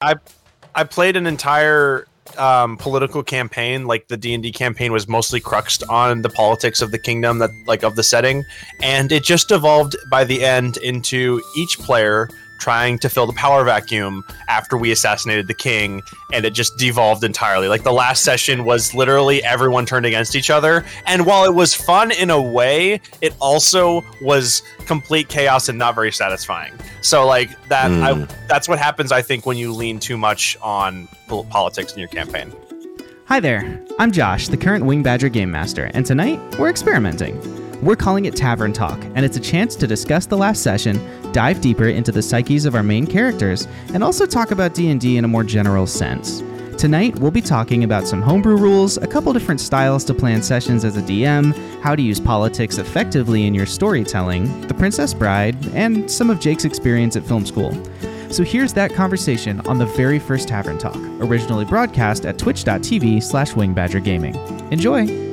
I 0.00 0.14
I 0.74 0.84
played 0.84 1.16
an 1.16 1.26
entire 1.26 2.06
um, 2.38 2.76
political 2.78 3.22
campaign. 3.22 3.86
Like 3.86 4.08
the 4.08 4.16
D 4.16 4.32
and 4.32 4.42
D 4.42 4.50
campaign 4.50 4.92
was 4.92 5.06
mostly 5.08 5.40
cruxed 5.40 5.82
on 5.88 6.22
the 6.22 6.30
politics 6.30 6.80
of 6.80 6.90
the 6.90 6.98
kingdom, 6.98 7.38
that 7.38 7.50
like 7.66 7.82
of 7.82 7.96
the 7.96 8.02
setting, 8.02 8.44
and 8.82 9.12
it 9.12 9.24
just 9.24 9.50
evolved 9.50 9.96
by 10.10 10.24
the 10.24 10.44
end 10.44 10.78
into 10.78 11.42
each 11.56 11.78
player 11.78 12.30
trying 12.60 12.98
to 12.98 13.08
fill 13.08 13.26
the 13.26 13.32
power 13.32 13.64
vacuum 13.64 14.24
after 14.48 14.76
we 14.76 14.92
assassinated 14.92 15.48
the 15.48 15.54
king 15.54 16.02
and 16.32 16.44
it 16.44 16.52
just 16.52 16.76
devolved 16.76 17.24
entirely. 17.24 17.66
Like 17.68 17.82
the 17.82 17.92
last 17.92 18.22
session 18.22 18.64
was 18.64 18.94
literally 18.94 19.42
everyone 19.42 19.86
turned 19.86 20.06
against 20.06 20.36
each 20.36 20.50
other 20.50 20.84
and 21.06 21.26
while 21.26 21.44
it 21.44 21.54
was 21.54 21.74
fun 21.74 22.12
in 22.12 22.30
a 22.30 22.40
way 22.40 23.00
it 23.20 23.34
also 23.40 24.04
was 24.22 24.62
complete 24.86 25.28
chaos 25.28 25.68
and 25.68 25.78
not 25.78 25.94
very 25.94 26.12
satisfying. 26.12 26.72
So 27.00 27.26
like 27.26 27.50
that 27.68 27.90
I, 27.90 28.12
hmm. 28.14 28.24
that's 28.46 28.68
what 28.68 28.78
happens 28.78 29.12
i 29.12 29.22
think 29.22 29.46
when 29.46 29.56
you 29.56 29.72
lean 29.72 29.98
too 29.98 30.16
much 30.16 30.56
on 30.60 31.08
politics 31.28 31.92
in 31.92 31.98
your 31.98 32.08
campaign. 32.08 32.52
Hi 33.26 33.38
there, 33.38 33.80
I'm 33.98 34.10
Josh, 34.10 34.48
the 34.48 34.56
current 34.56 34.84
Winged 34.84 35.04
Badger 35.04 35.28
Game 35.28 35.52
Master, 35.52 35.90
and 35.94 36.04
tonight 36.04 36.40
we're 36.58 36.68
experimenting. 36.68 37.59
We're 37.82 37.96
calling 37.96 38.26
it 38.26 38.36
Tavern 38.36 38.74
Talk, 38.74 39.02
and 39.14 39.24
it's 39.24 39.38
a 39.38 39.40
chance 39.40 39.74
to 39.76 39.86
discuss 39.86 40.26
the 40.26 40.36
last 40.36 40.62
session, 40.62 41.00
dive 41.32 41.62
deeper 41.62 41.86
into 41.86 42.12
the 42.12 42.20
psyches 42.20 42.66
of 42.66 42.74
our 42.74 42.82
main 42.82 43.06
characters, 43.06 43.66
and 43.94 44.04
also 44.04 44.26
talk 44.26 44.50
about 44.50 44.74
D&D 44.74 45.16
in 45.16 45.24
a 45.24 45.28
more 45.28 45.44
general 45.44 45.86
sense. 45.86 46.42
Tonight, 46.76 47.18
we'll 47.18 47.30
be 47.30 47.40
talking 47.40 47.84
about 47.84 48.06
some 48.06 48.20
homebrew 48.20 48.56
rules, 48.56 48.98
a 48.98 49.06
couple 49.06 49.32
different 49.32 49.62
styles 49.62 50.04
to 50.04 50.14
plan 50.14 50.42
sessions 50.42 50.84
as 50.84 50.98
a 50.98 51.02
DM, 51.02 51.56
how 51.80 51.96
to 51.96 52.02
use 52.02 52.20
politics 52.20 52.76
effectively 52.76 53.46
in 53.46 53.54
your 53.54 53.66
storytelling, 53.66 54.66
The 54.66 54.74
Princess 54.74 55.14
Bride, 55.14 55.56
and 55.74 56.10
some 56.10 56.28
of 56.28 56.38
Jake's 56.38 56.66
experience 56.66 57.16
at 57.16 57.24
film 57.24 57.46
school. 57.46 57.72
So 58.28 58.44
here's 58.44 58.74
that 58.74 58.92
conversation 58.92 59.60
on 59.66 59.78
the 59.78 59.86
very 59.86 60.18
first 60.18 60.48
Tavern 60.48 60.76
Talk, 60.76 60.98
originally 61.20 61.64
broadcast 61.64 62.26
at 62.26 62.38
twitch.tv 62.38 63.22
slash 63.22 63.52
wingedbadgergaming. 63.52 64.70
Enjoy! 64.70 65.29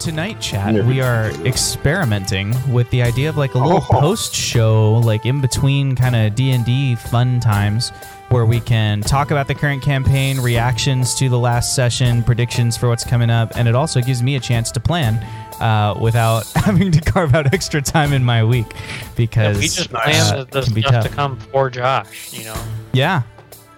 Tonight, 0.00 0.40
chat, 0.40 0.72
we 0.86 1.02
are 1.02 1.26
experimenting 1.44 2.54
with 2.72 2.88
the 2.88 3.02
idea 3.02 3.28
of 3.28 3.36
like 3.36 3.52
a 3.54 3.58
little 3.58 3.84
Oh. 3.90 4.00
post 4.00 4.34
show, 4.34 4.94
like 4.94 5.26
in 5.26 5.42
between 5.42 5.94
kind 5.94 6.16
of 6.16 6.34
D 6.34 6.52
and 6.52 6.64
D 6.64 6.94
fun 6.94 7.38
times, 7.38 7.90
where 8.30 8.46
we 8.46 8.60
can 8.60 9.02
talk 9.02 9.30
about 9.30 9.46
the 9.46 9.54
current 9.54 9.82
campaign, 9.82 10.40
reactions 10.40 11.14
to 11.16 11.28
the 11.28 11.38
last 11.38 11.74
session, 11.74 12.22
predictions 12.22 12.78
for 12.78 12.88
what's 12.88 13.04
coming 13.04 13.28
up, 13.28 13.52
and 13.56 13.68
it 13.68 13.74
also 13.74 14.00
gives 14.00 14.22
me 14.22 14.36
a 14.36 14.40
chance 14.40 14.70
to 14.72 14.80
plan 14.80 15.16
uh, 15.60 15.94
without 16.00 16.46
having 16.54 16.90
to 16.92 17.00
carve 17.02 17.34
out 17.34 17.52
extra 17.52 17.82
time 17.82 18.14
in 18.14 18.24
my 18.24 18.42
week 18.42 18.72
because 19.16 19.58
we 19.58 19.64
just 19.68 19.92
uh, 19.94 20.00
plan 20.00 20.38
the, 20.38 20.44
the 20.46 20.58
it 20.60 20.64
can 20.64 20.74
be 20.74 20.80
stuff 20.80 20.92
tough. 20.94 21.04
to 21.08 21.10
come 21.10 21.36
for 21.52 21.68
Josh, 21.68 22.32
you 22.32 22.44
know. 22.44 22.56
Yeah, 22.94 23.22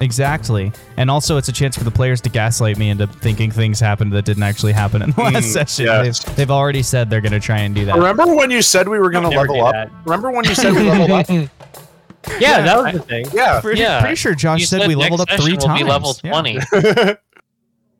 exactly. 0.02 0.72
And 0.96 1.10
also, 1.10 1.36
it's 1.36 1.48
a 1.48 1.52
chance 1.52 1.76
for 1.76 1.84
the 1.84 1.90
players 1.90 2.20
to 2.22 2.28
gaslight 2.30 2.76
me 2.78 2.90
into 2.90 3.06
thinking 3.06 3.50
things 3.50 3.80
happened 3.80 4.12
that 4.12 4.24
didn't 4.24 4.42
actually 4.42 4.72
happen 4.72 5.02
in 5.02 5.10
the 5.12 5.20
last 5.22 5.44
Mm, 5.46 5.52
session. 5.52 5.84
yes. 5.86 6.22
They've, 6.24 6.36
they've 6.36 6.50
already 6.50 6.82
said 6.82 7.08
they're 7.10 7.20
going 7.20 7.32
to 7.32 7.40
try 7.40 7.58
and 7.60 7.74
do 7.74 7.84
that. 7.86 7.94
remember 7.96 8.34
when 8.34 8.50
you 8.50 8.62
said 8.62 8.88
we 8.88 8.98
were 8.98 9.10
going 9.10 9.28
to 9.30 9.36
level 9.36 9.64
up 9.64 9.72
that. 9.74 9.90
remember 10.04 10.30
when 10.30 10.44
you 10.44 10.54
said 10.54 10.72
we 10.74 10.82
leveled 10.82 11.10
up 11.10 11.26
Yeah, 12.40 12.60
that 12.62 12.78
was 12.82 12.92
the 12.92 13.00
thing. 13.00 13.26
yeah 13.32 13.60
Pretty, 13.60 13.80
Yeah. 13.80 14.00
pretty 14.00 14.14
sure 14.16 14.34
Josh 14.34 14.60
You 14.60 14.66
said, 14.66 14.86
we 14.86 14.94
leveled 14.94 15.20
up 15.20 15.28
next 15.28 15.42
three 15.42 15.54
session 15.54 15.70
will 15.70 15.76
times. 15.76 15.82
Be 15.82 15.88
level 15.90 16.14
twenty. 16.14 16.58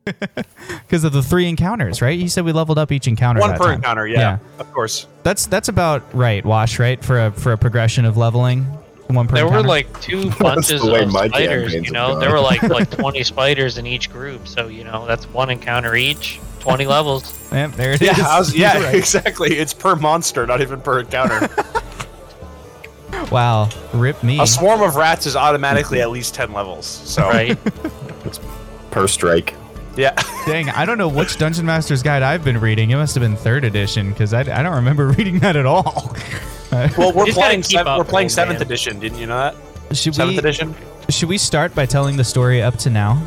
because 0.05 1.03
of 1.05 1.13
the 1.13 1.21
three 1.23 1.47
encounters, 1.47 2.01
right? 2.01 2.19
He 2.19 2.27
said 2.27 2.43
we 2.45 2.51
leveled 2.51 2.77
up 2.77 2.91
each 2.91 3.07
encounter. 3.07 3.39
one 3.41 3.51
per 3.51 3.57
time. 3.65 3.73
encounter 3.75 4.05
yeah, 4.07 4.19
Yeah. 4.19 4.37
of 4.59 4.71
course 4.73 5.07
That's 5.23 5.45
that's 5.45 5.69
about 5.69 6.03
right, 6.13 6.43
Wash. 6.45 6.77
Right 6.79 7.03
for 7.03 7.25
a 7.27 7.31
for 7.31 7.53
a 7.53 7.57
progression 7.57 8.03
of 8.05 8.17
leveling. 8.17 8.65
One 9.13 9.27
per 9.27 9.35
There 9.37 9.47
were 9.49 9.61
like 9.63 10.01
two 10.01 10.29
bunches 10.31 10.83
of 10.87 11.09
spiders. 11.11 11.73
You 11.73 11.91
know, 11.91 12.19
there 12.19 12.31
were 12.31 12.39
like 12.39 12.63
like 12.63 12.89
twenty 12.89 13.23
spiders 13.23 13.77
in 13.77 13.85
each 13.85 14.11
group. 14.11 14.47
So 14.47 14.67
you 14.67 14.83
know, 14.83 15.05
that's 15.05 15.25
one 15.27 15.49
encounter 15.49 15.95
each. 15.95 16.39
Twenty 16.59 16.85
levels. 16.87 17.39
Yep, 17.53 17.71
there 17.73 17.91
it 17.91 18.01
is. 18.01 18.17
yeah 18.17 18.27
I 18.27 18.39
was, 18.39 18.55
yeah 18.55 18.81
right. 18.83 18.95
exactly 18.95 19.57
it's 19.59 19.75
per 19.75 19.95
monster 19.95 20.47
not 20.47 20.59
even 20.61 20.81
per 20.81 21.01
encounter 21.01 21.47
Wow, 23.31 23.69
rip 23.93 24.23
me. 24.23 24.39
a 24.41 24.47
swarm 24.47 24.81
of 24.81 24.95
rats 24.95 25.27
is 25.27 25.35
automatically 25.35 26.01
at 26.01 26.09
least 26.09 26.33
10 26.33 26.51
levels 26.51 26.87
so 26.87 27.29
Right. 27.29 27.55
It's 28.25 28.39
per 28.89 29.07
strike. 29.07 29.53
Yeah 29.95 30.13
Dang, 30.45 30.69
I 30.69 30.85
don't 30.85 30.97
know 30.97 31.07
which 31.07 31.37
Dungeon 31.37 31.65
Master's 31.65 32.03
Guide 32.03 32.21
I've 32.21 32.43
been 32.43 32.59
reading. 32.59 32.89
It 32.91 32.97
must 32.97 33.15
have 33.15 33.21
been 33.21 33.37
third 33.37 33.63
edition 33.63 34.09
because 34.09 34.33
I, 34.33 34.41
I 34.41 34.61
don't 34.63 34.75
remember 34.75 35.07
reading 35.17 35.39
that 35.39 35.55
at 35.55 35.65
all. 35.65 36.15
well 36.97 37.13
we're 37.13 37.25
He's 37.25 37.35
playing 37.35 37.61
keep 37.61 37.79
up, 37.79 37.97
we're 37.97 38.03
playing 38.03 38.29
seventh 38.29 38.59
man. 38.59 38.65
edition 38.67 38.99
didn't 38.99 39.19
you 39.19 39.27
know 39.27 39.37
that 39.37 39.95
should 39.95 40.15
seventh 40.15 40.33
we 40.35 40.39
edition 40.39 40.75
should 41.09 41.29
we 41.29 41.37
start 41.37 41.75
by 41.75 41.85
telling 41.85 42.17
the 42.17 42.23
story 42.23 42.61
up 42.61 42.77
to 42.77 42.89
now? 42.89 43.21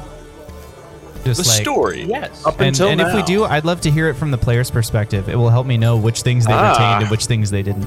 Just 1.25 1.43
the 1.43 1.49
like, 1.49 1.61
story 1.63 2.03
Yes. 2.05 2.45
up 2.47 2.59
And, 2.61 2.69
until 2.69 2.89
and 2.89 3.01
if 3.01 3.13
we 3.15 3.23
do, 3.23 3.45
I'd 3.45 3.65
love 3.65 3.81
to 3.83 3.91
hear 3.91 4.09
it 4.09 4.15
from 4.15 4.31
the 4.31 4.39
player's 4.39 4.71
perspective. 4.71 5.29
It 5.29 5.35
will 5.37 5.51
help 5.51 5.67
me 5.67 5.77
know 5.77 5.97
which 5.97 6.23
things 6.23 6.47
they 6.47 6.53
Ah. 6.53 6.71
retained 6.73 7.03
and 7.03 7.11
which 7.11 7.27
things 7.27 7.51
they 7.51 7.63
didn't. 7.63 7.87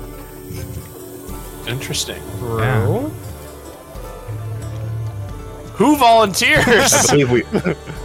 interesting 1.68 2.22
Yeah. 2.42 3.10
Who 5.80 5.96
volunteers? 5.96 6.94
I 6.94 7.08
volunteers 7.08 7.08
believe 7.08 7.32
we, 7.32 7.44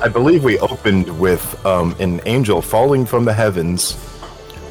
I 0.00 0.08
believe 0.08 0.44
we 0.44 0.58
opened 0.60 1.18
with 1.18 1.66
um, 1.66 1.94
an 1.98 2.20
angel 2.24 2.62
falling 2.62 3.04
from 3.04 3.24
the 3.24 3.32
heavens, 3.34 3.98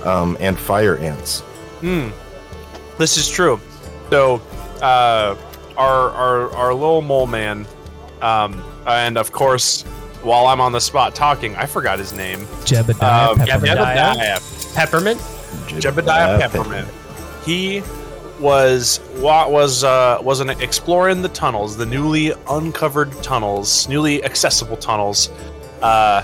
um, 0.05 0.37
and 0.39 0.57
fire 0.57 0.95
ants. 0.97 1.43
This 2.97 3.17
is 3.17 3.29
true. 3.29 3.59
So, 4.09 4.41
uh, 4.81 5.35
our 5.75 6.09
our 6.11 6.49
our 6.55 6.73
little 6.73 7.01
mole 7.01 7.27
man, 7.27 7.65
um, 8.21 8.63
and 8.87 9.17
of 9.17 9.33
course, 9.33 9.81
while 10.21 10.47
I'm 10.47 10.61
on 10.61 10.71
the 10.71 10.79
spot 10.79 11.13
talking, 11.13 11.55
I 11.57 11.65
forgot 11.65 11.99
his 11.99 12.13
name. 12.13 12.39
Jebediah 12.63 13.31
Um, 13.31 13.37
Peppermint. 13.39 13.79
Jebediah. 13.79 14.13
Jebediah. 14.15 14.75
Peppermint. 14.75 15.19
Jebediah 15.19 16.39
Peppermint. 16.39 16.87
He 17.45 17.83
was 18.43 18.99
wa- 19.15 19.47
was 19.47 19.83
uh, 19.83 20.19
was 20.21 20.41
an 20.41 20.49
exploring 20.49 21.21
the 21.21 21.29
tunnels, 21.29 21.77
the 21.77 21.85
newly 21.85 22.33
uncovered 22.49 23.11
tunnels, 23.23 23.87
newly 23.87 24.23
accessible 24.23 24.77
tunnels, 24.77 25.29
uh, 25.81 26.21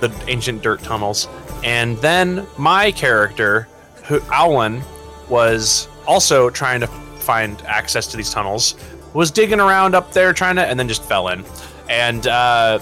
the 0.00 0.12
ancient 0.28 0.62
dirt 0.62 0.82
tunnels, 0.82 1.26
and 1.64 1.96
then 1.98 2.46
my 2.58 2.92
character, 2.92 3.66
who 4.04 4.20
Owlin, 4.30 4.82
was 5.28 5.88
also 6.06 6.50
trying 6.50 6.80
to 6.80 6.86
find 6.86 7.60
access 7.62 8.06
to 8.08 8.16
these 8.16 8.30
tunnels. 8.30 8.76
Was 9.14 9.32
digging 9.32 9.58
around 9.58 9.96
up 9.96 10.12
there 10.12 10.32
trying 10.32 10.54
to, 10.56 10.62
and 10.64 10.78
then 10.78 10.86
just 10.86 11.02
fell 11.02 11.28
in, 11.28 11.44
and 11.88 12.26
uh, 12.26 12.78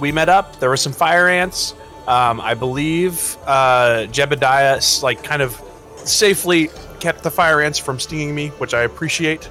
we 0.00 0.10
met 0.10 0.28
up. 0.28 0.58
There 0.58 0.70
were 0.70 0.76
some 0.76 0.92
fire 0.92 1.28
ants. 1.28 1.74
Um, 2.08 2.40
I 2.40 2.54
believe 2.54 3.36
uh, 3.46 4.06
Jebediah 4.10 5.02
like 5.02 5.22
kind 5.22 5.42
of 5.42 5.62
safely 6.04 6.70
kept 7.00 7.22
the 7.22 7.30
fire 7.30 7.60
ants 7.60 7.78
from 7.78 7.98
stinging 7.98 8.34
me, 8.34 8.48
which 8.58 8.74
I 8.74 8.82
appreciate. 8.82 9.48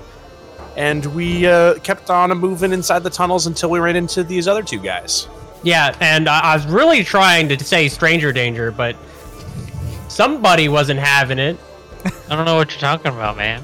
And 0.77 1.05
we 1.07 1.45
uh, 1.45 1.75
kept 1.79 2.09
on 2.09 2.35
moving 2.37 2.71
inside 2.71 3.03
the 3.03 3.09
tunnels 3.09 3.47
until 3.47 3.69
we 3.69 3.79
ran 3.79 3.95
into 3.95 4.23
these 4.23 4.47
other 4.47 4.63
two 4.63 4.79
guys. 4.79 5.27
Yeah, 5.63 5.95
and 5.99 6.29
I, 6.29 6.39
I 6.39 6.55
was 6.55 6.65
really 6.67 7.03
trying 7.03 7.49
to 7.49 7.63
say 7.63 7.89
stranger 7.89 8.31
danger, 8.31 8.71
but 8.71 8.95
somebody 10.07 10.69
wasn't 10.69 10.99
having 10.99 11.39
it. 11.39 11.57
I 12.29 12.35
don't 12.35 12.45
know 12.45 12.55
what 12.55 12.71
you're 12.71 12.79
talking 12.79 13.11
about, 13.11 13.35
man. 13.35 13.63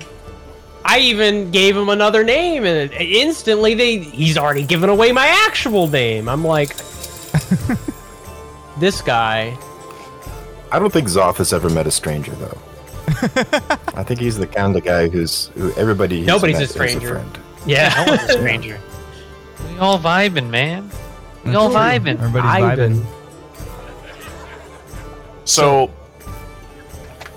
I 0.83 0.99
even 0.99 1.51
gave 1.51 1.75
him 1.75 1.89
another 1.89 2.23
name, 2.23 2.63
and 2.63 2.91
instantly 2.91 3.73
they 3.73 3.99
he's 3.99 4.37
already 4.37 4.63
given 4.63 4.89
away 4.89 5.11
my 5.11 5.27
actual 5.47 5.87
name. 5.87 6.29
I'm 6.29 6.43
like, 6.43 6.75
this 8.79 9.01
guy. 9.01 9.57
I 10.71 10.79
don't 10.79 10.91
think 10.91 11.07
Zoth 11.07 11.37
has 11.37 11.53
ever 11.53 11.69
met 11.69 11.87
a 11.87 11.91
stranger 11.91 12.33
though. 12.33 12.57
I 13.95 14.03
think 14.03 14.19
he's 14.19 14.37
the 14.37 14.47
kind 14.47 14.75
of 14.75 14.83
guy 14.83 15.07
who's 15.09 15.47
who 15.55 15.71
everybody. 15.73 16.21
Nobody's 16.21 16.59
a 16.59 16.63
is 16.63 16.71
stranger. 16.71 17.19
friend. 17.19 17.39
Yeah, 17.65 17.93
No 18.05 18.11
one's 18.11 18.29
a 18.29 18.33
stranger. 18.39 18.79
We 19.71 19.77
all 19.79 19.99
vibing, 19.99 20.49
man. 20.49 20.89
We 21.43 21.55
all 21.55 21.69
vibing. 21.69 22.19
Everybody's 22.19 22.63
Ivan. 22.63 22.93
vibing. 23.01 23.05
So, 25.45 25.91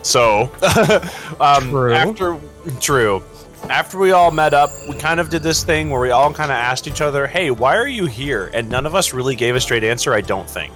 so, 0.02 0.50
um, 1.40 1.70
True. 1.70 1.92
after 1.92 2.38
true, 2.80 3.22
after 3.68 3.98
we 3.98 4.12
all 4.12 4.30
met 4.30 4.54
up, 4.54 4.70
we 4.88 4.96
kind 4.96 5.20
of 5.20 5.28
did 5.28 5.42
this 5.42 5.62
thing 5.62 5.90
where 5.90 6.00
we 6.00 6.10
all 6.10 6.32
kind 6.32 6.50
of 6.50 6.56
asked 6.56 6.86
each 6.88 7.02
other, 7.02 7.26
"Hey, 7.26 7.50
why 7.50 7.76
are 7.76 7.86
you 7.88 8.06
here?" 8.06 8.50
And 8.54 8.70
none 8.70 8.86
of 8.86 8.94
us 8.94 9.12
really 9.12 9.36
gave 9.36 9.56
a 9.56 9.60
straight 9.60 9.84
answer. 9.84 10.14
I 10.14 10.22
don't 10.22 10.48
think 10.48 10.72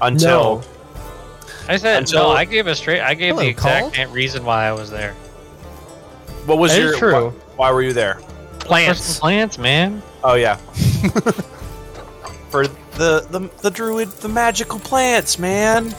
until 0.00 0.56
No. 0.60 0.62
I 1.68 1.76
said 1.76 1.98
Until- 1.98 2.24
no. 2.24 2.30
I 2.30 2.44
gave 2.44 2.66
a 2.66 2.74
straight. 2.74 3.00
I 3.00 3.14
gave 3.14 3.30
Hello, 3.34 3.42
the 3.42 3.48
exact 3.48 3.94
Carl. 3.94 4.10
reason 4.12 4.44
why 4.44 4.66
I 4.66 4.72
was 4.72 4.90
there. 4.90 5.14
what 6.46 6.58
was 6.58 6.72
That 6.72 6.80
your 6.80 6.92
is 6.94 6.98
true. 6.98 7.28
Why, 7.30 7.32
why 7.56 7.70
were 7.72 7.82
you 7.82 7.92
there? 7.92 8.14
For 8.60 8.66
Plants. 8.66 9.18
plants, 9.18 9.58
man. 9.58 10.02
Oh 10.22 10.34
yeah, 10.34 10.56
for 12.50 12.66
the 12.96 13.26
the 13.30 13.48
the 13.62 13.70
druid, 13.70 14.08
the 14.20 14.28
magical 14.28 14.78
plants, 14.78 15.38
man. 15.38 15.94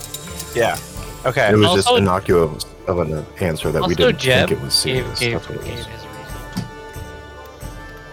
Yeah. 0.56 0.78
Okay. 1.26 1.50
It 1.52 1.56
was 1.58 1.74
just 1.74 1.88
Also- 1.88 1.98
innocuous 1.98 2.66
of 2.88 3.00
an 3.00 3.26
answer 3.40 3.72
that 3.72 3.80
we 3.82 3.94
Also, 3.94 4.08
didn't 4.08 4.20
Jeb 4.20 4.50
think 4.50 4.60
it 4.60 4.64
was 4.64 4.74
serious. 4.74 5.20
gave, 5.20 5.34
That's 5.34 5.50
what 5.50 5.58
it 5.60 5.64
gave 5.66 5.78
was. 5.78 5.86
his 5.86 5.96
reason. 6.06 6.66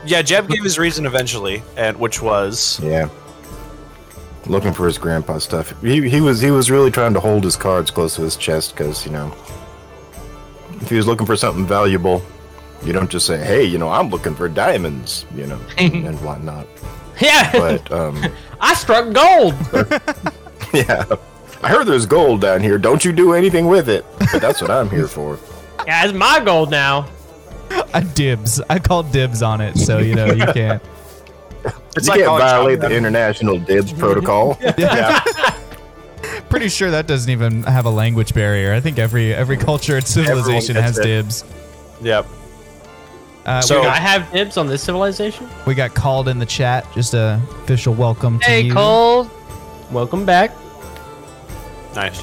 yeah, 0.07 0.23
Jeb 0.23 0.49
gave 0.49 0.63
his 0.63 0.79
reason 0.79 1.07
eventually, 1.07 1.63
and 1.77 1.97
which 1.99 2.21
was 2.23 2.79
Yeah. 2.83 3.09
Looking 4.49 4.73
for 4.73 4.87
his 4.87 4.97
grandpa 4.99 5.39
stuff. 5.39 5.79
He, 5.83 6.09
he 6.09 6.21
was 6.21 6.41
he 6.41 6.51
was 6.51 6.71
really 6.71 6.91
trying 6.91 7.13
to 7.15 7.21
hold 7.21 7.45
his 7.45 7.55
cards 7.57 7.91
close 7.91 8.17
to 8.17 8.23
his 8.23 8.37
chest 8.37 8.75
because 8.75 9.05
you 9.05 9.13
know, 9.13 9.35
if 10.81 10.89
he 10.89 10.97
was 10.97 11.07
looking 11.07 11.27
for 11.27 11.37
something 11.37 11.67
valuable, 11.67 12.23
you 12.83 12.93
don't 12.93 13.11
just 13.11 13.27
say, 13.27 13.37
"Hey, 13.39 13.65
you 13.65 13.77
know, 13.79 13.91
I'm 13.91 14.09
looking 14.09 14.35
for 14.35 14.49
diamonds," 14.49 15.27
you 15.35 15.47
know, 15.47 15.61
and 15.79 16.19
whatnot. 16.23 16.67
Yeah, 17.21 17.51
But 17.53 17.91
um, 17.93 18.25
I 18.61 18.75
struck 18.75 19.13
gold. 19.13 19.55
yeah, 20.73 21.05
I 21.63 21.69
heard 21.69 21.87
there's 21.87 22.07
gold 22.07 22.41
down 22.41 22.63
here. 22.63 22.79
Don't 22.79 23.05
you 23.05 23.13
do 23.13 23.33
anything 23.33 23.67
with 23.67 23.89
it? 23.89 24.05
But 24.33 24.41
that's 24.41 24.63
what 24.63 24.71
I'm 24.71 24.89
here 24.89 25.09
for. 25.09 25.39
Yeah, 25.87 26.05
it's 26.05 26.15
my 26.15 26.41
gold 26.41 26.71
now. 26.71 27.09
I 27.93 28.01
dibs. 28.01 28.61
I 28.71 28.79
called 28.79 29.11
dibs 29.13 29.43
on 29.43 29.61
it, 29.61 29.77
so 29.77 29.99
you 29.99 30.15
know 30.15 30.27
you 30.27 30.47
can't. 30.53 30.83
It's 31.97 32.07
you 32.07 32.13
like 32.13 32.21
can't 32.25 32.39
violate 32.41 32.81
the 32.81 32.91
international 32.95 33.59
dibs 33.59 33.93
protocol. 34.03 34.59
Yeah. 34.79 35.21
Pretty 36.51 36.69
sure 36.69 36.91
that 36.91 37.07
doesn't 37.07 37.31
even 37.31 37.63
have 37.65 37.85
a 37.85 37.91
language 37.91 38.33
barrier. 38.35 38.73
I 38.73 38.81
think 38.81 38.99
every 38.99 39.35
every 39.35 39.57
culture 39.57 39.97
and 39.97 40.07
civilization 40.07 40.77
has 40.77 40.99
it. 40.99 41.03
dibs. 41.05 41.45
Yep. 42.03 42.27
Uh, 43.45 43.61
So- 43.61 43.81
we, 43.83 43.87
I 43.87 43.97
have 43.97 44.31
dibs 44.33 44.57
on 44.57 44.67
this 44.67 44.83
civilization. 44.83 45.49
we 45.67 45.75
got 45.75 45.95
called 45.95 46.29
in 46.29 46.39
the 46.39 46.47
chat. 46.47 46.87
Just 46.95 47.15
a 47.15 47.41
official 47.63 47.95
welcome 47.95 48.39
to 48.41 48.45
Hey, 48.47 48.63
you. 48.63 48.75
Cole. 48.75 49.31
Welcome 49.91 50.25
back. 50.27 50.53
Nice. 51.95 52.23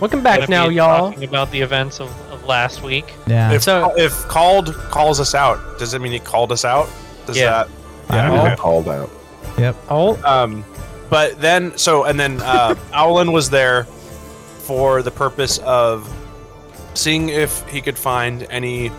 Welcome 0.00 0.22
Gonna 0.22 0.38
back 0.40 0.48
now, 0.48 0.68
y'all. 0.68 1.10
Talking 1.10 1.24
about 1.28 1.50
the 1.50 1.60
events 1.60 2.00
of, 2.00 2.08
of 2.30 2.44
last 2.44 2.82
week. 2.82 3.12
Yeah. 3.26 3.52
If 3.52 3.62
So- 3.62 3.92
if 3.96 4.12
called 4.28 4.74
calls 4.74 5.20
us 5.20 5.34
out, 5.34 5.78
does 5.78 5.94
it 5.94 6.00
mean 6.00 6.12
he 6.12 6.18
called 6.18 6.52
us 6.52 6.64
out? 6.64 6.88
Does 7.26 7.36
Yeah. 7.38 7.64
that? 7.64 7.68
I 8.08 8.16
don't 8.22 8.32
I 8.32 8.36
know. 8.36 8.42
got 8.50 8.58
called 8.58 8.88
out. 8.88 9.10
Yep. 9.58 9.76
Oh, 9.88 10.22
Um, 10.24 10.64
but 11.10 11.40
then 11.40 11.76
so 11.78 12.04
and 12.04 12.18
then 12.18 12.40
uh, 12.42 12.74
Owlin 12.92 13.32
was 13.32 13.48
there 13.50 13.84
for 13.84 15.02
the 15.02 15.10
purpose 15.10 15.58
of 15.58 16.12
seeing 16.94 17.28
if 17.28 17.66
he 17.68 17.80
could 17.80 17.96
find 17.98 18.42
any 18.50 18.90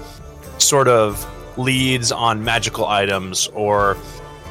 sort 0.58 0.88
of 0.88 1.26
leads 1.58 2.12
on 2.12 2.44
magical 2.44 2.86
items 2.86 3.48
or 3.54 3.98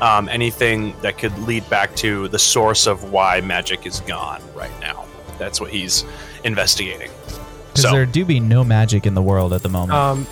um, 0.02 0.28
anything 0.28 0.94
that 1.00 1.16
could 1.16 1.36
lead 1.40 1.68
back 1.70 1.94
to 1.96 2.28
the 2.28 2.38
source 2.38 2.86
of 2.86 3.10
why 3.12 3.40
magic 3.40 3.86
is 3.86 4.00
gone 4.00 4.42
right 4.54 4.70
now. 4.80 5.06
That's 5.38 5.60
what 5.60 5.70
he's 5.70 6.04
investigating. 6.44 7.10
Because 7.68 7.82
So 7.82 7.90
there 7.92 8.06
do 8.06 8.24
be 8.24 8.40
no 8.40 8.64
magic 8.64 9.06
in 9.06 9.14
the 9.14 9.22
world 9.22 9.52
at 9.52 9.62
the 9.62 9.68
moment. 9.68 9.92
um, 9.92 10.26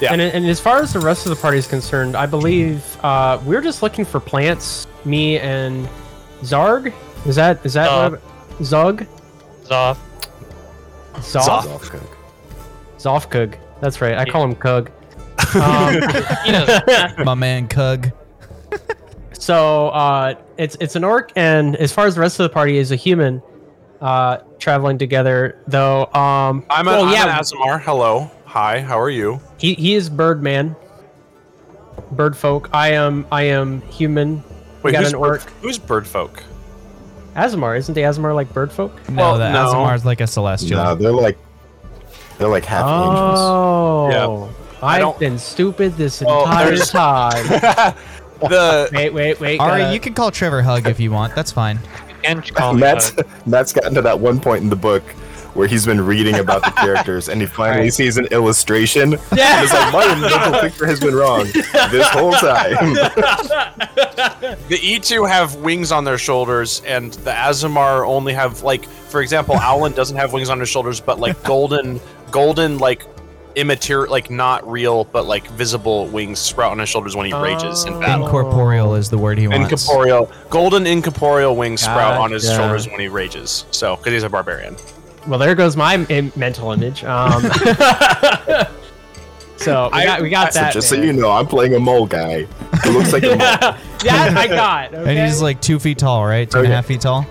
Yeah. 0.00 0.12
And, 0.12 0.20
and 0.20 0.46
as 0.46 0.60
far 0.60 0.80
as 0.80 0.92
the 0.92 1.00
rest 1.00 1.26
of 1.26 1.30
the 1.30 1.36
party 1.40 1.58
is 1.58 1.66
concerned, 1.66 2.16
I 2.16 2.26
believe 2.26 2.84
uh, 3.04 3.40
we're 3.44 3.60
just 3.60 3.82
looking 3.82 4.04
for 4.04 4.20
plants. 4.20 4.86
Me 5.04 5.38
and 5.38 5.88
Zarg. 6.42 6.92
Is 7.26 7.36
that 7.36 7.64
is 7.64 7.74
that 7.74 7.86
Zog. 7.88 8.12
what- 8.12 8.64
Zog? 8.64 9.06
Zoth. 9.64 9.98
Zoth? 11.14 13.06
Off 13.06 13.30
cook. 13.30 13.58
That's 13.80 14.00
right. 14.00 14.16
I 14.18 14.24
call 14.24 14.42
him 14.44 14.54
Kug. 14.54 14.90
Um, 15.54 16.00
My 17.24 17.34
man 17.34 17.68
Kug. 17.68 18.10
So 19.32 19.88
uh, 19.90 20.34
it's 20.58 20.76
it's 20.80 20.96
an 20.96 21.04
orc, 21.04 21.32
and 21.36 21.76
as 21.76 21.92
far 21.92 22.06
as 22.06 22.16
the 22.16 22.20
rest 22.20 22.38
of 22.40 22.44
the 22.44 22.52
party 22.52 22.76
is 22.76 22.90
a 22.90 22.96
human 22.96 23.40
uh, 24.00 24.38
traveling 24.58 24.98
together. 24.98 25.62
Though, 25.68 26.06
um, 26.06 26.66
I'm, 26.68 26.86
a, 26.88 26.90
well, 26.90 27.04
I'm 27.04 27.12
yeah, 27.12 27.24
an 27.38 27.42
Aasimar. 27.42 27.80
Hello. 27.80 28.30
Hi. 28.48 28.80
How 28.80 28.98
are 29.00 29.10
you? 29.10 29.40
he 29.58 29.74
he 29.74 29.94
is 29.94 30.08
Birdman, 30.08 30.74
bird 32.12 32.36
folk. 32.36 32.70
I 32.72 32.92
am 32.92 33.26
I 33.30 33.42
am 33.44 33.82
human. 33.82 34.42
We 34.82 34.92
got 34.92 35.00
who's, 35.02 35.12
an 35.12 35.16
orc. 35.16 35.42
who's 35.62 35.78
bird 35.78 36.06
folk? 36.06 36.42
Aasimar, 37.34 37.76
isn't 37.76 37.94
the 37.94 38.00
Aasimar 38.02 38.34
like 38.34 38.52
bird 38.54 38.72
folk? 38.72 38.92
No, 39.10 39.16
Well, 39.22 39.38
the 39.38 39.52
no. 39.52 39.66
Aasimar's 39.66 40.04
like 40.04 40.20
a 40.20 40.26
celestial. 40.26 40.82
No, 40.82 40.94
they're 40.94 41.12
like 41.12 41.36
they're 42.38 42.48
like 42.48 42.64
half 42.64 42.84
angels. 42.86 43.38
Oh, 43.38 44.54
I 44.80 44.94
I've 44.96 45.00
don't- 45.00 45.18
been 45.18 45.38
stupid 45.38 45.96
this 45.96 46.20
Well, 46.22 46.44
entire 46.46 46.66
there's- 46.68 46.90
time. 46.90 47.46
the 48.40 48.88
wait, 48.94 49.10
wait, 49.12 49.40
wait. 49.40 49.60
All 49.60 49.68
right, 49.68 49.80
gotta- 49.80 49.94
you 49.94 50.00
can 50.00 50.14
call 50.14 50.30
Trevor 50.30 50.62
Hug 50.62 50.86
if 50.86 50.98
you 51.00 51.10
want. 51.10 51.34
That's 51.34 51.52
fine. 51.52 51.78
And 52.24 52.42
call 52.54 52.72
Matt's 52.74 53.12
Matt's 53.46 53.72
gotten 53.72 53.94
to 53.94 54.02
that 54.02 54.18
one 54.18 54.40
point 54.40 54.62
in 54.62 54.70
the 54.70 54.76
book 54.76 55.02
where 55.58 55.66
he's 55.66 55.84
been 55.84 56.00
reading 56.00 56.36
about 56.36 56.62
the 56.64 56.70
characters 56.80 57.28
and 57.28 57.40
he 57.40 57.46
finally 57.48 57.82
Right. 57.86 57.92
sees 57.92 58.16
an 58.16 58.26
illustration. 58.26 59.10
Yeah. 59.34 59.56
And 59.58 59.64
it's 59.64 59.72
like 59.72 59.92
my 59.92 60.14
mental 60.20 60.60
picture 60.60 60.86
has 60.86 61.00
been 61.00 61.14
wrong 61.16 61.44
this 61.90 62.06
whole 62.10 62.32
time. 62.32 62.94
The 64.68 64.76
E2 64.76 65.28
have 65.28 65.56
wings 65.56 65.90
on 65.92 66.04
their 66.04 66.18
shoulders, 66.18 66.82
and 66.86 67.12
the 67.12 67.30
Aasimar 67.30 68.06
only 68.06 68.32
have 68.34 68.62
like, 68.62 68.84
for 68.86 69.20
example, 69.22 69.56
Owlin 69.56 69.92
doesn't 69.94 70.16
have 70.16 70.32
wings 70.32 70.48
on 70.50 70.60
his 70.60 70.68
shoulders, 70.68 71.00
but 71.00 71.18
like 71.18 71.42
golden, 71.42 72.00
golden 72.30 72.78
like 72.78 73.04
immaterial, 73.56 74.10
like 74.10 74.30
not 74.30 74.68
real, 74.70 75.04
but 75.04 75.26
like 75.26 75.46
visible 75.50 76.06
wings 76.08 76.38
sprout 76.38 76.72
on 76.72 76.78
his 76.78 76.88
shoulders 76.88 77.16
when 77.16 77.26
he 77.26 77.32
rages 77.32 77.84
in 77.84 77.94
Oh. 77.94 78.00
battle. 78.00 78.24
Incorporeal 78.26 78.94
is 78.94 79.08
the 79.10 79.18
word 79.18 79.38
he 79.38 79.48
wants. 79.48 79.72
Incorporeal, 79.86 80.30
golden 80.50 80.86
incorporeal 80.86 81.56
wings 81.56 81.80
sprout 81.80 82.16
on 82.18 82.30
his 82.30 82.44
Gotcha. 82.44 82.56
shoulders 82.56 82.86
when 82.88 83.00
he 83.00 83.08
rages. 83.08 83.64
So, 83.70 83.96
because 83.96 84.12
he's 84.12 84.22
a 84.22 84.28
barbarian. 84.28 84.76
Well, 85.28 85.38
there 85.38 85.54
goes 85.54 85.76
my 85.76 85.94
Im- 86.08 86.32
mental 86.36 86.72
image. 86.72 87.04
Um, 87.04 87.42
so 89.58 89.90
we 89.92 90.04
got, 90.04 90.22
we 90.22 90.30
got 90.30 90.54
So 90.54 90.60
that. 90.60 90.72
just 90.72 90.88
so 90.88 90.94
you 90.96 91.12
know, 91.12 91.30
I'm 91.30 91.46
playing 91.46 91.74
a 91.74 91.78
mole 91.78 92.06
guy 92.06 92.46
It 92.72 92.92
looks 92.92 93.12
like 93.12 93.22
a 93.24 93.28
mole. 93.28 93.38
that 94.04 94.36
I 94.36 94.46
got. 94.46 94.94
Okay? 94.94 95.16
And 95.16 95.26
he's 95.28 95.42
like 95.42 95.60
two 95.60 95.78
feet 95.78 95.98
tall, 95.98 96.24
right? 96.24 96.50
Two 96.50 96.58
and 96.60 96.68
a 96.68 96.74
half 96.74 96.86
feet 96.86 97.02
tall. 97.02 97.26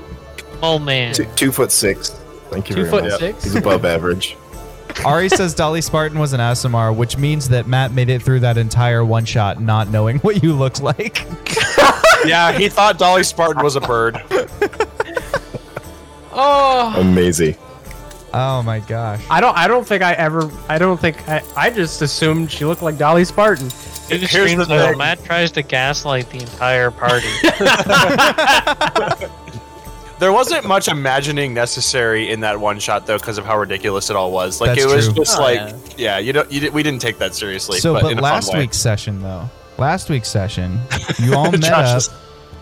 Oh 0.62 0.78
man. 0.80 1.14
Two, 1.14 1.26
two 1.36 1.52
foot 1.52 1.72
six. 1.72 2.10
Thank 2.50 2.70
you 2.70 2.76
two 2.76 2.82
very 2.86 2.92
foot 2.92 3.04
much. 3.10 3.20
six. 3.20 3.44
He's 3.44 3.56
above 3.56 3.84
average. 3.84 4.38
Ari 5.06 5.30
says 5.30 5.54
Dolly 5.54 5.82
Spartan 5.82 6.18
was 6.18 6.34
an 6.34 6.40
Aasimar, 6.40 6.96
which 6.96 7.18
means 7.18 7.50
that 7.50 7.68
Matt 7.68 7.92
made 7.94 8.10
it 8.10 8.22
through 8.24 8.40
that 8.42 8.58
entire 8.58 9.04
one 9.06 9.26
shot 9.26 9.62
not 9.62 9.90
knowing 9.90 10.18
what 10.20 10.44
you 10.44 10.54
looked 10.54 10.82
like. 10.82 11.26
yeah, 12.26 12.52
he 12.52 12.70
thought 12.70 12.98
Dolly 12.98 13.24
Spartan 13.24 13.64
was 13.64 13.76
a 13.76 13.82
bird. 13.82 14.22
Oh, 16.40 16.94
Amazing. 16.98 17.56
Oh 18.40 18.62
my 18.62 18.80
gosh. 18.80 19.24
I 19.32 19.42
don't. 19.42 19.58
I 19.58 19.68
don't 19.68 19.86
think 19.88 20.04
I 20.04 20.14
ever. 20.14 20.52
I 20.70 20.78
don't 20.78 21.00
think. 21.00 21.28
I, 21.28 21.42
I 21.56 21.70
just 21.72 22.02
assumed 22.04 22.52
she 22.52 22.66
looked 22.66 22.84
like 22.84 22.98
Dolly 22.98 23.26
Spartan. 23.26 23.66
It 23.66 23.72
just 24.20 24.32
Here's 24.34 24.52
screams 24.52 24.68
the 24.68 24.76
like 24.76 24.90
thing. 24.90 24.98
Matt 25.00 25.24
tries 25.24 25.52
to 25.54 25.64
gaslight 25.64 26.30
the 26.30 26.40
entire 26.42 26.92
party. 26.92 27.28
There 30.20 30.32
wasn't 30.34 30.66
much 30.66 30.88
imagining 30.88 31.54
necessary 31.54 32.32
in 32.32 32.40
that 32.40 32.60
one 32.60 32.80
shot 32.80 33.06
though, 33.06 33.20
because 33.20 33.38
of 33.38 33.46
how 33.46 33.60
ridiculous 33.60 34.10
it 34.10 34.16
all 34.16 34.32
was. 34.32 34.60
Like 34.60 34.70
That's 34.72 34.92
it 34.92 34.96
was 34.96 35.06
true. 35.06 35.14
just 35.16 35.38
Oh, 35.38 35.44
like, 35.44 35.60
yeah. 35.60 35.74
yeah. 35.98 36.18
you 36.18 36.34
don't, 36.34 36.52
you 36.52 36.60
did, 36.60 36.74
we 36.74 36.82
didn't 36.82 37.02
take 37.02 37.20
that 37.20 37.36
seriously. 37.36 37.78
So, 37.78 37.94
but, 37.94 38.02
but, 38.02 38.12
in 38.14 38.18
a 38.18 38.22
last 38.24 38.48
fun 38.48 38.56
way. 38.56 38.64
week's 38.64 38.78
session, 38.78 39.22
though, 39.22 39.48
last 39.78 40.10
week's 40.10 40.28
session, 40.30 40.80
you 41.20 41.34
all 41.36 41.52
met 41.52 41.62
Josh 41.62 41.88
up 41.88 41.98
is- 41.98 42.10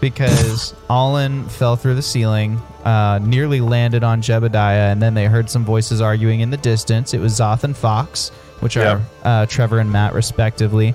because 0.09 0.75
Allen 0.87 1.47
fell 1.49 1.75
through 1.75 1.95
the 1.95 2.01
ceiling, 2.03 2.57
uh, 2.83 3.19
nearly 3.23 3.59
landed 3.59 4.03
on 4.03 4.21
Jebediah, 4.21 4.91
and 4.91 5.01
then 5.01 5.15
they 5.15 5.25
heard 5.25 5.49
some 5.49 5.65
voices 5.65 5.99
arguing 5.99 6.41
in 6.41 6.51
the 6.51 6.57
distance. 6.57 7.13
It 7.15 7.19
was 7.19 7.33
Zoth 7.39 7.63
and 7.63 7.75
Fox, 7.75 8.29
which 8.59 8.77
are 8.77 9.01
uh, 9.23 9.47
Trevor 9.47 9.79
and 9.79 9.91
Matt, 9.91 10.13
respectively, 10.13 10.93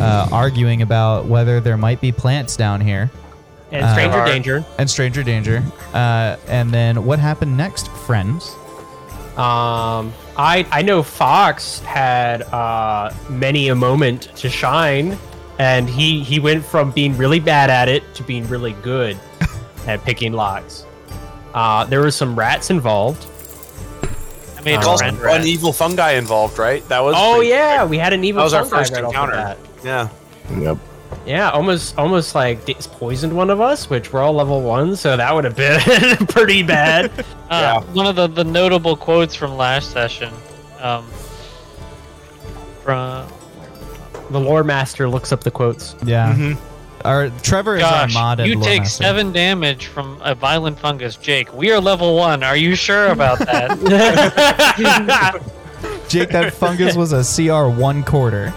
uh, 0.00 0.28
arguing 0.30 0.80
about 0.82 1.26
whether 1.26 1.60
there 1.60 1.76
might 1.76 2.00
be 2.00 2.12
plants 2.12 2.56
down 2.56 2.80
here 2.80 3.10
And 3.72 3.84
Uh, 3.84 3.92
Stranger 3.94 4.18
Are- 4.18 4.26
Danger. 4.26 4.64
and 4.78 4.88
Stranger 4.88 5.22
Danger. 5.24 5.62
Uh, 5.92 6.36
and 6.46 6.70
then 6.70 7.04
what 7.04 7.18
happened 7.18 7.56
next, 7.56 7.88
friends? 8.06 8.48
Um, 9.36 10.12
I 10.36 10.66
I 10.70 10.82
know 10.82 11.02
Fox 11.02 11.80
had 11.80 12.42
uh 12.42 13.10
many 13.30 13.68
a 13.68 13.74
moment 13.74 14.28
to 14.36 14.48
shine, 14.50 15.18
and 15.62 15.88
he 15.88 16.22
he 16.24 16.38
went 16.40 16.64
from 16.64 16.90
being 16.90 17.16
really 17.16 17.38
bad 17.40 17.70
at 17.70 17.88
it 17.88 18.02
to 18.16 18.22
being 18.24 18.44
really 18.48 18.72
good 18.82 19.16
at 19.86 20.02
picking 20.04 20.32
locks. 20.32 20.84
Uh, 21.54 21.84
there 21.84 22.00
were 22.00 22.10
some 22.10 22.36
rats 22.36 22.70
involved. 22.70 23.26
I 24.58 24.64
mean, 24.64 24.74
There's 24.74 24.86
a 24.86 24.90
also 24.90 25.04
an 25.06 25.18
rat. 25.18 25.44
evil 25.44 25.72
fungi 25.72 26.12
involved, 26.12 26.58
right? 26.58 26.86
That 26.88 27.00
was. 27.00 27.14
Oh 27.16 27.36
pretty- 27.36 27.50
yeah, 27.50 27.84
we 27.86 27.98
had 27.98 28.12
an 28.12 28.24
evil. 28.24 28.40
that 28.40 28.44
was 28.44 28.54
our 28.54 28.64
first 28.64 28.92
right 28.92 29.04
encounter. 29.04 29.56
Yeah. 29.84 30.08
Yep. 30.58 30.78
Yeah, 31.26 31.50
almost 31.50 31.96
almost 31.98 32.34
like 32.34 32.64
d- 32.64 32.74
poisoned 32.98 33.34
one 33.36 33.50
of 33.50 33.60
us, 33.60 33.90
which 33.90 34.12
we're 34.12 34.22
all 34.22 34.32
level 34.32 34.62
one, 34.62 34.96
so 34.96 35.16
that 35.16 35.32
would 35.34 35.44
have 35.44 35.56
been 35.56 35.80
pretty 36.28 36.62
bad. 36.62 37.10
Uh, 37.52 37.82
One 37.92 38.06
of 38.06 38.16
the, 38.16 38.28
the 38.28 38.44
notable 38.44 38.96
quotes 38.96 39.34
from 39.34 39.58
last 39.58 39.90
session. 39.90 40.32
Um, 40.80 41.04
from 42.82 43.28
the 44.32 44.40
lore 44.40 44.64
master 44.64 45.08
looks 45.08 45.30
up 45.32 45.42
the 45.44 45.50
quotes. 45.50 45.94
Yeah. 46.04 46.34
Mhm. 46.34 46.56
Our 47.04 47.30
Trevor 47.42 47.76
is 47.78 47.82
our 47.82 48.06
modded 48.06 48.46
you 48.46 48.54
lore 48.54 48.64
take 48.64 48.82
master. 48.82 49.02
seven 49.04 49.32
damage 49.32 49.86
from 49.86 50.20
a 50.24 50.34
violent 50.34 50.78
fungus. 50.78 51.16
Jake, 51.16 51.52
we 51.52 51.72
are 51.72 51.80
level 51.80 52.14
one. 52.16 52.42
Are 52.42 52.56
you 52.56 52.74
sure 52.76 53.08
about 53.08 53.38
that? 53.40 53.70
Jake, 56.08 56.30
that 56.30 56.52
fungus 56.54 56.94
was 56.96 57.12
a 57.12 57.22
CR 57.24 57.68
one 57.68 58.02
quarter. 58.04 58.52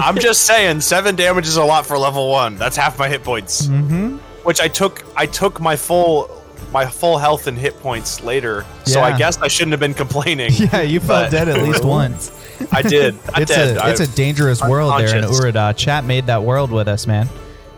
I'm 0.00 0.18
just 0.18 0.42
saying, 0.42 0.82
seven 0.82 1.16
damage 1.16 1.46
is 1.46 1.56
a 1.56 1.64
lot 1.64 1.86
for 1.86 1.96
level 1.98 2.28
one. 2.30 2.56
That's 2.56 2.76
half 2.76 2.98
my 2.98 3.08
hit 3.08 3.24
points. 3.24 3.66
Mm-hmm. 3.66 4.16
Which 4.44 4.60
I 4.60 4.68
took. 4.68 5.04
I 5.16 5.26
took 5.26 5.60
my 5.60 5.76
full, 5.76 6.35
my 6.72 6.86
full 6.86 7.18
health 7.18 7.46
and 7.46 7.56
hit 7.58 7.78
points 7.80 8.22
later. 8.22 8.64
So 8.84 9.00
I 9.00 9.16
guess 9.16 9.38
I 9.40 9.48
shouldn't 9.48 9.72
have 9.72 9.80
been 9.80 9.94
complaining. 9.94 10.50
Yeah, 10.56 10.82
you 10.82 11.00
fell 11.00 11.30
dead 11.30 11.48
at 11.48 11.62
least 11.62 11.84
once. 12.00 12.30
I 12.72 12.82
did. 12.82 13.16
I 13.34 13.42
it's 13.42 13.54
did. 13.54 13.76
a 13.76 13.90
it's 13.90 14.00
I- 14.00 14.04
a 14.04 14.06
dangerous 14.06 14.62
world 14.62 14.98
there 14.98 15.16
in. 15.16 15.24
Urida. 15.24 15.76
Chat 15.76 16.04
made 16.04 16.26
that 16.26 16.42
world 16.42 16.70
with 16.70 16.88
us, 16.88 17.06
man. 17.06 17.28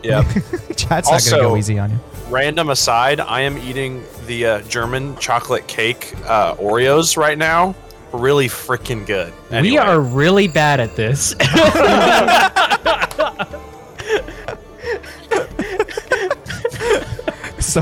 yeah. 0.02 0.22
Chat's 0.76 1.10
not 1.10 1.24
gonna 1.28 1.42
go 1.42 1.56
easy 1.56 1.78
on 1.78 1.90
you. 1.90 1.98
Random 2.28 2.70
aside, 2.70 3.20
I 3.20 3.40
am 3.40 3.56
eating 3.58 4.04
the 4.26 4.46
uh, 4.46 4.60
German 4.62 5.16
chocolate 5.16 5.66
cake 5.66 6.12
uh, 6.26 6.54
Oreos 6.56 7.16
right 7.16 7.38
now. 7.38 7.74
Really 8.12 8.48
freaking 8.48 9.06
good. 9.06 9.32
We 9.50 9.76
are 9.78 10.00
really 10.00 10.48
bad 10.48 10.80
at 10.80 10.94
this. 10.96 11.34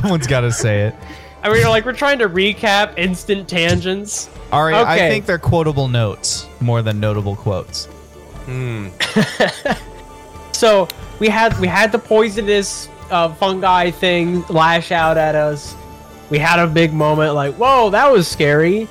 Someone's 0.01 0.27
got 0.27 0.41
to 0.41 0.53
say 0.53 0.83
it. 0.83 0.95
I 1.43 1.53
mean, 1.53 1.65
like 1.69 1.85
we're 1.85 1.93
trying 1.93 2.19
to 2.19 2.29
recap 2.29 2.99
instant 2.99 3.49
tangents. 3.49 4.29
Ari, 4.53 4.75
I 4.75 4.99
think 5.09 5.27
they're 5.27 5.39
quotable 5.39 5.89
notes 5.89 6.47
more 6.61 6.83
than 6.83 7.01
notable 7.01 7.37
quotes. 7.37 7.87
Hmm. 8.47 8.89
So 10.57 10.89
we 11.19 11.29
had 11.29 11.59
we 11.61 11.67
had 11.67 11.93
the 11.93 11.99
poisonous 11.99 12.89
uh, 13.11 13.33
fungi 13.35 13.91
thing 13.91 14.43
lash 14.49 14.91
out 14.91 15.19
at 15.19 15.35
us. 15.35 15.75
We 16.31 16.39
had 16.39 16.59
a 16.59 16.67
big 16.67 16.93
moment 16.93 17.35
like, 17.35 17.55
whoa, 17.55 17.91
that 17.91 18.11
was 18.11 18.27
scary. 18.27 18.89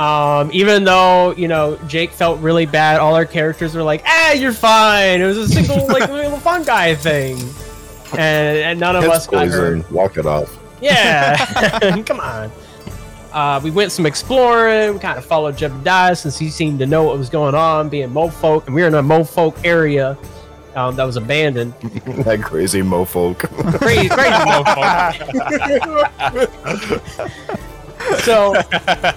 Um, 0.00 0.50
even 0.52 0.82
though 0.82 1.30
you 1.36 1.46
know 1.46 1.78
Jake 1.86 2.10
felt 2.10 2.40
really 2.40 2.66
bad, 2.66 2.98
all 2.98 3.14
our 3.14 3.24
characters 3.24 3.76
were 3.76 3.84
like, 3.84 4.02
"Ah, 4.04 4.32
you're 4.32 4.52
fine." 4.52 5.20
It 5.20 5.26
was 5.26 5.38
a 5.38 5.48
single 5.48 5.86
like 5.88 6.10
little 6.10 6.36
fungi 6.38 6.94
thing, 6.96 7.38
and, 8.18 8.58
and 8.58 8.80
none 8.80 8.96
of 8.96 9.04
us 9.04 9.26
got 9.26 9.48
hurt. 9.48 9.90
Walk 9.90 10.16
it 10.16 10.26
off. 10.26 10.58
Yeah, 10.80 12.02
come 12.06 12.20
on. 12.20 12.50
Uh, 13.32 13.60
we 13.62 13.70
went 13.70 13.90
some 13.90 14.06
exploring. 14.06 14.94
We 14.94 15.00
kind 15.00 15.18
of 15.18 15.24
followed 15.24 15.56
Jebediah 15.56 16.16
since 16.16 16.38
he 16.38 16.50
seemed 16.50 16.78
to 16.78 16.86
know 16.86 17.02
what 17.02 17.18
was 17.18 17.28
going 17.28 17.54
on, 17.54 17.88
being 17.88 18.10
Mofolk, 18.10 18.66
and 18.66 18.74
we 18.74 18.82
were 18.82 18.88
in 18.88 18.94
a 18.94 19.02
Mofolk 19.02 19.64
area 19.64 20.16
um, 20.76 20.96
that 20.96 21.04
was 21.04 21.16
abandoned. 21.16 21.74
that 22.24 22.42
crazy 22.42 22.82
mofolk. 22.82 23.38
Crazy, 23.78 24.08
crazy 24.08 24.30
Mofolk. 24.30 25.30
so, 28.22 28.54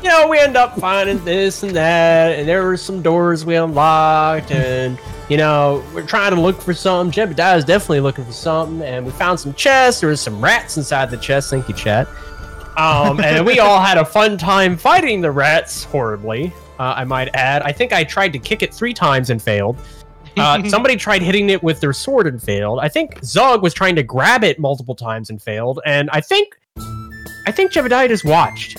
you 0.02 0.10
know, 0.10 0.28
we 0.28 0.40
end 0.40 0.58
up 0.58 0.80
finding 0.80 1.24
this 1.26 1.64
and 1.64 1.76
that, 1.76 2.38
and 2.38 2.48
there 2.48 2.64
were 2.64 2.78
some 2.78 3.02
doors 3.02 3.46
we 3.46 3.56
unlocked, 3.56 4.52
and 4.52 5.00
you 5.30 5.36
know, 5.36 5.84
we're 5.94 6.06
trying 6.06 6.34
to 6.34 6.40
look 6.40 6.62
for 6.62 6.74
something. 6.74 7.12
Jebediah 7.12 7.58
is 7.58 7.66
definitely 7.66 8.00
looking 8.00 8.26
for 8.26 8.32
something, 8.32 8.82
and 8.82 9.06
we 9.06 9.12
found 9.12 9.40
some 9.40 9.54
chests. 9.54 10.02
There 10.02 10.10
was 10.10 10.22
some 10.22 10.42
rats 10.42 10.78
inside 10.78 11.10
the 11.10 11.18
chest. 11.18 11.50
Thank 11.50 11.68
you, 11.68 11.76
chat. 11.76 12.08
Um, 12.78 13.20
and 13.20 13.46
we 13.46 13.60
all 13.60 13.82
had 13.82 13.98
a 13.98 14.06
fun 14.06 14.38
time 14.38 14.78
fighting 14.78 15.20
the 15.20 15.32
rats 15.32 15.84
horribly. 15.84 16.54
Uh, 16.80 16.94
I 16.96 17.04
might 17.06 17.30
add. 17.34 17.64
I 17.64 17.72
think 17.72 17.92
I 17.92 18.04
tried 18.04 18.32
to 18.34 18.40
kick 18.40 18.62
it 18.62 18.74
three 18.74 18.94
times 18.94 19.32
and 19.32 19.42
failed. 19.42 19.78
Uh, 20.38 20.64
somebody 20.70 20.96
tried 20.96 21.24
hitting 21.24 21.50
it 21.50 21.62
with 21.64 21.82
their 21.82 21.92
sword 21.92 22.28
and 22.28 22.42
failed. 22.42 22.80
I 22.80 22.88
think 22.88 23.24
Zog 23.26 23.64
was 23.64 23.74
trying 23.74 23.96
to 23.96 24.04
grab 24.04 24.44
it 24.44 24.60
multiple 24.60 24.96
times 24.96 25.30
and 25.32 25.42
failed. 25.42 25.80
And 25.86 26.10
I 26.12 26.22
think, 26.22 26.56
I 27.48 27.52
think 27.52 27.72
Jebediah 27.72 28.08
just 28.08 28.24
watched 28.24 28.78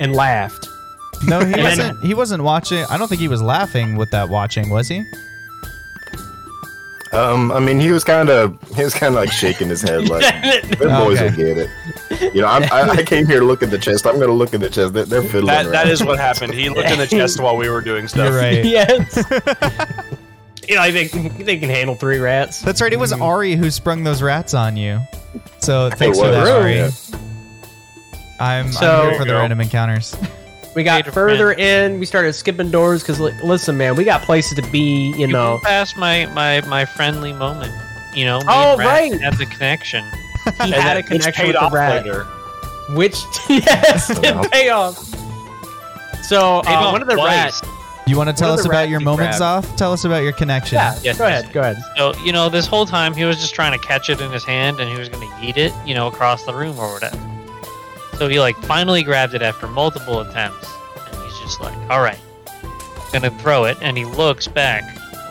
and 0.00 0.14
laughed. 0.14 0.68
No, 1.26 1.44
he 1.44 1.60
wasn't. 1.62 2.00
He 2.04 2.14
wasn't 2.14 2.42
watching. 2.42 2.84
I 2.90 2.98
don't 2.98 3.08
think 3.08 3.20
he 3.20 3.28
was 3.28 3.40
laughing 3.42 3.96
with 3.96 4.10
that 4.10 4.28
watching, 4.28 4.68
was 4.70 4.88
he? 4.88 5.04
um, 7.12 7.52
I 7.52 7.60
mean, 7.60 7.78
he 7.78 7.92
was 7.92 8.02
kind 8.02 8.28
of 8.28 8.58
he 8.76 8.82
was 8.82 8.92
kind 8.92 9.14
of 9.14 9.20
like 9.20 9.30
shaking 9.30 9.68
his 9.68 9.80
head, 9.80 10.08
like 10.08 10.22
the 10.78 10.86
boys 10.86 11.20
Okay. 11.20 11.30
will 11.30 11.36
get 11.54 11.58
it. 12.10 12.34
You 12.34 12.42
know, 12.42 12.48
I'm, 12.48 12.64
I, 12.64 12.90
I 12.90 13.02
came 13.04 13.26
here 13.26 13.38
to 13.40 13.46
look 13.46 13.62
at 13.62 13.70
the 13.70 13.78
chest. 13.78 14.04
I'm 14.06 14.18
gonna 14.18 14.32
look 14.32 14.52
at 14.52 14.60
the 14.60 14.68
chest. 14.68 14.92
They're, 14.94 15.04
they're 15.04 15.22
fiddling. 15.22 15.46
That 15.46 15.64
that 15.70 15.84
around. 15.84 15.90
is 15.90 16.04
what 16.04 16.18
happened. 16.18 16.52
He 16.54 16.68
looked 16.68 16.90
in 16.90 16.98
the 16.98 17.06
chest 17.06 17.40
while 17.40 17.56
we 17.56 17.68
were 17.70 17.80
doing 17.80 18.08
stuff. 18.08 18.30
You're 18.30 18.38
right. 18.40 18.64
yes. 18.64 19.16
you 20.68 20.74
know, 20.74 20.82
I 20.82 20.90
think 20.90 21.44
they 21.44 21.56
can 21.58 21.70
handle 21.70 21.94
three 21.94 22.18
rats. 22.18 22.60
That's 22.60 22.80
right. 22.80 22.92
It 22.92 22.98
was 22.98 23.12
Ari 23.12 23.54
who 23.54 23.70
sprung 23.70 24.02
those 24.02 24.20
rats 24.20 24.52
on 24.52 24.76
you. 24.76 25.00
So 25.60 25.90
thanks 25.90 26.18
for 26.18 26.30
that, 26.30 26.42
really? 26.42 26.80
Ari. 26.82 26.90
I'm, 28.44 28.72
So- 28.72 29.02
I'm 29.02 29.08
here 29.10 29.18
for 29.18 29.24
the 29.24 29.30
Go. 29.32 29.38
random 29.38 29.60
encounters. 29.60 30.16
We 30.74 30.82
got 30.82 31.04
Made 31.06 31.14
further 31.14 31.54
friend. 31.54 31.92
in. 31.94 32.00
We 32.00 32.04
started 32.06 32.32
skipping 32.32 32.72
doors 32.72 33.00
because, 33.04 33.20
listen, 33.20 33.76
man, 33.76 33.94
we 33.94 34.02
got 34.02 34.22
places 34.22 34.56
to 34.56 34.70
be. 34.72 35.12
You 35.12 35.18
You 35.18 35.26
know, 35.28 35.60
past 35.62 35.96
my 35.96 36.26
my 36.34 36.62
my 36.62 36.84
friendly 36.84 37.32
moment. 37.32 37.72
You 38.12 38.24
know, 38.24 38.38
me 38.40 38.44
Oh, 38.48 38.70
and 38.72 38.78
Rat 38.80 38.86
right. 38.88 39.20
had 39.20 39.34
the 39.38 39.46
connection. 39.46 40.04
he 40.44 40.50
And 40.58 40.74
had 40.74 40.96
a 40.96 41.02
that- 41.02 41.10
which 41.12 41.22
connection 41.22 41.32
paid 41.32 41.46
with 41.46 41.54
the 41.54 41.62
off 41.62 41.72
rat, 41.72 42.04
later. 42.04 42.24
which 42.96 43.14
yes, 43.48 44.10
Yeah. 44.20 44.40
did 44.42 44.50
pay 44.50 44.70
off. 44.70 44.96
So 46.24 46.62
Paid 46.62 46.72
uh, 46.74 46.78
off 46.78 46.92
one 46.92 47.02
of 47.02 47.08
the 47.08 47.14
twice. 47.14 47.62
rats. 47.62 47.62
You 48.08 48.16
want 48.16 48.30
to 48.30 48.34
tell 48.34 48.50
What 48.50 48.58
us 48.58 48.64
the 48.64 48.68
about 48.70 48.78
rats 48.80 48.90
your 48.90 48.98
you 49.00 49.04
moments 49.04 49.38
grabbed? 49.38 49.66
off? 49.68 49.76
Tell 49.76 49.92
us 49.92 50.04
about 50.04 50.24
your 50.24 50.32
connection. 50.32 50.74
Yeah, 50.76 50.98
Yes, 51.04 51.18
go 51.18 51.26
yes, 51.28 51.42
ahead, 51.42 51.52
go 51.54 51.60
ahead. 51.60 51.76
So 51.96 52.14
you 52.24 52.32
know, 52.32 52.48
this 52.48 52.66
whole 52.66 52.84
time 52.84 53.14
he 53.14 53.22
was 53.24 53.36
just 53.36 53.54
trying 53.54 53.78
to 53.78 53.86
catch 53.86 54.10
it 54.10 54.20
in 54.20 54.32
his 54.32 54.42
hand, 54.44 54.80
and 54.80 54.90
he 54.90 54.98
was 54.98 55.08
going 55.08 55.28
to 55.30 55.34
eat 55.40 55.56
it, 55.56 55.72
you 55.86 55.94
know, 55.94 56.08
across 56.08 56.42
the 56.42 56.52
room 56.52 56.76
or 56.80 56.92
whatever. 56.92 57.16
So 58.18 58.28
he 58.28 58.38
like 58.40 58.56
finally 58.64 59.02
grabbed 59.02 59.34
it 59.34 59.42
after 59.42 59.66
multiple 59.66 60.20
attempts, 60.20 60.68
and 61.06 61.22
he's 61.24 61.38
just 61.40 61.60
like, 61.60 61.76
"All 61.90 62.00
right, 62.00 62.18
gonna 63.12 63.30
throw 63.40 63.64
it." 63.64 63.76
And 63.80 63.96
he 63.96 64.04
looks 64.04 64.46
back 64.46 64.82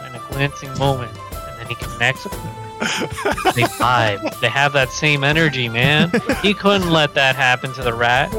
in 0.07 0.15
a 0.15 0.21
glancing 0.29 0.77
moment, 0.77 1.11
and 1.33 1.59
then 1.59 1.67
he 1.67 1.75
connects. 1.75 2.27
they 2.83 3.63
vibe. 3.79 4.39
They 4.41 4.49
have 4.49 4.73
that 4.73 4.89
same 4.89 5.23
energy, 5.23 5.69
man. 5.69 6.11
He 6.41 6.53
couldn't 6.53 6.89
let 6.89 7.13
that 7.13 7.37
happen 7.37 7.71
to 7.75 7.81
the 7.81 7.93
rat, 7.93 8.29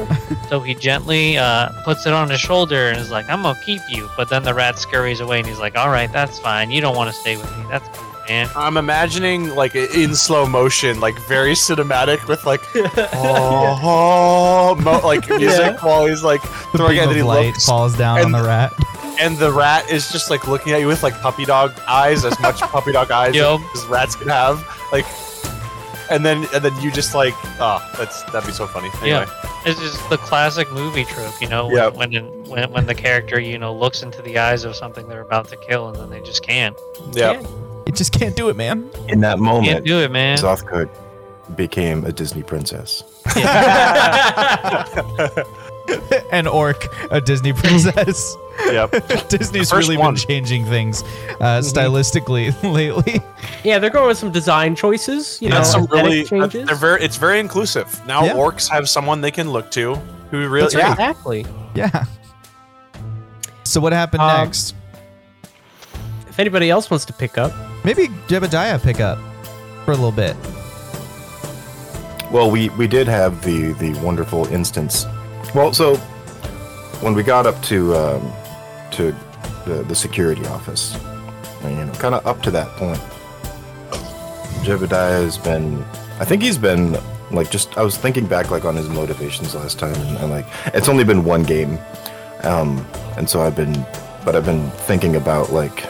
so 0.49 0.59
he 0.59 0.75
gently 0.75 1.35
uh, 1.35 1.69
puts 1.83 2.05
it 2.05 2.13
on 2.13 2.29
his 2.29 2.39
shoulder 2.39 2.89
and 2.89 2.99
is 2.99 3.09
like, 3.09 3.27
"I'm 3.27 3.41
gonna 3.41 3.59
keep 3.65 3.81
you." 3.89 4.07
But 4.15 4.29
then 4.29 4.43
the 4.43 4.53
rat 4.53 4.77
scurries 4.77 5.19
away, 5.19 5.39
and 5.39 5.47
he's 5.47 5.59
like, 5.59 5.75
"All 5.75 5.89
right, 5.89 6.11
that's 6.11 6.37
fine. 6.37 6.69
You 6.69 6.79
don't 6.79 6.95
want 6.95 7.09
to 7.09 7.19
stay 7.19 7.37
with 7.37 7.49
me. 7.57 7.65
That's 7.69 7.87
cool, 7.97 8.14
man." 8.27 8.49
I'm 8.55 8.77
imagining 8.77 9.55
like 9.55 9.75
in 9.75 10.15
slow 10.15 10.45
motion, 10.45 10.99
like 10.99 11.17
very 11.27 11.53
cinematic 11.53 12.27
with 12.27 12.45
like 12.45 12.61
oh, 12.75 14.75
mo- 14.83 15.01
like 15.05 15.27
music 15.29 15.81
while 15.83 16.05
he's 16.05 16.23
like 16.23 16.41
The 16.41 16.77
throwing 16.77 16.93
beam 16.95 17.03
it 17.03 17.07
and 17.07 17.15
he 17.15 17.23
light 17.23 17.45
looks 17.47 17.65
falls 17.65 17.97
down 17.97 18.19
on 18.19 18.31
the 18.31 18.43
rat. 18.43 18.73
and 19.19 19.37
the 19.37 19.51
rat 19.51 19.89
is 19.89 20.11
just 20.11 20.29
like 20.29 20.47
looking 20.47 20.73
at 20.73 20.79
you 20.79 20.87
with 20.87 21.03
like 21.03 21.19
puppy 21.21 21.45
dog 21.45 21.73
eyes, 21.87 22.25
as 22.25 22.39
much 22.39 22.59
puppy 22.75 22.91
dog 22.91 23.11
eyes 23.11 23.35
Yup. 23.35 23.61
as 23.75 23.85
rats 23.85 24.15
can 24.15 24.27
have. 24.29 24.65
Like, 24.91 25.05
and 26.11 26.25
then 26.25 26.45
and 26.53 26.63
then 26.63 26.79
you 26.81 26.91
just 26.91 27.15
like, 27.15 27.33
oh, 27.59 27.79
that's 27.97 28.23
that'd 28.23 28.45
be 28.45 28.53
so 28.53 28.67
funny. 28.67 28.89
Anyway, 29.01 29.25
It's 29.65 29.79
just 29.79 30.09
the 30.09 30.17
classic 30.17 30.71
movie 30.71 31.05
trope, 31.05 31.39
you 31.41 31.47
know, 31.49 31.67
when, 31.67 31.75
Yep. 31.75 31.93
when, 31.95 32.43
when 32.49 32.71
when 32.71 32.85
the 32.85 32.95
character, 32.95 33.39
you 33.39 33.57
know, 33.57 33.73
looks 33.73 34.03
into 34.03 34.21
the 34.21 34.37
eyes 34.37 34.63
of 34.65 34.75
something 34.75 35.07
they're 35.07 35.21
about 35.21 35.47
to 35.49 35.57
kill, 35.57 35.87
and 35.89 35.97
then 35.97 36.09
they 36.09 36.21
just 36.21 36.43
can't. 36.45 36.77
yeah. 37.13 37.41
You 37.85 37.93
just 37.93 38.11
can't 38.11 38.35
do 38.35 38.49
it, 38.49 38.55
man. 38.55 38.89
in 39.07 39.19
that 39.21 39.37
moment, 39.39 39.65
Can't 39.65 39.75
moment. 39.77 39.85
do 39.85 39.99
it, 39.99 40.11
man. 40.11 40.37
Zothkug 40.37 40.89
became 41.55 42.03
a 42.05 42.11
Disney 42.11 42.41
princess. 42.43 43.03
An 46.31 46.47
orc, 46.47 46.87
a 47.11 47.21
Disney 47.21 47.53
princess. 47.53 48.35
Yep. 48.65 49.29
Disney's 49.29 49.71
really 49.71 49.97
one. 49.97 50.15
been 50.15 50.23
changing 50.23 50.65
things 50.65 51.03
uh, 51.39 51.61
stylistically 51.61 52.51
lately. 52.73 53.21
yeah, 53.63 53.77
they're 53.77 53.91
going 53.91 54.07
with 54.07 54.17
some 54.17 54.31
design 54.31 54.75
choices. 54.75 55.39
You 55.43 55.49
know, 55.49 55.61
some 55.61 55.83
aesthetic 55.83 56.03
really. 56.03 56.25
changes. 56.25 56.65
They're 56.65 56.75
very. 56.75 57.03
It's 57.03 57.17
very 57.17 57.39
inclusive 57.39 58.03
now. 58.07 58.23
Yeah. 58.25 58.33
Orcs 58.33 58.67
have 58.69 58.89
someone 58.89 59.21
they 59.21 59.29
can 59.29 59.51
look 59.51 59.69
to 59.71 59.93
who 60.31 60.49
really. 60.49 60.61
That's 60.61 60.73
Yeah. 60.73 60.91
exactly. 60.93 61.45
Yeah. 61.75 62.05
So 63.63 63.79
what 63.79 63.93
happened 63.93 64.21
Um, 64.23 64.45
next? 64.45 64.73
If 66.27 66.39
anybody 66.39 66.71
else 66.71 66.89
wants 66.89 67.05
to 67.05 67.13
pick 67.13 67.37
up, 67.37 67.51
Maybe 67.85 68.07
Jebediah 68.27 68.81
pick 68.81 68.99
up 68.99 69.19
for 69.85 69.91
a 69.91 69.95
little 69.95 70.11
bit. 70.11 70.35
Well, 72.31 72.49
we 72.49 72.69
we 72.69 72.87
did 72.87 73.07
have 73.07 73.43
the 73.43 73.73
the 73.73 73.93
wonderful 74.03 74.47
instance. 74.47 75.05
Well, 75.53 75.71
so 75.71 75.95
when 77.01 77.13
we 77.13 77.21
got 77.21 77.45
up 77.45 77.61
to 77.65 77.95
um, 77.95 78.33
to 78.93 79.15
the, 79.67 79.83
the 79.87 79.93
security 79.93 80.43
office, 80.47 80.97
you 81.63 81.69
know, 81.69 81.91
kind 81.99 82.15
of 82.15 82.25
up 82.25 82.41
to 82.41 82.51
that 82.51 82.67
point, 82.71 82.97
Jebediah 84.65 85.21
has 85.23 85.37
been. 85.37 85.83
I 86.19 86.25
think 86.25 86.41
he's 86.41 86.57
been 86.57 86.97
like 87.29 87.51
just. 87.51 87.77
I 87.77 87.83
was 87.83 87.97
thinking 87.97 88.25
back 88.25 88.49
like 88.49 88.65
on 88.65 88.75
his 88.75 88.89
motivations 88.89 89.53
last 89.53 89.77
time, 89.77 89.93
and, 89.93 90.17
and 90.17 90.31
like 90.31 90.47
it's 90.73 90.89
only 90.89 91.03
been 91.03 91.23
one 91.23 91.43
game, 91.43 91.77
um, 92.41 92.83
and 93.15 93.29
so 93.29 93.41
I've 93.41 93.55
been, 93.55 93.85
but 94.25 94.35
I've 94.35 94.45
been 94.45 94.71
thinking 94.71 95.17
about 95.17 95.53
like 95.53 95.85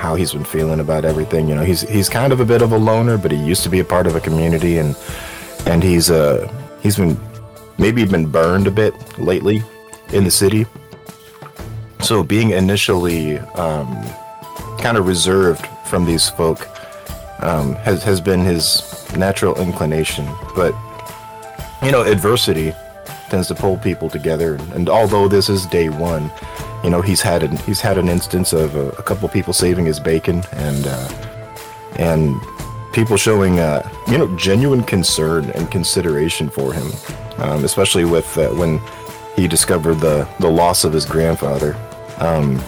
how 0.00 0.14
he's 0.14 0.32
been 0.32 0.44
feeling 0.44 0.80
about 0.80 1.04
everything. 1.04 1.46
You 1.46 1.54
know, 1.54 1.62
he's 1.62 1.82
he's 1.82 2.08
kind 2.08 2.32
of 2.32 2.40
a 2.40 2.44
bit 2.44 2.62
of 2.62 2.72
a 2.72 2.78
loner, 2.78 3.18
but 3.18 3.30
he 3.30 3.36
used 3.36 3.62
to 3.64 3.68
be 3.68 3.80
a 3.80 3.84
part 3.84 4.06
of 4.06 4.16
a 4.16 4.20
community, 4.20 4.78
and 4.78 4.96
and 5.66 5.82
he's 5.82 6.10
uh 6.10 6.50
he's 6.82 6.96
been 6.96 7.20
maybe 7.78 8.04
been 8.06 8.26
burned 8.26 8.66
a 8.66 8.70
bit 8.70 8.94
lately 9.18 9.62
in 10.12 10.24
the 10.24 10.30
city. 10.30 10.64
So 12.00 12.22
being 12.22 12.50
initially 12.50 13.38
um, 13.60 13.88
kind 14.78 14.96
of 14.96 15.06
reserved 15.06 15.66
from 15.84 16.06
these 16.06 16.30
folk 16.30 16.66
um, 17.42 17.74
has 17.86 18.02
has 18.02 18.22
been 18.22 18.40
his 18.40 18.64
natural 19.16 19.54
inclination. 19.60 20.26
But 20.56 20.74
you 21.82 21.92
know, 21.92 22.02
adversity 22.02 22.72
tends 23.28 23.48
to 23.48 23.54
pull 23.54 23.76
people 23.76 24.08
together. 24.08 24.58
And 24.74 24.88
although 24.88 25.28
this 25.28 25.50
is 25.50 25.66
day 25.66 25.90
one, 25.90 26.30
you 26.82 26.90
know, 26.90 27.02
he's 27.02 27.20
had 27.20 27.42
an 27.42 27.56
he's 27.58 27.80
had 27.80 27.98
an 27.98 28.08
instance 28.08 28.52
of 28.52 28.74
a, 28.74 28.88
a 28.90 29.02
couple 29.02 29.28
people 29.28 29.52
saving 29.52 29.84
his 29.84 30.00
bacon 30.00 30.42
and 30.52 30.86
uh, 30.86 31.08
and 31.96 32.40
people 32.92 33.16
showing 33.16 33.60
uh, 33.60 33.88
you 34.08 34.18
know 34.18 34.34
genuine 34.36 34.82
concern 34.82 35.50
and 35.50 35.70
consideration 35.70 36.48
for 36.48 36.72
him, 36.72 36.90
um, 37.38 37.64
especially 37.64 38.04
with 38.04 38.36
uh, 38.38 38.48
when 38.50 38.80
he 39.36 39.46
discovered 39.46 39.96
the 39.96 40.26
the 40.40 40.48
loss 40.50 40.84
of 40.84 40.92
his 40.92 41.04
grandfather. 41.04 41.76
Um, 42.18 42.62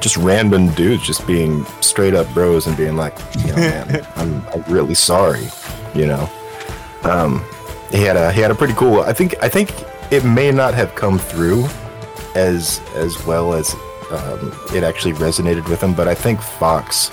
just 0.00 0.16
random 0.16 0.72
dudes 0.72 1.02
just 1.06 1.26
being 1.26 1.64
straight 1.82 2.14
up 2.14 2.26
bros 2.32 2.66
and 2.66 2.74
being 2.74 2.96
like, 2.96 3.14
you 3.40 3.48
know, 3.48 3.56
man, 3.56 4.06
I'm, 4.16 4.42
I'm 4.48 4.62
really 4.62 4.94
sorry, 4.94 5.46
you 5.94 6.06
know. 6.06 6.30
Um, 7.02 7.44
he 7.90 8.02
had 8.02 8.16
a 8.16 8.32
he 8.32 8.40
had 8.40 8.50
a 8.50 8.54
pretty 8.54 8.74
cool. 8.74 9.00
I 9.00 9.12
think 9.12 9.34
I 9.42 9.48
think 9.48 9.74
it 10.10 10.24
may 10.24 10.50
not 10.50 10.74
have 10.74 10.94
come 10.94 11.18
through 11.18 11.68
as 12.34 12.80
as 12.94 13.24
well 13.26 13.54
as 13.54 13.74
um, 14.10 14.52
it 14.74 14.82
actually 14.82 15.14
resonated 15.14 15.68
with 15.68 15.82
him, 15.82 15.94
but 15.94 16.08
I 16.08 16.14
think 16.14 16.40
Fox 16.40 17.10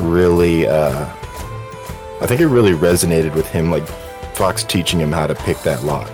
really 0.00 0.66
uh, 0.66 1.06
I 2.20 2.26
think 2.26 2.40
it 2.40 2.46
really 2.48 2.72
resonated 2.72 3.34
with 3.34 3.48
him, 3.48 3.70
like 3.70 3.86
Fox 4.34 4.62
teaching 4.62 5.00
him 5.00 5.12
how 5.12 5.26
to 5.26 5.34
pick 5.34 5.58
that 5.62 5.82
lock, 5.84 6.10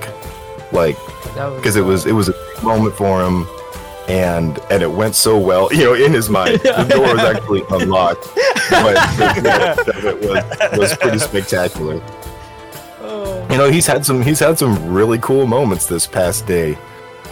like 0.72 0.96
because 1.56 1.76
it 1.76 1.84
was 1.84 2.06
it 2.06 2.12
was 2.12 2.28
a 2.28 2.34
moment 2.62 2.94
for 2.94 3.22
him, 3.22 3.46
and 4.08 4.58
and 4.70 4.82
it 4.82 4.90
went 4.90 5.14
so 5.14 5.38
well. 5.38 5.68
You 5.76 5.84
know, 5.84 5.94
in 5.94 6.12
his 6.12 6.30
mind, 6.30 6.60
the 6.60 6.86
door 6.88 7.14
was 7.14 7.20
actually 7.20 7.62
unlocked, 7.70 8.26
but 8.70 8.94
the 9.16 9.76
result 9.76 9.88
of 9.88 10.04
it 10.04 10.20
was 10.20 10.78
was 10.78 10.96
pretty 10.96 11.18
spectacular. 11.18 12.02
You 13.50 13.58
know, 13.58 13.70
he's 13.70 13.86
had 13.86 14.04
some 14.04 14.22
he's 14.22 14.40
had 14.40 14.58
some 14.58 14.92
really 14.92 15.18
cool 15.18 15.46
moments 15.46 15.86
this 15.86 16.06
past 16.06 16.46
day, 16.46 16.76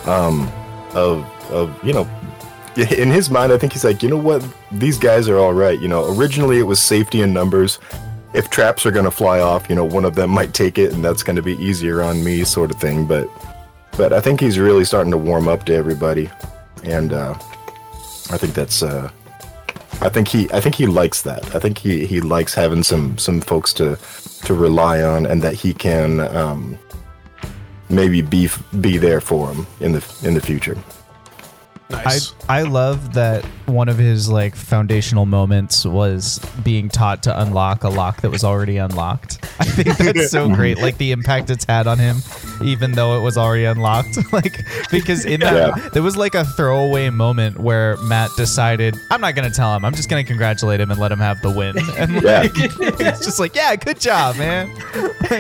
um, 0.07 0.51
of 0.95 1.25
of 1.51 1.85
you 1.85 1.93
know. 1.93 2.09
In 2.77 3.09
his 3.09 3.31
mind, 3.31 3.53
I 3.53 3.59
think 3.59 3.73
he's 3.73 3.85
like, 3.85 4.03
you 4.03 4.09
know 4.09 4.17
what? 4.17 4.45
These 4.73 4.99
guys 4.99 5.29
are 5.29 5.39
all 5.39 5.55
right. 5.55 5.79
You 5.79 5.87
know, 5.87 6.13
originally 6.13 6.59
it 6.59 6.65
was 6.65 6.81
safety 6.81 7.21
in 7.21 7.33
numbers 7.33 7.79
if 8.35 8.51
traps 8.51 8.85
are 8.85 8.91
going 8.91 9.05
to 9.05 9.11
fly 9.11 9.41
off, 9.41 9.71
you 9.71 9.77
know, 9.77 9.85
one 9.85 10.05
of 10.05 10.17
them 10.17 10.31
might 10.41 10.53
take 10.53 10.77
it, 10.77 10.93
and 10.93 11.03
that's 11.03 11.23
going 11.23 11.37
to 11.37 11.43
be 11.43 11.55
easier 11.55 12.03
on 12.03 12.23
me, 12.23 12.45
sort 12.45 12.71
of 12.71 12.79
thing. 12.79 13.07
But, 13.07 13.29
but 13.97 14.13
I 14.13 14.21
think 14.21 14.41
he's 14.41 14.59
really 14.59 14.85
starting 14.85 15.13
to 15.13 15.19
warm 15.19 15.49
up 15.49 15.65
to 15.67 15.75
everybody, 15.75 16.29
and 16.83 17.13
uh, 17.13 17.35
I 18.31 18.37
think 18.37 18.55
that's. 18.55 18.83
Uh, 18.83 19.11
I 20.01 20.09
think 20.09 20.29
he. 20.29 20.51
I 20.53 20.61
think 20.61 20.75
he 20.75 20.87
likes 20.87 21.23
that. 21.23 21.55
I 21.55 21.61
think 21.61 21.79
he, 21.79 22.05
he 22.05 22.21
likes 22.21 22.53
having 22.53 22.83
some 22.83 23.17
some 23.17 23.41
folks 23.41 23.73
to 23.75 23.97
to 24.45 24.55
rely 24.55 25.03
on, 25.03 25.25
and 25.25 25.41
that 25.43 25.55
he 25.55 25.73
can 25.73 26.21
um, 26.21 26.77
maybe 27.89 28.23
be 28.23 28.49
be 28.81 28.99
there 28.99 29.21
for 29.21 29.53
him 29.53 29.67
in 29.81 29.93
the 29.93 30.19
in 30.23 30.35
the 30.35 30.41
future. 30.41 30.77
Nice. 31.91 32.35
I 32.49 32.61
I 32.61 32.63
love 32.63 33.13
that 33.15 33.45
one 33.67 33.89
of 33.91 33.99
his 33.99 34.29
like 34.29 34.57
foundational 34.57 35.27
moments 35.27 35.85
was 35.85 36.39
being 36.65 36.89
taught 36.89 37.23
to 37.25 37.43
unlock 37.43 37.85
a 37.85 37.89
lock 37.91 38.23
that 38.23 38.31
was 38.31 38.43
already 38.43 38.79
unlocked. 38.79 39.39
I 39.61 39.65
think 39.65 39.97
that's 39.99 40.31
so 40.31 40.49
great. 40.55 40.79
Like 40.79 40.97
the 40.97 41.13
impact 41.13 41.51
it's 41.51 41.65
had 41.67 41.87
on 41.87 41.99
him, 41.99 42.17
even 42.63 42.93
though 42.93 43.19
it 43.19 43.23
was 43.23 43.37
already 43.37 43.65
unlocked. 43.67 44.17
like 44.33 44.65
because 44.91 45.27
in 45.27 45.41
that 45.41 45.77
Yeah. 45.77 45.89
there 45.91 46.03
was 46.03 46.17
like 46.17 46.35
a 46.35 46.45
throwaway 46.45 47.11
moment 47.11 47.59
where 47.59 47.97
Matt 47.99 48.31
decided, 48.37 48.97
I'm 49.11 49.21
not 49.21 49.35
gonna 49.35 49.51
tell 49.51 49.77
him. 49.77 49.85
I'm 49.85 49.95
just 49.95 50.09
gonna 50.09 50.25
congratulate 50.25 50.81
him 50.81 50.91
and 50.91 50.99
let 50.99 51.13
him 51.13 51.21
have 51.21 51.43
the 51.43 51.51
win. 51.51 51.77
And 51.99 52.23
Yeah. 52.23 52.41
like 52.41 52.53
it's 52.55 53.25
just 53.25 53.39
like, 53.39 53.55
yeah, 53.55 53.77
good 53.77 54.01
job, 54.01 54.37
man. 54.37 54.75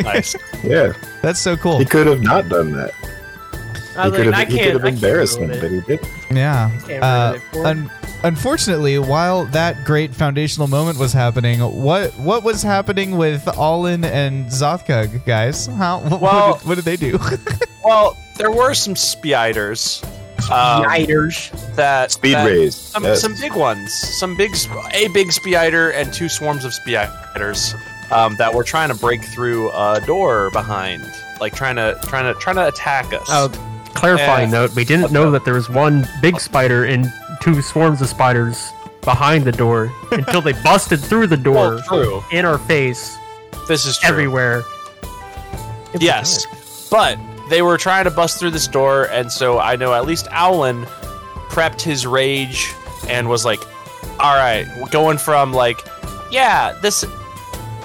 nice. 0.02 0.36
Yeah, 0.62 0.92
That's 1.22 1.40
so 1.40 1.56
cool. 1.56 1.78
he 1.78 1.86
could 1.86 2.06
have 2.06 2.20
not 2.22 2.48
done 2.50 2.72
that. 2.72 2.92
I 3.96 4.04
He 4.04 4.10
was 4.10 4.16
could 4.18 4.26
like, 4.26 4.34
have 4.34 4.34
I 4.48 4.50
he 4.50 4.58
could 4.58 4.58
can't. 4.58 4.72
have 4.72 4.80
I 4.80 4.84
can't 4.84 4.94
embarrassed 4.96 5.38
him, 5.38 5.50
it. 5.50 5.60
but 5.60 5.70
he 5.70 5.80
did. 5.82 6.00
Yeah. 6.30 6.70
Can't 6.86 7.02
Uh, 7.02 7.30
ruin 7.32 7.34
it 7.34 7.42
for 7.52 7.58
him. 7.58 7.66
un- 7.66 7.90
unfortunately, 8.24 8.98
while 8.98 9.44
that 9.46 9.84
great 9.84 10.14
foundational 10.14 10.66
moment 10.68 10.98
was 10.98 11.12
happening, 11.12 11.60
what 11.60 12.12
what 12.18 12.42
was 12.42 12.62
happening 12.62 13.16
with 13.16 13.46
Allin 13.56 14.04
and 14.04 14.46
Zothkug, 14.46 15.24
guys? 15.24 15.66
How 15.66 15.98
what, 16.00 16.20
Well- 16.20 16.48
what, 16.50 16.58
did, 16.60 16.68
what 16.68 16.74
did 16.76 16.84
they 16.84 16.96
do? 16.96 17.18
Well, 17.84 18.16
there 18.38 18.50
were 18.50 18.72
some 18.72 18.96
spiders. 18.96 20.02
Um, 20.50 20.84
Yiders. 20.84 21.50
that 21.76 22.12
Speed 22.12 22.32
that- 22.34 22.46
raise. 22.46 22.74
Some, 22.74 23.04
yes. 23.04 23.20
some 23.20 23.34
big 23.38 23.54
ones. 23.54 23.92
Some 23.92 24.36
big, 24.38 24.54
a 24.94 25.08
big 25.08 25.30
spider 25.32 25.90
and 25.90 26.10
two 26.12 26.30
swarms 26.30 26.64
of 26.64 26.72
spiders 26.72 27.74
um, 28.10 28.36
that 28.36 28.54
were 28.54 28.64
trying 28.64 28.88
to 28.88 28.94
break 28.94 29.22
through 29.22 29.70
a 29.72 30.00
door 30.06 30.50
behind, 30.50 31.04
like 31.40 31.54
trying 31.54 31.76
to 31.76 31.98
trying 32.04 32.32
to 32.32 32.38
trying 32.40 32.56
to 32.56 32.66
attack 32.68 33.12
us. 33.12 33.26
Oh, 33.28 33.48
clarifying 33.94 34.50
Yeah. 34.50 34.60
note: 34.60 34.74
we 34.74 34.84
didn't 34.84 35.12
know 35.12 35.30
that 35.30 35.44
there 35.44 35.54
was 35.54 35.68
one 35.70 36.06
big 36.20 36.40
spider 36.40 36.84
and 36.84 37.10
two 37.42 37.60
swarms 37.62 38.00
of 38.00 38.08
spiders 38.08 38.72
behind 39.02 39.44
the 39.44 39.52
door 39.52 39.92
until 40.12 40.40
they 40.40 40.52
busted 40.62 40.98
through 41.00 41.26
the 41.26 41.36
door 41.36 41.80
Well, 41.90 42.20
true. 42.20 42.24
in 42.30 42.44
our 42.44 42.58
face 42.58 43.16
This 43.68 43.84
is 43.86 43.98
true. 43.98 44.08
everywhere. 44.08 44.64
Yes, 46.00 46.46
but 46.90 47.18
they 47.50 47.62
were 47.62 47.76
trying 47.78 48.04
to 48.04 48.10
bust 48.10 48.38
through 48.38 48.50
this 48.50 48.66
door, 48.66 49.04
and 49.10 49.30
so 49.30 49.58
I 49.60 49.76
know 49.76 49.92
at 49.94 50.06
least 50.06 50.26
Owlin 50.32 50.84
prepped 51.50 51.80
his 51.82 52.06
rage 52.06 52.72
and 53.08 53.28
was 53.28 53.44
like, 53.44 53.60
"All 54.18 54.34
right, 54.34 54.66
going 54.90 55.18
from 55.18 55.52
like, 55.52 55.78
yeah, 56.30 56.76
this." 56.82 57.04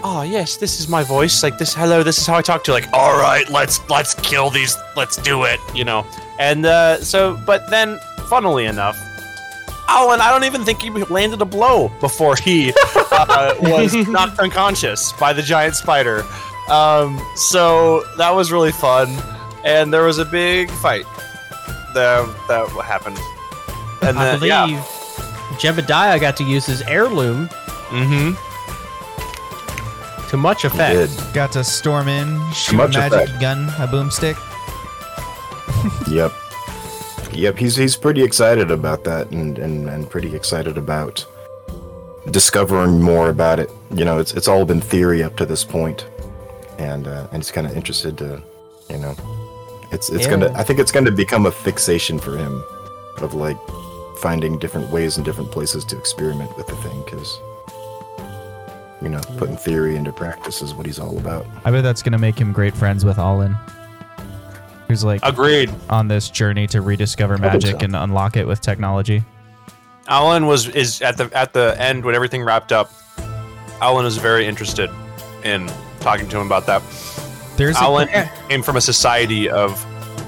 Oh 0.03 0.21
yes, 0.21 0.57
this 0.57 0.79
is 0.79 0.87
my 0.87 1.03
voice. 1.03 1.43
Like 1.43 1.57
this, 1.57 1.73
hello, 1.73 2.03
this 2.03 2.17
is 2.17 2.25
how 2.25 2.37
I 2.37 2.41
talk 2.41 2.63
to. 2.65 2.71
you. 2.71 2.75
Like, 2.75 2.89
all 2.93 3.17
right, 3.17 3.49
let's 3.49 3.87
let's 3.89 4.13
kill 4.15 4.49
these. 4.49 4.77
Let's 4.95 5.17
do 5.17 5.43
it. 5.43 5.59
You 5.75 5.83
know. 5.83 6.05
And 6.39 6.65
uh, 6.65 7.01
so, 7.03 7.37
but 7.45 7.69
then, 7.69 7.99
funnily 8.29 8.65
enough, 8.65 8.97
oh, 9.89 10.11
and 10.13 10.21
I 10.21 10.31
don't 10.31 10.45
even 10.45 10.63
think 10.63 10.81
he 10.81 10.89
landed 10.89 11.41
a 11.41 11.45
blow 11.45 11.89
before 11.99 12.35
he 12.37 12.73
uh, 13.11 13.55
was 13.61 13.93
knocked 14.07 14.39
unconscious 14.39 15.11
by 15.13 15.33
the 15.33 15.41
giant 15.41 15.75
spider. 15.75 16.23
Um, 16.69 17.19
so 17.35 18.03
that 18.17 18.29
was 18.31 18.51
really 18.51 18.71
fun, 18.71 19.09
and 19.65 19.93
there 19.93 20.03
was 20.03 20.17
a 20.17 20.25
big 20.25 20.69
fight 20.71 21.05
that 21.93 22.33
that 22.47 22.69
happened. 22.85 23.17
And 24.01 24.17
I 24.17 24.23
then, 24.23 24.39
believe 24.39 24.51
yeah, 24.51 24.83
Jebediah 25.57 26.21
got 26.21 26.37
to 26.37 26.45
use 26.45 26.65
his 26.65 26.81
heirloom 26.83 27.49
mm-hmm. 27.89 28.48
To 30.29 30.37
much 30.37 30.63
effect. 30.65 30.95
did. 31.15 31.33
Got 31.33 31.51
to 31.53 31.63
storm 31.63 32.07
in, 32.07 32.39
shoot 32.53 32.73
a 32.73 32.77
Much 32.77 32.93
magic 32.95 33.21
effect. 33.21 33.41
gun, 33.41 33.67
a 33.79 33.87
boomstick. 33.87 34.35
Yep. 36.09 36.33
Yep, 37.31 37.57
he's 37.57 37.75
he's 37.75 37.95
pretty 37.95 38.23
excited 38.23 38.69
about 38.71 39.03
that 39.05 39.29
and, 39.31 39.57
and, 39.59 39.87
and 39.87 40.09
pretty 40.09 40.35
excited 40.35 40.77
about 40.77 41.25
discovering 42.31 43.01
more 43.01 43.29
about 43.29 43.59
it. 43.59 43.69
You 43.93 44.03
know, 44.03 44.17
it's 44.17 44.33
it's 44.33 44.47
all 44.47 44.65
been 44.65 44.81
theory 44.81 45.23
up 45.23 45.37
to 45.37 45.45
this 45.45 45.63
point. 45.63 46.05
And 46.79 47.07
uh, 47.07 47.27
and 47.31 47.41
he's 47.43 47.51
kinda 47.51 47.73
interested 47.75 48.17
to 48.17 48.41
you 48.89 48.97
know 48.97 49.15
it's 49.91 50.09
it's 50.09 50.25
Yeah. 50.25 50.31
gonna 50.31 50.51
I 50.55 50.63
think 50.63 50.79
it's 50.79 50.91
gonna 50.91 51.11
become 51.11 51.45
a 51.45 51.51
fixation 51.51 52.19
for 52.19 52.35
him 52.35 52.63
of 53.19 53.33
like 53.35 53.57
finding 54.17 54.57
different 54.59 54.89
ways 54.89 55.15
and 55.17 55.23
different 55.25 55.51
places 55.51 55.85
to 55.85 55.97
experiment 55.97 56.55
with 56.57 56.67
the 56.67 56.75
thing 56.77 57.01
because 57.05 57.39
you 59.01 59.09
know, 59.09 59.21
putting 59.37 59.57
theory 59.57 59.95
into 59.95 60.11
practice 60.11 60.61
is 60.61 60.73
what 60.73 60.85
he's 60.85 60.99
all 60.99 61.17
about. 61.17 61.45
I 61.63 61.71
bet 61.71 61.83
that's 61.83 62.03
gonna 62.03 62.17
make 62.17 62.37
him 62.37 62.51
great 62.51 62.75
friends 62.75 63.05
with 63.05 63.17
Allin. 63.17 63.55
Who's 64.87 65.03
like 65.03 65.21
agreed. 65.23 65.71
on 65.89 66.07
this 66.07 66.29
journey 66.29 66.65
to 66.67 66.81
rediscover 66.81 67.37
magic 67.37 67.79
so. 67.79 67.85
and 67.85 67.95
unlock 67.95 68.37
it 68.37 68.47
with 68.47 68.59
technology. 68.59 69.23
Alan 70.07 70.47
was 70.47 70.67
is 70.69 71.01
at 71.01 71.17
the 71.17 71.29
at 71.33 71.53
the 71.53 71.75
end 71.79 72.03
when 72.03 72.15
everything 72.15 72.43
wrapped 72.43 72.71
up. 72.71 72.91
Alan 73.81 74.05
is 74.05 74.17
very 74.17 74.45
interested 74.45 74.89
in 75.43 75.71
talking 75.99 76.27
to 76.29 76.39
him 76.39 76.45
about 76.45 76.65
that. 76.65 76.81
There's 77.55 77.77
a, 77.77 77.81
Alan 77.81 78.09
came 78.49 78.63
from 78.63 78.77
a 78.77 78.81
society 78.81 79.49
of 79.49 79.85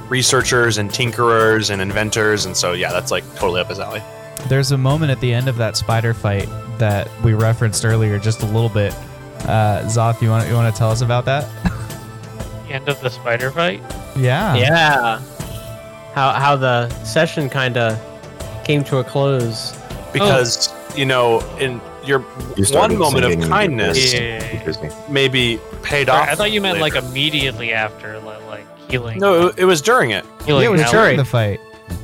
researchers 0.10 0.78
and 0.78 0.90
tinkerers 0.92 1.72
and 1.72 1.82
inventors, 1.82 2.46
and 2.46 2.56
so 2.56 2.74
yeah, 2.74 2.92
that's 2.92 3.10
like 3.10 3.24
totally 3.36 3.62
up 3.62 3.70
his 3.70 3.80
alley. 3.80 4.04
There's 4.48 4.72
a 4.72 4.78
moment 4.78 5.12
at 5.12 5.20
the 5.22 5.34
end 5.34 5.48
of 5.48 5.58
that 5.58 5.76
spider 5.76 6.14
fight 6.14 6.48
that 6.82 7.08
we 7.24 7.34
referenced 7.34 7.86
earlier, 7.86 8.20
just 8.20 8.42
a 8.44 8.46
little 8.46 8.70
bit. 8.70 8.94
Uh, 9.46 9.82
Zoth, 9.86 10.22
you 10.22 10.30
want 10.30 10.48
you 10.50 10.54
want 10.54 10.74
to 10.74 10.78
tell 10.78 10.92
us 10.92 11.02
about 11.02 11.24
that? 11.26 11.48
The 12.68 12.74
end 12.74 12.90
of 12.90 13.00
the 13.02 13.10
spider 13.10 13.50
fight. 13.52 13.82
yeah. 14.18 14.56
Yeah. 14.56 15.20
How 16.14 16.32
how 16.34 16.56
the 16.58 16.90
session 17.06 17.50
kind 17.50 17.78
of 17.78 17.98
came 18.66 18.84
to 18.86 18.98
a 18.98 19.04
close. 19.04 19.78
because 20.14 20.74
you 20.98 21.06
know 21.06 21.40
in 21.60 21.80
your 22.04 22.20
You 22.58 22.66
one 22.78 22.98
moment 22.98 23.26
of 23.26 23.50
kindness 23.50 24.14
Yeah. 24.14 24.40
Maybe 25.10 25.60
paid 25.84 26.10
off. 26.10 26.28
I 26.28 26.36
thought 26.36 26.52
you 26.52 26.60
meant 26.62 26.80
like 26.80 26.96
immediately 26.96 27.74
after, 27.74 28.20
like, 28.20 28.44
like 28.48 28.66
healing. 28.90 29.20
no, 29.20 29.48
it, 29.48 29.60
it 29.60 29.66
was 29.66 29.82
during 29.82 30.12
it. 30.12 30.26
Yeah, 30.42 30.46
healing 30.48 30.66
it 30.66 30.72
was 30.72 30.82
Alan. 30.82 30.94
during 30.94 31.18
Right. 31.18 31.18
the 31.18 31.26
fight. 31.26 31.60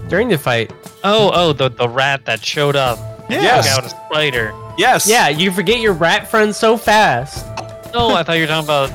During 0.10 0.28
the 0.30 0.38
fight, 0.38 0.72
Oh, 1.04 1.32
oh, 1.34 1.54
the 1.54 1.70
the 1.70 1.88
rat 1.90 2.26
that 2.26 2.44
showed 2.44 2.76
up 2.76 2.98
Yeah. 3.30 3.42
Yes. 3.42 3.68
took 3.76 3.84
out 3.84 3.86
a 3.86 3.90
spider. 4.08 4.54
Yes. 4.78 5.08
Yeah, 5.08 5.30
you 5.30 5.52
forget 5.52 5.80
your 5.80 5.94
rat 5.94 6.28
friend 6.28 6.56
so 6.56 6.78
fast. 6.78 7.46
No, 7.94 8.10
I 8.10 8.24
thought 8.24 8.34
you 8.34 8.42
were 8.42 8.48
talking 8.48 8.66
about. 8.66 8.92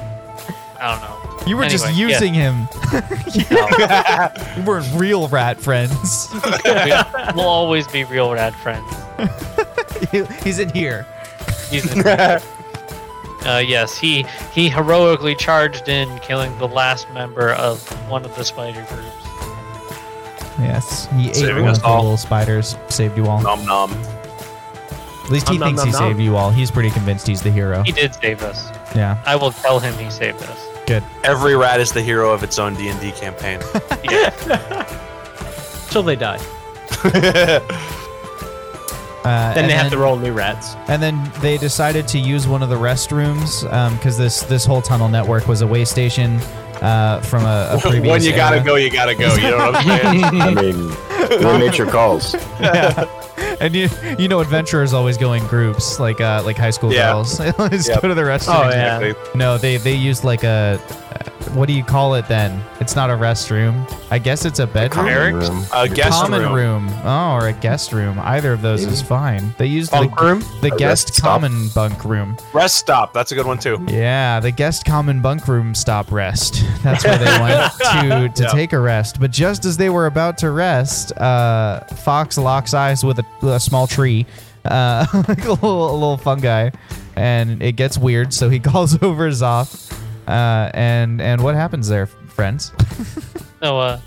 I 0.81 0.93
don't 0.93 1.01
know. 1.01 1.47
You 1.47 1.57
were 1.57 1.67
just 1.69 1.85
Anyway, 1.85 2.01
yeah. 2.03 2.09
using 2.09 2.35
him. 2.35 2.69
You 4.57 4.63
weren't 4.65 4.87
real 4.95 5.29
rat 5.29 5.59
friends. 5.59 6.29
we'll 7.35 7.47
always 7.47 7.89
be 7.89 8.05
real 8.05 8.33
rat 8.33 8.55
friends. 8.57 8.87
He's 10.45 10.59
in 10.59 10.69
here. 10.69 11.07
He's 11.71 11.91
in 11.91 12.03
uh, 13.45 13.59
yes, 13.59 13.97
he 13.99 14.25
he 14.53 14.69
heroically 14.69 15.35
charged 15.35 15.89
in, 15.89 16.17
killing 16.21 16.57
the 16.59 16.69
last 16.69 17.11
member 17.11 17.53
of 17.55 17.83
one 18.09 18.25
of 18.25 18.35
the 18.37 18.45
spider 18.45 18.85
groups. 18.89 19.27
Yes, 20.61 21.09
he 21.17 21.31
ate 21.31 21.37
Saving 21.37 21.65
one 21.65 21.73
us 21.73 21.79
of 21.79 21.83
the 21.85 21.91
little 21.91 22.17
spiders, 22.17 22.77
saved 22.89 23.17
you 23.17 23.27
all. 23.27 23.43
Nom 23.43 23.65
nom. 23.65 23.91
At 25.25 25.31
least 25.31 25.49
he 25.49 25.57
Nom, 25.59 25.75
nom, 25.75 25.77
thinks 25.77 25.79
nom, 25.83 25.87
he 25.87 25.93
nom. 25.93 26.11
saved 26.19 26.21
you 26.25 26.37
all. 26.37 26.51
He's 26.51 26.71
pretty 26.71 26.91
convinced 26.91 27.27
he's 27.27 27.43
the 27.43 27.51
hero. 27.51 27.83
He 27.85 27.93
did 27.93 28.15
save 28.15 28.43
us. 28.43 28.71
Yeah, 28.95 29.23
I 29.25 29.37
will 29.37 29.53
tell 29.53 29.79
him 29.81 29.95
he 29.95 30.11
saved 30.11 30.43
us. 30.43 30.59
good. 30.87 31.03
Every 31.25 31.57
rat 31.57 31.81
is 31.81 31.93
the 31.93 32.03
hero 32.03 32.33
of 32.33 32.43
its 32.43 32.59
own 32.59 32.75
D 32.75 32.89
and 32.89 33.01
D 33.01 33.13
campaign. 33.13 33.61
Yeah. 34.05 34.31
Till 35.91 36.03
they 36.03 36.17
die. 36.17 36.39
Uh, 39.25 39.55
Then 39.55 39.69
they 39.69 39.75
have 39.75 39.89
to 39.93 39.99
roll 39.99 40.17
new 40.17 40.33
rats. 40.33 40.75
And 40.89 41.01
then 41.01 41.31
they 41.41 41.57
decided 41.57 42.09
to 42.09 42.19
use 42.19 42.49
one 42.49 42.61
of 42.61 42.69
the 42.71 42.75
restrooms 42.75 43.63
because 43.97 44.19
this 44.19 44.43
this 44.43 44.65
whole 44.65 44.83
tunnel 44.83 45.09
network 45.09 45.47
was 45.47 45.61
a 45.61 45.67
way 45.67 45.85
station 45.85 46.41
uh, 46.81 47.21
from 47.21 47.45
a, 47.45 47.69
a 47.75 47.79
previous. 47.89 48.11
when 48.11 48.23
you 48.25 48.33
gotta 48.35 48.59
go, 48.61 48.75
you 48.75 48.91
gotta 48.91 49.15
go. 49.15 49.33
You 49.37 49.43
know 49.53 49.59
what 49.59 49.77
I'm 49.77 49.85
saying? 49.87 50.25
I 50.25 50.55
mean, 50.55 50.89
what 51.45 51.59
nature 51.59 51.87
calls. 51.87 52.35
And 53.63 53.75
you 53.75 53.89
you 54.19 54.27
know 54.29 54.41
adventurers 54.41 54.93
always 54.93 55.17
go 55.17 55.33
in 55.35 55.47
groups 55.47 56.01
like 56.01 56.21
uh, 56.21 56.43
like 56.45 56.59
high 56.59 56.71
school 56.71 56.93
Yeah. 56.93 57.13
girls. 57.13 57.39
They 57.43 57.51
always 57.53 57.89
Yep. 57.89 58.03
go 58.03 58.09
to 58.09 58.15
the 58.15 58.23
restroom. 58.23 58.67
Oh, 58.67 58.69
yeah. 58.71 58.99
Exactly. 58.99 59.39
No, 59.39 59.57
they 59.57 59.77
they 59.77 59.95
used 59.95 60.25
like 60.25 60.43
a 60.45 60.81
what 61.55 61.67
do 61.69 61.75
you 61.75 61.85
call 61.85 62.15
it 62.15 62.27
then? 62.29 62.63
It's 62.81 62.97
not 62.97 63.11
a 63.11 63.15
restroom. 63.15 63.87
I 64.11 64.19
guess 64.19 64.45
it's 64.45 64.59
a 64.59 64.67
bedroom. 64.67 65.07
Eric? 65.07 65.35
room. 65.35 65.65
A 65.73 65.89
guest 65.89 66.23
common 66.23 66.43
room. 66.43 66.87
room. 66.89 67.01
Oh, 67.05 67.35
or 67.35 67.49
a 67.49 67.53
guest 67.53 67.93
room. 67.93 68.19
Either 68.19 68.53
of 68.53 68.63
those 68.63 68.85
is 68.85 69.03
fine. 69.03 69.55
They 69.59 69.67
used 69.67 69.91
Bunk 69.91 70.19
the, 70.19 70.25
room? 70.25 70.41
the 70.61 70.73
A 70.73 70.77
guest 70.79 71.09
rest 71.09 71.15
stop. 71.15 71.41
common 71.43 71.69
bunk 71.75 72.05
room. 72.05 72.37
Rest 72.53 72.77
stop. 72.77 73.13
That's 73.13 73.33
a 73.33 73.35
good 73.35 73.47
one 73.47 73.59
too. 73.59 73.85
Yeah, 73.89 74.41
the 74.41 74.51
guest 74.51 74.85
common 74.85 75.21
bunk 75.21 75.47
room 75.49 75.75
stop 75.75 76.11
rest. 76.13 76.63
That's 76.83 77.05
where 77.05 77.19
they 77.19 77.25
went 77.41 77.73
to 77.79 78.29
to 78.35 78.43
Yeah. 78.45 78.49
take 78.53 78.73
a 78.73 78.79
rest. 78.81 79.21
But 79.21 79.31
just 79.31 79.65
as 79.65 79.77
they 79.77 79.91
were 79.91 80.07
about 80.07 80.39
to 80.39 80.51
rest, 80.51 81.13
uh, 81.19 81.81
Fox 82.05 82.39
locks 82.39 82.75
eyes 82.75 83.05
with 83.05 83.19
a, 83.19 83.47
a 83.47 83.61
small 83.61 83.87
tree, 83.87 84.27
uh, 84.65 85.07
like 85.29 85.45
a 85.45 85.51
little, 85.53 85.91
a 85.91 85.95
little 85.95 86.17
fungi, 86.17 86.71
and 87.17 87.63
it 87.63 87.73
gets 87.77 87.99
weird. 87.99 88.33
So 88.33 88.49
he 88.49 88.59
calls 88.61 89.01
over 89.03 89.29
Zoth, 89.31 89.93
uh, 90.29 90.71
and 90.75 91.21
and 91.21 91.43
what 91.43 91.55
happens 91.55 91.89
there, 91.89 92.07
friends? 92.07 92.73
So 93.63 93.79
uh, 93.79 94.01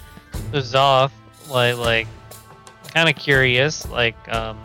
the 0.52 0.58
Zoth, 0.60 1.12
like 1.50 1.78
like, 1.78 2.08
kind 2.94 3.08
of 3.08 3.16
curious. 3.16 3.88
Like 3.90 4.16
um, 4.34 4.62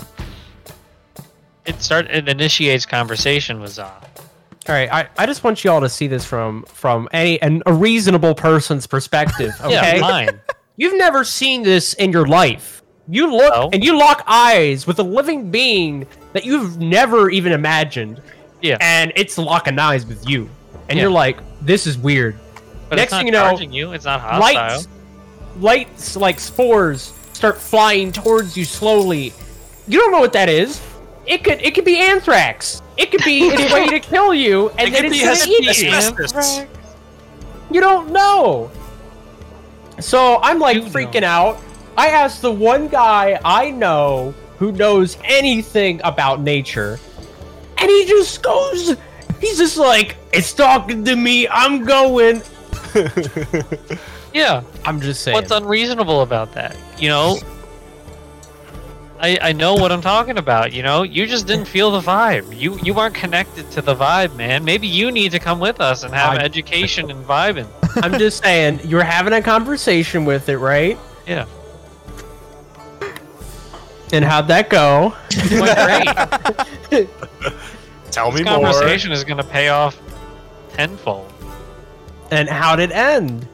it 1.64 1.80
start 1.80 2.10
it 2.10 2.28
initiates 2.28 2.86
conversation 2.86 3.60
with 3.60 3.70
Zoth. 3.70 4.04
All 4.68 4.74
right, 4.74 4.92
I, 4.92 5.08
I 5.16 5.26
just 5.26 5.42
want 5.44 5.62
you 5.64 5.70
all 5.70 5.80
to 5.80 5.88
see 5.88 6.06
this 6.08 6.24
from 6.24 6.64
from 6.64 7.08
any 7.12 7.40
and 7.40 7.62
a 7.66 7.72
reasonable 7.72 8.34
person's 8.34 8.86
perspective. 8.88 9.52
Okay, 9.60 9.96
Yeah, 9.96 10.00
mine. 10.00 10.40
you've 10.76 10.96
never 10.98 11.22
seen 11.24 11.62
this 11.62 11.94
in 11.94 12.10
your 12.12 12.26
life. 12.26 12.82
You 13.08 13.32
look 13.32 13.54
No. 13.54 13.70
and 13.72 13.84
you 13.84 13.96
lock 13.98 14.24
eyes 14.26 14.86
with 14.88 14.98
a 14.98 15.02
living 15.04 15.50
being 15.52 16.06
that 16.32 16.44
you've 16.44 16.78
never 16.80 17.30
even 17.30 17.52
imagined, 17.52 18.20
Yeah, 18.60 18.76
and 18.80 19.12
it's 19.16 19.38
locking 19.38 19.78
eyes 19.78 20.04
with 20.06 20.28
you, 20.28 20.48
and 20.90 20.98
Yeah. 20.98 21.04
you're 21.04 21.10
like, 21.12 21.38
"This 21.62 21.86
is 21.86 21.96
weird." 21.96 22.36
but 22.90 22.96
next 22.96 23.12
thing 23.12 23.24
you 23.26 23.32
know, 23.32 23.56
you. 23.58 23.92
It's 23.92 24.04
not 24.04 24.20
hostile. 24.20 24.40
lights, 24.40 24.88
lights 25.60 26.16
like 26.16 26.40
spores 26.40 27.12
start 27.32 27.58
flying 27.60 28.10
towards 28.12 28.56
you 28.56 28.64
slowly. 28.64 29.32
You 29.86 29.98
don't 30.00 30.10
know 30.12 30.18
what 30.20 30.32
that 30.34 30.48
is. 30.48 30.80
It 31.26 31.44
could 31.44 31.62
it 31.62 31.74
could 31.74 31.84
be 31.84 31.98
anthrax. 31.98 32.82
It 32.96 33.10
could 33.12 33.22
be 33.24 33.42
its 33.46 33.72
way 33.72 33.86
to 33.86 34.00
kill 34.12 34.34
you, 34.34 34.70
and 34.70 34.88
It 34.88 34.92
then 34.92 35.02
could 35.04 35.12
it's 35.12 35.46
be 35.46 35.52
gonna 35.54 35.70
eat 35.70 35.82
you. 35.82 35.90
asbestos. 35.90 36.66
You 37.70 37.80
don't 37.80 38.10
know. 38.10 38.70
So 40.00 40.40
I'm 40.42 40.58
like 40.58 40.76
You 40.76 40.82
freaking 40.82 41.20
know. 41.22 41.28
out. 41.28 41.60
I 41.96 42.08
asked 42.08 42.42
the 42.42 42.50
one 42.52 42.88
guy 42.88 43.38
I 43.44 43.70
know 43.70 44.34
who 44.58 44.72
knows 44.72 45.16
anything 45.24 46.00
about 46.02 46.40
nature, 46.40 46.98
and 47.78 47.88
he 47.90 48.06
just 48.06 48.42
goes, 48.42 48.96
he's 49.40 49.58
just 49.58 49.76
like, 49.76 50.16
it's 50.32 50.52
talking 50.52 51.04
to 51.04 51.16
me, 51.16 51.48
I'm 51.48 51.84
going. 51.84 52.42
Yeah, 54.32 54.62
I'm 54.84 55.00
just 55.00 55.22
saying. 55.24 55.34
what's 55.34 55.50
unreasonable 55.50 56.22
about 56.22 56.52
that? 56.52 56.76
You 56.98 57.08
know, 57.08 57.36
I 59.18 59.38
I 59.42 59.52
know 59.52 59.74
what 59.74 59.90
I'm 59.90 60.00
talking 60.02 60.38
about. 60.38 60.72
You 60.72 60.84
know, 60.84 61.02
you 61.02 61.26
just 61.26 61.48
didn't 61.48 61.64
feel 61.64 61.90
the 61.90 62.00
vibe. 62.00 62.56
You 62.56 62.78
you 62.80 62.96
aren't 62.96 63.16
connected 63.16 63.68
to 63.72 63.82
the 63.82 63.92
vibe, 63.96 64.36
man. 64.36 64.62
Maybe 64.64 64.86
you 64.86 65.10
need 65.10 65.32
to 65.32 65.40
come 65.40 65.58
with 65.58 65.80
us 65.80 66.04
and 66.04 66.14
have 66.14 66.34
I- 66.38 66.42
education 66.44 67.10
and 67.10 67.24
vibing. 67.26 67.66
I'm 68.04 68.20
just 68.20 68.40
saying, 68.44 68.78
you're 68.84 69.02
having 69.02 69.32
a 69.32 69.42
conversation 69.42 70.24
with 70.24 70.48
it, 70.48 70.58
right? 70.58 70.96
Yeah, 71.26 71.46
And 74.12 74.24
how'd 74.24 74.46
that 74.46 74.70
go? 74.70 75.14
it 75.30 75.60
went 75.60 76.88
great. 76.90 77.08
Tell 78.22 78.32
me 78.32 78.42
This 78.42 78.46
more. 78.46 78.60
conversation 78.72 79.12
is 79.12 79.24
going 79.24 79.38
to 79.38 79.44
pay 79.44 79.68
off 79.68 79.98
tenfold. 80.74 81.32
And 82.30 82.48
how'd 82.48 82.78
it 82.80 82.90
end? 82.92 83.46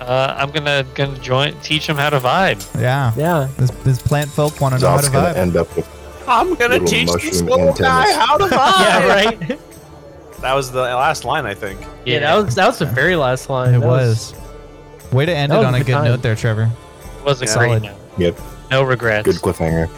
Uh, 0.00 0.34
I'm 0.36 0.50
gonna 0.50 0.84
gonna 0.94 1.16
join, 1.18 1.58
teach 1.60 1.86
them 1.86 1.96
how 1.96 2.10
to 2.10 2.18
vibe. 2.18 2.60
Yeah, 2.80 3.12
Yeah. 3.16 3.48
this, 3.56 3.70
this 3.84 4.02
plant 4.02 4.28
folk 4.28 4.60
want 4.60 4.74
to 4.74 4.80
know 4.80 4.88
how 4.90 4.96
Zoth's 4.96 5.06
to 5.06 5.12
gonna 5.12 5.28
vibe. 5.28 5.36
end 5.36 5.56
up 5.56 5.74
with 5.76 5.88
I'm 6.28 6.54
gonna 6.56 6.80
teach 6.80 7.10
this 7.12 7.40
mushroom 7.42 7.46
little 7.48 7.72
guy 7.74 8.12
how 8.12 8.36
to 8.36 8.44
vibe. 8.52 8.80
Yeah, 8.80 9.06
right? 9.06 9.60
That 10.42 10.54
was 10.54 10.72
the 10.72 10.80
last 10.80 11.24
line, 11.24 11.46
I 11.46 11.54
think. 11.54 11.80
Yeah, 12.04 12.18
that 12.20 12.34
was 12.44 12.54
that 12.56 12.66
was 12.66 12.78
the 12.80 12.86
very 12.86 13.14
last 13.16 13.48
line. 13.48 13.72
It 13.74 13.78
That 13.80 13.86
was. 13.86 14.34
Way 15.12 15.26
to 15.26 15.34
end 15.34 15.52
it 15.52 15.56
on 15.56 15.66
a 15.72 15.76
a 15.76 15.78
good 15.80 15.86
good 15.86 15.92
time. 15.92 16.04
note 16.06 16.22
there, 16.22 16.34
Trevor. 16.34 16.70
It 17.20 17.24
was 17.24 17.40
a 17.40 17.44
Yeah. 17.46 17.54
great 17.56 17.66
Solid. 17.68 17.82
note. 17.84 17.96
Yep. 18.18 18.40
No 18.72 18.82
regrets. 18.82 19.24
good 19.24 19.36
cliffhanger. 19.36 19.88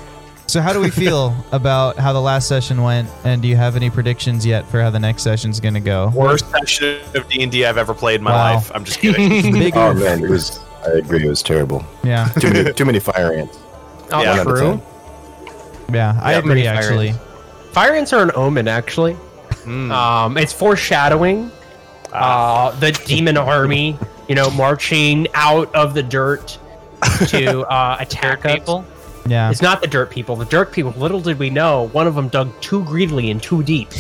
So, 0.48 0.61
how 0.61 0.72
do 0.72 0.80
we 0.80 0.90
feel 0.90 1.35
about 1.52 1.96
how 1.96 2.12
the 2.12 2.20
last 2.20 2.46
session 2.48 2.82
went? 2.82 3.09
And 3.24 3.42
do 3.42 3.48
you 3.48 3.56
have 3.56 3.74
any 3.76 3.90
predictions 3.90 4.46
yet 4.46 4.64
for 4.66 4.80
how 4.80 4.90
the 4.90 5.00
next 5.00 5.22
session's 5.22 5.59
going 5.61 5.74
to 5.74 5.80
go? 5.80 6.09
Worst 6.14 6.48
session 6.50 7.00
of 7.14 7.28
D 7.28 7.42
and 7.42 7.50
D 7.50 7.64
I've 7.64 7.78
ever 7.78 7.94
played 7.94 8.20
in 8.20 8.24
my 8.24 8.30
Wow. 8.32 8.54
life. 8.54 8.70
I'm 8.74 8.85
just 8.85 9.00
kidding. 9.00 9.72
Oh 9.74 9.92
man, 9.94 10.22
it 10.24 10.30
was. 10.30 10.61
I 10.87 10.90
agree, 10.98 11.24
it 11.24 11.28
was 11.28 11.42
terrible. 11.42 11.85
Yeah, 12.04 12.28
Too 12.28 12.52
many, 12.52 12.72
too 12.72 12.85
many 12.85 13.00
fire 13.00 13.32
ants. 13.32 13.59
Oh, 14.12 14.22
Yeah. 14.22 14.37
One 14.37 14.46
true. 14.46 14.61
ten. 14.61 14.82
yeah, 15.94 16.20
I 16.22 16.32
Yeah, 16.32 16.38
agree. 16.38 16.48
many 16.50 16.62
fire 16.64 16.74
Actually, 16.76 17.09
ants. 17.09 17.20
Fire 17.72 17.92
ants 17.94 18.12
are 18.12 18.22
an 18.22 18.30
omen, 18.37 18.68
actually. 18.68 19.16
Mm. 19.64 19.90
Um, 19.90 20.38
it's 20.38 20.52
foreshadowing 20.52 21.50
Ah. 22.12 22.68
uh, 22.68 22.70
the 22.78 22.92
demon 22.92 23.37
army, 23.37 23.98
you 24.28 24.37
know, 24.37 24.48
marching 24.52 25.26
out 25.35 25.74
of 25.74 25.92
the 25.94 26.04
dirt 26.04 26.56
to 27.28 27.62
uh, 27.62 27.96
attack 28.00 28.42
Dirt 28.42 28.50
us. 28.52 28.59
people. 28.61 28.85
Yeah. 29.28 29.50
It's 29.50 29.62
not 29.62 29.80
the 29.80 29.86
dirt 29.86 30.10
people. 30.10 30.36
The 30.36 30.44
dirt 30.44 30.72
people, 30.72 30.92
little 30.92 31.20
did 31.20 31.38
we 31.38 31.50
know, 31.50 31.88
one 31.88 32.06
of 32.06 32.14
them 32.14 32.28
dug 32.28 32.60
too 32.60 32.84
greedily 32.84 33.30
and 33.30 33.42
too 33.42 33.62
deep. 33.62 33.90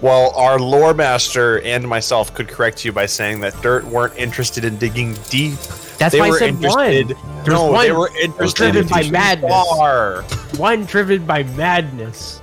Well, 0.00 0.32
our 0.34 0.58
lore 0.58 0.94
master 0.94 1.60
and 1.60 1.86
myself 1.86 2.32
could 2.32 2.48
correct 2.48 2.84
you 2.84 2.92
by 2.92 3.06
saying 3.06 3.40
that 3.40 3.60
dirt 3.60 3.84
weren't 3.84 4.16
interested 4.16 4.64
in 4.64 4.78
digging 4.78 5.14
deep. 5.28 5.58
That's 5.98 6.12
they 6.14 6.20
why 6.20 6.28
I 6.28 6.38
said 6.38 6.48
interested. 6.54 7.16
one. 7.16 7.44
There's 7.44 7.48
no, 7.48 7.70
one 7.70 7.86
they 7.86 7.92
were 7.92 8.10
interested 8.16 8.72
driven 8.72 8.88
by 8.88 9.10
madness. 9.10 9.50
far. 9.50 10.22
One 10.56 10.84
driven 10.86 11.26
by 11.26 11.42
madness. 11.42 12.40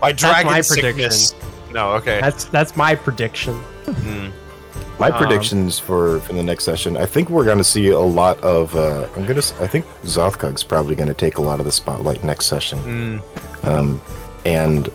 By 0.00 0.12
dragon 0.12 0.52
my 0.52 0.60
sickness. 0.62 1.34
No, 1.72 1.92
okay. 1.92 2.20
That's 2.20 2.44
that's 2.46 2.76
my 2.76 2.94
prediction. 2.94 3.60
Mm. 3.84 4.32
My 4.98 5.10
Um, 5.10 5.18
predictions 5.18 5.78
for 5.78 6.20
for 6.20 6.32
the 6.32 6.42
next 6.42 6.64
session. 6.64 6.96
I 6.96 7.04
think 7.06 7.28
we're 7.28 7.44
going 7.44 7.58
to 7.58 7.64
see 7.64 7.88
a 7.88 7.98
lot 7.98 8.40
of. 8.42 8.74
Uh, 8.74 9.06
I'm 9.14 9.26
gonna. 9.26 9.42
I 9.60 9.66
think 9.66 9.84
Zothkug's 10.04 10.64
probably 10.64 10.94
going 10.94 11.08
to 11.08 11.14
take 11.14 11.36
a 11.36 11.42
lot 11.42 11.58
of 11.60 11.66
the 11.66 11.72
spotlight 11.72 12.24
next 12.24 12.46
session. 12.46 12.78
Mm. 12.78 13.66
Um, 13.68 14.00
and 14.46 14.88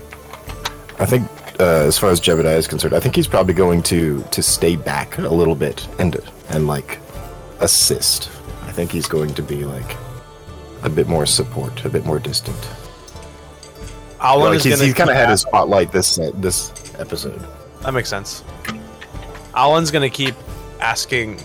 I 0.97 1.05
think, 1.05 1.27
uh, 1.59 1.85
as 1.85 1.97
far 1.99 2.09
as 2.09 2.19
Jebediah 2.19 2.57
is 2.57 2.67
concerned, 2.67 2.95
I 2.95 2.99
think 2.99 3.15
he's 3.15 3.27
probably 3.27 3.53
going 3.53 3.83
to 3.83 4.23
to 4.31 4.41
stay 4.41 4.75
back 4.75 5.17
a 5.19 5.29
little 5.29 5.55
bit 5.55 5.87
and 5.99 6.17
and 6.49 6.65
like 6.67 6.99
assist. 7.59 8.29
I 8.65 8.71
think 8.71 8.91
he's 8.91 9.07
going 9.07 9.33
to 9.35 9.43
be 9.43 9.65
like 9.65 9.97
a 10.81 10.89
bit 10.89 11.07
more 11.07 11.27
support, 11.27 11.85
a 11.85 11.89
bit 11.89 12.05
more 12.05 12.17
distant. 12.17 12.57
Alan 14.19 14.49
like 14.49 14.57
is 14.57 14.63
he's, 14.63 14.79
he's 14.79 14.93
kind 14.93 15.09
of 15.09 15.15
had 15.15 15.29
his 15.29 15.41
spotlight 15.41 15.91
this 15.91 16.17
uh, 16.17 16.31
this 16.35 16.71
episode. 16.97 17.39
That 17.81 17.93
makes 17.93 18.09
sense. 18.09 18.43
Alan's 19.55 19.91
gonna 19.91 20.09
keep 20.09 20.35
asking 20.79 21.39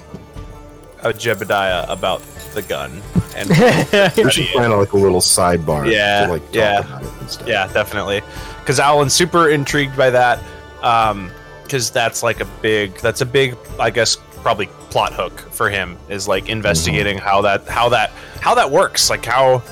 uh, 1.02 1.08
Jebediah 1.12 1.88
about 1.88 2.22
the 2.54 2.62
gun 2.62 3.02
and 3.36 3.48
We 4.16 4.30
should 4.30 4.46
plan 4.46 4.70
like 4.70 4.92
a 4.92 4.96
little 4.96 5.20
sidebar. 5.20 5.90
Yeah, 5.90 6.26
To, 6.26 6.32
like, 6.32 6.42
talk 6.46 6.54
yeah. 6.54 6.78
about 6.80 7.02
it 7.04 7.12
and 7.20 7.30
stuff. 7.30 7.48
yeah, 7.48 7.72
definitely. 7.72 8.22
Because 8.60 8.80
Alan's 8.80 9.12
super 9.12 9.50
intrigued 9.50 9.96
by 9.96 10.10
that. 10.10 10.42
Um, 10.82 11.30
because 11.62 11.90
that's 11.90 12.22
like 12.22 12.40
a 12.40 12.44
big, 12.62 12.94
that's 12.98 13.20
a 13.22 13.26
big, 13.26 13.56
I 13.80 13.90
guess, 13.90 14.16
probably 14.42 14.66
plot 14.90 15.12
hook 15.12 15.40
for 15.50 15.68
him 15.68 15.98
is 16.08 16.28
like 16.28 16.48
investigating 16.48 17.18
how 17.18 17.40
that, 17.42 17.66
how 17.66 17.88
that, 17.88 18.10
how 18.40 18.54
that 18.54 18.70
works. 18.70 19.10
Like 19.10 19.24
how, 19.26 19.62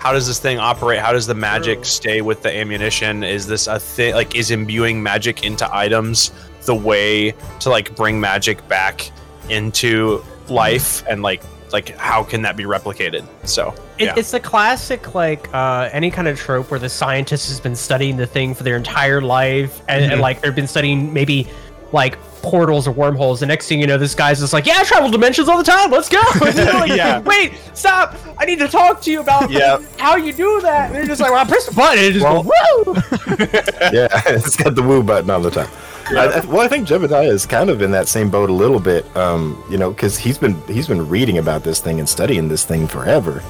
how 0.00 0.12
does 0.14 0.26
this 0.26 0.38
thing 0.40 0.58
operate? 0.58 0.98
How 0.98 1.12
does 1.12 1.26
the 1.26 1.34
magic 1.34 1.84
stay 1.84 2.22
with 2.22 2.42
the 2.42 2.50
ammunition? 2.56 3.22
Is 3.22 3.46
this 3.46 3.66
a 3.66 3.78
thing? 3.78 4.14
Like, 4.14 4.34
is 4.34 4.50
imbuing 4.50 5.02
magic 5.02 5.44
into 5.44 5.68
items 5.74 6.32
the 6.64 6.74
way 6.74 7.34
to 7.60 7.68
like 7.68 7.94
bring 7.94 8.18
magic 8.18 8.66
back 8.66 9.10
into 9.50 10.24
life? 10.48 11.04
And 11.06 11.22
like, 11.22 11.42
like 11.70 11.90
how 11.98 12.24
can 12.24 12.40
that 12.42 12.56
be 12.56 12.64
replicated? 12.64 13.26
So 13.46 13.74
It, 13.98 14.04
yeah, 14.06 14.14
It's 14.16 14.30
the 14.30 14.40
classic, 14.40 15.14
like 15.14 15.52
uh, 15.54 15.90
any 15.92 16.10
kind 16.10 16.28
of 16.28 16.38
trope 16.38 16.70
where 16.70 16.80
the 16.80 16.88
scientist 16.88 17.48
has 17.50 17.60
been 17.60 17.76
studying 17.76 18.16
the 18.16 18.26
thing 18.26 18.54
for 18.54 18.62
their 18.62 18.76
entire 18.76 19.20
life, 19.20 19.82
and, 19.86 20.02
Mm-hmm. 20.02 20.12
and 20.12 20.20
like 20.22 20.40
they've 20.40 20.54
been 20.54 20.66
studying 20.66 21.12
maybe 21.12 21.46
like 21.92 22.18
portals 22.42 22.86
or 22.88 22.92
wormholes. 22.92 23.40
The 23.40 23.46
next 23.46 23.68
thing 23.68 23.80
you 23.80 23.86
know, 23.86 23.98
this 23.98 24.14
guy's 24.14 24.40
just 24.40 24.52
like, 24.52 24.66
"Yeah, 24.66 24.76
I 24.78 24.84
travel 24.84 25.10
dimensions 25.10 25.48
all 25.48 25.58
the 25.58 25.64
time. 25.64 25.90
Let's 25.90 26.08
go." 26.08 26.20
And 26.44 26.56
like, 26.56 26.90
Yeah. 26.96 27.20
Wait, 27.20 27.52
stop! 27.74 28.14
I 28.38 28.44
need 28.44 28.58
to 28.60 28.68
talk 28.68 29.00
to 29.02 29.10
you 29.10 29.20
about 29.20 29.50
Yeah. 29.50 29.78
how 29.98 30.16
you 30.16 30.32
do 30.32 30.60
that. 30.62 30.86
And 30.86 30.94
they're 30.96 31.06
just 31.06 31.20
like, 31.20 31.30
"Well, 31.30 31.44
I 31.44 31.48
press 31.48 31.66
the 31.66 31.74
button 31.74 31.98
and 31.98 32.06
it 32.08 32.12
just 32.12 32.24
Well- 32.24 32.42
go, 32.44 32.50
woo!" 32.86 32.94
yeah, 33.92 34.08
it's 34.26 34.56
got 34.56 34.74
the 34.74 34.82
woo 34.82 35.02
button 35.02 35.28
all 35.30 35.40
the 35.40 35.50
time. 35.50 35.68
I, 36.12 36.26
I, 36.26 36.44
well, 36.46 36.60
I 36.60 36.66
think 36.68 36.88
Jebediah 36.88 37.28
is 37.30 37.46
kind 37.46 37.70
of 37.70 37.82
in 37.82 37.92
that 37.92 38.08
same 38.08 38.30
boat 38.30 38.50
a 38.50 38.52
little 38.52 38.80
bit, 38.80 39.04
um, 39.16 39.62
you 39.70 39.78
know, 39.78 39.90
because 39.92 40.18
he's 40.18 40.38
been 40.38 40.60
he's 40.66 40.88
been 40.88 41.08
reading 41.08 41.38
about 41.38 41.62
this 41.62 41.78
thing 41.80 42.00
and 42.00 42.08
studying 42.08 42.48
this 42.48 42.64
thing 42.64 42.88
forever, 42.88 43.44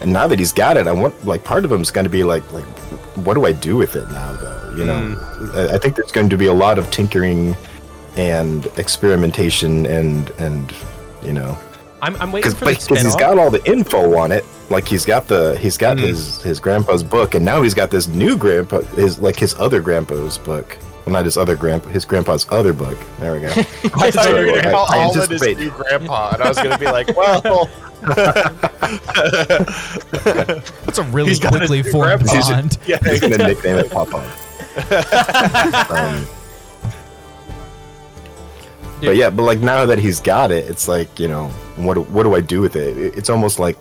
and 0.00 0.10
now 0.12 0.26
that 0.26 0.38
he's 0.38 0.52
got 0.52 0.76
it, 0.78 0.86
I 0.86 0.92
want 0.92 1.26
like 1.26 1.44
part 1.44 1.64
of 1.66 1.72
him 1.72 1.82
is 1.82 1.90
going 1.90 2.04
to 2.04 2.10
be 2.10 2.24
like 2.24 2.50
like, 2.54 2.64
what 3.16 3.34
do 3.34 3.44
I 3.44 3.52
do 3.52 3.76
with 3.76 3.96
it 3.96 4.08
now, 4.10 4.32
though? 4.34 4.74
You 4.76 4.84
know, 4.86 5.50
I, 5.54 5.74
I 5.74 5.78
think 5.78 5.96
there's 5.96 6.12
going 6.12 6.30
to 6.30 6.38
be 6.38 6.46
a 6.46 6.54
lot 6.54 6.78
of 6.78 6.90
tinkering 6.90 7.54
and 8.16 8.66
experimentation 8.78 9.86
and 9.86 10.30
and 10.38 10.72
you 11.22 11.32
know 11.32 11.56
I'm, 12.02 12.14
I'm 12.16 12.30
waiting 12.32 12.50
because 12.50 12.58
for 12.58 12.64
the 12.66 12.70
because 12.72 12.88
he's 13.02 13.12
spin-off. 13.12 13.18
got 13.18 13.38
all 13.38 13.50
the 13.50 13.64
info 13.70 14.16
on 14.18 14.30
it. 14.32 14.44
Like 14.68 14.86
he's 14.86 15.04
got 15.06 15.28
the 15.28 15.56
he's 15.58 15.76
got 15.78 15.96
Mm-hmm. 15.96 16.06
his 16.06 16.42
his 16.42 16.60
grandpa's 16.60 17.02
book, 17.02 17.34
and 17.34 17.44
now 17.44 17.62
he's 17.62 17.74
got 17.74 17.90
this 17.90 18.06
new 18.08 18.36
grandpa 18.36 18.80
his 18.80 19.18
like 19.18 19.36
his 19.36 19.54
other 19.54 19.80
grandpa's 19.80 20.36
book. 20.38 20.76
Well, 21.04 21.12
not 21.12 21.24
his 21.24 21.36
other 21.36 21.54
grandpa, 21.56 21.88
his 21.90 22.04
grandpa's 22.04 22.46
other 22.50 22.72
book. 22.72 22.98
There 23.20 23.32
we 23.32 23.40
go. 23.40 23.46
I 23.48 23.52
thought 23.52 23.94
you 23.94 24.02
were 24.04 24.10
Sorry, 24.12 24.46
gonna 24.56 24.70
call 24.72 24.86
I- 24.90 24.96
I 24.96 25.02
Alan 25.04 25.30
his 25.30 25.42
new 25.42 25.70
grandpa, 25.70 26.30
and 26.34 26.42
I 26.42 26.48
was 26.48 26.56
gonna 26.58 26.78
be 26.78 26.86
like, 26.86 27.16
well, 27.16 27.40
That's 30.84 30.98
a 30.98 31.02
really 31.04 31.30
He's 31.30 31.40
quickly 31.40 31.82
formed 31.82 32.24
bond. 32.26 32.78
yeah, 32.86 32.98
He's 33.04 33.20
gonna 33.20 33.38
nickname 33.38 33.76
it 33.76 33.90
Papa. 33.90 34.18
um, 35.90 36.26
but 39.00 39.16
yeah, 39.16 39.30
but 39.30 39.42
like 39.44 39.60
now 39.60 39.86
that 39.86 39.98
he's 39.98 40.20
got 40.20 40.50
it, 40.50 40.68
it's 40.70 40.88
like 40.88 41.18
you 41.18 41.28
know, 41.28 41.48
what 41.76 41.94
do- 41.94 42.02
what 42.14 42.22
do 42.24 42.34
I 42.34 42.40
do 42.40 42.60
with 42.60 42.76
it? 42.76 42.96
It- 42.96 43.16
It's 43.16 43.30
almost 43.30 43.58
like 43.58 43.76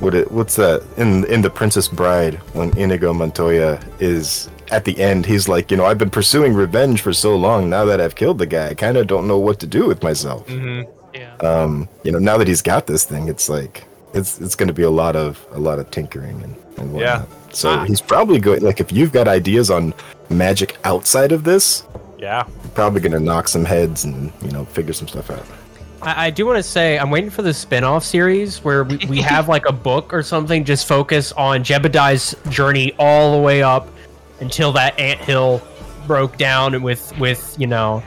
what 0.00 0.14
it, 0.14 0.30
what's 0.32 0.56
that 0.56 0.82
in 0.96 1.24
in 1.26 1.42
the 1.42 1.50
Princess 1.50 1.88
Bride 1.88 2.34
when 2.54 2.76
Inigo 2.76 3.12
Montoya 3.12 3.78
is 3.98 4.48
at 4.70 4.84
the 4.84 4.98
end? 5.00 5.26
He's 5.26 5.48
like, 5.48 5.70
you 5.70 5.76
know, 5.76 5.84
I've 5.84 5.98
been 5.98 6.10
pursuing 6.10 6.54
revenge 6.54 7.00
for 7.02 7.12
so 7.12 7.36
long. 7.36 7.68
Now 7.68 7.84
that 7.86 8.00
I've 8.00 8.14
killed 8.14 8.38
the 8.38 8.46
guy, 8.46 8.68
I 8.70 8.74
kind 8.74 8.96
of 8.96 9.06
don't 9.06 9.26
know 9.28 9.38
what 9.38 9.58
to 9.60 9.66
do 9.66 9.86
with 9.86 10.02
myself. 10.02 10.48
Yeah. 10.48 11.34
Um, 11.40 11.88
you 12.04 12.12
know, 12.12 12.18
now 12.18 12.38
that 12.38 12.46
he's 12.48 12.62
got 12.62 12.86
this 12.86 13.04
thing, 13.04 13.28
it's 13.28 13.48
like 13.48 13.84
it's 14.14 14.40
it's 14.40 14.54
going 14.56 14.68
to 14.68 14.74
be 14.74 14.82
a 14.84 14.90
lot 14.90 15.16
of 15.16 15.44
a 15.52 15.58
lot 15.58 15.78
of 15.78 15.90
tinkering 15.90 16.42
and, 16.42 16.54
and 16.78 16.92
whatnot. 16.92 17.28
So 17.52 17.68
Ah. 17.70 17.84
he's 17.84 18.00
probably 18.00 18.38
going 18.38 18.62
like 18.62 18.80
if 18.80 18.92
you've 18.92 19.12
got 19.12 19.26
ideas 19.28 19.70
on 19.70 19.92
magic 20.30 20.76
outside 20.84 21.32
of 21.32 21.42
this, 21.44 21.82
yeah. 22.20 22.46
probably 22.74 23.00
going 23.00 23.12
to 23.12 23.20
knock 23.20 23.48
some 23.48 23.64
heads 23.64 24.04
and 24.04 24.32
you 24.42 24.50
know 24.50 24.64
figure 24.64 24.92
some 24.92 25.08
stuff 25.08 25.30
out. 25.30 25.44
I, 26.02 26.26
I 26.26 26.30
do 26.30 26.46
want 26.46 26.58
to 26.58 26.62
say 26.62 26.98
I'm 26.98 27.10
waiting 27.10 27.30
for 27.30 27.42
the 27.42 27.54
spin-off 27.54 28.04
series 28.04 28.62
where 28.64 28.84
we, 28.84 28.98
we 29.08 29.20
have 29.20 29.48
like 29.48 29.66
a 29.68 29.72
book 29.72 30.12
or 30.12 30.22
something 30.22 30.64
just 30.64 30.86
focus 30.86 31.32
on 31.32 31.64
Jebediah's 31.64 32.36
journey 32.50 32.92
all 32.98 33.36
the 33.36 33.42
way 33.42 33.62
up 33.62 33.88
until 34.40 34.72
that 34.72 34.98
ant 34.98 35.20
hill 35.20 35.62
broke 36.06 36.36
down 36.36 36.82
with 36.82 37.16
with 37.18 37.54
you 37.58 37.66
know 37.66 38.02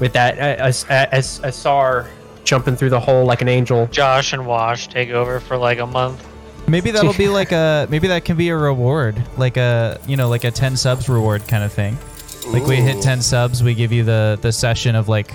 with 0.00 0.12
that 0.14 0.38
uh, 0.38 0.62
as 0.62 0.84
as 0.88 1.40
Asar 1.42 2.08
jumping 2.44 2.76
through 2.76 2.90
the 2.90 3.00
hole 3.00 3.24
like 3.24 3.42
an 3.42 3.48
angel. 3.48 3.86
Josh 3.88 4.32
and 4.32 4.46
Wash 4.46 4.88
take 4.88 5.10
over 5.10 5.40
for 5.40 5.56
like 5.56 5.78
a 5.78 5.86
month. 5.86 6.26
Maybe 6.66 6.90
that'll 6.90 7.12
be 7.14 7.28
like 7.40 7.52
a 7.52 7.86
maybe 7.90 8.08
that 8.08 8.24
can 8.24 8.36
be 8.36 8.48
a 8.48 8.56
reward, 8.56 9.22
like 9.36 9.56
a 9.56 10.00
you 10.06 10.16
know 10.16 10.28
like 10.28 10.44
a 10.44 10.50
ten 10.50 10.76
subs 10.76 11.08
reward 11.08 11.46
kind 11.48 11.64
of 11.64 11.72
thing. 11.72 11.98
Like 12.46 12.66
we 12.66 12.76
hit 12.76 13.02
ten 13.02 13.22
subs, 13.22 13.62
we 13.62 13.74
give 13.74 13.92
you 13.92 14.04
the 14.04 14.38
the 14.40 14.52
session 14.52 14.94
of 14.94 15.08
like 15.08 15.32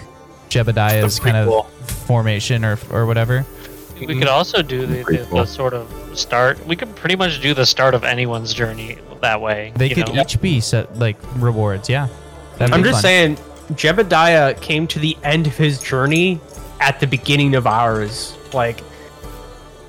Jebediah's 0.50 1.20
kind 1.20 1.38
of 1.38 1.72
formation 2.06 2.64
or 2.64 2.78
or 2.92 3.06
whatever. 3.06 3.46
We 4.00 4.06
could 4.06 4.18
mm-hmm. 4.18 4.30
also 4.30 4.62
do 4.62 4.86
the, 4.86 5.04
the, 5.04 5.28
the 5.30 5.46
sort 5.46 5.74
of 5.74 6.18
start. 6.18 6.66
We 6.66 6.78
could 6.78 6.96
pretty 6.96 7.18
much 7.18 7.42
do 7.42 7.54
the 7.54 7.66
start 7.66 7.94
of 7.94 8.06
anyone's 8.06 8.54
journey 8.54 8.98
that 9.22 9.42
way. 9.42 9.74
They 9.76 9.90
could 9.90 10.14
know? 10.14 10.22
each 10.22 10.40
be 10.40 10.62
set 10.62 10.98
like 10.98 11.18
rewards. 11.36 11.90
Yeah, 11.90 12.08
That'd 12.58 12.74
I'm 12.74 12.84
just 12.84 12.98
fun. 12.98 13.02
saying 13.02 13.36
Jebediah 13.72 14.62
came 14.62 14.88
to 14.88 15.00
the 15.00 15.18
end 15.24 15.48
of 15.48 15.58
his 15.58 15.82
journey 15.82 16.40
at 16.80 17.00
the 17.00 17.08
beginning 17.08 17.56
of 17.56 17.68
ours. 17.68 18.38
Like 18.54 18.82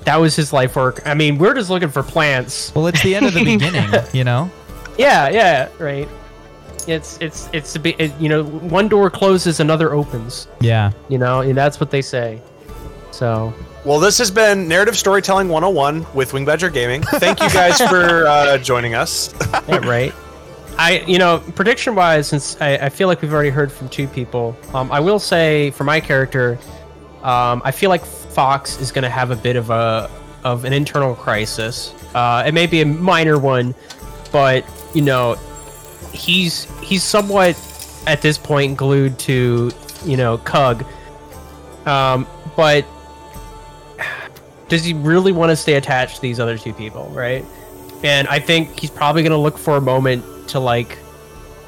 that 0.03 0.17
was 0.17 0.35
his 0.35 0.51
life 0.51 0.75
work. 0.75 1.01
I 1.05 1.13
mean, 1.13 1.37
we're 1.37 1.53
just 1.53 1.69
looking 1.69 1.89
for 1.89 2.03
plants. 2.03 2.73
Well, 2.75 2.87
it's 2.87 3.01
the 3.03 3.15
end 3.15 3.25
of 3.25 3.33
the 3.33 3.43
beginning, 3.45 3.89
you 4.13 4.23
know. 4.23 4.51
Yeah, 4.97 5.29
yeah, 5.29 5.69
right. 5.79 6.07
It's 6.87 7.17
it's 7.19 7.49
it's 7.53 7.75
a 7.75 7.79
bit, 7.79 7.99
it, 7.99 8.11
you 8.19 8.29
know, 8.29 8.43
one 8.43 8.87
door 8.87 9.09
closes, 9.09 9.59
another 9.59 9.93
opens. 9.93 10.47
Yeah. 10.59 10.91
You 11.09 11.17
know, 11.17 11.41
and 11.41 11.55
that's 11.57 11.79
what 11.79 11.91
they 11.91 12.01
say. 12.01 12.41
So 13.11 13.53
Well, 13.85 13.99
this 13.99 14.17
has 14.19 14.31
been 14.31 14.67
Narrative 14.67 14.97
Storytelling 14.97 15.49
101 15.49 16.05
with 16.13 16.33
Winged 16.33 16.45
Badger 16.47 16.69
Gaming. 16.69 17.01
Thank 17.03 17.41
you 17.41 17.49
guys 17.49 17.77
for 17.89 18.25
uh, 18.27 18.57
joining 18.57 18.95
us. 18.95 19.33
yeah, 19.67 19.77
right. 19.87 20.13
I 20.77 21.03
you 21.05 21.19
know 21.19 21.39
prediction 21.55 21.95
wise, 21.95 22.27
since 22.27 22.59
I, 22.61 22.77
I 22.77 22.89
feel 22.89 23.07
like 23.07 23.21
we've 23.21 23.33
already 23.33 23.49
heard 23.49 23.71
from 23.71 23.89
two 23.89 24.07
people. 24.07 24.55
Um, 24.73 24.91
I 24.91 24.99
will 25.01 25.19
say 25.19 25.71
for 25.71 25.83
my 25.83 25.99
character, 25.99 26.57
um, 27.21 27.61
I 27.65 27.71
feel 27.71 27.89
like 27.89 28.05
Fox 28.05 28.79
is 28.79 28.91
going 28.91 29.03
to 29.03 29.09
have 29.09 29.31
a 29.31 29.35
bit 29.35 29.57
of 29.57 29.69
a 29.69 30.09
of 30.43 30.63
an 30.65 30.73
internal 30.73 31.13
crisis. 31.13 31.93
Uh, 32.15 32.43
it 32.47 32.53
may 32.53 32.65
be 32.67 32.81
a 32.81 32.85
minor 32.85 33.37
one, 33.37 33.75
but 34.31 34.65
you 34.95 35.01
know, 35.01 35.35
he's 36.13 36.65
he's 36.81 37.03
somewhat 37.03 37.57
at 38.07 38.21
this 38.21 38.37
point 38.37 38.77
glued 38.77 39.17
to 39.19 39.71
you 40.05 40.17
know 40.17 40.37
Kug. 40.39 40.85
Um, 41.85 42.27
but 42.55 42.85
does 44.67 44.83
he 44.83 44.93
really 44.93 45.31
want 45.31 45.49
to 45.49 45.55
stay 45.55 45.73
attached 45.73 46.15
to 46.15 46.21
these 46.21 46.39
other 46.39 46.57
two 46.57 46.73
people, 46.73 47.09
right? 47.09 47.45
And 48.03 48.27
I 48.27 48.39
think 48.39 48.79
he's 48.79 48.89
probably 48.89 49.21
going 49.21 49.31
to 49.31 49.37
look 49.37 49.57
for 49.57 49.77
a 49.77 49.81
moment 49.81 50.49
to 50.49 50.59
like 50.59 50.97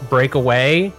break 0.10 0.36
away, 0.36 0.94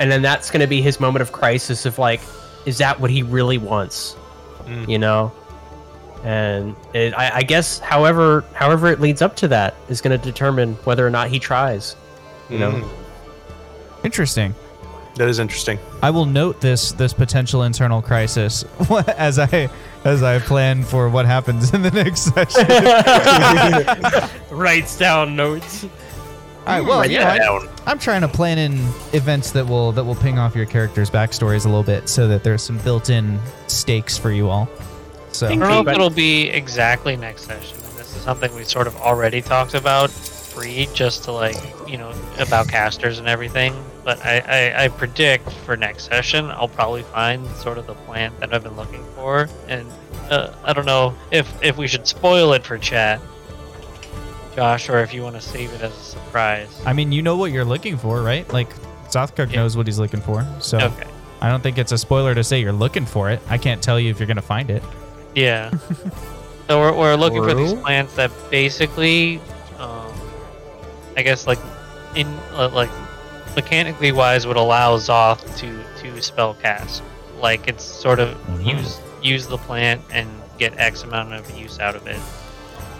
and 0.00 0.10
then 0.10 0.22
that's 0.22 0.50
going 0.50 0.60
to 0.60 0.66
be 0.66 0.80
his 0.80 1.00
moment 1.00 1.22
of 1.22 1.32
crisis 1.32 1.86
of 1.86 1.98
like, 1.98 2.20
is 2.66 2.78
that 2.78 3.00
what 3.00 3.10
he 3.10 3.22
really 3.22 3.58
wants? 3.58 4.16
Mm. 4.64 4.88
You 4.88 4.98
know. 4.98 5.32
And 6.24 6.76
it, 6.94 7.14
I, 7.14 7.38
I 7.38 7.42
guess, 7.42 7.80
however, 7.80 8.44
however 8.54 8.86
it 8.86 9.00
leads 9.00 9.22
up 9.22 9.34
to 9.36 9.48
that 9.48 9.74
is 9.88 10.00
going 10.00 10.16
to 10.16 10.24
determine 10.24 10.74
whether 10.84 11.04
or 11.04 11.10
not 11.10 11.28
he 11.28 11.40
tries. 11.40 11.96
You 12.52 12.58
know. 12.58 12.72
Mm, 12.72 14.04
Interesting. 14.04 14.54
that 15.16 15.28
is 15.28 15.38
interesting. 15.38 15.78
I 16.02 16.10
will 16.10 16.26
note 16.26 16.60
this 16.60 16.92
this 16.92 17.12
potential 17.12 17.62
internal 17.62 18.02
crisis 18.02 18.64
as 19.16 19.38
I 19.38 19.68
as 20.04 20.22
I 20.22 20.38
plan 20.40 20.82
for 20.82 21.08
what 21.08 21.24
happens 21.26 21.72
in 21.72 21.82
the 21.82 21.90
next 21.90 22.32
session. 22.34 22.66
Writes 24.50 24.96
down 24.98 25.36
notes. 25.36 25.84
All 25.84 25.88
right. 26.78 26.84
Well, 26.86 27.04
you 27.10 27.18
know, 27.18 27.26
I- 27.26 27.38
Down. 27.38 27.68
I'm 27.86 27.98
trying 27.98 28.20
to 28.20 28.28
plan 28.28 28.58
in 28.58 28.72
events 29.12 29.50
that 29.52 29.66
will 29.66 29.92
that 29.92 30.04
will 30.04 30.14
ping 30.14 30.38
off 30.38 30.54
your 30.54 30.66
characters' 30.66 31.10
backstories 31.10 31.64
a 31.64 31.68
little 31.68 31.82
bit, 31.82 32.08
so 32.08 32.28
that 32.28 32.44
there's 32.44 32.62
some 32.62 32.78
built-in 32.78 33.40
stakes 33.66 34.16
for 34.16 34.30
you 34.30 34.48
all. 34.48 34.68
So 35.32 35.46
I 35.46 35.50
don't 35.50 35.58
know 35.60 35.80
if 35.80 35.88
it'll 35.88 36.10
be 36.10 36.48
exactly 36.50 37.16
next 37.16 37.42
session. 37.46 37.76
And 37.78 37.96
this 37.98 38.14
is 38.14 38.22
something 38.22 38.54
we 38.54 38.62
sort 38.64 38.86
of 38.86 38.94
already 38.96 39.40
talked 39.42 39.74
about 39.74 40.10
pre, 40.54 40.88
just 40.94 41.24
to 41.24 41.32
like, 41.32 41.56
you 41.86 41.96
know, 41.98 42.12
about 42.38 42.68
casters 42.68 43.18
and 43.18 43.28
everything. 43.28 43.74
But 44.04 44.24
I, 44.24 44.40
I, 44.74 44.84
I 44.84 44.88
predict 44.88 45.50
for 45.50 45.76
next 45.76 46.04
session, 46.04 46.46
I'll 46.46 46.68
probably 46.68 47.02
find 47.04 47.46
sort 47.56 47.78
of 47.78 47.86
the 47.86 47.94
plant 47.94 48.38
that 48.40 48.52
I've 48.52 48.62
been 48.62 48.76
looking 48.76 49.04
for. 49.14 49.48
And 49.68 49.86
uh, 50.30 50.52
I 50.64 50.72
don't 50.72 50.86
know 50.86 51.14
if, 51.30 51.50
if 51.62 51.76
we 51.76 51.86
should 51.86 52.06
spoil 52.06 52.52
it 52.52 52.64
for 52.64 52.78
chat, 52.78 53.20
Josh, 54.56 54.88
or 54.88 54.98
if 55.02 55.14
you 55.14 55.22
want 55.22 55.36
to 55.36 55.40
save 55.40 55.72
it 55.72 55.80
as 55.80 55.92
a 55.92 56.02
surprise. 56.02 56.68
I 56.84 56.92
mean, 56.92 57.12
you 57.12 57.22
know 57.22 57.36
what 57.36 57.52
you're 57.52 57.64
looking 57.64 57.96
for, 57.96 58.22
right? 58.22 58.50
Like 58.52 58.68
Zothkug 59.08 59.50
Yeah. 59.50 59.56
knows 59.62 59.76
what 59.76 59.86
he's 59.86 59.98
looking 59.98 60.20
for. 60.20 60.46
So 60.60 60.78
Okay. 60.78 61.06
I 61.40 61.48
don't 61.48 61.62
think 61.62 61.78
it's 61.78 61.92
a 61.92 61.98
spoiler 61.98 62.34
to 62.34 62.44
say 62.44 62.60
you're 62.60 62.72
looking 62.72 63.06
for 63.06 63.30
it. 63.30 63.40
I 63.48 63.56
can't 63.58 63.82
tell 63.82 63.98
you 63.98 64.10
if 64.10 64.18
you're 64.20 64.26
gonna 64.28 64.42
find 64.42 64.70
it. 64.70 64.82
Yeah. 65.34 65.70
So 66.68 66.78
we're, 66.78 66.96
we're 66.96 67.16
looking 67.16 67.42
for 67.42 67.52
these 67.54 67.74
plants 67.74 68.14
that 68.14 68.30
basically, 68.50 69.40
um, 69.78 70.11
I 71.16 71.22
guess 71.22 71.46
like 71.46 71.58
in 72.14 72.26
uh, 72.52 72.68
like 72.68 72.90
mechanically 73.56 74.12
wise 74.12 74.46
would 74.46 74.56
allow 74.56 74.96
Zoth 74.96 75.40
to 75.58 75.82
to 76.02 76.22
spell 76.22 76.54
cast. 76.54 77.02
Like 77.40 77.68
it's 77.68 77.84
sort 77.84 78.18
of 78.20 78.36
use 78.66 78.98
use 79.22 79.46
the 79.46 79.58
plant 79.58 80.02
and 80.10 80.28
get 80.58 80.78
X 80.78 81.02
amount 81.02 81.32
of 81.34 81.50
use 81.58 81.78
out 81.80 81.94
of 81.96 82.06
it, 82.06 82.20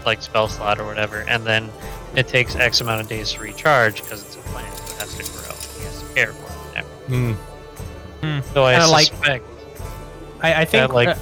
like 0.04 0.20
spell 0.22 0.48
slot 0.48 0.78
or 0.80 0.84
whatever, 0.86 1.20
and 1.28 1.44
then 1.44 1.70
it 2.14 2.28
takes 2.28 2.54
X 2.56 2.80
amount 2.80 3.00
of 3.00 3.08
days 3.08 3.32
to 3.32 3.40
recharge 3.40 4.02
because 4.02 4.22
it's 4.22 4.36
a 4.36 4.38
plant, 4.50 4.74
that 4.76 5.00
has 5.00 5.14
to 5.16 5.22
grow. 5.32 5.54
He 5.78 5.84
has 5.86 6.00
to 6.02 6.14
care 6.14 6.32
for 6.32 6.78
it. 6.78 6.84
and 7.12 7.36
everything. 8.24 8.44
So 8.54 8.64
I 8.64 8.72
Kinda 8.74 8.88
like- 8.88 9.06
suspect. 9.06 9.44
I, 10.44 10.62
I 10.62 10.64
think 10.64 10.88
that, 10.88 10.92
like, 10.94 11.08
uh, 11.08 11.14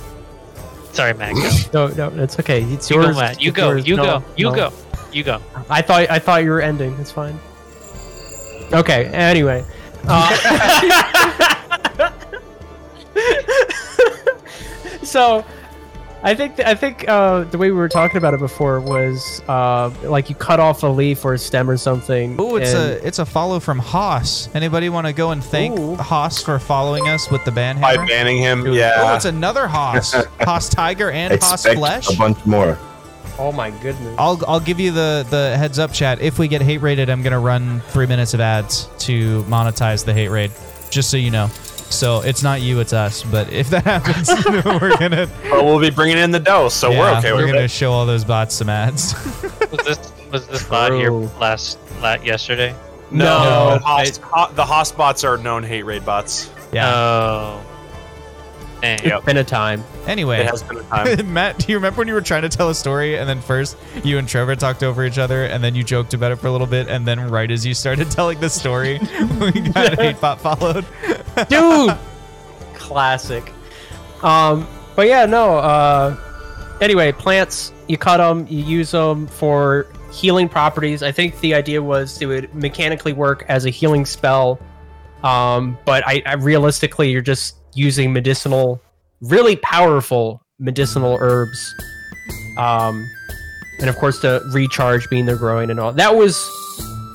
sorry, 0.92 1.12
Matt. 1.12 1.34
Go. 1.72 1.88
no, 1.94 2.08
no, 2.10 2.22
it's 2.22 2.38
okay. 2.40 2.62
It's 2.62 2.88
You 2.88 2.96
yours. 3.02 3.14
go, 3.14 3.20
Matt. 3.20 3.40
You 3.42 3.48
it's 3.50 3.56
go. 3.56 3.68
yours. 3.70 3.86
You 3.86 3.96
No, 3.96 4.02
go. 4.04 4.24
You 4.36 4.44
no. 4.46 4.54
go. 4.54 4.72
You 5.12 5.24
go. 5.24 5.40
I 5.68 5.82
thought 5.82 6.08
I 6.10 6.18
thought 6.18 6.44
you 6.44 6.50
were 6.50 6.60
ending. 6.60 6.94
It's 7.00 7.12
fine. 7.12 7.38
Okay. 8.72 9.06
Anyway. 9.06 9.64
Uh, 10.06 12.10
so, 15.02 15.44
I 16.22 16.34
think 16.34 16.60
I 16.60 16.74
think 16.74 17.08
uh, 17.08 17.44
the 17.44 17.58
way 17.58 17.70
we 17.70 17.76
were 17.76 17.88
talking 17.88 18.16
about 18.18 18.34
it 18.34 18.40
before 18.40 18.80
was 18.80 19.42
uh, 19.48 19.90
like 20.04 20.28
you 20.28 20.34
cut 20.36 20.60
off 20.60 20.82
a 20.82 20.86
leaf 20.86 21.24
or 21.24 21.34
a 21.34 21.38
stem 21.38 21.68
or 21.68 21.76
something. 21.76 22.36
Oh, 22.38 22.56
it's 22.56 22.72
and- 22.72 22.92
a 23.02 23.06
it's 23.06 23.18
a 23.18 23.26
follow 23.26 23.60
from 23.60 23.78
Haas. 23.78 24.48
Anybody 24.54 24.88
want 24.88 25.06
to 25.06 25.12
go 25.12 25.30
and 25.32 25.42
thank 25.42 25.78
Ooh. 25.78 25.96
Haas 25.96 26.42
for 26.42 26.58
following 26.58 27.08
us 27.08 27.30
with 27.30 27.44
the 27.44 27.52
ban 27.52 27.80
By 27.80 27.92
hammer? 27.92 28.06
banning 28.06 28.38
him, 28.38 28.64
Oh, 28.66 28.72
yeah. 28.72 29.16
it's 29.16 29.24
another 29.24 29.66
Haas. 29.66 30.12
Haas 30.40 30.68
Tiger 30.68 31.10
and 31.10 31.32
Haas 31.34 31.52
Expect 31.66 31.78
Flesh. 31.78 32.14
a 32.14 32.18
bunch 32.18 32.44
more. 32.46 32.78
Oh 33.38 33.52
my 33.52 33.70
goodness. 33.70 34.14
I'll 34.18 34.40
I'll 34.46 34.60
give 34.60 34.78
you 34.80 34.90
the 34.92 35.26
the 35.30 35.56
heads 35.56 35.78
up 35.78 35.92
chat. 35.92 36.20
If 36.20 36.38
we 36.38 36.48
get 36.48 36.60
hate 36.62 36.78
rated, 36.82 37.08
I'm 37.10 37.22
gonna 37.22 37.40
run 37.40 37.80
three 37.88 38.06
minutes 38.06 38.34
of 38.34 38.40
ads 38.40 38.88
to 39.00 39.42
monetize 39.44 40.04
the 40.04 40.12
hate 40.12 40.28
raid, 40.28 40.50
just 40.90 41.10
so 41.10 41.16
you 41.16 41.30
know. 41.30 41.48
So 41.90 42.20
it's 42.20 42.42
not 42.42 42.60
you, 42.60 42.78
it's 42.80 42.92
us. 42.92 43.22
But 43.24 43.52
if 43.52 43.70
that 43.70 43.84
happens, 43.84 44.28
we're 44.64 44.96
gonna 44.98 45.26
but 45.50 45.64
we'll 45.64 45.80
be 45.80 45.90
bringing 45.90 46.18
in 46.18 46.30
the 46.30 46.38
dough, 46.38 46.68
so 46.68 46.90
we're 46.90 47.10
okay 47.18 47.32
we're 47.32 47.38
with 47.38 47.46
gonna 47.52 47.62
it. 47.62 47.70
show 47.70 47.92
all 47.92 48.06
those 48.06 48.24
bots 48.24 48.54
some 48.54 48.68
ads. 48.68 49.14
Was 49.70 49.84
this 49.86 50.12
was 50.30 50.46
this 50.48 50.62
bot 50.64 50.92
here 50.92 51.10
last, 51.12 51.78
last 52.00 52.24
yesterday? 52.24 52.74
No, 53.10 53.24
No, 53.24 53.70
the, 53.74 53.78
Haas, 53.84 54.18
ha- 54.18 54.52
the 54.54 54.64
Haas 54.64 54.92
bots 54.92 55.24
are 55.24 55.36
known 55.36 55.62
hate 55.64 55.82
raid 55.84 56.04
bots. 56.04 56.50
yeah. 56.72 56.92
Oh. 56.94 57.60
Dang. 58.80 59.00
It's 59.02 59.24
been 59.24 59.36
a 59.36 59.44
time. 59.44 59.84
anyway, 60.06 60.40
It 60.40 60.46
has 60.46 60.62
been 60.62 60.78
a 60.78 60.82
time. 60.84 61.32
Matt, 61.32 61.58
do 61.58 61.70
you 61.70 61.76
remember 61.78 61.98
when 61.98 62.08
you 62.08 62.14
were 62.14 62.20
trying 62.20 62.42
to 62.42 62.48
tell 62.48 62.70
a 62.70 62.74
story 62.74 63.16
and 63.18 63.28
then 63.28 63.40
first 63.40 63.76
you 64.04 64.18
and 64.18 64.28
Trevor 64.28 64.56
talked 64.56 64.82
over 64.82 65.04
each 65.04 65.18
other 65.18 65.44
and 65.44 65.62
then 65.62 65.74
you 65.74 65.84
joked 65.84 66.14
about 66.14 66.32
it 66.32 66.36
for 66.36 66.46
a 66.46 66.52
little 66.52 66.66
bit 66.66 66.88
and 66.88 67.06
then 67.06 67.30
right 67.30 67.50
as 67.50 67.66
you 67.66 67.74
started 67.74 68.10
telling 68.10 68.40
the 68.40 68.48
story, 68.50 68.98
we 69.40 69.52
got 69.52 69.98
hate 69.98 70.20
bot 70.20 70.40
followed. 70.40 70.84
dude 71.48 71.96
classic 72.74 73.52
um 74.22 74.66
but 74.96 75.06
yeah 75.06 75.24
no 75.26 75.58
uh 75.58 76.16
anyway 76.80 77.12
plants 77.12 77.72
you 77.88 77.96
cut 77.96 78.16
them 78.16 78.46
you 78.48 78.62
use 78.64 78.90
them 78.90 79.26
for 79.26 79.86
healing 80.12 80.48
properties 80.48 81.02
i 81.02 81.12
think 81.12 81.38
the 81.40 81.54
idea 81.54 81.80
was 81.80 82.20
it 82.20 82.26
would 82.26 82.52
mechanically 82.54 83.12
work 83.12 83.44
as 83.48 83.64
a 83.64 83.70
healing 83.70 84.04
spell 84.04 84.58
um 85.22 85.78
but 85.84 86.02
i, 86.06 86.22
I 86.26 86.34
realistically 86.34 87.10
you're 87.10 87.22
just 87.22 87.56
using 87.74 88.12
medicinal 88.12 88.80
really 89.20 89.56
powerful 89.56 90.42
medicinal 90.58 91.18
herbs 91.20 91.74
um 92.58 93.08
and 93.80 93.88
of 93.88 93.96
course 93.96 94.20
the 94.20 94.42
recharge 94.52 95.08
being 95.10 95.26
they're 95.26 95.36
growing 95.36 95.70
and 95.70 95.78
all 95.80 95.92
that 95.92 96.14
was 96.14 96.48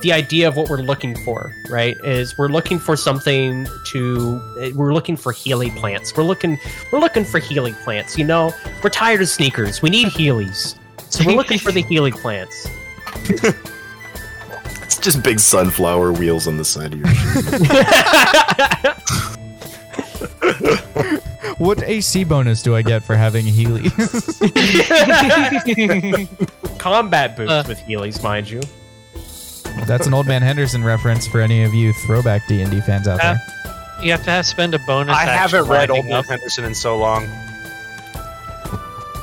the 0.00 0.12
idea 0.12 0.46
of 0.46 0.56
what 0.56 0.68
we're 0.68 0.76
looking 0.78 1.16
for, 1.24 1.52
right? 1.70 1.96
Is 2.04 2.36
we're 2.38 2.48
looking 2.48 2.78
for 2.78 2.96
something 2.96 3.66
to 3.86 4.72
we're 4.74 4.92
looking 4.94 5.16
for 5.16 5.32
healing 5.32 5.72
plants. 5.72 6.16
We're 6.16 6.22
looking 6.24 6.58
we're 6.92 7.00
looking 7.00 7.24
for 7.24 7.38
healing 7.40 7.74
plants. 7.74 8.18
You 8.18 8.24
know, 8.24 8.52
we're 8.82 8.90
tired 8.90 9.22
of 9.22 9.28
sneakers. 9.28 9.82
We 9.82 9.90
need 9.90 10.08
healies. 10.08 10.78
So 11.10 11.24
we're 11.24 11.34
looking 11.36 11.58
for 11.58 11.72
the 11.72 11.82
healing 11.88 12.12
plants. 12.12 12.68
It's 14.84 14.98
just 14.98 15.22
big 15.22 15.40
sunflower 15.40 16.12
wheels 16.12 16.46
on 16.46 16.56
the 16.58 16.64
side 16.64 16.92
of 16.92 17.00
your 17.00 17.08
shoe. 17.14 19.02
What 21.58 21.82
AC 21.84 22.24
bonus 22.24 22.60
do 22.62 22.76
I 22.76 22.82
get 22.82 23.02
for 23.02 23.16
having 23.16 23.46
Healy? 23.46 23.88
Combat 26.78 27.36
boots 27.36 27.50
Uh. 27.50 27.64
with 27.66 27.78
healies, 27.80 28.22
mind 28.22 28.48
you. 28.50 28.60
That's 29.86 30.06
an 30.06 30.14
old 30.14 30.26
man 30.26 30.42
Henderson 30.42 30.84
reference 30.84 31.26
for 31.26 31.40
any 31.40 31.62
of 31.62 31.74
you 31.74 31.92
throwback 32.06 32.46
D 32.48 32.60
and 32.62 32.70
D 32.70 32.80
fans 32.80 33.08
out 33.08 33.20
there. 33.20 33.40
You 34.02 34.10
have 34.12 34.22
to 34.24 34.30
have, 34.30 34.44
spend 34.46 34.74
a 34.74 34.78
bonus. 34.80 35.16
I 35.16 35.24
haven't 35.24 35.66
read 35.68 35.90
Old 35.90 36.04
Man. 36.04 36.22
Henderson 36.24 36.64
in 36.66 36.74
so 36.74 36.98
long. 36.98 37.26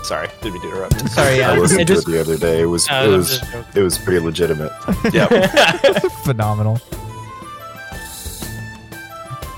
Sorry, 0.04 0.28
didn't 0.42 0.54
mean 0.54 0.62
to 0.64 0.68
interrupt. 0.70 1.10
Sorry, 1.12 1.38
yeah. 1.38 1.52
I 1.52 1.58
listened 1.58 1.82
it 1.82 1.88
to 1.88 1.94
just 1.94 2.08
it 2.08 2.12
the 2.12 2.20
other 2.20 2.38
day. 2.38 2.62
It 2.62 2.66
was 2.66 2.90
No, 2.90 3.04
it 3.04 3.08
I'm 3.08 3.12
was 3.18 3.42
it 3.76 3.82
was 3.84 3.98
pretty 4.00 4.20
legitimate. 4.20 4.72
yeah, 5.14 5.28
Phenomenal. 6.24 6.80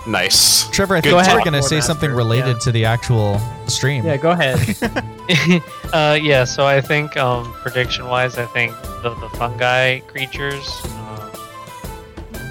Nice. 0.08 0.70
Trevor, 0.70 0.96
I 0.96 1.02
Good 1.02 1.12
think 1.12 1.22
ahead. 1.22 1.36
we're 1.36 1.44
going 1.44 1.54
to 1.54 1.64
say 1.64 1.76
Master, 1.78 1.88
something 1.88 2.12
related 2.12 2.54
yeah. 2.58 2.60
to 2.60 2.72
the 2.72 2.86
actual 2.86 3.40
stream. 3.68 4.06
yeah, 4.06 4.18
go 4.18 4.32
ahead. 4.32 4.60
uh, 5.94 6.18
yeah, 6.22 6.44
so 6.44 6.66
I 6.66 6.82
think 6.82 7.18
um, 7.18 7.52
prediction 7.54 8.08
wise, 8.08 8.38
I 8.38 8.46
think 8.46 8.74
the, 9.02 9.16
the 9.20 9.30
fungi 9.30 10.00
creatures, 10.00 10.68
um, 10.86 11.32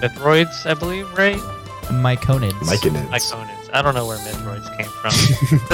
Mithroids, 0.01 0.67
I 0.69 0.75
believe, 0.75 1.13
right? 1.15 1.39
Myconids. 1.89 2.53
Myconids. 2.53 3.09
Myconids. 3.09 3.71
I 3.73 3.83
don't 3.83 3.95
know 3.95 4.07
where 4.07 4.19
Mithroids 4.19 4.77
came 4.77 4.87
from. 4.87 5.13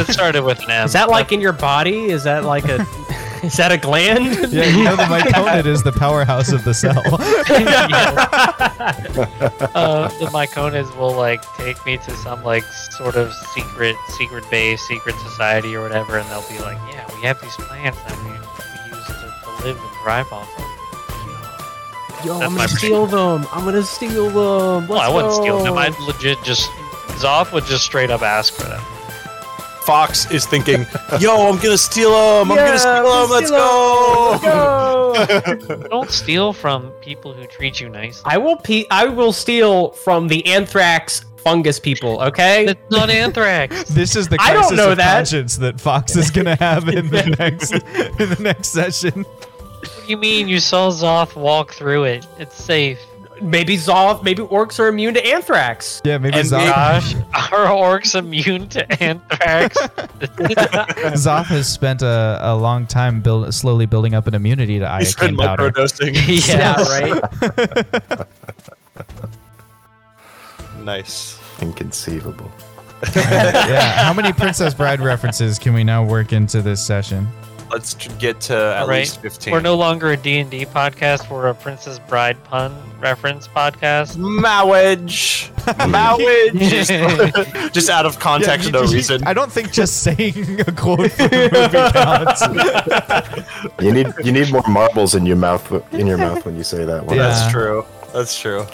it 0.01 0.07
started 0.13 0.43
with 0.43 0.63
an 0.65 0.71
M. 0.71 0.87
Is 0.87 0.93
that 0.95 1.09
like 1.09 1.33
in 1.33 1.41
your 1.41 1.53
body? 1.53 2.07
Is 2.07 2.25
that 2.25 2.45
like 2.45 2.65
a 2.65 2.79
is 3.43 3.57
that 3.57 3.73
a 3.73 3.79
gland? 3.79 4.53
Yeah, 4.53 4.65
you 4.65 4.85
know 4.85 4.97
the 4.97 5.05
myconid 5.05 5.67
is 5.67 5.83
the 5.83 5.93
powerhouse 5.93 6.53
of 6.53 6.65
the 6.65 6.75
cell. 6.75 6.99
uh, 9.75 10.09
the 10.19 10.27
Myconids 10.27 10.95
will 10.97 11.13
like 11.13 11.43
take 11.57 11.85
me 11.87 11.97
to 11.99 12.11
some 12.17 12.43
like 12.43 12.65
sort 12.65 13.17
of 13.17 13.33
secret 13.55 13.97
secret 14.09 14.49
base, 14.51 14.83
secret 14.83 15.15
society 15.17 15.75
or 15.75 15.83
whatever, 15.83 16.19
and 16.19 16.29
they'll 16.29 16.47
be 16.49 16.59
like, 16.59 16.79
"Yeah, 16.91 17.07
we 17.15 17.23
have 17.23 17.41
these 17.41 17.55
plants 17.57 17.99
that 18.03 18.17
we, 18.25 18.31
we 18.31 18.97
use 18.97 19.07
to, 19.07 19.13
to 19.13 19.65
live 19.65 19.81
and 19.81 19.91
thrive 20.03 20.31
off 20.33 20.49
of." 20.59 20.65
Yo, 22.25 22.39
That's 22.39 22.51
I'm 22.51 22.57
gonna 22.57 22.69
steal 22.69 23.07
them. 23.07 23.47
I'm 23.53 23.65
gonna 23.65 23.83
steal 23.83 24.27
them. 24.27 24.89
Well, 24.89 25.01
I 25.01 25.09
wouldn't 25.09 25.35
steal 25.35 25.63
them. 25.63 25.75
go. 25.75 25.79
I'd 25.79 25.99
legit 26.01 26.43
just 26.45 26.69
Zoth 27.21 27.53
would 27.53 27.65
just 27.65 27.85
straight 27.85 28.11
up 28.11 28.23
ask 28.23 28.55
for 28.55 28.65
them. 28.65 28.83
Fox 29.91 30.31
is 30.31 30.47
thinking, 30.47 30.87
"Yo, 31.21 31.49
I'm 31.49 31.59
gonna 31.59 31.77
steal 31.77 32.11
him. 32.11 32.53
I'm 32.53 32.57
Yeah, 32.57 32.67
gonna 32.67 32.79
steal 32.79 33.07
I'm 33.07 33.25
him. 33.25 33.31
Let's 33.31 33.47
steal 33.49 33.59
go." 33.59 35.13
Let's 35.13 35.67
go. 35.67 35.89
Don't 35.91 36.11
steal 36.11 36.53
from 36.53 36.91
people 37.01 37.33
who 37.33 37.45
treat 37.47 37.81
you 37.81 37.89
nice. 37.89 38.23
I 38.25 38.39
will 38.39 38.57
pe- 38.57 38.87
I 38.91 39.07
will 39.07 39.33
steal 39.33 39.91
from 39.91 40.29
the 40.29 40.47
anthrax 40.47 41.25
fungus 41.39 41.81
people, 41.81 42.21
okay? 42.23 42.67
It's 42.67 42.91
not 42.91 43.11
anthrax. 43.11 43.91
This 44.01 44.15
is 44.15 44.29
the 44.29 44.37
I 44.41 44.53
don't 44.53 44.63
crisis 44.63 44.77
know 44.77 44.91
of 44.93 44.97
that. 44.99 45.15
conscience 45.17 45.57
that 45.57 45.81
Fox 45.81 46.15
is 46.15 46.31
going 46.31 46.45
to 46.47 46.57
have 46.57 46.87
in 46.89 47.09
the 47.09 47.35
next 47.39 47.73
in 47.73 48.29
the 48.29 48.37
next 48.41 48.69
session. 48.69 49.25
what 49.25 50.03
do 50.05 50.11
you 50.11 50.17
mean? 50.19 50.47
You 50.49 50.61
saw 50.61 50.91
Zoth 50.91 51.35
walk 51.35 51.73
through 51.73 52.05
it. 52.05 52.27
It's 52.39 52.55
safe. 52.55 53.01
Maybe 53.43 53.77
Zoth, 53.77 54.23
maybe 54.23 54.43
orcs 54.43 54.79
are 54.79 54.89
immune 54.89 55.15
to 55.15 55.27
anthrax. 55.27 56.01
Yeah, 56.05 56.19
maybe 56.19 56.39
And 56.39 56.49
Zoth, 56.49 56.67
Gosh, 56.67 57.15
are 57.53 57.67
orcs 57.69 58.19
immune 58.19 58.69
to 58.71 59.03
anthrax? 59.03 59.77
Zoth 61.17 61.47
has 61.47 61.73
spent 61.73 62.03
a, 62.03 62.39
a 62.43 62.57
long 62.57 62.87
time 62.87 63.21
build, 63.21 63.53
slowly 63.55 63.87
building 63.87 64.15
up 64.15 64.27
an 64.27 64.35
immunity 64.35 64.79
to 64.79 64.97
He's 64.99 65.15
been 65.15 65.37
iocane 65.37 65.45
powder. 65.45 65.71
microdosing. 65.71 66.15
Yes. 66.51 68.09
right. 68.09 68.27
nice. 70.85 71.39
Inconceivable. 71.61 72.51
yeah, 73.17 74.05
how 74.05 74.13
many 74.13 74.33
Princess 74.33 74.75
Bride 74.75 75.01
references 75.01 75.59
can 75.59 75.75
we 75.75 75.85
now 75.85 76.05
work 76.05 76.33
into 76.33 76.61
this 76.63 76.85
session? 76.85 77.27
Let's 77.71 77.95
get 78.19 78.41
to 78.43 78.55
at 78.57 78.87
Right. 78.89 79.01
least 79.01 79.21
fifteen. 79.23 79.53
We're 79.53 79.61
no 79.61 79.77
longer 79.77 80.11
a 80.11 80.17
D&D 80.17 80.67
podcast. 80.67 81.31
We're 81.31 81.47
a 81.49 81.55
Princess 81.55 81.99
Bride 82.01 82.43
pun 82.45 82.75
reference 83.01 83.47
podcast. 83.47 84.17
Marriage. 84.17 85.51
Marriage. 85.89 86.53
just, 86.59 86.91
just 87.75 87.89
out 87.91 88.07
of 88.07 88.19
context, 88.19 88.67
Yeah, 88.67 88.73
no 88.73 88.83
you- 88.83 88.89
you- 88.89 88.95
reason. 88.97 89.23
I 89.25 89.33
don't 89.35 89.53
think 89.53 89.71
just 89.73 90.03
saying 90.03 90.61
a 90.61 90.73
quote 90.73 91.13
from 91.13 91.29
the 91.29 91.51
movie 91.53 91.93
counts. 91.93 93.81
You 93.81 93.93
need 93.93 94.09
you 94.25 94.33
need 94.33 94.51
more 94.53 94.65
marbles 94.69 95.15
in 95.15 95.25
your 95.25 95.37
mouth 95.37 95.71
in 95.93 96.07
your 96.07 96.19
mouth 96.19 96.45
when 96.45 96.57
you 96.57 96.65
say 96.65 96.85
that 96.85 97.07
one. 97.07 97.17
Yeah. 97.17 97.29
That's 97.29 97.53
true. 97.53 97.85
That's 98.13 98.39
true. 98.39 98.67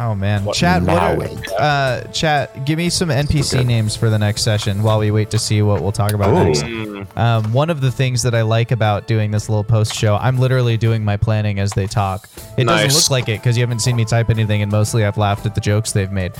Oh 0.00 0.14
man, 0.14 0.44
What- 0.44 0.54
chat. 0.56 0.82
What 0.82 0.96
are, 0.96 1.18
uh, 1.58 2.00
chat. 2.12 2.64
Give 2.64 2.78
me 2.78 2.88
some 2.88 3.10
NPC 3.10 3.58
Okay. 3.58 3.64
names 3.66 3.96
for 3.96 4.10
the 4.10 4.18
next 4.18 4.42
session 4.42 4.84
while 4.84 5.00
we 5.00 5.10
wait 5.10 5.30
to 5.30 5.38
see 5.40 5.60
what 5.60 5.82
we'll 5.82 5.90
talk 5.90 6.12
about 6.12 6.28
Ooh. 6.30 6.44
next. 6.44 7.16
Um, 7.16 7.52
one 7.52 7.68
of 7.68 7.80
the 7.80 7.90
things 7.90 8.22
that 8.22 8.32
I 8.34 8.42
like 8.42 8.70
about 8.70 9.08
doing 9.08 9.32
this 9.32 9.48
little 9.48 9.64
post 9.64 9.92
show, 9.94 10.16
I'm 10.16 10.38
literally 10.38 10.76
doing 10.76 11.04
my 11.04 11.16
planning 11.16 11.58
as 11.58 11.72
they 11.72 11.88
talk. 11.88 12.28
It 12.56 12.64
doesn't 12.66 12.94
look 12.94 13.10
like 13.10 13.28
it 13.28 13.40
because 13.40 13.56
you 13.56 13.62
haven't 13.62 13.80
seen 13.80 13.96
me 13.96 14.04
type 14.04 14.30
anything, 14.30 14.62
and 14.62 14.70
mostly 14.70 15.04
I've 15.04 15.18
laughed 15.18 15.46
at 15.46 15.56
the 15.56 15.60
jokes 15.60 15.90
they've 15.90 16.12
made. 16.12 16.32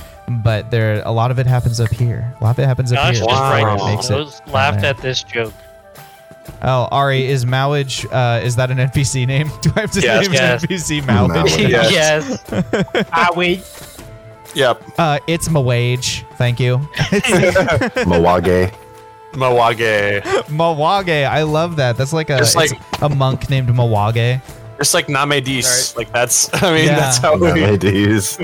But 0.43 0.71
there, 0.71 1.01
a 1.05 1.11
lot 1.11 1.29
of 1.29 1.37
it 1.39 1.45
happens 1.45 1.81
up 1.81 1.89
here. 1.89 2.33
A 2.39 2.43
lot 2.43 2.51
of 2.51 2.59
it 2.59 2.65
happens 2.65 2.93
up 2.93 2.97
Josh 2.99 3.15
here. 3.17 3.25
just 3.25 3.29
Wow. 3.41 3.51
right 3.63 3.77
It 3.81 3.85
makes 3.95 4.09
it 4.09 4.15
was- 4.15 4.41
laughed 4.53 4.81
there. 4.81 4.91
at 4.91 4.97
this 4.99 5.21
joke. 5.23 5.53
Oh, 6.61 6.87
Ari, 6.91 7.25
is 7.25 7.45
Mowage, 7.45 8.05
uh, 8.11 8.43
is 8.43 8.55
that 8.57 8.69
an 8.71 8.77
NPC 8.77 9.25
name? 9.27 9.49
Do 9.61 9.71
I 9.75 9.81
have 9.81 9.91
to 9.91 10.01
Yes. 10.01 10.25
name 10.25 10.33
Yes. 10.33 10.63
an 10.63 10.69
NPC 10.69 11.01
Mowage? 11.01 11.45
Mowage. 11.47 11.69
Yes. 11.69 12.41
yes. 12.51 13.07
Ah. 13.11 13.29
Yep. 14.55 14.83
Uh, 14.97 15.19
it's 15.27 15.47
Mawage. 15.49 16.23
Thank 16.37 16.59
you. 16.59 16.77
Mawage. 18.07 18.73
Mawage. 19.33 20.23
Mawage. 20.49 21.25
I 21.29 21.43
love 21.43 21.75
that. 21.77 21.97
That's 21.97 22.13
like 22.13 22.29
a 22.29 22.37
Just 22.39 22.57
it's 22.57 22.73
like- 22.73 23.01
a 23.01 23.09
monk 23.09 23.49
named 23.49 23.69
Mawage. 23.69 24.41
Just 24.79 24.93
like 24.93 25.07
Namedis. 25.07 25.95
Like 25.97 26.11
that's. 26.13 26.49
I 26.63 26.73
mean, 26.73 26.85
Yeah. 26.85 26.95
that's 26.99 27.17
how 27.17 27.35
we. 27.37 27.51
Nowadays. 27.61 28.37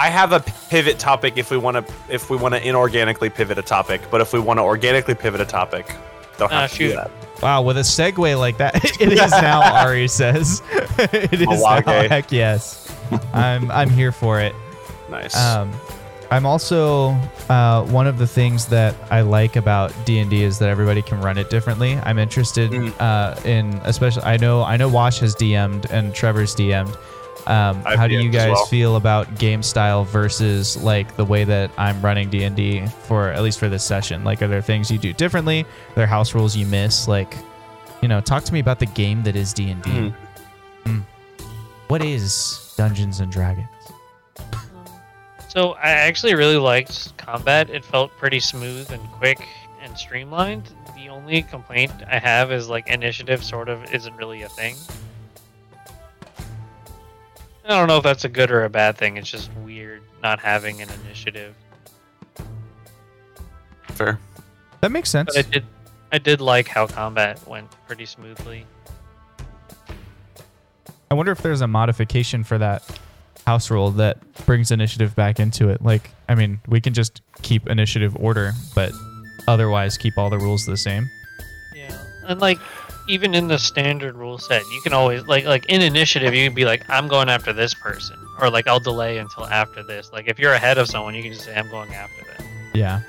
I 0.00 0.08
have 0.08 0.32
a 0.32 0.40
pivot 0.70 0.98
topic 0.98 1.34
if 1.36 1.50
we 1.50 1.58
want 1.58 1.76
to. 1.86 1.94
If 2.08 2.30
we 2.30 2.36
want 2.36 2.54
to 2.54 2.60
inorganically 2.60 3.32
pivot 3.34 3.58
a 3.58 3.62
topic, 3.62 4.00
but 4.10 4.20
if 4.20 4.32
we 4.32 4.40
want 4.40 4.58
to 4.58 4.62
organically 4.62 5.14
pivot 5.14 5.40
a 5.42 5.44
topic, 5.44 5.94
don't 6.38 6.50
Ah, 6.52 6.62
have 6.62 6.72
to 6.72 6.78
do 6.78 6.92
that. 6.94 7.10
Wow, 7.42 7.62
with 7.62 7.76
a 7.76 7.82
segue 7.82 8.38
like 8.38 8.56
that, 8.58 8.74
it 9.00 9.12
is 9.12 9.30
now. 9.32 9.60
Ari 9.84 10.08
says, 10.08 10.62
"It 10.98 11.40
is 11.42 11.62
now." 11.62 11.82
Heck 12.08 12.32
yes, 12.32 12.90
I'm 13.34 13.70
I'm 13.70 13.90
here 13.90 14.12
for 14.12 14.40
it. 14.40 14.54
Nice. 15.10 15.36
Um, 15.36 15.70
I'm 16.30 16.46
also 16.46 17.10
uh, 17.48 17.84
one 17.86 18.06
of 18.06 18.16
the 18.16 18.26
things 18.26 18.66
that 18.66 18.94
I 19.10 19.20
like 19.22 19.56
about 19.56 19.92
D 20.06 20.20
and 20.20 20.30
D 20.30 20.44
is 20.44 20.58
that 20.60 20.68
everybody 20.68 21.02
can 21.02 21.20
run 21.20 21.36
it 21.36 21.50
differently. 21.50 21.98
I'm 22.04 22.18
interested 22.18 22.70
Mm. 22.70 22.94
uh, 23.00 23.34
in, 23.44 23.80
especially 23.84 24.22
I 24.22 24.36
know 24.38 24.62
I 24.62 24.76
know 24.76 24.88
Wash 24.88 25.18
has 25.20 25.34
DM'd 25.34 25.90
and 25.90 26.14
Trevor's 26.14 26.54
DM'd. 26.54 26.96
Um, 27.50 27.82
how 27.82 28.06
do 28.06 28.14
you 28.14 28.30
guys 28.30 28.52
well. 28.52 28.66
feel 28.66 28.94
about 28.94 29.36
game 29.40 29.60
style 29.64 30.04
versus 30.04 30.76
like 30.76 31.16
the 31.16 31.24
way 31.24 31.42
that 31.42 31.72
I'm 31.76 32.00
running 32.00 32.30
D 32.30 32.44
and 32.44 32.54
D 32.54 32.86
for 32.86 33.30
at 33.30 33.42
least 33.42 33.58
for 33.58 33.68
this 33.68 33.82
session? 33.82 34.22
Like, 34.22 34.40
are 34.40 34.46
there 34.46 34.62
things 34.62 34.88
you 34.88 34.98
do 34.98 35.12
differently? 35.12 35.62
Are 35.62 35.94
there 35.96 36.06
house 36.06 36.32
rules 36.32 36.54
you 36.56 36.64
miss? 36.64 37.08
Like, 37.08 37.36
you 38.02 38.08
know, 38.08 38.20
talk 38.20 38.44
to 38.44 38.52
me 38.52 38.60
about 38.60 38.78
the 38.78 38.86
game 38.86 39.24
that 39.24 39.34
is 39.34 39.52
D 39.52 39.68
and 39.68 39.82
D. 39.82 39.90
Mhm. 39.90 40.14
Hmm. 40.86 40.98
What 41.88 42.04
is 42.04 42.72
Dungeons 42.76 43.18
and 43.18 43.32
Dragons? 43.32 43.66
So 45.48 45.72
I 45.72 45.90
actually 45.90 46.36
really 46.36 46.56
liked 46.56 47.16
combat. 47.16 47.68
It 47.68 47.84
felt 47.84 48.16
pretty 48.16 48.38
smooth 48.38 48.92
and 48.92 49.02
quick 49.10 49.40
and 49.82 49.98
streamlined. 49.98 50.70
The 50.94 51.08
only 51.08 51.42
complaint 51.42 51.90
I 52.08 52.20
have 52.20 52.52
is 52.52 52.68
like 52.68 52.86
initiative 52.86 53.42
sort 53.42 53.68
of 53.68 53.92
isn't 53.92 54.14
really 54.14 54.42
a 54.42 54.48
thing. 54.48 54.76
I 57.70 57.78
don't 57.78 57.86
know 57.86 57.98
if 57.98 58.02
that's 58.02 58.24
a 58.24 58.28
good 58.28 58.50
or 58.50 58.64
a 58.64 58.70
bad 58.70 58.98
thing. 58.98 59.16
It's 59.16 59.30
just 59.30 59.50
weird 59.64 60.02
not 60.22 60.40
having 60.40 60.82
an 60.82 60.88
initiative. 61.04 61.54
Fair. 63.82 64.18
That 64.80 64.90
makes 64.90 65.10
sense. 65.10 65.34
But 65.34 65.46
I 65.46 65.48
did 65.48 65.64
I 66.12 66.18
did 66.18 66.40
like 66.40 66.66
how 66.66 66.88
combat 66.88 67.46
went 67.46 67.70
pretty 67.86 68.06
smoothly. 68.06 68.66
I 71.10 71.14
wonder 71.14 71.30
if 71.30 71.42
there's 71.42 71.60
a 71.60 71.68
modification 71.68 72.42
for 72.42 72.58
that 72.58 72.82
house 73.46 73.70
rule 73.70 73.90
that 73.92 74.18
brings 74.46 74.70
initiative 74.70 75.14
back 75.14 75.38
into 75.38 75.68
it. 75.68 75.82
Like, 75.82 76.10
I 76.28 76.34
mean, 76.34 76.60
we 76.68 76.80
can 76.80 76.94
just 76.94 77.20
keep 77.42 77.68
initiative 77.68 78.16
order, 78.16 78.52
but 78.74 78.92
otherwise 79.46 79.96
keep 79.96 80.18
all 80.18 80.30
the 80.30 80.38
rules 80.38 80.66
the 80.66 80.76
same. 80.76 81.08
Yeah. 81.74 81.96
And 82.26 82.40
like 82.40 82.58
even 83.10 83.34
in 83.34 83.48
the 83.48 83.58
standard 83.58 84.16
rule 84.16 84.38
set, 84.38 84.62
you 84.70 84.80
can 84.82 84.92
always 84.92 85.26
like 85.26 85.44
like 85.44 85.66
in 85.66 85.82
initiative 85.82 86.32
you 86.34 86.46
can 86.46 86.54
be 86.54 86.64
like, 86.64 86.88
I'm 86.88 87.08
going 87.08 87.28
after 87.28 87.52
this 87.52 87.74
person. 87.74 88.16
Or 88.40 88.48
like 88.50 88.66
I'll 88.68 88.80
delay 88.80 89.18
until 89.18 89.44
after 89.46 89.82
this. 89.82 90.10
Like 90.12 90.28
if 90.28 90.38
you're 90.38 90.52
ahead 90.54 90.78
of 90.78 90.86
someone, 90.88 91.14
you 91.14 91.22
can 91.22 91.32
just 91.32 91.44
say 91.44 91.54
I'm 91.54 91.68
going 91.70 91.92
after 91.92 92.24
them. 92.24 92.46
Yeah. 92.72 93.00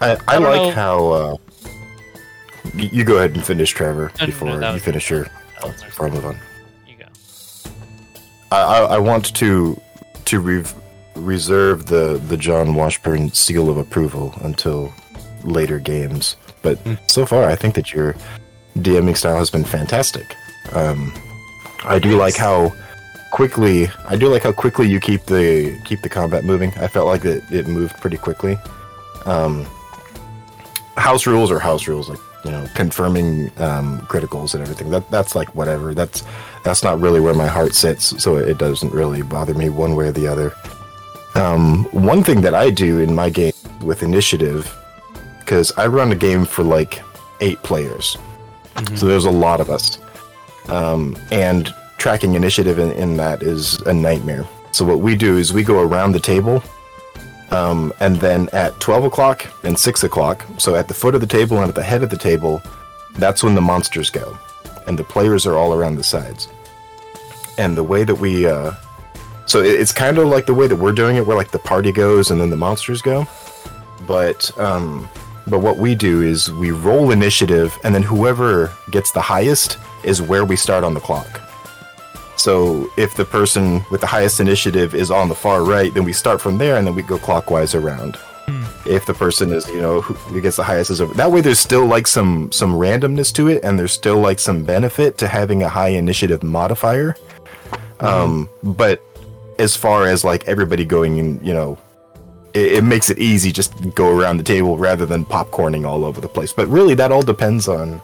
I, 0.00 0.10
I, 0.12 0.18
I 0.28 0.36
like 0.38 0.56
know. 0.56 0.70
how. 0.72 1.06
Uh, 1.08 1.36
y- 2.74 2.90
you 2.92 3.04
go 3.04 3.16
ahead 3.16 3.34
and 3.34 3.44
finish, 3.44 3.70
Trevor, 3.70 4.12
No, 4.20 4.26
no, 4.26 4.26
no, 4.26 4.26
before 4.26 4.72
you 4.74 4.80
finish 4.80 5.08
your. 5.10 5.24
that 5.62 5.82
Before 5.86 6.08
I 6.08 6.10
move 6.10 6.26
on. 6.26 6.36
You 6.86 6.96
go. 6.96 7.04
I, 8.52 8.60
I, 8.60 8.78
I 8.96 8.98
want 8.98 9.34
to 9.36 9.80
to 10.26 10.40
re- 10.40 10.64
reserve 11.14 11.86
the 11.86 12.20
the 12.28 12.36
John 12.36 12.74
Washburn 12.74 13.30
seal 13.32 13.70
of 13.70 13.78
approval 13.78 14.34
until 14.42 14.92
later 15.44 15.78
games. 15.78 16.36
But 16.66 16.78
so 17.08 17.24
far, 17.24 17.44
I 17.44 17.54
think 17.54 17.76
that 17.76 17.92
your 17.92 18.16
DMing 18.78 19.16
style 19.16 19.38
has 19.38 19.50
been 19.50 19.62
fantastic. 19.62 20.34
Um, 20.72 21.14
I 21.84 22.00
do 22.00 22.16
like 22.16 22.34
how 22.34 22.74
quickly 23.30 23.88
I 24.08 24.16
do 24.16 24.26
like 24.26 24.42
how 24.42 24.50
quickly 24.50 24.88
you 24.88 24.98
keep 24.98 25.26
the 25.26 25.80
keep 25.84 26.02
the 26.02 26.08
combat 26.08 26.42
moving. 26.44 26.72
I 26.78 26.88
felt 26.88 27.06
like 27.06 27.24
it, 27.24 27.44
it 27.52 27.68
moved 27.68 28.00
pretty 28.00 28.16
quickly. 28.16 28.58
Um, 29.26 29.64
house 30.96 31.24
rules 31.24 31.52
are 31.52 31.60
house 31.60 31.86
rules, 31.86 32.08
like 32.08 32.18
you 32.44 32.50
know, 32.50 32.66
confirming 32.74 33.52
um, 33.58 34.00
criticals 34.08 34.54
and 34.54 34.60
everything. 34.60 34.90
That 34.90 35.08
that's 35.08 35.36
like 35.36 35.54
whatever. 35.54 35.94
That's 35.94 36.24
that's 36.64 36.82
not 36.82 36.98
really 37.00 37.20
where 37.20 37.34
my 37.34 37.46
heart 37.46 37.76
sits, 37.76 38.20
so 38.20 38.38
it 38.38 38.58
doesn't 38.58 38.92
really 38.92 39.22
bother 39.22 39.54
me 39.54 39.68
one 39.68 39.94
way 39.94 40.08
or 40.08 40.12
the 40.12 40.26
other. 40.26 40.52
Um, 41.36 41.84
one 41.92 42.24
thing 42.24 42.40
that 42.40 42.56
I 42.56 42.70
do 42.70 42.98
in 42.98 43.14
my 43.14 43.30
game 43.30 43.52
with 43.82 44.02
initiative, 44.02 44.74
because 45.46 45.70
I 45.76 45.86
run 45.86 46.10
a 46.10 46.16
game 46.16 46.44
for 46.44 46.64
like 46.64 47.00
eight 47.40 47.62
players, 47.62 48.18
so 48.96 49.06
there's 49.06 49.26
a 49.26 49.30
lot 49.30 49.60
of 49.60 49.70
us, 49.70 50.00
um, 50.68 51.16
and 51.30 51.72
tracking 51.98 52.34
initiative 52.34 52.80
in, 52.80 52.90
in 52.92 53.16
that 53.18 53.44
is 53.44 53.80
a 53.82 53.94
nightmare. 53.94 54.44
So 54.72 54.84
what 54.84 54.98
we 54.98 55.14
do 55.14 55.38
is 55.38 55.52
we 55.52 55.62
go 55.62 55.80
around 55.82 56.12
the 56.12 56.20
table, 56.20 56.64
um, 57.52 57.92
and 58.00 58.16
then 58.16 58.48
at 58.52 58.78
12 58.80 59.04
o'clock 59.04 59.46
and 59.62 59.78
6 59.78 60.02
o'clock, 60.02 60.44
so 60.58 60.74
at 60.74 60.88
the 60.88 60.94
foot 60.94 61.14
of 61.14 61.20
the 61.20 61.28
table 61.28 61.58
and 61.58 61.68
at 61.68 61.76
the 61.76 61.82
head 61.82 62.02
of 62.02 62.10
the 62.10 62.18
table, 62.18 62.60
that's 63.14 63.44
when 63.44 63.54
the 63.54 63.60
monsters 63.60 64.10
go, 64.10 64.36
and 64.88 64.98
the 64.98 65.04
players 65.04 65.46
are 65.46 65.56
all 65.56 65.72
around 65.72 65.94
the 65.94 66.02
sides. 66.02 66.48
And 67.56 67.76
the 67.76 67.84
way 67.84 68.02
that 68.02 68.16
we, 68.16 68.46
uh, 68.46 68.72
so 69.46 69.62
it's 69.62 69.92
kind 69.92 70.18
of 70.18 70.26
like 70.26 70.46
the 70.46 70.54
way 70.54 70.66
that 70.66 70.76
we're 70.76 70.90
doing 70.90 71.14
it, 71.14 71.24
where 71.24 71.36
like 71.36 71.52
the 71.52 71.60
party 71.60 71.92
goes 71.92 72.32
and 72.32 72.40
then 72.40 72.50
the 72.50 72.56
monsters 72.56 73.00
go. 73.00 73.28
But 74.08 74.56
um, 74.58 75.08
but 75.46 75.60
what 75.60 75.76
we 75.76 75.94
do 75.94 76.22
is 76.22 76.50
we 76.52 76.70
roll 76.70 77.10
initiative, 77.10 77.76
and 77.84 77.94
then 77.94 78.02
whoever 78.02 78.72
gets 78.90 79.12
the 79.12 79.20
highest 79.20 79.78
is 80.04 80.20
where 80.20 80.44
we 80.44 80.56
start 80.56 80.84
on 80.84 80.94
the 80.94 81.00
clock. 81.00 81.40
So 82.36 82.90
if 82.96 83.16
the 83.16 83.24
person 83.24 83.84
with 83.90 84.00
the 84.00 84.06
highest 84.06 84.40
initiative 84.40 84.94
is 84.94 85.10
on 85.10 85.28
the 85.28 85.34
far 85.34 85.64
right, 85.64 85.92
then 85.94 86.04
we 86.04 86.12
start 86.12 86.40
from 86.40 86.58
there, 86.58 86.76
and 86.76 86.86
then 86.86 86.94
we 86.94 87.02
go 87.02 87.18
clockwise 87.18 87.74
around. 87.74 88.18
If 88.84 89.06
the 89.06 89.14
person 89.14 89.52
is, 89.52 89.66
you 89.68 89.80
know, 89.80 90.00
who, 90.00 90.40
gets 90.40 90.56
the 90.56 90.62
highest 90.62 90.90
is 90.90 91.00
over. 91.00 91.12
That 91.14 91.32
way, 91.32 91.40
there's 91.40 91.58
still 91.58 91.86
like 91.86 92.06
some 92.06 92.52
some 92.52 92.74
randomness 92.74 93.32
to 93.34 93.48
it, 93.48 93.64
and 93.64 93.76
there's 93.76 93.92
still 93.92 94.18
like 94.18 94.38
some 94.38 94.62
benefit 94.64 95.18
to 95.18 95.26
having 95.26 95.64
a 95.64 95.68
high 95.68 95.88
initiative 95.88 96.44
modifier. 96.44 97.16
Um, 97.98 98.48
but 98.62 99.02
as 99.58 99.74
far 99.74 100.06
as 100.06 100.22
like 100.22 100.46
everybody 100.46 100.84
going 100.84 101.18
in, 101.18 101.44
you 101.44 101.52
know, 101.52 101.78
it, 102.56 102.72
it 102.78 102.84
makes 102.84 103.10
it 103.10 103.18
easy 103.18 103.52
just 103.52 103.76
to 103.78 103.88
go 103.90 104.08
around 104.16 104.38
the 104.38 104.42
table 104.54 104.76
rather 104.78 105.06
than 105.06 105.24
popcorning 105.24 105.86
all 105.86 106.04
over 106.04 106.20
the 106.20 106.28
place. 106.36 106.52
But 106.52 106.66
really, 106.68 106.94
that 106.94 107.12
all 107.12 107.22
depends 107.22 107.68
on 107.68 108.00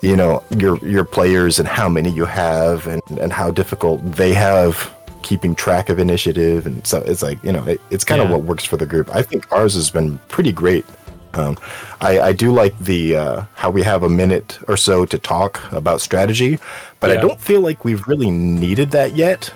you 0.00 0.16
know 0.16 0.42
your 0.56 0.78
your 0.94 1.04
players 1.04 1.58
and 1.58 1.66
how 1.66 1.88
many 1.88 2.10
you 2.10 2.24
have 2.24 2.86
and 2.86 3.02
and 3.22 3.32
how 3.32 3.50
difficult 3.50 3.98
they 4.12 4.32
have 4.32 4.94
keeping 5.22 5.54
track 5.56 5.88
of 5.88 5.98
initiative 5.98 6.64
and 6.68 6.86
so 6.86 6.98
it's 7.10 7.22
like 7.22 7.42
you 7.42 7.50
know 7.50 7.64
it, 7.66 7.80
it's 7.90 8.04
kind 8.04 8.20
of 8.22 8.28
Yeah. 8.28 8.36
what 8.36 8.44
works 8.44 8.64
for 8.64 8.76
the 8.76 8.86
group 8.86 9.10
i 9.12 9.22
think 9.22 9.50
ours 9.50 9.74
has 9.74 9.90
been 9.90 10.18
pretty 10.28 10.52
great 10.52 10.86
um, 11.34 11.58
I, 12.00 12.20
I 12.20 12.32
do 12.32 12.52
like 12.52 12.78
the 12.78 13.16
uh, 13.16 13.42
how 13.54 13.70
we 13.70 13.82
have 13.82 14.02
a 14.04 14.08
minute 14.08 14.58
or 14.68 14.76
so 14.76 15.04
to 15.04 15.18
talk 15.18 15.60
about 15.72 16.00
strategy, 16.00 16.58
but 17.00 17.10
I 17.10 17.16
don't 17.16 17.38
feel 17.40 17.60
like 17.60 17.84
we've 17.84 18.04
really 18.08 18.30
needed 18.30 18.90
that 18.92 19.14
yet. 19.14 19.52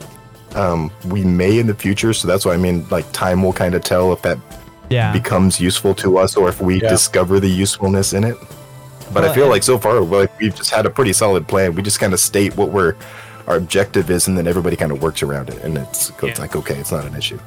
Um, 0.55 0.90
we 1.07 1.24
may 1.24 1.59
in 1.59 1.66
the 1.66 1.74
future, 1.74 2.12
so 2.12 2.28
that's 2.28 2.44
what 2.44 2.55
I 2.55 2.59
mean, 2.59 2.86
like 2.90 3.11
time 3.12 3.42
will 3.42 3.53
kind 3.53 3.74
of 3.74 3.82
tell 3.82 4.12
if 4.12 4.22
that 4.22 4.38
Yeah. 4.90 5.12
becomes 5.12 5.61
useful 5.61 5.94
to 5.96 6.18
us 6.18 6.36
or 6.36 6.48
if 6.48 6.61
we 6.61 6.80
Yeah. 6.80 6.88
discover 6.90 7.40
the 7.40 7.48
usefulness 7.48 8.12
in 8.12 8.24
it. 8.24 8.36
But 9.12 9.24
I 9.24 9.34
feel 9.34 9.48
like 9.48 9.62
so 9.62 9.78
far, 9.78 10.00
like 10.00 10.30
we've 10.40 10.55
just 10.55 10.70
had 10.70 10.86
a 10.86 10.90
pretty 10.90 11.12
solid 11.12 11.46
plan. 11.46 11.74
We 11.74 11.82
just 11.82 12.00
kind 12.00 12.12
of 12.12 12.20
state 12.20 12.57
what 12.57 12.70
we're 12.70 12.94
our 13.48 13.57
objective 13.57 14.09
is, 14.11 14.28
and 14.28 14.38
then 14.38 14.46
everybody 14.46 14.76
kind 14.76 14.92
of 14.92 15.03
works 15.03 15.22
around 15.22 15.48
it, 15.50 15.62
and 15.64 15.76
it's 15.76 16.11
it's 16.11 16.22
Yeah. 16.22 16.34
like 16.38 16.55
okay, 16.57 16.74
it's 16.76 16.92
not 16.92 17.05
an 17.05 17.16
issue. 17.16 17.38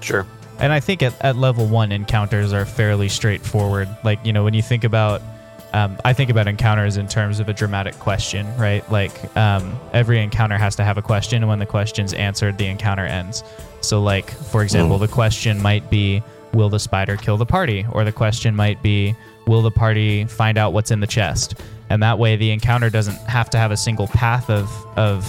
Sure. 0.00 0.24
And 0.58 0.72
I 0.72 0.80
think 0.80 1.02
at, 1.02 1.14
at 1.22 1.36
level 1.36 1.66
one, 1.66 1.90
encounters 1.92 2.52
are 2.52 2.66
fairly 2.66 3.08
straightforward. 3.08 3.88
Like, 4.04 4.18
you 4.24 4.32
know, 4.34 4.44
when 4.44 4.52
you 4.52 4.60
think 4.62 4.84
about 4.84 5.22
um, 5.72 5.98
I 6.04 6.12
think 6.12 6.30
about 6.30 6.48
encounters 6.48 6.96
in 6.96 7.06
terms 7.06 7.40
of 7.40 7.48
a 7.48 7.52
dramatic 7.52 7.98
question, 7.98 8.46
right? 8.56 8.88
Like 8.90 9.36
um, 9.36 9.78
every 9.92 10.20
encounter 10.20 10.58
has 10.58 10.76
to 10.76 10.84
have 10.84 10.98
a 10.98 11.02
question, 11.02 11.42
and 11.42 11.48
when 11.48 11.58
the 11.58 11.66
question's 11.66 12.12
answered, 12.12 12.58
the 12.58 12.66
encounter 12.66 13.04
ends. 13.04 13.44
So, 13.80 14.02
like 14.02 14.30
for 14.30 14.62
example, 14.62 14.98
the 14.98 15.08
question 15.08 15.60
might 15.62 15.88
be, 15.90 16.22
"Will 16.52 16.68
the 16.68 16.80
spider 16.80 17.16
kill 17.16 17.36
the 17.36 17.46
party?" 17.46 17.86
Or 17.92 18.04
the 18.04 18.12
question 18.12 18.54
might 18.56 18.82
be, 18.82 19.14
"Will 19.46 19.62
the 19.62 19.70
party 19.70 20.24
find 20.24 20.58
out 20.58 20.72
what's 20.72 20.90
in 20.90 21.00
the 21.00 21.06
chest?" 21.06 21.54
And 21.88 22.02
that 22.02 22.18
way, 22.18 22.36
the 22.36 22.50
encounter 22.50 22.90
doesn't 22.90 23.16
have 23.28 23.50
to 23.50 23.58
have 23.58 23.70
a 23.70 23.76
single 23.76 24.08
path 24.08 24.50
of 24.50 24.70
of 24.98 25.26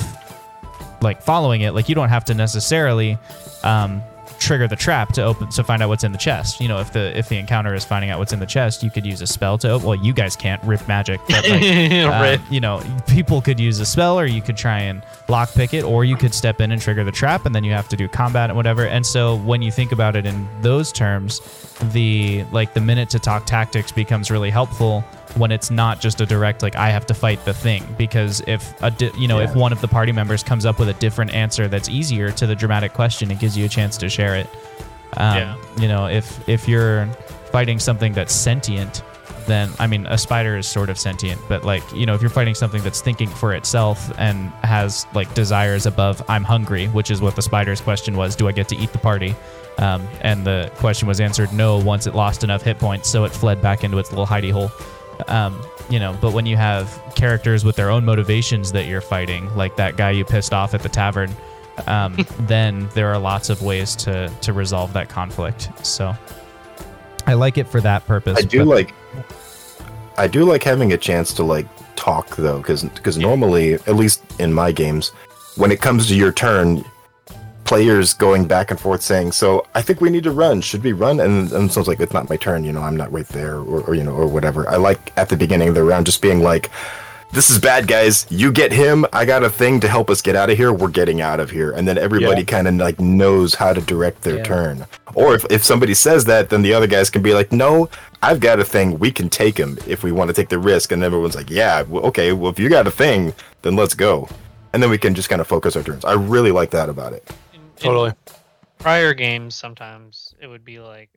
like 1.02 1.22
following 1.22 1.62
it. 1.62 1.74
Like 1.74 1.90
you 1.90 1.96
don't 1.96 2.10
have 2.10 2.26
to 2.26 2.34
necessarily 2.34 3.18
um, 3.64 4.02
trigger 4.42 4.68
the 4.68 4.76
trap 4.76 5.14
to 5.14 5.24
open 5.24 5.50
to 5.50 5.64
find 5.64 5.82
out 5.82 5.90
what's 5.90 6.04
in 6.04 6.12
the 6.12 6.18
chest. 6.18 6.60
You 6.60 6.68
know, 6.68 6.80
if 6.80 6.92
the 6.92 7.18
if 7.18 7.30
the 7.30 7.38
encounter 7.38 7.74
is 7.74 7.86
finding 7.86 8.10
out 8.10 8.20
what's 8.20 8.34
in 8.34 8.40
the 8.40 8.46
chest, 8.46 8.84
you 8.84 8.90
could 8.90 9.06
use 9.06 9.22
a 9.22 9.28
spell 9.28 9.58
to. 9.60 9.78
Well, 9.78 9.96
you 9.96 10.14
guys 10.14 10.36
can't 10.36 10.62
rip 10.64 10.86
magic, 10.88 11.22
but 11.30 11.48
like, 11.48 11.64
uh, 11.64 12.38
you 12.50 12.60
know, 12.60 12.82
people 13.08 13.42
could 13.42 13.60
use 13.60 13.80
a 13.80 13.86
spell, 13.86 14.20
or 14.20 14.26
you 14.26 14.42
could 14.42 14.58
try 14.58 14.80
and 14.80 15.04
lockpick 15.28 15.74
it, 15.74 15.84
or 15.84 16.04
you 16.04 16.18
could 16.18 16.34
step 16.34 16.60
in 16.60 16.72
and 16.72 16.82
trigger 16.82 17.04
the 17.04 17.12
trap, 17.12 17.46
and 17.46 17.54
then 17.54 17.64
you 17.64 17.72
have 17.72 17.88
to 17.90 17.96
do 17.96 18.08
combat 18.08 18.50
and 18.50 18.58
whatever. 18.58 18.86
And 18.86 19.06
so 19.06 19.38
when 19.38 19.62
you 19.62 19.72
think 19.72 19.92
about 19.92 20.16
it 20.16 20.26
in 20.26 20.48
those 20.62 20.92
terms, 20.92 21.40
the 21.94 22.44
like 22.52 22.74
the 22.74 22.82
minute 22.82 23.10
to 23.12 23.20
talk 23.20 23.46
tactics 23.46 23.92
becomes 23.92 24.32
really 24.32 24.50
helpful 24.50 25.04
when 25.36 25.52
it's 25.52 25.72
not 25.72 26.00
just 26.02 26.20
a 26.22 26.26
direct 26.26 26.62
like 26.62 26.76
I 26.76 26.90
have 26.90 27.06
to 27.08 27.14
fight 27.14 27.44
the 27.46 27.54
thing 27.54 27.84
because 27.98 28.42
if 28.48 28.74
a 28.82 28.92
di- 28.92 29.12
you 29.18 29.28
know 29.28 29.40
if 29.40 29.56
one 29.56 29.72
of 29.72 29.80
the 29.82 29.88
party 29.88 30.12
members 30.12 30.44
comes 30.44 30.66
up 30.66 30.78
with 30.80 30.90
a 30.90 30.94
different 30.94 31.34
answer 31.34 31.68
that's 31.68 31.90
easier 31.90 32.32
to 32.32 32.46
the 32.48 32.56
dramatic 32.56 32.94
question, 32.94 33.32
it 33.32 33.40
gives 33.40 33.58
you 33.58 33.66
a 33.66 33.70
chance 33.70 33.98
to 33.98 34.10
share 34.10 34.36
it. 34.36 34.48
Um, 35.18 35.38
Yeah. 35.38 35.56
You 35.78 35.88
know, 35.88 36.08
if 36.08 36.48
if 36.50 36.68
you're 36.68 37.08
fighting 37.52 37.80
something 37.80 38.14
that's 38.14 38.34
sentient, 38.34 39.04
then 39.48 39.70
I 39.80 39.88
mean, 39.88 40.06
a 40.06 40.18
spider 40.18 40.58
is 40.58 40.68
sort 40.68 40.90
of 40.90 40.98
sentient, 40.98 41.42
but 41.50 41.64
like 41.64 41.84
you 41.94 42.06
know, 42.06 42.14
if 42.14 42.22
you're 42.22 42.30
fighting 42.30 42.56
something 42.56 42.82
that's 42.84 43.02
thinking 43.02 43.30
for 43.30 43.54
itself 43.54 44.12
and 44.18 44.50
has 44.64 45.06
like 45.14 45.34
desires 45.34 45.86
above 45.86 46.22
"I'm 46.30 46.44
hungry," 46.44 46.88
which 46.88 47.10
is 47.10 47.22
what 47.22 47.36
the 47.36 47.42
spider's 47.42 47.82
question 47.82 48.16
was: 48.18 48.36
Do 48.36 48.48
I 48.48 48.52
get 48.52 48.68
to 48.70 48.76
eat 48.78 48.92
the 48.92 49.00
party? 49.00 49.36
Um, 49.78 50.06
and 50.22 50.46
the 50.46 50.70
question 50.76 51.08
was 51.08 51.20
answered 51.22 51.52
no 51.54 51.78
once 51.78 52.06
it 52.06 52.14
lost 52.14 52.44
enough 52.44 52.62
hit 52.62 52.78
points, 52.78 53.10
so 53.10 53.24
it 53.24 53.32
fled 53.32 53.62
back 53.62 53.84
into 53.84 53.98
its 53.98 54.12
little 54.12 54.28
hidey 54.28 54.52
hole. 54.52 54.70
Um, 55.28 55.62
you 55.90 56.00
know, 56.00 56.18
but 56.22 56.34
when 56.34 56.46
you 56.46 56.58
have 56.58 57.02
characters 57.16 57.66
with 57.66 57.76
their 57.76 57.90
own 57.90 58.06
motivations 58.06 58.72
that 58.72 58.86
you're 58.88 59.02
fighting, 59.02 59.54
like 59.56 59.76
that 59.76 59.98
guy 59.98 60.12
you 60.12 60.26
pissed 60.26 60.54
off 60.54 60.74
at 60.74 60.82
the 60.82 60.90
tavern, 60.90 61.34
um, 61.88 62.18
then 62.40 62.88
there 62.94 63.08
are 63.10 63.18
lots 63.20 63.50
of 63.50 63.62
ways 63.62 63.96
to 63.98 64.30
to 64.42 64.54
resolve 64.54 64.94
that 64.94 65.10
conflict. 65.10 65.70
So 65.86 66.16
I 67.28 67.34
like 67.34 67.58
it 67.58 67.68
for 67.68 67.82
that 67.82 68.06
purpose. 68.06 68.38
I 68.38 68.42
do 68.42 68.60
but- 68.60 68.68
like 68.68 68.94
I 70.18 70.28
do 70.28 70.44
like 70.44 70.64
having 70.64 70.94
a 70.94 70.98
chance 70.98 71.34
to 71.36 71.44
like 71.44 71.68
talk 71.96 72.36
though 72.36 72.62
cuz 72.62 72.86
cuz 73.04 73.18
normally 73.18 73.74
at 73.74 73.96
least 73.96 74.24
in 74.40 74.54
my 74.54 74.72
games 74.72 75.10
when 75.56 75.72
it 75.72 75.82
comes 75.82 76.08
to 76.08 76.16
your 76.16 76.32
turn 76.32 76.84
players 77.72 78.14
going 78.14 78.46
back 78.46 78.70
and 78.70 78.78
forth 78.78 79.02
saying 79.02 79.32
so 79.32 79.66
I 79.74 79.82
think 79.82 80.02
we 80.02 80.10
need 80.10 80.26
to 80.26 80.32
run. 80.32 80.60
Should 80.60 80.84
we 80.84 80.92
run? 80.92 81.22
And 81.22 81.50
and 81.54 81.72
someone's 81.72 81.88
like 81.88 82.02
it's 82.02 82.12
not 82.12 82.30
my 82.30 82.36
turn. 82.36 82.66
You 82.66 82.74
know 82.74 82.82
I'm 82.82 82.98
not 82.98 83.10
right 83.18 83.28
there 83.30 83.56
or, 83.72 83.80
or 83.88 83.96
you 83.96 84.04
know 84.04 84.12
or 84.12 84.28
whatever. 84.28 84.68
I 84.70 84.76
like 84.76 85.00
at 85.16 85.30
the 85.30 85.38
beginning 85.38 85.70
of 85.70 85.76
the 85.76 85.84
round 85.92 86.06
just 86.06 86.22
being 86.22 86.42
like 86.52 86.70
this 87.32 87.50
is 87.50 87.60
bad 87.60 87.88
guys. 87.88 88.26
You 88.30 88.52
get 88.52 88.74
him. 88.74 89.06
I 89.14 89.24
got 89.24 89.42
a 89.42 89.50
thing 89.50 89.80
to 89.80 89.88
help 89.88 90.10
us 90.10 90.22
get 90.22 90.36
out 90.36 90.50
of 90.50 90.58
here. 90.58 90.74
We're 90.74 90.90
getting 90.90 91.22
out 91.22 91.40
of 91.40 91.50
here. 91.50 91.72
And 91.72 91.88
then 91.88 91.98
everybody 91.98 92.44
kind 92.44 92.68
of 92.68 92.74
like 92.76 93.00
knows 93.00 93.56
how 93.56 93.72
to 93.72 93.80
direct 93.80 94.24
their 94.24 94.40
Yeah. 94.40 94.44
turn. 94.44 94.86
Or 95.16 95.34
if, 95.34 95.46
if 95.50 95.64
somebody 95.64 95.94
says 95.94 96.26
that 96.26 96.50
then 96.50 96.62
the 96.62 96.74
other 96.74 96.88
guys 96.88 97.10
can 97.10 97.22
be 97.22 97.34
like 97.34 97.54
no 97.54 97.88
I've 98.22 98.42
got 98.42 98.60
a 98.60 98.66
thing. 98.66 99.00
We 99.00 99.12
can 99.14 99.30
take 99.30 99.56
him 99.58 99.78
if 99.88 100.04
we 100.04 100.12
want 100.12 100.28
to 100.28 100.34
take 100.34 100.50
the 100.50 100.60
risk. 100.60 100.92
And 100.92 101.04
everyone's 101.06 101.36
like 101.42 101.50
yeah 101.50 101.84
well, 101.84 102.04
okay. 102.08 102.34
Well 102.34 102.52
if 102.52 102.60
you 102.60 102.68
got 102.68 102.86
a 102.86 102.92
thing 102.92 103.34
then 103.62 103.78
let's 103.78 103.94
go. 103.94 104.28
And 104.74 104.82
then 104.84 104.90
we 104.90 104.98
can 104.98 105.14
just 105.16 105.30
kind 105.30 105.42
of 105.42 105.48
focus 105.48 105.76
our 105.78 105.84
turns. 105.84 106.04
I 106.06 106.14
really 106.14 106.52
like 106.52 106.72
that 106.72 106.90
about 106.90 107.12
it. 107.14 107.24
In- 107.30 107.36
in 107.51 107.51
Totally. 107.88 108.14
prior 108.80 109.14
games, 109.14 109.56
sometimes 109.56 110.34
it 110.42 110.48
would 110.48 110.64
be 110.66 110.80
like, 110.80 111.10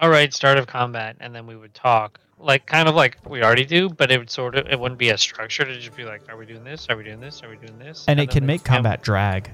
all 0.00 0.08
right, 0.08 0.32
start 0.32 0.58
of 0.58 0.66
combat, 0.66 1.16
and 1.20 1.34
then 1.34 1.46
we 1.46 1.56
would 1.56 1.74
talk, 1.74 2.18
like 2.38 2.64
kind 2.66 2.88
of 2.88 2.94
like 2.94 3.18
we 3.28 3.42
already 3.42 3.64
do, 3.66 3.88
but 3.90 4.10
it 4.10 4.18
would 4.18 4.30
sort 4.30 4.54
of 4.56 4.66
it 4.66 4.78
wouldn't 4.80 4.98
be 4.98 5.10
a 5.10 5.18
structure 5.18 5.62
It'd 5.62 5.80
just 5.80 5.96
be 5.96 6.04
like, 6.04 6.22
are 6.30 6.36
we 6.38 6.46
doing 6.46 6.64
this? 6.64 6.86
Are 6.88 6.96
we 6.96 7.04
doing 7.04 7.20
this? 7.20 7.42
Are 7.42 7.50
we 7.50 7.56
doing 7.56 7.78
this? 7.78 8.04
and 8.08 8.18
it 8.18 8.30
can 8.30 8.46
make 8.46 8.62
DM 8.62 8.64
combat 8.64 9.02
drag. 9.02 9.50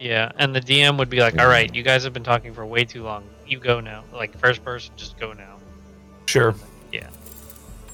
Yeah, 0.00 0.32
and 0.38 0.52
the 0.54 0.60
DM 0.60 0.98
would 0.98 1.10
be 1.10 1.20
like, 1.20 1.38
"All 1.40 1.46
right, 1.46 1.72
you 1.72 1.84
guys 1.84 2.02
have 2.02 2.12
been 2.12 2.24
talking 2.24 2.52
for 2.52 2.66
way 2.66 2.84
too 2.84 3.04
long. 3.04 3.22
You 3.46 3.60
go 3.60 3.78
now. 3.78 4.02
Like 4.12 4.36
first 4.38 4.64
person, 4.64 4.92
just 4.96 5.16
go 5.18 5.32
now." 5.32 5.58
Sure. 6.26 6.54
Yeah. 6.90 7.08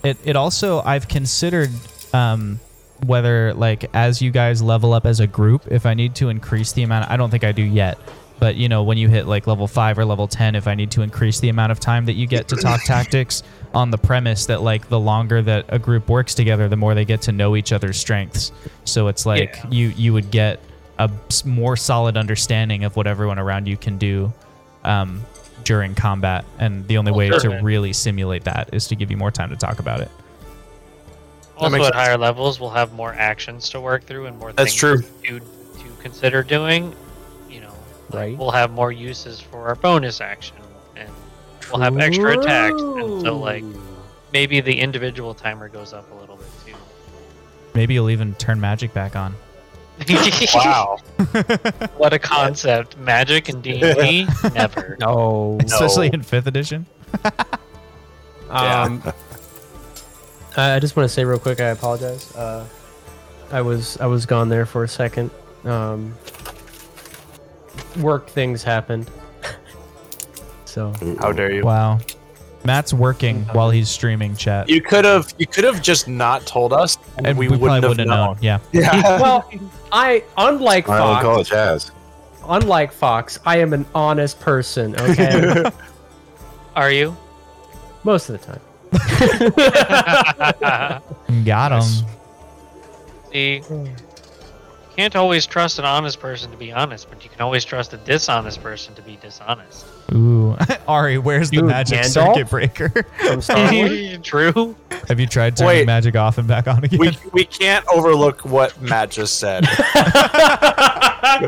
It 0.03 0.17
it 0.25 0.35
also 0.37 0.81
I've 0.83 1.07
considered 1.09 1.71
um 2.15 2.61
whether 3.07 3.55
like 3.55 3.89
as 3.95 4.21
you 4.21 4.31
guys 4.31 4.61
level 4.63 4.93
up 4.93 5.07
as 5.07 5.21
a 5.21 5.27
group, 5.27 5.67
if 5.71 5.87
I 5.87 5.95
need 5.95 6.15
to 6.17 6.29
increase 6.29 6.73
the 6.73 6.83
amount 6.83 7.11
I 7.11 7.17
don't 7.17 7.31
think 7.31 7.45
I 7.45 7.53
do 7.53 7.63
yet. 7.63 7.99
But 8.41 8.55
you 8.55 8.69
know, 8.69 8.85
when 8.85 8.99
you 8.99 9.09
hit 9.09 9.27
like 9.27 9.47
level 9.49 9.67
five 9.67 9.99
or 9.99 10.05
level 10.05 10.29
ten, 10.29 10.55
if 10.55 10.69
I 10.69 10.75
need 10.75 10.91
to 10.93 11.03
increase 11.03 11.41
the 11.41 11.49
amount 11.49 11.73
of 11.73 11.81
time 11.81 12.05
that 12.07 12.13
you 12.13 12.27
get 12.27 12.47
to 12.49 12.57
talk 12.57 12.83
tactics 12.85 13.43
on 13.75 13.91
the 13.91 13.99
premise 13.99 14.47
that 14.47 14.63
like 14.63 14.89
the 14.89 14.99
longer 15.01 15.43
that 15.43 15.65
a 15.69 15.79
group 15.79 16.09
works 16.09 16.35
together, 16.35 16.69
the 16.69 16.77
more 16.77 16.95
they 16.95 17.05
get 17.05 17.23
to 17.23 17.33
know 17.33 17.57
each 17.57 17.73
other's 17.73 17.97
strengths. 17.99 18.53
So 18.85 19.09
it's 19.09 19.27
like 19.27 19.57
Yeah. 19.57 19.71
you 19.71 19.89
you 19.97 20.13
would 20.13 20.31
get 20.31 20.61
a 21.01 21.11
more 21.45 21.77
solid 21.77 22.17
understanding 22.17 22.85
of 22.85 22.97
what 22.97 23.07
everyone 23.07 23.39
around 23.39 23.67
you 23.67 23.77
can 23.77 23.99
do 23.99 24.33
um, 24.85 25.21
during 25.65 25.95
combat, 25.95 26.45
and 26.59 26.87
the 26.89 26.99
only 26.99 27.11
Well, 27.13 27.19
way 27.19 27.29
sure. 27.31 27.41
to 27.41 27.61
really 27.63 27.93
simulate 27.93 28.45
that 28.45 28.71
is 28.73 28.87
to 28.89 28.97
give 28.97 29.11
you 29.11 29.17
more 29.17 29.31
time 29.31 29.51
to 29.51 29.57
talk 29.57 29.79
about 29.81 30.01
it. 30.01 30.11
Also, 31.65 31.77
at 31.77 31.83
sense. 31.85 31.95
higher 31.97 32.17
levels, 32.19 32.61
we'll 32.61 32.71
have 32.71 32.93
more 32.93 33.13
actions 33.15 33.69
to 33.71 33.81
work 33.81 34.05
through 34.05 34.27
and 34.27 34.39
more 34.39 34.53
That's 34.53 34.71
things 34.73 34.75
true. 34.81 35.03
to 35.27 35.41
to 35.41 35.45
consider 36.01 36.43
doing. 36.43 36.95
You 37.51 37.61
know, 37.63 37.73
like, 38.11 38.15
Right. 38.15 38.39
we'll 38.39 38.51
have 38.53 38.71
more 38.71 38.93
uses 38.93 39.41
for 39.41 39.69
our 39.69 39.75
bonus 39.75 40.21
action, 40.21 40.57
and 40.97 41.09
we'll 41.73 41.81
have 41.83 41.97
extra 41.99 42.39
attacks, 42.39 42.81
and 42.81 43.23
so 43.23 43.37
like 43.37 43.65
maybe 44.33 44.61
the 44.61 44.79
individual 44.81 45.35
timer 45.35 45.69
goes 45.69 45.93
up 45.93 46.11
a 46.13 46.15
little 46.21 46.37
bit 46.37 46.47
too. 46.67 46.75
Maybe 47.75 47.95
you'll 47.95 48.11
even 48.11 48.35
turn 48.35 48.61
magic 48.61 48.93
back 48.95 49.17
on. 49.17 49.35
Wow. 50.55 50.99
what 51.97 52.13
a 52.13 52.19
concept! 52.21 52.97
Magic 52.99 53.49
and 53.49 53.61
D 53.63 53.81
and 53.83 53.99
D, 53.99 54.27
never. 54.55 54.97
No. 55.01 55.59
Especially 55.65 56.09
in 56.13 56.23
fifth 56.23 56.47
edition. 56.47 56.87
Um, 58.51 59.03
I 59.05 59.13
I 60.59 60.79
just 60.81 60.97
want 60.97 61.09
to 61.09 61.15
say 61.15 61.25
real 61.25 61.39
quick. 61.39 61.61
I 61.61 61.69
apologize. 61.69 62.35
Uh, 62.35 62.67
I 63.51 63.61
was 63.63 63.97
I 63.99 64.07
was 64.07 64.27
gone 64.27 64.49
there 64.49 64.67
for 64.67 64.85
a 64.85 64.89
second. 64.89 65.31
Um, 65.65 66.15
work 67.99 68.29
things 68.29 68.63
happened. 68.63 69.11
so 70.65 70.93
How 71.21 71.33
dare 71.33 71.53
you? 71.53 71.63
Wow. 71.65 71.99
Matt's 72.65 72.93
working 72.93 73.45
while 73.53 73.71
he's 73.71 73.89
streaming 73.89 74.35
chat. 74.37 74.69
You 74.69 74.83
could 74.83 75.05
have 75.05 75.33
you 75.39 75.47
could 75.47 75.65
have 75.65 75.81
just 75.81 76.09
not 76.09 76.45
told 76.47 76.73
us, 76.73 76.99
and, 77.17 77.27
and 77.29 77.39
we, 77.39 77.49
we, 77.49 77.57
wouldn't 77.57 77.81
probably 77.81 77.81
have 77.81 77.91
wouldn't 77.91 78.11
have 78.11 78.19
known. 78.19 78.35
known. 78.35 78.39
Yeah. 78.43 78.59
Yeah. 78.73 79.21
well, 79.21 79.51
I 79.93 80.25
unlike 80.37 80.89
Island 80.89 81.15
Fox. 81.15 81.23
College 81.23 81.49
has 81.51 81.93
Unlike 82.49 82.93
Fox, 82.93 83.39
I 83.45 83.59
am 83.59 83.75
an 83.75 83.85
honest 83.95 84.41
person. 84.41 84.97
Okay, 84.97 85.65
Are 86.77 86.91
you? 86.91 87.17
most 88.05 88.31
of 88.31 88.41
the 88.41 88.47
time. 88.47 88.61
Got 91.45 91.73
him. 91.73 91.79
Nice. 91.79 92.03
See, 93.33 93.63
you 93.71 93.89
can't 94.97 95.17
always 95.17 95.47
trust 95.47 95.79
an 95.79 95.85
honest 95.85 96.21
person 96.21 96.51
to 96.51 96.57
be 96.57 96.73
honest, 96.73 97.09
but 97.09 97.23
you 97.23 97.31
can 97.31 97.41
always 97.41 97.65
trust 97.65 97.93
a 97.93 97.97
dishonest 97.99 98.63
person 98.63 98.95
to 98.95 99.03
be 99.03 99.17
dishonest. 99.17 99.87
Ooh. 100.15 100.57
Ari, 100.89 101.19
where's 101.19 101.51
the 101.51 101.59
Dude, 101.59 101.67
magic 101.67 101.99
Gandalf? 102.01 102.35
circuit 102.35 102.51
breaker? 102.51 102.89
From 103.19 103.41
Star 103.43 103.73
Wars. 103.73 104.19
True. 104.23 104.77
have 105.09 105.21
you 105.21 105.27
tried 105.27 105.57
turning 105.57 105.81
Wait. 105.81 105.87
magic 105.87 106.17
off 106.17 106.39
and 106.39 106.49
back 106.49 106.67
on 106.67 106.83
again? 106.85 106.99
we 106.99 107.17
we 107.33 107.45
can't 107.45 107.85
overlook 107.95 108.45
what 108.45 108.81
Matt 108.81 109.11
just 109.11 109.39
said. 109.39 109.63
Dude, 109.63 109.71
I 109.95 111.41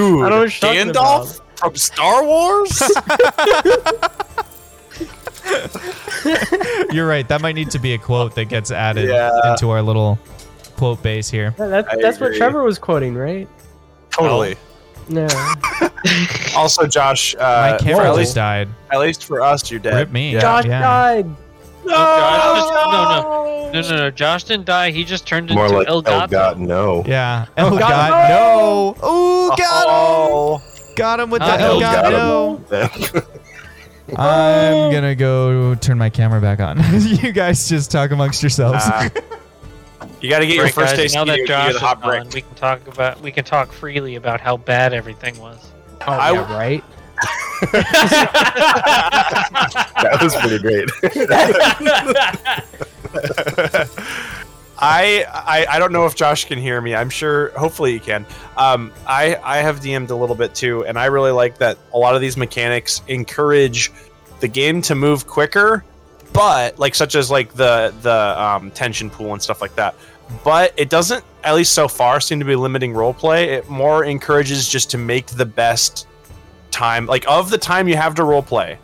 don't 0.00 0.30
know 0.30 0.40
what 0.40 0.40
you're 0.40 0.50
talking 0.50 0.92
Gandalf 0.92 1.40
from 1.56 1.74
Star 1.74 2.24
Wars? 2.24 2.80
You're 6.92 7.06
right. 7.08 7.26
That 7.28 7.40
might 7.40 7.54
need 7.54 7.70
to 7.72 7.78
be 7.78 7.94
a 7.94 7.98
quote 7.98 8.34
that 8.34 8.46
gets 8.46 8.70
added 8.70 9.08
Yeah. 9.08 9.50
into 9.50 9.70
our 9.70 9.82
little 9.82 10.18
quote 10.76 11.02
base 11.02 11.28
here. 11.30 11.54
Yeah, 11.58 11.66
that, 11.68 11.92
I 11.92 11.96
that's 12.00 12.20
what. 12.20 12.34
Trevor 12.34 12.62
was 12.62 12.78
quoting, 12.78 13.14
right? 13.14 13.48
totally. 14.10 14.56
No. 15.08 15.26
Also, 16.56 16.86
Josh, 16.86 17.34
My 17.36 17.42
uh, 17.72 17.78
for 17.78 17.84
camera 17.84 18.04
at 18.04 18.06
just 18.08 18.18
least 18.18 18.34
died. 18.36 18.68
at 18.92 19.00
least 19.00 19.24
for 19.24 19.42
us, 19.42 19.68
you're 19.70 19.80
dead. 19.80 19.94
Rip 19.94 20.10
me. 20.12 20.32
Yeah. 20.32 20.40
Josh 20.40 20.64
yeah. 20.64 20.80
died. 20.80 21.26
No, 21.84 21.94
Josh 21.94 22.58
just, 22.58 22.72
no, 22.72 22.90
no, 22.90 23.70
no, 23.72 23.80
no, 23.90 23.96
no. 24.04 24.10
Josh 24.10 24.44
didn't 24.44 24.66
die. 24.66 24.90
He 24.92 25.02
just 25.04 25.26
turned 25.26 25.50
more 25.52 25.64
into 25.66 25.78
like 25.78 25.88
El 25.88 25.96
El 25.96 26.02
Gato. 26.02 26.28
God 26.28 26.58
no 26.60 27.02
Yeah. 27.06 27.46
Oh, 27.56 27.70
God, 27.70 27.80
God. 27.80 28.28
No. 28.30 29.08
Ooh, 29.08 29.48
got 29.56 29.84
him. 29.86 29.92
Oh, 29.92 30.62
Got 30.96 31.20
him 31.20 31.30
with 31.30 31.40
the 31.42 31.46
Uh, 31.52 31.58
El 31.58 31.82
El 31.82 32.56
God. 32.56 33.26
got 34.16 34.70
him. 34.70 34.72
No. 34.72 34.86
I'm 34.86 34.92
gonna 34.92 35.14
go 35.14 35.74
turn 35.74 35.98
my 35.98 36.10
camera 36.10 36.40
back 36.40 36.60
on. 36.60 36.78
you 37.00 37.32
guys 37.32 37.68
just 37.68 37.90
talk 37.90 38.10
amongst 38.10 38.42
yourselves. 38.42 38.84
Uh, 38.84 39.08
you 40.20 40.30
got 40.30 40.40
to 40.40 40.46
get 40.46 40.56
your 40.56 40.68
first 40.68 40.92
guys, 40.92 40.96
taste. 40.96 41.14
now 41.14 41.24
that 41.24 41.46
Josh 41.46 41.74
is 41.74 41.80
hot 41.80 42.02
brick. 42.02 42.22
gone, 42.22 42.32
we 42.32 42.40
can 42.42 42.54
talk 42.54 42.86
about 42.88 43.20
we 43.20 43.32
can 43.32 43.44
talk 43.44 43.72
freely 43.72 44.16
about 44.16 44.40
how 44.40 44.56
bad 44.56 44.92
everything 44.92 45.38
was. 45.38 45.72
Oh, 46.02 46.12
I 46.12 46.32
yeah, 46.32 46.56
right. 46.56 46.84
That 50.00 50.22
was 50.22 50.36
pretty 50.36 50.60
great. 50.60 50.88
I, 54.80 55.24
I 55.28 55.66
I 55.76 55.78
don't 55.78 55.92
know 55.92 56.06
if 56.06 56.14
Josh 56.14 56.44
can 56.44 56.58
hear 56.58 56.80
me. 56.80 56.94
I'm 56.94 57.10
sure. 57.10 57.50
Hopefully 57.58 57.92
he 57.92 57.98
can. 57.98 58.24
Um, 58.56 58.92
I 59.06 59.36
I 59.42 59.58
have 59.58 59.80
DM'd 59.80 60.10
a 60.10 60.16
little 60.16 60.36
bit 60.36 60.54
too, 60.54 60.84
and 60.84 60.98
I 60.98 61.06
really 61.06 61.32
like 61.32 61.58
that 61.58 61.78
a 61.92 61.98
lot 61.98 62.14
of 62.14 62.20
these 62.20 62.36
mechanics 62.36 63.02
encourage 63.08 63.90
the 64.40 64.48
game 64.48 64.80
to 64.82 64.94
move 64.94 65.26
quicker, 65.26 65.84
but 66.32 66.78
like 66.78 66.94
such 66.94 67.16
as 67.16 67.30
like 67.30 67.54
the 67.54 67.92
the 68.02 68.42
um, 68.42 68.70
tension 68.70 69.10
pool 69.10 69.32
and 69.32 69.42
stuff 69.42 69.60
like 69.60 69.74
that. 69.74 69.94
But 70.44 70.74
it 70.76 70.90
doesn't, 70.90 71.24
at 71.42 71.54
least 71.54 71.72
so 71.72 71.88
far, 71.88 72.20
seem 72.20 72.38
to 72.38 72.44
be 72.44 72.54
limiting 72.54 72.92
roleplay. 72.92 73.46
It 73.46 73.68
more 73.68 74.04
encourages 74.04 74.68
just 74.68 74.90
to 74.90 74.98
make 74.98 75.26
the 75.26 75.46
best 75.46 76.06
time, 76.70 77.06
like 77.06 77.24
of 77.26 77.50
the 77.50 77.58
time 77.58 77.88
you 77.88 77.96
have 77.96 78.14
to 78.16 78.22
roleplay 78.22 78.76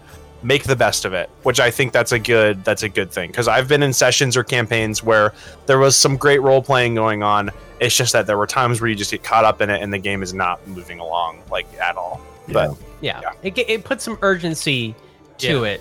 make 0.45 0.65
the 0.65 0.77
best 0.77 1.05
of 1.05 1.13
it 1.15 1.31
which 1.43 1.59
i 1.59 1.71
think 1.71 1.93
that's 1.93 2.13
a 2.13 2.19
good 2.19 2.63
that's 2.65 2.83
a 2.83 2.89
good 2.89 3.11
thing 3.11 3.31
because 3.31 3.49
i've 3.49 3.67
been 3.67 3.83
in 3.83 3.93
sessions 3.93 4.37
or 4.37 4.45
campaigns 4.45 5.03
where 5.03 5.33
there 5.67 5.79
was 5.79 5.97
some 5.97 6.17
great 6.17 6.43
role 6.43 6.63
playing 6.63 6.95
going 6.95 7.23
on 7.23 7.51
it's 7.81 7.97
just 7.97 8.13
that 8.13 8.27
there 8.27 8.37
were 8.39 8.47
times 8.47 8.81
where 8.81 8.89
you 8.91 8.95
just 8.95 9.11
get 9.11 9.23
caught 9.25 9.45
up 9.45 9.61
in 9.61 9.71
it 9.71 9.83
and 9.83 9.93
the 9.93 9.99
game 9.99 10.23
is 10.23 10.33
not 10.35 10.65
moving 10.69 11.01
along 11.01 11.41
like 11.51 11.67
at 11.81 11.97
all 11.97 12.21
but 12.53 12.77
Yeah, 13.01 13.21
Yeah. 13.23 13.31
It, 13.43 13.59
it 13.59 13.85
puts 13.85 14.05
some 14.05 14.19
urgency 14.21 14.95
to 15.39 15.65
it, 15.65 15.81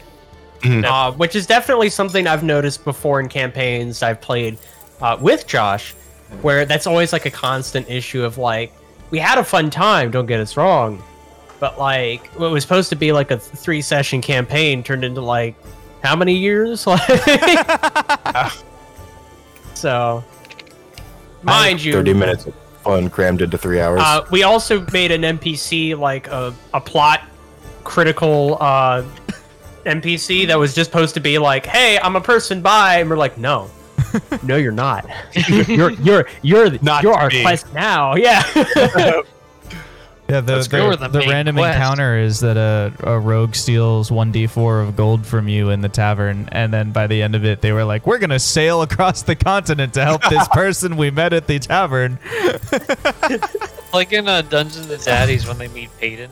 Mhm. 0.62 0.86
uh, 0.86 1.12
which 1.12 1.36
is 1.36 1.46
definitely 1.46 1.90
something 1.90 2.26
I've 2.26 2.42
noticed 2.44 2.86
before 2.86 3.20
in 3.20 3.28
campaigns 3.28 4.02
I've 4.02 4.22
played 4.22 4.58
uh, 5.02 5.18
with 5.20 5.46
Josh, 5.46 5.94
where 6.42 6.64
that's 6.66 6.88
always 6.88 7.12
like 7.12 7.26
a 7.26 7.30
constant 7.32 7.90
issue 7.90 8.24
of 8.24 8.38
like 8.38 8.72
we 9.12 9.20
had 9.20 9.38
a 9.38 9.44
fun 9.44 9.70
time. 9.70 10.10
Don't 10.10 10.26
get 10.26 10.40
us 10.40 10.56
wrong, 10.58 11.04
but 11.64 11.80
like 11.80 12.28
what 12.36 12.52
was 12.52 12.62
supposed 12.62 12.90
to 12.90 12.96
be 12.98 13.14
like 13.14 13.32
a 13.32 13.38
three 13.38 13.82
session 13.82 14.20
campaign 14.22 14.84
turned 14.84 15.06
into 15.06 15.22
like 15.22 15.56
how 16.04 16.14
many 16.14 16.34
years? 16.34 16.86
So 19.74 20.26
mind 21.42 21.82
you, 21.82 21.94
Thirty 21.94 22.14
minutes 22.14 22.48
of 22.48 22.54
fun 22.84 23.10
crammed 23.10 23.42
into 23.42 23.58
three 23.58 23.80
hours. 23.80 24.02
uh, 24.04 24.26
we 24.30 24.44
also 24.44 24.86
made 24.92 25.12
an 25.12 25.22
NPC 25.22 25.98
like 25.98 26.28
a, 26.28 26.54
a 26.74 26.82
plot 26.82 27.22
critical 27.86 28.58
uh, 28.60 29.04
NPC 29.86 30.46
that 30.48 30.60
was 30.60 30.76
just 30.76 30.92
supposed 30.92 31.14
to 31.14 31.22
be 31.22 31.38
like, 31.38 31.66
"Hey, 31.66 31.98
I'm 31.98 32.18
a 32.18 32.22
person 32.22 32.62
by," 32.62 33.00
and 33.00 33.10
we're 33.10 33.16
like, 33.16 33.38
"No, 33.38 33.70
no, 34.44 34.58
you're 34.58 34.74
not. 34.74 35.06
you're 35.48 35.92
you're 35.92 36.28
you're 36.42 36.78
Not 36.82 37.04
you're 37.04 37.14
our 37.14 37.30
me." 37.30 37.42
quest 37.42 37.74
now." 37.74 38.16
Yeah. 38.16 39.22
Yeah, 40.30 40.40
the, 40.40 40.56
That's 40.56 40.68
the, 40.70 40.96
the 40.96 41.08
the 41.10 41.20
random 41.30 41.56
quest. 41.58 41.76
encounter 41.76 42.18
is 42.18 42.40
that 42.40 42.56
a, 42.58 42.94
a 43.04 43.20
rogue 43.20 43.56
steals 43.56 44.10
1d4 44.10 44.88
of 44.88 44.96
gold 44.96 45.26
from 45.26 45.48
you 45.50 45.70
in 45.70 45.82
the 45.82 45.90
tavern, 45.90 46.48
and 46.52 46.74
then 46.74 46.92
by 46.92 47.08
the 47.08 47.22
end 47.22 47.36
of 47.36 47.44
it, 47.46 47.62
they 47.62 47.72
were 47.74 47.84
like, 47.84 48.08
We're 48.08 48.20
gonna 48.20 48.40
sail 48.40 48.82
across 48.82 49.24
the 49.24 49.36
continent 49.36 49.94
to 49.96 50.04
help 50.04 50.22
this 50.30 50.48
person 50.54 50.96
we 50.98 51.12
met 51.12 51.34
at 51.34 51.48
the 51.48 51.60
tavern. 51.60 52.20
Like 53.94 54.12
in 54.12 54.28
uh, 54.28 54.42
Dungeons 54.42 54.90
and 54.90 55.04
Daddies 55.04 55.48
when 55.48 55.60
they 55.60 55.68
meet 55.68 55.88
Peyton. 56.00 56.32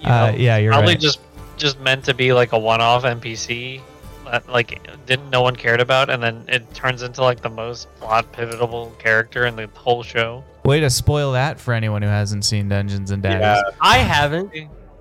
You 0.00 0.08
Uh, 0.08 0.30
know, 0.32 0.36
yeah, 0.36 0.56
you're 0.56 0.72
probably 0.72 0.94
right. 0.94 1.00
just 1.00 1.20
just 1.56 1.78
meant 1.80 2.04
to 2.06 2.14
be 2.14 2.32
like 2.32 2.50
a 2.52 2.58
one-off 2.58 3.04
NPC 3.04 3.80
that 4.24 4.48
like 4.48 4.80
didn't 5.06 5.30
no 5.30 5.42
one 5.42 5.54
cared 5.54 5.80
about, 5.80 6.10
and 6.10 6.20
then 6.20 6.44
it 6.48 6.74
turns 6.74 7.02
into 7.02 7.22
like 7.22 7.40
the 7.40 7.48
most 7.50 7.86
plot 8.00 8.32
pivotal 8.32 8.90
character 8.98 9.46
in 9.46 9.54
the 9.54 9.68
whole 9.74 10.02
show. 10.02 10.42
Way 10.68 10.80
to 10.80 10.90
spoil 10.90 11.32
that 11.32 11.58
for 11.58 11.72
anyone 11.74 12.02
who 12.02 12.08
hasn't 12.08 12.44
seen 12.44 12.68
Dungeons 12.68 13.10
and 13.10 13.22
Daddies. 13.22 13.40
yeah 13.40 13.62
I 13.80 13.98
haven't. 13.98 14.52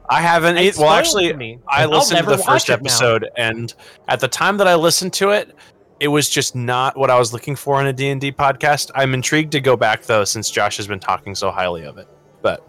i 0.10 0.22
haven't 0.22 0.58
It's 0.58 0.80
e- 0.80 0.82
well 0.82 0.92
actually 0.92 1.34
me. 1.34 1.60
i 1.68 1.86
listened 1.86 2.20
to 2.24 2.26
the 2.26 2.38
first 2.38 2.70
it 2.70 2.72
now. 2.72 2.76
episode 2.78 3.28
and 3.38 3.74
at 4.08 4.20
the 4.22 4.28
time 4.30 4.56
that 4.58 4.68
i 4.68 4.76
listened 4.76 5.12
to 5.14 5.32
it 5.32 5.54
it 6.00 6.08
was 6.08 6.30
just 6.30 6.56
not 6.56 6.96
what 6.96 7.10
i 7.10 7.20
was 7.20 7.34
looking 7.34 7.56
for 7.58 7.82
in 7.82 7.88
a 7.88 7.92
d&d 7.94 8.32
podcast 8.32 8.90
i'm 8.96 9.14
intrigued 9.14 9.52
to 9.52 9.60
go 9.60 9.76
back 9.76 10.04
though 10.04 10.24
since 10.24 10.50
josh 10.50 10.78
has 10.78 10.88
been 10.88 11.00
talking 11.02 11.36
so 11.36 11.52
highly 11.52 11.84
of 11.84 11.98
it 11.98 12.08
but 12.42 12.64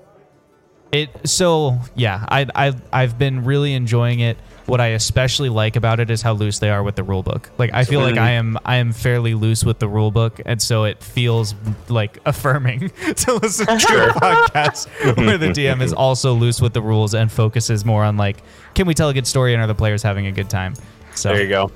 It 0.90 1.10
so 1.28 1.78
yeah, 1.94 2.24
I 2.28 2.46
I 2.54 2.74
I've 2.92 3.18
been 3.18 3.44
really 3.44 3.74
enjoying 3.74 4.20
it. 4.20 4.38
What 4.68 4.80
I 4.80 4.88
especially 4.88 5.48
like 5.48 5.76
about 5.76 5.98
it 5.98 6.10
is 6.10 6.20
how 6.20 6.34
loose 6.34 6.58
they 6.58 6.68
are 6.68 6.82
with 6.82 6.94
the 6.94 7.02
rule 7.02 7.22
book. 7.22 7.50
Like 7.56 7.72
I 7.72 7.84
feel 7.84 8.00
like 8.00 8.18
I 8.18 8.32
am 8.32 8.58
I 8.64 8.76
am 8.76 8.92
fairly 8.92 9.34
loose 9.34 9.64
with 9.64 9.78
the 9.78 9.88
rule 9.88 10.10
book, 10.10 10.40
and 10.44 10.60
so 10.60 10.84
it 10.84 11.02
feels 11.02 11.54
like 11.88 12.18
affirming 12.26 12.90
to 13.16 13.34
listen 13.34 13.66
to 13.66 14.08
a 14.08 14.12
podcast 14.12 15.16
where 15.16 15.38
the 15.38 15.48
DM 15.48 15.80
is 15.80 15.92
also 16.04 16.34
loose 16.34 16.60
with 16.60 16.74
the 16.74 16.82
rules 16.82 17.14
and 17.14 17.32
focuses 17.32 17.84
more 17.84 18.04
on 18.04 18.16
like, 18.16 18.42
can 18.74 18.86
we 18.86 18.94
tell 18.94 19.08
a 19.08 19.14
good 19.14 19.26
story 19.26 19.54
and 19.54 19.62
are 19.62 19.66
the 19.66 19.74
players 19.74 20.02
having 20.02 20.26
a 20.26 20.32
good 20.32 20.50
time? 20.50 20.74
So 21.14 21.30
there 21.30 21.42
you 21.42 21.48
go 21.48 21.72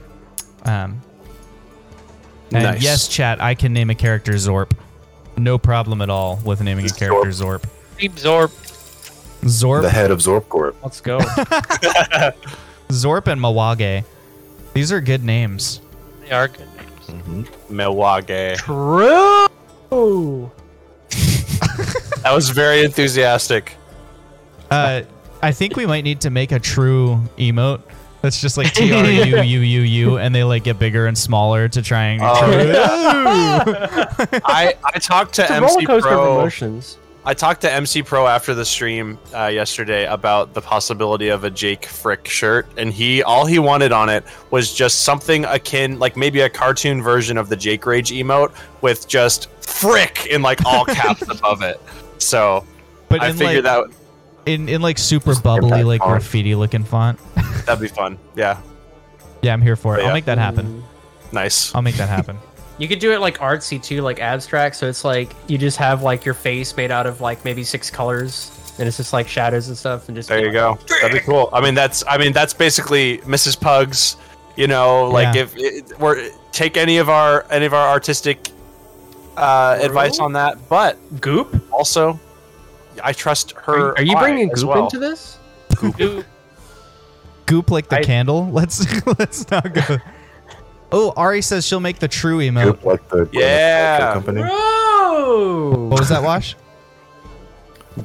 um, 0.64 1.01
and 2.53 2.62
Nice. 2.64 2.82
yes, 2.82 3.09
chat, 3.09 3.40
I 3.40 3.55
can 3.55 3.72
name 3.72 3.90
a 3.90 3.95
character 3.95 4.32
Zorp. 4.32 4.72
No 5.36 5.57
problem 5.59 6.03
at 6.03 6.11
all 6.11 6.38
with 6.45 6.61
naming 6.61 6.84
a 6.84 6.90
character 6.90 7.30
Zorp. 7.30 7.64
Deep 7.99 8.14
Zorp. 8.16 8.51
Zorp 9.43 9.82
the 9.82 9.90
head 9.90 10.11
of 10.11 10.18
Zorpcorp. 10.18 10.74
Let's 10.82 11.01
go. 11.01 11.18
Zorp 12.93 13.26
and 13.26 13.40
Mawage. 13.40 14.05
These 14.74 14.93
are 14.93 15.01
good 15.01 15.24
names. 15.24 15.80
They 16.20 16.30
are 16.30 16.49
good 16.49 16.68
names. 17.09 17.49
milwaukee 17.68 18.55
True. 18.57 19.49
that 22.22 22.32
was 22.32 22.49
very 22.51 22.82
enthusiastic 22.84 23.76
Uh, 24.70 25.03
I 25.43 25.53
think 25.53 25.76
we 25.76 25.84
might 25.84 26.05
need 26.05 26.20
to 26.22 26.30
make 26.30 26.53
a 26.53 26.59
true 26.59 27.20
emote. 27.36 27.82
That's 28.22 28.40
just 28.40 28.57
like 28.57 28.72
T 28.72 28.93
R 28.93 29.05
U 29.05 29.43
U 29.43 29.61
U 29.61 29.80
U, 29.80 30.16
and 30.22 30.34
they 30.34 30.45
like 30.45 30.64
get 30.64 30.78
bigger 30.78 31.07
and 31.07 31.18
smaller 31.18 31.68
to 31.68 31.82
try 31.82 32.05
and. 32.05 32.22
I, 34.45 34.74
I 34.84 34.99
talked 34.99 35.34
to 35.34 35.43
It's 35.43 35.51
a 35.51 35.61
roller 35.61 35.72
MC 35.74 35.86
coaster 35.86 36.09
of 36.11 36.14
Pro. 36.14 36.49
I 37.25 37.35
talked 37.35 37.61
to 37.61 37.73
MC 37.73 38.03
Pro 38.03 38.27
after 38.27 38.53
the 38.53 38.64
stream 38.64 39.16
uh, 39.33 39.47
yesterday 39.47 40.07
about 40.07 40.55
the 40.55 40.61
possibility 40.61 41.29
of 41.29 41.45
a 41.45 41.51
Jake 41.51 41.87
Frick 41.87 42.27
shirt, 42.27 42.66
and 42.77 42.93
he 42.93 43.23
all 43.23 43.47
he 43.47 43.61
wanted 43.61 43.93
on 43.93 44.09
it 44.09 44.25
was 44.51 44.75
just 44.75 45.03
something 45.03 45.45
akin, 45.45 46.01
like 46.01 46.16
maybe 46.16 46.41
a 46.41 46.51
cartoon 46.51 47.01
version 47.01 47.39
of 47.39 47.49
the 47.49 47.57
Jake 47.57 47.87
Rage 47.87 48.11
emote 48.11 48.53
with 48.81 49.07
just 49.07 49.49
Frick 49.61 50.27
in 50.27 50.43
like 50.43 50.64
all 50.66 50.85
caps 50.87 51.23
above 51.29 51.62
it. 51.62 51.81
So 52.18 52.64
but 53.09 53.20
I 53.23 53.33
figured 53.33 53.64
like 53.64 53.89
that 53.91 53.97
in, 54.47 54.68
in 54.68 54.83
like 54.83 54.99
super 54.99 55.39
bubbly 55.39 55.85
like 55.85 56.01
graffiti 56.01 56.57
looking 56.57 56.83
font. 56.83 57.20
that'd 57.66 57.81
be 57.81 57.87
fun. 57.89 58.18
Yeah, 58.35 58.61
Yeah, 59.43 59.53
I'm 59.53 59.62
here 59.62 59.77
for 59.77 59.99
it. 59.99 60.05
I'll 60.05 60.12
make 60.12 60.25
that 60.25 60.39
happen. 60.39 60.83
nice. 61.33 61.73
I'll 61.75 61.83
make 61.83 61.97
that 61.97 62.09
happen. 62.09 62.39
You 62.83 62.89
could 62.89 62.99
do 62.99 63.12
it 63.12 63.20
like 63.20 63.39
artsy 63.39 63.80
too, 63.80 64.03
like 64.03 64.18
abstract. 64.18 64.74
So 64.74 64.89
it's 64.89 65.05
like 65.05 65.35
you 65.47 65.57
just 65.57 65.76
have 65.76 66.03
like 66.03 66.24
your 66.24 66.35
face 66.35 66.76
made 66.76 66.91
out 66.91 67.07
of 67.07 67.20
like 67.20 67.45
maybe 67.45 67.62
six 67.62 67.91
colors, 67.91 68.51
and 68.78 68.89
it's 68.89 68.97
just 68.97 69.12
like 69.12 69.28
shadows 69.28 69.68
and 69.68 69.78
stuff, 69.78 70.09
and 70.09 70.16
just 70.16 70.28
There 70.28 70.45
you 70.45 70.51
go. 70.51 70.76
That'd 70.89 71.12
be 71.12 71.20
cool. 71.20 71.49
I 71.53 71.61
mean, 71.61 71.74
that's 71.74 72.03
I 72.09 72.18
mean 72.18 72.33
that's 72.33 72.53
basically 72.53 73.18
Mrs. 73.18 73.61
Pugs. 73.61 74.16
You 74.57 74.66
know, 74.66 75.05
like 75.11 75.35
Yeah. 75.35 75.43
if 75.43 75.55
it, 75.57 75.99
we're 76.01 76.28
take 76.51 76.76
any 76.76 76.99
of 76.99 77.09
our 77.09 77.47
any 77.51 77.66
of 77.66 77.72
our 77.72 77.89
artistic 77.89 78.51
uh, 79.37 79.78
advice 79.80 80.18
on 80.18 80.33
that, 80.33 80.59
but 80.68 80.99
Goop. 81.20 81.55
also 81.72 82.18
I 83.03 83.12
trust 83.12 83.53
her. 83.53 83.97
are 83.97 84.03
you 84.03 84.16
bringing 84.16 84.49
goop 84.49 84.64
well. 84.64 84.85
into 84.85 84.99
this? 84.99 85.39
Goop. 85.76 86.26
Goop 87.47 87.70
like 87.70 87.89
the 87.89 87.99
I- 87.99 88.03
candle. 88.03 88.47
Let's 88.53 88.85
let's 89.18 89.49
not 89.51 89.72
go. 89.72 89.99
Oh, 90.93 91.12
Ari 91.16 91.43
says 91.43 91.66
she'll 91.66 91.80
make 91.80 91.99
the 91.99 92.09
true 92.09 92.38
emote. 92.38 92.64
Goop 92.64 92.84
like 92.84 93.09
the 93.09 93.28
Yeah. 93.32 93.99
Paltrow 93.99 94.12
company. 94.14 94.43
Oh. 94.45 95.86
What 95.88 96.01
was 96.01 96.09
that, 96.11 96.22
Wash? 96.22 96.55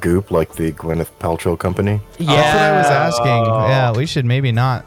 Goop 0.00 0.30
like 0.30 0.54
the 0.54 0.72
Gwyneth 0.72 1.10
Paltrow 1.20 1.58
company. 1.58 2.00
Yeah. 2.18 2.34
That's 2.36 2.54
what 2.54 2.62
I 2.62 2.78
was 2.78 2.86
asking. 3.14 3.26
Yeah, 3.70 3.92
we 3.92 4.06
should 4.06 4.24
maybe 4.24 4.52
not 4.52 4.84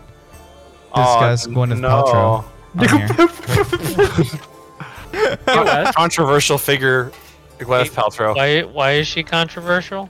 oh, 0.94 1.04
discuss 1.04 1.48
Oh, 1.48 1.52
Gwyneth 1.52 1.80
no. 1.80 1.90
Paltrow. 1.90 2.46
here. 5.14 5.92
Controversial 5.94 6.58
figure, 6.58 7.12
Gwyneth 7.60 7.92
Paltrow. 7.92 8.36
Why? 8.36 8.62
Why 8.62 8.94
is 8.94 9.08
she 9.08 9.24
controversial? 9.24 10.10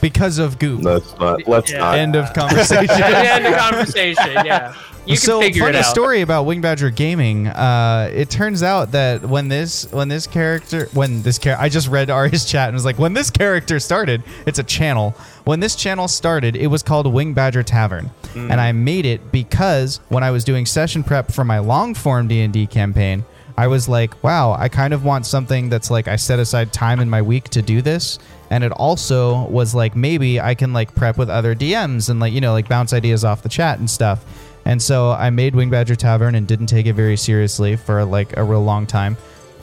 because 0.00 0.38
of 0.38 0.58
Goop. 0.58 0.82
Let's 0.82 1.16
not. 1.18 1.46
Let's 1.46 1.70
Yeah. 1.70 1.78
not. 1.78 1.98
End 1.98 2.16
of 2.16 2.32
conversation. 2.32 2.90
End 3.02 3.46
of 3.46 3.54
conversation. 3.56 4.32
Yeah, 4.44 4.74
you 5.06 5.16
can 5.16 5.26
so 5.26 5.40
figure 5.40 5.62
funny 5.64 5.78
it 5.78 5.84
out. 5.84 5.90
story 5.90 6.20
about 6.20 6.44
Winged 6.44 6.62
Badger 6.62 6.90
Gaming. 6.90 7.48
Uh, 7.48 8.10
it 8.12 8.30
turns 8.30 8.62
out 8.62 8.92
that 8.92 9.22
when 9.22 9.48
this 9.48 9.90
when 9.92 10.08
this 10.08 10.26
character 10.26 10.86
when 10.92 11.22
this 11.22 11.38
char- 11.38 11.58
I 11.58 11.68
just 11.68 11.88
read 11.88 12.10
Ari's 12.10 12.44
chat 12.44 12.68
and 12.68 12.74
was 12.74 12.84
like, 12.84 12.98
when 12.98 13.14
this 13.14 13.30
character 13.30 13.80
started, 13.80 14.22
it's 14.46 14.58
a 14.58 14.64
channel. 14.64 15.14
When 15.44 15.60
this 15.60 15.74
channel 15.74 16.06
started, 16.06 16.54
it 16.54 16.66
was 16.68 16.82
called 16.82 17.12
Winged 17.12 17.34
Badger 17.34 17.62
Tavern, 17.62 18.10
and 18.34 18.60
I 18.60 18.72
made 18.72 19.06
it 19.06 19.32
because 19.32 20.00
when 20.08 20.22
I 20.22 20.30
was 20.30 20.44
doing 20.44 20.66
session 20.66 21.02
prep 21.02 21.32
for 21.32 21.44
my 21.44 21.58
long 21.58 21.94
form 21.94 22.28
D 22.28 22.40
and 22.42 22.52
D 22.52 22.66
campaign. 22.66 23.24
I 23.58 23.66
was 23.66 23.90
like, 23.90 24.24
wow, 24.24 24.52
I 24.58 24.70
kind 24.70 24.94
of 24.94 25.04
want 25.04 25.26
something 25.26 25.68
that's 25.68 25.90
like 25.90 26.08
I 26.08 26.16
set 26.16 26.38
aside 26.38 26.72
time 26.72 26.98
in 26.98 27.10
my 27.10 27.20
week 27.20 27.50
to 27.50 27.60
do 27.60 27.82
this. 27.82 28.18
And 28.48 28.64
it 28.64 28.72
also 28.72 29.46
was 29.48 29.74
like 29.74 29.94
maybe 29.94 30.40
I 30.40 30.54
can 30.54 30.72
like 30.72 30.94
prep 30.94 31.18
with 31.18 31.28
other 31.28 31.54
DMs 31.54 32.08
and 32.08 32.20
like, 32.20 32.32
you 32.32 32.40
know, 32.40 32.52
like 32.52 32.70
bounce 32.70 32.94
ideas 32.94 33.22
off 33.22 33.42
the 33.42 33.50
chat 33.50 33.78
and 33.78 33.90
stuff. 33.90 34.24
And 34.64 34.80
so 34.80 35.10
I 35.10 35.30
made 35.30 35.54
Winged 35.54 35.70
Badger 35.70 35.96
Tavern 35.96 36.34
and 36.34 36.46
didn't 36.46 36.66
take 36.66 36.86
it 36.86 36.92
very 36.94 37.16
seriously 37.16 37.76
for 37.76 38.04
like 38.04 38.36
a 38.36 38.44
real 38.44 38.62
long 38.62 38.86
time. 38.86 39.16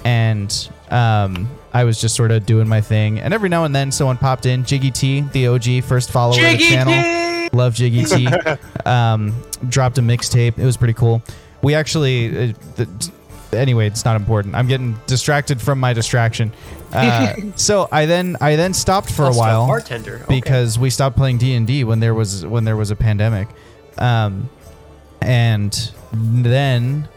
And 0.03 0.69
um, 0.89 1.49
I 1.73 1.83
was 1.83 1.99
just 1.99 2.15
sort 2.15 2.31
of 2.31 2.45
doing 2.45 2.67
my 2.67 2.81
thing. 2.81 3.19
And 3.19 3.33
every 3.33 3.49
now 3.49 3.65
and 3.65 3.75
then 3.75 3.91
someone 3.91 4.17
popped 4.17 4.45
in. 4.45 4.63
Jiggy 4.63 4.91
T, 4.91 5.21
the 5.21 5.47
OG 5.47 5.83
first 5.83 6.11
follower 6.11 6.43
of 6.43 6.57
the 6.57 6.57
channel. 6.57 6.93
T! 6.93 7.55
Love 7.55 7.75
Jiggy 7.75 8.03
T. 8.05 8.27
um, 8.85 9.33
dropped 9.69 9.97
a 9.97 10.01
mixtape. 10.01 10.57
It 10.57 10.65
was 10.65 10.77
pretty 10.77 10.93
cool. 10.93 11.21
We 11.61 11.73
actually, 11.73 12.49
uh, 12.49 12.53
th- 12.75 12.89
anyway, 13.53 13.87
it's 13.87 14.05
not 14.05 14.15
important. 14.15 14.55
I'm 14.55 14.67
getting 14.67 14.97
distracted 15.07 15.61
from 15.61 15.79
my 15.79 15.93
distraction. 15.93 16.51
Uh, 16.93 17.35
so 17.55 17.87
I 17.91 18.05
then 18.05 18.37
I 18.41 18.55
then 18.55 18.73
stopped 18.73 19.11
for 19.11 19.25
a 19.25 19.33
while 19.33 19.67
bartender 19.67 20.21
okay. 20.23 20.39
because 20.39 20.79
we 20.79 20.89
stopped 20.89 21.17
playing 21.17 21.37
D 21.37 21.53
and 21.53 21.67
D 21.67 21.83
when 21.83 21.99
there 21.99 22.13
was 22.13 22.45
when 22.45 22.63
there 22.63 22.75
was 22.75 22.91
a 22.91 22.95
pandemic, 22.95 23.47
um, 23.97 24.49
and 25.21 25.91
then 26.13 27.07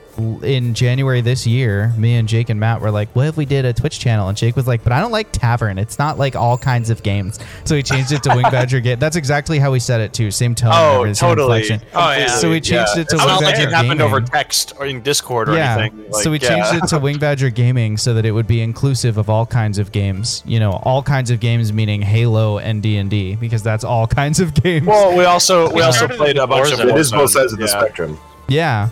in 0.43 0.75
January 0.75 1.21
this 1.21 1.47
year, 1.47 1.93
me 1.97 2.17
and 2.17 2.29
Jake 2.29 2.49
and 2.51 2.59
Matt 2.61 2.81
were 2.81 2.91
like, 2.91 3.09
"What 3.15 3.27
if 3.27 3.37
we 3.37 3.45
did 3.45 3.65
a 3.65 3.73
Twitch 3.73 3.99
channel?" 3.99 4.29
And 4.29 4.37
Jake 4.37 4.57
was 4.57 4.67
like, 4.67 4.83
"But 4.85 4.93
I 4.93 5.01
don't 5.01 5.11
like 5.13 5.33
Tavern. 5.33 5.79
It's 5.79 5.99
not 5.99 6.19
like 6.19 6.37
all 6.37 6.57
kinds 6.59 6.91
of 6.91 7.03
games." 7.03 7.39
So 7.65 7.75
we 7.75 7.83
changed 7.83 8.13
it 8.13 8.23
to 8.25 8.31
Wing 8.35 8.43
Badger 8.51 8.81
Game. 8.81 8.99
That's 8.99 9.17
exactly 9.17 9.59
how 9.59 9.71
we 9.73 9.81
said 9.81 10.01
it 10.01 10.13
too. 10.13 10.31
Same 10.31 10.55
tone. 10.55 10.71
Oh, 10.75 10.97
everything, 10.99 11.15
same 11.15 11.29
totally. 11.31 11.61
inflection. 11.61 11.89
Oh, 11.95 12.11
yeah. 12.13 12.27
So 12.29 12.51
we 12.51 12.61
changed 12.61 12.97
it 12.99 13.09
to 13.09 13.17
It's 13.17 13.25
Wing 13.25 13.27
not 13.27 13.43
like 13.43 13.55
Badger 13.55 13.69
it 13.69 13.73
happened 13.73 13.91
Gaming. 13.99 14.01
over 14.07 14.21
text 14.21 14.73
or 14.79 14.87
in 14.87 15.01
Discord 15.03 15.49
or 15.49 15.55
yeah. 15.55 15.79
anything. 15.79 16.13
so 16.13 16.31
we 16.31 16.39
yeah. 16.39 16.49
changed 16.49 16.85
it 16.85 16.89
to 16.89 16.99
Winged 16.99 17.21
Badger 17.21 17.51
Gaming 17.51 17.97
so 17.97 18.15
that 18.15 18.25
it 18.25 18.33
would 18.33 18.47
be 18.47 18.61
inclusive 18.63 19.19
of 19.19 19.29
all 19.31 19.47
kinds 19.47 19.79
of 19.79 19.93
games. 19.93 20.43
You 20.47 20.61
know, 20.61 20.73
all 20.85 21.03
kinds 21.03 21.31
of 21.31 21.41
games 21.41 21.73
meaning 21.73 22.03
Halo 22.03 22.59
and 22.59 22.83
D 22.83 22.97
and 22.97 23.11
D 23.11 23.37
because 23.37 23.63
that's 23.63 23.85
all 23.85 24.07
kinds 24.07 24.41
of 24.41 24.55
games. 24.55 24.87
Well, 24.87 25.17
we 25.17 25.25
also 25.25 25.69
we 25.69 25.77
We 25.77 25.83
also 25.83 26.09
played 26.09 26.37
a 26.37 26.47
bunch 26.47 26.73
of 26.73 26.79
Warzone. 26.81 26.91
it 26.91 26.99
is 26.99 27.11
both 27.11 27.31
sides 27.31 27.53
of 27.53 27.59
the 27.59 27.65
Yeah. 27.67 27.71
spectrum. 27.81 28.19
Yeah. 28.49 28.89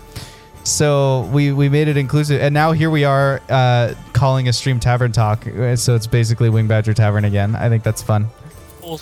So 0.69 1.23
we 1.33 1.53
we 1.53 1.69
made 1.69 1.89
it 1.89 1.97
inclusive, 1.97 2.41
and 2.41 2.53
now 2.53 2.73
here 2.73 2.91
we 2.91 3.05
are 3.05 3.41
uh, 3.49 3.95
calling 4.13 4.49
a 4.49 4.53
stream 4.53 4.79
Tavern 4.79 5.13
Talk. 5.13 5.47
Uh, 5.47 5.77
So 5.77 5.95
it's 5.95 6.07
basically 6.07 6.51
Winged 6.51 6.69
Badger 6.69 6.95
Tavern 6.95 7.25
again. 7.25 7.57
I 7.57 7.69
think 7.69 7.83
that's 7.83 8.03
fun. 8.03 8.29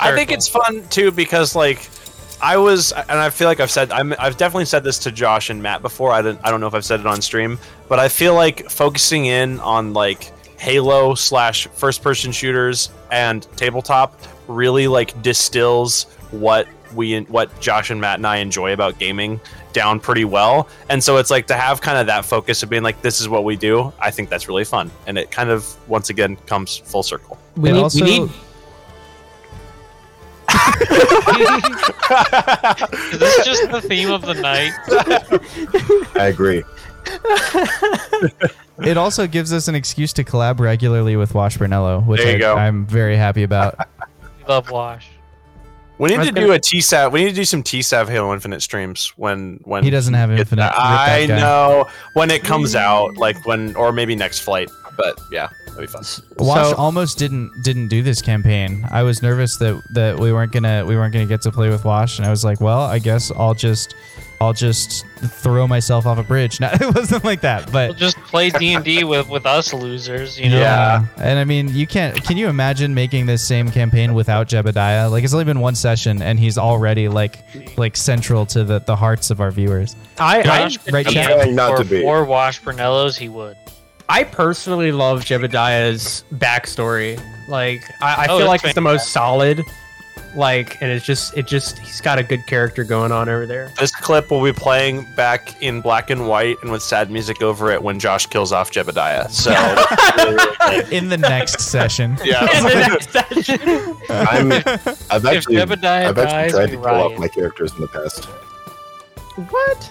I 0.01 0.15
think 0.15 0.31
it's 0.33 0.49
fun 0.49 0.87
too 0.89 1.11
because 1.11 1.55
like 1.55 1.89
I 2.41 2.57
was, 2.57 2.93
and 2.93 3.19
I 3.19 3.31
feel 3.31 3.49
like 3.49 3.61
I've 3.61 3.71
said 3.71 3.91
I'm, 3.93 4.15
I've 4.19 4.37
definitely 4.37 4.65
said 4.67 4.85
this 4.85 4.99
to 5.01 5.13
Josh 5.13 5.51
and 5.51 5.63
Matt 5.63 5.83
before. 5.83 6.13
I 6.13 6.23
don't 6.23 6.41
I 6.45 6.51
don't 6.51 6.61
know 6.61 6.67
if 6.67 6.75
I've 6.75 6.85
said 6.85 7.01
it 7.01 7.07
on 7.07 7.23
stream, 7.23 7.59
but 7.89 7.99
I 7.99 8.09
feel 8.09 8.35
like 8.35 8.69
focusing 8.71 9.27
in 9.27 9.61
on 9.61 9.93
like 9.93 10.33
Halo 10.59 11.15
slash 11.15 11.67
first 11.69 12.03
person 12.03 12.33
shooters 12.33 12.91
and 13.11 13.47
tabletop 13.57 14.21
really 14.49 14.89
like 14.89 15.21
distills 15.23 16.05
what 16.31 16.69
we 16.95 17.21
what 17.23 17.59
Josh 17.61 17.91
and 17.91 18.01
Matt 18.01 18.19
and 18.19 18.27
I 18.27 18.37
enjoy 18.37 18.73
about 18.73 18.99
gaming 18.99 19.41
down 19.73 20.01
pretty 20.01 20.25
well. 20.25 20.69
And 20.89 21.03
so 21.03 21.17
it's 21.19 21.31
like 21.31 21.47
to 21.49 21.55
have 21.55 21.81
kind 21.81 21.99
of 21.99 22.07
that 22.07 22.25
focus 22.25 22.63
of 22.63 22.71
being 22.71 22.83
like 22.83 23.01
this 23.03 23.21
is 23.21 23.29
what 23.29 23.45
we 23.45 23.57
do. 23.57 23.93
I 24.01 24.11
think 24.11 24.29
that's 24.29 24.49
really 24.49 24.65
fun, 24.65 24.91
and 25.07 25.19
it 25.19 25.31
kind 25.31 25.51
of 25.51 25.77
once 25.89 26.11
again 26.11 26.37
comes 26.47 26.77
full 26.77 27.03
circle. 27.03 27.39
we 27.57 27.71
It 27.71 27.75
need, 27.75 27.83
also- 27.83 28.05
we 28.05 28.19
need 28.21 28.31
Is 33.13 33.19
this 33.19 33.45
just 33.45 33.71
the 33.71 33.81
theme 33.83 34.11
of 34.11 34.23
the 34.23 34.35
night? 34.35 34.73
I 36.17 36.27
agree. 36.29 36.63
It 38.79 38.99
also 38.99 39.27
gives 39.27 39.55
us 39.55 39.69
an 39.69 39.75
excuse 39.75 40.13
to 40.13 40.23
collab 40.23 40.61
regularly 40.61 41.17
with 41.17 41.33
Wash 41.35 41.57
Brunello, 41.57 42.01
which 42.01 42.21
I, 42.21 42.67
I'm 42.67 42.85
very 42.87 43.17
happy 43.17 43.43
about. 43.43 43.75
We 44.39 44.45
love 44.53 44.71
Wash. 44.71 45.09
We 45.99 46.11
need 46.11 46.17
to 46.25 46.33
gonna- 46.33 46.47
do 46.47 46.53
a 46.53 46.59
TSAV. 46.59 47.11
We 47.13 47.25
need 47.25 47.31
to 47.31 47.35
do 47.37 47.45
some 47.45 47.63
TSAV 47.63 48.09
Halo 48.09 48.33
Infinite 48.35 48.61
streams 48.61 49.13
when 49.17 49.61
when 49.65 49.83
He 49.83 49.91
doesn't 49.91 50.15
have 50.15 50.31
gets 50.31 50.41
Infinite. 50.41 50.63
that. 50.63 50.75
I 50.79 51.27
know 51.27 51.87
when 52.15 52.31
it 52.31 52.43
comes 52.45 52.75
out, 52.75 53.17
like 53.17 53.45
when 53.47 53.75
or 53.77 53.93
maybe 53.93 54.15
next 54.15 54.41
flight. 54.41 54.71
But 54.97 55.19
yeah, 55.31 55.49
that'd 55.67 55.81
be 55.81 55.87
fun. 55.87 56.05
Wash 56.39 56.71
So- 56.71 56.77
almost 56.77 57.19
didn't 57.19 57.51
didn't 57.65 57.89
do 57.89 58.03
this 58.03 58.23
campaign. 58.23 58.87
I 58.91 59.03
was 59.03 59.23
nervous 59.23 59.57
that 59.59 59.83
that 59.95 60.19
we 60.19 60.33
weren't 60.33 60.53
gonna 60.53 60.85
we 60.87 60.97
weren't 60.97 61.13
gonna 61.13 61.27
get 61.27 61.43
to 61.43 61.53
play 61.53 61.69
with 61.69 61.85
Wash, 61.85 62.19
and 62.19 62.27
I 62.27 62.31
was 62.31 62.45
like, 62.45 62.61
well, 62.63 62.81
I 62.81 62.99
guess 62.99 63.31
I'll 63.37 63.53
just 63.55 63.95
I'll 64.41 64.53
just 64.53 65.07
throw 65.17 65.67
myself 65.67 66.05
off 66.07 66.19
a 66.19 66.23
bridge. 66.23 66.61
No, 66.67 66.69
it 66.73 66.95
wasn't 66.95 67.25
like 67.25 67.41
that, 67.41 67.73
but 67.73 67.91
We'll 67.91 67.99
just 67.99 68.17
play 68.19 68.51
D 68.51 68.75
and 68.75 68.85
D 68.85 69.03
with 69.13 69.29
with 69.29 69.47
us 69.47 69.73
losers. 69.73 70.39
You 70.39 70.51
know. 70.51 70.59
Yeah. 70.59 71.07
And 71.19 71.39
I 71.39 71.45
mean, 71.45 71.69
you 71.75 71.87
can't. 71.87 72.23
Can 72.23 72.37
you 72.37 72.49
imagine 72.49 72.93
making 72.95 73.27
this 73.27 73.43
same 73.47 73.71
campaign 73.71 74.15
without 74.15 74.49
Jebediah? 74.49 75.11
Like, 75.11 75.25
it's 75.25 75.33
only 75.33 75.45
been 75.45 75.61
one 75.61 75.75
session, 75.75 76.21
and 76.23 76.39
he's 76.39 76.59
already 76.59 77.09
like, 77.09 77.39
like 77.79 77.97
central 77.97 78.45
to 78.47 78.65
the, 78.65 78.79
the 78.81 78.97
hearts 78.97 79.31
of 79.31 79.41
our 79.41 79.51
viewers. 79.51 79.97
I, 80.19 80.41
I 80.43 80.43
right, 80.43 81.07
DM 81.07 81.13
Chad? 81.13 81.35
Trying 81.41 81.55
not 81.55 81.77
for 81.79 81.85
to 81.85 81.89
be. 81.89 82.03
four 82.03 82.25
Wash 82.25 82.61
Brunellos, 82.63 83.17
he 83.17 83.29
would. 83.29 83.57
I 84.09 84.23
personally 84.25 84.93
love 84.93 85.25
Jebediah's 85.25 86.25
backstory. 86.35 87.21
Like 87.49 87.83
I, 88.01 88.15
I 88.15 88.27
Oh, 88.27 88.39
feel 88.39 88.39
it's 88.41 88.49
like 88.49 88.65
it's 88.65 88.75
the 88.75 88.81
most 88.81 89.11
solid. 89.11 89.61
Like 90.37 90.81
and 90.83 90.91
it's 90.93 91.05
just 91.07 91.35
it 91.37 91.47
just 91.47 91.79
he's 91.79 92.03
got 92.03 92.19
a 92.19 92.23
good 92.23 92.47
character 92.47 92.85
going 92.85 93.11
on 93.11 93.29
over 93.31 93.47
there. 93.47 93.73
This 93.81 93.91
clip 93.91 94.31
will 94.31 94.45
be 94.45 94.53
playing 94.53 95.07
back 95.17 95.63
in 95.63 95.81
black 95.81 96.11
and 96.11 96.29
white 96.29 96.59
and 96.63 96.71
with 96.71 96.83
sad 96.83 97.11
music 97.11 97.41
over 97.43 97.71
it 97.71 97.83
when 97.83 97.99
Josh 97.99 98.27
kills 98.27 98.53
off 98.53 98.71
Jebediah. 98.71 99.31
So 99.31 99.51
In 100.95 101.09
the 101.09 101.17
next 101.17 101.61
session. 101.61 102.19
yeah, 102.25 102.41
I'm, 104.11 104.53
I've 105.11 105.25
actually, 105.27 105.59
I've 105.61 105.73
actually 106.19 106.51
tried 106.51 106.67
to 106.71 106.77
kill 106.77 106.85
off 106.87 107.19
my 107.19 107.29
characters 107.29 107.73
in 107.75 107.81
the 107.81 107.89
past. 107.89 108.25
What? 109.51 109.91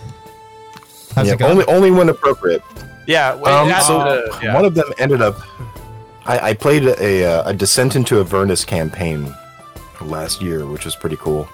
How's 1.16 1.28
Yeah, 1.28 1.34
it 1.34 1.42
only 1.42 1.66
only 1.66 1.92
when 1.92 2.10
appropriate. 2.10 2.62
yeah. 3.08 3.36
wait, 3.36 3.52
Um, 3.52 3.70
so 3.82 4.00
the- 4.00 4.40
yeah. 4.44 4.54
one 4.54 4.66
of 4.66 4.76
them 4.76 4.92
ended 5.00 5.22
up. 5.22 5.38
I, 6.28 6.50
I 6.50 6.54
played 6.54 6.84
a, 6.86 7.24
a, 7.24 7.44
a 7.48 7.54
Descent 7.54 7.96
into 7.96 8.20
Avernus 8.20 8.66
campaign 8.66 9.34
last 10.06 10.42
year, 10.42 10.66
which 10.66 10.86
was 10.86 10.96
pretty 10.96 11.18
cool, 11.18 11.48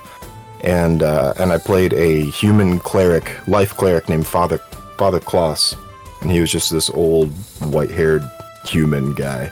and 0.61 1.03
uh, 1.03 1.33
and 1.39 1.51
I 1.51 1.57
played 1.57 1.93
a 1.93 2.25
human 2.25 2.79
cleric, 2.79 3.47
life 3.47 3.75
cleric 3.75 4.09
named 4.09 4.27
Father 4.27 4.57
Father 4.97 5.19
Klaus, 5.19 5.75
and 6.21 6.31
he 6.31 6.39
was 6.39 6.51
just 6.51 6.71
this 6.71 6.89
old 6.89 7.31
white-haired 7.59 8.23
human 8.65 9.13
guy. 9.13 9.51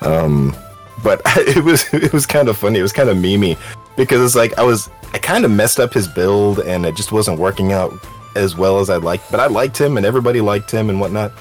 Um, 0.00 0.56
but 1.02 1.20
it 1.36 1.64
was 1.64 1.92
it 1.92 2.12
was 2.12 2.26
kind 2.26 2.48
of 2.48 2.56
funny. 2.56 2.78
It 2.78 2.82
was 2.82 2.92
kind 2.92 3.08
of 3.08 3.16
memey 3.16 3.56
because 3.96 4.24
it's 4.24 4.34
like 4.34 4.58
I 4.58 4.62
was 4.62 4.90
I 5.12 5.18
kind 5.18 5.44
of 5.44 5.50
messed 5.50 5.78
up 5.78 5.92
his 5.92 6.08
build, 6.08 6.60
and 6.60 6.86
it 6.86 6.96
just 6.96 7.12
wasn't 7.12 7.38
working 7.38 7.72
out 7.72 7.92
as 8.34 8.56
well 8.56 8.78
as 8.80 8.90
I'd 8.90 9.02
like. 9.02 9.20
But 9.30 9.40
I 9.40 9.46
liked 9.46 9.78
him, 9.78 9.96
and 9.96 10.06
everybody 10.06 10.40
liked 10.40 10.70
him, 10.70 10.90
and 10.90 11.00
whatnot. 11.00 11.32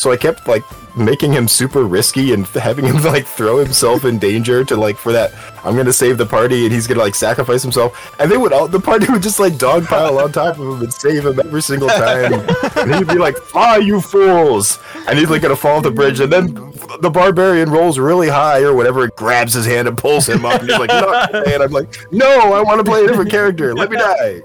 So 0.00 0.10
I 0.10 0.16
kept 0.16 0.48
like 0.48 0.64
making 0.96 1.30
him 1.30 1.46
super 1.46 1.84
risky 1.84 2.32
and 2.32 2.46
having 2.68 2.86
him 2.86 2.96
like 3.02 3.26
throw 3.26 3.58
himself 3.58 4.06
in 4.06 4.18
danger 4.18 4.64
to 4.64 4.74
like 4.74 4.96
for 4.96 5.12
that 5.12 5.30
I'm 5.62 5.76
gonna 5.76 5.92
save 5.92 6.16
the 6.16 6.24
party 6.24 6.64
and 6.64 6.72
he's 6.72 6.86
gonna 6.86 7.00
like 7.00 7.14
sacrifice 7.14 7.62
himself. 7.62 8.18
And 8.18 8.32
they 8.32 8.38
would 8.38 8.54
all 8.54 8.66
the 8.66 8.80
party 8.80 9.12
would 9.12 9.22
just 9.22 9.38
like 9.38 9.52
dogpile 9.54 10.24
on 10.24 10.32
top 10.32 10.58
of 10.58 10.66
him 10.66 10.80
and 10.80 10.90
save 10.90 11.26
him 11.26 11.38
every 11.38 11.60
single 11.60 11.88
time. 11.88 12.32
And 12.78 12.94
he'd 12.94 13.08
be 13.08 13.18
like 13.18 13.36
fly 13.36 13.76
you 13.76 14.00
fools. 14.00 14.78
And 15.06 15.18
he's 15.18 15.28
like 15.28 15.42
gonna 15.42 15.54
fall 15.54 15.76
off 15.76 15.82
the 15.82 15.90
bridge. 15.90 16.20
And 16.20 16.32
then 16.32 16.54
the 17.02 17.10
barbarian 17.10 17.68
rolls 17.68 17.98
really 17.98 18.30
high 18.30 18.62
or 18.62 18.74
whatever 18.74 19.04
and 19.04 19.14
grabs 19.16 19.52
his 19.52 19.66
hand 19.66 19.86
and 19.86 19.98
pulls 19.98 20.26
him 20.26 20.46
up. 20.46 20.62
And 20.62 20.70
he's 20.70 20.78
like 20.78 20.88
not 20.88 21.46
and 21.46 21.62
I'm 21.62 21.72
like 21.72 22.10
no 22.10 22.54
I 22.54 22.62
want 22.62 22.78
to 22.78 22.90
play 22.90 23.04
a 23.04 23.06
different 23.06 23.30
character. 23.30 23.74
Let 23.74 23.90
me 23.90 23.98
die. 23.98 24.40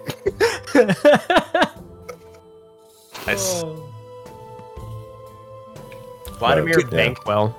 Nice. 3.25 3.63
Oh. 3.63 3.94
Vladimir 6.45 6.79
Yeah. 6.79 6.85
Bankwell. 7.13 7.53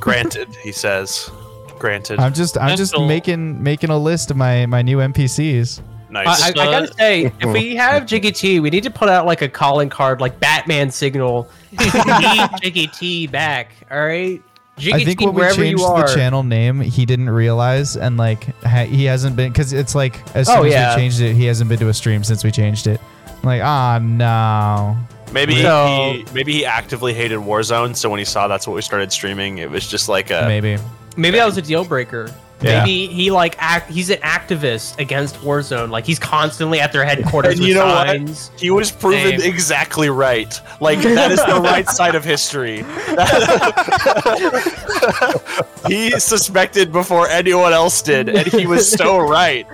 Granted, 0.00 0.54
he 0.62 0.72
says. 0.72 1.30
Granted. 1.78 2.18
I'm 2.20 2.32
just 2.32 2.56
I'm 2.58 2.76
just 2.76 2.92
Mental. 2.92 3.06
making 3.08 3.62
making 3.62 3.90
a 3.90 3.98
list 3.98 4.30
of 4.30 4.36
my 4.36 4.66
my 4.66 4.82
new 4.82 4.98
NPCs. 4.98 5.80
nice. 6.10 6.42
I, 6.42 6.46
I, 6.46 6.48
I 6.48 6.52
gotta 6.52 6.94
say, 6.94 7.24
if 7.40 7.52
we 7.52 7.76
have 7.76 8.06
Jiggy 8.06 8.32
T, 8.32 8.60
we 8.60 8.70
need 8.70 8.82
to 8.84 8.90
put 8.90 9.08
out 9.08 9.26
like 9.26 9.42
a 9.42 9.48
calling 9.48 9.88
card, 9.90 10.20
like 10.20 10.38
Batman 10.40 10.90
signal. 10.90 11.48
We 11.78 11.84
need 11.84 12.48
Jiggy 12.62 12.86
T 12.86 13.26
back. 13.26 13.72
All 13.90 13.98
right. 14.06 14.40
Jiggy 14.78 14.94
I 14.94 15.04
think 15.04 15.18
T, 15.18 15.26
when 15.26 15.34
we 15.34 15.54
changed 15.54 15.82
the 15.82 16.12
channel 16.14 16.42
name, 16.42 16.80
he 16.80 17.04
didn't 17.04 17.28
realize, 17.30 17.96
and 17.96 18.16
like 18.16 18.44
ha- 18.62 18.84
he 18.86 19.04
hasn't 19.04 19.36
been 19.36 19.52
because 19.52 19.72
it's 19.74 19.94
like 19.94 20.20
as 20.34 20.46
soon 20.46 20.58
Oh, 20.58 20.62
as 20.64 20.72
yeah. 20.72 20.94
we 20.94 21.00
changed 21.02 21.20
it, 21.20 21.34
he 21.34 21.44
hasn't 21.44 21.68
been 21.68 21.78
to 21.80 21.88
a 21.88 21.94
stream 21.94 22.24
since 22.24 22.42
we 22.44 22.50
changed 22.50 22.86
it. 22.86 23.00
I'm 23.26 23.42
like, 23.42 23.62
ah, 23.62 23.98
no. 24.02 24.96
Maybe 25.32 25.60
So- 25.62 26.12
he 26.14 26.24
maybe 26.32 26.52
he 26.52 26.66
actively 26.66 27.14
hated 27.14 27.38
Warzone, 27.40 27.96
so 27.96 28.08
when 28.10 28.18
he 28.18 28.24
saw 28.24 28.48
that's 28.48 28.66
what 28.66 28.74
we 28.74 28.82
started 28.82 29.12
streaming, 29.12 29.58
it 29.58 29.70
was 29.70 29.86
just 29.86 30.08
like 30.08 30.30
a 30.30 30.44
Maybe. 30.46 30.78
Maybe 31.16 31.38
that 31.38 31.46
was 31.46 31.56
a 31.56 31.62
deal 31.62 31.84
breaker. 31.84 32.32
Yeah. 32.62 32.80
Maybe 32.80 33.06
he 33.08 33.30
like 33.30 33.54
act. 33.58 33.90
He's 33.90 34.08
an 34.08 34.16
activist 34.18 34.98
against 34.98 35.36
Warzone. 35.40 35.90
Like 35.90 36.06
he's 36.06 36.18
constantly 36.18 36.80
at 36.80 36.90
their 36.90 37.04
headquarters 37.04 37.52
And 37.52 37.60
with 37.60 37.68
you 37.68 37.74
know 37.74 37.84
what? 37.86 38.50
he 38.58 38.70
was 38.70 38.90
proven 38.90 39.40
Same. 39.40 39.52
exactly 39.52 40.08
right. 40.08 40.58
Like 40.80 41.00
that 41.02 41.30
is 41.32 41.38
the 41.44 41.60
right 41.60 41.86
side 41.88 42.14
of 42.14 42.24
history. 42.24 42.78
he 45.86 46.18
suspected 46.18 46.92
before 46.92 47.28
anyone 47.28 47.72
else 47.74 48.00
did, 48.02 48.28
and 48.30 48.46
he 48.48 48.66
was 48.66 48.90
so 48.90 49.18
right. 49.18 49.66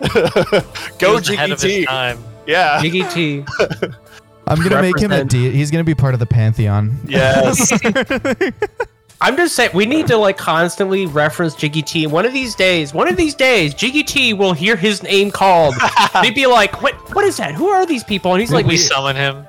Go 0.98 1.14
was 1.14 1.28
ahead 1.28 1.50
of 1.50 1.60
his 1.60 1.72
GT. 1.72 1.86
time. 1.86 2.22
Yeah. 2.46 2.80
Jiggy 2.80 3.02
T. 3.04 3.44
I'm 4.48 4.62
gonna 4.62 4.82
make 4.82 4.98
him 4.98 5.12
a 5.12 5.24
de- 5.24 5.50
He's 5.50 5.70
gonna 5.70 5.84
be 5.84 5.94
part 5.94 6.14
of 6.14 6.20
the 6.20 6.26
pantheon. 6.26 6.98
Yes. 7.06 7.72
I'm 9.20 9.36
just 9.36 9.56
saying 9.56 9.70
we 9.74 9.84
need 9.84 10.06
to 10.08 10.16
like 10.16 10.36
constantly 10.38 11.06
reference 11.06 11.56
Jiggy 11.56 11.82
T. 11.82 12.06
One 12.06 12.24
of 12.24 12.32
these 12.32 12.54
days, 12.54 12.94
one 12.94 13.08
of 13.08 13.16
these 13.16 13.34
days, 13.34 13.74
Jiggy 13.74 14.04
T 14.04 14.32
will 14.32 14.52
hear 14.52 14.76
his 14.76 15.02
name 15.02 15.30
called. 15.32 15.74
They'd 16.22 16.34
be 16.36 16.46
like, 16.46 16.80
"What? 16.82 16.94
What 17.14 17.24
is 17.24 17.36
that? 17.38 17.54
Who 17.54 17.66
are 17.68 17.84
these 17.84 18.04
people?" 18.04 18.32
And 18.32 18.40
he's 18.40 18.52
like, 18.52 18.64
we 18.66 18.76
summon 18.76 19.16
him. 19.16 19.44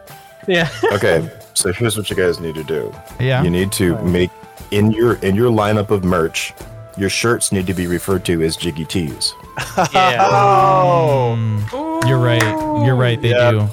"Yeah." 0.47 0.69
Okay, 0.93 1.29
so 1.53 1.71
here's 1.71 1.95
what 1.97 2.09
you 2.09 2.15
guys 2.15 2.39
need 2.39 2.55
to 2.55 2.63
do. 2.63 2.91
Yeah. 3.19 3.43
You 3.43 3.51
need 3.51 3.71
to 3.73 3.95
make 4.03 4.31
in 4.71 4.89
your 4.91 5.15
in 5.17 5.35
your 5.35 5.51
lineup 5.51 5.91
of 5.91 6.03
merch, 6.03 6.51
your 6.97 7.09
shirts 7.11 7.51
need 7.51 7.67
to 7.67 7.75
be 7.75 7.85
referred 7.85 8.25
to 8.25 8.41
as 8.41 8.57
Jiggy 8.57 8.85
T's. 8.85 9.33
Yeah. 9.93 10.27
oh. 10.31 11.35
Mm, 11.37 12.07
you're 12.09 12.17
right. 12.17 12.41
You're 12.85 12.95
right. 12.95 13.21
They 13.21 13.29
Yeah. 13.31 13.51
do. 13.51 13.67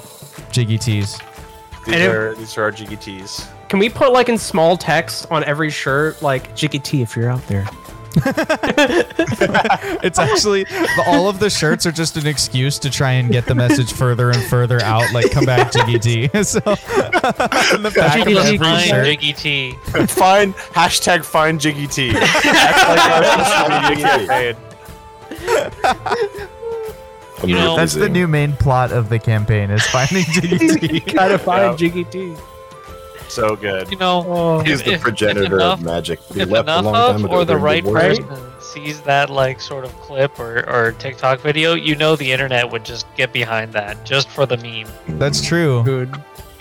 Jiggy 0.51 0.77
tees. 0.77 1.17
These 1.85 1.93
And 1.95 2.03
it- 2.03 2.09
are 2.09 2.35
these 2.35 2.57
are 2.57 2.63
our 2.63 2.71
GTs. 2.71 3.47
Can 3.69 3.79
we 3.79 3.89
put 3.89 4.11
like 4.13 4.29
in 4.29 4.37
small 4.37 4.77
text 4.77 5.25
on 5.29 5.43
every 5.43 5.69
shirt, 5.69 6.21
like 6.21 6.55
Jiggy 6.55 6.79
T, 6.79 7.01
if 7.01 7.15
you're 7.15 7.29
out 7.29 7.45
there? 7.47 7.67
It's 10.03 10.19
actually 10.19 10.65
all 11.05 11.27
of 11.29 11.39
the 11.39 11.49
shirts 11.49 11.85
are 11.85 11.91
just 11.91 12.15
an 12.17 12.25
excuse 12.27 12.79
to 12.79 12.89
try 12.89 13.11
and 13.11 13.31
get 13.31 13.45
the 13.45 13.53
message 13.55 13.91
further 13.91 14.29
and 14.31 14.41
further 14.43 14.81
out. 14.81 15.11
Like, 15.13 15.31
come 15.31 15.45
back, 15.45 15.71
Jiggy 15.71 15.99
T. 15.99 16.27
so, 16.43 16.59
in 16.59 17.83
the 17.83 17.91
back 17.95 18.19
of 18.19 18.27
Jiggy 18.27 18.33
T. 18.33 18.39
every 18.39 18.57
Find 18.57 18.85
shirt. 18.89 19.05
Jiggy 19.05 19.33
T. 19.33 19.71
Find 20.07 20.53
hashtag 20.55 21.25
find 21.25 21.59
Jiggy 21.59 21.87
T. 21.87 22.11
That's 22.13 22.87
like 22.87 22.99
our 23.11 23.23
social 23.45 23.89
media 23.89 24.55
campaign. 25.37 26.47
You 27.43 27.55
know- 27.55 27.75
That's 27.75 27.93
the 27.93 28.09
new 28.09 28.27
main 28.27 28.53
plot 28.53 28.91
of 28.91 29.09
the 29.09 29.19
campaign: 29.19 29.69
is 29.69 29.85
finding 29.87 30.23
Jiggy 30.31 30.69
T. 30.69 30.99
Gotta 31.01 31.37
find 31.37 31.71
Yeah. 31.71 31.75
Jiggy 31.77 32.03
T. 32.05 32.33
So 33.29 33.55
good. 33.57 33.91
You 33.91 33.97
know, 33.97 34.25
oh. 34.27 34.59
He's 34.61 34.79
if- 34.79 34.85
the 34.85 34.91
if- 34.91 34.97
if 34.97 35.01
progenitor 35.01 35.57
enough- 35.57 35.79
of 35.79 35.85
magic. 35.85 36.19
He 36.33 36.41
if 36.41 36.49
left 36.49 36.67
a 36.69 36.71
enough 36.79 36.85
long 36.85 37.11
time 37.13 37.25
ago 37.25 37.33
or 37.35 37.45
the 37.45 37.57
right 37.57 37.83
war. 37.83 37.93
Right? 37.95 38.17
person 38.25 38.43
sees 38.61 39.01
that 39.01 39.29
like 39.29 39.59
sort 39.61 39.83
of 39.85 39.93
clip 40.01 40.39
or, 40.39 40.67
or 40.69 40.91
TikTok 40.93 41.39
video, 41.41 41.73
you 41.73 41.95
know 41.95 42.15
the 42.15 42.31
internet 42.31 42.69
would 42.71 42.83
just 42.85 43.05
get 43.15 43.31
behind 43.33 43.73
that 43.73 44.03
just 44.05 44.29
for 44.29 44.45
the 44.45 44.57
meme. 44.57 44.87
That's 45.19 45.41
true. 45.45 45.83
Good. 45.83 46.15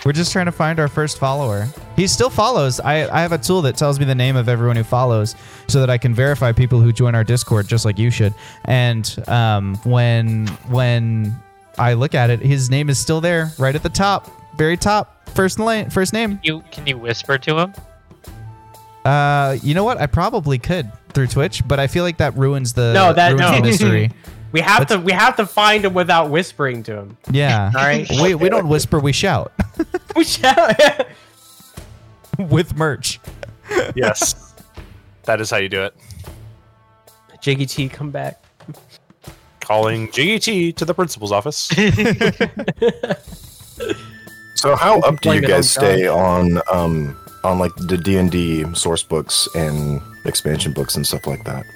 We're 0.06 0.12
just 0.12 0.30
trying 0.30 0.46
to 0.46 0.52
find 0.52 0.78
our 0.78 0.86
first 0.86 1.18
follower. 1.18 1.66
He 1.96 2.06
still 2.06 2.30
follows. 2.30 2.78
I, 2.78 3.08
I 3.12 3.22
have 3.22 3.32
a 3.32 3.38
tool 3.38 3.60
that 3.62 3.76
tells 3.76 3.98
me 3.98 4.04
the 4.04 4.14
name 4.14 4.36
of 4.36 4.48
everyone 4.48 4.76
who 4.76 4.84
follows 4.84 5.34
so 5.66 5.80
that 5.80 5.90
I 5.90 5.98
can 5.98 6.14
verify 6.14 6.52
people 6.52 6.80
who 6.80 6.92
join 6.92 7.16
our 7.16 7.24
Discord 7.24 7.66
just 7.66 7.84
like 7.84 7.98
you 7.98 8.08
should. 8.12 8.32
And 8.66 9.12
um, 9.26 9.74
when 9.82 10.46
when 10.68 11.34
I 11.76 11.94
look 11.94 12.14
at 12.14 12.30
it, 12.30 12.38
his 12.38 12.70
name 12.70 12.88
is 12.88 13.00
still 13.00 13.20
there, 13.20 13.50
right 13.58 13.74
at 13.74 13.82
the 13.82 13.88
top, 13.88 14.30
very 14.56 14.76
top, 14.76 15.28
first 15.30 15.58
name. 15.58 15.90
First 15.90 16.12
name. 16.12 16.38
You 16.44 16.62
can 16.70 16.86
you 16.86 16.96
whisper 16.98 17.36
to 17.38 17.58
him? 17.58 17.74
Uh, 19.04 19.56
you 19.60 19.74
know 19.74 19.82
what? 19.82 19.98
I 20.00 20.06
probably 20.06 20.58
could 20.60 20.88
through 21.14 21.26
Twitch, 21.26 21.66
but 21.66 21.80
I 21.80 21.88
feel 21.88 22.04
like 22.04 22.18
that 22.18 22.36
ruins 22.36 22.74
the 22.74 22.92
No, 22.92 23.12
that- 23.12 23.30
ruins 23.30 23.40
no. 23.40 23.56
the 23.56 23.62
mystery. 23.62 24.12
We 24.56 24.62
have 24.62 24.86
to 24.86 24.98
we 24.98 25.12
have 25.12 25.36
to 25.36 25.44
find 25.44 25.84
him 25.84 25.92
without 25.92 26.30
whispering 26.30 26.82
to 26.84 26.96
him. 26.96 27.18
Yeah. 27.30 27.70
All 27.76 27.84
right. 27.84 28.10
We 28.22 28.34
we 28.34 28.48
don't 28.48 28.68
whisper, 28.68 28.98
we 28.98 29.12
shout 29.12 29.52
We 30.16 30.24
shout. 30.24 30.80
with 32.38 32.74
merch. 32.74 33.20
Yes. 33.94 34.54
That 35.24 35.42
is 35.42 35.50
how 35.50 35.58
you 35.58 35.68
do 35.68 35.82
it. 35.82 35.94
Jiggy 37.42 37.66
T, 37.66 37.90
come 37.90 38.10
back. 38.10 38.42
Calling 39.60 40.10
Jiggy 40.10 40.38
T 40.38 40.72
to 40.72 40.86
the 40.86 40.94
principal's 40.94 41.32
office. 41.32 41.68
So 44.54 44.74
how 44.74 45.00
up 45.00 45.20
do 45.20 45.34
you 45.34 45.42
guys 45.42 45.68
stay 45.68 46.08
on 46.08 46.62
um 46.72 47.14
on 47.44 47.58
like 47.58 47.72
the 47.76 47.98
D 47.98 48.16
and 48.16 48.30
D 48.30 48.64
source 48.74 49.02
books 49.02 49.50
and 49.54 50.00
expansion 50.24 50.72
books 50.72 50.96
and 50.96 51.06
stuff 51.06 51.26
like 51.26 51.44
that? 51.44 51.66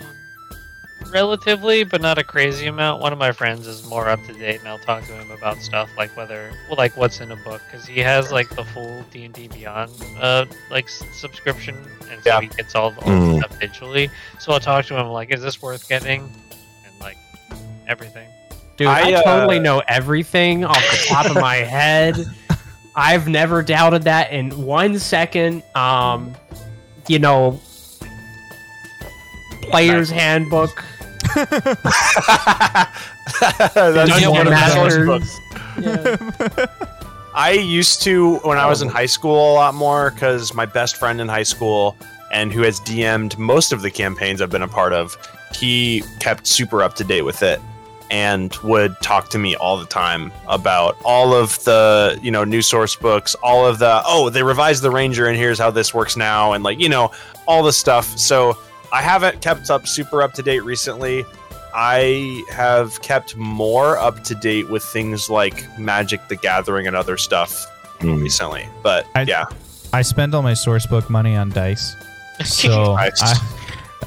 Relatively, 1.12 1.82
but 1.84 2.00
not 2.00 2.18
a 2.18 2.24
crazy 2.24 2.66
amount. 2.66 3.02
One 3.02 3.12
of 3.12 3.18
my 3.18 3.32
friends 3.32 3.66
is 3.66 3.84
more 3.86 4.08
up 4.08 4.22
to 4.26 4.32
date, 4.32 4.60
and 4.60 4.68
I'll 4.68 4.78
talk 4.78 5.04
to 5.06 5.12
him 5.12 5.30
about 5.32 5.58
stuff 5.60 5.90
like 5.96 6.16
whether, 6.16 6.52
well, 6.68 6.76
like 6.76 6.96
what's 6.96 7.20
in 7.20 7.32
a 7.32 7.36
book, 7.36 7.60
because 7.70 7.84
he 7.86 7.98
has 8.00 8.30
like 8.30 8.48
the 8.50 8.64
full 8.64 9.04
D 9.10 9.24
and 9.24 9.34
D 9.34 9.48
Beyond, 9.48 9.90
uh, 10.20 10.44
like 10.70 10.84
s- 10.84 11.02
subscription, 11.12 11.76
and 12.10 12.22
so 12.22 12.30
Yeah. 12.30 12.40
he 12.42 12.46
gets 12.48 12.74
all, 12.74 12.86
all 12.86 12.92
Mm. 13.02 13.40
the 13.40 13.46
stuff 13.48 13.60
digitally. 13.60 14.10
So 14.38 14.52
I'll 14.52 14.60
talk 14.60 14.86
to 14.86 14.96
him 14.96 15.08
like, 15.08 15.32
is 15.34 15.42
this 15.42 15.60
worth 15.60 15.88
getting? 15.88 16.20
And 16.20 17.00
like 17.00 17.16
everything. 17.88 18.28
Dude, 18.76 18.86
I, 18.86 19.10
I, 19.10 19.12
uh, 19.14 19.22
totally 19.22 19.58
know 19.58 19.82
everything 19.88 20.64
off 20.64 20.76
the 20.76 21.06
top 21.08 21.26
of 21.26 21.34
my 21.34 21.56
head. 21.56 22.16
I've 22.96 23.26
never 23.28 23.62
doubted 23.62 24.02
that 24.04 24.32
in 24.32 24.64
one 24.64 24.98
second. 24.98 25.62
Um, 25.74 26.34
you 27.08 27.18
know, 27.18 27.60
player's 29.62 30.10
handbook. 30.10 30.84
That's 33.40 34.26
one 34.26 34.46
of 34.46 34.52
the 34.52 34.68
source 34.74 35.06
books. 35.06 35.40
I 37.34 37.52
used 37.52 38.02
to 38.02 38.36
when 38.38 38.58
I 38.58 38.66
was 38.66 38.82
in 38.82 38.88
high 38.88 39.06
school 39.06 39.52
a 39.52 39.54
lot 39.54 39.74
more 39.74 40.10
because 40.10 40.52
my 40.54 40.66
best 40.66 40.96
friend 40.96 41.20
in 41.20 41.28
high 41.28 41.44
school 41.44 41.96
and 42.32 42.52
who 42.52 42.62
has 42.62 42.80
DM'd 42.80 43.38
most 43.38 43.72
of 43.72 43.82
the 43.82 43.90
campaigns 43.90 44.42
I've 44.42 44.50
been 44.50 44.62
a 44.62 44.68
part 44.68 44.92
of, 44.92 45.16
he 45.54 46.02
kept 46.18 46.46
super 46.46 46.82
up 46.82 46.94
to 46.96 47.04
date 47.04 47.22
with 47.22 47.42
it 47.42 47.60
and 48.10 48.54
would 48.64 48.96
talk 49.00 49.28
to 49.30 49.38
me 49.38 49.54
all 49.56 49.76
the 49.76 49.86
time 49.86 50.32
about 50.48 50.96
all 51.04 51.32
of 51.32 51.62
the 51.64 52.18
you 52.22 52.30
know 52.30 52.44
new 52.44 52.62
source 52.62 52.96
books, 52.96 53.34
all 53.36 53.64
of 53.64 53.78
the 53.78 54.02
oh 54.04 54.28
they 54.30 54.42
revised 54.42 54.82
the 54.82 54.90
Ranger 54.90 55.26
and 55.26 55.36
here's 55.36 55.58
how 55.58 55.70
this 55.70 55.94
works 55.94 56.16
now 56.16 56.52
and 56.52 56.64
like 56.64 56.80
you 56.80 56.88
know 56.88 57.12
all 57.46 57.62
the 57.62 57.72
stuff. 57.72 58.18
So 58.18 58.58
I 58.92 59.02
haven't 59.02 59.40
kept 59.40 59.70
up 59.70 59.86
super 59.86 60.22
up 60.22 60.32
to 60.34 60.42
date 60.42 60.60
recently. 60.64 61.24
I 61.74 62.42
have 62.50 63.00
kept 63.02 63.36
more 63.36 63.96
up 63.96 64.24
to 64.24 64.34
date 64.34 64.68
with 64.68 64.82
things 64.82 65.30
like 65.30 65.66
Magic 65.78 66.26
the 66.28 66.36
Gathering 66.36 66.86
and 66.88 66.96
other 66.96 67.16
stuff 67.16 67.66
Hmm. 68.00 68.20
recently. 68.20 68.68
But 68.82 69.06
I- 69.14 69.22
yeah, 69.22 69.44
I 69.92 70.02
spend 70.02 70.34
all 70.34 70.42
my 70.42 70.54
source 70.54 70.86
book 70.86 71.08
money 71.10 71.36
on 71.36 71.50
dice. 71.50 71.94
So 72.44 72.94
Nice. 72.96 73.20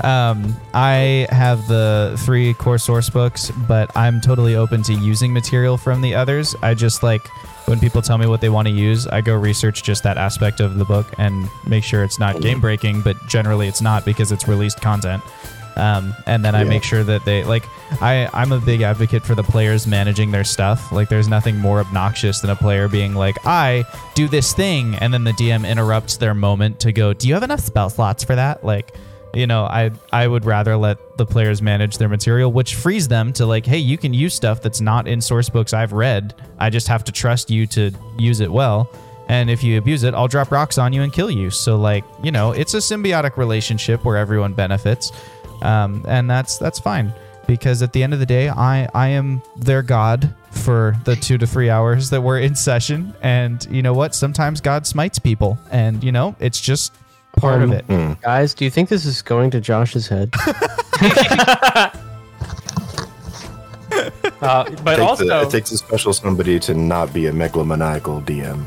I, 0.01 0.29
um, 0.31 0.55
I 0.73 1.27
have 1.29 1.67
the 1.67 2.19
three 2.25 2.55
core 2.55 2.79
source 2.79 3.09
books, 3.11 3.51
but 3.67 3.95
I'm 3.95 4.19
totally 4.21 4.55
open 4.55 4.81
to 4.83 4.93
using 4.93 5.31
material 5.31 5.77
from 5.77 6.01
the 6.01 6.15
others. 6.15 6.55
I 6.63 6.73
just 6.73 7.03
like 7.03 7.21
when 7.65 7.79
people 7.79 8.01
tell 8.01 8.17
me 8.17 8.27
what 8.27 8.41
they 8.41 8.49
want 8.49 8.67
to 8.67 8.73
use, 8.73 9.07
I 9.07 9.21
go 9.21 9.35
research 9.35 9.83
just 9.83 10.03
that 10.03 10.17
aspect 10.17 10.59
of 10.59 10.77
the 10.77 10.85
book 10.85 11.07
and 11.17 11.47
make 11.65 11.83
sure 11.83 12.03
it's 12.03 12.19
not 12.19 12.41
game 12.41 12.59
breaking, 12.59 13.01
but 13.01 13.15
generally 13.27 13.67
it's 13.67 13.81
not 13.81 14.05
because 14.05 14.31
it's 14.31 14.47
released 14.47 14.81
content. 14.81 15.23
Um, 15.75 16.13
and 16.27 16.45
then 16.45 16.53
I 16.53 16.59
Yeah. 16.63 16.69
make 16.69 16.83
sure 16.83 17.03
that 17.03 17.25
they 17.25 17.43
like 17.43 17.63
I 17.99 18.29
I'm 18.31 18.51
a 18.51 18.59
big 18.59 18.81
advocate 18.81 19.23
for 19.23 19.33
the 19.33 19.41
players 19.41 19.87
managing 19.87 20.29
their 20.29 20.43
stuff. 20.43 20.91
Like 20.91 21.09
there's 21.09 21.27
nothing 21.27 21.57
more 21.57 21.79
obnoxious 21.79 22.41
than 22.41 22.51
a 22.51 22.55
player 22.55 22.87
being 22.87 23.15
like, 23.15 23.37
"I 23.43 23.83
do 24.13 24.27
this 24.27 24.53
thing," 24.53 24.93
and 24.95 25.11
then 25.11 25.23
the 25.23 25.33
DM 25.33 25.65
interrupts 25.67 26.17
their 26.17 26.35
moment 26.35 26.79
to 26.81 26.91
go, 26.91 27.13
"Do 27.13 27.27
you 27.27 27.33
have 27.33 27.41
enough 27.41 27.61
spell 27.61 27.89
slots 27.89 28.23
for 28.23 28.35
that?" 28.35 28.63
Like, 28.63 28.93
you 29.33 29.47
know, 29.47 29.63
I 29.65 29.91
I 30.11 30.27
would 30.27 30.45
rather 30.45 30.77
let 30.77 31.17
the 31.17 31.25
players 31.25 31.61
manage 31.61 31.97
their 31.97 32.09
material, 32.09 32.51
which 32.51 32.75
frees 32.75 33.07
them 33.07 33.33
to 33.33 33.45
like, 33.45 33.65
"Hey, 33.65 33.79
you 33.79 33.97
can 33.97 34.13
use 34.13 34.33
stuff 34.35 34.61
that's 34.61 34.81
not 34.81 35.07
in 35.07 35.21
source 35.21 35.49
books 35.49 35.73
I've 35.73 35.93
read. 35.93 36.33
I 36.59 36.69
just 36.69 36.87
have 36.87 37.03
to 37.05 37.11
trust 37.11 37.49
you 37.49 37.67
to 37.67 37.91
use 38.17 38.39
it 38.39 38.51
well." 38.51 38.89
And 39.29 39.49
if 39.49 39.63
you 39.63 39.77
abuse 39.77 40.03
it, 40.03 40.13
I'll 40.13 40.27
drop 40.27 40.51
rocks 40.51 40.77
on 40.77 40.91
you 40.91 41.01
and 41.01 41.11
kill 41.11 41.31
you. 41.31 41.49
So 41.49 41.77
like, 41.77 42.03
you 42.21 42.31
know, 42.31 42.51
it's 42.51 42.73
a 42.73 42.79
symbiotic 42.79 43.37
relationship 43.37 44.03
where 44.03 44.17
everyone 44.17 44.53
benefits 44.53 45.13
um, 45.63 46.03
and 46.07 46.29
that's 46.29 46.57
that's 46.57 46.79
fine 46.79 47.13
because 47.47 47.81
at 47.81 47.93
the 47.93 48.03
end 48.03 48.13
of 48.13 48.19
the 48.19 48.25
day, 48.25 48.49
I 48.49 48.87
I 48.93 49.07
am 49.09 49.41
their 49.57 49.81
god 49.81 50.33
for 50.51 50.95
the 51.05 51.15
two 51.15 51.37
to 51.37 51.47
three 51.47 51.69
hours 51.69 52.09
that 52.11 52.21
we're 52.21 52.39
in 52.39 52.55
session, 52.55 53.13
and 53.21 53.65
you 53.71 53.81
know 53.81 53.93
what? 53.93 54.13
Sometimes 54.13 54.61
God 54.61 54.85
smites 54.85 55.17
people, 55.17 55.57
and 55.71 56.03
you 56.03 56.11
know 56.11 56.35
it's 56.39 56.59
just 56.59 56.93
part 57.33 57.61
of 57.61 57.71
it. 57.71 57.85
Hmm. 57.85 58.13
Guys, 58.21 58.53
do 58.53 58.65
you 58.65 58.71
think 58.71 58.89
this 58.89 59.05
is 59.05 59.21
going 59.21 59.51
to 59.51 59.61
Josh's 59.61 60.07
head? 60.07 60.33
uh, 64.41 64.69
but 64.83 64.93
It 64.93 64.99
also, 64.99 65.27
a, 65.27 65.43
it 65.43 65.49
takes 65.49 65.71
a 65.71 65.77
special 65.77 66.13
somebody 66.13 66.59
to 66.61 66.73
not 66.73 67.13
be 67.13 67.27
a 67.27 67.31
megalomaniacal 67.31 68.23
DM. 68.25 68.65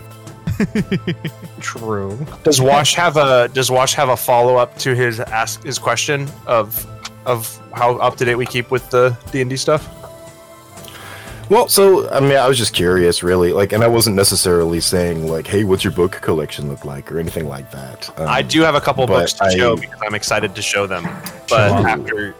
true. 1.60 2.18
Does 2.42 2.60
Wash 2.60 2.94
have 2.94 3.16
a 3.16 3.48
Does 3.48 3.70
Wash 3.70 3.94
have 3.94 4.08
a 4.08 4.16
follow 4.16 4.56
up 4.56 4.78
to 4.78 4.94
his 4.94 5.20
ask 5.20 5.62
his 5.62 5.78
question 5.78 6.26
of 6.46 6.86
of 7.26 7.60
how 7.74 7.96
up 7.96 8.16
to 8.16 8.24
date 8.24 8.36
we 8.36 8.46
keep 8.46 8.70
with 8.70 8.88
the 8.90 9.16
D 9.32 9.42
and 9.42 9.50
D 9.50 9.56
stuff? 9.56 9.86
Well, 11.48 11.68
so 11.68 12.08
I 12.10 12.20
mean, 12.20 12.36
I 12.36 12.48
was 12.48 12.58
just 12.58 12.74
curious, 12.74 13.22
really. 13.22 13.52
Like, 13.52 13.72
and 13.72 13.84
I 13.84 13.86
wasn't 13.86 14.16
necessarily 14.16 14.80
saying 14.80 15.28
like, 15.28 15.46
"Hey, 15.46 15.64
what's 15.64 15.84
your 15.84 15.92
book 15.92 16.12
collection 16.12 16.68
look 16.68 16.84
like?" 16.84 17.10
or 17.12 17.18
anything 17.18 17.48
like 17.48 17.70
that. 17.70 18.08
Um, 18.18 18.28
I 18.28 18.42
do 18.42 18.62
have 18.62 18.74
a 18.74 18.80
couple 18.80 19.06
books 19.06 19.32
to 19.34 19.44
I- 19.44 19.54
show 19.54 19.76
because 19.76 20.00
I'm 20.04 20.14
excited 20.14 20.54
to 20.54 20.62
show 20.62 20.86
them. 20.86 21.04
But 21.48 21.68
Sure. 21.78 21.88
after 21.88 22.34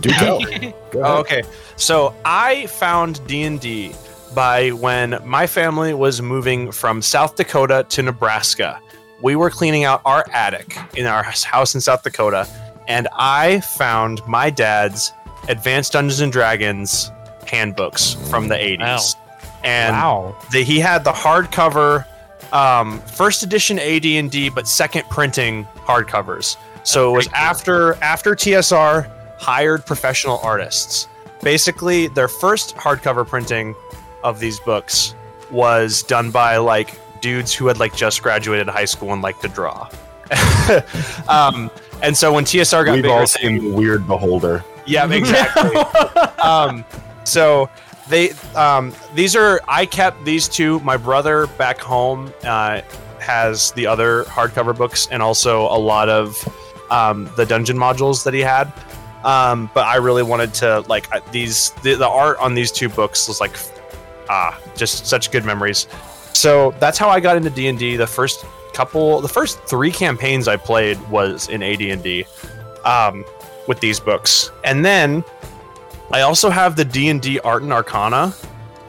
Do 0.00 0.10
tell. 0.10 0.40
Oh, 0.94 1.18
okay. 1.20 1.42
So 1.76 2.14
I 2.24 2.66
found 2.66 3.26
D 3.26 3.42
and 3.42 3.58
D 3.60 3.94
by 4.34 4.70
when 4.70 5.18
my 5.24 5.46
family 5.46 5.92
was 5.94 6.22
moving 6.22 6.70
from 6.70 7.02
South 7.02 7.34
Dakota 7.36 7.84
to 7.88 8.02
Nebraska. 8.02 8.80
We 9.22 9.36
were 9.36 9.50
cleaning 9.50 9.84
out 9.84 10.02
our 10.04 10.24
attic 10.32 10.76
in 10.96 11.06
our 11.06 11.22
house 11.22 11.74
in 11.74 11.80
South 11.80 12.02
Dakota, 12.02 12.46
and 12.88 13.08
I 13.12 13.60
found 13.60 14.20
my 14.26 14.50
dad's 14.50 15.12
Advanced 15.48 15.92
Dungeons 15.92 16.20
and 16.20 16.32
Dragons 16.32 17.10
handbooks 17.46 18.14
from 18.30 18.48
the 18.48 18.54
80s. 18.54 19.16
And 19.64 19.94
wow. 19.94 20.36
the, 20.50 20.62
he 20.64 20.80
had 20.80 21.04
the 21.04 21.12
hardcover 21.12 22.06
um, 22.52 23.00
first 23.00 23.42
edition 23.42 23.78
AD&D 23.78 24.50
but 24.50 24.68
second 24.68 25.04
printing 25.08 25.64
hardcovers. 25.76 26.56
So 26.84 27.12
it 27.12 27.16
was 27.16 27.28
after 27.28 27.94
after 28.02 28.34
TSR 28.34 29.10
hired 29.38 29.86
professional 29.86 30.38
artists. 30.42 31.08
Basically, 31.42 32.08
their 32.08 32.28
first 32.28 32.76
hardcover 32.76 33.26
printing 33.26 33.74
of 34.22 34.40
these 34.40 34.60
books 34.60 35.14
was 35.50 36.02
done 36.02 36.30
by 36.30 36.56
like 36.56 36.98
dudes 37.20 37.54
who 37.54 37.66
had 37.66 37.78
like 37.78 37.94
just 37.94 38.22
graduated 38.22 38.68
high 38.68 38.84
school 38.84 39.12
and 39.12 39.22
liked 39.22 39.42
to 39.42 39.48
draw. 39.48 39.88
um, 41.28 41.70
and 42.02 42.16
so 42.16 42.32
when 42.32 42.44
TSR 42.44 42.84
got 42.84 42.94
We've 42.94 43.02
bigger, 43.02 43.14
all 43.14 43.26
seen 43.26 43.58
the 43.58 43.74
Weird 43.74 44.06
Beholder. 44.06 44.64
yeah, 44.86 45.10
exactly. 45.10 45.76
um, 46.42 46.84
so 47.24 47.68
they 48.08 48.30
um, 48.54 48.94
these 49.14 49.36
are 49.36 49.60
I 49.68 49.86
kept 49.86 50.24
these 50.24 50.48
two. 50.48 50.80
My 50.80 50.96
brother 50.96 51.46
back 51.58 51.78
home 51.78 52.32
uh, 52.44 52.82
has 53.20 53.72
the 53.72 53.86
other 53.86 54.24
hardcover 54.24 54.76
books 54.76 55.08
and 55.10 55.22
also 55.22 55.62
a 55.62 55.78
lot 55.78 56.08
of 56.08 56.36
um, 56.90 57.30
the 57.36 57.46
dungeon 57.46 57.76
modules 57.76 58.24
that 58.24 58.34
he 58.34 58.40
had. 58.40 58.72
Um, 59.24 59.70
but 59.72 59.86
I 59.86 59.96
really 59.96 60.24
wanted 60.24 60.52
to 60.54 60.80
like 60.88 61.08
these 61.30 61.70
the, 61.82 61.94
the 61.94 62.08
art 62.08 62.38
on 62.38 62.54
these 62.54 62.72
two 62.72 62.88
books 62.88 63.28
was 63.28 63.40
like 63.40 63.56
ah 64.28 64.60
just 64.76 65.06
such 65.06 65.30
good 65.30 65.44
memories. 65.44 65.86
So 66.32 66.74
that's 66.80 66.98
how 66.98 67.08
I 67.08 67.20
got 67.20 67.36
into 67.36 67.50
D 67.50 67.68
and 67.68 67.78
D. 67.78 67.96
The 67.96 68.06
first 68.06 68.44
couple, 68.72 69.20
the 69.20 69.28
first 69.28 69.60
three 69.64 69.92
campaigns 69.92 70.48
I 70.48 70.56
played 70.56 70.98
was 71.08 71.48
in 71.48 71.62
AD 71.62 71.82
and 71.82 72.02
D. 72.02 72.24
Um, 72.84 73.24
with 73.66 73.80
these 73.80 74.00
books. 74.00 74.50
And 74.64 74.84
then 74.84 75.24
I 76.12 76.20
also 76.20 76.50
have 76.50 76.76
the 76.76 76.84
D&D 76.84 77.40
Art 77.40 77.62
and 77.62 77.72
Arcana 77.72 78.34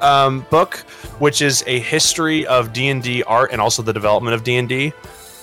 um, 0.01 0.45
book, 0.49 0.75
which 1.19 1.41
is 1.41 1.63
a 1.67 1.79
history 1.79 2.45
of 2.47 2.73
D&D 2.73 3.23
art 3.23 3.51
and 3.53 3.61
also 3.61 3.81
the 3.81 3.93
development 3.93 4.35
of 4.35 4.43
D&D 4.43 4.91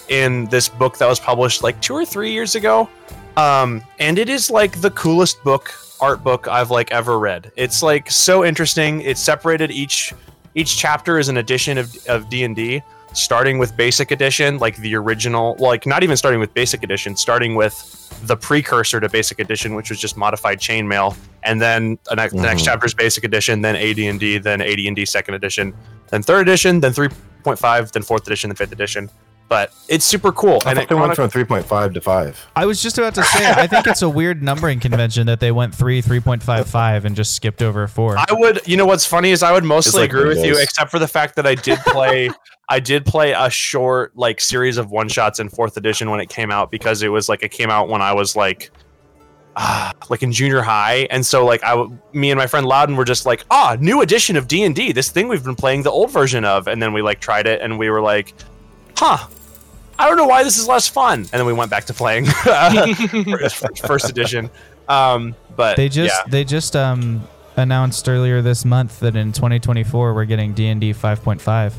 in 0.09 0.45
this 0.47 0.69
book 0.69 0.99
that 0.99 1.09
was 1.09 1.19
published 1.19 1.63
like 1.63 1.81
2 1.81 1.95
or 1.95 2.05
3 2.05 2.31
years 2.31 2.55
ago. 2.55 2.89
Um, 3.39 3.83
and 3.99 4.19
it 4.19 4.29
is 4.29 4.51
like 4.51 4.81
the 4.83 4.91
coolest 4.91 5.43
book 5.43 5.73
art 6.01 6.23
book 6.23 6.49
I've 6.49 6.71
like 6.71 6.93
ever 6.93 7.19
read. 7.19 7.51
It's 7.57 7.83
like 7.83 8.11
so 8.11 8.45
interesting. 8.45 9.01
It's 9.01 9.21
separated 9.21 9.71
each 9.71 10.13
each 10.55 10.77
chapter 10.77 11.19
is 11.19 11.29
an 11.29 11.37
edition 11.37 11.79
of 11.79 11.97
of 12.09 12.29
D&D 12.29 12.83
starting 13.13 13.59
with 13.59 13.77
basic 13.77 14.11
edition 14.11 14.59
like 14.59 14.77
the 14.77 14.95
original 14.95 15.57
like 15.59 15.85
not 15.87 16.03
even 16.03 16.17
starting 16.17 16.39
with 16.41 16.53
basic 16.55 16.83
edition 16.83 17.17
starting 17.17 17.55
with 17.55 18.09
the 18.27 18.37
precursor 18.37 19.01
to 19.01 19.09
basic 19.09 19.39
edition 19.41 19.75
which 19.75 19.91
was 19.91 19.99
just 19.99 20.17
modified 20.17 20.59
chainmail 20.61 21.17
and 21.43 21.61
then 21.61 21.99
the 22.09 22.15
next, 22.15 22.35
the 22.35 22.43
next 22.43 22.63
Mhm. 22.63 22.67
chapter 22.67 22.87
is 22.87 22.95
basic 22.95 23.25
edition 23.25 23.63
then 23.63 23.75
AD&D 23.77 24.39
then 24.39 24.61
AD&D 24.61 25.05
second 25.07 25.35
edition 25.35 25.75
then 26.11 26.23
third 26.23 26.43
edition 26.47 26.81
then 26.81 26.93
3.5 26.93 27.93
then 27.93 28.03
fourth 28.03 28.27
edition 28.27 28.49
then 28.51 28.57
fifth 28.57 28.73
edition 28.73 29.11
but 29.51 29.75
it's 29.89 30.05
super 30.05 30.31
cool 30.31 30.63
I 30.65 30.71
and 30.71 30.77
thought 30.77 30.85
it 30.85 30.89
they 30.89 30.95
went 30.95 31.17
from 31.17 31.29
3.5 31.29 31.95
to 31.95 32.01
5. 32.01 32.51
I 32.55 32.67
was 32.67 32.81
just 32.81 32.99
about 32.99 33.17
to 33.17 33.25
say, 33.25 33.51
I 33.51 33.67
think 33.67 33.89
it's 33.89 34.01
a 34.01 34.09
weird 34.09 34.45
numbering 34.45 34.79
convention 34.79 35.27
that 35.27 35.41
they 35.41 35.51
went 35.51 35.75
three, 35.75 36.01
three 36.01 36.21
point 36.21 36.41
five 36.41 36.69
five, 36.69 37.05
and 37.05 37.17
just 37.17 37.35
skipped 37.35 37.61
over 37.61 37.89
four. 37.89 38.17
I 38.17 38.27
would, 38.31 38.67
you 38.67 38.77
know, 38.77 38.87
what's 38.87 39.05
funny 39.05 39.33
is 39.33 39.43
I 39.43 39.53
would 39.53 39.65
mostly 39.65 40.03
like 40.03 40.11
agree 40.11 40.29
with 40.29 40.45
you, 40.45 40.57
except 40.57 40.93
for 40.93 41.01
the 41.01 41.09
fact 41.09 41.35
that 41.35 41.49
I 41.49 41.57
did 41.57 41.81
play, 41.81 42.31
I 42.69 42.79
did 42.79 43.05
play 43.05 43.33
a 43.33 43.51
short 43.51 44.17
like 44.17 44.41
series 44.41 44.79
of 44.79 44.93
one 44.93 45.09
shots 45.09 45.41
in 45.41 45.49
fourth 45.49 45.77
edition 45.77 46.11
when 46.11 46.21
it 46.21 46.29
came 46.29 46.53
out 46.53 46.71
because 46.71 47.03
it 47.03 47.09
was 47.09 47.29
like 47.29 47.43
it 47.43 47.51
came 47.51 47.71
out 47.71 47.89
when 47.89 48.01
I 48.01 48.13
was 48.13 48.37
like, 48.37 48.71
ah, 49.57 49.93
like 50.11 50.23
in 50.23 50.31
junior 50.31 50.63
high, 50.63 51.09
and 51.11 51.27
so 51.27 51.45
like 51.45 51.65
I, 51.65 51.71
w- 51.71 51.99
me 52.13 52.31
and 52.31 52.39
my 52.39 52.47
friend 52.47 52.67
Loudon 52.67 52.95
were 52.95 53.05
just 53.05 53.27
like, 53.27 53.45
ah, 53.51 53.77
new 53.81 54.01
edition 54.01 54.37
of 54.37 54.47
D 54.47 54.63
and 54.63 54.77
D, 54.77 54.93
this 54.93 55.11
thing 55.11 55.27
we've 55.27 55.43
been 55.43 55.57
playing 55.57 55.83
the 55.83 55.91
old 55.91 56.13
version 56.13 56.45
of, 56.45 56.69
and 56.69 56.81
then 56.81 56.93
we 56.93 57.03
like 57.03 57.19
tried 57.19 57.49
it 57.49 57.61
and 57.61 57.81
we 57.81 57.91
were 57.91 58.01
like, 58.01 58.33
huh. 58.97 59.27
I 60.01 60.09
don't 60.09 60.17
know 60.17 60.27
why 60.27 60.43
this 60.43 60.57
is 60.59 60.67
less 60.67 60.89
fun, 60.89 61.21
and 61.21 61.29
then 61.29 61.45
we 61.47 61.53
went 61.53 61.71
back 61.71 61.85
to 61.85 61.95
playing 61.95 62.25
first 63.87 64.09
edition. 64.09 64.49
Um, 64.89 65.35
but 65.57 65.77
they 65.77 65.89
just 65.89 66.15
yeah. 66.15 66.31
they 66.31 66.43
just 66.45 66.75
um 66.75 67.23
announced 67.57 68.09
earlier 68.09 68.41
this 68.41 68.65
month 68.65 69.01
that 69.01 69.15
in 69.15 69.33
2024 69.33 70.15
we're 70.15 70.25
getting 70.25 70.55
D&D 70.55 70.95
5.5. 70.95 71.75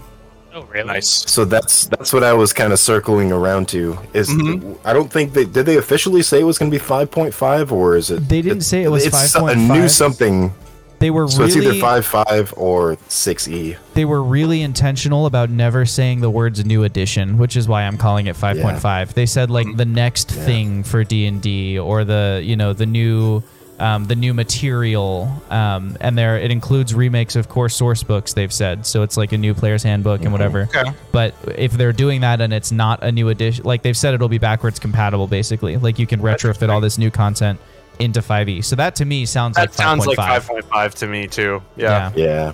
Oh, 0.53 0.63
really? 0.65 0.85
nice. 0.85 1.07
So 1.31 1.45
that's 1.45 1.85
that's 1.87 2.13
what 2.13 2.23
I 2.23 2.33
was 2.33 2.53
kind 2.53 2.73
of 2.73 2.79
circling 2.79 3.31
around 3.31 3.69
to. 3.69 3.97
Is 4.13 4.29
Mhm. 4.29 4.77
I 4.83 4.93
don't 4.93 5.11
think 5.11 5.33
they 5.33 5.45
did 5.45 5.65
they 5.65 5.77
officially 5.77 6.21
say 6.21 6.41
it 6.41 6.43
was 6.43 6.57
going 6.59 6.69
to 6.69 6.77
be 6.77 6.83
5.5 6.83 7.71
or 7.71 7.95
is 7.95 8.11
it? 8.11 8.27
They 8.27 8.41
didn't 8.41 8.61
say 8.61 8.83
it 8.83 8.89
was 8.89 9.05
it's 9.05 9.31
so- 9.31 9.47
a 9.47 9.55
new 9.55 9.87
something. 9.87 10.53
They 11.01 11.09
were 11.09 11.27
So 11.27 11.43
it's 11.43 11.55
either 11.55 11.69
really 11.69 11.81
5.5 11.81 12.53
or 12.57 12.93
E. 12.93 12.95
6e. 12.95 13.77
they 13.95 14.05
were 14.05 14.21
really 14.21 14.61
intentional 14.61 15.25
about 15.25 15.49
never 15.49 15.85
saying 15.85 16.21
the 16.21 16.29
words 16.29 16.63
new 16.63 16.83
edition, 16.83 17.39
which 17.39 17.57
is 17.57 17.67
why 17.67 17.83
I'm 17.83 17.97
calling 17.97 18.27
it 18.27 18.35
5.5. 18.35 19.13
They 19.13 19.25
said 19.25 19.49
like 19.49 19.75
the 19.75 19.85
next 19.85 20.29
thing 20.29 20.83
for 20.83 21.03
D&D 21.03 21.79
or 21.79 22.05
the, 22.05 22.41
you 22.43 22.55
know, 22.55 22.73
the 22.73 22.85
new 22.85 23.43
um, 23.79 24.05
the 24.05 24.15
new 24.15 24.31
material 24.35 25.41
um, 25.49 25.97
and 25.99 26.15
there 26.15 26.37
it 26.37 26.51
includes 26.51 26.93
remakes 26.93 27.35
of 27.35 27.49
core 27.49 27.67
source 27.67 28.03
books 28.03 28.33
they've 28.33 28.53
said. 28.53 28.85
So 28.85 29.01
it's 29.01 29.17
like 29.17 29.31
a 29.31 29.39
new 29.39 29.55
player's 29.55 29.81
handbook 29.81 30.21
and 30.21 30.31
whatever. 30.31 30.69
Okay. 30.75 30.91
But 31.11 31.33
if 31.57 31.71
they're 31.71 31.91
doing 31.91 32.21
that 32.21 32.41
and 32.41 32.53
it's 32.53 32.71
not 32.71 33.03
a 33.03 33.11
new 33.11 33.29
edition, 33.29 33.65
like 33.65 33.81
they've 33.81 33.97
said 33.97 34.13
it'll 34.13 34.29
be 34.29 34.37
backwards 34.37 34.77
compatible 34.77 35.25
basically. 35.25 35.77
Like 35.77 35.97
you 35.97 36.05
can 36.05 36.21
retrofit 36.21 36.69
all 36.69 36.79
this 36.79 36.99
new 36.99 37.09
content 37.09 37.59
into 38.01 38.21
5e. 38.21 38.63
So 38.63 38.75
that 38.75 38.95
to 38.97 39.05
me 39.05 39.25
sounds 39.25 39.55
That 39.55 39.69
like 39.69 39.71
5.5. 39.71 39.75
sounds 39.77 40.07
like 40.07 40.65
5.5 40.65 40.93
to 40.95 41.07
me 41.07 41.27
too. 41.27 41.61
Yeah. 41.75 42.11
Yeah. 42.15 42.53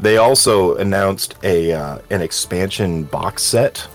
They 0.00 0.16
also 0.16 0.76
announced 0.76 1.36
a 1.42 1.72
uh, 1.72 1.98
an 2.10 2.22
expansion 2.22 3.04
box 3.04 3.42
set. 3.42 3.86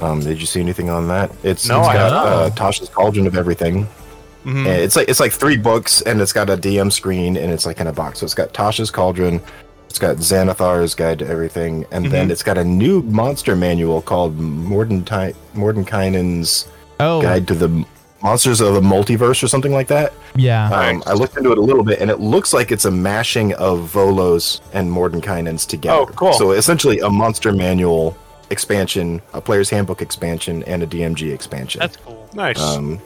Um, 0.00 0.20
did 0.20 0.38
you 0.38 0.46
see 0.46 0.60
anything 0.60 0.90
on 0.90 1.08
that? 1.08 1.30
It's, 1.42 1.66
No, 1.68 1.80
it's 1.80 1.88
I 1.88 1.94
got 1.94 2.12
haven't. 2.26 2.52
uh, 2.52 2.64
Tasha's 2.70 2.88
Cauldron 2.90 3.26
of 3.26 3.36
Everything. 3.36 3.86
Mhm. 4.44 4.66
It's 4.66 4.94
like 4.94 5.08
it's 5.08 5.18
like 5.20 5.32
three 5.32 5.56
books, 5.56 6.02
and 6.02 6.20
it's 6.20 6.32
got 6.32 6.50
a 6.50 6.56
DM 6.56 6.92
screen, 6.92 7.36
and 7.36 7.50
it's 7.50 7.64
like 7.66 7.80
in 7.80 7.86
a 7.86 7.92
box. 7.92 8.20
So 8.20 8.24
it's 8.24 8.34
got 8.34 8.52
Tasha's 8.52 8.90
Cauldron, 8.90 9.40
it's 9.88 9.98
got 9.98 10.16
Xanathar's 10.18 10.94
Guide 10.94 11.18
to 11.20 11.26
Everything, 11.26 11.86
and 11.90 12.06
then 12.12 12.30
it's 12.30 12.42
got 12.44 12.58
a 12.58 12.64
new 12.64 13.00
monster 13.02 13.56
manual 13.56 14.02
called 14.02 14.38
Mordenti- 14.38 15.34
Mordenkainen's 15.54 16.68
Oh, 17.00 17.20
Guide 17.22 17.48
to 17.48 17.54
the 17.54 17.84
Monsters 18.26 18.60
of 18.60 18.74
the 18.74 18.80
Multiverse 18.80 19.40
or 19.40 19.46
something 19.46 19.70
like 19.70 19.86
that. 19.86 20.12
yeah. 20.34 20.68
Um, 20.68 21.00
I 21.06 21.12
looked 21.12 21.36
into 21.36 21.52
it 21.52 21.58
a 21.58 21.60
little 21.60 21.84
bit, 21.84 22.00
and 22.00 22.10
it 22.10 22.18
looks 22.18 22.52
like 22.52 22.72
it's 22.72 22.84
a 22.84 22.90
mashing 22.90 23.54
of 23.54 23.88
Volo's 23.88 24.60
and 24.72 24.90
Mordenkainen's 24.90 25.64
together. 25.64 26.00
Oh, 26.00 26.06
cool. 26.06 26.32
So 26.32 26.50
essentially, 26.50 26.98
a 26.98 27.08
monster 27.08 27.52
manual 27.52 28.18
expansion, 28.50 29.22
a 29.32 29.40
player's 29.40 29.70
handbook 29.70 30.02
expansion, 30.02 30.64
and 30.64 30.82
a 30.82 30.88
DMG 30.88 31.32
expansion. 31.32 31.78
That's 31.78 31.98
cool. 31.98 32.28
Nice. 32.34 32.60
Um, 32.60 33.00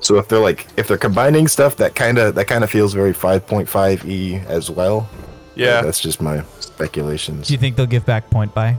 so 0.00 0.16
if 0.16 0.28
they're 0.28 0.38
like 0.38 0.66
if 0.78 0.88
they're 0.88 0.96
combining 0.96 1.48
stuff, 1.48 1.76
that 1.76 1.94
kind 1.94 2.16
of 2.16 2.34
that 2.36 2.46
kind 2.46 2.64
of 2.64 2.70
feels 2.70 2.94
very 2.94 3.12
5.5 3.12 4.06
e 4.06 4.36
as 4.46 4.70
well. 4.70 5.06
yeah. 5.54 5.82
that's 5.82 6.00
just 6.00 6.22
my 6.22 6.42
speculations. 6.60 7.48
Do 7.48 7.52
you 7.52 7.58
think 7.58 7.76
they'll 7.76 7.84
give 7.84 8.06
back 8.06 8.30
point 8.30 8.54
buy? 8.54 8.78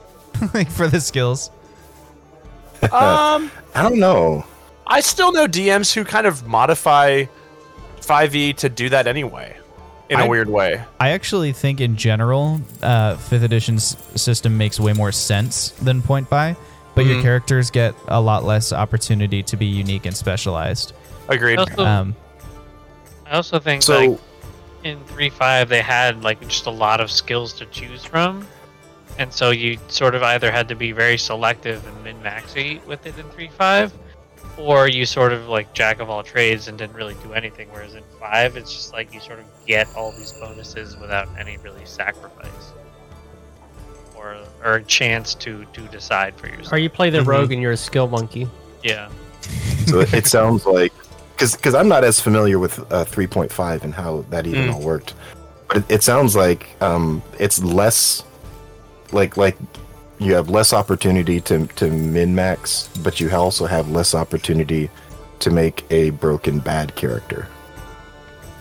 like 0.52 0.68
for 0.68 0.88
the 0.88 1.00
skills? 1.00 1.52
um, 2.82 3.52
I 3.76 3.82
don't 3.84 4.00
know. 4.00 4.44
I 4.88 5.00
still 5.00 5.32
know 5.32 5.46
DMs 5.46 5.92
who 5.92 6.04
kind 6.04 6.26
of 6.26 6.46
modify 6.46 7.24
5e 8.00 8.56
to 8.56 8.68
do 8.68 8.88
that 8.88 9.06
anyway, 9.06 9.56
in 10.08 10.18
a 10.18 10.24
I- 10.24 10.28
weird 10.28 10.48
way. 10.48 10.82
I 10.98 11.10
actually 11.10 11.52
think 11.52 11.80
in 11.80 11.96
general, 11.96 12.60
uh, 12.82 13.16
fifth 13.16 13.42
edition's 13.42 13.96
system 14.14 14.56
makes 14.56 14.80
way 14.80 14.92
more 14.94 15.12
sense 15.12 15.70
than 15.82 16.02
point 16.02 16.28
buy 16.30 16.56
but 16.94 17.06
your 17.06 17.18
Mhm. 17.18 17.22
characters 17.22 17.70
get 17.70 17.94
a 18.08 18.20
lot 18.20 18.42
less 18.44 18.72
opportunity 18.72 19.40
to 19.40 19.56
be 19.56 19.66
unique 19.66 20.04
and 20.04 20.16
specialized. 20.16 20.92
Agreed. 21.28 21.60
Also, 21.60 21.84
Um, 21.86 22.16
I 23.24 23.36
also 23.36 23.60
think 23.60 23.84
So 23.84 24.00
like 24.00 24.18
in 24.82 24.98
three 25.04 25.30
five 25.30 25.68
they 25.68 25.80
had 25.80 26.24
like 26.24 26.40
just 26.48 26.66
a 26.66 26.70
lot 26.70 27.00
of 27.00 27.08
skills 27.12 27.52
to 27.52 27.66
choose 27.66 28.02
from, 28.04 28.44
and 29.16 29.32
so 29.32 29.50
you 29.50 29.78
sort 29.86 30.16
of 30.16 30.24
either 30.24 30.50
had 30.50 30.66
to 30.70 30.74
be 30.74 30.90
very 30.90 31.18
selective 31.18 31.86
and 31.86 32.02
min 32.02 32.20
maxy 32.20 32.80
with 32.84 33.06
it 33.06 33.16
in 33.16 33.26
three 33.30 33.50
five, 33.56 33.92
or 34.58 34.88
you 34.88 35.06
sort 35.06 35.32
of 35.32 35.48
like 35.48 35.72
jack 35.72 36.00
of 36.00 36.10
all 36.10 36.22
trades 36.22 36.68
and 36.68 36.76
didn't 36.78 36.94
really 36.96 37.14
do 37.22 37.32
anything. 37.32 37.68
Whereas 37.70 37.94
in 37.94 38.02
five, 38.20 38.56
it's 38.56 38.72
just 38.74 38.92
like 38.92 39.12
you 39.14 39.20
sort 39.20 39.38
of 39.38 39.44
get 39.66 39.88
all 39.96 40.12
these 40.12 40.32
bonuses 40.32 40.96
without 40.98 41.28
any 41.38 41.56
really 41.58 41.84
sacrifice. 41.84 42.72
Or, 44.16 44.36
or 44.64 44.74
a 44.74 44.82
chance 44.84 45.34
to, 45.36 45.64
to 45.72 45.80
decide 45.88 46.34
for 46.36 46.48
yourself. 46.48 46.72
Or 46.72 46.78
you 46.78 46.90
play 46.90 47.08
the 47.10 47.20
Mhm. 47.20 47.26
rogue 47.26 47.52
and 47.52 47.62
you're 47.62 47.72
a 47.72 47.76
skill 47.76 48.08
monkey. 48.08 48.48
yeah. 48.82 49.08
so 49.86 50.00
it, 50.00 50.12
it 50.12 50.26
sounds 50.26 50.66
like 50.66 50.92
because 51.32 51.54
because 51.54 51.74
I'm 51.74 51.86
not 51.88 52.02
as 52.02 52.20
familiar 52.20 52.58
with 52.58 52.80
uh, 52.92 53.04
3.5 53.04 53.84
and 53.84 53.94
how 53.94 54.24
that 54.30 54.46
even 54.46 54.66
Mm. 54.66 54.74
all 54.74 54.80
worked, 54.82 55.14
but 55.68 55.76
it, 55.78 55.84
it 55.88 56.02
sounds 56.02 56.34
like 56.34 56.66
um, 56.82 57.22
it's 57.38 57.62
less 57.62 58.24
like 59.12 59.36
like 59.36 59.56
you 60.18 60.34
have 60.34 60.48
less 60.50 60.72
opportunity 60.72 61.40
to 61.42 61.66
to 61.66 61.90
min 61.90 62.34
max, 62.34 62.88
but 63.02 63.20
you 63.20 63.30
also 63.30 63.66
have 63.66 63.90
less 63.90 64.14
opportunity 64.14 64.90
to 65.40 65.50
make 65.50 65.84
a 65.90 66.10
broken 66.10 66.58
bad 66.58 66.94
character, 66.96 67.46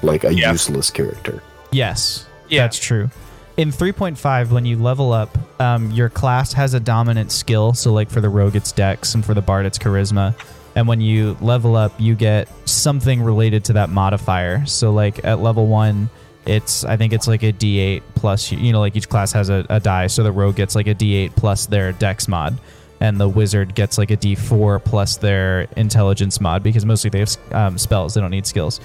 like 0.04 0.24
a 0.24 0.34
Yeah. 0.34 0.52
useless 0.52 0.90
character. 0.92 1.42
Yes, 1.72 2.26
Yeah. 2.50 2.64
that's 2.64 2.78
true. 2.80 3.10
In 3.58 3.72
3.5, 3.72 4.52
when 4.52 4.66
you 4.66 4.78
level 4.78 5.12
up, 5.12 5.36
um, 5.60 5.90
your 5.92 6.10
class 6.10 6.54
has 6.54 6.76
a 6.76 6.80
dominant 6.80 7.32
skill. 7.32 7.74
So, 7.74 7.92
like 7.92 8.12
for 8.12 8.22
the 8.22 8.30
rogue, 8.30 8.56
it's 8.56 8.72
dex, 8.72 9.16
and 9.16 9.26
for 9.26 9.34
the 9.34 9.42
bard, 9.42 9.66
it's 9.66 9.80
charisma. 9.80 10.36
And 10.76 10.88
when 10.88 11.02
you 11.02 11.36
level 11.42 11.76
up, 11.76 11.92
you 11.98 12.14
get 12.14 12.48
something 12.66 13.20
related 13.24 13.64
to 13.66 13.74
that 13.74 13.90
modifier. 13.90 14.64
So, 14.68 14.92
like 14.92 15.20
at 15.26 15.42
level 15.42 15.66
one, 15.66 16.12
it's 16.48 16.84
I 16.86 16.98
think 16.98 17.14
it's 17.14 17.28
like 17.28 17.44
a 17.44 17.52
D8 17.54 18.02
plus. 18.16 18.52
You 18.52 18.72
know, 18.72 18.80
like 18.80 18.96
each 18.96 19.10
class 19.10 19.32
has 19.34 19.50
a, 19.50 19.66
a 19.70 19.80
die. 19.80 20.08
So 20.08 20.24
the 20.24 20.32
rogue 20.32 20.56
gets 20.56 20.76
like 20.76 20.88
a 20.88 20.96
D8 20.96 21.36
plus 21.36 21.66
their 21.68 21.92
dex 21.92 22.28
mod, 22.28 22.58
and 23.00 23.20
the 23.20 23.28
wizard 23.30 23.76
gets 23.76 23.98
like 23.98 24.12
a 24.12 24.18
D4 24.18 24.84
plus 24.84 25.18
their 25.18 25.68
intelligence 25.76 26.40
mod 26.42 26.64
because 26.64 26.86
mostly 26.86 27.10
they 27.10 27.20
have 27.20 27.38
um, 27.52 27.78
spells. 27.78 28.14
They 28.14 28.22
don't 28.22 28.32
need 28.32 28.48
skills 28.48 28.80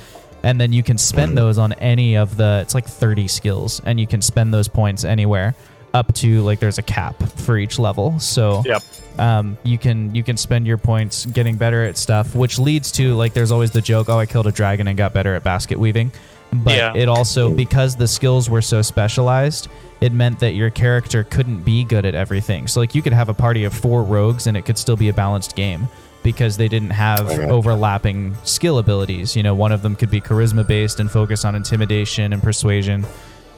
and 0.44 0.60
then 0.60 0.72
you 0.72 0.82
can 0.82 0.98
spend 0.98 1.38
those 1.38 1.56
on 1.56 1.72
any 1.74 2.16
of 2.16 2.36
the 2.36 2.58
it's 2.62 2.74
like 2.74 2.84
30 2.84 3.28
skills 3.28 3.80
and 3.84 4.00
you 4.00 4.08
can 4.08 4.20
spend 4.20 4.52
those 4.52 4.66
points 4.66 5.04
anywhere 5.04 5.54
up 5.94 6.12
to 6.14 6.42
like 6.42 6.58
there's 6.58 6.78
a 6.78 6.82
cap 6.82 7.14
for 7.38 7.56
each 7.56 7.78
level 7.78 8.18
so 8.18 8.60
Yep. 8.66 8.82
um, 9.20 9.56
you 9.62 9.78
can 9.78 10.12
you 10.16 10.24
can 10.24 10.36
spend 10.36 10.66
your 10.66 10.78
points 10.78 11.26
getting 11.26 11.54
better 11.54 11.84
at 11.84 11.96
stuff 11.96 12.34
which 12.34 12.58
leads 12.58 12.90
to 12.90 13.14
like 13.14 13.34
there's 13.34 13.52
always 13.52 13.70
the 13.70 13.80
joke 13.80 14.08
oh 14.08 14.18
i 14.18 14.26
killed 14.26 14.48
a 14.48 14.52
dragon 14.52 14.88
and 14.88 14.98
got 14.98 15.12
better 15.14 15.36
at 15.36 15.44
basket 15.44 15.78
weaving 15.78 16.10
but 16.52 16.76
Yeah. 16.76 16.92
it 16.94 17.08
also 17.08 17.50
because 17.50 17.96
the 17.96 18.06
skills 18.08 18.48
were 18.50 18.62
so 18.62 18.82
specialized 18.82 19.68
it 20.00 20.12
meant 20.12 20.40
that 20.40 20.54
your 20.54 20.68
character 20.68 21.22
couldn't 21.22 21.62
be 21.62 21.84
good 21.84 22.04
at 22.04 22.16
everything. 22.16 22.66
So 22.66 22.80
like 22.80 22.92
you 22.94 23.02
could 23.02 23.12
have 23.12 23.28
a 23.28 23.34
party 23.34 23.62
of 23.62 23.72
four 23.72 24.02
rogues 24.02 24.48
and 24.48 24.56
it 24.56 24.62
could 24.62 24.76
still 24.76 24.96
be 24.96 25.08
a 25.08 25.12
balanced 25.12 25.54
game 25.54 25.86
because 26.24 26.56
they 26.56 26.66
didn't 26.66 26.90
have 26.90 27.28
overlapping 27.30 28.34
skill 28.42 28.78
abilities. 28.78 29.36
You 29.36 29.44
know 29.44 29.54
one 29.54 29.70
of 29.70 29.82
them 29.82 29.94
could 29.94 30.10
be 30.10 30.20
charisma 30.20 30.66
based 30.66 30.98
and 30.98 31.08
focus 31.10 31.44
on 31.44 31.54
intimidation 31.54 32.32
and 32.32 32.42
persuasion. 32.42 33.06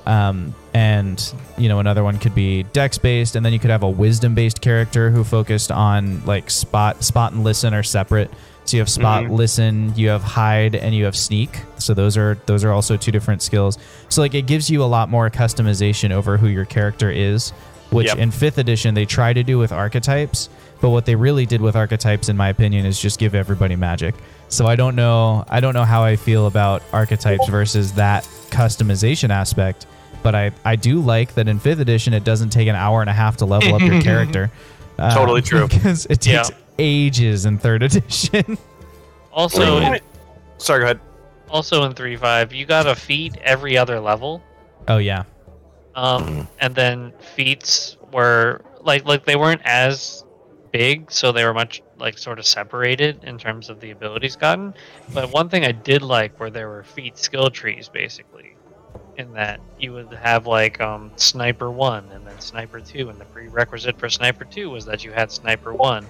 Um, 0.06 0.54
and 0.74 1.34
you 1.56 1.70
know 1.70 1.78
another 1.78 2.04
one 2.04 2.18
could 2.18 2.34
be 2.34 2.62
dex 2.62 2.98
based 2.98 3.36
and 3.36 3.44
then 3.46 3.54
you 3.54 3.58
could 3.58 3.70
have 3.70 3.82
a 3.82 3.88
wisdom 3.88 4.34
based 4.34 4.60
character 4.60 5.10
who 5.10 5.24
focused 5.24 5.72
on 5.72 6.22
like 6.26 6.50
spot 6.50 7.02
spot 7.02 7.32
and 7.32 7.42
listen 7.42 7.72
are 7.72 7.82
separate 7.82 8.30
so 8.64 8.76
you 8.76 8.80
have 8.80 8.88
spot 8.88 9.24
Mhm. 9.24 9.30
listen 9.36 9.92
you 9.96 10.08
have 10.08 10.22
hide 10.22 10.74
and 10.74 10.94
you 10.94 11.04
have 11.04 11.16
sneak 11.16 11.60
so 11.78 11.92
those 11.94 12.16
are 12.16 12.38
those 12.46 12.64
are 12.64 12.72
also 12.72 12.96
two 12.96 13.12
different 13.12 13.42
skills 13.42 13.78
so 14.08 14.20
like 14.22 14.34
it 14.34 14.46
gives 14.46 14.70
you 14.70 14.82
a 14.82 14.86
lot 14.86 15.08
more 15.10 15.28
customization 15.30 16.10
over 16.10 16.36
who 16.38 16.46
your 16.48 16.64
character 16.64 17.10
is 17.10 17.50
which 17.90 18.06
Yep. 18.08 18.18
in 18.18 18.30
fifth 18.30 18.58
edition 18.58 18.94
they 18.94 19.04
try 19.04 19.32
to 19.32 19.42
do 19.42 19.58
with 19.58 19.70
archetypes 19.72 20.48
but 20.80 20.90
what 20.90 21.04
they 21.06 21.14
really 21.14 21.46
did 21.46 21.60
with 21.60 21.76
archetypes 21.76 22.28
in 22.28 22.36
my 22.36 22.48
opinion 22.48 22.84
is 22.86 22.98
just 22.98 23.18
give 23.18 23.34
everybody 23.34 23.76
magic 23.76 24.14
so 24.48 24.66
i 24.66 24.74
don't 24.76 24.96
know 24.96 25.44
i 25.48 25.60
don't 25.60 25.74
know 25.74 25.84
how 25.84 26.02
i 26.02 26.16
feel 26.16 26.46
about 26.46 26.82
archetypes 26.92 27.46
versus 27.48 27.92
that 27.92 28.24
customization 28.50 29.30
aspect 29.30 29.86
but 30.22 30.34
I, 30.34 30.52
I 30.64 30.76
do 30.76 31.00
like 31.00 31.34
that 31.34 31.48
in 31.48 31.58
fifth 31.58 31.80
edition 31.80 32.14
it 32.14 32.24
doesn't 32.24 32.48
take 32.48 32.66
an 32.68 32.74
hour 32.76 33.02
and 33.02 33.10
a 33.10 33.12
half 33.12 33.36
to 33.38 33.44
level 33.44 33.74
up 33.74 33.82
your 33.82 34.00
character. 34.10 34.50
Uh, 34.98 35.14
Totally 35.14 35.42
true. 35.42 35.68
Because 35.68 36.06
it 36.06 36.22
takes 36.22 36.48
Yeah. 36.48 36.56
Ages 36.78 37.46
in 37.46 37.58
third 37.58 37.82
edition. 37.88 38.58
Also, 39.32 39.80
Right. 39.80 40.02
Sorry, 40.58 40.80
go 40.80 40.84
ahead. 40.86 41.00
also 41.50 41.84
in 41.84 41.92
three 41.92 42.16
five, 42.16 42.52
you 42.52 42.64
got 42.66 42.86
a 42.86 42.94
feat 42.94 43.36
every 43.42 43.76
other 43.76 44.00
level. 44.00 44.42
oh 44.88 44.98
yeah, 44.98 45.24
Um, 45.94 46.46
and 46.60 46.74
then 46.74 47.12
feats 47.34 47.96
were 48.12 48.62
like 48.80 49.04
like 49.04 49.24
they 49.24 49.36
weren't 49.36 49.62
as 49.64 50.24
big, 50.72 51.10
so 51.10 51.32
they 51.32 51.44
were 51.44 51.54
much 51.54 51.82
like 51.98 52.16
sort 52.18 52.38
of 52.38 52.46
separated 52.46 53.22
in 53.24 53.38
terms 53.38 53.68
of 53.70 53.80
the 53.80 53.90
abilities 53.90 54.36
gotten. 54.36 54.74
But 55.12 55.32
one 55.32 55.48
thing 55.48 55.64
I 55.64 55.72
did 55.72 56.02
like 56.02 56.38
were 56.38 56.50
there 56.50 56.68
were 56.68 56.82
feat 56.84 57.18
skill 57.18 57.50
trees 57.50 57.88
basically, 57.88 58.56
in 59.16 59.32
that 59.34 59.60
you 59.78 59.92
would 59.92 60.12
have 60.14 60.46
like 60.46 60.80
um, 60.80 61.10
sniper 61.16 61.70
one 61.70 62.08
and 62.12 62.24
then 62.26 62.38
sniper 62.40 62.80
two, 62.80 63.08
and 63.10 63.20
the 63.20 63.24
prerequisite 63.26 63.98
for 63.98 64.08
sniper 64.08 64.44
two 64.44 64.70
was 64.70 64.84
that 64.86 65.04
you 65.04 65.12
had 65.12 65.30
sniper 65.32 65.72
one, 65.74 66.06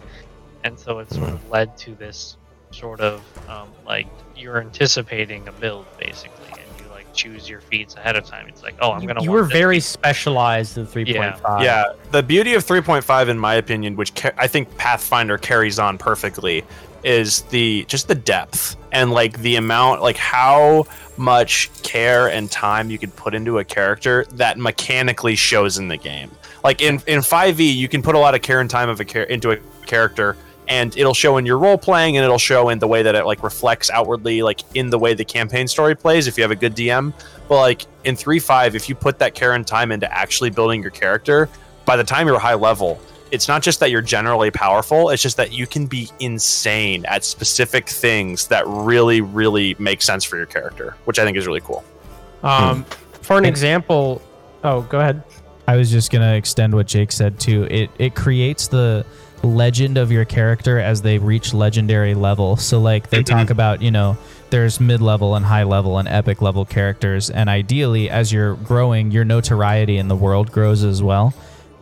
and 0.65 0.79
so 0.79 0.99
it 0.99 1.11
sort 1.13 1.29
of 1.31 1.49
led 1.51 1.77
to 1.79 1.95
this 1.95 2.37
sort 2.73 3.01
of 3.01 3.23
um, 3.49 3.69
like 3.87 4.09
you're 4.37 4.61
anticipating 4.61 5.47
a 5.47 5.53
build 5.53 5.87
basically, 5.99 6.49
and 6.51 6.81
you 6.81 6.91
like 6.91 7.13
choose 7.15 7.49
your 7.49 7.61
feats 7.61 7.95
ahead 7.95 8.17
of 8.17 8.25
time. 8.25 8.49
It's 8.49 8.63
like, 8.65 8.75
oh, 8.81 8.91
I'm 8.91 9.07
gonna. 9.07 9.23
you 9.23 9.31
want 9.31 9.43
were 9.43 9.47
this 9.47 9.53
very 9.53 9.77
feat. 9.77 9.85
specialized 9.85 10.77
in 10.79 10.87
3.5. 10.87 11.63
yeah, 11.63 11.93
the 12.11 12.23
beauty 12.23 12.55
of 12.55 12.65
3.5, 12.65 13.29
in 13.29 13.39
my 13.39 13.55
opinion, 13.55 13.95
which 13.95 14.15
ca- 14.17 14.33
I 14.37 14.49
think 14.49 14.77
Pathfinder 14.77 15.39
carries 15.39 15.79
on 15.79 15.99
perfectly, 15.99 16.65
is 17.05 17.43
the 17.43 17.85
just 17.87 18.09
the 18.09 18.15
depth 18.17 18.77
and 18.91 19.13
like 19.13 19.39
the 19.41 19.57
amount, 19.57 20.03
like 20.03 20.17
how 20.17 20.87
much 21.17 21.71
care 21.83 22.29
and 22.29 22.51
time 22.51 22.91
you 22.91 22.99
can 22.99 23.11
put 23.13 23.35
into 23.35 23.59
a 23.59 23.65
character 23.65 24.25
that 24.33 24.59
mechanically 24.59 25.37
shows 25.37 25.79
in 25.79 25.87
the 25.89 25.97
game. 25.97 26.31
Like 26.65 26.81
in 26.81 26.95
in 27.07 27.21
5e, 27.21 27.75
you 27.77 27.89
can 27.89 28.03
put 28.03 28.17
a 28.17 28.19
lot 28.19 28.35
of 28.35 28.43
care 28.43 28.61
and 28.61 28.69
time 28.71 28.89
of 28.89 28.99
a 28.99 29.05
char- 29.05 29.23
into 29.25 29.53
a 29.53 29.59
character. 29.87 30.37
And 30.67 30.97
it'll 30.97 31.15
show 31.15 31.37
in 31.37 31.45
your 31.45 31.59
role 31.59 31.77
playing, 31.77 32.17
and 32.17 32.25
it'll 32.25 32.39
show 32.39 32.71
in 32.71 32.79
the 32.79 32.89
way 32.89 33.03
that 33.03 33.15
it 33.15 33.27
like 33.27 33.43
reflects 33.43 33.91
outwardly, 33.91 34.43
like 34.43 34.61
in 34.75 34.91
the 34.91 34.99
way 34.99 35.15
the 35.15 35.25
campaign 35.25 35.69
story 35.69 35.95
plays. 35.95 36.27
If 36.27 36.37
you 36.39 36.43
have 36.43 36.51
a 36.51 36.57
good 36.57 36.75
DM, 36.75 37.13
but 37.49 37.57
like 37.57 37.87
in 38.05 38.17
three 38.17 38.39
five, 38.39 38.75
if 38.75 38.89
you 38.89 38.95
put 38.95 39.19
that 39.19 39.35
care 39.35 39.53
and 39.53 39.67
time 39.67 39.93
into 39.93 40.11
actually 40.13 40.51
building 40.51 40.81
your 40.81 40.91
character, 40.91 41.49
by 41.85 41.97
the 41.97 42.05
time 42.05 42.27
you're 42.27 42.39
high 42.39 42.55
level, 42.55 42.99
it's 43.31 43.49
not 43.49 43.63
just 43.63 43.81
that 43.81 43.91
you're 43.91 44.03
generally 44.03 44.51
powerful, 44.51 45.11
it's 45.11 45.23
just 45.23 45.37
that 45.37 45.53
you 45.53 45.67
can 45.67 45.87
be 45.87 46.09
insane 46.21 47.05
at 47.07 47.25
specific 47.25 47.89
things 47.89 48.49
that 48.49 48.67
really, 48.67 49.21
really 49.21 49.75
make 49.79 50.03
sense 50.03 50.25
for 50.25 50.37
your 50.37 50.47
character, 50.47 50.97
which 51.05 51.19
I 51.19 51.25
think 51.25 51.37
is 51.37 51.47
really 51.47 51.61
cool. 51.61 51.85
Um, 52.43 52.85
for 53.23 53.37
an 53.39 53.45
example, 53.45 54.23
oh, 54.63 54.83
go 54.83 55.01
ahead. 55.01 55.23
I 55.67 55.77
was 55.77 55.91
just 55.91 56.13
gonna 56.13 56.35
extend 56.35 56.75
what 56.75 56.87
Jake 56.87 57.11
said 57.11 57.41
too. 57.41 57.67
It 57.71 57.91
it 57.99 58.15
creates 58.15 58.69
the 58.69 59.05
legend 59.45 59.99
of 59.99 60.11
your 60.11 60.25
character 60.25 60.79
as 60.79 61.03
they 61.03 61.19
reach 61.19 61.55
legendary 61.55 62.15
level. 62.15 62.57
So 62.57 62.81
like 62.81 63.11
they 63.11 63.23
talk 63.23 63.45
mm-hmm. 63.45 63.53
about, 63.53 63.83
you 63.83 63.91
know, 63.91 64.17
there's 64.51 64.81
mid 64.81 65.01
level 65.01 65.35
and 65.35 65.45
high 65.45 65.65
level 65.65 65.99
and 65.99 66.09
epic 66.09 66.41
level 66.41 66.65
characters, 66.65 67.31
and 67.31 67.49
ideally 67.49 68.09
as 68.09 68.33
you're 68.33 68.55
growing, 68.55 69.11
your 69.11 69.25
notoriety 69.25 69.97
in 69.97 70.09
the 70.09 70.17
world 70.17 70.53
grows 70.53 70.85
as 70.85 71.03
well. 71.03 71.35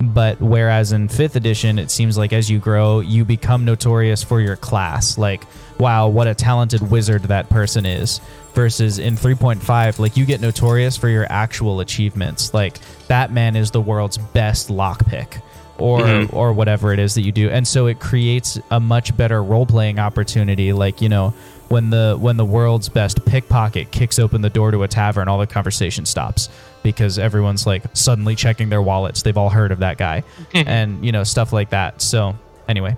But 0.02 0.40
whereas 0.40 0.90
in 0.90 1.09
fifth 1.09 1.36
edition, 1.36 1.78
it 1.78 1.90
seems 1.90 2.18
like 2.18 2.32
as 2.32 2.51
you 2.51 2.59
grow, 2.59 3.01
you 3.01 3.24
become 3.24 3.64
notorious 3.64 4.22
for 4.22 4.40
your 4.40 4.56
class. 4.56 5.16
Like, 5.16 5.44
wow, 5.78 6.09
what 6.09 6.26
a 6.26 6.34
talented 6.34 6.90
wizard 6.90 7.22
that 7.24 7.48
person 7.48 7.86
is. 7.86 8.20
Versus 8.55 8.98
in 8.98 9.16
3.5, 9.16 9.98
like 9.98 10.16
you 10.16 10.26
get 10.26 10.40
notorious 10.40 10.97
for 10.97 11.09
your 11.09 11.26
actual 11.30 11.80
achievements. 11.80 12.52
Like 12.52 12.78
that 13.06 13.32
man 13.32 13.55
is 13.55 13.70
the 13.70 13.80
world's 13.80 14.18
best 14.18 14.68
lockpick, 14.68 15.40
or 15.82 16.00
Mhm. 16.00 16.32
or 16.32 16.52
whatever 16.52 16.92
it 16.92 16.98
is 16.98 17.14
that 17.14 17.22
you 17.22 17.32
do. 17.32 17.50
And 17.50 17.66
so 17.66 17.86
it 17.86 17.98
creates 18.00 18.59
a 18.70 18.78
much 18.80 19.16
better 19.16 19.42
role 19.42 19.66
playing 19.66 19.98
opportunity. 19.98 20.72
Like 20.72 21.00
you 21.02 21.09
know, 21.09 21.34
when 21.68 21.90
the 21.90 22.16
when 22.18 22.36
the 22.36 22.44
world's 22.44 22.88
best 22.88 23.24
pickpocket 23.24 23.90
kicks 23.90 24.18
open 24.18 24.40
the 24.42 24.50
door 24.50 24.70
to 24.70 24.82
a 24.82 24.88
tavern, 24.88 25.28
all 25.28 25.38
the 25.38 25.46
conversation 25.46 26.04
stops 26.06 26.48
because 26.82 27.18
everyone's 27.18 27.66
like 27.66 27.82
suddenly 27.94 28.34
checking 28.34 28.68
their 28.68 28.82
wallets. 28.82 29.22
They've 29.22 29.36
all 29.36 29.50
heard 29.50 29.72
of 29.72 29.80
that 29.80 29.98
guy, 29.98 30.22
and 30.54 31.04
you 31.04 31.12
know 31.12 31.24
stuff 31.24 31.52
like 31.52 31.70
that. 31.70 32.00
So 32.02 32.34
anyway, 32.68 32.96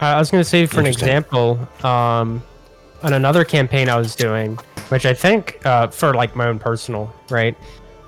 I 0.00 0.18
was 0.18 0.30
going 0.30 0.42
to 0.42 0.48
say, 0.48 0.66
for 0.66 0.80
an 0.80 0.86
example, 0.86 1.58
um, 1.82 2.42
on 3.02 3.12
another 3.12 3.44
campaign 3.44 3.88
I 3.88 3.96
was 3.96 4.14
doing, 4.16 4.58
which 4.88 5.06
I 5.06 5.14
think 5.14 5.60
uh, 5.64 5.86
for 5.88 6.14
like 6.14 6.34
my 6.36 6.46
own 6.48 6.58
personal, 6.58 7.12
right? 7.30 7.56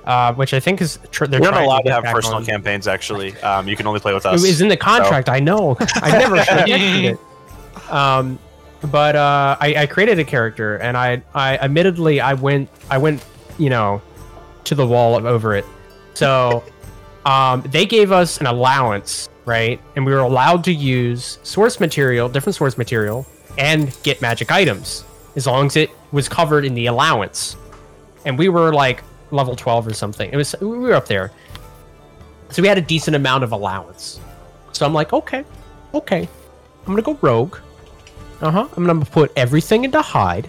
Uh, 0.05 0.33
which 0.35 0.55
I 0.55 0.61
think 0.61 0.81
is 0.81 0.99
tr- 1.11 1.27
they're 1.27 1.41
You're 1.43 1.53
not 1.53 1.63
allowed 1.63 1.79
to 1.79 1.85
get 1.85 2.05
have 2.05 2.15
personal 2.15 2.39
on. 2.39 2.45
campaigns. 2.47 2.87
Actually, 2.89 3.37
um, 3.41 3.69
you 3.69 3.77
can 3.77 3.87
only 3.87 4.01
play 4.01 4.15
with 4.15 4.25
It 4.27 4.33
us. 4.33 4.43
was 4.43 4.61
in 4.61 4.69
the 4.69 4.77
contract. 4.77 5.29
I 5.29 5.41
know. 5.41 5.77
I 5.97 6.11
never 6.19 6.37
it. 6.49 7.19
Um, 7.91 8.39
but 8.83 9.15
uh, 9.17 9.57
I, 9.61 9.75
I 9.79 9.87
created 9.87 10.19
a 10.19 10.25
character, 10.25 10.77
and 10.77 10.97
I, 10.97 11.23
I 11.35 11.59
admittedly 11.59 12.21
I 12.21 12.35
went 12.35 12.69
I 12.91 12.99
went 12.99 13.25
you 13.59 13.69
know 13.71 14.01
to 14.65 14.75
the 14.75 14.87
wall 14.87 15.15
over 15.27 15.55
it. 15.55 15.65
So 16.15 16.65
um, 17.27 17.63
they 17.63 17.85
gave 17.87 18.11
us 18.13 18.39
an 18.41 18.47
allowance, 18.47 19.29
right? 19.45 19.81
And 19.97 20.07
we 20.07 20.13
were 20.13 20.19
allowed 20.21 20.65
to 20.65 20.73
use 20.73 21.39
source 21.43 21.79
material, 21.81 22.29
different 22.29 22.57
source 22.57 22.79
material, 22.79 23.27
and 23.59 23.95
get 24.03 24.21
magic 24.23 24.51
items 24.51 25.05
as 25.37 25.47
long 25.47 25.67
as 25.67 25.77
it 25.77 25.91
was 26.13 26.29
covered 26.29 26.65
in 26.65 26.75
the 26.75 26.87
allowance. 26.87 27.57
And 28.25 28.39
we 28.39 28.49
were 28.49 28.73
like 28.73 29.03
level 29.31 29.57
12 29.57 29.87
or 29.87 29.95
something. 29.95 30.31
It 30.33 30.37
was 30.37 30.55
we 30.61 30.67
were 30.67 30.95
up 30.95 31.07
there. 31.07 31.33
So 32.51 32.63
we 32.63 32.69
had 32.69 32.79
a 32.79 32.83
decent 32.83 33.15
amount 33.15 33.45
of 33.45 33.53
allowance. 33.53 34.21
So 34.73 34.85
I'm 34.85 34.95
like, 34.95 35.13
okay, 35.13 35.45
okay. 35.95 36.29
I'm 36.87 36.93
gonna 36.93 37.03
go 37.03 37.19
rogue. 37.21 37.57
Uh 38.41 38.51
huh. 38.51 38.69
I'm 38.77 38.87
gonna 38.87 39.05
put 39.05 39.33
everything 39.37 39.85
into 39.85 40.01
hide 40.03 40.49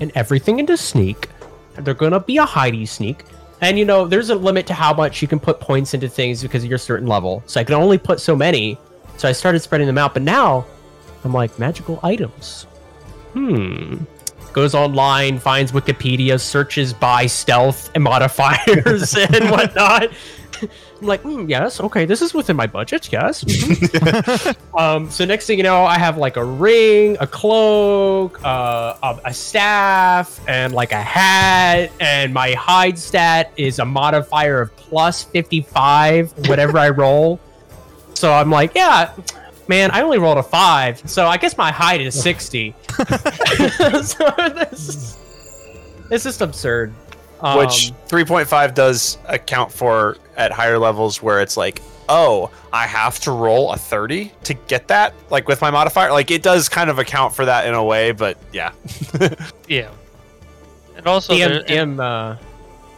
and 0.00 0.10
everything 0.14 0.58
into 0.58 0.76
sneak. 0.76 1.28
They're 1.76 1.94
gonna 1.94 2.20
be 2.20 2.38
a 2.38 2.46
hidey 2.46 2.88
sneak. 2.88 3.24
And 3.60 3.78
you 3.78 3.84
know, 3.84 4.06
there's 4.06 4.30
a 4.30 4.34
limit 4.34 4.66
to 4.68 4.74
how 4.74 4.94
much 4.94 5.20
you 5.20 5.28
can 5.28 5.40
put 5.40 5.60
points 5.60 5.94
into 5.94 6.08
things 6.08 6.42
because 6.42 6.64
of 6.64 6.70
your 6.70 6.78
certain 6.78 7.06
level. 7.06 7.42
So 7.46 7.60
I 7.60 7.64
can 7.64 7.74
only 7.74 7.98
put 7.98 8.20
so 8.20 8.34
many. 8.36 8.78
So 9.16 9.28
I 9.28 9.32
started 9.32 9.60
spreading 9.60 9.86
them 9.86 9.98
out. 9.98 10.14
But 10.14 10.22
now 10.22 10.64
I'm 11.24 11.32
like, 11.32 11.58
magical 11.58 11.98
items. 12.02 12.64
Hmm. 13.32 13.96
Goes 14.58 14.74
online, 14.74 15.38
finds 15.38 15.70
Wikipedia, 15.70 16.40
searches 16.40 16.92
by 16.92 17.26
stealth 17.26 17.92
and 17.94 18.02
modifiers 18.12 19.14
and 19.14 19.52
whatnot. 19.52 20.10
I'm 20.60 20.68
like, 21.00 21.22
mm, 21.22 21.48
yes, 21.48 21.78
okay, 21.78 22.04
this 22.06 22.22
is 22.22 22.34
within 22.34 22.56
my 22.56 22.66
budget, 22.66 23.08
yes. 23.12 23.44
mhm." 23.44 24.56
um, 24.76 25.08
so 25.12 25.24
next 25.24 25.46
thing 25.46 25.58
you 25.58 25.62
know, 25.62 25.84
I 25.84 25.96
have 25.96 26.18
like 26.18 26.36
a 26.36 26.42
ring, 26.42 27.16
a 27.20 27.26
cloak, 27.28 28.44
uh, 28.44 28.96
a, 29.00 29.20
a 29.26 29.32
staff, 29.32 30.40
and 30.48 30.72
like 30.72 30.90
a 30.90 31.00
hat, 31.00 31.92
and 32.00 32.34
my 32.34 32.54
hide 32.54 32.98
stat 32.98 33.52
is 33.56 33.78
a 33.78 33.84
modifier 33.84 34.60
of 34.62 34.74
plus 34.74 35.22
55, 35.22 36.48
whatever 36.48 36.78
I 36.78 36.88
roll. 36.88 37.38
So 38.14 38.32
I'm 38.32 38.50
like, 38.50 38.74
yeah, 38.74 39.12
man, 39.68 39.90
I 39.92 40.02
only 40.02 40.18
rolled 40.18 40.38
a 40.38 40.42
five, 40.42 41.00
so 41.08 41.26
I 41.26 41.36
guess 41.36 41.56
my 41.56 41.70
height 41.70 42.00
is 42.00 42.20
60. 42.20 42.74
so 42.88 44.30
this, 44.70 45.18
it's 46.10 46.24
just 46.24 46.40
absurd. 46.40 46.92
Um, 47.40 47.58
which 47.58 47.92
3.5 48.08 48.74
does 48.74 49.16
account 49.26 49.70
for 49.70 50.16
at 50.36 50.50
higher 50.50 50.76
levels 50.76 51.22
where 51.22 51.40
it's 51.40 51.56
like 51.56 51.80
oh 52.08 52.50
i 52.72 52.84
have 52.84 53.20
to 53.20 53.30
roll 53.30 53.70
a 53.70 53.76
30 53.76 54.32
to 54.42 54.54
get 54.54 54.88
that 54.88 55.14
like 55.30 55.46
with 55.46 55.60
my 55.60 55.70
modifier 55.70 56.10
like 56.10 56.32
it 56.32 56.42
does 56.42 56.68
kind 56.68 56.90
of 56.90 56.98
account 56.98 57.32
for 57.32 57.44
that 57.44 57.64
in 57.68 57.74
a 57.74 57.84
way 57.84 58.10
but 58.10 58.36
yeah 58.52 58.72
Yeah. 59.68 59.90
And 60.96 61.06
also, 61.06 61.32
DM, 61.32 61.48
there- 61.48 61.62
DM 61.62 62.00
uh, 62.02 62.36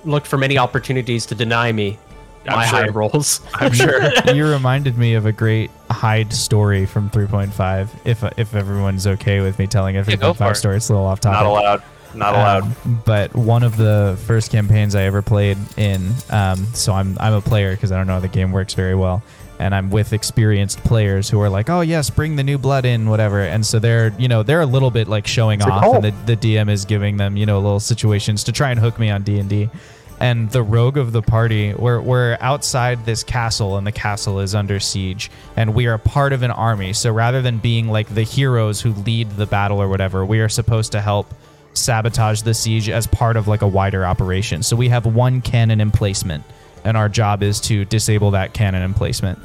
looked 0.05 0.26
for 0.26 0.38
many 0.38 0.56
opportunities 0.56 1.26
to 1.26 1.34
deny 1.34 1.70
me 1.70 1.98
I'm 2.47 2.57
my 2.57 2.67
sure. 2.67 2.79
high 2.81 2.89
rolls. 2.89 3.41
i'm 3.55 3.73
sure 3.73 4.01
you 4.35 4.47
reminded 4.47 4.97
me 4.97 5.15
of 5.15 5.27
a 5.27 5.33
great 5.33 5.71
hide 5.91 6.33
story 6.33 6.87
from 6.87 7.11
3.5. 7.11 7.89
If 8.05 8.25
if 8.39 8.55
everyone's 8.55 9.07
okay 9.07 9.41
with 9.41 9.59
me 9.59 9.67
telling 9.67 9.97
a 9.97 10.05
Yeah, 10.05 10.17
go 10.17 10.33
for 10.33 10.45
3.5 10.45 10.51
it. 10.51 10.55
story, 10.57 10.77
it's 10.77 10.89
a 10.89 10.93
little 10.93 11.07
off 11.07 11.21
topic. 11.21 11.41
not 11.41 11.47
allowed 11.47 11.83
not 12.15 12.35
allowed 12.35 12.62
Um, 12.62 13.03
but 13.05 13.35
one 13.35 13.62
of 13.62 13.77
the 13.77 14.19
first 14.27 14.51
campaigns 14.51 14.95
I 14.95 15.03
ever 15.03 15.23
played 15.23 15.59
in, 15.77 16.12
um, 16.31 16.67
so 16.75 16.93
I'm 16.93 17.17
I'm 17.21 17.35
a 17.35 17.41
player 17.41 17.73
because 17.73 17.93
I 17.93 17.97
don't 17.97 18.07
know 18.07 18.15
how 18.15 18.21
the 18.21 18.29
game 18.29 18.51
works 18.53 18.75
very 18.75 18.95
well, 18.97 19.23
and 19.61 19.75
I'm 19.75 19.91
with 19.91 20.12
experienced 20.12 20.83
players 20.83 21.29
who 21.31 21.41
are 21.41 21.49
like, 21.49 21.71
oh 21.71 21.83
yes, 21.83 22.11
bring 22.11 22.35
the 22.37 22.43
new 22.43 22.59
blood 22.59 22.85
in, 22.85 23.09
whatever. 23.09 23.43
And 23.43 23.65
so 23.65 23.79
they're 23.79 24.12
you 24.19 24.27
know 24.29 24.43
they're 24.43 24.61
a 24.62 24.67
little 24.67 24.91
bit 24.91 25.07
like 25.07 25.27
showing 25.27 25.61
like, 25.61 25.71
off, 25.73 25.85
oh. 25.87 25.95
and 25.95 26.05
the, 26.05 26.35
the 26.35 26.37
DM 26.37 26.69
is 26.69 26.85
giving 26.85 27.17
them 27.17 27.37
you 27.37 27.47
know 27.47 27.61
little 27.61 27.81
situations 27.81 28.43
to 28.45 28.53
try 28.53 28.71
and 28.71 28.81
hook 28.81 28.99
me 28.99 29.11
on 29.11 29.23
D 29.23 29.39
and 29.39 29.49
D. 29.49 29.71
And 30.20 30.51
the 30.51 30.62
rogue 30.62 30.98
of 30.98 31.12
the 31.12 31.22
party, 31.22 31.72
we're, 31.72 31.98
we're 31.98 32.36
outside 32.40 33.06
this 33.06 33.24
castle, 33.24 33.78
and 33.78 33.86
the 33.86 33.92
castle 33.92 34.40
is 34.40 34.55
under 34.55 34.78
siege, 34.78 35.30
and 35.56 35.74
we 35.74 35.86
are 35.86 35.97
part 35.97 36.34
of 36.34 36.42
an 36.42 36.51
army. 36.51 36.92
So 36.92 37.10
rather 37.10 37.40
than 37.40 37.56
being 37.56 37.88
like 37.88 38.14
the 38.14 38.22
heroes 38.22 38.82
who 38.82 38.92
lead 38.92 39.30
the 39.30 39.47
battle 39.47 39.80
or 39.80 39.88
whatever, 39.88 40.26
we 40.26 40.40
are 40.40 40.48
supposed 40.51 40.92
to 40.92 41.01
help 41.01 41.32
sabotage 41.72 42.42
the 42.42 42.52
siege 42.52 42.90
as 42.90 43.06
part 43.06 43.36
of 43.36 43.48
like 43.48 43.62
a 43.62 43.66
wider 43.66 44.05
operation. 44.05 44.62
So 44.62 44.76
we 44.76 44.90
have 44.90 45.06
one 45.06 45.40
cannon 45.40 45.80
emplacement, 45.80 46.44
and 46.84 46.98
our 46.98 47.09
job 47.09 47.42
is 47.42 47.59
to 47.62 47.86
disable 47.86 48.32
that 48.32 48.52
cannon 48.52 48.82
emplacement. 48.82 49.38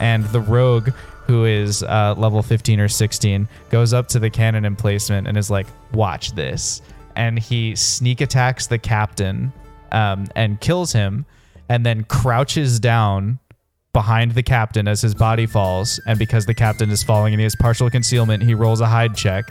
And 0.00 0.24
the 0.26 0.40
rogue, 0.40 0.88
who 1.26 1.44
is 1.44 1.82
uh, 1.82 2.14
level 2.16 2.42
15 2.42 2.80
or 2.80 2.88
16, 2.88 3.48
goes 3.68 3.92
up 3.92 4.08
to 4.08 4.18
the 4.18 4.30
cannon 4.30 4.64
emplacement 4.64 5.28
and 5.28 5.36
is 5.36 5.50
like, 5.50 5.66
"Watch 5.92 6.32
this!" 6.32 6.80
And 7.16 7.38
he 7.38 7.76
sneak 7.76 8.22
attacks 8.22 8.66
the 8.66 8.78
captain 8.78 9.52
um, 9.92 10.26
and 10.34 10.60
kills 10.60 10.92
him, 10.92 11.26
and 11.68 11.86
then 11.86 12.04
crouches 12.04 12.80
down 12.80 13.38
behind 13.92 14.32
the 14.32 14.42
captain 14.42 14.88
as 14.88 15.00
his 15.02 15.14
body 15.14 15.46
falls. 15.46 16.00
And 16.06 16.18
because 16.18 16.46
the 16.46 16.54
captain 16.54 16.90
is 16.90 17.02
falling 17.02 17.34
and 17.34 17.40
he 17.40 17.44
has 17.44 17.54
partial 17.54 17.90
concealment, 17.90 18.42
he 18.42 18.54
rolls 18.54 18.80
a 18.80 18.86
hide 18.86 19.14
check. 19.14 19.44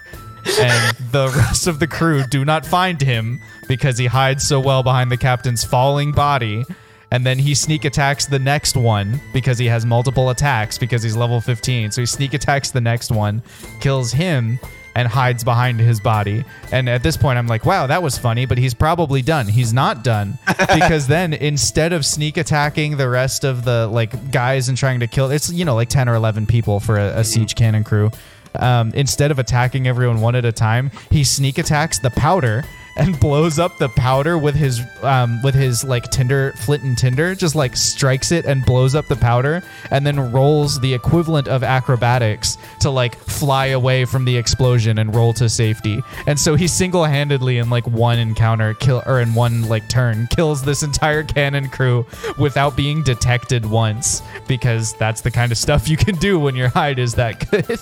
and 0.59 0.97
the 1.11 1.31
rest 1.37 1.67
of 1.67 1.79
the 1.79 1.87
crew 1.87 2.23
do 2.23 2.43
not 2.43 2.65
find 2.65 2.99
him 2.99 3.39
because 3.67 3.97
he 3.97 4.07
hides 4.07 4.47
so 4.47 4.59
well 4.59 4.83
behind 4.83 5.11
the 5.11 5.17
captain's 5.17 5.63
falling 5.63 6.11
body. 6.11 6.63
And 7.11 7.25
then 7.25 7.37
he 7.37 7.53
sneak 7.53 7.83
attacks 7.83 8.25
the 8.25 8.39
next 8.39 8.77
one 8.77 9.19
because 9.33 9.57
he 9.57 9.65
has 9.67 9.85
multiple 9.85 10.29
attacks 10.29 10.77
because 10.77 11.03
he's 11.03 11.15
level 11.15 11.41
15. 11.41 11.91
So 11.91 12.01
he 12.01 12.05
sneak 12.05 12.33
attacks 12.33 12.71
the 12.71 12.81
next 12.81 13.11
one, 13.11 13.43
kills 13.81 14.13
him, 14.13 14.59
and 14.95 15.07
hides 15.07 15.43
behind 15.43 15.79
his 15.79 15.99
body. 15.99 16.43
And 16.71 16.89
at 16.89 17.03
this 17.03 17.17
point, 17.17 17.37
I'm 17.37 17.47
like, 17.47 17.65
wow, 17.65 17.87
that 17.87 18.03
was 18.03 18.17
funny, 18.17 18.45
but 18.45 18.57
he's 18.57 18.73
probably 18.73 19.21
done. 19.21 19.47
He's 19.47 19.73
not 19.73 20.03
done 20.03 20.37
because 20.73 21.07
then 21.07 21.33
instead 21.33 21.93
of 21.93 22.05
sneak 22.05 22.37
attacking 22.37 22.97
the 22.97 23.09
rest 23.09 23.43
of 23.43 23.63
the 23.63 23.87
like 23.87 24.31
guys 24.31 24.69
and 24.69 24.77
trying 24.77 24.99
to 24.99 25.07
kill, 25.07 25.31
it's 25.31 25.51
you 25.51 25.65
know 25.65 25.75
like 25.75 25.89
10 25.89 26.09
or 26.09 26.15
11 26.15 26.45
people 26.45 26.79
for 26.79 26.97
a, 26.97 27.19
a 27.19 27.23
siege 27.23 27.55
cannon 27.55 27.83
crew. 27.83 28.11
Um, 28.55 28.91
instead 28.93 29.31
of 29.31 29.39
attacking 29.39 29.87
everyone 29.87 30.19
one 30.19 30.35
at 30.35 30.43
a 30.43 30.51
time, 30.51 30.91
he 31.09 31.23
sneak 31.23 31.57
attacks 31.57 31.99
the 31.99 32.09
powder 32.11 32.65
and 32.95 33.19
blows 33.19 33.59
up 33.59 33.77
the 33.77 33.89
powder 33.89 34.37
with 34.37 34.55
his 34.55 34.81
um, 35.01 35.41
with 35.41 35.55
his 35.55 35.83
like 35.83 36.09
tinder 36.11 36.53
flint 36.57 36.83
and 36.83 36.97
tinder 36.97 37.35
just 37.35 37.55
like 37.55 37.75
strikes 37.75 38.31
it 38.31 38.45
and 38.45 38.65
blows 38.65 38.95
up 38.95 39.07
the 39.07 39.15
powder 39.15 39.63
and 39.91 40.05
then 40.05 40.31
rolls 40.31 40.79
the 40.79 40.93
equivalent 40.93 41.47
of 41.47 41.63
acrobatics 41.63 42.57
to 42.79 42.89
like 42.89 43.15
fly 43.15 43.67
away 43.67 44.05
from 44.05 44.25
the 44.25 44.35
explosion 44.35 44.97
and 44.97 45.15
roll 45.15 45.33
to 45.33 45.47
safety 45.49 46.01
and 46.27 46.39
so 46.39 46.55
he 46.55 46.67
single-handedly 46.67 47.57
in 47.57 47.69
like 47.69 47.85
one 47.87 48.19
encounter 48.19 48.73
kill 48.73 49.03
or 49.05 49.21
in 49.21 49.33
one 49.33 49.67
like 49.67 49.87
turn 49.89 50.27
kills 50.27 50.63
this 50.63 50.83
entire 50.83 51.23
cannon 51.23 51.69
crew 51.69 52.05
without 52.37 52.75
being 52.75 53.03
detected 53.03 53.65
once 53.65 54.21
because 54.47 54.93
that's 54.93 55.21
the 55.21 55.31
kind 55.31 55.51
of 55.51 55.57
stuff 55.57 55.87
you 55.87 55.97
can 55.97 56.15
do 56.15 56.39
when 56.39 56.55
your 56.55 56.69
hide 56.69 56.99
is 56.99 57.15
that 57.15 57.49
good 57.51 57.79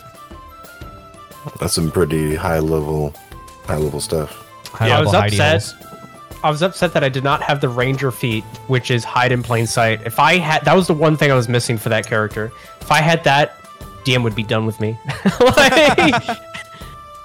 That's 1.60 1.74
some 1.74 1.92
pretty 1.92 2.36
high 2.36 2.60
level, 2.60 3.14
high 3.64 3.78
level 3.78 4.02
stuff. 4.02 4.49
High 4.74 4.90
I 4.92 5.02
was 5.02 5.14
upset. 5.14 5.62
holes. 5.64 5.76
I 6.44 6.50
was 6.50 6.62
upset 6.62 6.94
that 6.94 7.04
I 7.04 7.10
did 7.10 7.24
not 7.24 7.42
have 7.44 7.60
the 7.60 7.68
ranger 7.70 8.12
feat, 8.12 8.44
which 8.68 8.92
is 8.92 9.04
hide 9.04 9.32
in 9.34 9.44
plain 9.44 9.68
sight. 9.68 10.02
If 10.06 10.20
I 10.20 10.38
had, 10.38 10.64
that 10.66 10.74
was 10.76 10.88
the 10.88 10.94
one 10.94 11.18
thing 11.18 11.32
I 11.32 11.36
was 11.36 11.50
missing 11.50 11.78
for 11.78 11.90
that 11.90 12.06
character. 12.08 12.52
If 12.80 12.92
I 12.92 13.02
had 13.02 13.24
that, 13.26 13.58
DM 14.06 14.24
would 14.24 14.36
be 14.36 14.44
done 14.44 14.66
with 14.66 14.80
me. 14.80 14.98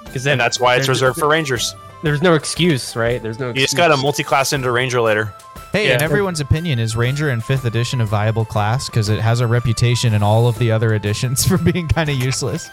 Because 0.05 0.23
then 0.23 0.39
that's 0.39 0.61
why 0.61 0.77
it's 0.77 0.89
reserved 0.89 1.19
for 1.19 1.27
rangers 1.27 1.75
There's 2.05 2.23
no 2.23 2.35
excuse, 2.35 2.95
right? 2.95 3.21
There's 3.21 3.41
no. 3.41 3.49
you 3.49 3.55
just 3.55 3.77
got 3.77 3.89
to 3.89 3.97
multi-class 3.97 4.53
into 4.53 4.71
ranger 4.71 5.01
later 5.01 5.35
Hey, 5.73 5.89
Yeah. 5.89 5.95
in 5.95 6.03
everyone's 6.03 6.39
opinion, 6.39 6.79
is 6.79 6.95
Ranger 6.95 7.31
in 7.31 7.41
fifth 7.41 7.65
edition 7.65 8.01
a 8.01 8.07
viable 8.07 8.45
class? 8.45 8.87
Because 8.89 9.09
it 9.09 9.19
has 9.19 9.41
a 9.41 9.47
reputation 9.49 10.15
in 10.15 10.23
all 10.23 10.47
of 10.47 10.57
the 10.61 10.71
other 10.71 10.95
editions 10.95 11.45
for 11.49 11.59
being 11.59 11.89
kind 11.89 12.09
of 12.09 12.15
useless. 12.17 12.71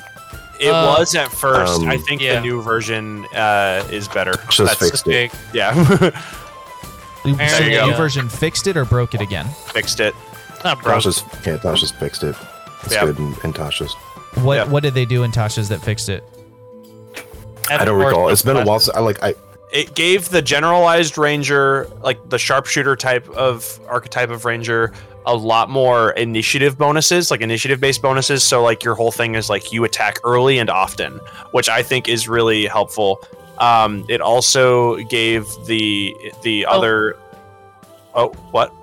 It 0.62 0.70
Uh, 0.70 0.96
was 0.98 1.16
at 1.16 1.32
first 1.32 1.82
um, 1.82 1.88
i 1.90 1.98
think 1.98 2.22
yeah. 2.22 2.36
the 2.36 2.42
new 2.42 2.62
version 2.62 3.26
uh, 3.34 3.84
is 3.92 4.08
better 4.08 4.34
Just 4.50 4.78
fixed 4.80 5.08
it. 5.08 5.32
Yeah 5.54 5.74
So 7.24 7.34
There 7.36 7.60
the 7.60 7.64
you 7.66 7.82
new 7.86 7.92
go. 7.92 7.98
version 7.98 8.30
fixed 8.30 8.66
it 8.68 8.76
or 8.76 8.84
broke 8.86 9.14
it 9.14 9.22
again? 9.22 9.48
fixed 9.74 10.00
it 10.00 10.16
It's 10.50 10.64
not 10.64 10.82
broke. 10.82 10.96
Tasha's, 11.04 11.24
yeah, 11.46 11.58
Tasha's 11.58 11.92
fixed 11.92 12.24
it. 12.24 12.36
It's 12.84 12.94
Yeah. 12.96 13.06
good 13.06 13.20
in, 13.20 13.28
in 13.44 13.54
Tasha's. 13.54 13.94
What 14.44 14.56
Yeah. 14.56 14.64
What 14.66 14.82
did 14.82 14.96
they 14.96 15.06
do 15.06 15.22
in 15.24 15.32
Tasha's 15.32 15.70
that 15.70 15.82
fixed 15.84 16.10
it? 16.10 16.24
I 17.70 17.86
don't 17.86 18.00
recall. 18.04 18.30
It's 18.30 18.42
been 18.42 18.58
a 18.58 18.66
while. 18.66 18.80
Since, 18.80 18.96
I 18.98 19.02
like. 19.02 19.22
I 19.22 19.36
it 19.72 19.94
gave 19.96 20.30
the 20.30 20.42
generalized 20.42 21.18
ranger 21.18 21.88
like 22.02 22.18
the 22.30 22.38
sharpshooter 22.40 22.96
type 22.96 23.30
of 23.30 23.80
archetype 23.88 24.30
of 24.32 24.44
ranger 24.44 24.92
a 25.26 25.36
lot 25.36 25.70
more 25.70 26.12
initiative 26.12 26.78
bonuses 26.78 27.30
like 27.32 27.42
initiative 27.42 27.80
based 27.80 28.02
bonuses 28.02 28.44
so 28.44 28.64
like 28.64 28.84
your 28.84 28.96
whole 28.96 29.12
thing 29.12 29.36
is 29.36 29.50
like 29.50 29.72
you 29.72 29.84
attack 29.84 30.18
early 30.24 30.58
and 30.58 30.70
often 30.70 31.20
which 31.52 31.70
i 31.70 31.84
think 31.84 32.10
is 32.10 32.28
really 32.28 32.66
helpful 32.66 33.24
um, 33.60 34.04
it 34.10 34.22
also 34.22 34.96
gave 35.04 35.46
the 35.68 36.16
the 36.44 36.66
Oh. 36.66 36.72
other 36.80 37.18
Oh, 38.16 38.30
what? 38.52 38.74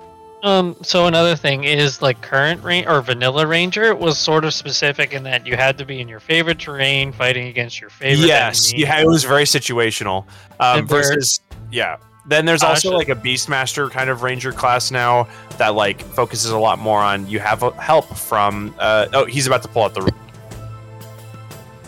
Um, 0.41 0.75
so 0.81 1.05
another 1.05 1.35
thing 1.35 1.65
is 1.65 2.01
like 2.01 2.21
current 2.21 2.63
range 2.63 2.87
or 2.87 3.01
vanilla 3.01 3.45
ranger 3.45 3.93
was 3.93 4.17
sort 4.17 4.45
of 4.45 4.53
specific 4.53 5.11
in 5.13 5.23
that 5.23 5.45
you 5.45 5.57
had 5.57 5.77
to 5.79 5.85
be 5.85 5.99
in 5.99 6.07
your 6.07 6.21
favorite 6.21 6.57
terrain 6.59 7.11
fighting 7.11 7.47
against 7.49 7.81
your 7.81 7.89
favorite. 7.89 8.25
yes, 8.25 8.69
enemy. 8.69 8.83
yeah, 8.83 9.01
it 9.01 9.05
was 9.07 9.25
very 9.25 9.43
situational. 9.43 10.23
Um, 10.61 10.87
versus, 10.87 11.41
yeah. 11.71 11.97
Then 12.29 12.45
there's 12.45 12.61
also 12.61 12.91
Tasha- 12.91 12.93
like 12.93 13.09
a 13.09 13.15
Beastmaster 13.15 13.89
kind 13.89 14.07
of 14.07 14.21
ranger 14.21 14.51
class 14.53 14.91
now 14.91 15.27
that 15.57 15.69
like 15.73 15.99
focuses 16.01 16.51
a 16.51 16.59
lot 16.59 16.77
more 16.77 17.01
on 17.01 17.27
you 17.27 17.39
have 17.39 17.61
help 17.77 18.05
from. 18.15 18.73
Uh, 18.77 19.07
oh, 19.13 19.25
he's 19.25 19.47
about 19.47 19.63
to 19.63 19.67
pull 19.67 19.83
out 19.83 19.95
the. 19.95 20.13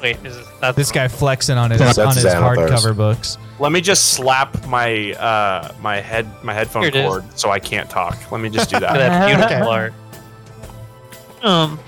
Wait, 0.02 0.18
is 0.26 0.36
this, 0.36 0.76
This 0.76 0.92
guy 0.92 1.08
flexing 1.08 1.60
on 1.60 1.70
his 1.70 1.80
That's 1.80 2.00
on 2.00 2.16
his 2.16 2.26
Xanathar's. 2.26 2.72
hardcover 2.72 2.98
books. 2.98 3.38
Let 3.60 3.72
me 3.72 3.82
just 3.82 4.14
slap 4.14 4.66
my 4.66 5.14
uh 5.14 5.72
my 5.80 5.98
head 5.98 6.28
my 6.44 6.56
headphone 6.56 6.82
Here 6.82 6.90
it 6.90 6.96
is. 6.96 7.08
cord 7.08 7.40
so 7.40 7.52
I 7.52 7.60
can't 7.60 7.88
talk. 7.88 8.32
Let 8.32 8.42
me 8.42 8.50
just 8.50 8.72
do 8.72 8.78
Look 8.78 8.84
at 8.90 8.94
that. 8.98 9.12
that 9.38 9.48
beautiful 9.48 9.70
art. 9.70 9.94
Um, 11.44 11.80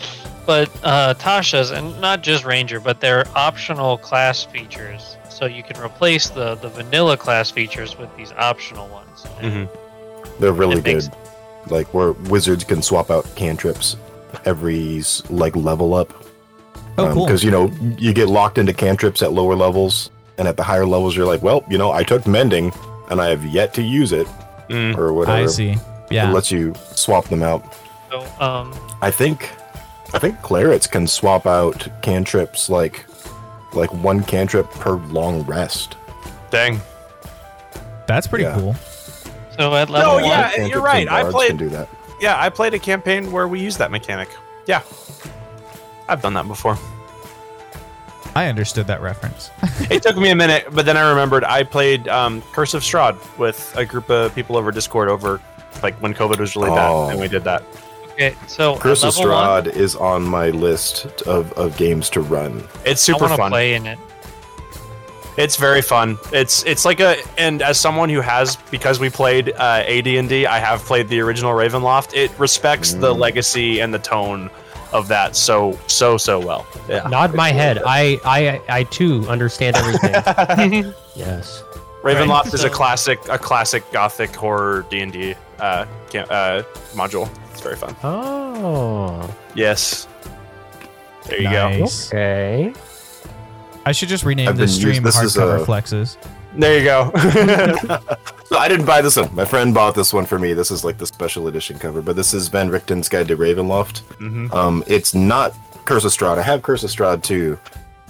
but 0.45 0.69
uh, 0.83 1.15
Tasha's 1.15 1.71
and 1.71 1.99
not 1.99 2.21
just 2.21 2.45
Ranger, 2.45 2.79
but 2.79 3.01
they're 3.01 3.25
optional 3.35 3.97
class 3.97 4.43
features. 4.43 5.17
So 5.33 5.45
you 5.45 5.63
can 5.63 5.79
replace 5.81 6.29
the 6.29 6.55
the 6.55 6.69
vanilla 6.69 7.17
class 7.17 7.49
features 7.51 7.97
with 7.97 8.15
these 8.17 8.31
optional 8.33 8.87
ones. 8.89 9.25
And 9.41 9.67
Mhm. 9.67 9.69
They're 10.39 10.51
really 10.53 10.77
It 10.77 10.83
makes- 10.85 11.07
good. 11.07 11.17
Like 11.71 11.87
where 11.93 12.11
wizards 12.11 12.63
can 12.63 12.81
swap 12.81 13.09
out 13.09 13.25
cantrips 13.35 13.95
every 14.45 15.03
like 15.29 15.55
level 15.55 15.93
up. 15.93 16.13
Oh, 16.97 17.11
cool. 17.13 17.25
Because 17.25 17.43
you 17.43 17.51
know 17.51 17.71
you 17.97 18.13
get 18.13 18.27
locked 18.29 18.57
into 18.57 18.73
cantrips 18.73 19.21
at 19.21 19.31
lower 19.33 19.55
levels, 19.55 20.09
and 20.37 20.47
at 20.47 20.57
the 20.57 20.63
higher 20.63 20.85
levels 20.85 21.15
you're 21.15 21.25
like, 21.25 21.41
well, 21.41 21.63
you 21.69 21.77
know, 21.77 21.91
I 21.91 22.03
took 22.03 22.27
mending, 22.27 22.71
and 23.09 23.21
I 23.21 23.29
have 23.29 23.43
yet 23.45 23.73
to 23.75 23.81
use 23.81 24.11
it, 24.11 24.27
Mm. 24.69 24.97
or 24.97 25.13
whatever. 25.13 25.37
I 25.43 25.45
see. 25.47 25.77
Yeah. 26.11 26.29
It 26.29 26.33
lets 26.33 26.51
you 26.51 26.73
swap 26.95 27.25
them 27.29 27.41
out. 27.43 27.63
So, 28.11 28.23
um, 28.39 28.73
I 29.01 29.09
think, 29.09 29.49
I 30.13 30.19
think 30.19 30.39
clerics 30.43 30.85
can 30.87 31.07
swap 31.07 31.47
out 31.47 31.87
cantrips 32.01 32.69
like, 32.69 33.05
like 33.75 33.93
one 33.93 34.23
cantrip 34.23 34.69
per 34.71 34.93
long 35.07 35.43
rest. 35.43 35.95
Dang. 36.51 36.79
That's 38.07 38.27
pretty 38.27 38.45
Yeah. 38.45 38.55
cool. 38.55 38.75
so 39.57 39.73
at 39.75 39.87
No, 39.89 39.93
level 39.93 40.21
yeah, 40.21 40.27
one, 40.41 40.49
Cantrips 40.49 40.69
you're 40.69 40.81
right. 40.81 41.07
I 41.09 41.21
bards 41.23 41.35
played- 41.35 41.47
Can 41.49 41.57
do 41.57 41.69
that. 41.69 41.87
Yeah, 42.19 42.35
I 42.39 42.49
played 42.49 42.73
a 42.73 42.79
campaign 42.79 43.31
where 43.31 43.47
we 43.47 43.59
used 43.59 43.79
that 43.79 43.91
mechanic. 43.91 44.29
Yeah. 44.65 44.81
I've 46.07 46.21
done 46.21 46.33
that 46.35 46.47
before. 46.47 46.77
I 48.35 48.47
understood 48.47 48.87
that 48.87 49.01
reference. 49.01 49.51
it 49.91 50.01
took 50.03 50.17
me 50.17 50.29
a 50.31 50.35
minute, 50.35 50.67
but 50.71 50.85
then 50.85 50.97
I 50.97 51.07
remembered 51.09 51.43
I 51.43 51.63
played 51.63 52.07
um, 52.07 52.41
Curse 52.53 52.73
of 52.73 52.81
Strahd 52.81 53.17
with 53.37 53.73
a 53.77 53.85
group 53.85 54.09
of 54.09 54.33
people 54.33 54.57
over 54.57 54.71
Discord 54.71 55.07
over 55.09 55.39
like 55.83 55.95
when 56.01 56.13
COVID 56.13 56.39
was 56.39 56.55
really 56.55 56.69
Oh. 56.71 56.75
bad, 57.07 57.11
and 57.11 57.19
we 57.19 57.27
did 57.27 57.43
that. 57.43 57.63
Okay, 58.13 58.35
so 58.47 58.77
Curse 58.77 59.03
at 59.03 59.09
of 59.09 59.17
level 59.17 59.31
one, 59.33 59.63
Strahd 59.65 59.75
is 59.75 59.95
on 59.95 60.23
my 60.23 60.49
list 60.49 61.21
of, 61.23 61.51
of 61.53 61.75
games 61.77 62.09
to 62.11 62.21
run. 62.21 62.63
It's 62.85 63.07
I 63.09 63.13
super 63.13 63.21
want 63.25 63.33
to 63.33 63.37
fun. 63.37 63.51
play 63.51 63.75
in 63.75 63.85
it. 63.85 63.99
It's 65.35 65.55
very 65.55 65.81
fun. 65.81 66.19
It's 66.31 66.63
it's 66.65 66.85
like 66.85 66.99
a 66.99 67.15
and 67.39 67.63
as 67.63 67.79
someone 67.79 68.07
who 68.09 68.21
has 68.21 68.55
because 68.69 68.99
we 68.99 69.09
played 69.09 69.49
uh, 69.57 69.83
AD&D, 69.87 70.45
I 70.45 70.59
have 70.59 70.81
played 70.81 71.07
the 71.07 71.21
original 71.21 71.53
Ravenloft. 71.53 72.13
It 72.13 72.29
respects 72.37 72.93
the 72.93 73.11
Mm. 73.13 73.17
legacy 73.19 73.79
and 73.79 73.91
the 73.91 73.97
tone 73.97 74.51
of 74.91 75.07
that 75.07 75.35
so 75.35 75.79
so 75.87 76.17
so 76.17 76.39
well. 76.39 76.67
Yeah. 76.87 77.07
Nod 77.09 77.33
my 77.33 77.49
head. 77.51 77.81
I, 77.83 78.19
I, 78.23 78.61
I 78.69 78.83
too 78.83 79.25
understand 79.27 79.75
everything. 79.75 80.93
yes. 81.15 81.63
Ravenloft 82.03 82.45
Right, 82.45 82.53
is 82.53 82.63
a 82.63 82.69
classic 82.81 83.19
a 83.29 83.37
classic 83.37 83.89
gothic 83.91 84.35
horror 84.35 84.85
D&D 84.89 85.35
uh, 85.59 85.63
uh 85.63 85.85
module. 86.93 87.29
It's 87.51 87.61
very 87.61 87.75
fun. 87.75 87.95
Oh. 88.03 89.33
Yes. 89.55 90.07
There 91.25 91.41
you 91.41 91.49
go. 91.49 91.85
Okay. 92.07 92.73
I 93.85 93.91
should 93.91 94.09
just 94.09 94.23
rename 94.25 94.49
I've 94.49 94.55
the 94.57 94.63
been 94.63 94.69
used- 94.69 94.79
stream 94.81 95.03
this 95.03 95.19
is, 95.21 95.35
hardcover 95.35 95.61
uh, 95.61 95.65
flexes. 95.65 96.17
There 96.55 96.77
you 96.77 96.83
go. 96.83 97.11
So 98.53 98.59
I 98.59 98.67
didn't 98.67 98.85
buy 98.85 99.01
this 99.01 99.15
one. 99.15 99.33
My 99.33 99.45
friend 99.45 99.73
bought 99.73 99.95
this 99.95 100.13
one 100.13 100.27
for 100.27 100.37
me. 100.37 100.53
This 100.53 100.69
is 100.69 100.83
like 100.83 100.99
the 100.99 101.07
special 101.07 101.47
edition 101.47 101.79
cover, 101.79 102.03
but 102.03 102.15
this 102.15 102.35
is 102.35 102.49
Van 102.49 102.69
Richten's 102.69 103.09
Guide 103.09 103.27
to 103.29 103.35
Ravenloft. 103.35 104.03
Mhm. 104.19 104.53
Um, 104.53 104.83
it's 104.85 105.15
not 105.15 105.55
Curse 105.85 106.05
of 106.05 106.11
Strahd. 106.11 106.37
I 106.37 106.43
have 106.43 106.61
Curse 106.61 106.83
of 106.83 106.91
Strahd 106.91 107.23
too, 107.23 107.57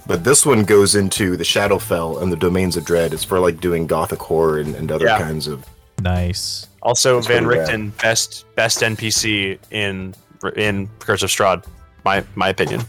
but 0.06 0.24
this 0.24 0.44
one 0.46 0.64
goes 0.64 0.94
into 0.94 1.36
the 1.36 1.44
Shadowfell 1.44 2.22
and 2.22 2.30
the 2.32 2.36
Domains 2.36 2.76
of 2.76 2.84
Dread. 2.84 3.12
It's 3.14 3.24
for 3.24 3.38
like 3.40 3.60
doing 3.60 3.86
gothic 3.86 4.20
horror 4.20 4.58
and, 4.60 4.74
and 4.74 4.90
other 4.92 5.06
Yeah. 5.06 5.18
kinds 5.18 5.46
of. 5.46 5.64
Nice. 6.02 6.66
Also, 6.82 7.16
That's 7.16 7.26
Van 7.28 7.44
pretty 7.44 7.60
rad. 7.60 7.68
Richten 7.68 7.90
best 8.02 8.44
best 8.56 8.80
NPC 8.82 9.58
in 9.70 10.14
in 10.56 10.88
Curse 10.98 11.22
of 11.22 11.30
Strahd. 11.30 11.64
My 12.04 12.22
my 12.34 12.48
opinion. 12.50 12.82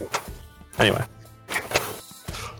Anyway. 0.78 1.02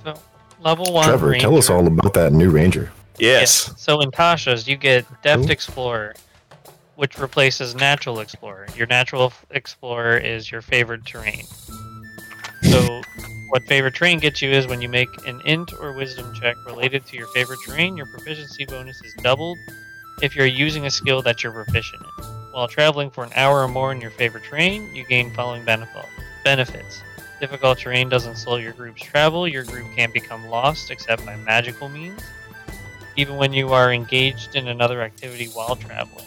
So 0.04 0.14
level 0.60 0.92
one. 0.92 1.06
Trevor, 1.08 1.34
tell 1.36 1.56
us 1.58 1.68
all 1.68 1.86
about 1.86 2.14
that 2.14 2.32
new 2.32 2.50
Ranger. 2.50 2.90
Yes. 3.18 3.72
So 3.76 4.00
in 4.00 4.10
Tasha's, 4.10 4.66
you 4.68 4.76
get 4.76 5.04
Deft 5.22 5.42
Cool. 5.42 5.50
Explorer, 5.50 6.14
which 6.94 7.18
replaces 7.18 7.74
Natural 7.74 8.20
Explorer. 8.20 8.66
Your 8.76 8.86
Natural 8.86 9.32
Explorer 9.50 10.16
is 10.16 10.50
your 10.50 10.62
favorite 10.62 11.04
terrain. 11.04 11.44
So, 12.62 13.02
what 13.48 13.66
favorite 13.66 13.94
terrain 13.94 14.18
gets 14.18 14.42
you 14.42 14.50
is 14.50 14.66
when 14.66 14.82
you 14.82 14.88
make 14.88 15.08
an 15.26 15.40
Int 15.42 15.72
or 15.80 15.92
Wisdom 15.92 16.32
check 16.34 16.56
related 16.66 17.06
to 17.06 17.16
your 17.16 17.26
favorite 17.28 17.60
terrain, 17.64 17.96
your 17.96 18.06
proficiency 18.06 18.64
bonus 18.64 19.02
is 19.02 19.14
doubled 19.22 19.58
if 20.22 20.34
you're 20.34 20.46
using 20.46 20.86
a 20.86 20.90
skill 20.90 21.22
that 21.22 21.42
you're 21.42 21.52
proficient 21.52 22.02
in. 22.02 22.24
While 22.52 22.68
traveling 22.68 23.10
for 23.10 23.24
an 23.24 23.32
hour 23.34 23.62
or 23.62 23.68
more 23.68 23.92
in 23.92 24.00
your 24.00 24.10
favorite 24.10 24.44
terrain, 24.44 24.94
you 24.94 25.04
gain 25.06 25.32
following 25.32 25.64
benefit- 25.64 26.06
benefits. 26.44 27.02
Difficult 27.40 27.78
terrain 27.78 28.08
doesn't 28.08 28.36
slow 28.36 28.56
your 28.56 28.72
group's 28.72 29.02
travel. 29.02 29.46
Your 29.46 29.64
group 29.64 29.86
can't 29.94 30.12
become 30.12 30.46
lost 30.46 30.90
except 30.90 31.24
by 31.26 31.36
magical 31.36 31.88
means 31.88 32.22
even 33.16 33.36
when 33.36 33.52
you 33.52 33.72
are 33.72 33.92
engaged 33.92 34.54
in 34.54 34.68
another 34.68 35.02
activity 35.02 35.46
while 35.46 35.74
traveling. 35.74 36.26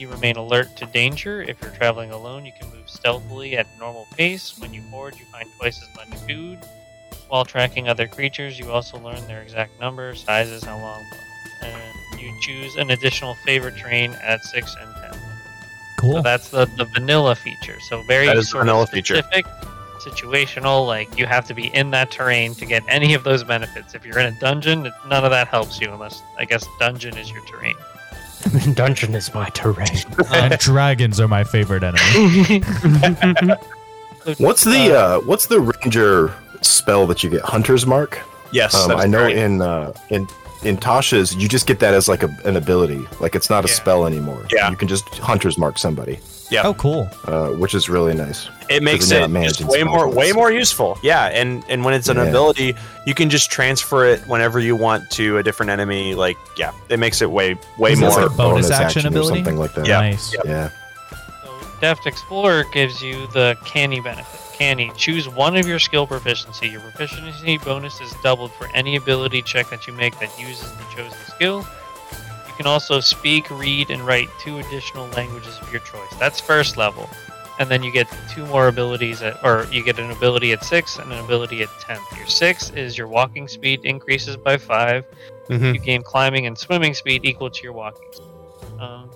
You 0.00 0.08
remain 0.08 0.36
alert 0.36 0.74
to 0.76 0.86
danger. 0.86 1.42
If 1.42 1.60
you're 1.60 1.72
traveling 1.72 2.10
alone, 2.10 2.46
you 2.46 2.52
can 2.58 2.70
move 2.70 2.88
stealthily 2.88 3.58
at 3.58 3.66
normal 3.78 4.06
pace. 4.16 4.58
When 4.58 4.72
you 4.72 4.80
hoard, 4.90 5.14
you 5.18 5.26
find 5.26 5.46
twice 5.58 5.78
as 5.82 5.94
much 5.94 6.18
food. 6.26 6.58
While 7.28 7.44
tracking 7.44 7.86
other 7.86 8.08
creatures, 8.08 8.58
you 8.58 8.70
also 8.70 8.98
learn 8.98 9.22
their 9.26 9.42
exact 9.42 9.78
number, 9.78 10.14
sizes, 10.14 10.64
how 10.64 10.78
long, 10.78 11.04
and 11.62 12.18
you 12.18 12.32
choose 12.40 12.76
an 12.76 12.90
additional 12.92 13.34
favorite 13.44 13.76
terrain 13.76 14.12
at 14.22 14.42
6 14.42 14.74
and 14.80 14.94
10. 15.02 15.12
So 15.12 15.18
Cool. 15.98 16.22
that's 16.22 16.48
the, 16.48 16.64
the 16.78 16.86
vanilla 16.86 17.34
feature. 17.34 17.76
So 17.90 18.02
very 18.04 18.24
That 18.24 18.38
is 18.38 18.48
sort 18.48 18.64
vanilla 18.64 18.84
of 18.84 18.88
feature. 18.88 19.16
specific, 19.16 19.44
situational. 19.98 20.86
Like 20.86 21.18
you 21.18 21.26
have 21.26 21.44
to 21.48 21.52
be 21.54 21.66
in 21.76 21.90
that 21.90 22.10
terrain 22.10 22.54
to 22.54 22.64
get 22.64 22.82
any 22.88 23.12
of 23.12 23.22
those 23.22 23.44
benefits. 23.44 23.94
If 23.94 24.06
you're 24.06 24.18
in 24.18 24.34
a 24.34 24.40
dungeon, 24.40 24.90
none 25.06 25.24
of 25.26 25.30
that 25.30 25.48
helps 25.48 25.78
you 25.78 25.92
unless 25.92 26.22
I 26.38 26.46
guess 26.46 26.66
dungeon 26.78 27.18
is 27.18 27.30
your 27.30 27.44
terrain. 27.44 27.74
Dungeon 28.74 29.14
is 29.14 29.32
my 29.34 29.48
terrain. 29.50 29.88
and 30.32 30.58
dragons 30.58 31.20
are 31.20 31.28
my 31.28 31.44
favorite 31.44 31.82
enemy. 31.82 32.62
What's 34.38 34.64
the 34.64 34.94
uh, 34.96 35.20
what's 35.20 35.46
the 35.46 35.60
Ranger 35.60 36.34
spell 36.60 37.06
that 37.06 37.22
you 37.24 37.30
get? 37.30 37.40
Hunter's 37.42 37.86
Mark. 37.86 38.20
Yes. 38.52 38.74
Um, 38.74 38.92
I 38.92 39.06
know 39.06 39.22
great. 39.24 39.36
in 39.38 39.62
uh, 39.62 39.92
in 40.10 40.26
in 40.62 40.76
Tasha's, 40.76 41.34
you 41.34 41.48
just 41.48 41.66
get 41.66 41.78
that 41.78 41.94
as 41.94 42.06
like 42.06 42.22
a, 42.22 42.28
an 42.44 42.56
ability. 42.56 43.00
Like 43.18 43.34
it's 43.34 43.48
not 43.48 43.64
a 43.64 43.68
Yeah. 43.68 43.74
spell 43.74 44.06
anymore. 44.06 44.46
Yeah. 44.52 44.68
you 44.70 44.76
can 44.76 44.88
just 44.88 45.08
Hunter's 45.18 45.56
Mark 45.56 45.78
somebody, 45.78 46.20
Yeah. 46.50 46.62
Oh, 46.64 46.74
cool. 46.74 47.08
uh, 47.26 47.48
which 47.50 47.74
is 47.74 47.88
really 47.88 48.14
nice. 48.14 48.48
it 48.68 48.82
makes 48.82 49.10
it 49.10 49.28
just 49.30 49.62
way 49.64 49.84
more 49.84 50.00
slots. 50.06 50.16
way 50.16 50.32
more 50.32 50.50
useful. 50.50 50.98
Yeah, 51.02 51.26
and 51.26 51.62
and 51.68 51.84
when 51.84 51.94
it's 51.94 52.08
an 52.08 52.16
Yeah. 52.16 52.24
ability, 52.24 52.74
you 53.06 53.14
can 53.14 53.30
just 53.30 53.50
transfer 53.50 54.04
it 54.06 54.20
whenever 54.26 54.58
you 54.58 54.74
want 54.76 55.08
to 55.12 55.38
a 55.38 55.42
different 55.42 55.70
enemy. 55.70 56.14
Like, 56.14 56.36
yeah, 56.56 56.72
it 56.88 56.98
makes 56.98 57.22
it 57.22 57.30
way 57.30 57.56
way 57.78 57.92
Is 57.92 58.00
this 58.00 58.16
more. 58.16 58.26
a 58.26 58.30
bonus 58.30 58.70
action 58.70 59.04
or 59.06 59.08
ability? 59.08 59.36
something 59.38 59.56
like 59.58 59.74
that. 59.74 59.86
Yeah. 59.86 60.00
Nice. 60.00 60.34
yeah. 60.44 60.70
So 61.44 61.50
Deft 61.80 62.06
Explorer 62.06 62.64
gives 62.72 63.00
you 63.00 63.26
the 63.28 63.56
Canny 63.64 64.00
benefit. 64.00 64.40
Canny, 64.58 64.92
choose 64.96 65.26
one 65.28 65.56
of 65.56 65.66
your 65.66 65.78
skill 65.78 66.06
proficiency. 66.06 66.68
Your 66.68 66.80
proficiency 66.82 67.56
bonus 67.58 67.98
is 68.00 68.12
doubled 68.22 68.52
for 68.54 68.68
any 68.74 68.96
ability 68.96 69.40
check 69.42 69.70
that 69.70 69.86
you 69.86 69.92
make 69.94 70.18
that 70.20 70.38
uses 70.38 70.70
the 70.72 70.84
chosen 70.94 71.16
skill. 71.34 71.66
You 72.60 72.64
can 72.64 72.72
also 72.72 73.00
speak, 73.00 73.48
read, 73.48 73.88
and 73.88 74.02
write 74.02 74.28
two 74.38 74.58
additional 74.58 75.06
languages 75.16 75.56
of 75.62 75.72
your 75.72 75.80
choice. 75.80 76.14
That's 76.18 76.42
first 76.42 76.76
level. 76.76 77.08
And 77.58 77.70
then 77.70 77.82
you 77.82 77.90
get 77.90 78.06
two 78.30 78.44
more 78.44 78.68
abilities, 78.68 79.22
at, 79.22 79.42
or 79.42 79.66
you 79.72 79.82
get 79.82 79.98
an 79.98 80.10
ability 80.10 80.52
at 80.52 80.62
6 80.62 80.98
and 80.98 81.10
an 81.10 81.24
ability 81.24 81.62
at 81.62 81.70
10. 81.80 81.98
Your 82.18 82.26
6 82.26 82.70
is 82.72 82.98
your 82.98 83.08
walking 83.08 83.48
speed 83.48 83.86
increases 83.86 84.36
by 84.36 84.58
5. 84.58 85.06
Mhm. 85.48 85.72
You 85.72 85.80
gain 85.80 86.02
climbing 86.02 86.46
and 86.46 86.58
swimming 86.58 86.92
speed 86.92 87.24
equal 87.24 87.48
to 87.48 87.62
your 87.62 87.72
walking 87.72 88.12
speed. 88.12 88.28
Um, 88.78 89.08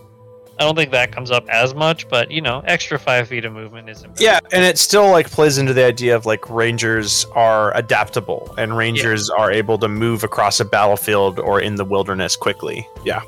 I 0.59 0.63
don't 0.63 0.77
think 0.77 0.93
that 0.93 1.11
comes 1.11 1.31
up 1.33 1.49
as 1.49 1.75
much, 1.75 2.09
but 2.09 2.31
you 2.31 2.41
know, 2.41 2.63
extra 2.65 2.99
five 2.99 3.29
feet 3.29 3.45
of 3.45 3.53
movement 3.53 3.89
is 3.89 3.99
important. 3.99 4.21
Yeah, 4.21 4.39
and 4.53 4.65
it 4.65 4.79
still 4.79 5.11
like 5.11 5.29
plays 5.29 5.59
into 5.59 5.73
the 5.73 5.85
idea 5.85 6.15
of 6.15 6.27
like 6.27 6.49
rangers 6.49 7.25
are 7.35 7.77
adaptable 7.77 8.55
and 8.57 8.77
rangers 8.77 9.31
are 9.31 9.51
able 9.51 9.79
to 9.79 9.89
move 9.89 10.23
across 10.23 10.61
a 10.61 10.65
battlefield 10.65 11.41
or 11.41 11.61
in 11.61 11.75
the 11.75 11.85
wilderness 11.85 12.37
quickly. 12.37 12.87
Yeah. 13.05 13.23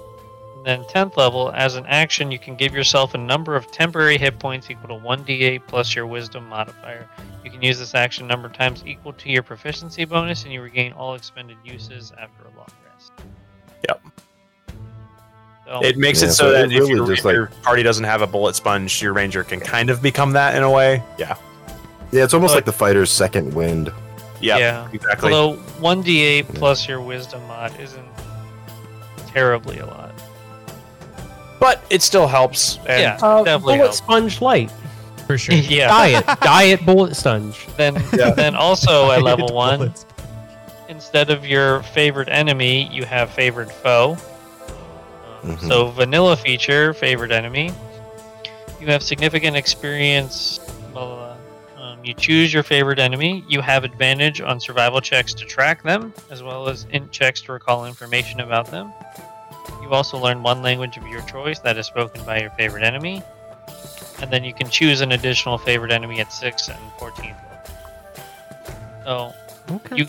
then 0.64 0.84
10th 0.84 1.16
level, 1.16 1.50
as 1.54 1.74
an 1.76 1.84
action, 1.86 2.30
you 2.30 2.38
can 2.38 2.54
give 2.56 2.74
yourself 2.74 3.14
a 3.14 3.18
number 3.18 3.56
of 3.56 3.70
temporary 3.72 4.18
hit 4.18 4.38
points 4.38 4.70
equal 4.70 4.88
to 4.96 5.04
1d8 5.04 5.62
plus 5.66 5.94
your 5.94 6.06
wisdom 6.06 6.48
modifier. 6.48 7.08
You 7.44 7.50
can 7.50 7.62
use 7.62 7.78
this 7.78 7.94
action 7.94 8.26
number 8.26 8.48
of 8.48 8.52
times 8.54 8.82
equal 8.86 9.12
to 9.14 9.30
your 9.30 9.42
proficiency 9.42 10.04
bonus, 10.04 10.44
and 10.44 10.52
you 10.52 10.62
regain 10.62 10.92
all 10.92 11.14
expended 11.14 11.56
uses 11.64 12.12
after 12.20 12.44
a 12.44 12.56
long 12.56 12.68
rest. 12.84 13.12
Yep. 13.88 14.02
So, 15.66 15.80
It 15.82 15.96
makes 15.98 16.22
Yeah, 16.22 16.28
it 16.28 16.32
so 16.32 16.44
so 16.44 16.50
that 16.52 16.64
it 16.66 16.72
if, 16.72 16.78
really 16.80 16.94
your, 16.94 17.06
just, 17.08 17.18
if 17.20 17.24
like- 17.24 17.34
your 17.34 17.46
party 17.62 17.82
doesn't 17.82 18.04
have 18.04 18.22
a 18.22 18.26
bullet 18.26 18.54
sponge, 18.54 19.02
your 19.02 19.12
ranger 19.12 19.42
can 19.42 19.58
kind 19.60 19.90
of 19.90 20.00
become 20.00 20.32
that 20.32 20.54
in 20.54 20.62
a 20.62 20.70
way. 20.70 21.02
Yeah. 21.18 21.34
Yeah, 22.12 22.22
it's 22.24 22.34
almost 22.34 22.52
But- 22.52 22.58
like 22.58 22.64
the 22.66 22.72
fighter's 22.72 23.10
second 23.10 23.52
wind. 23.54 23.92
Yep, 24.40 24.58
Yeah. 24.60 24.86
Exactly. 24.92 25.32
although 25.32 25.58
1d8 25.80 26.54
plus 26.54 26.86
your 26.86 27.00
wisdom 27.00 27.44
mod 27.48 27.72
isn't 27.80 28.04
terribly 29.32 29.78
a 29.78 29.86
lot. 29.86 30.12
but 31.58 31.82
it 31.90 32.02
still 32.02 32.26
helps. 32.28 32.78
And 32.86 33.00
Yeah. 33.00 33.18
Uh, 33.20 33.42
Definitely 33.42 33.76
bullet 33.78 33.86
help. 33.86 33.94
sponge 33.94 34.40
light. 34.42 34.70
For 35.26 35.36
sure. 35.38 35.54
yeah. 35.56 35.88
Diet. 35.88 36.40
Diet 36.42 36.86
bullet 36.86 37.16
sponge. 37.16 37.66
Then, 37.76 37.96
Yeah. 38.16 38.30
then 38.36 38.54
also 38.54 39.10
at 39.10 39.22
level 39.22 39.48
one, 39.48 39.78
Bullets. 39.78 40.06
instead 40.88 41.30
of 41.30 41.44
your 41.46 41.82
favorite 41.82 42.28
enemy, 42.30 42.88
you 42.92 43.04
have 43.06 43.30
favorite 43.30 43.72
foe. 43.72 44.16
Mhm. 45.42 45.68
So 45.68 45.88
vanilla 45.88 46.36
feature, 46.36 46.92
favorite 46.94 47.32
enemy. 47.32 47.72
You 48.80 48.86
have 48.88 49.02
significant 49.02 49.56
experience. 49.56 50.58
Blah, 50.92 51.06
blah, 51.06 51.14
blah. 51.76 51.82
Um, 51.82 52.04
you 52.04 52.14
choose 52.14 52.52
your 52.52 52.62
favorite 52.62 52.98
enemy. 52.98 53.44
You 53.48 53.60
have 53.60 53.84
advantage 53.84 54.40
on 54.40 54.60
survival 54.60 55.00
checks 55.00 55.32
to 55.34 55.44
track 55.44 55.82
them, 55.82 56.12
as 56.30 56.42
well 56.42 56.68
as 56.68 56.86
int 56.90 57.10
checks 57.12 57.40
to 57.42 57.52
recall 57.52 57.86
information 57.86 58.40
about 58.40 58.70
them. 58.70 58.92
You 59.82 59.90
also 59.90 60.18
learn 60.18 60.42
one 60.42 60.62
language 60.62 60.96
of 60.96 61.06
your 61.06 61.22
choice 61.22 61.58
that 61.60 61.76
is 61.76 61.86
spoken 61.86 62.24
by 62.24 62.40
your 62.40 62.50
favorite 62.50 62.82
enemy. 62.82 63.22
And 64.20 64.32
then 64.32 64.42
you 64.44 64.52
can 64.54 64.68
choose 64.70 65.00
an 65.02 65.12
additional 65.12 65.58
favorite 65.58 65.92
enemy 65.92 66.20
at 66.20 66.32
6th 66.32 66.68
and 66.68 66.78
14th 66.98 67.36
level. 69.04 69.34
So, 69.68 69.74
Okay. 69.74 69.96
you 69.96 70.06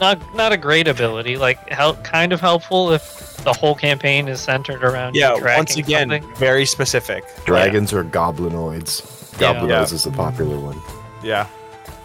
not 0.00 0.18
not 0.34 0.52
a 0.52 0.56
great 0.56 0.88
ability 0.88 1.36
like 1.36 1.68
help 1.70 2.02
kind 2.04 2.32
of 2.32 2.40
helpful 2.40 2.92
if 2.92 3.36
the 3.44 3.52
whole 3.52 3.74
campaign 3.74 4.28
is 4.28 4.40
centered 4.40 4.82
around 4.82 5.14
yeah, 5.14 5.34
tracking 5.38 5.56
once 5.58 5.76
again, 5.76 6.10
something. 6.10 6.34
very 6.36 6.64
specific. 6.66 7.24
Dragons 7.44 7.92
or 7.92 8.02
goblinoids. 8.02 9.02
Goblinoids 9.38 9.68
Yeah. 9.68 9.82
is 9.94 10.06
a 10.06 10.10
popular 10.10 10.58
one. 10.58 10.80
Yeah. 11.22 11.46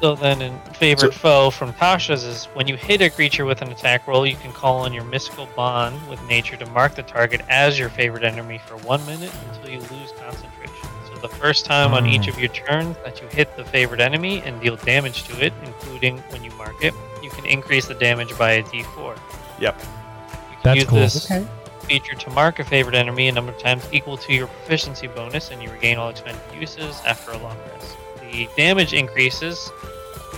so 0.01 0.15
then 0.15 0.41
in 0.41 0.57
favorite 0.73 1.13
foe 1.13 1.51
from 1.51 1.73
tasha's 1.73 2.23
is 2.23 2.45
when 2.55 2.67
you 2.67 2.75
hit 2.75 3.01
a 3.01 3.09
creature 3.09 3.45
with 3.45 3.61
an 3.61 3.69
attack 3.71 4.07
roll 4.07 4.25
you 4.25 4.35
can 4.35 4.51
call 4.51 4.77
on 4.79 4.93
your 4.93 5.03
mystical 5.03 5.47
bond 5.55 5.95
with 6.09 6.19
nature 6.27 6.57
to 6.57 6.65
mark 6.71 6.95
the 6.95 7.03
target 7.03 7.41
as 7.49 7.77
your 7.77 7.89
favorite 7.89 8.23
enemy 8.23 8.59
for 8.67 8.77
one 8.77 9.03
minute 9.05 9.31
until 9.49 9.69
you 9.69 9.79
lose 9.79 10.11
concentration 10.19 10.87
so 11.07 11.19
the 11.21 11.27
first 11.29 11.65
time 11.65 11.93
on 11.93 12.07
each 12.07 12.23
Mm. 12.23 12.29
of 12.29 12.39
your 12.39 12.49
turns 12.49 12.95
that 13.03 13.21
you 13.21 13.27
hit 13.27 13.55
the 13.57 13.63
favorite 13.65 13.99
enemy 14.01 14.41
and 14.43 14.59
deal 14.61 14.75
damage 14.77 15.23
to 15.25 15.45
it 15.45 15.53
including 15.63 16.17
when 16.29 16.43
you 16.43 16.51
mark 16.51 16.75
it 16.83 16.93
you 16.95 16.99
can 17.41 17.49
increase 17.51 17.85
the 17.87 17.93
damage 17.95 18.37
by 18.37 18.51
a 18.53 18.63
d4 18.63 19.17
Yep. 19.59 19.79
you 19.79 19.87
can 19.87 20.59
That's 20.63 20.75
use 20.77 20.85
cool. 20.85 20.99
this 20.99 21.25
Okay. 21.31 21.45
feature 21.87 22.15
to 22.15 22.29
mark 22.31 22.59
a 22.59 22.63
favorite 22.63 22.95
enemy 22.95 23.27
a 23.27 23.31
number 23.31 23.51
of 23.51 23.57
times 23.59 23.83
equal 23.91 24.17
to 24.17 24.33
your 24.33 24.47
proficiency 24.47 25.07
bonus, 25.07 25.51
and 25.51 25.61
you 25.61 25.69
regain 25.71 25.97
all 25.97 26.09
expended 26.09 26.41
uses 26.59 26.99
after 27.05 27.31
a 27.31 27.37
long 27.37 27.57
rest. 27.73 27.95
The 28.31 28.47
damage 28.55 28.93
increases 28.93 29.67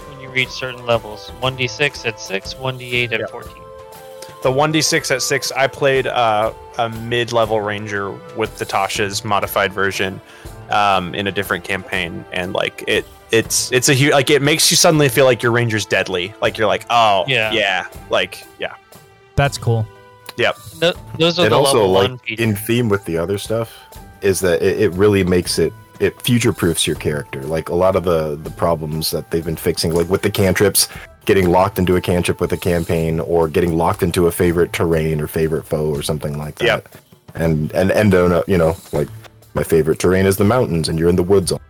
when 0.10 0.20
you 0.20 0.30
reach 0.30 0.50
certain 0.50 0.86
levels 0.86 1.32
1d6 1.42 2.06
at 2.08 2.20
6, 2.20 2.54
1d8 2.56 3.12
at 3.12 3.20
Yep. 3.20 3.30
14. 3.30 3.54
The 4.42 4.52
1d6 4.52 5.12
at 5.16 5.22
6, 5.22 5.52
I 5.54 5.68
played 5.68 6.08
uh, 6.08 6.52
a 6.78 6.90
mid 6.90 7.32
level 7.32 7.62
ranger 7.62 8.12
with 8.36 8.58
the 8.58 8.66
Tasha's 8.66 9.24
modified 9.24 9.72
version 9.72 10.20
um, 10.70 11.14
in 11.16 11.28
a 11.28 11.32
different 11.32 11.64
campaign. 11.64 12.26
And, 12.34 12.52
like, 12.54 12.84
it. 12.88 13.06
It's 13.34 13.72
it's 13.72 13.90
a 13.90 13.94
huge 13.94 14.14
like 14.14 14.30
it 14.30 14.42
makes 14.42 14.70
you 14.72 14.78
suddenly 14.78 15.10
feel 15.10 15.26
like 15.26 15.42
your 15.42 15.52
ranger's 15.52 15.86
deadly 15.86 16.34
like 16.42 16.58
you're 16.58 16.68
like 16.68 16.86
oh 16.90 17.26
Yeah. 17.28 17.52
yeah 17.52 17.88
like 18.10 18.46
yeah 18.60 18.76
That's 19.36 19.58
cool. 19.58 19.88
Th- 20.80 20.96
those 21.20 21.40
are 21.40 21.44
and 21.44 21.52
the 21.52 21.58
also, 21.58 21.86
level 21.88 21.92
like 21.92 22.10
1 22.10 22.20
in 22.40 22.56
theme 22.56 22.90
with 22.90 23.04
the 23.06 23.18
other 23.18 23.38
stuff, 23.38 23.74
is 24.22 24.40
that 24.42 24.62
it, 24.62 24.80
it 24.82 24.90
really 24.94 25.24
makes 25.24 25.58
it 25.60 25.74
it 26.00 26.20
future 26.22 26.54
proofs 26.54 26.86
your 26.88 26.96
character. 26.96 27.42
Like 27.42 27.70
a 27.70 27.76
lot 27.76 27.96
of 27.96 28.04
the 28.04 28.36
the 28.36 28.50
problems 28.52 29.12
that 29.12 29.30
they've 29.32 29.46
been 29.46 29.56
fixing, 29.56 29.94
like 29.94 30.10
with 30.10 30.22
the 30.22 30.32
cantrips, 30.32 30.88
getting 31.26 31.50
locked 31.50 31.78
into 31.80 31.96
a 31.96 32.02
cantrip 32.02 32.40
with 32.42 32.52
a 32.52 32.58
campaign, 32.58 33.20
or 33.20 33.48
getting 33.48 33.78
locked 33.78 34.04
into 34.04 34.28
a 34.28 34.32
favorite 34.32 34.74
terrain 34.74 35.22
or 35.22 35.28
favorite 35.28 35.66
foe 35.66 35.90
or 35.90 36.02
something 36.02 36.38
like 36.38 36.56
that. 36.56 36.66
Yep. 36.66 36.90
And 37.36 37.72
and 37.74 37.92
Endo, 37.92 38.44
you 38.48 38.58
know, 38.58 38.76
like 38.92 39.08
my 39.54 39.64
favorite 39.64 40.00
terrain 40.00 40.26
is 40.26 40.38
the 40.38 40.44
mountains, 40.46 40.90
and 40.90 40.98
you're 41.00 41.10
in 41.10 41.16
the 41.16 41.24
woods 41.24 41.52
all 41.52 41.62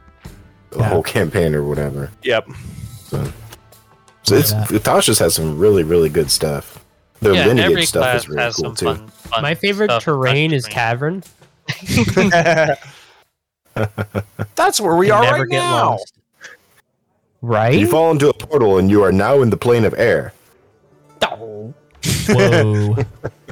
the 0.73 0.79
Yeah. 0.79 0.89
whole 0.89 1.03
campaign 1.03 1.55
or 1.55 1.63
whatever. 1.63 2.11
yep 2.23 2.45
So, 3.07 3.23
so 4.23 4.35
it's 4.35 4.51
Yeah. 4.51 4.65
Tasha's 4.65 5.19
has 5.19 5.33
some 5.35 5.57
really 5.57 5.83
really 5.83 6.09
good 6.09 6.29
stuff. 6.31 6.79
Their 7.21 7.33
yeah, 7.33 7.41
every 7.41 7.61
lineage 7.63 7.87
stuff 7.87 8.03
class 8.03 8.21
is 8.23 8.29
really 8.29 8.41
has 8.41 8.55
cool 8.55 8.65
some 8.65 8.75
too. 8.75 8.85
fun, 8.85 9.07
fun 9.07 9.41
My 9.43 9.55
favorite 9.55 9.87
stuff, 9.91 10.03
terrain 10.03 10.51
is 10.53 10.65
cavern. 10.67 11.23
that's 14.55 14.79
where 14.81 14.95
we 14.95 15.09
and 15.11 15.19
are 15.19 15.23
never 15.23 15.37
right 15.43 15.49
get 15.49 15.57
now 15.59 15.89
lost. 15.91 16.13
Right? 17.41 17.77
You 17.79 17.87
fall 17.87 18.11
into 18.11 18.29
a 18.29 18.33
portal 18.33 18.77
and 18.77 18.89
you 18.89 19.03
are 19.03 19.11
now 19.11 19.41
in 19.41 19.49
the 19.49 19.57
plane 19.57 19.83
of 19.85 19.93
air. 19.97 20.33
Oh. 21.23 21.73
Whoa. 22.29 22.97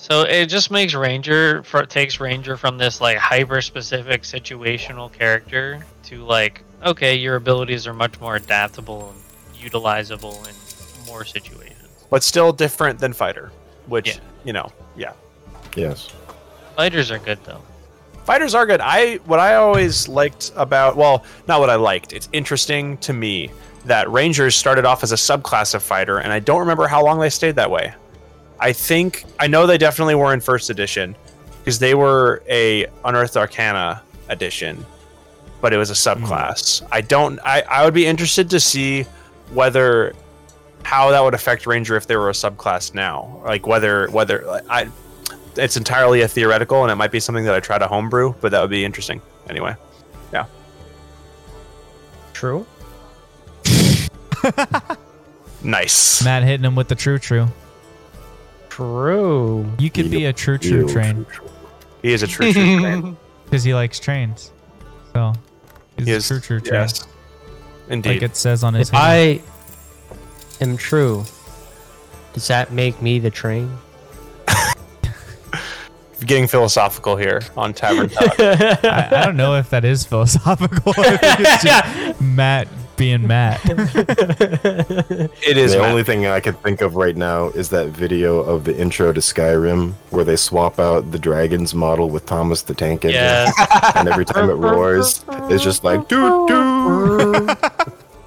Yeah, 0.00 0.06
so 0.06 0.22
it 0.22 0.46
just 0.46 0.70
makes 0.70 0.94
Ranger 0.94 1.62
for 1.62 1.84
takes 1.86 2.20
Ranger 2.20 2.56
from 2.56 2.78
this 2.78 3.00
like 3.00 3.18
hyper 3.18 3.60
specific 3.60 4.22
situational 4.22 5.12
character 5.12 5.84
to 6.04 6.24
like 6.24 6.62
okay, 6.84 7.14
your 7.16 7.36
abilities 7.36 7.86
are 7.86 7.92
much 7.94 8.18
more 8.20 8.36
adaptable 8.36 9.12
and 9.12 9.70
utilizable 9.70 10.34
in 10.48 10.54
more 11.06 11.24
situations. 11.24 11.76
but 12.08 12.22
still 12.22 12.52
different 12.52 12.98
than 12.98 13.12
fighter 13.12 13.50
which 13.86 14.08
Yeah. 14.08 14.14
you 14.44 14.52
know 14.52 14.72
yeah 14.96 15.12
Yes. 15.76 16.08
Fighters 16.76 17.10
are 17.10 17.18
good 17.18 17.38
though. 17.44 17.60
Fighters 18.24 18.54
are 18.54 18.66
good. 18.66 18.80
I 18.80 19.16
what 19.26 19.38
I 19.40 19.54
always 19.56 20.08
liked 20.08 20.52
about 20.56 20.96
well, 20.96 21.24
not 21.46 21.60
what 21.60 21.68
I 21.70 21.76
liked. 21.76 22.12
It's 22.12 22.28
interesting 22.32 22.96
to 22.98 23.12
me 23.12 23.50
that 23.86 24.10
Rangers 24.10 24.54
started 24.56 24.84
off 24.84 25.02
as 25.02 25.12
a 25.12 25.16
subclass 25.16 25.74
of 25.74 25.82
fighter, 25.82 26.18
and 26.18 26.32
I 26.32 26.38
don't 26.38 26.60
remember 26.60 26.86
how 26.86 27.04
long 27.04 27.18
they 27.18 27.30
stayed 27.30 27.56
that 27.56 27.70
way. 27.70 27.92
I 28.60 28.72
think 28.72 29.24
I 29.38 29.46
know 29.46 29.66
they 29.66 29.78
definitely 29.78 30.14
were 30.14 30.32
in 30.32 30.40
first 30.40 30.70
edition 30.70 31.16
because 31.58 31.78
they 31.78 31.94
were 31.94 32.42
a 32.48 32.86
Unearthed 33.04 33.36
Arcana 33.36 34.02
edition, 34.28 34.84
but 35.60 35.72
it 35.72 35.76
was 35.76 35.90
a 35.90 36.14
hmm. 36.14 36.24
subclass. 36.24 36.86
I 36.92 37.00
don't. 37.00 37.38
I 37.44 37.62
I 37.62 37.84
would 37.84 37.94
be 37.94 38.06
interested 38.06 38.50
to 38.50 38.60
see 38.60 39.04
whether 39.52 40.14
how 40.82 41.10
that 41.10 41.20
would 41.22 41.34
affect 41.34 41.66
Ranger 41.66 41.96
if 41.96 42.06
they 42.06 42.16
were 42.16 42.30
a 42.30 42.34
subclass 42.34 42.94
now. 42.94 43.42
Like 43.44 43.66
whether 43.66 44.08
whether 44.10 44.48
I 44.68 44.88
it's 45.56 45.76
entirely 45.76 46.20
a 46.20 46.28
theoretical 46.28 46.82
and 46.82 46.92
it 46.92 46.94
might 46.94 47.10
be 47.10 47.20
something 47.20 47.44
that 47.44 47.54
I 47.54 47.60
try 47.60 47.78
to 47.78 47.88
homebrew, 47.88 48.34
but 48.40 48.52
that 48.52 48.60
would 48.60 48.70
be 48.70 48.84
interesting. 48.84 49.20
Anyway. 49.48 49.74
Yeah. 50.32 50.46
True. 52.32 52.64
Nice. 55.62 56.24
Matt 56.24 56.42
hitting 56.42 56.64
him 56.64 56.74
with 56.74 56.88
the 56.88 56.94
true 56.94 57.18
true. 57.18 57.48
True. 58.70 59.66
You 59.78 59.90
could 59.90 60.10
be 60.10 60.24
a 60.24 60.32
true 60.32 60.56
true 60.58 60.86
You- 60.86 60.88
train 60.88 61.26
He 62.02 62.12
is 62.14 62.22
a 62.22 62.26
true 62.26 62.52
true 62.52 62.78
train. 62.80 63.16
because 63.44 63.62
he 63.64 63.74
likes 63.74 64.00
trains. 64.00 64.52
So 65.12 65.32
he's 65.98 66.06
He 66.06 66.12
a 66.14 66.20
true 66.20 66.40
true 66.40 66.60
train. 66.60 66.80
Yes. 66.80 67.06
Indeed. 67.88 68.08
Like 68.10 68.22
it 68.22 68.36
says 68.36 68.64
on 68.64 68.72
his 68.74 68.88
If 68.88 68.94
hand. 68.94 69.04
I 69.04 70.62
am 70.64 70.76
true, 70.76 71.24
does 72.32 72.46
that 72.48 72.72
make 72.72 73.02
me 73.02 73.18
the 73.18 73.30
train? 73.30 73.76
Getting 76.26 76.46
philosophical 76.46 77.16
here 77.16 77.40
on 77.56 77.72
Tavern 77.74 78.08
Talk. 78.10 78.34
I, 78.38 79.08
I 79.10 79.24
don't 79.24 79.36
know 79.36 79.56
if 79.56 79.70
that 79.70 79.84
is 79.84 80.04
philosophical. 80.04 80.92
I 80.96 81.16
think 81.16 81.40
it's 81.40 81.64
just 81.64 82.20
Matt 82.20 82.68
being 83.00 83.26
Matt. 83.26 83.60
it 83.64 85.56
is 85.56 85.72
the 85.72 85.78
Matt. 85.78 85.90
only 85.90 86.04
thing 86.04 86.26
I 86.26 86.38
can 86.38 86.52
think 86.54 86.82
of 86.82 86.96
right 86.96 87.16
now 87.16 87.46
is 87.48 87.70
that 87.70 87.88
video 87.88 88.40
of 88.40 88.64
the 88.64 88.78
intro 88.78 89.10
to 89.12 89.20
Skyrim 89.20 89.94
where 90.10 90.22
they 90.22 90.36
swap 90.36 90.78
out 90.78 91.10
the 91.10 91.18
dragon's 91.18 91.74
model 91.74 92.10
with 92.10 92.26
Thomas 92.26 92.60
the 92.62 92.74
Tank 92.74 93.06
Engine, 93.06 93.20
Yeah, 93.22 93.50
and 93.96 94.06
every 94.06 94.26
time 94.26 94.50
it 94.50 94.54
roars, 94.54 95.24
it's 95.50 95.64
just 95.64 95.82
like 95.82 96.08
doo 96.08 96.46
doo. 96.46 97.48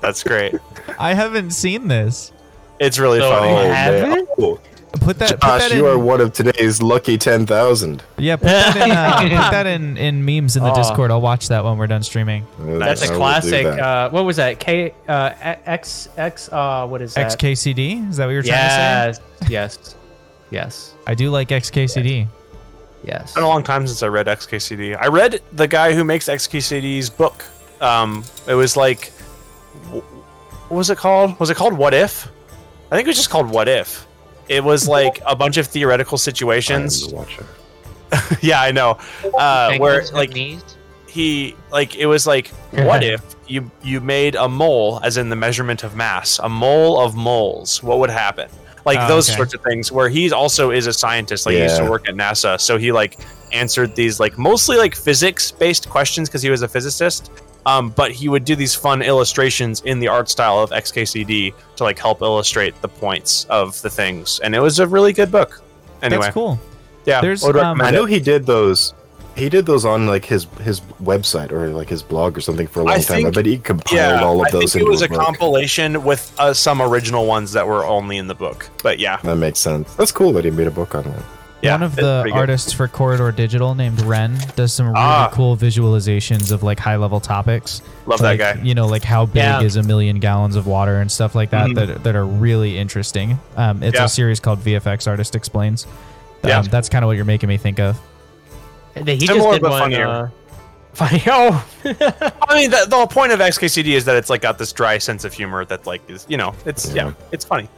That's 0.01 0.23
great. 0.23 0.55
I 0.99 1.13
haven't 1.13 1.51
seen 1.51 1.87
this. 1.87 2.31
It's 2.79 2.97
really 2.97 3.19
So- 3.19 3.29
funny. 3.29 4.17
You 4.17 4.27
Oh, 4.39 4.59
Put 5.01 5.17
that. 5.19 5.31
put 5.31 5.41
Josh, 5.41 5.61
that 5.69 5.71
you 5.75 5.87
in, 5.87 5.93
are 5.93 5.97
one 5.99 6.21
of 6.21 6.33
today's 6.33 6.81
lucky 6.81 7.17
ten 7.17 7.45
thousand. 7.45 8.03
Yeah, 8.17 8.35
put 8.35 8.45
that 8.45 8.77
in. 8.77 8.91
Uh, 8.91 9.19
put 9.21 9.29
that 9.51 9.65
in, 9.65 9.97
in 9.97 10.23
memes 10.23 10.55
in 10.55 10.63
the 10.63 10.71
Oh. 10.71 10.75
Discord. 10.75 11.09
I'll 11.11 11.19
watch 11.19 11.47
that 11.49 11.63
when 11.63 11.77
we're 11.77 11.87
done 11.87 12.03
streaming. 12.03 12.45
That's 12.59 13.01
a 13.01 13.07
classic. 13.13 13.65
Uh, 13.65 14.09
what 14.11 14.23
was 14.23 14.37
that? 14.37 14.59
K 14.59 14.93
uh, 15.07 15.31
X 15.65 16.09
X 16.15 16.47
uh, 16.51 16.85
what 16.87 17.01
is 17.01 17.15
that? 17.15 17.31
XKCD. 17.37 18.09
Is 18.09 18.17
that 18.17 18.25
what 18.27 18.31
you're 18.31 18.43
trying 18.43 18.53
Yes, 18.53 19.17
to 19.17 19.23
say? 19.45 19.51
yes. 19.51 19.95
Yes. 20.51 20.93
I 21.07 21.15
do 21.15 21.31
like 21.31 21.49
XKCD. 21.49 22.27
Yes. 23.03 23.21
It's 23.23 23.33
been 23.33 23.43
a 23.43 23.47
long 23.47 23.63
time 23.63 23.85
since 23.87 24.03
I 24.03 24.07
read 24.07 24.27
XKCD. 24.27 24.95
I 24.97 25.07
read 25.07 25.41
the 25.51 25.67
guy 25.67 25.93
who 25.93 26.03
makes 26.03 26.27
XKCD's 26.29 27.09
book. 27.09 27.43
Um, 27.81 28.23
it 28.47 28.53
was 28.53 28.77
like, 28.77 29.09
what 29.89 30.03
was 30.77 30.89
it 30.89 30.97
called? 30.97 31.37
Was 31.39 31.49
it 31.49 31.57
called 31.57 31.73
What 31.73 31.93
If? 31.93 32.29
I 32.91 32.95
think 32.95 33.07
it 33.07 33.09
was 33.09 33.17
just 33.17 33.29
called 33.31 33.49
What 33.49 33.67
If. 33.67 34.05
It 34.49 34.63
was 34.63 34.87
like 34.87 35.21
a 35.25 35.35
bunch 35.35 35.57
of 35.57 35.67
theoretical 35.67 36.17
situations. 36.17 37.07
the 37.11 37.45
yeah, 38.41 38.61
I 38.61 38.71
know. 38.71 38.97
Uh, 39.37 39.77
where 39.77 40.03
like 40.13 40.33
he 41.07 41.55
like 41.71 41.95
it 41.95 42.05
was 42.07 42.25
like 42.25 42.47
what 42.71 43.03
if 43.03 43.35
you 43.47 43.69
you 43.83 44.01
made 44.01 44.35
a 44.35 44.47
mole 44.49 44.99
as 45.03 45.17
in 45.17 45.29
the 45.29 45.35
measurement 45.35 45.83
of 45.83 45.95
mass 45.95 46.39
a 46.39 46.49
mole 46.49 46.99
of 46.99 47.15
moles? 47.15 47.81
What 47.83 47.99
would 47.99 48.09
happen? 48.09 48.49
Like 48.85 48.99
Oh, 48.99 49.07
those 49.07 49.29
okay. 49.29 49.37
sorts 49.37 49.53
of 49.53 49.61
things 49.61 49.91
where 49.91 50.09
he's 50.09 50.33
also 50.33 50.71
is 50.71 50.87
a 50.87 50.93
scientist 50.93 51.45
like 51.45 51.55
he 51.55 51.61
used 51.63 51.77
to 51.77 51.89
work 51.89 52.09
at 52.09 52.15
nasa 52.15 52.59
so 52.59 52.77
he 52.77 52.91
like 52.91 53.17
answered 53.53 53.95
these 53.95 54.19
like 54.19 54.37
mostly 54.37 54.75
like 54.75 54.93
physics 54.93 55.51
based 55.51 55.89
questions 55.89 56.27
because 56.27 56.41
he 56.41 56.49
was 56.49 56.63
a 56.63 56.67
physicist 56.67 57.31
um, 57.65 57.89
but 57.89 58.11
he 58.11 58.27
would 58.29 58.45
do 58.45 58.55
these 58.55 58.75
fun 58.75 59.01
illustrations 59.01 59.81
in 59.81 59.99
the 59.99 60.07
art 60.07 60.29
style 60.29 60.59
of 60.59 60.69
xkcd 60.71 61.53
to 61.75 61.83
like 61.83 61.97
help 61.99 62.21
illustrate 62.21 62.79
the 62.81 62.87
points 62.87 63.45
of 63.49 63.81
the 63.81 63.89
things 63.89 64.39
and 64.41 64.53
it 64.55 64.59
was 64.59 64.79
a 64.79 64.87
really 64.87 65.13
good 65.13 65.31
book 65.31 65.61
anyway 66.01 66.23
That's 66.23 66.33
cool. 66.33 66.59
yeah 67.05 67.21
There's, 67.21 67.43
would 67.43 67.55
um, 67.55 67.77
recommend 67.79 67.81
I 67.87 67.89
it. 67.89 67.93
know 68.01 68.05
he 68.05 68.19
did 68.19 68.45
those. 68.45 68.93
He 69.35 69.49
did 69.49 69.65
those 69.65 69.83
on 69.83 70.05
like 70.05 70.25
his 70.25 70.45
his 70.61 70.79
website 71.01 71.51
or 71.51 71.69
like 71.69 71.89
his 71.89 72.03
blog 72.03 72.37
or 72.37 72.41
something 72.41 72.67
for 72.67 72.81
a 72.81 72.83
long 72.83 72.93
I 72.93 72.99
time. 72.99 73.17
I 73.17 73.21
think- 73.23 73.33
bet 73.35 73.45
he 73.47 73.57
compiled 73.57 73.91
yeah, 74.19 74.21
all 74.23 74.41
of 74.41 74.45
I 74.47 74.51
those 74.51 74.73
think 74.73 74.81
it 74.81 74.85
into 74.85 74.91
was 74.91 75.01
a 75.01 75.07
book. 75.07 75.19
compilation 75.21 76.03
with 76.03 76.31
uh, 76.37 76.53
some 76.53 76.83
original 76.83 77.25
ones 77.25 77.51
that 77.53 77.65
were 77.65 77.83
only 77.83 78.17
in 78.17 78.27
the 78.27 78.35
book. 78.35 78.69
But 78.83 78.99
yeah, 78.99 79.17
That 79.23 79.37
makes 79.37 79.57
sense. 79.57 79.91
That's 79.95 80.11
cool 80.11 80.33
that 80.33 80.45
he 80.45 80.51
made 80.51 80.67
a 80.67 80.71
book 80.71 80.93
on 80.93 81.05
that. 81.05 81.23
Yeah, 81.63 81.71
One 81.75 81.83
of 81.83 81.95
the 81.95 82.29
artists 82.33 82.73
for 82.73 82.87
Corridor 82.89 83.31
Digital 83.31 83.73
named 83.73 84.01
Wren 84.01 84.37
does 84.57 84.73
some 84.73 84.87
really 84.87 84.99
Ah. 84.99 85.29
cool 85.31 85.55
visualizations 85.55 86.51
of 86.51 86.61
like 86.61 86.77
high 86.77 86.97
level 86.97 87.21
topics. 87.21 87.81
Love 88.05 88.19
like, 88.19 88.37
that 88.39 88.57
guy. 88.57 88.61
You 88.61 88.75
know, 88.75 88.85
like 88.85 89.03
how 89.03 89.25
big 89.25 89.35
Yeah. 89.43 89.61
is 89.61 89.77
a 89.77 89.83
million 89.83 90.19
gallons 90.19 90.57
of 90.57 90.67
water 90.67 90.99
and 90.99 91.09
stuff 91.09 91.35
like 91.35 91.51
that 91.51 91.67
Mhm. 91.69 91.75
that, 91.75 92.03
that 92.03 92.15
are 92.17 92.25
really 92.25 92.77
interesting. 92.77 93.39
Um, 93.55 93.81
it's 93.81 93.95
Yeah. 93.97 94.03
a 94.05 94.09
series 94.09 94.41
called 94.41 94.59
VFX 94.59 95.07
Artist 95.07 95.35
Explains. 95.35 95.85
Um, 96.43 96.49
Yeah. 96.49 96.61
that's 96.63 96.89
kind 96.89 97.05
of 97.05 97.07
what 97.07 97.15
you're 97.15 97.23
making 97.23 97.47
me 97.47 97.55
think 97.55 97.79
of. 97.79 97.97
He 98.95 98.99
Similar, 99.25 99.25
just 99.25 99.51
did 99.53 99.61
but 99.61 99.71
one. 99.71 99.81
funnier. 99.83 100.07
Uh, 100.07 100.27
funny. 100.93 101.23
Oh. 101.27 101.65
I 101.85 102.55
mean, 102.55 102.71
the, 102.71 102.85
the 102.89 102.95
whole 102.97 103.07
point 103.07 103.31
of 103.31 103.39
XKCD 103.39 103.93
is 103.95 104.03
that 104.05 104.17
it's 104.17 104.29
like 104.29 104.41
got 104.41 104.57
this 104.57 104.73
dry 104.73 104.97
sense 104.97 105.23
of 105.23 105.31
humor 105.33 105.63
that 105.65 105.87
like 105.87 106.01
is 106.09 106.25
you 106.27 106.35
know 106.37 106.53
it's 106.65 106.89
yeah, 106.93 107.05
Yeah. 107.07 107.11
it's 107.31 107.45
funny. 107.45 107.69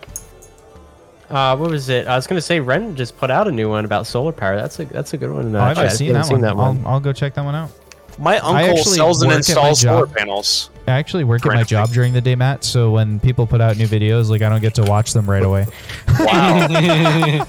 Uh, 1.29 1.55
what 1.57 1.71
was 1.71 1.89
it? 1.89 2.07
I 2.07 2.15
was 2.15 2.27
gonna 2.27 2.41
say 2.41 2.59
Wren 2.59 2.95
just 2.95 3.17
put 3.17 3.31
out 3.31 3.47
a 3.47 3.51
new 3.51 3.69
one 3.69 3.83
about 3.85 4.05
solar 4.07 4.31
power. 4.31 4.55
That's 4.55 4.79
a 4.79 4.85
that's 4.85 5.13
a 5.13 5.17
good 5.17 5.31
one. 5.31 5.55
Uh, 5.55 5.59
Oh, 5.59 5.61
I 5.63 5.67
haven't 5.69 5.83
Chad. 5.89 5.97
seen, 5.97 6.07
You 6.07 6.13
that, 6.13 6.29
one. 6.31 6.41
that 6.41 6.55
one. 6.55 6.81
I'll, 6.85 6.93
I'll 6.93 6.99
go 6.99 7.11
check 7.13 7.33
that 7.33 7.43
one 7.45 7.55
out. 7.55 7.71
My 8.17 8.37
uncle 8.37 8.55
actually 8.55 8.95
sells 8.95 9.21
and 9.21 9.29
work 9.29 9.33
at 9.33 9.33
my 9.33 9.67
installs 9.69 9.81
solar 9.81 10.07
panels. 10.07 10.69
I 10.87 10.91
actually 10.91 11.23
work 11.25 11.41
at 11.45 11.49
my 11.49 11.53
Correct. 11.55 11.69
job 11.69 11.89
during 11.89 12.13
the 12.13 12.21
day, 12.21 12.35
Matt. 12.35 12.63
So 12.63 12.91
when 12.91 13.19
people 13.19 13.45
put 13.47 13.59
out 13.59 13.75
new 13.77 13.87
videos, 13.87 14.29
like 14.29 14.41
I 14.41 14.49
don't 14.49 14.61
get 14.61 14.75
to 14.75 14.83
watch 14.83 15.11
them 15.13 15.29
right 15.29 15.43
away. 15.43 15.65
Wow, 16.19 16.67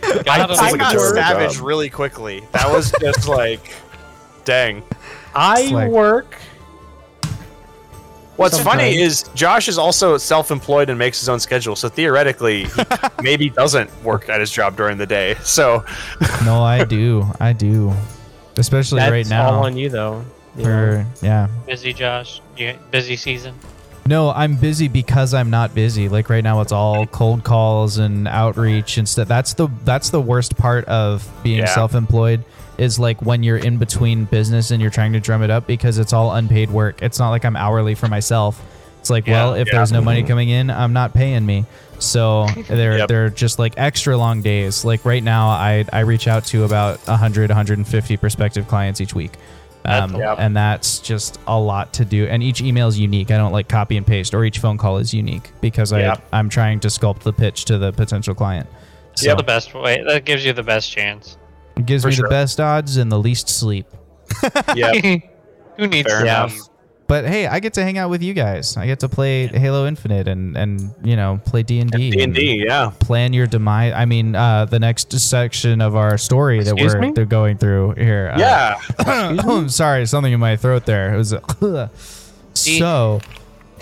Got 0.00 0.28
I, 0.28 0.44
him. 0.44 0.50
I 0.50 0.54
like 0.70 0.74
a 0.74 0.78
got 0.78 0.92
terrible 0.92 1.14
savage 1.16 1.52
job. 1.56 1.66
really 1.66 1.90
quickly. 1.90 2.42
That 2.52 2.70
was 2.72 2.92
just 3.00 3.28
like, 3.28 3.74
dang. 4.44 4.82
I 5.34 5.66
like- 5.66 5.90
work. 5.90 6.36
What's 8.40 8.58
funny 8.58 8.98
is 8.98 9.24
Josh 9.34 9.68
is 9.68 9.76
also 9.76 10.16
self-employed 10.16 10.88
and 10.88 10.98
makes 10.98 11.20
his 11.20 11.28
own 11.28 11.40
schedule, 11.40 11.76
so 11.76 11.90
theoretically, 11.90 12.64
he 12.64 12.82
maybe 13.22 13.50
doesn't 13.50 13.90
work 14.02 14.30
at 14.30 14.40
his 14.40 14.50
job 14.50 14.76
during 14.78 14.96
the 14.96 15.04
day. 15.06 15.34
So 15.42 15.84
no, 16.46 16.62
I 16.62 16.84
do. 16.84 17.26
I 17.38 17.52
do. 17.52 17.92
Especially 18.56 19.00
That's 19.00 19.10
right 19.12 19.28
now. 19.28 19.50
all 19.50 19.64
on 19.66 19.76
you 19.76 19.90
though. 19.90 20.24
you 20.56 20.64
for, 20.64 21.06
yeah. 21.20 21.48
busy, 21.66 21.92
Josh. 21.92 22.40
You 22.56 22.78
busy 22.90 23.16
season. 23.16 23.54
No, 24.06 24.30
I'm 24.30 24.56
busy 24.56 24.88
because 24.88 25.34
I'm 25.34 25.50
not 25.50 25.74
busy. 25.74 26.08
Like 26.08 26.30
right 26.30 26.42
now, 26.42 26.62
it's 26.62 26.72
all 26.72 27.06
cold 27.06 27.44
calls 27.44 27.98
and 27.98 28.26
outreach 28.26 28.96
and 28.96 29.06
stuff. 29.06 29.28
That's 29.28 29.52
the 29.52 29.68
that's 29.84 30.08
the 30.08 30.20
worst 30.20 30.56
part 30.56 30.86
of 30.86 31.28
being 31.42 31.58
Yeah. 31.58 31.66
self-employed 31.66 32.42
is 32.80 32.98
like 32.98 33.20
when 33.22 33.42
you're 33.42 33.58
in 33.58 33.76
between 33.76 34.24
business 34.24 34.70
and 34.70 34.80
you're 34.80 34.90
trying 34.90 35.12
to 35.12 35.20
drum 35.20 35.42
it 35.42 35.50
up 35.50 35.66
because 35.66 35.98
it's 35.98 36.12
all 36.12 36.32
unpaid 36.32 36.70
work. 36.70 37.02
It's 37.02 37.18
not 37.18 37.30
like 37.30 37.44
I'm 37.44 37.56
hourly 37.56 37.94
for 37.94 38.08
myself. 38.08 38.60
It's 39.00 39.10
like, 39.10 39.26
Yeah, 39.26 39.44
well, 39.44 39.54
if 39.54 39.68
yeah. 39.68 39.74
there's 39.76 39.92
no 39.92 40.00
money 40.00 40.22
coming 40.22 40.48
in, 40.48 40.70
I'm 40.70 40.92
not 40.92 41.14
paying 41.14 41.44
me. 41.46 41.64
So 41.98 42.46
they're 42.68 42.98
Yep. 42.98 43.08
they're 43.08 43.30
just 43.30 43.58
like 43.58 43.74
extra 43.76 44.16
long 44.16 44.42
days. 44.42 44.84
Like 44.84 45.04
right 45.04 45.22
now, 45.22 45.48
I 45.48 45.84
I 45.92 46.00
reach 46.00 46.26
out 46.26 46.44
to 46.46 46.64
about 46.64 46.98
100 47.06 47.50
150 47.50 48.16
prospective 48.16 48.66
clients 48.66 49.00
each 49.00 49.14
week. 49.14 49.32
Um, 49.84 50.14
Yep. 50.16 50.36
and 50.38 50.54
that's 50.56 50.98
just 50.98 51.40
a 51.46 51.58
lot 51.58 51.94
to 51.94 52.04
do. 52.04 52.26
And 52.26 52.42
each 52.42 52.60
email 52.60 52.88
is 52.88 52.98
unique. 52.98 53.30
I 53.30 53.36
don't 53.38 53.52
like 53.52 53.68
copy 53.68 53.96
and 53.96 54.06
paste, 54.06 54.34
or 54.34 54.44
each 54.44 54.58
phone 54.58 54.76
call 54.76 54.98
is 54.98 55.14
unique 55.14 55.50
because 55.62 55.92
Yep. 55.92 56.22
I 56.32 56.38
I'm 56.38 56.48
trying 56.48 56.80
to 56.80 56.88
sculpt 56.88 57.20
the 57.20 57.32
pitch 57.32 57.64
to 57.66 57.78
the 57.78 57.92
potential 57.92 58.34
client. 58.34 58.68
So 59.14 59.26
That's 59.26 59.38
the 59.38 59.42
best 59.44 59.74
way. 59.74 60.02
That 60.06 60.24
gives 60.24 60.44
you 60.44 60.52
the 60.52 60.62
best 60.62 60.90
chance. 60.90 61.36
It 61.76 61.86
gives 61.86 62.02
For 62.02 62.08
me 62.08 62.14
sure. 62.14 62.24
the 62.24 62.28
best 62.30 62.60
odds 62.60 62.96
and 62.96 63.10
the 63.10 63.18
least 63.18 63.48
sleep. 63.48 63.86
yeah, 64.76 64.92
Who 65.76 65.86
needs 65.86 66.08
Fair 66.08 66.24
yeah. 66.24 66.44
enough. 66.44 66.56
But 67.06 67.24
hey, 67.26 67.48
I 67.48 67.58
get 67.58 67.74
to 67.74 67.82
hang 67.82 67.98
out 67.98 68.08
with 68.08 68.22
you 68.22 68.32
guys. 68.34 68.76
I 68.76 68.86
get 68.86 69.00
to 69.00 69.08
play 69.08 69.48
Halo 69.48 69.84
Infinite 69.88 70.28
and 70.28 70.56
and 70.56 70.94
you 71.02 71.16
know 71.16 71.40
play 71.44 71.64
D 71.64 71.80
and 71.80 71.90
D. 71.90 72.10
D 72.12 72.22
and 72.22 72.32
D, 72.32 72.64
yeah. 72.64 72.92
Plan 73.00 73.32
your 73.32 73.48
demise. 73.48 73.92
I 73.96 74.04
mean, 74.04 74.36
uh, 74.36 74.66
the 74.66 74.78
next 74.78 75.10
section 75.18 75.80
of 75.80 75.96
our 75.96 76.16
story 76.18 76.62
that 76.62 76.76
we're 76.76 77.00
me? 77.00 77.10
they're 77.10 77.24
going 77.26 77.58
through 77.58 77.94
here. 77.94 78.30
uh, 78.32 78.38
Yeah, 78.38 78.80
I'm 79.00 79.68
sorry, 79.68 80.06
something 80.06 80.32
in 80.32 80.38
my 80.38 80.54
throat 80.56 80.86
there. 80.86 81.12
It 81.12 81.16
was 81.16 81.32
a, 81.32 81.40
so. 82.54 83.20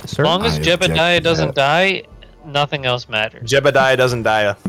As 0.03 0.19
long 0.19 0.47
as 0.47 0.59
Jebediah 0.61 1.23
doesn't 1.23 1.55
that. 1.55 1.55
die, 1.55 2.05
nothing 2.49 2.87
else 2.87 3.09
matters. 3.09 3.51
Jebediah 3.51 3.97
doesn't 3.97 4.23
die. 4.25 4.55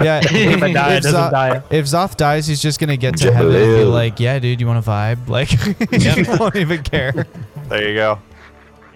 Yeah, 0.00 0.18
if, 0.22 0.30
Jebediah 0.30 1.02
doesn't 1.02 1.12
Zoth, 1.14 1.30
die. 1.30 1.62
if 1.70 1.84
Zoth 1.86 2.16
dies, 2.16 2.46
he's 2.46 2.62
just 2.62 2.80
gonna 2.80 2.96
get 2.96 3.16
to 3.18 3.32
heaven 3.32 3.54
and 3.54 3.76
be 3.76 3.84
like, 3.84 4.18
"Yeah, 4.20 4.38
dude, 4.38 4.60
you 4.60 4.66
want 4.66 4.82
to 4.84 4.90
vibe?" 4.90 5.28
Like, 5.28 5.48
he 5.48 6.22
won't 6.38 6.56
even 6.56 6.82
care. 6.82 7.26
There 7.68 7.88
you 7.88 7.94
go. 7.94 8.18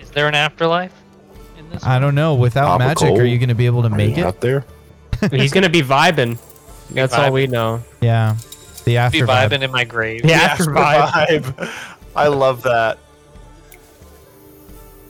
Is 0.00 0.10
there 0.10 0.26
an 0.28 0.34
afterlife 0.34 0.92
in 1.58 1.68
this? 1.70 1.84
I 1.84 1.98
don't 1.98 2.14
know. 2.14 2.34
Without 2.34 2.78
Papa 2.78 2.84
magic, 2.84 3.18
are 3.18 3.24
you 3.24 3.38
gonna 3.38 3.54
be 3.54 3.66
able 3.66 3.82
to 3.82 3.88
Are 3.88 3.94
make 3.96 4.16
you 4.16 4.22
it? 4.24 4.26
out 4.26 4.40
there? 4.40 4.64
He's 5.30 5.52
gonna 5.52 5.68
be 5.68 5.82
vibing. 5.82 6.38
That's 6.90 7.12
all 7.12 7.28
vibing. 7.28 7.32
we 7.32 7.46
know. 7.48 7.82
Yeah, 8.00 8.36
the 8.84 8.92
Be 8.92 8.96
after 8.96 9.26
vibe. 9.26 9.50
vibing 9.50 9.62
in 9.62 9.70
my 9.70 9.84
grave. 9.84 10.22
Yeah, 10.24 10.38
The 10.38 10.44
after 10.52 10.64
vibe. 10.66 11.70
I 12.16 12.28
love 12.28 12.62
that. 12.62 12.98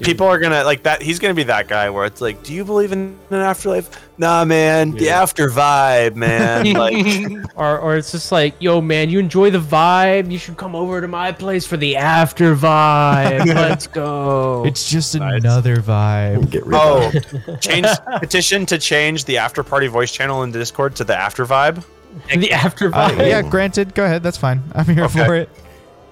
People 0.00 0.26
are 0.28 0.38
gonna 0.38 0.62
like 0.64 0.84
that. 0.84 1.02
He's 1.02 1.18
gonna 1.18 1.34
be 1.34 1.42
that 1.44 1.66
guy 1.68 1.90
where 1.90 2.04
it's 2.04 2.20
like, 2.20 2.42
"Do 2.44 2.52
you 2.54 2.64
believe 2.64 2.92
in 2.92 3.16
an 3.30 3.40
afterlife?" 3.40 3.88
Nah, 4.16 4.44
man. 4.44 4.92
The 4.92 5.04
Yeah. 5.06 5.22
after 5.22 5.48
vibe, 5.50 6.14
man. 6.14 6.72
like, 6.72 7.48
Or, 7.56 7.78
or 7.78 7.96
it's 7.96 8.12
just 8.12 8.30
like, 8.32 8.54
yo, 8.60 8.80
man, 8.80 9.10
you 9.10 9.18
enjoy 9.18 9.50
the 9.50 9.58
vibe. 9.60 10.30
You 10.30 10.38
should 10.38 10.56
come 10.56 10.74
over 10.76 11.00
to 11.00 11.08
my 11.08 11.32
place 11.32 11.66
for 11.66 11.76
the 11.76 11.96
after 11.96 12.54
vibe. 12.56 13.46
Let's 13.54 13.86
go. 13.86 14.64
It's 14.66 14.88
just 14.88 15.14
Nice. 15.16 15.42
another 15.42 15.76
vibe. 15.76 16.50
Get 16.50 16.64
rid 16.66 16.80
oh, 16.80 17.10
of 17.48 17.60
change 17.60 17.86
petition 18.20 18.66
to 18.66 18.78
change 18.78 19.24
the 19.24 19.38
after 19.38 19.62
party 19.62 19.86
voice 19.88 20.12
channel 20.12 20.42
in 20.44 20.52
Discord 20.52 20.94
to 20.96 21.04
the 21.04 21.16
after 21.16 21.44
vibe. 21.46 21.82
the 22.36 22.52
after 22.52 22.88
Uh, 22.94 23.08
vibe. 23.10 23.28
yeah, 23.28 23.42
granted. 23.42 23.94
Go 23.94 24.04
ahead. 24.04 24.22
That's 24.22 24.38
fine. 24.38 24.62
I'm 24.74 24.84
here 24.86 25.04
Okay. 25.04 25.24
for 25.24 25.34
it. 25.34 25.48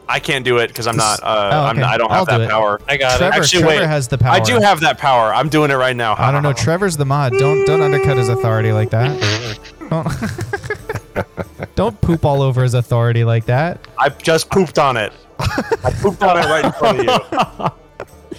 I 0.09 0.21
can't 0.21 0.45
do 0.45 0.59
it 0.59 0.69
because 0.69 0.87
I'm 0.87 0.97
not. 0.97 1.21
Uh, 1.23 1.51
Oh, 1.53 1.65
I'm 1.65 1.79
not, 1.79 1.95
I 1.95 1.99
don't 1.99 2.11
I'll 2.11 2.19
have 2.25 2.27
that 2.29 2.39
do 2.39 2.49
power. 2.49 2.81
I 2.89 2.97
got 2.97 3.19
Trevor, 3.19 3.35
it. 3.37 3.41
Actually, 3.41 3.63
Trevor 3.63 3.81
wait. 3.81 3.87
has 3.89 4.09
the 4.09 4.19
power. 4.19 4.33
I 4.35 4.41
do 4.41 4.61
have 4.61 4.81
that 4.81 4.99
power. 4.99 5.35
I'm 5.35 5.49
doing 5.49 5.71
it 5.71 5.75
right 5.75 5.97
now. 5.97 6.15
I 6.19 6.31
don't 6.31 6.43
know. 6.43 6.53
Trevor's 6.65 6.97
the 6.97 7.05
mod. 7.05 7.33
Don't 7.39 7.65
don't 7.67 7.81
undercut 7.83 8.17
his 8.17 8.29
authority 8.29 8.73
like 8.73 8.91
that. 8.91 9.59
Don't 9.91 11.75
don't 11.77 12.01
poop 12.01 12.25
all 12.25 12.43
over 12.43 12.63
his 12.63 12.75
authority 12.75 13.25
like 13.25 13.47
that. 13.47 13.81
I 13.99 14.09
just 14.11 14.51
pooped 14.51 14.79
on 14.79 14.97
it. 14.97 15.13
I 15.39 15.93
pooped 16.01 16.23
on 16.23 16.39
it 16.39 16.47
right 16.47 16.65
in 16.65 16.73
front 16.73 17.01
of 17.01 17.05
you. 17.05 17.71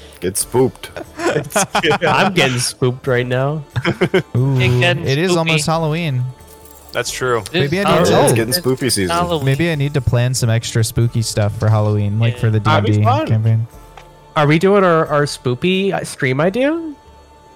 Get 0.19 0.35
spooked. 0.35 0.89
I'm 2.03 2.34
getting 2.34 2.57
spooked 2.57 3.06
right 3.06 3.26
now. 3.26 3.64
Ooh, 4.35 4.60
it 4.60 5.18
is 5.19 5.35
almost 5.38 5.68
Halloween. 5.68 6.23
That's 6.98 7.11
true. 7.11 7.44
Maybe 7.53 7.80
I 7.80 7.84
need 7.99 8.06
to- 8.07 8.24
it's 8.24 8.34
getting 8.34 8.53
spoopy 8.56 8.91
season. 8.91 9.10
Halloween. 9.10 9.45
Maybe 9.45 9.69
I 9.69 9.76
need 9.76 9.94
to 9.94 10.02
plan 10.02 10.34
some 10.34 10.49
extra 10.49 10.84
spooky 10.84 11.22
stuff 11.22 11.56
for 11.60 11.69
Halloween, 11.69 12.18
like 12.18 12.40
for 12.40 12.49
the 12.49 12.60
D 12.60 12.64
That'd 12.64 12.86
and 12.86 12.94
be 12.95 12.98
D 12.98 13.03
fun. 13.03 13.28
campaign. 13.28 13.68
Are 14.36 14.48
we 14.48 14.57
doing 14.57 14.84
our, 14.84 15.06
our 15.06 15.24
spoopy 15.26 15.94
uh, 15.94 16.03
stream 16.03 16.41
idea? 16.41 16.95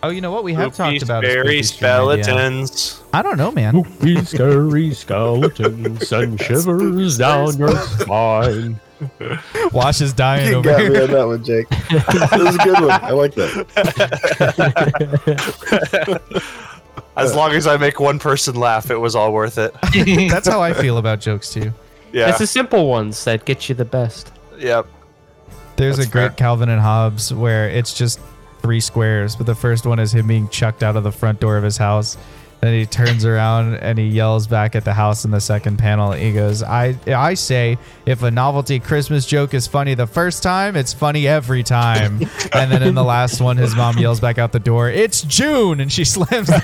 Oh, 0.03 0.09
you 0.09 0.21
know 0.21 0.31
what? 0.31 0.43
We 0.43 0.53
have 0.53 0.75
Spooky, 0.75 0.99
talked 0.99 1.03
about 1.09 1.23
a 1.25 1.31
scary 1.31 1.63
spooky 1.63 1.63
stream 1.63 1.91
idea. 1.91 2.23
skeletons. 2.23 3.01
I 3.13 3.21
don't 3.23 3.37
know, 3.37 3.51
man. 3.51 3.83
Spooky, 3.83 4.25
scary 4.25 4.93
skeletons 4.93 6.07
send 6.07 6.39
shivers 6.43 7.17
down 7.17 7.57
your 7.57 7.75
spine. 7.81 8.79
Wash 9.73 10.01
is 10.01 10.13
dying 10.13 10.49
You 10.49 10.55
over 10.57 10.69
got 10.69 10.77
me 10.79 10.85
here. 10.85 11.03
on 11.03 11.09
that 11.11 11.25
one, 11.27 11.43
Jake. 11.43 11.67
that 11.69 12.39
was 12.39 12.55
a 12.55 12.59
good 12.59 12.79
one. 12.79 12.91
I 12.91 13.09
like 13.09 13.33
that. 13.33 13.65
As 17.17 17.33
uh, 17.33 17.35
long 17.35 17.51
as 17.51 17.67
I 17.67 17.77
make 17.77 17.99
one 17.99 18.19
person 18.19 18.55
laugh, 18.55 18.89
it 18.89 18.97
was 18.97 19.15
all 19.15 19.33
worth 19.33 19.57
it. 19.57 19.73
That's 20.29 20.47
how 20.47 20.61
I 20.61 20.73
feel 20.73 20.97
about 20.97 21.19
jokes 21.19 21.51
too. 21.51 21.73
Yeah. 22.13 22.29
It's 22.29 22.39
the 22.39 22.47
simple 22.47 22.87
ones 22.87 23.23
that 23.25 23.45
get 23.45 23.69
you 23.69 23.75
the 23.75 23.85
best. 23.85 24.31
Yep. 24.57 24.87
There's 25.75 25.97
That's 25.97 26.09
a 26.09 26.11
great 26.11 26.27
fair. 26.29 26.35
Calvin 26.37 26.69
and 26.69 26.81
Hobbes 26.81 27.33
where 27.33 27.69
it's 27.69 27.93
just 27.93 28.19
three 28.61 28.79
squares, 28.79 29.35
but 29.35 29.45
the 29.45 29.55
first 29.55 29.85
one 29.85 29.99
is 29.99 30.13
him 30.13 30.27
being 30.27 30.47
chucked 30.49 30.83
out 30.83 30.95
of 30.95 31.03
the 31.03 31.11
front 31.11 31.39
door 31.39 31.57
of 31.57 31.63
his 31.63 31.77
house. 31.77 32.17
Then 32.61 32.73
he 32.79 32.85
turns 32.85 33.25
around 33.25 33.73
and 33.77 33.97
he 33.97 34.05
yells 34.05 34.45
back 34.45 34.75
at 34.75 34.85
the 34.85 34.93
house 34.93 35.25
in 35.25 35.31
the 35.31 35.41
second 35.41 35.77
panel. 35.77 36.11
He 36.11 36.31
goes, 36.31 36.61
"I 36.61 36.95
I 37.07 37.33
say 37.33 37.79
if 38.05 38.21
a 38.21 38.29
novelty 38.29 38.79
Christmas 38.79 39.25
joke 39.25 39.55
is 39.55 39.65
funny 39.65 39.95
the 39.95 40.05
first 40.05 40.43
time, 40.43 40.75
it's 40.75 40.93
funny 40.93 41.27
every 41.27 41.63
time." 41.63 42.21
and 42.53 42.71
then 42.71 42.83
in 42.83 42.93
the 42.93 43.03
last 43.03 43.41
one, 43.41 43.57
his 43.57 43.75
mom 43.75 43.97
yells 43.97 44.19
back 44.19 44.37
out 44.37 44.51
the 44.51 44.59
door, 44.59 44.89
"It's 44.91 45.21
June!" 45.23 45.79
and 45.81 45.91
she 45.91 46.05
slams 46.15 46.47
the 46.47 46.59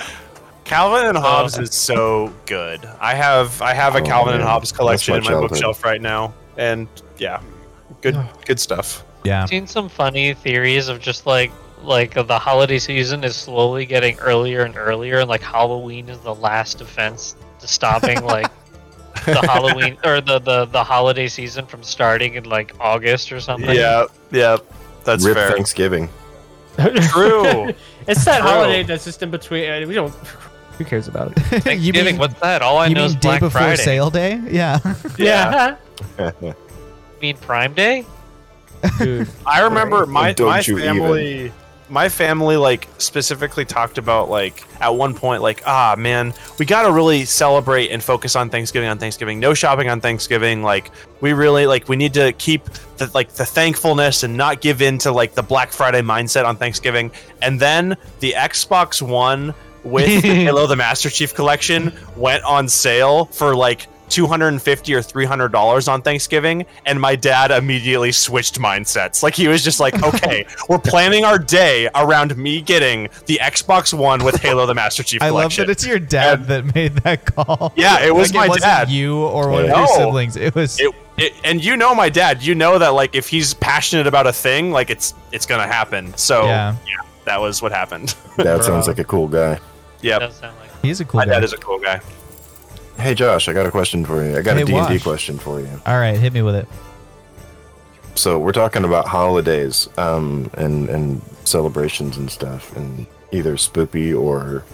door. 0.00 0.08
Calvin 0.64 1.06
and 1.06 1.18
Hobbes 1.18 1.58
uh, 1.58 1.62
is 1.62 1.74
so 1.74 2.32
good. 2.46 2.84
I 3.00 3.14
have 3.14 3.60
I 3.60 3.74
have 3.74 3.96
a 3.96 4.00
Oh, 4.00 4.04
Calvin 4.04 4.34
and. 4.34 4.42
Hobbes 4.42 4.72
collection 4.72 5.14
That's 5.14 5.26
in 5.26 5.32
my 5.34 5.40
my 5.40 5.40
childhood. 5.42 5.50
bookshelf 5.50 5.84
right 5.84 6.00
now, 6.00 6.32
and 6.56 6.88
yeah, 7.18 7.42
good 8.00 8.16
good 8.46 8.58
stuff. 8.58 9.04
yeah, 9.24 9.42
I've 9.42 9.50
seen 9.50 9.66
some 9.66 9.90
funny 9.90 10.32
theories 10.32 10.88
of 10.88 11.00
just 11.00 11.26
like 11.26 11.52
like 11.84 12.14
the 12.14 12.38
holiday 12.38 12.78
season 12.78 13.24
is 13.24 13.36
slowly 13.36 13.86
getting 13.86 14.18
earlier 14.18 14.62
and 14.62 14.76
earlier, 14.76 15.18
and 15.20 15.28
like 15.28 15.42
Halloween 15.42 16.08
is 16.08 16.18
the 16.20 16.34
last 16.34 16.78
defense 16.78 17.36
to 17.60 17.68
stopping 17.68 18.22
like 18.34 18.50
the 19.26 19.40
Halloween 19.42 19.96
or 20.04 20.20
the, 20.20 20.38
the 20.40 20.64
the 20.66 20.82
holiday 20.84 21.28
season 21.28 21.66
from 21.66 21.82
starting 21.82 22.34
in 22.34 22.44
like 22.44 22.74
August 22.80 23.32
or 23.32 23.40
something. 23.40 23.74
Yeah, 23.74 24.06
yeah, 24.30 24.56
that's 25.04 25.24
Rip 25.24 25.36
fair. 25.36 25.50
Thanksgiving. 25.52 26.08
True. 27.12 27.72
It's 28.06 28.22
that 28.26 28.40
True. 28.42 28.50
holiday 28.50 28.82
that's 28.82 29.04
just 29.06 29.22
in 29.22 29.30
between. 29.30 29.70
uh, 29.70 29.86
We 29.88 29.94
don't. 29.94 30.12
Who 30.76 30.84
cares 30.84 31.08
about 31.08 31.32
it? 31.32 31.38
you 31.52 31.60
Thanksgiving, 31.60 32.04
mean, 32.04 32.18
what's 32.18 32.38
that? 32.40 32.60
All 32.60 32.76
I 32.76 32.88
you 32.88 32.94
know 32.94 33.00
mean 33.00 33.10
is 33.10 33.14
day 33.14 33.20
Black 33.28 33.40
before 33.40 33.60
Friday. 33.62 33.82
sale 33.82 34.10
day? 34.10 34.42
Yeah. 34.50 34.78
Yeah. 35.16 35.76
You 36.42 36.54
mean 37.22 37.36
Prime 37.38 37.72
Day? 37.72 38.04
Dude. 38.98 39.26
I 39.46 39.62
remember 39.62 40.04
my 40.04 40.34
my 40.38 40.60
you 40.60 40.78
family 40.78 41.50
my 41.88 42.08
family 42.08 42.56
like 42.56 42.88
specifically 42.98 43.64
talked 43.64 43.98
about 43.98 44.30
like 44.30 44.64
at 44.80 44.94
one 44.94 45.14
point 45.14 45.42
like 45.42 45.62
ah 45.66 45.94
man 45.98 46.32
we 46.58 46.64
got 46.64 46.82
to 46.82 46.92
really 46.92 47.24
celebrate 47.24 47.90
and 47.90 48.02
focus 48.02 48.36
on 48.36 48.48
Thanksgiving 48.50 48.88
on 48.88 48.98
Thanksgiving 48.98 49.38
no 49.38 49.54
shopping 49.54 49.88
on 49.90 50.00
Thanksgiving 50.00 50.62
like 50.62 50.90
we 51.20 51.32
really 51.32 51.66
like 51.66 51.88
we 51.88 51.96
need 51.96 52.14
to 52.14 52.32
keep 52.34 52.64
the 52.98 53.10
like 53.14 53.30
the 53.30 53.46
thankfulness 53.46 54.22
and 54.22 54.36
not 54.36 54.60
give 54.60 54.82
in 54.82 54.98
to 54.98 55.12
like 55.12 55.34
the 55.34 55.42
Black 55.42 55.72
Friday 55.72 56.02
mindset 56.02 56.44
on 56.44 56.56
Thanksgiving. 56.56 57.10
And 57.40 57.58
then 57.58 57.96
the 58.20 58.32
Xbox 58.32 59.00
One 59.00 59.54
with 59.84 60.22
the 60.22 60.34
Halo 60.44 60.66
the 60.66 60.76
Master 60.76 61.10
Chief 61.10 61.34
collection 61.34 61.92
went 62.16 62.44
on 62.44 62.68
sale 62.68 63.26
for 63.26 63.54
like 63.54 63.86
250 64.08 64.94
or 64.94 65.02
300 65.02 65.48
dollars 65.52 65.88
on 65.88 66.02
Thanksgiving 66.02 66.66
and 66.86 67.00
my 67.00 67.16
dad 67.16 67.50
immediately 67.50 68.12
switched 68.12 68.58
mindsets 68.60 69.22
like 69.22 69.34
he 69.34 69.48
was 69.48 69.62
just 69.64 69.80
like 69.80 70.02
okay 70.14 70.46
we're 70.68 70.78
planning 70.78 71.24
our 71.24 71.38
day 71.38 71.88
around 71.94 72.36
me 72.36 72.60
getting 72.60 73.08
the 73.26 73.38
Xbox 73.42 73.92
One 73.92 74.24
with 74.24 74.36
Halo 74.36 74.66
the 74.66 74.74
Master 74.74 75.02
Chief 75.02 75.22
I 75.22 75.30
love 75.30 75.54
that 75.56 75.70
it's 75.70 75.86
your 75.86 75.98
dad 75.98 76.40
And- 76.40 76.48
that 76.48 76.74
made 76.74 76.92
that 76.96 77.24
call. 77.26 77.72
Yeah, 77.76 78.00
it 78.04 78.14
was 78.14 78.30
Like, 78.34 78.34
my 78.34 78.48
wasn't 78.48 78.64
dad. 78.64 78.90
You 78.90 79.18
or 79.24 79.50
one 79.50 79.64
of 79.64 79.70
your 79.70 79.86
siblings. 79.88 80.36
It 80.36 80.54
was. 80.54 80.78
it, 80.80 80.94
it, 81.16 81.32
and 81.44 81.64
you 81.64 81.76
know 81.76 81.94
my 81.94 82.08
dad 82.08 82.42
you 82.42 82.54
know 82.54 82.78
that 82.78 82.88
like 82.88 83.14
if 83.14 83.28
he's 83.28 83.54
passionate 83.54 84.06
about 84.06 84.26
a 84.26 84.32
thing 84.32 84.70
like 84.72 84.90
it's 84.90 85.14
it's 85.32 85.46
gonna 85.46 85.66
happen 85.66 86.12
so 86.16 86.44
Yeah. 86.46 86.76
that 87.24 87.40
was 87.40 87.62
what 87.62 87.72
happened 87.72 88.14
That 88.36 88.64
sounds 88.64 88.86
like 88.88 88.98
a 88.98 89.04
cool 89.04 89.28
guy. 89.28 89.58
Yeah. 90.02 90.18
Does 90.18 90.42
like 90.42 90.52
he's 90.82 91.00
a 91.00 91.04
cool 91.04 91.18
my 91.20 91.24
guy. 91.26 91.32
dad 91.34 91.44
is 91.44 91.52
a 91.52 91.56
cool 91.58 91.78
guy 91.78 92.00
Hey 93.04 93.14
Josh, 93.14 93.48
I 93.48 93.52
got 93.52 93.66
a 93.66 93.70
question 93.70 94.02
for 94.06 94.24
you. 94.24 94.34
I 94.38 94.40
got 94.40 94.56
Hey, 94.56 94.62
a 94.62 94.64
D&D 94.64 94.72
Wash. 94.78 95.02
question 95.02 95.36
for 95.38 95.60
you. 95.60 95.68
All 95.84 95.98
right, 95.98 96.16
hit 96.18 96.32
me 96.32 96.40
with 96.40 96.54
it. 96.54 96.66
So 98.14 98.38
we're 98.38 98.52
talking 98.52 98.82
about 98.82 99.06
holidays 99.06 99.90
um, 99.98 100.48
and 100.54 100.88
and 100.88 101.20
celebrations 101.44 102.16
and 102.16 102.30
stuff, 102.30 102.74
and 102.76 103.06
either 103.30 103.56
spoopy 103.56 104.18
or 104.18 104.64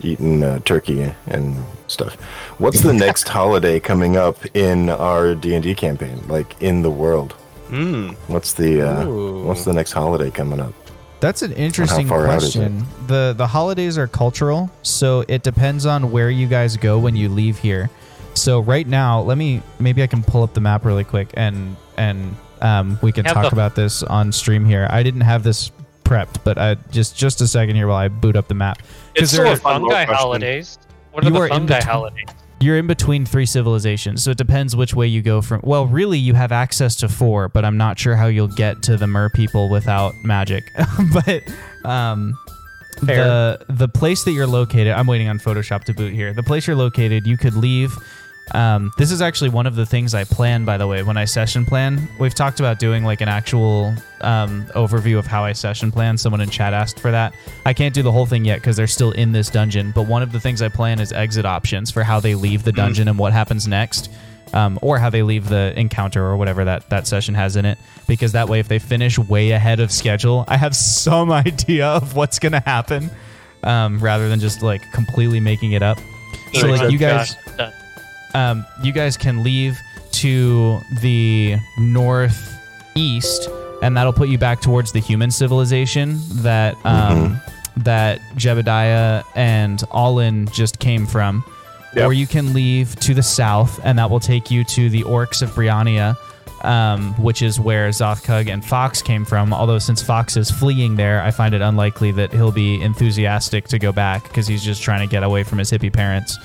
eating 0.00 0.42
uh, 0.42 0.58
turkey 0.64 1.12
and 1.28 1.64
stuff. 1.86 2.14
What's 2.58 2.80
the 2.80 2.92
next 2.92 3.28
holiday 3.38 3.78
coming 3.78 4.16
up 4.16 4.44
in 4.56 4.90
our 4.90 5.36
D 5.36 5.54
and 5.54 5.62
D 5.62 5.72
campaign? 5.76 6.20
Like 6.26 6.60
in 6.60 6.82
the 6.82 6.90
world, 6.90 7.34
Hmm. 7.68 8.10
what's 8.26 8.54
the 8.54 8.82
uh, 8.82 9.06
what's 9.44 9.64
the 9.64 9.72
next 9.72 9.92
holiday 9.92 10.32
coming 10.32 10.58
up? 10.58 10.74
That's 11.20 11.42
an 11.42 11.52
interesting 11.52 12.08
far 12.08 12.26
out 12.26 12.42
is 12.42 12.54
it? 12.56 12.58
question. 12.60 12.84
The 13.06 13.34
the 13.36 13.46
holidays 13.46 13.96
are 13.98 14.06
cultural, 14.06 14.70
so 14.82 15.24
it 15.28 15.42
depends 15.42 15.86
on 15.86 16.10
where 16.12 16.30
you 16.30 16.46
guys 16.46 16.76
go 16.76 16.98
when 16.98 17.16
you 17.16 17.28
leave 17.28 17.58
here. 17.58 17.88
So 18.34 18.60
right 18.60 18.86
now, 18.86 19.22
let 19.22 19.38
me 19.38 19.62
maybe 19.78 20.02
I 20.02 20.06
can 20.06 20.22
pull 20.22 20.42
up 20.42 20.52
the 20.54 20.60
map 20.60 20.84
really 20.84 21.04
quick 21.04 21.30
and 21.34 21.76
and 21.96 22.36
um, 22.60 22.98
we 23.02 23.12
can 23.12 23.24
Have 23.24 23.34
talk 23.34 23.44
the- 23.44 23.52
about 23.56 23.74
this 23.74 24.02
on 24.02 24.30
stream 24.32 24.64
here. 24.66 24.86
I 24.90 25.02
didn't 25.02 25.22
have 25.22 25.42
this 25.42 25.70
prepped, 26.04 26.44
but 26.44 26.58
I 26.58 26.74
just 26.90 27.16
just 27.16 27.40
a 27.40 27.46
second 27.48 27.76
here 27.76 27.86
while 27.88 27.96
I 27.96 28.08
boot 28.08 28.36
up 28.36 28.46
the 28.48 28.54
map. 28.54 28.78
it's 29.14 29.32
there 29.32 29.40
still 29.40 29.46
are 29.48 29.52
a 29.52 29.56
fun 29.56 29.80
fungi 29.82 30.04
question. 30.04 30.14
holidays. 30.14 30.78
What 31.12 31.24
are 31.24 31.28
You 31.28 31.32
the 31.34 31.40
are 31.40 31.48
fungi 31.48 31.78
between- 31.78 31.90
holidays? 31.92 32.28
You're 32.58 32.78
in 32.78 32.86
between 32.86 33.26
three 33.26 33.44
civilizations, 33.44 34.22
so 34.22 34.30
it 34.30 34.38
depends 34.38 34.74
which 34.74 34.94
way 34.94 35.06
you 35.06 35.20
go 35.20 35.42
from. 35.42 35.60
Well, 35.62 35.86
really, 35.86 36.18
you 36.18 36.32
have 36.34 36.52
access 36.52 36.96
to 36.96 37.08
four, 37.08 37.48
but 37.50 37.64
I'm 37.66 37.76
not 37.76 37.98
sure 37.98 38.16
how 38.16 38.26
you'll 38.26 38.48
get 38.48 38.82
to 38.84 38.96
the 38.96 39.06
mer 39.06 39.28
people 39.28 39.68
without 39.68 40.14
magic. 40.24 40.72
but 41.12 41.42
um, 41.84 42.34
Fair. 43.04 43.24
the 43.24 43.66
the 43.68 43.88
place 43.88 44.24
that 44.24 44.32
you're 44.32 44.46
located, 44.46 44.94
I'm 44.94 45.06
waiting 45.06 45.28
on 45.28 45.38
Photoshop 45.38 45.84
to 45.84 45.92
boot 45.92 46.14
here. 46.14 46.32
The 46.32 46.42
place 46.42 46.66
you're 46.66 46.76
located, 46.76 47.26
you 47.26 47.36
could 47.36 47.54
leave. 47.54 47.94
Um, 48.52 48.92
this 48.96 49.10
is 49.10 49.20
actually 49.20 49.50
one 49.50 49.66
of 49.66 49.74
the 49.74 49.84
things 49.84 50.14
I 50.14 50.24
plan, 50.24 50.64
by 50.64 50.76
the 50.76 50.86
way, 50.86 51.02
when 51.02 51.16
I 51.16 51.24
session 51.24 51.64
plan. 51.66 52.08
We've 52.18 52.34
talked 52.34 52.60
about 52.60 52.78
doing 52.78 53.04
like 53.04 53.20
an 53.20 53.28
actual 53.28 53.92
um, 54.20 54.66
overview 54.74 55.18
of 55.18 55.26
how 55.26 55.44
I 55.44 55.52
session 55.52 55.90
plan. 55.90 56.16
Someone 56.16 56.40
in 56.40 56.48
chat 56.48 56.72
asked 56.72 57.00
for 57.00 57.10
that. 57.10 57.34
I 57.64 57.72
can't 57.72 57.92
do 57.92 58.02
the 58.02 58.12
whole 58.12 58.26
thing 58.26 58.44
yet 58.44 58.60
because 58.60 58.76
they're 58.76 58.86
still 58.86 59.10
in 59.12 59.32
this 59.32 59.50
dungeon. 59.50 59.92
But 59.94 60.06
one 60.06 60.22
of 60.22 60.30
the 60.30 60.38
things 60.38 60.62
I 60.62 60.68
plan 60.68 61.00
is 61.00 61.12
exit 61.12 61.44
options 61.44 61.90
for 61.90 62.04
how 62.04 62.20
they 62.20 62.34
leave 62.34 62.62
the 62.62 62.72
dungeon 62.72 63.08
and 63.08 63.18
what 63.18 63.32
happens 63.32 63.66
next. 63.66 64.10
Um, 64.54 64.78
or 64.80 64.96
how 64.96 65.10
they 65.10 65.24
leave 65.24 65.48
the 65.48 65.74
encounter 65.76 66.24
or 66.24 66.36
whatever 66.36 66.64
that, 66.64 66.88
that 66.88 67.08
session 67.08 67.34
has 67.34 67.56
in 67.56 67.64
it. 67.64 67.78
Because 68.06 68.30
that 68.32 68.48
way, 68.48 68.60
if 68.60 68.68
they 68.68 68.78
finish 68.78 69.18
way 69.18 69.50
ahead 69.50 69.80
of 69.80 69.90
schedule, 69.90 70.44
I 70.46 70.56
have 70.56 70.74
some 70.76 71.32
idea 71.32 71.88
of 71.88 72.14
what's 72.14 72.38
going 72.38 72.52
to 72.52 72.60
happen 72.60 73.10
um, 73.64 73.98
rather 73.98 74.28
than 74.28 74.38
just 74.38 74.62
like 74.62 74.82
completely 74.92 75.40
making 75.40 75.72
it 75.72 75.82
up. 75.82 75.98
So, 76.54 76.68
like, 76.68 76.92
you 76.92 76.96
guys 76.96 77.34
Josh, 77.34 77.56
done. 77.56 77.72
Um, 78.36 78.66
you 78.82 78.92
guys 78.92 79.16
can 79.16 79.42
leave 79.42 79.80
to 80.12 80.78
the 81.00 81.56
northeast, 81.78 83.48
and 83.82 83.96
that'll 83.96 84.12
put 84.12 84.28
you 84.28 84.36
back 84.36 84.60
towards 84.60 84.92
the 84.92 85.00
human 85.00 85.30
civilization 85.30 86.18
that 86.42 86.76
um, 86.84 87.40
that 87.78 88.20
Jebediah 88.36 89.24
and 89.34 89.78
Alin 89.90 90.52
just 90.52 90.78
came 90.78 91.06
from. 91.06 91.44
Yep. 91.94 92.04
Or 92.04 92.12
you 92.12 92.26
can 92.26 92.52
leave 92.52 92.94
to 93.00 93.14
the 93.14 93.22
south, 93.22 93.80
and 93.82 93.98
that 93.98 94.10
will 94.10 94.20
take 94.20 94.50
you 94.50 94.64
to 94.64 94.90
the 94.90 95.02
orcs 95.04 95.40
of 95.40 95.50
Briannia, 95.52 96.18
um, 96.62 97.14
which 97.14 97.40
is 97.40 97.58
where 97.58 97.88
Zothkug 97.88 98.52
and 98.52 98.62
Fox 98.62 99.00
came 99.00 99.24
from. 99.24 99.54
Although 99.54 99.78
since 99.78 100.02
Fox 100.02 100.36
is 100.36 100.50
fleeing 100.50 100.96
there, 100.96 101.22
I 101.22 101.30
find 101.30 101.54
it 101.54 101.62
unlikely 101.62 102.12
that 102.12 102.32
he'll 102.32 102.52
be 102.52 102.82
enthusiastic 102.82 103.68
to 103.68 103.78
go 103.78 103.92
back 103.92 104.24
because 104.24 104.46
he's 104.46 104.62
just 104.62 104.82
trying 104.82 105.08
to 105.08 105.10
get 105.10 105.22
away 105.22 105.42
from 105.42 105.56
his 105.56 105.70
hippie 105.70 105.92
parents. 105.92 106.38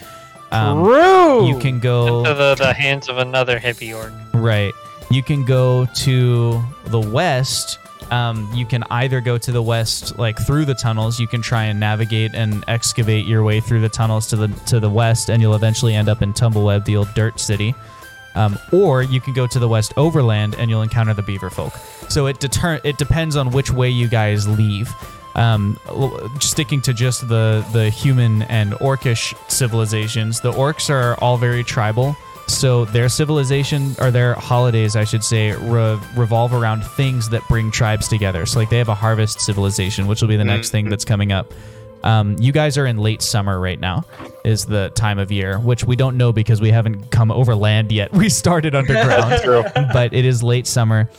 Um, 0.51 0.83
True. 0.83 1.47
you 1.47 1.57
can 1.59 1.79
go 1.79 2.19
Into 2.19 2.33
the, 2.33 2.55
the 2.55 2.73
hands 2.73 3.07
of 3.09 3.17
another 3.17 3.59
hippie 3.59 3.95
orc. 3.95 4.11
right. 4.33 4.73
You 5.09 5.21
can 5.23 5.43
go 5.45 5.85
to 5.85 6.61
the 6.85 6.99
west. 6.99 7.79
Um, 8.11 8.49
you 8.53 8.65
can 8.65 8.83
either 8.91 9.19
go 9.21 9.37
to 9.37 9.51
the 9.51 9.61
west, 9.61 10.17
like 10.17 10.37
through 10.45 10.65
the 10.65 10.73
tunnels. 10.73 11.19
You 11.19 11.27
can 11.27 11.41
try 11.41 11.65
and 11.65 11.79
navigate 11.79 12.33
and 12.33 12.63
excavate 12.67 13.25
your 13.25 13.43
way 13.43 13.59
through 13.61 13.81
the 13.81 13.89
tunnels 13.89 14.27
to 14.27 14.35
the 14.35 14.47
to 14.67 14.79
the 14.79 14.89
west, 14.89 15.29
and 15.29 15.41
you'll 15.41 15.55
eventually 15.55 15.95
end 15.95 16.07
up 16.09 16.21
in 16.21 16.33
Tumbleweb, 16.33 16.83
the 16.85 16.95
old 16.97 17.13
dirt 17.13 17.39
city. 17.39 17.73
Um, 18.35 18.57
or 18.71 19.01
you 19.03 19.19
can 19.19 19.33
go 19.33 19.47
to 19.47 19.59
the 19.59 19.67
west 19.67 19.93
overland, 19.97 20.55
and 20.57 20.69
you'll 20.69 20.81
encounter 20.81 21.13
the 21.13 21.21
beaver 21.21 21.49
folk. 21.49 21.73
So 22.09 22.27
it 22.27 22.39
deter 22.39 22.79
it 22.85 22.97
depends 22.97 23.35
on 23.35 23.51
which 23.51 23.71
way 23.71 23.89
you 23.89 24.07
guys 24.07 24.47
leave. 24.47 24.89
Um, 25.35 25.79
sticking 26.39 26.81
to 26.81 26.93
just 26.93 27.27
the 27.27 27.65
the 27.71 27.89
human 27.89 28.41
and 28.43 28.73
orcish 28.73 29.33
civilizations, 29.49 30.41
the 30.41 30.51
orcs 30.51 30.89
are 30.89 31.15
all 31.15 31.37
very 31.37 31.63
tribal. 31.63 32.15
So 32.47 32.83
their 32.85 33.07
civilization 33.07 33.95
or 33.99 34.11
their 34.11 34.33
holidays, 34.33 34.97
I 34.97 35.05
should 35.05 35.23
say, 35.23 35.53
re- 35.53 35.97
revolve 36.17 36.53
around 36.53 36.83
things 36.83 37.29
that 37.29 37.47
bring 37.47 37.71
tribes 37.71 38.09
together. 38.09 38.45
So 38.45 38.59
like 38.59 38.69
they 38.69 38.77
have 38.77 38.89
a 38.89 38.95
harvest 38.95 39.39
civilization, 39.39 40.05
which 40.05 40.21
will 40.21 40.27
be 40.27 40.35
the 40.35 40.43
next 40.43 40.69
thing 40.69 40.89
that's 40.89 41.05
coming 41.05 41.31
up. 41.31 41.53
Um, 42.03 42.35
you 42.39 42.51
guys 42.51 42.77
are 42.77 42.85
in 42.85 42.97
late 42.97 43.21
summer 43.21 43.59
right 43.59 43.79
now, 43.79 44.03
is 44.43 44.65
the 44.65 44.89
time 44.95 45.19
of 45.19 45.31
year, 45.31 45.59
which 45.59 45.83
we 45.83 45.95
don't 45.95 46.17
know 46.17 46.33
because 46.33 46.59
we 46.59 46.71
haven't 46.71 47.11
come 47.11 47.31
over 47.31 47.55
land 47.55 47.91
yet. 47.91 48.11
We 48.21 48.29
started 48.29 48.75
underground, 48.75 49.39
but 49.93 50.13
it 50.13 50.25
is 50.25 50.43
late 50.43 50.67
summer 50.67 51.09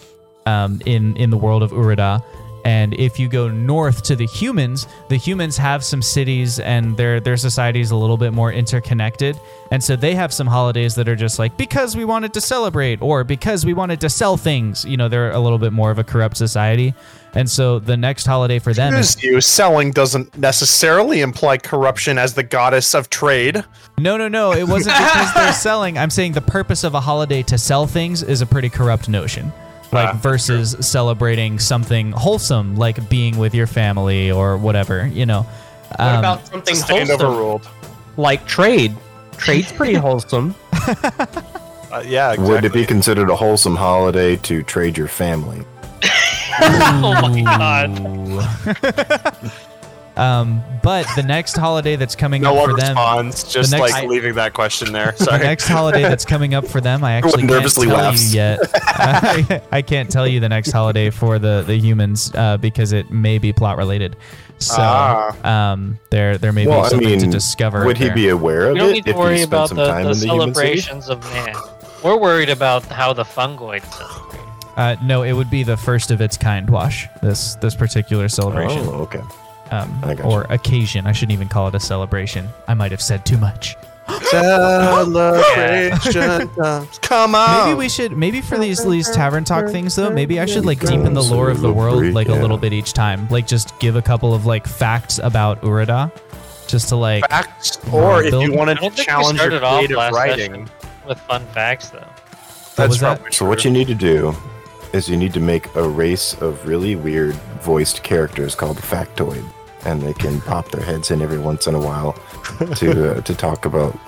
um, 0.44 0.80
in 0.84 1.16
in 1.16 1.30
the 1.30 1.36
world 1.36 1.62
of 1.62 1.70
Urida, 1.70 2.22
And 2.64 2.94
if 2.94 3.18
you 3.18 3.28
go 3.28 3.48
north 3.48 4.02
to 4.04 4.16
the 4.16 4.26
humans, 4.26 4.86
the 5.08 5.16
humans 5.16 5.56
have 5.56 5.82
some 5.84 6.02
cities 6.02 6.60
and 6.60 6.96
their 6.96 7.20
their 7.20 7.36
society 7.36 7.80
is 7.80 7.90
a 7.90 7.96
little 7.96 8.16
bit 8.16 8.32
more 8.32 8.52
interconnected. 8.52 9.38
And 9.70 9.82
so 9.82 9.96
they 9.96 10.14
have 10.14 10.32
some 10.32 10.46
holidays 10.46 10.94
that 10.96 11.08
are 11.08 11.16
just 11.16 11.38
like 11.38 11.56
because 11.56 11.96
we 11.96 12.04
wanted 12.04 12.34
to 12.34 12.40
celebrate 12.40 13.00
or 13.02 13.24
because 13.24 13.66
we 13.66 13.74
wanted 13.74 14.00
to 14.02 14.10
sell 14.10 14.36
things. 14.36 14.84
You 14.84 14.96
know, 14.96 15.08
they're 15.08 15.32
a 15.32 15.40
little 15.40 15.58
bit 15.58 15.72
more 15.72 15.90
of 15.90 15.98
a 15.98 16.04
corrupt 16.04 16.36
society. 16.36 16.94
And 17.34 17.48
so 17.48 17.78
the 17.78 17.96
next 17.96 18.26
holiday 18.26 18.58
for 18.58 18.74
them 18.74 18.94
is 18.94 19.22
you, 19.22 19.40
selling 19.40 19.90
doesn't 19.90 20.36
necessarily 20.36 21.22
imply 21.22 21.56
corruption 21.56 22.18
as 22.18 22.34
the 22.34 22.42
goddess 22.42 22.94
of 22.94 23.08
trade. 23.08 23.64
No, 23.98 24.18
no, 24.18 24.28
no. 24.28 24.52
It 24.52 24.68
wasn't 24.68 24.96
because 24.98 25.34
they're 25.34 25.52
selling. 25.54 25.96
I'm 25.96 26.10
saying 26.10 26.32
the 26.32 26.42
purpose 26.42 26.84
of 26.84 26.94
a 26.94 27.00
holiday 27.00 27.42
to 27.44 27.56
sell 27.56 27.86
things 27.86 28.22
is 28.22 28.42
a 28.42 28.46
pretty 28.46 28.68
corrupt 28.68 29.08
notion. 29.08 29.50
Like 29.92 30.08
Ah, 30.08 30.18
versus 30.22 30.74
celebrating 30.80 31.58
something 31.58 32.12
wholesome, 32.12 32.76
like 32.76 33.10
being 33.10 33.36
with 33.36 33.54
your 33.54 33.66
family 33.66 34.30
or 34.30 34.56
whatever, 34.56 35.06
you 35.06 35.26
know. 35.26 35.42
What 35.42 36.00
Um, 36.00 36.18
about 36.18 36.46
something 36.48 36.76
wholesome 36.80 37.20
overruled. 37.20 37.68
like 38.16 38.46
trade? 38.46 38.96
Trade's 39.36 39.70
pretty 39.72 39.94
wholesome. 39.94 40.54
Uh, 41.92 42.02
yeah, 42.06 42.30
exactly. 42.30 42.54
Would 42.54 42.64
it 42.64 42.72
be 42.72 42.86
considered 42.86 43.28
a 43.28 43.36
wholesome 43.36 43.76
holiday 43.76 44.36
to 44.36 44.62
trade 44.62 44.96
your 44.96 45.08
family? 45.08 45.62
oh 46.62 47.18
my 47.20 47.42
god. 47.42 49.52
um, 50.16 50.62
but 50.82 51.06
the 51.16 51.22
next 51.22 51.56
holiday 51.56 51.96
that's 51.96 52.14
coming 52.14 52.42
no 52.42 52.56
up 52.56 52.70
for 52.70 52.76
them, 52.76 52.88
responds, 52.96 53.44
just 53.52 53.70
the 53.70 53.78
next- 53.78 53.92
like 53.92 54.08
leaving 54.08 54.34
that 54.34 54.52
question 54.52 54.92
there. 54.92 55.12
the 55.18 55.38
next 55.38 55.66
holiday 55.68 56.02
that's 56.02 56.24
coming 56.24 56.54
up 56.54 56.66
for 56.66 56.80
them, 56.80 57.02
I 57.04 57.12
actually 57.16 57.44
Everyone 57.44 57.48
can't 57.48 57.60
nervously 57.60 57.86
tell 57.86 57.96
laughs. 57.96 58.32
you 58.34 58.40
yet. 58.40 58.58
I, 58.74 59.62
I 59.72 59.82
can't 59.82 60.10
tell 60.10 60.26
you 60.26 60.40
the 60.40 60.48
next 60.48 60.70
holiday 60.72 61.10
for 61.10 61.38
the 61.38 61.62
the 61.66 61.76
humans 61.76 62.32
uh, 62.34 62.56
because 62.58 62.92
it 62.92 63.10
may 63.10 63.38
be 63.38 63.52
plot 63.52 63.76
related. 63.78 64.16
So 64.58 64.76
Ah. 64.78 65.72
um, 65.72 65.98
there 66.10 66.38
there 66.38 66.52
may 66.52 66.66
Well, 66.66 66.80
be 66.82 66.86
I 66.86 66.88
something 66.90 67.18
to 67.20 67.26
discover. 67.26 67.84
would 67.84 67.96
he 67.98 68.06
there. 68.06 68.14
be 68.14 68.28
aware 68.28 68.66
of 68.66 68.74
We 68.74 68.78
don't 68.80 68.90
it 68.90 68.92
need 68.92 69.04
to 69.06 69.12
worry 69.14 69.38
he 69.38 69.42
spent 69.42 69.50
about 69.52 69.68
some 69.68 69.76
the, 69.78 69.86
time 69.86 70.04
the 70.04 70.10
in 70.10 70.18
the 70.18 70.26
celebrations 70.26 71.08
of 71.08 71.20
man. 71.32 71.54
We're 72.04 72.16
worried 72.18 72.48
about 72.50 72.84
how 72.86 73.12
the 73.12 73.24
fungoids 73.24 73.90
celebrate. 73.92 74.40
Uh, 74.76 74.96
no, 75.02 75.22
it 75.22 75.32
would 75.32 75.50
be 75.50 75.62
the 75.64 75.76
first 75.76 76.10
of 76.10 76.20
its 76.20 76.36
kind 76.36 76.68
wash. 76.70 77.06
This 77.22 77.56
this 77.56 77.74
particular 77.74 78.28
celebration 78.28 78.80
Oh, 78.86 79.02
okay. 79.02 79.20
Um, 79.70 79.98
I 80.02 80.14
gotcha. 80.14 80.28
or 80.28 80.42
occasion. 80.50 81.06
I 81.06 81.12
shouldn't 81.12 81.32
even 81.32 81.48
call 81.48 81.68
it 81.68 81.74
a 81.74 81.80
celebration. 81.80 82.48
I 82.68 82.74
might 82.74 82.90
have 82.90 83.02
said 83.02 83.24
too 83.24 83.38
much. 83.38 83.76
Celebration. 84.22 86.48
times. 86.56 86.98
Come 86.98 87.34
on. 87.34 87.66
Maybe 87.66 87.78
we 87.78 87.88
should. 87.88 88.16
Maybe 88.16 88.40
for 88.40 88.58
these 88.58 88.84
these 88.84 89.10
tavern 89.10 89.44
talk 89.44 89.68
things 89.68 89.94
though, 89.94 90.10
maybe 90.10 90.40
I 90.40 90.46
should 90.46 90.66
like 90.66 90.80
deepen 90.80 91.14
the 91.14 91.22
lore 91.22 91.50
of 91.50 91.60
the 91.60 91.72
world 91.72 92.04
like 92.06 92.28
a 92.28 92.34
little 92.34 92.58
bit 92.58 92.72
each 92.72 92.92
time. 92.92 93.28
Like 93.28 93.46
just 93.46 93.78
give 93.78 93.96
a 93.96 94.02
couple 94.02 94.34
of 94.34 94.46
like 94.46 94.66
facts 94.66 95.18
about 95.18 95.60
Urida, 95.62 96.10
just 96.66 96.88
to 96.90 96.96
like. 96.96 97.28
facts, 97.28 97.78
or 97.92 98.22
if 98.24 98.32
you 98.32 98.52
wanted 98.52 98.78
to 98.78 98.90
challenge 98.90 99.40
your 99.40 99.58
creative 99.60 99.96
writing. 99.96 100.68
with 101.06 101.18
fun 101.20 101.44
facts, 101.46 101.90
though. 101.90 101.98
What 101.98 102.08
was 102.08 102.76
That's 102.76 103.00
that? 103.00 103.16
probably 103.16 103.32
So 103.32 103.46
what 103.46 103.64
you 103.64 103.70
need 103.70 103.86
to 103.88 103.94
do 103.94 104.34
is 104.92 105.08
you 105.08 105.16
need 105.16 105.32
to 105.34 105.40
make 105.40 105.74
a 105.74 105.88
race 105.88 106.34
of 106.40 106.66
really 106.66 106.96
weird 106.96 107.34
voiced 107.60 108.02
characters 108.02 108.54
called 108.54 108.76
Factoid, 108.76 109.44
and 109.84 110.00
they 110.02 110.12
can 110.14 110.40
pop 110.42 110.70
their 110.70 110.84
heads 110.84 111.10
in 111.10 111.22
every 111.22 111.38
once 111.38 111.66
in 111.66 111.74
a 111.74 111.80
while 111.80 112.12
to 112.76 113.16
uh, 113.16 113.20
to 113.22 113.34
talk 113.34 113.64
about 113.64 113.98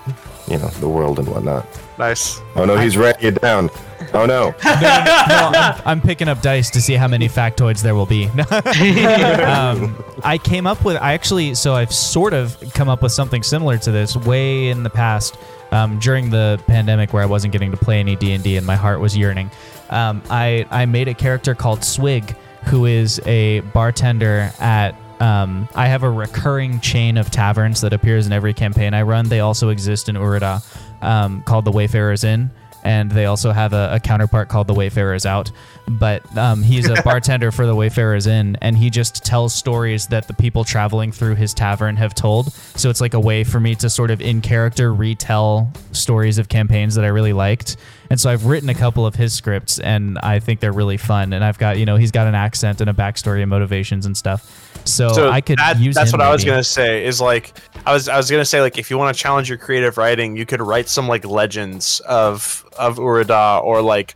you 0.46 0.58
know 0.58 0.68
the 0.80 0.88
world 0.88 1.18
and 1.18 1.28
whatnot. 1.28 1.66
Nice. 1.98 2.40
Oh 2.56 2.64
no, 2.64 2.76
he's 2.76 2.96
writing 2.96 3.28
it 3.28 3.40
down. 3.40 3.70
Oh 4.12 4.26
no. 4.26 4.54
No, 4.64 5.50
I'm, 5.54 5.82
I'm 5.86 6.00
picking 6.00 6.28
up 6.28 6.42
dice 6.42 6.70
to 6.70 6.80
see 6.80 6.94
how 6.94 7.08
many 7.08 7.28
factoids 7.28 7.82
there 7.82 7.94
will 7.94 8.06
be. 8.06 8.26
um, 9.44 10.04
I 10.22 10.38
came 10.38 10.66
up 10.66 10.84
with. 10.84 10.96
I 10.96 11.14
actually. 11.14 11.54
So 11.54 11.74
I've 11.74 11.92
sort 11.92 12.34
of 12.34 12.56
come 12.74 12.88
up 12.88 13.02
with 13.02 13.12
something 13.12 13.42
similar 13.42 13.78
to 13.78 13.90
this 13.90 14.16
way 14.16 14.68
in 14.68 14.82
the 14.82 14.90
past. 14.90 15.36
Um, 15.74 15.98
during 15.98 16.30
the 16.30 16.62
pandemic, 16.66 17.12
where 17.12 17.22
I 17.22 17.26
wasn't 17.26 17.52
getting 17.52 17.72
to 17.72 17.76
play 17.76 17.98
any 18.00 18.16
D 18.16 18.32
and 18.32 18.44
D, 18.44 18.56
and 18.56 18.66
my 18.66 18.76
heart 18.76 19.00
was 19.00 19.16
yearning, 19.16 19.50
um, 19.90 20.22
I 20.30 20.66
I 20.70 20.86
made 20.86 21.08
a 21.08 21.14
character 21.14 21.54
called 21.54 21.84
Swig, 21.84 22.36
who 22.66 22.86
is 22.86 23.20
a 23.26 23.60
bartender 23.60 24.52
at. 24.60 24.94
Um, 25.20 25.68
I 25.74 25.86
have 25.86 26.02
a 26.02 26.10
recurring 26.10 26.80
chain 26.80 27.16
of 27.16 27.30
taverns 27.30 27.80
that 27.82 27.92
appears 27.92 28.26
in 28.26 28.32
every 28.32 28.52
campaign 28.52 28.94
I 28.94 29.02
run. 29.02 29.28
They 29.28 29.40
also 29.40 29.68
exist 29.68 30.08
in 30.08 30.16
Urida, 30.16 30.62
um, 31.02 31.42
called 31.42 31.64
the 31.64 31.72
Wayfarers 31.72 32.24
Inn 32.24 32.50
and 32.84 33.10
they 33.10 33.26
also 33.26 33.52
have 33.52 33.72
a, 33.72 33.94
a 33.94 34.00
counterpart 34.00 34.48
called 34.48 34.66
the 34.66 34.74
Wayfarers 34.74 35.26
Out. 35.26 35.50
But 35.88 36.36
um, 36.36 36.62
he's 36.62 36.88
a 36.88 37.02
bartender 37.04 37.50
for 37.50 37.66
the 37.66 37.74
Wayfarers 37.74 38.26
Inn, 38.26 38.56
and 38.60 38.76
he 38.76 38.90
just 38.90 39.24
tells 39.24 39.54
stories 39.54 40.06
that 40.08 40.28
the 40.28 40.34
people 40.34 40.64
traveling 40.64 41.12
through 41.12 41.34
his 41.34 41.54
tavern 41.54 41.96
have 41.96 42.14
told. 42.14 42.52
So 42.52 42.90
it's 42.90 43.00
like 43.00 43.14
a 43.14 43.20
way 43.20 43.44
for 43.44 43.60
me 43.60 43.74
to 43.76 43.90
sort 43.90 44.10
of 44.10 44.20
in 44.20 44.40
character 44.40 44.92
retell 44.92 45.72
stories 45.92 46.38
of 46.38 46.48
campaigns 46.48 46.94
that 46.94 47.04
I 47.04 47.08
really 47.08 47.32
liked. 47.32 47.76
And 48.10 48.20
so 48.20 48.30
I've 48.30 48.44
written 48.46 48.68
a 48.68 48.74
couple 48.74 49.06
of 49.06 49.14
his 49.14 49.32
scripts, 49.32 49.78
and 49.78 50.18
I 50.18 50.38
think 50.38 50.60
they're 50.60 50.72
really 50.72 50.96
fun. 50.98 51.32
And 51.32 51.44
I've 51.44 51.58
got 51.58 51.78
you 51.78 51.86
know 51.86 51.96
he's 51.96 52.10
got 52.10 52.26
an 52.26 52.34
accent 52.34 52.80
and 52.80 52.90
a 52.90 52.92
backstory 52.92 53.40
and 53.40 53.50
motivations 53.50 54.06
and 54.06 54.16
stuff. 54.16 54.60
So, 54.84 55.12
So 55.12 55.30
I 55.30 55.40
could 55.40 55.58
that- 55.58 55.78
use 55.80 55.94
that's 55.94 56.12
what 56.12 56.20
I 56.20 56.30
was 56.30 56.44
gonna 56.44 56.62
say. 56.64 57.06
Is 57.06 57.20
like 57.20 57.54
I 57.86 57.92
was 57.92 58.08
I 58.08 58.16
was 58.16 58.30
gonna 58.30 58.44
say 58.44 58.60
like 58.60 58.76
if 58.78 58.90
you 58.90 58.98
want 58.98 59.16
to 59.16 59.20
challenge 59.22 59.48
your 59.48 59.58
creative 59.58 59.96
writing, 59.96 60.36
you 60.36 60.44
could 60.46 60.60
write 60.60 60.88
some 60.88 61.08
like 61.08 61.24
legends 61.24 62.00
of 62.00 62.64
of 62.78 62.96
Urida 62.98 63.62
or 63.62 63.80
like 63.80 64.14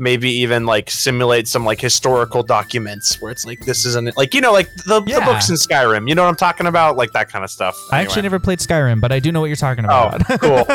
maybe 0.00 0.30
even 0.30 0.64
like 0.64 0.90
simulate 0.90 1.46
some 1.46 1.64
like 1.64 1.80
historical 1.80 2.42
documents 2.42 3.20
where 3.20 3.30
it's 3.30 3.44
like 3.44 3.60
this 3.66 3.84
isn't 3.84 4.16
like 4.16 4.34
you 4.34 4.40
know 4.40 4.52
like 4.52 4.72
the, 4.86 5.00
the 5.00 5.20
books 5.24 5.50
in 5.50 5.56
Skyrim. 5.56 6.08
You 6.08 6.14
know 6.14 6.22
what 6.22 6.30
I'm 6.30 6.36
talking 6.36 6.66
about? 6.66 6.96
Like 6.96 7.12
that 7.12 7.28
kind 7.28 7.44
of 7.44 7.50
stuff. 7.50 7.78
I 7.92 8.00
actually 8.00 8.22
never 8.22 8.38
played 8.40 8.58
Skyrim, 8.58 9.00
but 9.00 9.12
I 9.12 9.20
do 9.20 9.30
know 9.30 9.40
what 9.40 9.46
you're 9.46 9.56
talking 9.56 9.84
about. 9.84 10.28
Oh, 10.30 10.38
cool. 10.38 10.56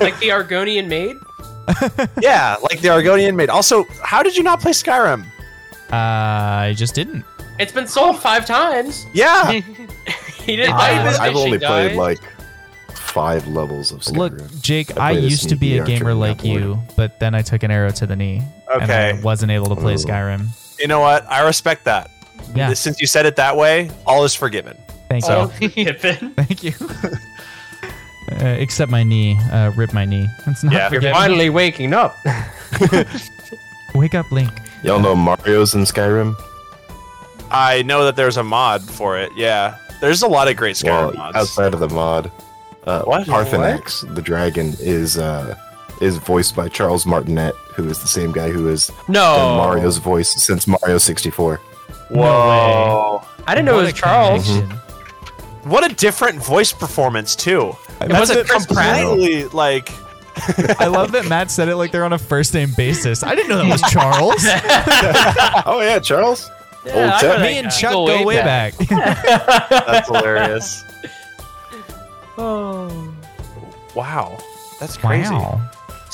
like 0.00 0.18
the 0.20 0.28
Argonian 0.30 0.86
maid? 0.86 1.16
yeah, 2.22 2.56
like 2.62 2.80
the 2.80 2.88
Argonian 2.88 3.34
maid. 3.34 3.50
Also, 3.50 3.84
how 4.02 4.22
did 4.22 4.36
you 4.36 4.42
not 4.42 4.60
play 4.60 4.72
Skyrim? 4.72 5.24
uh, 5.92 5.96
I 5.96 6.74
just 6.76 6.94
didn't. 6.94 7.24
It's 7.58 7.72
been 7.72 7.88
sold 7.88 8.18
five 8.20 8.46
times. 8.46 9.04
Yeah, 9.12 9.50
He 10.48 10.56
didn't 10.56 10.74
Uh, 10.74 10.78
buy 10.78 10.90
I've, 10.92 11.04
this 11.04 11.18
I've 11.18 11.36
only 11.36 11.58
fishing 11.58 11.68
played 11.68 11.96
like 11.96 12.20
five 12.94 13.46
levels 13.48 13.90
of 13.92 14.00
Skyrim. 14.00 14.16
Look, 14.16 14.60
Jake, 14.62 14.96
I 14.96 15.08
I, 15.08 15.10
used 15.12 15.48
to 15.48 15.56
be 15.56 15.78
a 15.78 15.84
gamer 15.84 16.14
like 16.14 16.44
you, 16.44 16.78
but 16.96 17.18
then 17.18 17.34
I 17.34 17.42
took 17.42 17.64
an 17.64 17.70
arrow 17.70 17.90
to 17.90 18.06
the 18.06 18.14
knee, 18.16 18.42
and 18.72 18.90
I 18.90 19.10
Okay. 19.10 19.20
wasn't 19.22 19.50
able 19.52 19.66
to 19.66 19.76
play 19.76 19.94
Ooh. 19.94 19.96
Skyrim. 19.96 20.46
you 20.78 20.86
know 20.88 21.00
what? 21.00 21.24
I 21.30 21.40
respect 21.44 21.84
that. 21.84 22.10
Yeah, 22.54 22.72
Since 22.74 23.00
you 23.00 23.06
said 23.06 23.26
it 23.26 23.36
that 23.36 23.56
way, 23.56 23.90
all 24.06 24.24
is 24.24 24.34
forgiven. 24.34 24.76
thank 25.08 25.24
you, 25.26 25.34
Oh, 25.34 25.46
thank 26.36 26.62
you. 26.64 26.72
uh, 28.32 28.44
except 28.58 28.90
my 28.90 29.02
knee, 29.02 29.38
uh, 29.52 29.70
rip 29.76 29.92
my 29.92 30.04
knee. 30.04 30.28
It's 30.46 30.62
not 30.64 30.72
Yeah. 30.72 30.90
You're 30.90 31.02
finally 31.12 31.50
waking 31.50 31.92
up. 31.92 32.16
Wake 33.94 34.14
up, 34.14 34.30
Link. 34.30 34.50
Y'all 34.82 35.00
know 35.00 35.16
Mario's 35.16 35.74
in 35.74 35.82
Skyrim? 35.82 36.34
I 37.50 37.82
know 37.82 38.04
that 38.04 38.16
there's 38.16 38.36
a 38.36 38.42
mod 38.44 38.82
for 38.82 39.18
it. 39.18 39.32
Yeah, 39.36 39.76
there's 40.00 40.22
a 40.22 40.28
lot 40.28 40.48
of 40.48 40.56
great 40.56 40.76
Skyrim 40.76 40.84
Well, 41.08 41.12
mods. 41.14 41.36
outside 41.36 41.74
of 41.74 41.80
the 41.80 41.88
mod, 41.88 42.30
uh, 42.86 43.02
What? 43.02 43.26
Paarthurnax, 43.26 44.14
the 44.14 44.22
dragon, 44.22 44.74
is 44.78 45.18
uh, 45.18 45.56
is 46.00 46.16
voiced 46.18 46.54
by 46.56 46.68
Charles 46.68 47.06
Martinet, 47.06 47.54
who 47.74 47.88
is 47.88 48.00
the 48.00 48.08
same 48.08 48.32
guy 48.32 48.50
who 48.50 48.66
has 48.66 48.90
No. 49.08 49.20
done 49.36 49.56
Mario's 49.56 49.98
voice 49.98 50.30
since 50.42 50.66
Mario 50.66 50.98
64. 50.98 51.60
Whoa! 52.10 53.22
I 53.46 53.54
didn't 53.54 53.66
know 53.66 53.74
What 53.76 53.80
it 53.84 53.92
was 53.92 53.92
a 53.92 53.96
Charles. 53.96 54.46
connection. 54.46 54.78
What 55.64 55.90
a 55.90 55.94
different 55.94 56.42
voice 56.42 56.72
performance 56.72 57.36
too. 57.36 57.76
That's 57.98 58.12
wasn't 58.12 58.40
a 58.40 58.44
completely 58.44 59.44
like. 59.48 59.90
I 60.80 60.86
love 60.86 61.12
that 61.12 61.26
Matt 61.28 61.50
said 61.50 61.68
it 61.68 61.76
like 61.76 61.90
they're 61.90 62.04
on 62.04 62.12
a 62.12 62.18
first 62.18 62.54
name 62.54 62.70
basis. 62.76 63.22
I 63.24 63.34
didn't 63.34 63.48
know 63.50 63.58
that 63.58 63.68
was 63.70 63.82
Charles. 63.90 64.36
oh 65.66 65.80
yeah, 65.82 65.98
Charles. 65.98 66.48
Yeah, 66.86 66.92
Old 66.94 67.10
I 67.10 67.20
Chet. 67.20 67.22
know 67.22 67.38
that 67.38 67.42
Me 67.42 67.58
and. 67.58 67.70
Chuck 67.72 67.90
Go 67.92 68.06
go 68.06 68.18
way 68.18 68.24
way 68.24 68.36
back. 68.36 68.74
That's 69.68 70.06
hilarious. 70.08 70.84
Oh. 72.38 73.12
Wow, 73.94 74.38
that's 74.78 74.96
crazy. 74.96 75.32
wow. 75.34 75.60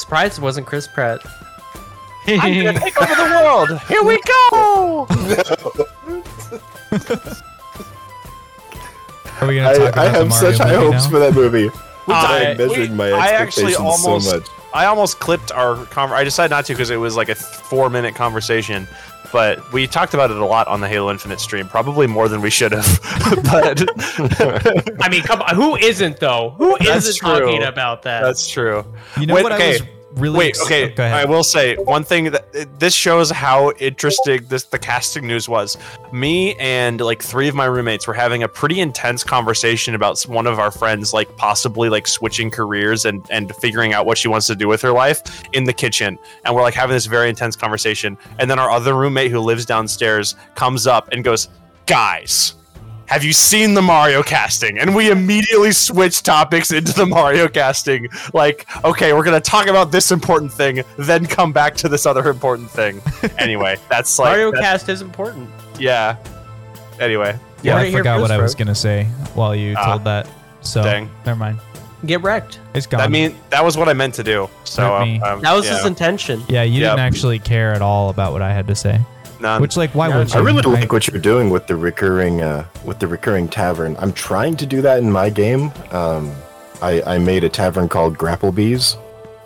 Surprised 0.05 0.37
it 0.39 0.43
wasn't 0.43 0.67
Chris 0.67 0.87
Pratt. 0.87 1.23
I'm 2.27 2.63
gonna 2.63 2.79
take 2.79 3.01
over 3.01 3.15
the 3.15 3.41
world. 3.43 3.81
Here 3.89 4.03
we 4.05 4.21
go. 4.21 5.07
Are 9.41 9.49
we 9.49 9.57
gonna 9.57 9.79
talk 9.79 9.97
I, 9.97 10.03
I 10.03 10.05
about 10.05 10.05
the 10.05 10.11
have 10.11 10.29
Mario 10.29 10.51
such 10.53 10.59
high 10.59 10.73
movie 10.77 10.93
hopes 10.93 11.05
now? 11.05 11.11
for 11.11 11.19
that 11.21 11.33
movie. 11.35 11.71
I- 12.07 12.49
I'm 12.51 12.57
measuring 12.59 12.91
we- 12.91 12.97
my 12.99 13.11
I 13.13 13.29
actually 13.29 13.75
almost- 13.77 14.29
so 14.29 14.37
much. 14.37 14.47
I 14.75 14.85
almost 14.87 15.21
clipped 15.21 15.53
our 15.53 15.77
conver- 15.87 16.13
I 16.13 16.23
decided 16.25 16.51
not 16.55 16.67
to 16.67 16.75
because 16.75 16.91
it 16.91 16.97
was 16.97 17.17
like 17.17 17.31
a 17.31 17.35
four 17.35 17.89
minute 17.89 18.15
conversation. 18.15 18.87
But 19.35 19.73
we 19.73 19.89
talked 19.89 20.15
about 20.15 20.31
it 20.31 20.37
a 20.37 20.45
lot 20.45 20.69
on 20.69 20.81
the 20.81 20.87
Halo 20.87 21.11
Infinite 21.11 21.41
stream, 21.41 21.67
probably 21.67 22.07
more 22.07 22.29
than 22.29 22.41
we 22.41 22.51
should 22.51 22.71
have. 22.71 23.01
but 23.43 23.83
I 25.03 25.09
mean, 25.11 25.23
come 25.23 25.43
on. 25.43 25.57
Who 25.57 25.75
isn't, 25.75 26.21
though? 26.21 26.55
Who 26.57 26.79
That's 26.79 27.09
isn't 27.09 27.17
true. 27.17 27.41
talking 27.41 27.65
about 27.65 28.03
that? 28.03 28.23
that's 28.23 28.49
true. 28.49 28.85
You 29.19 29.27
know 29.27 29.35
Wait, 29.35 29.43
what 29.43 29.51
okay. 29.51 29.65
I 29.65 29.73
was 29.73 29.83
really. 30.15 30.39
Wait, 30.39 30.49
ex- 30.51 30.63
okay. 30.63 30.93
Oh, 30.93 30.95
go 30.95 31.05
ahead. 31.05 31.27
I 31.27 31.31
will 31.31 31.45
say 31.45 31.77
one 31.77 32.05
thing 32.05 32.31
that 32.31 32.79
this 32.79 32.95
shows 32.95 33.31
how 33.31 33.73
interesting 33.73 34.45
this 34.49 34.65
the 34.65 34.79
casting 34.79 35.27
news 35.27 35.49
was. 35.49 35.77
Me 36.13 36.55
and 36.57 37.01
like 37.01 37.23
three 37.23 37.49
of 37.49 37.55
my 37.55 37.65
roommates 37.67 38.07
were 38.07 38.15
having 38.15 38.43
a 38.43 38.49
pretty 38.49 38.81
intense 38.81 39.25
conversation 39.25 39.95
about 39.95 40.21
one 40.23 40.47
of 40.47 40.59
our 40.59 40.71
friends 40.71 41.13
like 41.13 41.35
possibly 41.37 41.89
like 41.89 42.07
switching 42.07 42.51
careers 42.51 43.05
and 43.05 43.25
and 43.31 43.55
figuring 43.57 43.93
out 43.93 44.07
what 44.07 44.19
she 44.19 44.29
wants 44.29 44.47
to 44.47 44.55
do 44.55 44.69
with 44.69 44.83
her 44.83 44.93
life 44.93 45.23
in 45.53 45.65
the 45.65 45.73
kitchen. 45.73 46.19
And 46.45 46.55
we're 46.55 46.63
like 46.63 46.75
having 46.75 46.95
this 46.95 47.07
very 47.07 47.29
intense 47.29 47.57
conversation. 47.57 48.17
And 48.39 48.51
then 48.51 48.59
our 48.59 48.71
other 48.71 48.95
roommate 48.95 49.31
who 49.31 49.41
lives 49.41 49.67
downstairs 49.67 50.37
comes 50.55 50.87
up 50.87 51.09
and 51.13 51.25
goes, 51.25 51.49
"Guys, 51.87 52.55
have 53.07 53.23
you 53.25 53.33
seen 53.33 53.75
the 53.75 53.83
Mario 53.83 54.23
casting? 54.23 54.79
And 54.79 54.95
we 54.95 55.11
immediately 55.11 55.73
switch 55.73 56.23
topics 56.23 56.73
into 56.73 56.93
the 56.93 57.07
Mario 57.07 57.49
casting. 57.49 58.09
Like, 58.33 58.67
okay, 58.85 59.13
we're 59.13 59.25
gonna 59.25 59.41
talk 59.41 59.67
about 59.67 59.93
this 59.93 60.11
important 60.11 60.53
thing, 60.53 60.83
then 60.97 61.27
come 61.27 61.53
back 61.53 61.75
to 61.77 61.89
this 61.89 62.07
other 62.07 62.29
important 62.29 62.71
thing. 62.71 63.01
Anyway, 63.39 63.77
that's 63.91 64.19
like, 64.19 64.29
Mario 64.31 64.51
that's- 64.53 64.73
Cast 64.73 64.89
is 64.89 65.03
important. 65.03 65.49
yeah. 65.79 66.17
Anyway, 67.01 67.37
yeah, 67.63 67.75
Right 67.75 67.89
I 67.89 67.93
forgot 67.93 68.21
what 68.21 68.31
I 68.31 68.39
was 68.39 68.55
gonna 68.55 68.75
say 68.75 69.05
while 69.35 69.55
you 69.55 69.75
Ah. 69.77 69.85
told 69.87 70.05
that. 70.05 70.29
So 70.61 70.83
Dang. 70.83 71.11
never 71.27 71.39
mind. 71.39 71.59
Get 72.07 72.23
wrecked. 72.23 72.61
It's 72.75 72.87
gone. 72.87 73.01
I 73.01 73.09
mean, 73.09 73.35
that 73.51 73.65
was 73.65 73.77
what 73.77 73.89
I 73.89 73.95
meant 73.95 74.15
to 74.15 74.23
do. 74.23 74.49
So, 74.65 74.95
um, 74.95 75.23
um, 75.23 75.41
That 75.41 75.55
was 75.55 75.65
yeah, 75.65 75.77
his 75.79 75.87
intention. 75.87 76.43
yeah, 76.49 76.63
you 76.63 76.81
Yep. 76.83 76.91
didn't 76.93 77.01
actually 77.01 77.39
care 77.39 77.73
at 77.73 77.81
all 77.83 78.11
about 78.11 78.33
what 78.33 78.43
I 78.43 78.53
had 78.53 78.67
to 78.69 78.75
say. 78.75 79.01
None. 79.41 79.61
Which, 79.61 79.77
like, 79.77 79.95
why 79.95 80.09
Yeah, 80.09 80.19
would 80.19 80.33
you? 80.33 80.41
I 80.41 80.43
really 80.43 80.63
like 80.63 80.93
what 80.93 81.07
you're 81.09 81.21
doing 81.21 81.51
with 81.51 81.67
the 81.67 81.77
recurring 81.77 82.41
uh, 82.43 82.65
with 82.85 82.99
the 82.99 83.07
recurring 83.07 83.49
tavern. 83.49 83.97
I'm 83.99 84.13
trying 84.13 84.57
to 84.59 84.67
do 84.67 84.81
that 84.83 84.99
in 84.99 85.11
my 85.11 85.31
game. 85.31 85.73
Um, 85.91 86.33
I, 86.83 87.03
I 87.03 87.19
made 87.19 87.45
a 87.45 87.49
tavern 87.49 87.89
called 87.89 88.17
Grapplebees, 88.19 88.97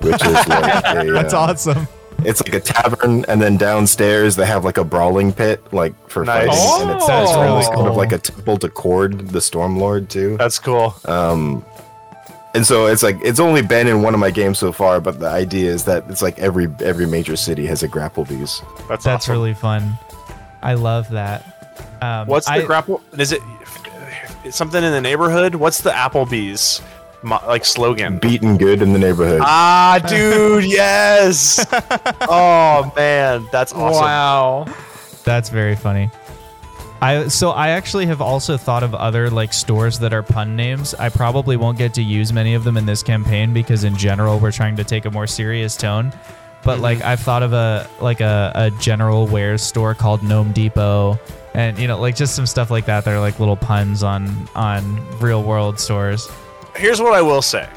which 0.01 0.15
is 0.25 0.33
like 0.49 0.85
a, 0.85 1.11
That's 1.13 1.35
uh, 1.35 1.41
awesome. 1.41 1.89
It's 2.25 2.43
like 2.45 2.55
a 2.55 2.61
tavern, 2.61 3.25
and 3.29 3.41
then 3.41 3.57
downstairs 3.57 4.35
they 4.35 4.45
have 4.47 4.65
like 4.65 4.77
a 4.77 4.83
brawling 4.85 5.33
pit, 5.33 5.63
like 5.73 5.95
for 6.09 6.25
Nice. 6.25 6.47
fighting, 6.49 6.89
and 6.89 6.97
it's, 6.97 7.07
That's 7.07 7.31
it's 7.31 7.37
really 7.37 7.49
almost 7.49 7.73
kind 7.73 7.87
of 7.87 7.97
like 7.97 8.11
a 8.13 8.19
temple 8.19 8.57
to 8.59 8.69
Kord, 8.69 9.31
the 9.31 9.39
Stormlord, 9.39 10.09
too. 10.09 10.37
that's 10.37 10.59
cool. 10.59 10.97
Um, 11.05 11.65
and 12.55 12.67
so 12.67 12.87
it's 12.87 13.03
like 13.03 13.17
it's 13.23 13.41
only 13.41 13.63
been 13.63 13.87
in 13.87 14.03
one 14.03 14.15
of 14.15 14.21
my 14.21 14.31
games 14.31 14.59
so 14.59 14.73
far, 14.73 15.01
but 15.01 15.21
the 15.21 15.29
idea 15.29 15.71
is 15.71 15.85
that 15.85 16.05
it's 16.09 16.23
like 16.23 16.39
every 16.39 16.69
every 16.81 17.07
major 17.07 17.37
city 17.37 17.67
has 17.67 17.83
a 17.83 17.89
Grapplebees. 17.89 18.63
That's, 18.89 19.05
That's 19.05 19.25
awesome. 19.25 19.33
really 19.33 19.55
fun. 19.55 19.99
I 20.63 20.75
love 20.75 21.09
that. 21.11 21.45
Um, 22.03 22.27
What's 22.27 22.47
the 22.47 22.53
I- 22.53 22.65
grapple? 22.65 23.03
Is 23.17 23.33
it 23.33 23.43
something 24.51 24.83
in 24.83 24.93
the 24.93 25.01
neighborhood? 25.01 25.55
What's 25.55 25.83
the 25.83 25.91
Applebee's 25.91 26.81
mo- 27.23 27.43
like 27.47 27.65
slogan? 27.65 28.19
Beaten 28.19 28.57
good 28.57 28.83
in 28.83 28.93
the 28.93 28.99
neighborhood. 28.99 29.41
Ah, 29.43 30.01
dude, 30.09 30.65
yes. 30.65 31.65
oh 32.23 32.93
man, 32.97 33.47
that's 33.53 33.73
awesome. 33.73 34.03
Wow. 34.03 34.67
That's 35.25 35.51
very 35.51 35.77
funny. 35.77 36.11
I 37.01 37.29
so 37.29 37.51
I 37.51 37.71
actually 37.71 38.07
have 38.07 38.21
also 38.21 38.57
thought 38.57 38.83
of 38.83 38.95
other 38.95 39.31
like 39.31 39.53
stores 39.53 39.99
that 40.01 40.13
are 40.13 40.23
pun 40.23 40.57
names. 40.57 40.95
I 40.95 41.09
probably 41.09 41.57
won't 41.57 41.79
get 41.79 41.95
to 41.95 42.03
use 42.03 42.33
many 42.33 42.55
of 42.55 42.65
them 42.65 42.77
in 42.77 42.87
this 42.87 43.03
campaign 43.03 43.53
because 43.53 43.85
in 43.85 43.97
general 43.97 44.39
we're 44.41 44.53
trying 44.53 44.77
to 44.77 44.85
take 44.85 45.05
a 45.05 45.11
more 45.11 45.27
serious 45.27 45.77
tone. 45.77 46.13
But 46.65 46.75
mm-hmm. 46.75 46.83
like 46.83 47.03
I've 47.03 47.21
thought 47.21 47.43
of 47.43 47.53
a 47.53 47.89
like 48.01 48.21
a, 48.21 48.53
a 48.55 48.71
general 48.81 49.27
wares 49.29 49.63
store 49.63 49.95
called 49.95 50.23
Gnome 50.23 50.53
Depot 50.53 51.19
and 51.55 51.79
you 51.79 51.87
know 51.87 52.01
like 52.01 52.17
just 52.17 52.35
some 52.35 52.47
stuff 52.47 52.71
like 52.71 52.87
that 52.87 53.05
that 53.05 53.15
are 53.15 53.21
like 53.21 53.39
little 53.39 53.57
puns 53.57 54.03
on 54.03 54.49
on 54.57 55.01
real 55.19 55.43
world 55.43 55.79
stores. 55.79 56.29
Here's 56.75 57.01
what 57.01 57.15
I 57.15 57.23
will 57.23 57.43
say. 57.43 57.69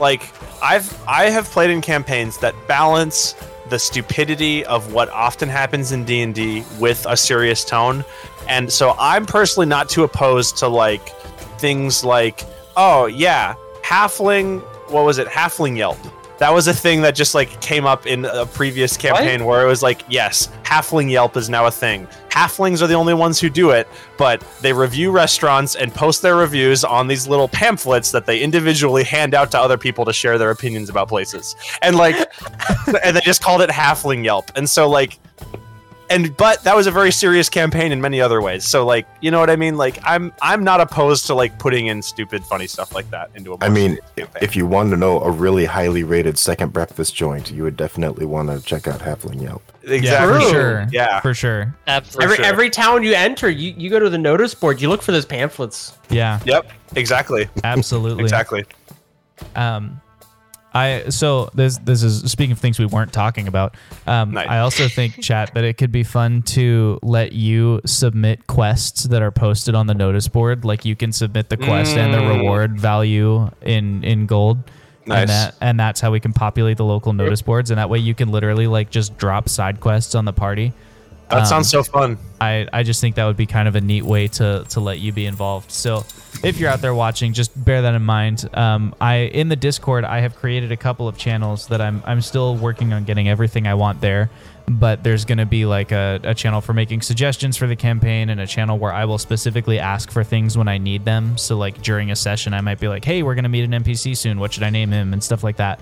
Like 0.00 0.30
I've 0.62 1.02
I 1.08 1.30
have 1.30 1.46
played 1.46 1.70
in 1.70 1.80
campaigns 1.80 2.38
that 2.38 2.54
balance 2.68 3.34
the 3.70 3.78
stupidity 3.78 4.64
of 4.66 4.92
what 4.92 5.08
often 5.10 5.48
happens 5.48 5.92
in 5.92 6.04
D&D 6.04 6.64
with 6.80 7.06
a 7.08 7.16
serious 7.16 7.64
tone. 7.64 8.04
And 8.48 8.70
so 8.72 8.94
I'm 8.98 9.26
personally 9.26 9.66
not 9.66 9.88
too 9.88 10.04
opposed 10.04 10.56
to 10.58 10.68
like 10.68 11.08
things 11.58 12.04
like 12.04 12.44
oh 12.76 13.06
yeah, 13.06 13.54
halfling 13.82 14.62
what 14.90 15.04
was 15.04 15.18
it? 15.18 15.28
Halfling 15.28 15.76
Yelp. 15.76 15.98
That 16.38 16.54
was 16.54 16.68
a 16.68 16.74
thing 16.74 17.02
that 17.02 17.14
just 17.14 17.34
like 17.34 17.60
came 17.60 17.84
up 17.84 18.06
in 18.06 18.24
a 18.24 18.46
previous 18.46 18.96
campaign 18.96 19.44
where 19.44 19.62
it 19.62 19.68
was 19.68 19.82
like, 19.82 20.02
yes, 20.08 20.48
Halfling 20.62 21.10
Yelp 21.10 21.36
is 21.36 21.50
now 21.50 21.66
a 21.66 21.70
thing. 21.70 22.06
Halflings 22.30 22.80
are 22.80 22.86
the 22.86 22.94
only 22.94 23.12
ones 23.12 23.38
who 23.38 23.50
do 23.50 23.70
it, 23.70 23.86
but 24.16 24.40
they 24.62 24.72
review 24.72 25.10
restaurants 25.10 25.76
and 25.76 25.94
post 25.94 26.22
their 26.22 26.36
reviews 26.36 26.82
on 26.82 27.08
these 27.08 27.28
little 27.28 27.48
pamphlets 27.48 28.10
that 28.12 28.24
they 28.24 28.40
individually 28.40 29.04
hand 29.04 29.34
out 29.34 29.50
to 29.50 29.58
other 29.58 29.76
people 29.76 30.06
to 30.06 30.14
share 30.14 30.38
their 30.38 30.50
opinions 30.50 30.88
about 30.88 31.08
places. 31.08 31.56
And 31.82 31.96
like, 31.96 32.16
and 33.04 33.16
they 33.16 33.20
just 33.20 33.42
called 33.42 33.60
it 33.60 33.68
Halfling 33.68 34.24
Yelp. 34.24 34.50
And 34.56 34.68
so 34.68 34.88
like, 34.88 35.18
and 36.10 36.36
but 36.36 36.62
that 36.64 36.76
was 36.76 36.86
a 36.86 36.90
very 36.90 37.12
serious 37.12 37.48
campaign 37.48 37.92
in 37.92 38.00
many 38.00 38.20
other 38.20 38.42
ways. 38.42 38.68
So 38.68 38.84
like, 38.84 39.06
you 39.20 39.30
know 39.30 39.38
what 39.38 39.48
I 39.48 39.56
mean? 39.56 39.76
Like, 39.76 39.98
I'm 40.02 40.32
I'm 40.42 40.64
not 40.64 40.80
opposed 40.80 41.26
to 41.26 41.34
like 41.34 41.58
putting 41.58 41.86
in 41.86 42.02
stupid, 42.02 42.44
funny 42.44 42.66
stuff 42.66 42.92
like 42.94 43.08
that 43.10 43.30
into 43.36 43.54
a. 43.54 43.58
I 43.60 43.68
mean, 43.68 43.98
campaign. 44.16 44.42
if 44.42 44.56
you 44.56 44.66
want 44.66 44.90
to 44.90 44.96
know 44.96 45.20
a 45.20 45.30
really 45.30 45.64
highly 45.64 46.02
rated 46.02 46.36
second 46.36 46.72
breakfast 46.72 47.14
joint, 47.14 47.50
you 47.50 47.62
would 47.62 47.76
definitely 47.76 48.26
want 48.26 48.50
to 48.50 48.60
check 48.60 48.88
out 48.88 49.00
Halfling 49.00 49.40
Yelp. 49.40 49.62
exactly, 49.84 50.08
Yeah, 50.08 50.26
for 50.26 50.50
sure. 50.50 50.86
Yeah. 50.90 51.20
For 51.20 51.34
sure. 51.34 51.74
Absolutely. 51.86 52.24
Every 52.24 52.36
sure. 52.36 52.44
every 52.44 52.70
town 52.70 53.02
you 53.04 53.12
enter, 53.14 53.48
you, 53.48 53.72
you 53.76 53.88
go 53.88 54.00
to 54.00 54.10
the 54.10 54.18
notice 54.18 54.54
board. 54.54 54.80
You 54.80 54.88
look 54.88 55.02
for 55.02 55.12
those 55.12 55.24
pamphlets. 55.26 55.96
Yeah, 56.10 56.40
Yep. 56.44 56.72
Exactly. 56.96 57.48
absolutely. 57.62 58.24
Exactly. 58.24 58.64
Um, 59.54 60.00
I 60.72 61.08
so 61.08 61.50
this 61.54 61.78
this 61.78 62.02
is 62.02 62.30
speaking 62.30 62.52
of 62.52 62.58
things 62.58 62.78
we 62.78 62.86
weren't 62.86 63.12
talking 63.12 63.48
about. 63.48 63.74
Um, 64.06 64.32
Nice. 64.32 64.46
I 64.48 64.58
also 64.60 64.86
think 64.88 65.20
chat 65.20 65.52
that 65.54 65.64
it 65.64 65.76
could 65.78 65.90
be 65.92 66.02
fun 66.04 66.42
to 66.42 66.98
let 67.02 67.32
you 67.32 67.80
submit 67.84 68.46
quests 68.46 69.04
that 69.04 69.20
are 69.22 69.32
posted 69.32 69.74
on 69.74 69.86
the 69.88 69.94
notice 69.94 70.28
board. 70.28 70.64
Like 70.64 70.84
you 70.84 70.94
can 70.94 71.12
submit 71.12 71.48
the 71.48 71.56
quest 71.56 71.96
and 71.96 72.14
the 72.14 72.18
Mm. 72.18 72.38
reward 72.38 72.78
value 72.80 73.50
in 73.62 74.04
in 74.04 74.26
gold. 74.26 74.58
Nice. 75.06 75.18
And 75.22 75.28
that 75.30 75.54
and 75.60 75.80
that's 75.80 76.00
how 76.00 76.12
we 76.12 76.20
can 76.20 76.32
populate 76.32 76.76
the 76.76 76.84
local 76.84 77.12
notice 77.12 77.42
boards. 77.42 77.70
And 77.70 77.78
that 77.78 77.90
way 77.90 77.98
you 77.98 78.14
can 78.14 78.30
literally 78.30 78.66
like 78.68 78.90
just 78.90 79.16
drop 79.18 79.48
side 79.48 79.80
quests 79.80 80.14
on 80.14 80.24
the 80.24 80.32
party. 80.32 80.72
That 81.30 81.40
Um, 81.40 81.46
sounds 81.46 81.70
so 81.70 81.82
fun. 81.82 82.18
I, 82.40 82.66
I 82.72 82.82
just 82.82 83.00
think 83.00 83.14
that 83.16 83.24
would 83.26 83.36
be 83.36 83.46
kind 83.46 83.68
of 83.68 83.76
a 83.76 83.80
neat 83.80 84.02
way 84.02 84.26
to 84.28 84.64
to 84.70 84.80
let 84.80 84.98
you 84.98 85.12
be 85.12 85.26
involved. 85.26 85.70
So 85.70 86.04
if 86.42 86.58
you're 86.58 86.70
out 86.70 86.80
there 86.80 86.94
watching, 86.94 87.32
just 87.32 87.52
bear 87.64 87.82
that 87.82 87.94
in 87.94 88.02
mind. 88.02 88.48
Um, 88.54 88.94
I 89.00 89.16
in 89.32 89.48
the 89.48 89.56
Discord 89.56 90.04
I 90.04 90.20
have 90.20 90.34
created 90.36 90.72
a 90.72 90.76
couple 90.76 91.06
of 91.06 91.16
channels 91.18 91.66
that 91.68 91.80
I'm 91.80 92.02
I'm 92.06 92.20
still 92.22 92.56
working 92.56 92.92
on 92.92 93.04
getting 93.04 93.28
everything 93.28 93.66
I 93.66 93.74
want 93.74 94.00
there. 94.00 94.30
But 94.68 95.02
there's 95.02 95.24
gonna 95.24 95.46
be 95.46 95.66
like 95.66 95.90
a, 95.92 96.20
a 96.22 96.34
channel 96.34 96.60
for 96.60 96.72
making 96.72 97.02
suggestions 97.02 97.56
for 97.56 97.66
the 97.66 97.76
campaign 97.76 98.30
and 98.30 98.40
a 98.40 98.46
channel 98.46 98.78
where 98.78 98.92
I 98.92 99.04
will 99.04 99.18
specifically 99.18 99.78
ask 99.80 100.10
for 100.10 100.22
things 100.24 100.56
when 100.56 100.68
I 100.68 100.78
need 100.78 101.04
them. 101.04 101.36
So 101.38 101.56
like 101.58 101.82
during 101.82 102.10
a 102.10 102.16
session 102.16 102.54
I 102.54 102.60
might 102.60 102.78
be 102.80 102.88
like, 102.88 103.04
Hey, 103.04 103.22
we're 103.22 103.34
gonna 103.34 103.48
meet 103.48 103.64
an 103.64 103.72
NPC 103.84 104.16
soon, 104.16 104.38
what 104.40 104.52
should 104.52 104.62
I 104.62 104.70
name 104.70 104.90
him? 104.92 105.12
and 105.12 105.22
stuff 105.22 105.42
like 105.44 105.56
that. 105.56 105.80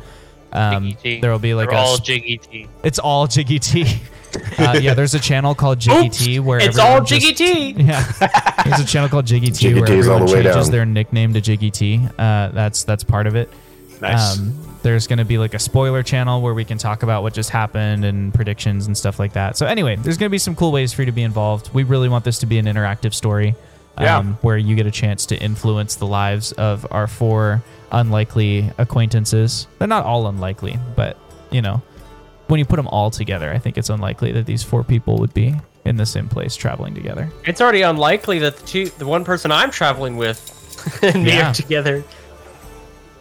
Um, 0.53 0.97
there 1.03 1.31
will 1.31 1.39
be 1.39 1.55
like 1.55 1.69
They're 1.71 1.79
a 1.79 1.83
all 1.83 1.99
Jiggy 1.99 2.39
T. 2.39 2.69
it's 2.83 2.99
all 2.99 3.27
Jiggy 3.27 3.59
T. 3.59 3.83
uh, 4.59 4.79
yeah, 4.81 4.95
there's 4.95 5.15
a 5.15 5.19
channel 5.21 5.55
called 5.55 5.79
Jiggy 5.79 6.07
Oops, 6.09 6.19
T 6.25 6.41
where 6.41 6.59
it's 6.61 6.79
all 6.79 6.87
everyone 6.87 7.07
just- 7.07 7.23
Jiggy 7.23 7.35
T. 7.35 7.71
yeah, 7.83 8.63
there's 8.65 8.81
a 8.81 8.87
channel 8.87 9.09
called 9.09 9.27
Jiggy 9.27 9.49
T 9.49 9.53
Jiggy 9.69 9.81
where 9.81 9.87
T's 9.89 10.07
everyone 10.07 10.27
the 10.27 10.33
changes 10.33 10.55
down. 10.67 10.71
their 10.73 10.87
nickname 10.87 11.35
to 11.35 11.41
Jiggy 11.41 11.71
T. 11.71 12.01
Uh, 12.19 12.49
that's 12.49 12.85
that's 12.85 13.05
part 13.05 13.27
of 13.27 13.37
it. 13.37 13.51
Nice. 14.01 14.39
Um, 14.39 14.55
there's 14.83 15.07
going 15.09 15.19
to 15.19 15.25
be 15.25 15.39
like 15.39 15.55
a 15.55 15.59
spoiler 15.59 16.03
channel 16.05 16.41
where 16.41 16.55
we 16.55 16.65
can 16.65 16.79
talk 16.79 17.03
about 17.03 17.25
what 17.25 17.35
just 17.35 17.51
happened 17.51 18.05
and 18.05 18.33
predictions 18.33 18.87
and 18.87 18.97
stuff 18.97 19.19
like 19.19 19.33
that. 19.33 19.57
So 19.57 19.67
anyway, 19.67 19.97
there's 19.97 20.17
going 20.19 20.29
to 20.29 20.33
be 20.33 20.39
some 20.39 20.55
cool 20.55 20.71
ways 20.71 20.93
for 20.93 21.03
you 21.03 21.07
to 21.07 21.13
be 21.13 21.23
involved. 21.25 21.75
We 21.75 21.83
really 21.83 22.09
want 22.09 22.25
this 22.25 22.39
to 22.39 22.47
be 22.47 22.59
an 22.59 22.67
interactive 22.67 23.13
story, 23.13 23.57
um, 23.97 24.05
Yeah. 24.05 24.23
where 24.41 24.57
you 24.57 24.77
get 24.77 24.87
a 24.87 24.93
chance 24.93 25.27
to 25.27 25.37
influence 25.37 25.97
the 25.97 26.07
lives 26.07 26.53
of 26.53 26.87
our 26.93 27.09
four 27.09 27.61
unlikely 27.93 28.71
acquaintances. 28.79 29.67
They're 29.79 29.89
not 29.89 30.05
all 30.05 30.27
unlikely, 30.29 30.79
but 30.97 31.17
you 31.51 31.63
know, 31.63 31.83
when 32.49 32.59
you 32.59 32.65
put 32.65 32.77
them 32.77 32.89
all 32.89 33.11
together, 33.11 33.51
I 33.53 33.59
think 33.59 33.77
it's 33.79 33.91
unlikely 33.91 34.33
that 34.33 34.47
these 34.47 34.63
four 34.63 34.83
people 34.85 35.19
would 35.19 35.35
be 35.35 35.55
in 35.85 35.97
the 35.97 36.07
same 36.07 36.29
place 36.29 36.55
traveling 36.57 36.95
together. 36.95 37.31
It's 37.45 37.61
already 37.61 37.83
unlikely 37.83 38.39
that 38.41 38.57
the 38.57 38.67
two, 38.67 38.87
the 38.87 39.07
one 39.07 39.25
person 39.25 39.51
I'm 39.51 39.71
traveling 39.71 40.17
with, 40.17 40.99
and 41.03 41.25
me 41.25 41.33
Yeah. 41.33 41.51
are 41.51 41.55
together. 41.55 42.05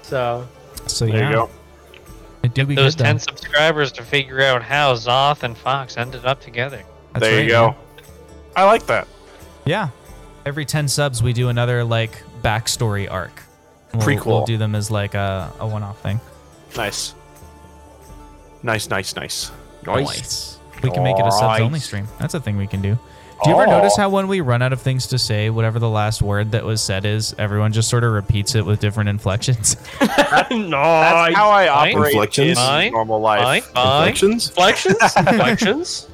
So 0.02 0.48
So 0.86 1.06
there 1.06 1.18
yeah, 1.18 1.30
you 1.30 1.36
go. 1.36 1.50
did 2.54 2.68
be 2.68 2.76
Those 2.76 2.96
good, 2.96 3.04
though. 3.06 3.10
10 3.10 3.20
subscribers 3.20 3.92
to 3.94 4.04
figure 4.04 4.42
out 4.42 4.62
how 4.64 4.94
Zoth 4.94 5.44
and 5.44 5.58
Fox 5.58 5.98
ended 5.98 6.26
up 6.26 6.40
together. 6.42 6.84
That's 7.14 7.26
there 7.26 7.36
right, 7.38 7.44
you 7.44 7.50
go. 7.50 7.68
man. 7.72 7.76
I 8.56 8.64
like 8.66 8.86
that. 8.88 9.08
Yeah. 9.66 9.90
Every 10.46 10.66
10 10.66 10.88
subs, 10.88 11.22
we 11.22 11.34
do 11.34 11.50
another 11.50 11.84
like 11.84 12.24
backstory 12.42 13.12
arc. 13.12 13.44
We'll, 13.98 14.08
Prequel. 14.08 14.26
We'll 14.26 14.46
do 14.46 14.58
them 14.58 14.76
as 14.76 14.90
like 14.92 15.14
a, 15.14 15.52
a 15.60 15.68
one 15.68 15.84
off 15.84 16.00
thing. 16.02 16.20
Nice. 16.76 17.14
Nice, 18.64 18.90
nice, 18.90 19.16
nice. 19.16 19.52
Nice. 19.86 20.60
We 20.84 20.92
can 20.92 21.04
make 21.04 21.18
it 21.18 21.26
a 21.26 21.32
subs 21.32 21.62
only 21.62 21.80
stream. 21.80 22.08
That's 22.20 22.34
a 22.34 22.40
thing 22.40 22.58
we 22.58 22.68
can 22.68 22.82
do. 22.82 22.98
Do 23.44 23.52
you 23.52 23.56
ever 23.56 23.68
Oh. 23.68 23.78
notice 23.78 23.96
how 23.96 24.10
when 24.10 24.28
we 24.28 24.42
run 24.42 24.62
out 24.64 24.74
of 24.74 24.82
things 24.82 25.06
to 25.08 25.20
say, 25.20 25.52
whatever 25.52 25.78
the 25.78 25.90
last 25.90 26.22
word 26.24 26.52
that 26.52 26.64
was 26.66 26.82
said 26.82 27.06
is, 27.06 27.36
everyone 27.38 27.72
just 27.72 27.88
sort 27.88 28.04
of 28.04 28.12
repeats 28.12 28.56
it 28.56 28.66
with 28.66 28.80
different 28.80 29.10
inflections? 29.10 29.78
no, 30.02 30.08
That's 30.10 31.36
how 31.36 31.50
I 31.52 31.68
operate 31.68 32.14
Inflections? 32.14 32.50
in 32.50 32.56
Fine. 32.56 32.92
normal 32.94 33.20
life. 33.22 33.66
Fine, 33.66 33.74
fine. 33.74 33.98
Inflections? 34.08 34.48
Inflections? 34.50 34.98
Inflections? 35.18 36.08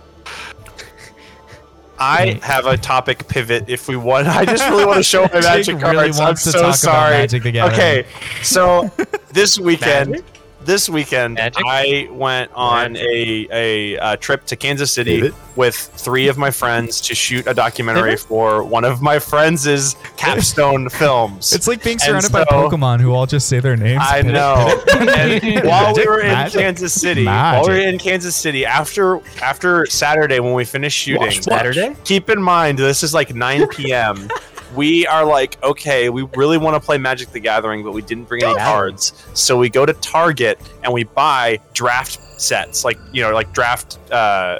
I 2.04 2.40
have 2.44 2.66
a 2.66 2.78
topic 2.78 3.28
pivot 3.28 3.70
if 3.70 3.88
we 3.88 3.96
want. 3.96 4.28
I 4.28 4.46
just 4.46 4.68
really 4.70 4.86
want 4.86 4.98
to 4.98 5.04
show 5.04 5.24
my 5.34 5.40
magic 5.42 5.78
Jake 5.78 5.84
really 5.84 5.96
cards. 5.96 6.20
I'm 6.20 6.26
wants 6.26 6.44
to 6.44 6.52
so 6.52 6.58
talk 6.58 6.66
about 6.66 6.76
sorry. 6.76 7.18
Magic 7.18 7.44
the 7.44 7.52
Gathering. 7.52 7.74
Okay, 7.74 8.06
so 8.42 8.92
this 9.32 9.58
weekend, 9.58 10.24
this 10.65 10.90
weekend, 10.90 11.35
Magic? 11.35 11.64
I 11.65 12.07
went 12.11 12.52
on 12.53 12.95
a 12.98 13.48
a 13.52 13.98
uh, 13.98 14.15
trip 14.18 14.45
to 14.45 14.56
Kansas 14.56 14.91
City 14.91 15.22
Pivot? 15.22 15.35
with 15.56 15.76
three 15.76 16.27
of 16.27 16.38
my 16.38 16.52
friends 16.52 17.02
to 17.02 17.15
shoot 17.15 17.45
a 17.48 17.53
documentary 17.53 18.11
Pivot? 18.11 18.26
for 18.27 18.64
one 18.64 18.84
of 18.85 19.02
my 19.02 19.19
friends' 19.19 19.95
capstone 20.18 20.90
films. 20.90 21.53
It's 21.53 21.68
like 21.68 21.84
being 21.84 21.95
And 21.95 22.02
surrounded 22.02 22.31
by 22.31 22.44
Pokemon 22.45 23.02
who 23.02 23.11
all 23.14 23.26
just 23.26 23.48
say 23.48 23.60
their 23.60 23.76
names. 23.77 24.02
I 24.03 24.22
know. 24.22 24.81
And 24.99 25.65
while 25.65 25.94
we 25.95 26.06
were 26.06 26.22
in 26.22 26.27
magic, 26.27 26.60
Kansas 26.61 26.99
City, 26.99 27.26
while 27.26 27.64
we 27.64 27.69
were 27.69 27.80
in 27.80 27.98
Kansas 27.98 28.35
City, 28.35 28.65
after 28.65 29.19
after 29.41 29.85
Saturday 29.85 30.40
when 30.40 30.53
we 30.53 30.65
finished 30.65 30.98
shooting, 30.98 31.22
Watch, 31.22 31.35
watch. 31.35 31.44
Saturday? 31.44 31.95
keep 32.03 32.30
in 32.30 32.41
mind 32.41 32.77
this 32.80 33.03
is 33.03 33.14
like 33.14 33.34
9 33.35 33.68
p.m. 33.69 34.27
we 34.76 35.06
are 35.08 35.26
like, 35.26 35.62
okay, 35.64 36.10
we 36.10 36.24
really 36.36 36.58
want 36.58 36.76
to 36.76 36.80
play 36.80 36.98
Magic 36.98 37.30
the 37.30 37.40
Gathering, 37.40 37.84
but 37.84 37.94
we 37.94 38.02
didn't 38.02 38.26
bring 38.26 38.44
any 38.44 38.56
cards, 38.56 39.14
so 39.34 39.58
we 39.58 39.70
go 39.70 39.86
to 39.86 39.94
Target 39.94 40.60
and 40.84 40.94
we 40.94 41.04
buy 41.04 41.60
draft 41.74 42.20
sets, 42.41 42.84
like 42.84 42.98
you 43.12 43.22
know, 43.22 43.32
like 43.32 43.54
draft. 43.54 43.98
Uh, 44.12 44.60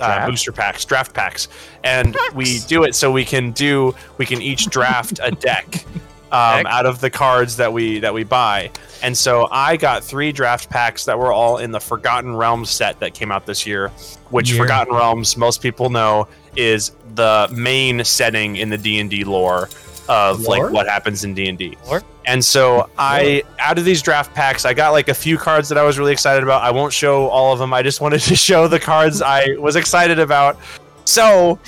uh, 0.00 0.26
booster 0.26 0.50
packs, 0.50 0.84
draft 0.84 1.14
packs, 1.14 1.46
and 1.84 2.16
we 2.34 2.58
do 2.60 2.82
it 2.82 2.94
so 2.94 3.12
we 3.12 3.24
can 3.24 3.52
do 3.52 3.94
we 4.18 4.26
can 4.26 4.42
each 4.42 4.66
draft 4.66 5.20
a 5.22 5.30
deck 5.30 5.84
um, 6.32 6.66
out 6.66 6.86
of 6.86 7.00
the 7.00 7.10
cards 7.10 7.56
that 7.58 7.72
we 7.72 8.00
that 8.00 8.12
we 8.12 8.24
buy. 8.24 8.70
And 9.02 9.16
so 9.16 9.48
I 9.50 9.76
got 9.76 10.02
three 10.02 10.32
draft 10.32 10.70
packs 10.70 11.04
that 11.04 11.18
were 11.18 11.32
all 11.32 11.58
in 11.58 11.72
the 11.72 11.80
Forgotten 11.80 12.36
Realms 12.36 12.70
set 12.70 13.00
that 13.00 13.14
came 13.14 13.30
out 13.30 13.46
this 13.46 13.66
year, 13.66 13.88
which 14.30 14.50
Year. 14.50 14.62
Forgotten 14.62 14.94
Realms 14.94 15.36
most 15.36 15.60
people 15.60 15.90
know 15.90 16.26
is 16.56 16.92
the 17.14 17.48
main 17.52 18.04
setting 18.04 18.56
in 18.56 18.68
the 18.70 18.78
D&D 18.78 19.24
lore 19.24 19.68
of 20.08 20.40
Lore? 20.40 20.64
like 20.66 20.72
what 20.72 20.88
happens 20.88 21.24
in 21.24 21.34
D&D. 21.34 21.76
And 22.24 22.44
so 22.44 22.88
I 22.98 23.42
out 23.58 23.78
of 23.78 23.84
these 23.84 24.00
draft 24.02 24.32
packs, 24.34 24.64
I 24.64 24.74
got 24.74 24.90
like 24.92 25.08
a 25.08 25.14
few 25.14 25.36
cards 25.38 25.68
that 25.68 25.78
I 25.78 25.82
was 25.82 25.98
really 25.98 26.12
excited 26.12 26.42
about. 26.42 26.62
I 26.62 26.70
won't 26.70 26.92
show 26.92 27.28
all 27.28 27.52
of 27.52 27.58
them. 27.58 27.72
I 27.74 27.82
just 27.82 28.00
wanted 28.00 28.20
to 28.22 28.36
show 28.36 28.68
the 28.68 28.78
cards 28.80 29.22
I 29.22 29.56
was 29.58 29.76
excited 29.76 30.18
about. 30.18 30.56
So 31.04 31.58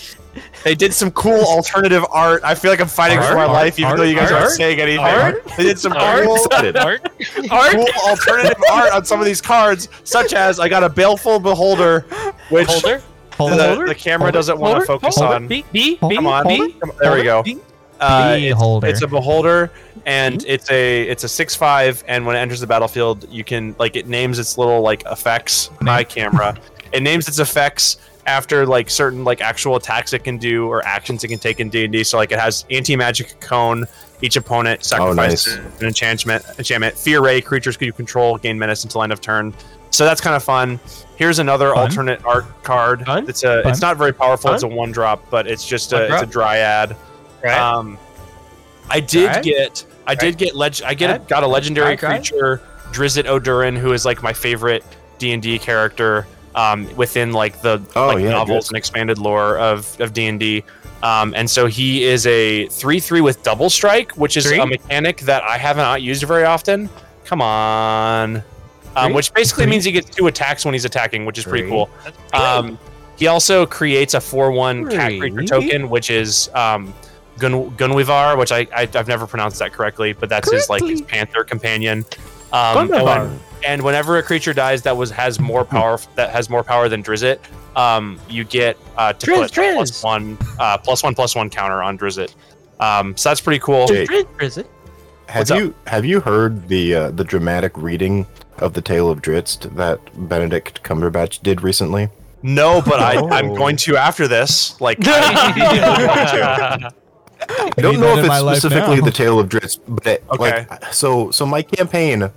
they 0.64 0.74
did 0.74 0.92
some 0.94 1.10
cool 1.12 1.40
alternative 1.44 2.04
art. 2.10 2.42
I 2.44 2.54
feel 2.54 2.70
like 2.70 2.80
I'm 2.80 2.86
fighting 2.88 3.18
for 3.18 3.34
my 3.34 3.42
Art? 3.42 3.50
life, 3.50 3.78
even 3.78 3.90
Art? 3.90 3.96
though 3.98 4.04
you 4.04 4.14
guys 4.16 4.30
aren't 4.30 4.44
Art? 4.46 4.52
saying 4.52 4.80
anything. 4.80 5.04
Art? 5.04 5.44
They 5.56 5.64
did 5.64 5.78
some 5.78 5.92
Art? 5.92 6.24
cool, 6.24 6.36
Excited. 6.36 6.76
Art? 6.76 7.02
cool 7.72 7.86
alternative 8.08 8.62
art 8.72 8.92
on 8.92 9.04
some 9.04 9.20
of 9.20 9.26
these 9.26 9.40
cards, 9.40 9.88
such 10.04 10.32
as 10.32 10.58
I 10.60 10.68
got 10.68 10.82
a 10.84 10.88
Baleful 10.88 11.40
Beholder, 11.40 12.00
which 12.48 12.68
Holder? 12.68 13.02
Hold 13.36 13.52
the, 13.52 13.82
it. 13.82 13.86
the 13.86 13.94
camera 13.94 14.30
doesn't 14.30 14.58
want 14.58 14.80
to 14.80 14.86
focus 14.86 15.16
Hold 15.16 15.32
on. 15.32 15.48
B, 15.48 15.64
B, 15.72 15.98
B, 16.08 16.14
Come 16.14 16.26
on, 16.26 16.46
B. 16.46 16.72
Come 16.72 16.90
on, 16.90 16.96
there 17.00 17.12
we 17.12 17.22
go. 17.22 17.42
B. 17.42 17.58
Uh, 18.00 18.36
it's, 18.38 18.48
Beholder. 18.48 18.86
it's 18.88 19.02
a 19.02 19.06
beholder, 19.06 19.70
and 20.04 20.44
it's 20.46 20.70
a 20.70 21.02
it's 21.08 21.24
a 21.24 21.28
six 21.28 21.54
five. 21.54 22.02
And 22.08 22.26
when 22.26 22.36
it 22.36 22.40
enters 22.40 22.60
the 22.60 22.66
battlefield, 22.66 23.28
you 23.30 23.44
can 23.44 23.74
like 23.78 23.96
it 23.96 24.08
names 24.08 24.38
its 24.38 24.58
little 24.58 24.80
like 24.80 25.04
effects. 25.06 25.70
My 25.80 26.04
camera, 26.04 26.56
it 26.92 27.02
names 27.02 27.28
its 27.28 27.38
effects 27.38 27.98
after 28.26 28.66
like 28.66 28.90
certain 28.90 29.24
like 29.24 29.40
actual 29.40 29.76
attacks 29.76 30.12
it 30.12 30.24
can 30.24 30.38
do 30.38 30.66
or 30.66 30.84
actions 30.84 31.24
it 31.24 31.28
can 31.28 31.38
take 31.38 31.60
in 31.60 31.68
D 31.68 31.84
and 31.84 31.92
D. 31.92 32.04
So 32.04 32.16
like 32.16 32.32
it 32.32 32.38
has 32.38 32.64
anti 32.70 32.96
magic 32.96 33.38
cone. 33.40 33.86
Each 34.22 34.36
opponent 34.36 34.84
sacrifices 34.84 35.58
nice. 35.58 35.80
an 35.80 35.86
enchantment. 35.86 36.44
Enchantment. 36.58 36.96
Fear 36.96 37.22
ray 37.22 37.40
creatures 37.40 37.76
you 37.80 37.92
control 37.92 38.38
gain 38.38 38.58
menace 38.58 38.84
until 38.84 39.02
end 39.02 39.12
of 39.12 39.20
turn. 39.20 39.54
So 39.94 40.04
that's 40.04 40.20
kind 40.20 40.34
of 40.34 40.42
fun. 40.42 40.80
Here's 41.16 41.38
another 41.38 41.68
Fun. 41.72 41.78
alternate 41.78 42.24
art 42.24 42.46
card. 42.64 43.04
Fun. 43.06 43.28
It's 43.28 43.44
a 43.44 43.62
Fun. 43.62 43.70
it's 43.72 43.80
not 43.80 43.96
very 43.96 44.12
powerful. 44.12 44.48
Fun. 44.48 44.54
It's 44.54 44.64
a 44.64 44.68
one 44.68 44.90
drop, 44.90 45.30
but 45.30 45.46
it's 45.46 45.64
just 45.66 45.92
a 45.92 46.12
it's 46.12 46.22
a 46.22 46.26
dryad. 46.26 46.96
Right? 47.42 47.56
Um, 47.58 47.98
I 48.90 49.00
did 49.00 49.26
Right. 49.28 49.42
get 49.44 49.84
I 50.06 50.14
did 50.14 50.36
get 50.36 50.56
leg- 50.56 50.82
I 50.84 50.94
get 50.94 51.14
a, 51.14 51.18
got 51.20 51.42
a 51.44 51.46
legendary 51.46 51.90
Right, 51.90 52.02
right. 52.02 52.16
creature 52.20 52.60
Drizzt 52.90 53.24
Do'Urden 53.24 53.76
who 53.78 53.92
is 53.92 54.04
like 54.04 54.22
my 54.22 54.32
favorite 54.32 54.84
D 55.18 55.32
and 55.32 55.40
D 55.42 55.58
character 55.58 56.26
um, 56.56 56.88
within 56.96 57.32
like 57.32 57.62
the 57.62 57.80
Oh, 57.96 58.08
like 58.08 58.18
yeah, 58.20 58.30
novels 58.30 58.66
Drizzt. 58.66 58.68
and 58.70 58.76
expanded 58.78 59.18
lore 59.18 59.58
of 59.58 59.96
of 60.00 60.12
D 60.12 60.26
and 60.26 60.40
D. 60.40 60.64
Um, 61.04 61.34
and 61.36 61.48
so 61.48 61.66
he 61.66 62.02
is 62.04 62.26
a 62.26 62.66
three 62.68 62.98
three 62.98 63.20
with 63.20 63.42
double 63.44 63.70
strike, 63.70 64.10
which 64.12 64.36
is 64.36 64.46
Three? 64.46 64.58
a 64.58 64.66
mechanic 64.66 65.20
that 65.22 65.42
I 65.44 65.56
have 65.58 65.76
not 65.76 66.02
used 66.02 66.22
very 66.24 66.44
often. 66.44 66.88
Come 67.26 67.40
on, 67.40 68.42
um, 68.96 69.12
which 69.12 69.32
basically 69.34 69.64
Three? 69.64 69.70
means 69.72 69.84
he 69.84 69.92
gets 69.92 70.10
two 70.10 70.26
attacks 70.26 70.64
when 70.64 70.74
he's 70.74 70.84
attacking, 70.84 71.24
which 71.24 71.38
is 71.38 71.44
pretty 71.44 71.68
cool. 71.68 71.90
Um, 72.32 72.78
he 73.16 73.26
also 73.28 73.64
creates 73.66 74.14
a 74.14 74.20
four-one 74.20 74.88
cat 74.88 75.12
creature 75.18 75.42
token, 75.44 75.88
which 75.90 76.10
is 76.10 76.50
um, 76.54 76.92
Gun- 77.38 77.70
Gunwivar, 77.72 78.38
which 78.38 78.52
I, 78.52 78.66
I 78.74 78.88
I've 78.94 79.08
never 79.08 79.26
pronounced 79.26 79.58
that 79.60 79.72
correctly, 79.72 80.12
but 80.12 80.28
that's 80.28 80.50
his 80.50 80.68
like 80.68 80.82
his 80.84 81.02
panther 81.02 81.44
companion. 81.44 82.04
Um, 82.52 82.74
and, 82.92 83.04
when- 83.04 83.40
and 83.66 83.82
whenever 83.82 84.18
a 84.18 84.22
creature 84.22 84.52
dies 84.52 84.82
that 84.82 84.96
was 84.96 85.10
has 85.10 85.40
more 85.40 85.64
power 85.64 85.98
that 86.16 86.30
has 86.30 86.50
more 86.50 86.62
power 86.62 86.88
than 86.88 87.02
Drizzt, 87.02 87.38
um, 87.76 88.20
you 88.28 88.44
get 88.44 88.76
uh, 88.96 89.12
to 89.14 89.26
Drizzt, 89.26 89.54
put 89.54 90.02
a 90.02 90.06
one 90.06 90.38
uh, 90.58 90.78
plus 90.78 91.02
one 91.02 91.14
plus 91.14 91.34
one 91.34 91.50
counter 91.50 91.82
on 91.82 91.96
Drizzt. 91.98 92.34
Um, 92.80 93.16
so 93.16 93.30
that's 93.30 93.40
pretty 93.40 93.60
cool. 93.60 93.86
Jake. 93.86 94.08
Is 95.42 95.50
it? 95.50 95.50
Have 95.50 95.50
What's 95.50 95.50
up? 95.50 95.58
you 95.58 95.74
have 95.86 96.04
you 96.04 96.20
heard 96.20 96.68
the 96.68 96.94
uh, 96.94 97.10
the 97.10 97.24
dramatic 97.24 97.76
reading 97.76 98.26
of 98.58 98.72
the 98.74 98.80
Tale 98.80 99.10
of 99.10 99.20
Drizzt 99.22 99.74
that 99.76 99.98
Benedict 100.28 100.82
Cumberbatch 100.82 101.42
did 101.42 101.62
recently? 101.62 102.08
No, 102.42 102.82
but 102.82 103.00
I, 103.00 103.16
Oh. 103.16 103.28
I'm 103.32 103.54
going 103.54 103.76
to 103.78 103.96
after 103.96 104.28
this. 104.28 104.80
Like, 104.80 104.98
I 105.00 106.88
to. 106.90 106.94
I 107.78 107.80
don't 107.80 108.00
know 108.00 108.16
if 108.18 108.24
it's 108.24 108.36
specifically 108.60 109.00
the 109.00 109.10
Tale 109.10 109.38
of 109.38 109.48
Drizzt, 109.48 109.80
but 109.88 110.06
it, 110.06 110.24
Okay. 110.30 110.66
like 110.70 110.92
so 110.94 111.30
so 111.30 111.44
my 111.44 111.62
campaign 111.62 112.30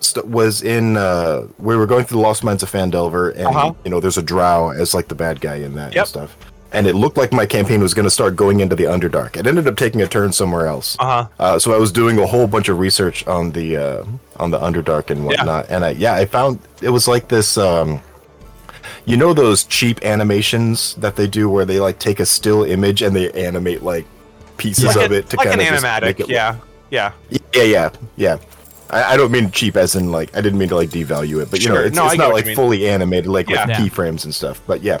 st- 0.00 0.26
was 0.26 0.62
in 0.62 0.96
uh 0.96 1.46
we 1.58 1.76
were 1.76 1.86
going 1.86 2.04
through 2.04 2.16
the 2.18 2.22
Lost 2.22 2.44
Mines 2.44 2.62
of 2.62 2.70
Phandelver 2.70 3.34
and 3.34 3.46
Uh-huh. 3.48 3.74
you 3.84 3.90
know 3.90 4.00
there's 4.00 4.16
a 4.18 4.22
drow 4.22 4.70
as 4.70 4.94
like 4.94 5.08
the 5.08 5.14
bad 5.14 5.40
guy 5.40 5.56
in 5.56 5.74
that 5.74 5.92
Yep. 5.94 6.02
and 6.02 6.08
stuff. 6.08 6.36
And 6.72 6.86
it 6.86 6.94
looked 6.94 7.18
like 7.18 7.32
my 7.32 7.44
campaign 7.44 7.82
was 7.82 7.92
going 7.92 8.04
to 8.04 8.10
start 8.10 8.34
going 8.34 8.60
into 8.60 8.74
the 8.74 8.84
Underdark. 8.84 9.36
It 9.36 9.46
ended 9.46 9.66
up 9.66 9.76
taking 9.76 10.00
a 10.00 10.06
turn 10.06 10.32
somewhere 10.32 10.66
else. 10.66 10.96
Uh 10.98 11.04
huh. 11.04 11.28
Uh, 11.38 11.58
so 11.58 11.74
I 11.74 11.78
was 11.78 11.92
doing 11.92 12.18
a 12.18 12.26
whole 12.26 12.46
bunch 12.46 12.68
of 12.70 12.78
research 12.78 13.26
on 13.26 13.52
the 13.52 13.76
uh, 13.76 14.04
on 14.36 14.50
the 14.50 14.58
Underdark 14.58 15.10
and 15.10 15.26
whatnot, 15.26 15.66
yeah. 15.68 15.76
and 15.76 15.84
I 15.84 15.90
yeah 15.90 16.14
I 16.14 16.24
found 16.24 16.60
it 16.80 16.88
was 16.88 17.06
like 17.06 17.28
this. 17.28 17.58
Um, 17.58 18.00
you 19.04 19.16
know 19.16 19.34
those 19.34 19.64
cheap 19.64 20.02
animations 20.04 20.94
that 20.96 21.16
they 21.16 21.26
do 21.26 21.48
where 21.48 21.64
they 21.64 21.80
like 21.80 21.98
take 21.98 22.20
a 22.20 22.26
still 22.26 22.64
image 22.64 23.02
and 23.02 23.14
they 23.14 23.30
animate 23.32 23.82
like 23.82 24.06
pieces 24.56 24.96
of 24.96 25.12
it 25.12 25.28
to 25.30 25.36
like 25.36 25.46
an 25.48 25.58
kind 25.58 25.74
of 25.74 25.82
animatic. 25.82 26.28
Yeah. 26.28 26.56
Yeah. 26.90 27.12
yeah 27.52 27.62
yeah 27.62 27.90
yeah. 28.16 28.38
I, 28.90 29.14
I 29.14 29.16
don't 29.16 29.32
mean 29.32 29.50
cheap 29.50 29.76
as 29.76 29.96
in 29.96 30.12
like 30.12 30.36
I 30.36 30.40
didn't 30.40 30.58
mean 30.58 30.68
to 30.68 30.76
like 30.76 30.90
devalue 30.90 31.42
it, 31.42 31.50
but 31.50 31.62
you 31.62 31.70
know 31.70 31.80
it's, 31.80 31.96
No, 31.96 32.06
it's 32.06 32.16
not 32.16 32.32
like 32.32 32.46
fully 32.54 32.88
animated 32.88 33.28
like 33.30 33.48
Yeah. 33.48 33.66
with 33.66 33.76
keyframes 33.76 34.24
and 34.24 34.34
stuff. 34.34 34.60
But 34.66 34.82
yeah, 34.82 34.98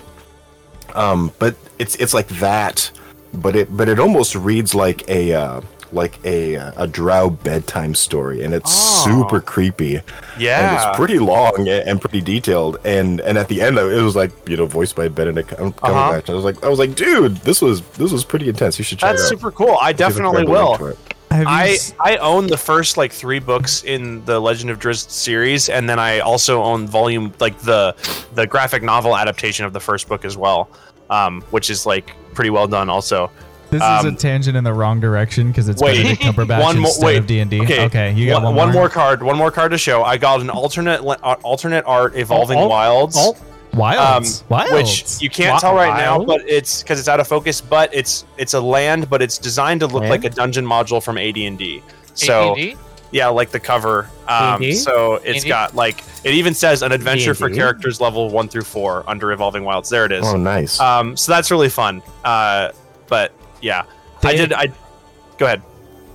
um, 0.94 1.32
but 1.38 1.54
it's 1.82 1.94
it's 1.96 2.14
like 2.14 2.28
that, 2.46 2.90
but 3.34 3.54
it 3.56 3.76
but 3.76 3.88
it 3.88 3.98
almost 3.98 4.34
reads 4.34 4.74
like 4.74 5.08
a 5.08 5.32
uh, 5.34 5.60
like 5.92 6.18
a 6.24 6.56
uh, 6.56 6.72
a 6.84 6.86
drow 6.86 7.28
bedtime 7.30 7.94
story, 7.94 8.42
and 8.44 8.54
it's 8.54 8.72
Oh. 8.72 9.04
super 9.24 9.40
creepy 9.40 9.96
and 9.96 10.04
Yeah. 10.38 10.88
it's 10.88 10.96
pretty 10.96 11.18
long 11.18 11.68
and 11.68 12.00
pretty 12.00 12.20
detailed. 12.22 12.78
And 12.84 13.20
and 13.20 13.36
at 13.36 13.48
the 13.48 13.60
end, 13.60 13.76
it 13.78 14.02
was 14.02 14.16
like 14.16 14.30
you 14.48 14.56
know 14.56 14.66
voiced 14.66 14.96
by 14.96 15.08
Benedict 15.08 15.48
Cum- 15.50 15.74
Uh-huh. 15.82 15.92
Cumberbatch. 15.92 16.30
I 16.30 16.34
was 16.34 16.44
like 16.44 16.64
I 16.64 16.68
was 16.68 16.78
like, 16.78 16.94
dude, 16.94 17.36
this 17.48 17.60
was 17.60 17.82
this 18.00 18.10
was 18.12 18.24
pretty 18.24 18.48
intense. 18.48 18.78
You 18.78 18.84
should 18.84 18.98
check 19.00 19.10
That's 19.10 19.22
it 19.22 19.34
out. 19.34 19.40
super 19.40 19.50
cool. 19.52 19.76
I 19.80 19.92
definitely 19.92 20.46
grab 20.46 20.64
a 20.64 20.70
link 20.70 20.80
will. 20.80 20.88
I, 20.88 20.90
it. 20.92 20.98
Have 21.32 21.40
you 21.42 21.48
I 21.48 21.68
s- 21.70 21.94
I 21.98 22.16
own 22.18 22.46
the 22.46 22.58
first 22.58 22.96
like 22.98 23.10
three 23.12 23.38
books 23.40 23.84
in 23.84 24.22
the 24.26 24.38
Legend 24.38 24.68
of 24.70 24.78
Drizzt 24.78 25.10
series, 25.10 25.68
and 25.70 25.88
then 25.88 25.98
I 25.98 26.20
also 26.20 26.62
own 26.62 26.86
volume 26.86 27.32
like 27.40 27.58
the 27.60 27.94
the 28.34 28.46
graphic 28.46 28.82
novel 28.82 29.16
adaptation 29.16 29.64
of 29.66 29.72
the 29.72 29.80
first 29.80 30.08
book 30.08 30.24
as 30.26 30.36
well, 30.36 30.68
um, 31.12 31.42
which 31.50 31.70
is 31.70 31.84
like 31.86 32.14
pretty 32.34 32.50
well 32.50 32.66
done. 32.66 32.88
Also, 32.88 33.30
this 33.70 33.78
is 33.82 34.04
a 34.04 34.08
um, 34.08 34.16
tangent 34.16 34.56
in 34.56 34.64
the 34.64 34.72
wrong 34.72 35.00
direction 35.00 35.48
because 35.48 35.68
it's 35.68 35.80
wait, 35.80 35.96
Benedict 36.02 36.22
Cumberbatch 36.22 36.60
one 36.62 36.76
more- 36.78 36.86
instead 36.88 37.04
wait, 37.06 37.16
of 37.18 37.26
D 37.26 37.38
and 37.40 37.50
D. 37.50 37.60
okay, 37.62 37.84
Okay, 37.86 38.12
you 38.12 38.26
got 38.28 38.42
one, 38.42 38.54
one, 38.54 38.66
one 38.66 38.66
more 38.68 38.74
one, 38.74 38.74
more. 38.82 38.88
card. 38.88 39.22
One 39.22 39.36
more 39.36 39.50
card 39.50 39.70
to 39.72 39.78
show. 39.78 40.02
I 40.02 40.16
got 40.18 40.40
an 40.40 40.50
alternate 40.50 41.04
le- 41.04 41.18
uh, 41.22 41.36
alternate 41.42 41.84
art 41.86 42.16
evolving 42.16 42.58
Alt- 42.58 42.70
wilds. 42.70 43.16
alt- 43.16 43.40
Wilds. 43.74 44.42
um, 44.42 44.46
Wilds. 44.50 44.72
which 44.72 45.22
you 45.22 45.30
can't 45.30 45.56
Wi- 45.56 45.60
tell 45.60 45.74
right 45.74 45.96
now, 45.96 46.22
but 46.22 46.42
it's 46.46 46.82
because 46.82 46.98
it's 47.00 47.08
out 47.08 47.20
of 47.20 47.26
focus. 47.26 47.62
But 47.62 47.94
it's 47.94 48.26
it's 48.36 48.52
a 48.52 48.60
land, 48.60 49.08
but 49.08 49.22
it's 49.22 49.38
designed 49.38 49.80
to 49.80 49.86
look 49.86 50.02
Land? 50.02 50.10
like 50.10 50.24
a 50.24 50.30
dungeon 50.30 50.66
module 50.66 51.02
from 51.02 51.16
AD 51.16 51.38
and 51.38 51.56
D. 51.56 51.82
So 52.12 52.50
AD&D? 52.52 52.76
Yeah, 53.12 53.28
like 53.28 53.50
the 53.50 53.60
cover. 53.60 54.08
Um, 54.26 54.60
D&D? 54.60 54.74
so 54.74 55.16
it's 55.16 55.42
D&D? 55.42 55.48
got 55.48 55.74
like 55.74 56.02
it 56.24 56.34
even 56.34 56.54
says 56.54 56.82
an 56.82 56.92
adventure 56.92 57.34
for 57.34 57.48
D&D? 57.48 57.58
characters 57.58 58.00
level 58.00 58.30
one 58.30 58.48
through 58.48 58.62
four 58.62 59.04
under 59.06 59.30
Evolving 59.32 59.64
Wilds. 59.64 59.88
There 59.90 60.06
it 60.06 60.12
is. 60.12 60.26
Oh, 60.26 60.36
nice. 60.36 60.80
Um, 60.80 61.16
so 61.16 61.30
that's 61.30 61.50
really 61.50 61.68
fun. 61.68 62.02
Uh, 62.24 62.72
but 63.06 63.32
yeah, 63.60 63.84
I 64.24 64.34
did. 64.34 64.52
I 64.52 64.72
go 65.36 65.46
ahead. 65.46 65.62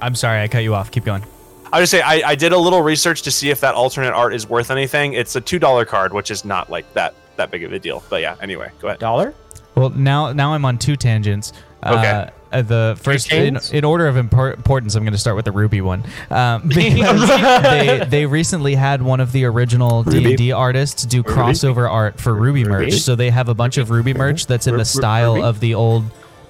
I'm 0.01 0.15
sorry, 0.15 0.41
I 0.41 0.47
cut 0.47 0.63
you 0.63 0.73
off. 0.75 0.91
Keep 0.91 1.05
going. 1.05 1.23
I 1.71 1.77
would 1.77 1.83
just 1.83 1.91
say 1.91 2.01
I, 2.01 2.29
I 2.29 2.35
did 2.35 2.53
a 2.53 2.57
little 2.57 2.81
research 2.81 3.23
to 3.23 3.31
see 3.31 3.49
if 3.49 3.59
that 3.61 3.75
alternate 3.75 4.13
art 4.13 4.33
is 4.33 4.47
worth 4.47 4.71
anything. 4.71 5.13
It's 5.13 5.35
a 5.35 5.41
two 5.41 5.59
dollar 5.59 5.85
card, 5.85 6.13
which 6.13 6.31
is 6.31 6.45
not 6.45 6.69
like 6.69 6.91
that 6.93 7.13
that 7.35 7.51
big 7.51 7.63
of 7.63 7.73
a 7.73 7.79
deal. 7.79 8.03
But 8.09 8.21
yeah, 8.21 8.35
anyway, 8.41 8.71
go 8.79 8.87
ahead. 8.87 8.99
Dollar? 8.99 9.33
Well, 9.75 9.89
now 9.89 10.33
now 10.33 10.53
I'm 10.53 10.65
on 10.65 10.77
two 10.77 10.95
tangents. 10.95 11.53
Okay. 11.85 12.09
Uh, 12.09 12.29
uh, 12.51 12.61
the 12.61 12.97
first, 13.01 13.31
in, 13.31 13.57
in 13.71 13.83
order 13.83 14.07
of 14.07 14.15
impor- 14.15 14.55
importance, 14.55 14.95
I'm 14.95 15.03
going 15.03 15.13
to 15.13 15.17
start 15.19 15.35
with 15.35 15.45
the 15.45 15.51
RWBY 15.51 15.81
one. 15.81 16.03
Um, 16.29 16.67
because 16.67 17.27
they, 17.63 18.05
they 18.09 18.25
recently 18.25 18.75
had 18.75 19.01
one 19.01 19.19
of 19.19 19.31
the 19.31 19.45
original 19.45 20.03
d&d 20.03 20.51
artists 20.51 21.03
do 21.05 21.23
crossover 21.23 21.89
art 21.89 22.19
for 22.19 22.33
RWBY 22.33 22.65
merch. 22.67 22.89
RWBY? 22.89 22.99
So 22.99 23.15
they 23.15 23.29
have 23.29 23.49
a 23.49 23.53
bunch 23.53 23.77
of 23.77 23.89
RWBY 23.89 24.15
merch 24.15 24.45
that's 24.47 24.67
in 24.67 24.73
Ru- 24.73 24.79
the 24.79 24.85
style 24.85 25.35
RWBY? 25.35 25.43
of 25.43 25.59
the 25.59 25.73
old 25.75 26.03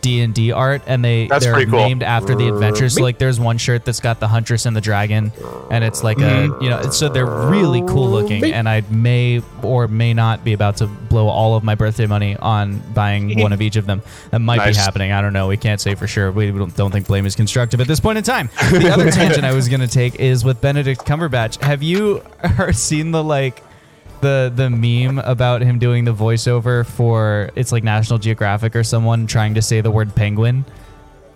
D 0.08 0.22
and 0.22 0.34
D 0.34 0.52
art, 0.52 0.84
and 0.88 1.04
they 1.04 1.28
That's 1.28 1.44
they're 1.44 1.54
pretty 1.54 1.70
cool. 1.70 1.80
named 1.80 2.04
after 2.04 2.34
the 2.36 2.48
adventures. 2.48 2.96
So 2.96 3.04
like, 3.04 3.18
there's 3.18 3.40
one 3.40 3.58
shirt 3.58 3.84
that's 3.84 4.00
got 4.00 4.20
the 4.20 4.28
Huntress 4.28 4.66
and 4.66 4.76
the 4.76 4.82
dragon, 4.82 5.32
and 5.70 5.84
it's 5.84 6.04
like 6.04 6.18
a 6.20 6.22
mm. 6.22 6.62
you 6.62 6.70
know, 6.70 6.82
so 6.90 7.10
they're 7.10 7.26
really 7.26 7.82
cool 7.82 8.10
looking. 8.10 8.46
And 8.46 8.70
I 8.70 8.82
may 8.90 9.42
or 9.62 9.88
may 9.88 10.14
not 10.14 10.44
be 10.44 10.54
about 10.54 10.78
to 10.78 10.88
blow 10.88 11.28
all 11.28 11.56
of 11.56 11.64
my 11.64 11.76
birthday 11.76 12.06
money 12.06 12.38
on 12.38 12.80
buying 12.94 13.40
one 13.42 13.52
of 13.52 13.62
each 13.62 13.76
of 13.76 13.86
them. 13.86 14.02
That 14.32 14.40
might 14.40 14.58
Nice. 14.58 14.78
be 14.78 14.82
happening. 14.82 15.12
I 15.12 15.22
don't 15.22 15.34
know. 15.34 15.48
We 15.48 15.58
can't 15.58 15.82
say 15.82 15.96
for 15.96 16.08
sure. 16.08 16.32
We 16.32 16.52
don't, 16.52 16.76
don't 16.76 16.92
think 16.92 17.08
blame 17.08 17.26
is 17.26 17.36
constructive 17.36 17.82
at 17.82 17.88
this 17.88 18.00
point 18.00 18.18
in 18.18 18.24
time. 18.24 18.50
The 18.72 18.90
other 18.92 19.12
tangent 19.12 19.44
I 19.44 19.54
was 19.54 19.68
going 19.68 19.82
to 19.82 19.88
take 19.88 20.16
is 20.16 20.44
with 20.46 20.62
Benedict 20.62 21.02
Cumberbatch. 21.06 21.62
Have 21.62 21.84
you 21.84 22.20
heard, 22.40 22.76
seen 22.76 23.12
the 23.12 23.24
like 23.24 23.62
the 24.22 24.52
the 24.56 24.70
meme 24.70 25.20
about 25.20 25.62
him 25.62 25.80
doing 25.80 26.06
the 26.06 26.14
voiceover 26.14 26.86
for 26.86 27.50
it's 27.56 27.72
like 27.72 27.84
National 27.84 28.20
Geographic 28.20 28.76
or 28.76 28.84
someone 28.84 29.28
trying 29.28 29.54
to 29.56 29.62
say 29.62 29.82
the 29.82 29.92
word 29.92 30.16
penguin? 30.16 30.66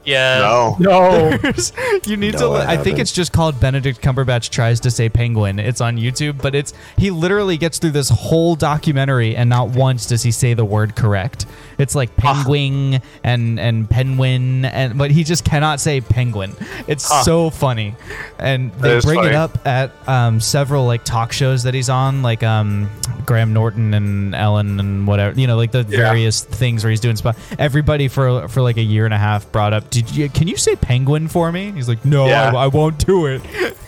Yeah. 0.03 0.39
No. 0.39 0.77
No. 0.79 1.37
There's- 1.41 1.71
you 2.07 2.17
need 2.17 2.33
No, 2.33 2.53
to. 2.57 2.63
I 2.63 2.71
I, 2.73 2.77
think 2.77 2.97
it's 2.97 3.11
just 3.11 3.31
called 3.31 3.59
Benedict 3.59 4.01
Cumberbatch 4.01 4.49
tries 4.49 4.79
to 4.79 4.89
say 4.89 5.09
penguin. 5.09 5.59
It's 5.59 5.79
on 5.79 5.97
YouTube, 5.97 6.41
but 6.41 6.55
it's 6.55 6.73
he 6.97 7.11
literally 7.11 7.55
gets 7.57 7.77
through 7.77 7.91
this 7.91 8.09
whole 8.09 8.55
documentary 8.55 9.35
and 9.35 9.47
not 9.47 9.69
once 9.69 10.07
does 10.07 10.23
he 10.23 10.31
say 10.31 10.55
the 10.55 10.65
word 10.65 10.95
correct. 10.95 11.45
It's 11.81 11.95
like 11.95 12.15
penguin 12.15 13.01
and 13.23 13.59
and 13.59 13.89
penguin 13.89 14.65
and 14.65 14.97
but 14.97 15.11
he 15.11 15.23
just 15.23 15.43
cannot 15.43 15.79
say 15.79 15.99
penguin. 16.01 16.55
It's 16.87 17.07
Huh. 17.09 17.23
so 17.23 17.49
funny, 17.49 17.95
and 18.39 18.71
they 18.75 18.95
is 18.97 19.05
bring 19.05 19.23
it 19.25 19.33
up 19.35 19.65
at 19.67 19.91
um, 20.07 20.39
several 20.39 20.85
like 20.85 21.03
talk 21.03 21.31
shows 21.33 21.63
that 21.63 21.73
he's 21.73 21.89
on, 21.89 22.21
like 22.21 22.43
um, 22.43 22.89
Graham 23.25 23.51
Norton 23.53 23.93
and 23.93 24.33
Ellen 24.35 24.79
and 24.79 25.07
whatever. 25.07 25.39
You 25.39 25.47
know, 25.47 25.57
like 25.57 25.71
the 25.71 25.85
Yeah. 25.89 25.97
various 25.97 26.41
things 26.43 26.83
where 26.83 26.91
he's 26.91 26.99
doing 26.99 27.15
spot. 27.15 27.35
Everybody 27.59 28.07
for 28.07 28.47
for 28.47 28.61
like 28.61 28.77
a 28.77 28.81
year 28.83 29.05
and 29.05 29.13
a 29.13 29.17
half 29.17 29.51
brought 29.51 29.73
up, 29.73 29.89
"Did 29.89 30.15
you? 30.15 30.29
Can 30.29 30.47
you 30.47 30.57
say 30.57 30.75
penguin 30.75 31.27
for 31.27 31.51
me?" 31.51 31.71
He's 31.71 31.87
like, 31.89 32.05
"No, 32.05 32.27
Yeah. 32.27 32.51
I, 32.55 32.63
I 32.65 32.67
won't 32.67 33.03
do 33.05 33.25
it." 33.25 33.41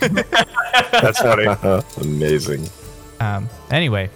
That's 0.92 1.18
funny. 1.20 1.46
Amazing. 2.00 2.68
Um, 3.20 3.48
anyway, 3.70 4.10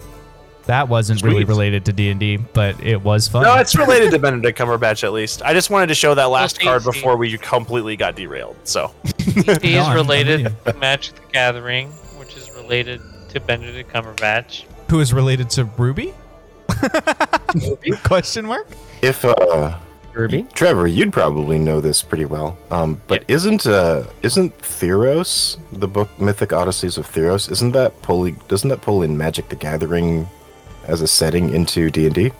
that 0.68 0.86
wasn't 0.88 1.22
really 1.22 1.44
related 1.44 1.86
to 1.86 1.92
D 1.94 2.10
and 2.10 2.20
D, 2.20 2.36
but 2.36 2.78
it 2.84 3.02
was 3.02 3.26
fun. 3.26 3.42
No, 3.42 3.56
it's 3.56 3.74
related 3.74 4.10
to 4.12 4.18
Benedict 4.18 4.58
Cumberbatch 4.58 5.02
at 5.02 5.12
least. 5.14 5.40
I 5.42 5.54
just 5.54 5.70
wanted 5.70 5.86
to 5.86 5.94
show 5.94 6.14
that 6.14 6.26
last 6.26 6.60
card 6.60 6.84
before 6.84 7.16
we 7.16 7.36
completely 7.38 7.96
got 7.96 8.16
derailed. 8.16 8.56
So 8.64 8.92
He 9.18 9.40
is 9.40 9.48
I'm- 9.78 9.90
I'm 9.90 9.96
related 9.96 10.44
with 10.44 10.64
to 10.64 10.72
Magic 10.74 11.14
the 11.16 11.32
Gathering, 11.32 11.88
which 12.18 12.36
is 12.36 12.50
related 12.52 13.00
to 13.30 13.40
Benedict 13.40 13.90
Cumberbatch. 13.92 14.64
Who 14.90 15.00
is 15.00 15.12
related 15.14 15.48
to 15.50 15.64
RWBY? 15.64 16.14
Question 18.04 18.44
mark. 18.44 18.66
If 19.00 19.24
uh, 19.24 19.78
RWBY? 20.12 20.52
Trevor, 20.52 20.86
you'd 20.86 21.14
probably 21.14 21.58
know 21.58 21.80
this 21.80 22.02
pretty 22.02 22.26
well. 22.26 22.58
Um, 22.70 23.00
but 23.06 23.24
isn't 23.28 23.66
uh, 23.66 24.04
isn't 24.22 24.56
Theros 24.58 25.56
the 25.72 25.88
book 25.88 26.10
Mythic 26.20 26.50
Odysseys 26.50 26.98
of 26.98 27.06
Theros? 27.10 27.50
Isn't 27.50 27.72
that 27.72 28.00
pull? 28.02 28.30
Doesn't 28.48 28.68
that 28.68 28.82
pull 28.82 29.02
in 29.02 29.16
Magic 29.16 29.48
the 29.48 29.56
Gathering 29.56 30.28
as 30.88 31.00
a 31.02 31.06
setting 31.06 31.54
into 31.54 31.90
D 31.90 32.06
and 32.06 32.14
D? 32.14 32.32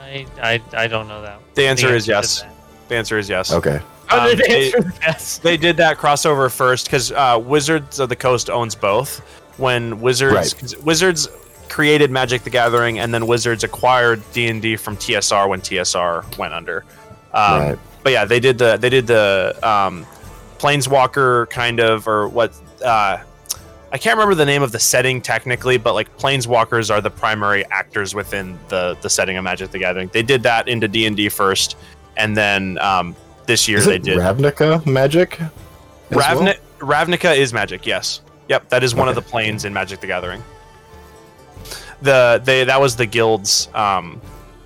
I, 0.00 0.26
I, 0.42 0.62
I 0.74 0.86
don't 0.86 1.08
know 1.08 1.22
that. 1.22 1.40
The 1.54 1.66
answer 1.66 1.94
is 1.94 2.04
to 2.04 2.10
yes. 2.12 2.44
the 2.88 2.94
answer 2.96 3.18
is 3.18 3.28
yes. 3.28 3.52
Okay. 3.52 3.80
Oh, 4.10 4.20
Um, 4.20 4.28
the 4.30 4.36
they- 4.46 4.72
answer 4.72 4.92
yes. 5.02 5.38
they 5.42 5.56
did 5.56 5.76
that 5.78 5.96
crossover 5.98 6.50
first 6.50 6.86
because 6.86 7.12
uh, 7.12 7.40
Wizards 7.42 7.98
of 8.00 8.08
the 8.08 8.16
Coast 8.16 8.50
owns 8.50 8.74
both. 8.74 9.20
When 9.58 10.00
Wizards 10.00 10.54
'cause 10.54 10.76
Wizards 10.78 11.28
created 11.68 12.10
Magic 12.12 12.42
the 12.44 12.50
Gathering, 12.50 13.00
and 13.00 13.12
then 13.12 13.26
Wizards 13.26 13.64
acquired 13.64 14.22
D 14.32 14.46
and 14.48 14.62
D 14.62 14.76
from 14.76 14.96
TSR 14.96 15.48
when 15.48 15.60
TSR 15.60 16.38
went 16.38 16.54
under. 16.54 16.84
Um, 17.34 17.60
Right. 17.60 17.78
But 18.04 18.12
yeah, 18.12 18.24
they 18.24 18.38
did 18.40 18.56
the 18.58 18.76
they 18.76 18.88
did 18.88 19.06
the 19.08 19.58
um, 19.64 20.06
Planeswalker 20.58 21.50
kind 21.50 21.80
of 21.80 22.06
or 22.08 22.28
what. 22.28 22.52
Uh, 22.84 23.18
I 23.90 23.96
can't 23.98 24.16
remember 24.16 24.34
the 24.34 24.44
name 24.44 24.62
of 24.62 24.70
the 24.72 24.78
setting 24.78 25.22
technically, 25.22 25.78
but 25.78 25.94
like 25.94 26.14
Planeswalkers 26.18 26.90
are 26.90 27.00
the 27.00 27.10
primary 27.10 27.64
actors 27.66 28.14
within 28.14 28.58
the 28.68 28.96
the 29.00 29.08
setting 29.08 29.36
of 29.38 29.44
Magic 29.44 29.70
the 29.70 29.78
Gathering. 29.78 30.10
They 30.12 30.22
did 30.22 30.42
that 30.42 30.68
into 30.68 30.88
D 30.88 31.06
and 31.06 31.16
D 31.16 31.28
first, 31.30 31.76
and 32.16 32.36
then 32.36 32.78
um, 32.78 33.16
this 33.46 33.66
year 33.66 33.78
Is 33.78 33.86
they 33.86 33.98
did 33.98 34.18
Ravnica 34.18 34.84
magic? 34.84 35.40
as 35.40 35.50
well? 36.10 36.54
Ravnica, 36.80 37.36
is 37.36 37.52
magic. 37.52 37.86
Yes. 37.86 38.20
Yep. 38.48 38.68
That 38.68 38.82
is 38.84 38.94
one 38.94 39.08
of 39.08 39.14
the 39.14 39.22
planes 39.22 39.64
in 39.64 39.72
Magic 39.72 40.00
the 40.00 40.06
Gathering. 40.06 40.42
The 42.02 42.40
they 42.44 42.64
that 42.64 42.80
was 42.80 42.94
the 42.96 43.06
guilds 43.06 43.68
um 43.74 44.20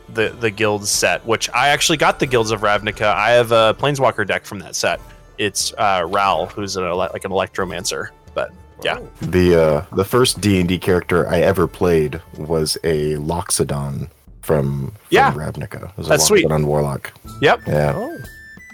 the 0.08 0.28
the 0.40 0.50
guilds 0.50 0.90
set, 0.90 1.24
which 1.24 1.48
I 1.50 1.68
actually 1.68 1.96
got 1.98 2.18
the 2.18 2.26
guilds 2.26 2.50
of 2.50 2.60
Ravnica. 2.60 3.06
I 3.06 3.30
have 3.30 3.52
a 3.52 3.74
planeswalker 3.78 4.26
deck 4.26 4.44
from 4.44 4.58
that 4.58 4.74
set. 4.76 5.00
It's 5.38 5.72
uh 5.74 6.04
Ral, 6.08 6.46
who's 6.46 6.76
an 6.76 6.84
ele- 6.84 6.96
like 6.98 7.24
an 7.24 7.30
electromancer. 7.30 8.08
But 8.34 8.52
yeah. 8.84 8.98
The 9.20 9.60
uh, 9.62 9.84
the 9.94 10.04
first 10.04 10.40
D 10.40 10.58
and 10.60 10.68
D 10.68 10.78
character 10.78 11.28
I 11.28 11.40
ever 11.40 11.66
played 11.66 12.20
was 12.36 12.76
a 12.84 13.14
Loxodon 13.16 14.08
from, 14.42 14.88
from 14.88 14.92
Yeah. 15.10 15.32
Ravnica. 15.32 15.90
It 15.90 15.96
was 15.96 16.08
That's 16.08 16.24
a 16.24 16.26
sweet. 16.26 16.46
Loxodon 16.46 16.64
warlock. 16.66 17.12
Yep. 17.40 17.60
Yeah. 17.66 17.92
Oh. 17.96 18.18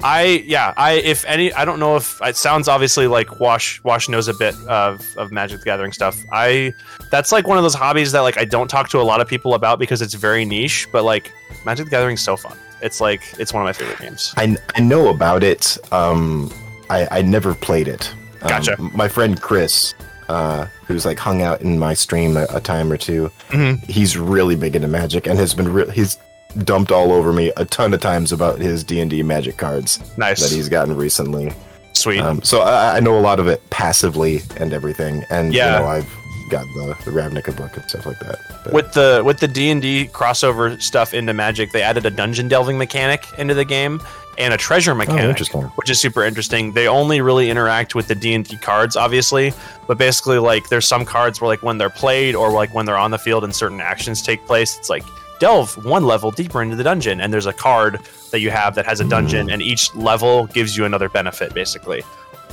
I 0.01 0.45
yeah, 0.47 0.75
I 0.77 0.93
if 0.93 1.25
any 1.25 1.53
I 1.55 1.65
don't 1.65 1.81
know 1.81 1.97
if 1.97 2.21
it 2.23 2.37
sounds 2.37 2.69
obviously 2.69 3.09
like 3.09 3.41
Wash 3.41 3.83
Wash 3.83 4.09
knows 4.09 4.29
a 4.29 4.35
bit 4.35 4.55
of, 4.69 5.01
of 5.17 5.33
Magic 5.33 5.59
the 5.59 5.65
Gathering 5.65 5.91
stuff. 5.91 6.17
I 6.33 6.73
that's 7.11 7.33
like 7.33 7.49
one 7.49 7.59
of 7.59 7.65
those 7.65 7.75
hobbies 7.75 8.13
that 8.13 8.21
like 8.21 8.39
I 8.39 8.45
don't 8.45 8.69
talk 8.69 8.89
to 8.91 9.01
a 9.01 9.03
lot 9.03 9.21
of 9.21 9.27
people 9.27 9.55
about 9.55 9.81
because 9.81 10.01
it's 10.01 10.15
very 10.15 10.45
niche, 10.45 10.87
but 10.93 11.03
like 11.03 11.33
Magic 11.67 11.87
the 11.87 11.91
Gathering's 11.91 12.23
so 12.23 12.37
fun. 12.37 12.57
It's 12.81 13.01
like 13.01 13.23
it's 13.41 13.53
one 13.53 13.61
of 13.61 13.67
my 13.67 13.73
favorite 13.73 13.99
games. 13.99 14.33
I, 14.37 14.57
I 14.77 14.81
know 14.81 15.09
about 15.09 15.43
it. 15.43 15.77
Um, 15.93 16.53
I, 16.89 17.09
I 17.19 17.23
never 17.23 17.53
played 17.55 17.89
it. 17.89 18.15
Um, 18.43 18.49
Gotcha. 18.49 18.77
My 18.95 19.09
friend 19.09 19.41
Chris, 19.41 19.95
uh, 20.29 20.67
who's 20.87 21.05
like 21.05 21.19
hung 21.19 21.43
out 21.43 21.61
in 21.63 21.79
my 21.79 21.95
stream 21.95 22.37
a, 22.37 22.47
a 22.51 22.61
time 22.61 22.93
or 22.93 22.97
2 22.97 23.31
Mhm. 23.51 23.83
he's 23.85 24.17
really 24.19 24.57
big 24.57 24.77
into 24.77 24.89
Magic 24.89 25.27
and 25.27 25.39
has 25.39 25.55
been 25.55 25.73
re- 25.73 25.91
he's 25.91 26.19
dumped 26.65 26.91
all 26.93 27.13
over 27.13 27.33
me 27.33 27.53
a 27.57 27.65
ton 27.65 27.93
of 27.95 28.01
times 28.01 28.33
about 28.33 28.59
his 28.59 28.85
D 28.85 29.01
and 29.01 29.11
D 29.11 29.23
Magic 29.23 29.57
cards 29.57 29.99
Nice. 30.17 30.41
that 30.41 30.55
he's 30.55 30.69
gotten 30.69 30.97
recently. 30.97 31.53
Sweet. 31.95 32.21
Um, 32.21 32.43
so 32.43 32.61
I, 32.61 32.99
I 32.99 33.01
know 33.01 33.19
a 33.19 33.21
lot 33.21 33.41
of 33.41 33.49
it 33.49 33.69
passively 33.71 34.43
and 34.59 34.73
everything, 34.73 35.25
and 35.31 35.53
Yeah. 35.53 35.75
you 35.79 35.83
know 35.83 35.89
I've 35.89 36.09
got 36.51 36.65
the, 36.75 36.97
the 37.05 37.11
Ravnica 37.11 37.55
book 37.57 37.77
and 37.77 37.85
stuff 37.89 38.07
like 38.07 38.19
that. 38.21 38.39
But 38.65 38.73
with 38.73 38.93
the 38.93 39.23
with 39.25 39.39
the 39.41 39.49
D&D 39.49 40.09
crossover 40.13 40.81
stuff 40.81 41.13
into 41.13 41.33
Magic, 41.35 41.73
they 41.73 41.83
added 41.83 42.07
a 42.07 42.11
dungeon 42.11 42.49
delving 42.49 42.79
mechanic 42.79 43.27
into 43.39 43.53
the 43.55 43.65
game 43.65 44.01
and 44.39 44.55
a 44.55 44.57
treasure 44.57 44.95
mechanic, 44.95 45.37
Oh, 45.55 45.63
which 45.75 45.91
is 45.91 46.01
super 46.01 46.25
interesting. 46.25 46.73
They 46.73 46.87
only 46.87 47.21
really 47.21 47.51
interact 47.51 47.95
with 47.95 48.07
the 48.09 48.15
D&D 48.15 48.57
cards 48.59 48.97
obviously, 48.97 49.53
but 49.87 49.99
basically 49.99 50.39
like 50.39 50.69
there's 50.69 50.87
some 50.87 51.05
cards 51.05 51.41
where 51.41 51.49
like 51.49 51.63
when 51.63 51.77
they're 51.77 51.91
played 51.91 52.35
or 52.35 52.51
like 52.53 52.73
when 52.73 52.87
they're 52.87 52.97
on 52.97 53.11
the 53.11 53.19
field 53.19 53.43
and 53.45 53.55
certain 53.55 53.81
actions 53.81 54.23
take 54.23 54.47
place, 54.47 54.79
it's 54.79 54.89
like 54.89 55.03
delve 55.41 55.85
one 55.85 56.05
level 56.05 56.31
deeper 56.31 56.63
into 56.63 56.77
the 56.77 56.83
dungeon 56.85 57.21
and 57.21 57.33
there's 57.33 57.47
a 57.47 57.53
card 57.53 58.01
that 58.31 58.41
you 58.41 58.51
have 58.51 58.75
that 58.75 58.87
has 58.87 59.01
a 59.01 59.05
dungeon 59.05 59.51
and 59.51 59.61
each 59.61 59.95
level 59.95 60.47
gives 60.47 60.77
you 60.77 60.85
another 60.85 61.09
benefit 61.09 61.53
basically. 61.53 62.03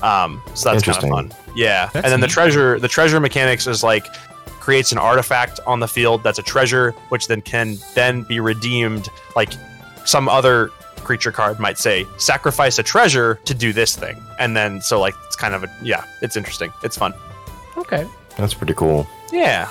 Um, 0.02 0.42
so 0.56 0.72
that's 0.72 0.84
kind 0.84 0.98
of 0.98 1.10
fun. 1.10 1.34
Yeah. 1.56 1.90
That's 1.94 2.04
and 2.04 2.12
then 2.12 2.20
the 2.20 2.28
treasure 2.28 2.80
the 2.80 2.88
treasure 2.88 3.20
mechanics 3.20 3.68
is 3.68 3.84
like 3.84 4.06
creates 4.60 4.92
an 4.92 4.98
artifact 4.98 5.60
on 5.68 5.80
the 5.80 5.88
field 5.88 6.24
that's 6.24 6.40
a 6.40 6.44
treasure 6.44 6.92
which 7.10 7.28
then 7.28 7.42
can 7.42 7.78
then 7.94 8.24
be 8.24 8.40
redeemed 8.40 9.08
like 9.36 9.54
some 10.06 10.28
other 10.28 10.72
creature 11.06 11.32
card 11.32 11.60
might 11.60 11.78
say 11.78 12.06
sacrifice 12.18 12.78
a 12.80 12.84
treasure 12.84 13.40
to 13.46 13.54
do 13.54 13.72
this 13.72 13.96
thing 13.96 14.22
and 14.40 14.58
then 14.58 14.82
so 14.82 15.00
like 15.00 15.14
it's 15.28 15.36
kind 15.38 15.54
of 15.54 15.64
a 15.64 15.70
yeah 15.82 16.04
it's 16.22 16.36
interesting 16.36 16.72
it's 16.84 16.98
fun 16.98 17.14
Okay. 17.78 18.08
that's 18.38 18.54
pretty 18.54 18.74
cool. 18.74 19.08
yeah 19.32 19.70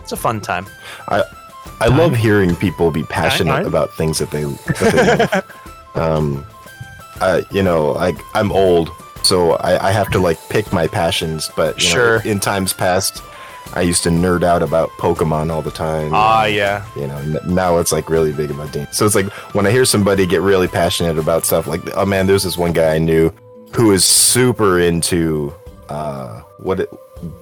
it's 0.00 0.12
a 0.12 0.16
fun 0.16 0.40
time 0.40 0.66
I 1.08 1.24
I 1.80 1.88
love 1.88 2.14
hearing 2.14 2.54
people 2.56 2.90
be 2.90 3.02
passionate 3.04 3.50
Fine. 3.52 3.66
about 3.66 3.92
things 3.94 4.18
that 4.20 4.30
they, 4.30 4.44
that 4.44 5.44
they 5.94 6.00
um, 6.00 6.44
I, 7.20 7.44
you 7.50 7.62
know, 7.62 7.92
like 7.92 8.16
I'm 8.34 8.52
old, 8.52 8.90
so 9.22 9.52
I, 9.52 9.88
I 9.88 9.92
have 9.92 10.10
to 10.12 10.18
like 10.18 10.38
pick 10.50 10.72
my 10.72 10.86
passions. 10.86 11.50
But 11.56 11.76
you 11.76 11.88
Sure. 11.88 12.18
know, 12.24 12.30
in 12.30 12.38
times 12.40 12.72
past, 12.72 13.22
I 13.74 13.82
used 13.82 14.02
to 14.04 14.08
nerd 14.10 14.42
out 14.44 14.62
about 14.62 14.90
Pokemon 14.92 15.50
all 15.50 15.60
the 15.62 15.70
time. 15.70 16.10
Ah, 16.14 16.44
yeah. 16.46 16.84
you 16.96 17.06
know 17.06 17.20
now 17.46 17.78
it's 17.78 17.92
like 17.92 18.08
really 18.08 18.32
big 18.32 18.50
about 18.50 18.72
D. 18.72 18.84
So 18.92 19.04
it's 19.04 19.14
like 19.14 19.26
when 19.54 19.66
I 19.66 19.70
hear 19.70 19.84
somebody 19.84 20.26
get 20.26 20.40
really 20.40 20.68
passionate 20.68 21.18
about 21.18 21.44
stuff 21.44 21.66
like 21.66 21.82
oh 21.96 22.06
man, 22.06 22.26
there's 22.26 22.44
this 22.44 22.56
one 22.56 22.72
guy 22.72 22.94
I 22.94 22.98
knew 22.98 23.32
who 23.74 23.90
is 23.92 24.04
super 24.04 24.78
into 24.80 25.52
uh 25.88 26.40
what 26.58 26.80
it, 26.80 26.90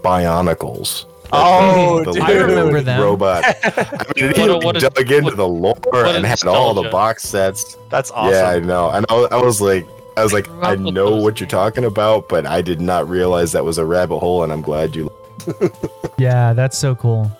Bionicles. 0.02 1.06
Oh, 1.34 2.04
The 2.04 2.12
dude. 2.12 2.22
I 2.22 2.32
remember. 2.32 3.02
Robot. 3.02 3.42
I 3.44 4.04
mean, 4.16 4.34
he 4.34 4.48
what 4.50 4.76
a- 4.76 4.80
dug 4.80 5.10
into 5.10 5.22
what- 5.24 5.36
the 5.36 5.48
lore 5.48 5.74
and 6.06 6.24
had 6.26 6.44
all 6.44 6.74
the 6.74 6.88
box 6.90 7.22
sets. 7.24 7.76
That's 7.90 8.10
awesome. 8.10 8.32
Yeah, 8.34 8.48
I 8.50 8.58
know. 8.60 8.90
And 8.90 9.06
I, 9.08 9.14
I 9.30 9.36
was 9.42 9.60
like, 9.60 9.86
I 10.16 10.22
was 10.22 10.34
like, 10.34 10.46
I 10.62 10.74
know 10.74 11.16
what 11.16 11.40
you're 11.40 11.48
talking 11.48 11.84
about, 11.84 12.28
but 12.28 12.44
I 12.44 12.60
did 12.60 12.80
not 12.82 13.08
realize 13.08 13.52
that 13.52 13.64
was 13.64 13.78
a 13.78 13.84
rabbit 13.86 14.18
hole, 14.18 14.42
and 14.42 14.52
I'm 14.52 14.60
glad 14.60 14.94
you. 14.94 15.10
Yeah, 16.18 16.52
that's 16.52 16.78
so 16.78 16.94
cool. 16.94 17.30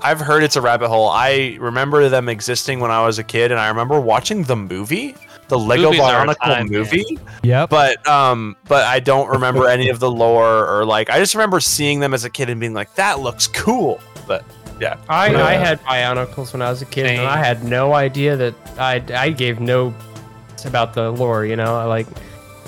I've 0.00 0.20
heard 0.20 0.42
it's 0.44 0.54
a 0.56 0.60
rabbit 0.60 0.88
hole. 0.88 1.08
I 1.08 1.56
remember 1.58 2.08
them 2.08 2.28
existing 2.28 2.78
when 2.78 2.90
I 2.90 3.04
was 3.04 3.18
a 3.18 3.24
kid, 3.24 3.50
and 3.50 3.58
I 3.58 3.68
remember 3.68 3.98
watching 4.00 4.44
the 4.44 4.54
movie, 4.54 5.14
the 5.48 5.58
Lego 5.58 5.84
Movies 5.84 6.00
Bionicle 6.00 6.36
time, 6.44 6.70
man. 6.70 6.80
movie. 6.80 7.18
Yeah. 7.42 7.66
But 7.66 8.06
um, 8.06 8.56
but 8.68 8.84
I 8.84 9.00
don't 9.00 9.28
remember 9.30 9.66
any 9.68 9.88
of 9.88 9.98
the 9.98 10.10
lore 10.22 10.68
or 10.68 10.84
like. 10.84 11.10
I 11.10 11.18
just 11.18 11.34
remember 11.34 11.58
seeing 11.58 12.00
them 12.00 12.14
as 12.14 12.24
a 12.24 12.30
kid 12.30 12.50
and 12.50 12.60
being 12.60 12.74
like, 12.74 12.94
"That 12.94 13.20
looks 13.20 13.46
cool." 13.48 13.98
But 14.28 14.44
yeah, 14.80 14.96
I, 15.08 15.30
Yeah. 15.30 15.44
I 15.44 15.52
had 15.54 15.80
Bionicles 15.82 16.52
when 16.52 16.62
I 16.62 16.70
was 16.70 16.82
a 16.82 16.86
kid, 16.86 17.06
Same. 17.06 17.20
and 17.20 17.28
I 17.28 17.38
had 17.42 17.64
no 17.64 17.94
idea 17.94 18.36
that 18.36 18.54
I 18.78 19.02
I 19.14 19.30
gave 19.30 19.58
no 19.58 19.92
about 20.66 20.94
the 20.94 21.10
lore. 21.10 21.46
You 21.46 21.56
know, 21.56 21.74
I 21.76 21.84
like 21.84 22.06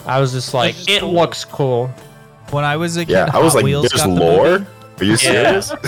I 0.07 0.19
was 0.21 0.33
just 0.33 0.55
like, 0.55 0.75
just 0.75 0.89
it 0.89 1.01
cool. 1.01 1.13
looks 1.15 1.45
cool. 1.45 1.91
When 2.51 2.65
I 2.65 2.77
was 2.77 2.97
a 2.97 3.05
kid, 3.05 3.13
Yeah, 3.13 3.31
I 3.33 3.39
was 3.39 3.53
Hot 3.53 3.57
like, 3.57 3.65
Wheels 3.65 3.89
there's 3.89 4.03
got 4.03 4.09
the 4.09 4.21
lore. 4.21 4.59
movie. 4.59 4.67
Are 5.01 5.05
you 5.05 5.17
serious? 5.17 5.73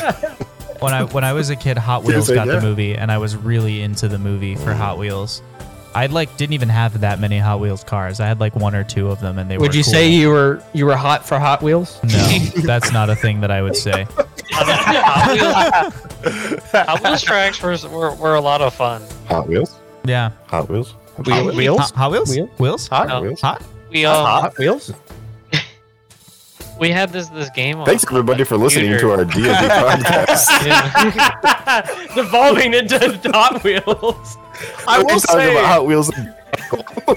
When 0.80 0.94
I 0.94 1.02
when 1.02 1.24
I 1.24 1.32
was 1.32 1.51
a 1.51 1.56
kid, 1.56 1.76
Hot 1.76 2.05
Wheels 2.05 2.26
Seriously, 2.26 2.35
got 2.36 2.47
yeah. 2.47 2.60
the 2.60 2.66
movie, 2.68 2.94
and 2.94 3.10
I 3.10 3.18
was 3.18 3.35
really 3.36 3.82
into 3.82 4.06
the 4.06 4.16
movie 4.18 4.55
for 4.55 4.72
Hot 4.72 4.97
Wheels. 4.97 5.43
I 5.93 6.06
like 6.06 6.36
didn't 6.36 6.52
even 6.52 6.68
have 6.68 7.01
that 7.01 7.18
many 7.18 7.36
Hot 7.36 7.59
Wheels 7.59 7.82
cars. 7.82 8.20
I 8.20 8.26
had 8.28 8.39
like 8.39 8.55
one 8.55 8.76
or 8.76 8.85
two 8.85 9.09
of 9.09 9.18
them, 9.20 9.39
and 9.40 9.51
they 9.51 9.59
were. 9.59 9.62
Would 9.62 9.74
you 9.74 9.82
cool. 9.82 9.93
say 9.93 10.09
you 10.09 10.28
were 10.28 10.62
you 10.74 10.86
were 10.86 10.94
hot 10.94 11.26
for 11.26 11.36
Hot 11.40 11.62
Wheels? 11.64 11.98
No, 12.05 12.18
that's 12.62 12.93
not 12.93 13.10
a 13.10 13.16
thing 13.16 13.40
that 13.40 13.51
I 13.51 13.60
would 13.60 13.74
say. 13.74 14.06
Hot 14.52 15.32
Wheels, 15.32 16.70
Hot 16.72 17.02
Wheels 17.02 17.22
tracks 17.22 17.60
were, 17.60 17.76
were, 17.90 18.14
were 18.14 18.35
a 18.36 18.40
lot 18.40 18.60
of 18.62 18.72
fun. 18.72 19.02
Hot 19.26 19.48
Wheels. 19.48 19.76
Yeah, 20.05 20.30
Hot 20.47 20.68
Wheels. 20.68 20.94
Wheel- 21.26 21.55
wheels? 21.56 21.78
Hot, 21.80 21.90
Hot 21.97 22.10
Wheels. 22.12 22.30
Wheel? 22.30 22.47
Wheels. 22.59 22.86
Hot 22.86 23.09
No. 23.09 23.22
Wheels. 23.22 23.40
Hot. 23.40 23.64
We 23.90 24.05
um, 24.05 24.14
Hot 24.24 24.59
Wheels? 24.59 24.93
We 26.78 26.90
had 26.90 27.10
this 27.10 27.28
this 27.28 27.50
game. 27.50 27.78
On. 27.80 27.86
Thanks 27.86 28.05
on 28.05 28.16
everybody 28.16 28.44
for 28.44 28.56
listening 28.56 28.98
to 28.98 29.10
our 29.10 29.24
D 29.24 29.48
and 29.48 29.59
D 29.59 29.74
podcast. 29.74 30.48
Yeah. 30.66 32.09
Devolving 32.14 32.74
into 32.74 32.98
Hot 33.32 33.62
Wheels. 33.62 34.38
I 34.86 34.98
We're 34.98 35.05
will 35.05 35.20
talking 35.20 35.40
say 35.40 35.50
about 35.52 35.66
Hot 35.66 35.86
Wheels. 35.86 36.10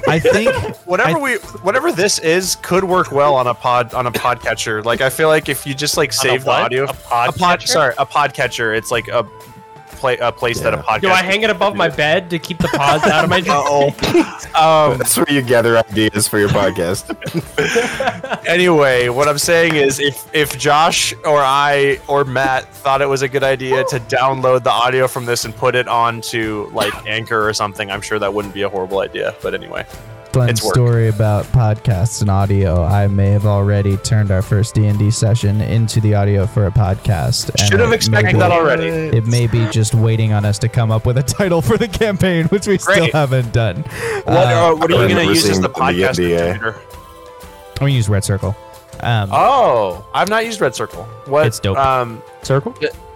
I 0.08 0.20
think 0.20 0.54
whatever 0.86 1.18
I- 1.18 1.22
we 1.22 1.36
whatever 1.64 1.92
this 1.92 2.20
is 2.20 2.56
could 2.58 2.84
work 2.84 3.12
well 3.12 3.34
on 3.36 3.48
a 3.48 3.54
pod 3.54 3.94
on 3.94 4.06
a 4.08 4.12
podcatcher. 4.12 4.84
Like 4.84 5.02
I 5.02 5.10
feel 5.10 5.28
like 5.28 5.50
if 5.50 5.66
you 5.66 5.74
just 5.74 5.98
like 5.98 6.14
save 6.14 6.44
the 6.44 6.52
audio, 6.52 6.84
A 6.86 6.94
pod. 6.94 7.30
a 7.30 7.32
pod 7.34 7.62
sorry 7.64 7.94
a 7.98 8.06
podcatcher. 8.06 8.76
It's 8.78 8.92
like 8.92 9.08
a 9.08 9.28
play 10.02 10.18
a 10.18 10.32
place 10.32 10.60
that 10.62 10.74
a 10.74 10.78
Yeah. 10.78 10.84
podcast. 10.84 11.02
Do 11.02 11.10
I 11.10 11.22
hang 11.24 11.44
it 11.44 11.50
above 11.52 11.76
my 11.76 11.88
bed 11.88 12.30
to 12.32 12.40
keep 12.40 12.58
the 12.58 12.68
pods 12.70 13.04
out 13.06 13.24
of 13.24 13.30
my 13.30 13.38
Uh-oh. 13.48 13.88
um, 14.92 14.98
That's 14.98 15.16
where 15.16 15.32
you 15.32 15.42
gather 15.44 15.78
ideas 15.78 16.28
for 16.28 16.40
your 16.40 16.50
podcast. 16.50 17.06
anyway, 18.48 19.10
what 19.10 19.28
I'm 19.28 19.38
saying 19.38 19.76
is, 19.76 20.00
if 20.00 20.28
if 20.34 20.58
Josh 20.58 21.14
or 21.24 21.40
I 21.40 22.00
or 22.08 22.24
Matt 22.26 22.74
thought 22.74 23.02
it 23.02 23.08
was 23.08 23.22
a 23.22 23.28
good 23.30 23.44
idea 23.44 23.84
to 23.86 24.00
download 24.02 24.64
the 24.64 24.72
audio 24.72 25.08
from 25.08 25.26
this 25.26 25.46
and 25.46 25.56
put 25.56 25.76
it 25.76 25.88
onto 25.88 26.70
like 26.74 26.94
Anchor 27.06 27.48
or 27.48 27.54
something, 27.54 27.92
I'm 27.92 28.02
sure 28.02 28.18
that 28.20 28.34
wouldn't 28.34 28.54
be 28.54 28.64
a 28.64 28.70
horrible 28.70 29.00
idea. 29.00 29.36
But 29.44 29.54
anyway, 29.54 29.86
Fun 30.34 30.50
It's 30.50 30.64
work. 30.64 30.74
story 30.74 31.08
about 31.10 31.44
podcasts 31.48 32.22
and 32.22 32.30
audio. 32.30 32.84
I 32.84 33.08
may 33.08 33.32
have 33.32 33.46
already 33.46 33.98
turned 33.98 34.32
our 34.32 34.42
first 34.42 34.74
D 34.74 34.86
and 34.86 34.98
D 34.98 35.12
session 35.12 35.60
into 35.60 36.00
the 36.00 36.16
audio 36.16 36.48
for 36.48 36.68
a 36.68 36.72
podcast. 36.72 37.50
and 37.50 37.60
should 37.70 37.82
have 37.82 37.92
expected 37.92 38.40
that 38.40 38.50
already. 38.50 38.86
It 38.88 39.26
may 39.28 39.48
be 39.48 39.68
just 39.72 39.94
waiting 39.94 40.32
on 40.32 40.46
us 40.46 40.58
to 40.60 40.70
come 40.70 40.90
up 40.90 41.06
with 41.06 41.18
a 41.18 41.24
title 41.24 41.62
for 41.62 41.78
the 41.78 41.88
campaign, 41.90 42.46
which 42.46 42.66
we 42.66 42.78
still 42.78 43.12
haven't 43.12 43.52
done. 43.52 43.82
What, 43.82 44.28
Uh, 44.28 44.32
uh, 44.32 44.76
what 44.76 44.90
are 44.90 45.08
you 45.08 45.14
going 45.14 45.28
to 45.28 45.34
use 45.34 45.40
as 45.44 45.50
seeing 45.52 45.62
the 45.62 45.68
the 45.68 45.74
podcast 45.74 46.18
NDA. 46.18 46.64
I'm 46.64 46.74
gonna 47.88 47.92
use 47.92 48.08
Red 48.08 48.24
Circle. 48.24 48.56
Um, 49.02 49.30
Oh, 49.34 50.06
I've 50.14 50.30
not 50.30 50.46
used 50.46 50.62
Red 50.62 50.76
Circle. 50.76 51.04
What? 51.26 51.48
It's 51.48 51.60
dope. 51.60 51.78
Um, 51.78 52.22
Circle? 52.44 52.74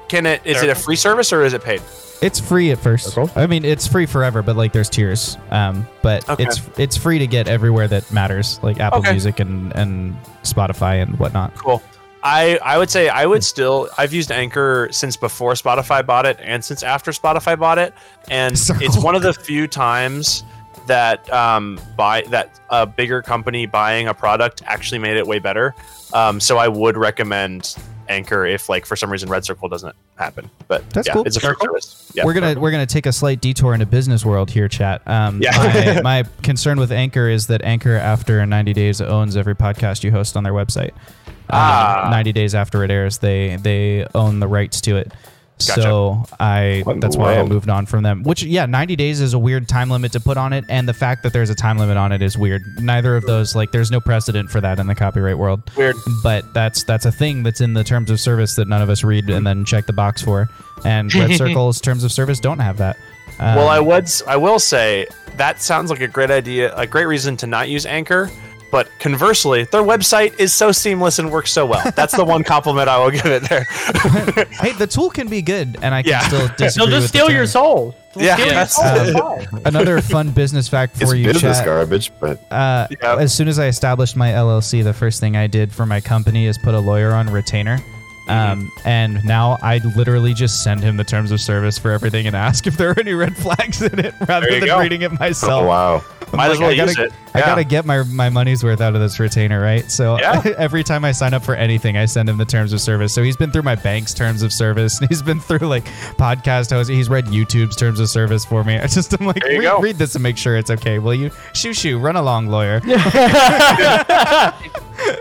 Can 0.10 0.26
it? 0.26 0.42
Is 0.46 0.62
it 0.62 0.70
a 0.70 0.76
free 0.76 0.96
service 0.96 1.32
or 1.34 1.44
is 1.44 1.54
it 1.54 1.64
paid? 1.64 1.82
It's 2.22 2.40
free 2.40 2.72
at 2.72 2.80
first. 2.80 3.08
Circle? 3.14 3.30
I 3.36 3.46
mean, 3.46 3.66
it's 3.66 3.86
free 3.88 4.06
forever, 4.06 4.42
but 4.42 4.56
like 4.56 4.72
there's 4.72 4.90
tiers. 4.90 5.38
Um, 5.52 5.86
but 6.02 6.28
Okay. 6.30 6.44
it's 6.44 6.62
it's 6.78 6.96
free 6.98 7.20
to 7.20 7.28
get 7.28 7.48
everywhere 7.48 7.88
that 7.90 8.10
matters, 8.12 8.60
like 8.64 8.80
Apple 8.80 9.00
Okay. 9.00 9.12
Music 9.12 9.40
and 9.40 9.76
and 9.76 10.16
Spotify 10.44 11.02
and 11.02 11.20
whatnot. 11.20 11.54
Cool. 11.56 11.82
I, 12.24 12.58
I 12.64 12.80
would 12.80 12.90
say 12.90 13.08
I 13.10 13.26
would 13.28 13.44
still 13.44 13.88
I've 14.00 14.12
used 14.14 14.32
Anchor 14.32 14.88
since 14.92 15.16
before 15.16 15.54
Spotify 15.54 16.04
bought 16.04 16.26
it 16.26 16.40
and 16.42 16.64
since 16.66 16.82
after 16.82 17.12
Spotify 17.12 17.60
bought 17.60 17.78
it 17.78 17.94
and 18.32 18.58
Circle. 18.68 18.82
it's 18.84 18.98
one 18.98 19.14
of 19.14 19.22
the 19.22 19.32
few 19.34 19.68
times 19.68 20.44
that 20.88 21.32
um 21.32 21.80
buy 21.96 22.24
that 22.30 22.60
a 22.72 22.88
bigger 22.88 23.22
company 23.22 23.66
buying 23.68 24.08
a 24.08 24.14
product 24.14 24.64
actually 24.66 25.00
made 25.00 25.18
it 25.18 25.28
way 25.28 25.38
better. 25.38 25.76
Um, 26.14 26.40
so 26.40 26.58
I 26.58 26.68
would 26.68 26.98
recommend 26.98 27.76
Anchor 28.10 28.46
if 28.46 28.70
like 28.70 28.86
for 28.86 28.96
some 28.96 29.12
reason 29.12 29.30
Red 29.30 29.46
Circle 29.46 29.70
doesn't 29.70 29.96
happen. 30.18 30.50
But 30.68 30.90
That's 30.92 31.08
yeah, 31.08 31.14
cool. 31.14 31.24
It's 31.26 31.38
a 31.38 31.40
free 31.40 31.56
service. 31.60 32.12
Yeah. 32.16 32.26
we're 32.26 32.34
gonna 32.34 32.60
we're 32.60 32.72
gonna 32.72 32.86
take 32.86 33.06
a 33.06 33.12
slight 33.12 33.42
detour 33.42 33.74
into 33.74 33.86
business 33.86 34.26
world 34.26 34.50
here, 34.52 34.68
chat. 34.68 35.02
Um, 35.08 35.42
Yeah. 35.42 36.02
my, 36.02 36.02
my 36.24 36.30
concern 36.44 36.80
with 36.80 36.92
Anchor 36.92 37.28
is 37.30 37.48
that 37.48 37.62
Anchor, 37.64 37.96
after 37.96 38.46
90 38.46 38.74
days, 38.74 39.02
owns 39.02 39.36
every 39.38 39.56
podcast 39.56 40.04
you 40.04 40.12
host 40.12 40.36
on 40.38 40.44
their 40.44 40.54
website. 40.54 40.92
Um, 41.28 41.60
Ah. 41.60 42.08
90 42.12 42.34
days 42.34 42.56
after 42.56 42.84
it 42.84 42.92
airs, 42.92 43.20
they 43.20 43.56
they 43.58 44.06
own 44.16 44.40
the 44.40 44.48
rights 44.48 44.82
to 44.82 44.98
it. 44.98 45.12
Gotcha. 45.60 45.82
So 45.82 46.24
I 46.38 46.82
What 46.84 47.00
that's 47.00 47.16
why 47.16 47.38
I 47.38 47.44
moved 47.44 47.70
on 47.70 47.86
from 47.86 48.04
them. 48.04 48.24
Which 48.24 48.44
yeah, 48.44 48.66
90 48.66 48.98
days 48.98 49.22
is 49.22 49.34
a 49.34 49.40
weird 49.40 49.70
time 49.70 49.90
limit 49.90 50.12
to 50.12 50.20
put 50.20 50.36
on 50.36 50.52
it, 50.52 50.66
and 50.68 50.88
the 50.88 50.94
fact 50.94 51.24
that 51.24 51.32
there's 51.32 51.50
a 51.50 51.56
time 51.56 51.78
limit 51.78 51.96
on 51.96 52.12
it 52.12 52.22
is 52.22 52.38
weird. 52.38 52.62
Neither 52.82 53.16
of 53.16 53.26
those 53.26 53.56
like 53.56 53.72
there's 53.72 53.90
no 53.90 54.02
precedent 54.02 54.50
for 54.50 54.60
that 54.60 54.80
in 54.80 54.88
the 54.88 54.96
copyright 54.96 55.38
world. 55.38 55.62
Weird. 55.78 55.96
But 56.22 56.54
that's 56.54 56.84
that's 56.84 57.06
a 57.06 57.12
thing 57.12 57.44
that's 57.44 57.62
in 57.62 57.74
the 57.74 57.86
terms 57.86 58.12
of 58.12 58.20
service 58.20 58.56
that 58.56 58.68
none 58.68 58.82
of 58.82 58.90
us 58.90 59.04
read 59.04 59.30
and 59.30 59.48
then 59.48 59.64
check 59.64 59.86
the 59.86 59.94
box 59.94 60.22
for. 60.22 60.50
And 60.84 61.14
Red 61.16 61.32
Circle's 61.38 61.80
terms 61.80 62.04
of 62.04 62.12
service 62.12 62.42
don't 62.42 62.60
have 62.60 62.78
that. 62.78 62.98
Um, 63.40 63.56
Well, 63.56 63.70
I 63.70 63.80
would. 63.80 64.10
I 64.28 64.36
will 64.36 64.60
say 64.60 65.08
that 65.38 65.62
sounds 65.62 65.90
like 65.90 66.02
a 66.02 66.08
great 66.08 66.32
idea, 66.32 66.76
a 66.76 66.86
great 66.86 67.06
reason 67.06 67.38
to 67.38 67.48
not 67.48 67.70
use 67.70 67.86
Anchor. 67.86 68.30
But 68.72 68.90
conversely, 69.00 69.64
their 69.66 69.84
website 69.84 70.38
is 70.40 70.54
so 70.54 70.72
seamless 70.72 71.20
and 71.20 71.32
works 71.32 71.52
so 71.52 71.66
well. 71.66 71.82
That's 71.96 72.16
the 72.16 72.26
one 72.26 72.44
compliment 72.54 72.90
I 72.90 72.98
will 72.98 73.12
give 73.12 73.26
it 73.26 73.44
there. 73.50 73.64
hey, 74.60 74.74
the 74.74 74.88
tool 74.88 75.10
can 75.10 75.28
be 75.28 75.42
good, 75.42 75.78
and 75.82 75.94
I 75.96 76.02
can 76.04 76.10
Yeah. 76.12 76.20
still 76.28 76.48
disagree 76.58 76.68
They'll 76.92 77.00
just 77.00 77.04
with 77.06 77.12
the 77.14 77.18
steal 77.20 77.32
your 77.32 77.46
soul. 77.46 77.96
They'll 78.16 78.26
Yeah, 78.26 78.66
steal 78.66 78.94
your 78.98 79.14
soul. 79.16 79.40
Um. 79.54 79.62
Another 79.66 80.02
fun 80.02 80.32
business 80.32 80.68
fact 80.68 81.00
It's 81.00 81.10
for 81.10 81.16
you, 81.16 81.26
business 81.26 81.58
chat. 81.58 81.66
garbage, 81.66 82.12
but 82.20 82.40
Uh, 82.52 82.88
Yeah. 83.02 83.16
As 83.18 83.34
soon 83.34 83.48
as 83.48 83.60
I 83.60 83.68
established 83.68 84.16
my 84.18 84.32
LLC, 84.32 84.82
the 84.84 84.94
first 84.94 85.20
thing 85.22 85.38
I 85.38 85.48
did 85.48 85.72
for 85.74 85.86
my 85.86 86.02
company 86.02 86.46
is 86.48 86.58
put 86.58 86.74
a 86.74 86.80
lawyer 86.80 87.14
on 87.14 87.32
retainer. 87.32 87.80
Um, 88.28 88.72
and 88.86 89.24
now 89.24 89.58
I 89.62 89.78
literally 89.96 90.34
just 90.34 90.64
send 90.64 90.82
him 90.82 90.98
the 90.98 91.04
terms 91.04 91.32
of 91.32 91.40
service 91.40 91.78
for 91.78 91.92
everything 91.92 92.26
and 92.26 92.36
ask 92.36 92.66
if 92.66 92.76
there 92.76 92.90
are 92.90 93.00
any 93.00 93.14
red 93.14 93.38
flags 93.38 93.82
in 93.84 94.00
it 94.00 94.16
rather 94.28 94.48
than 94.50 94.66
go. 94.66 94.80
reading 94.80 95.04
it 95.04 95.12
myself. 95.20 95.62
oh 95.64 95.68
wow, 95.68 96.04
I'm 96.34 96.38
Might 96.38 96.48
like, 96.48 96.52
as 96.54 96.60
well 96.60 96.70
I 96.72 96.76
gotta, 96.76 96.90
use 96.92 96.98
it. 96.98 97.14
I 97.36 97.42
gotta 97.42 97.64
get 97.64 97.86
my 97.86 98.04
my 98.04 98.30
money's 98.30 98.64
worth 98.64 98.82
out 98.82 98.96
of 98.96 99.02
this 99.02 99.20
retainer, 99.20 99.62
right? 99.62 99.90
So 99.92 100.18
Yeah. 100.20 100.42
every 100.58 100.84
time 100.84 101.04
I 101.06 101.12
sign 101.12 101.34
up 101.34 101.44
for 101.44 101.56
anything, 101.56 101.98
I 101.98 102.06
send 102.06 102.30
him 102.30 102.38
the 102.38 102.46
terms 102.46 102.74
of 102.74 102.82
service. 102.82 103.14
So 103.14 103.22
he's 103.24 103.38
been 103.38 103.52
through 103.52 103.64
my 103.64 103.76
bank's 103.76 104.14
terms 104.14 104.42
of 104.42 104.52
service. 104.54 105.00
And 105.00 105.10
he's 105.10 105.22
been 105.22 105.40
through 105.40 105.68
like 105.68 105.86
podcast 106.18 106.72
host. 106.72 106.90
He's 106.90 107.10
read 107.10 107.26
YouTube's 107.26 107.76
terms 107.76 108.00
of 108.00 108.10
service 108.10 108.46
for 108.46 108.64
me. 108.64 108.76
I 108.80 108.88
just 108.88 109.14
am 109.20 109.26
like, 109.28 109.42
There 109.42 109.52
you 109.54 109.60
read, 109.60 109.66
go. 109.66 109.80
read 109.80 109.96
this 109.98 110.16
and 110.16 110.24
make 110.24 110.38
sure 110.38 110.58
it's 110.58 110.70
okay, 110.72 111.00
will 111.00 111.14
you? 111.16 111.32
Shoo 111.54 111.74
shoo, 111.74 112.00
run 112.00 112.16
along, 112.16 112.48
lawyer. 112.48 112.80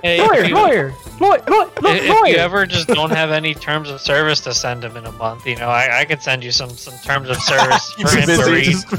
Hey, 0.03 0.19
if 0.21 0.29
lawyer, 0.29 0.45
you- 0.45 0.55
lawyer, 0.55 0.95
lawyer, 1.21 1.43
lawyer, 1.49 1.69
If, 1.79 2.03
if 2.05 2.09
lawyer. 2.09 2.27
you 2.33 2.37
ever 2.37 2.67
just 2.67 2.89
don't 2.89 3.11
have 3.11 3.31
any 3.31 3.55
terms 3.55 3.91
of 3.91 4.01
service 4.01 4.41
to 4.43 4.55
send 4.55 4.85
him 4.85 4.97
in 4.97 5.05
a 5.07 5.13
month, 5.13 5.47
you 5.47 5.57
know, 5.57 5.69
I, 5.69 6.01
I 6.01 6.05
could 6.05 6.23
send 6.23 6.45
you 6.45 6.53
some 6.53 6.71
some 6.71 6.95
terms 7.05 7.29
of 7.29 7.37
service 7.39 7.93
for 7.95 8.09
him 8.17 8.27
to 8.27 8.51
read. 8.51 8.77
For 8.77 8.97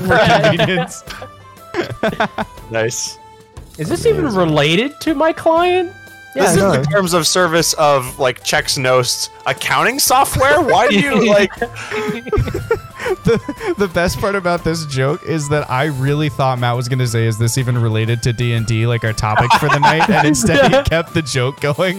convenience. 0.58 1.04
Nice. 2.72 3.18
Is 3.78 3.90
this 3.90 4.06
even 4.06 4.26
related 4.26 5.00
to 5.02 5.14
my 5.16 5.32
client? 5.34 5.92
this 6.34 6.52
is 6.52 6.58
no. 6.58 6.72
the 6.76 6.82
terms 6.84 7.14
of 7.14 7.26
service 7.26 7.74
of 7.76 8.20
like 8.20 8.44
checks 8.44 8.78
notes 8.78 9.30
accounting 9.46 10.00
software. 10.00 10.62
Why 10.62 10.88
do 10.90 11.00
you 11.00 11.30
like? 11.30 11.54
the, 13.24 13.74
the 13.78 13.88
best 13.88 14.20
part 14.20 14.36
about 14.36 14.64
this 14.64 14.86
joke 14.88 15.24
is 15.24 15.48
that 15.50 15.70
I 15.70 15.86
really 15.86 16.30
thought 16.30 16.60
Matt 16.60 16.76
was 16.76 16.90
going 16.90 17.00
to 17.00 17.08
say, 17.08 17.26
"Is 17.26 17.38
this 17.38 17.58
even 17.58 17.78
related 17.78 18.22
to 18.24 18.34
D 18.34 18.54
and 18.54 18.66
D, 18.66 18.86
like 18.88 19.04
our 19.06 19.14
topics 19.14 19.56
for 19.58 19.70
the 19.70 19.80
night?" 19.80 20.10
And 20.10 20.28
instead, 20.28 20.72
he 20.74 20.82
kept 20.90 21.14
the 21.14 21.22
joke 21.22 21.62
going. 21.62 21.98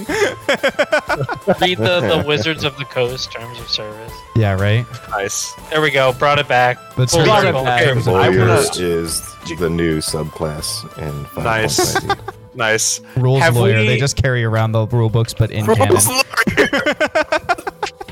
Read 1.61 1.79
the, 1.79 2.01
the 2.01 2.25
Wizards 2.27 2.65
of 2.65 2.77
the 2.77 2.85
Coast 2.85 3.33
terms 3.33 3.59
of 3.61 3.69
service. 3.69 4.13
Yeah, 4.35 4.53
right. 4.61 4.85
Nice. 5.11 5.55
There 5.71 5.81
we 5.81 5.91
go. 5.91 6.13
Brought 6.13 6.39
it 6.39 6.49
back. 6.49 6.79
The 6.97 7.07
Full 7.07 7.25
terms- 7.25 7.41
circle. 7.43 7.65
back. 7.65 7.85
terms 7.85 8.07
of- 8.07 8.15
I 8.15 8.29
wanna- 8.29 8.61
is 8.75 9.36
the 9.55 9.71
new 9.71 9.99
subclass 9.99 10.83
in 10.99 11.25
Final 11.27 11.43
Nice. 11.45 11.97
Nice. 12.57 13.03
rules 13.19 13.43
Have 13.43 13.55
lawyer. 13.57 13.81
we- 13.81 13.87
They 13.87 13.99
just 13.99 14.17
carry 14.17 14.43
around 14.43 14.73
the 14.73 14.87
rule 14.87 15.11
books, 15.11 15.35
but 15.35 15.51
in 15.51 15.67
canon. 15.67 15.99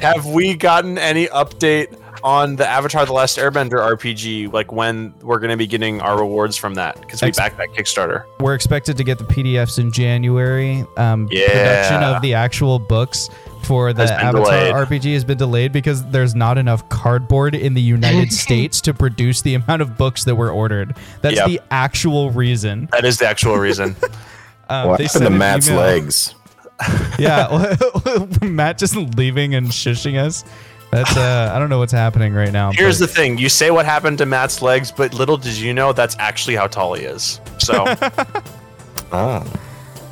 Have 0.03 0.27
we 0.27 0.55
gotten 0.55 0.99
any 0.99 1.27
update 1.29 1.99
on 2.23 2.57
the 2.57 2.69
Avatar: 2.69 3.07
The 3.07 3.13
Last 3.15 3.39
Airbender 3.39 3.81
RPG? 3.97 4.53
Like 4.53 4.71
when 4.71 5.15
we're 5.23 5.39
going 5.39 5.51
to 5.51 5.57
be 5.57 5.67
getting 5.67 6.03
our 6.03 6.19
rewards 6.19 6.59
from 6.59 6.75
that? 6.75 7.01
Because 7.01 7.23
we 7.23 7.29
Ex- 7.29 7.39
backed 7.39 7.57
that 7.57 7.71
Kickstarter. 7.71 8.25
We're 8.41 8.55
expected 8.55 8.99
to 8.99 9.05
get 9.05 9.17
the 9.17 9.25
PDFs 9.25 9.79
in 9.79 9.91
January. 9.93 10.85
Um, 10.99 11.27
Yeah. 11.31 11.47
Production 11.49 12.03
of 12.03 12.21
the 12.21 12.35
actual 12.35 12.79
books 12.79 13.31
for 13.65 13.93
the 13.93 14.05
Avatar 14.05 14.33
delayed. 14.45 14.75
RPG 14.75 15.15
has 15.15 15.25
been 15.25 15.39
delayed 15.39 15.73
because 15.73 16.05
there's 16.07 16.35
not 16.35 16.59
enough 16.59 16.89
cardboard 16.89 17.55
in 17.55 17.75
the 17.75 17.83
United 17.83 18.33
States 18.45 18.81
to 18.83 18.95
produce 18.95 19.43
the 19.43 19.55
amount 19.55 19.83
of 19.83 19.97
books 19.97 20.25
that 20.25 20.35
were 20.35 20.51
ordered. 20.51 20.95
That's 21.23 21.37
Yep. 21.37 21.47
the 21.49 21.61
actual 21.71 22.31
reason. 22.31 22.89
That 22.93 23.05
is 23.05 23.19
the 23.19 23.27
actual 23.29 23.57
reason. 23.57 23.97
Um, 24.67 24.89
What 24.89 24.97
they 24.97 25.05
happened 25.05 25.11
sent 25.11 25.25
to 25.25 25.31
Matt's 25.31 25.69
email- 25.69 25.81
legs? 25.81 26.35
Yeah, 27.19 27.77
Matt 28.43 28.79
just 28.79 28.97
leaving 28.97 29.55
and 29.55 29.67
shushing 29.69 30.17
us. 30.19 30.43
That's 30.91 31.15
uh, 31.17 31.51
I 31.55 31.59
don't 31.59 31.69
know 31.69 31.79
what's 31.81 31.93
happening 31.93 32.33
right 32.33 32.51
now. 32.51 32.73
Here's 32.73 32.99
but 32.99 33.09
the 33.09 33.13
thing: 33.15 33.37
you 33.37 33.49
say 33.51 33.71
what 33.71 33.85
happened 33.85 34.17
to 34.19 34.27
Matt's 34.27 34.63
legs, 34.63 34.91
but 34.91 35.13
little 35.13 35.37
did 35.37 35.55
you 35.57 35.75
know 35.75 35.93
that's 35.93 36.17
actually 36.19 36.57
how 36.57 36.67
tall 36.67 36.95
he 36.95 37.05
is. 37.05 37.41
So, 37.59 37.85
Ah, 39.13 39.45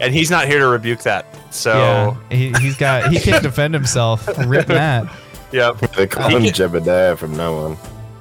and 0.01 0.13
he's 0.15 0.31
not 0.31 0.47
here 0.47 0.59
to 0.59 0.67
rebuke 0.67 1.01
that. 1.03 1.27
So, 1.53 2.17
yeah, 2.31 2.37
he, 2.37 2.53
he's 2.61 2.77
got 2.77 3.11
he 3.13 3.19
can't 3.21 3.43
defend 3.51 3.75
himself. 3.75 4.27
Rip 4.47 4.69
Matt. 4.69 5.07
yep. 5.53 5.79
they 5.97 6.07
call 6.07 6.29
him 6.31 6.43
can- 6.45 6.53
Jebediah 6.53 7.19
from 7.19 7.37
now 7.37 7.55
on. 7.55 7.77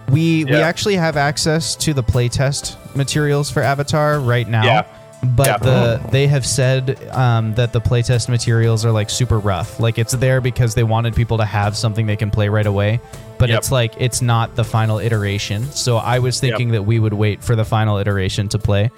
We 0.09 0.43
we 0.43 0.55
actually 0.55 0.95
have 0.95 1.15
access 1.15 1.75
to 1.77 1.93
the 1.93 2.03
playtest 2.03 2.75
materials 2.95 3.49
for 3.49 3.61
Avatar 3.61 4.19
right 4.19 4.47
now. 4.47 4.65
Yeah. 4.65 4.85
But 5.23 5.47
Yeah. 5.47 5.57
the 5.57 6.01
they 6.11 6.27
have 6.27 6.45
said 6.45 7.01
um, 7.11 7.53
that 7.55 7.71
the 7.71 7.79
playtest 7.79 8.27
materials 8.27 8.83
are 8.83 8.91
like 8.91 9.09
super 9.09 9.39
rough. 9.39 9.79
Like 9.79 9.97
it's 9.97 10.11
there 10.13 10.41
because 10.41 10.73
they 10.75 10.83
wanted 10.83 11.15
people 11.15 11.37
to 11.37 11.45
have 11.45 11.77
something 11.77 12.07
they 12.07 12.17
can 12.17 12.31
play 12.31 12.49
right 12.49 12.65
away. 12.65 12.99
But 13.37 13.47
Yep. 13.49 13.57
it's 13.59 13.71
like 13.71 13.93
it's 13.99 14.21
not 14.21 14.55
the 14.57 14.63
final 14.65 14.97
iteration. 14.99 15.63
So 15.71 15.95
I 15.97 16.19
was 16.19 16.39
thinking 16.41 16.71
that 16.71 16.83
we 16.83 16.99
would 16.99 17.13
wait 17.13 17.41
for 17.41 17.55
the 17.55 17.63
final 17.63 17.97
iteration 17.97 18.49
to 18.49 18.59
play. 18.59 18.91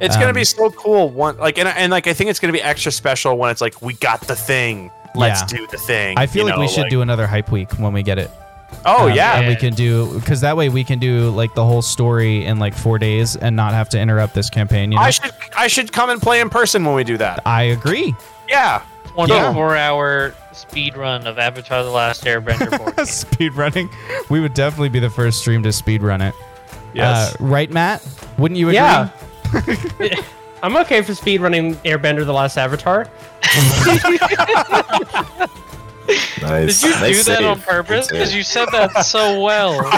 It's 0.00 0.16
gonna 0.16 0.28
Um, 0.28 0.34
be 0.34 0.44
so 0.44 0.70
cool. 0.70 1.08
One 1.10 1.36
like 1.38 1.58
and, 1.58 1.68
and 1.68 1.90
like 1.92 2.06
I 2.06 2.12
think 2.14 2.30
it's 2.30 2.40
gonna 2.40 2.52
be 2.52 2.62
extra 2.62 2.90
special 2.92 3.36
when 3.38 3.50
it's 3.50 3.60
like 3.60 3.80
we 3.82 3.94
got 3.94 4.20
the 4.22 4.34
thing. 4.36 4.90
Let's 5.14 5.40
Yeah. 5.52 5.58
do 5.58 5.66
the 5.70 5.76
thing. 5.78 6.16
I 6.18 6.26
feel 6.26 6.44
you 6.44 6.50
like 6.50 6.58
we 6.58 6.66
know, 6.66 6.72
should 6.72 6.88
do 6.88 7.02
another 7.02 7.26
hype 7.26 7.50
week 7.50 7.72
when 7.78 7.92
we 7.92 8.02
get 8.02 8.18
it. 8.18 8.30
Oh 8.86 9.08
Um, 9.08 9.14
yeah. 9.14 9.38
and 9.38 9.48
we 9.48 9.56
can 9.56 9.74
do 9.74 10.18
because 10.20 10.40
that 10.42 10.56
way 10.56 10.68
we 10.68 10.84
can 10.84 10.98
do 11.00 11.30
like 11.30 11.54
the 11.54 11.64
whole 11.64 11.82
story 11.82 12.44
in 12.46 12.58
like 12.60 12.74
four 12.74 12.98
days 12.98 13.34
and 13.36 13.56
not 13.56 13.72
have 13.74 13.88
to 13.90 13.98
interrupt 14.00 14.32
this 14.34 14.48
campaign. 14.48 14.92
You 14.92 14.98
know? 14.98 15.04
I 15.04 15.10
should 15.10 15.32
I 15.56 15.66
should 15.66 15.92
come 15.92 16.08
and 16.10 16.22
play 16.22 16.40
in 16.40 16.48
person 16.50 16.84
when 16.84 16.94
we 16.94 17.02
do 17.04 17.16
that. 17.18 17.42
I 17.44 17.64
agree. 17.64 18.14
Yeah. 18.48 18.82
24 19.14 19.76
hour 19.76 20.34
speed 20.52 20.96
run 20.96 21.26
of 21.26 21.36
Avatar: 21.38 21.82
The 21.82 21.90
Last 21.90 22.24
Airbender 22.24 22.78
board. 22.78 23.06
speed 23.08 23.54
running. 23.54 23.90
We 24.30 24.38
would 24.40 24.54
definitely 24.54 24.88
be 24.88 25.00
the 25.00 25.10
first 25.10 25.40
stream 25.40 25.64
to 25.64 25.72
speed 25.72 26.00
run 26.02 26.20
it. 26.22 26.34
Yes. 26.94 27.34
Uh, 27.34 27.36
right, 27.40 27.70
Matt? 27.70 28.06
Wouldn't 28.38 28.58
you 28.58 28.68
agree? 28.68 28.76
Yeah. 28.76 29.08
I'm 30.62 30.76
okay 30.78 31.02
for 31.02 31.14
speed 31.14 31.40
running 31.40 31.74
Airbender: 31.76 32.24
The 32.24 32.32
Last 32.32 32.56
Avatar. 32.56 33.08
Nice. 36.42 36.80
Did 36.80 36.88
you 36.88 37.00
nice 37.00 37.18
do 37.18 37.22
that 37.24 37.38
save. 37.38 37.46
on 37.46 37.60
purpose? 37.60 38.08
Because 38.08 38.34
you 38.34 38.42
said 38.42 38.66
that 38.72 39.04
so 39.04 39.40
well. 39.40 39.80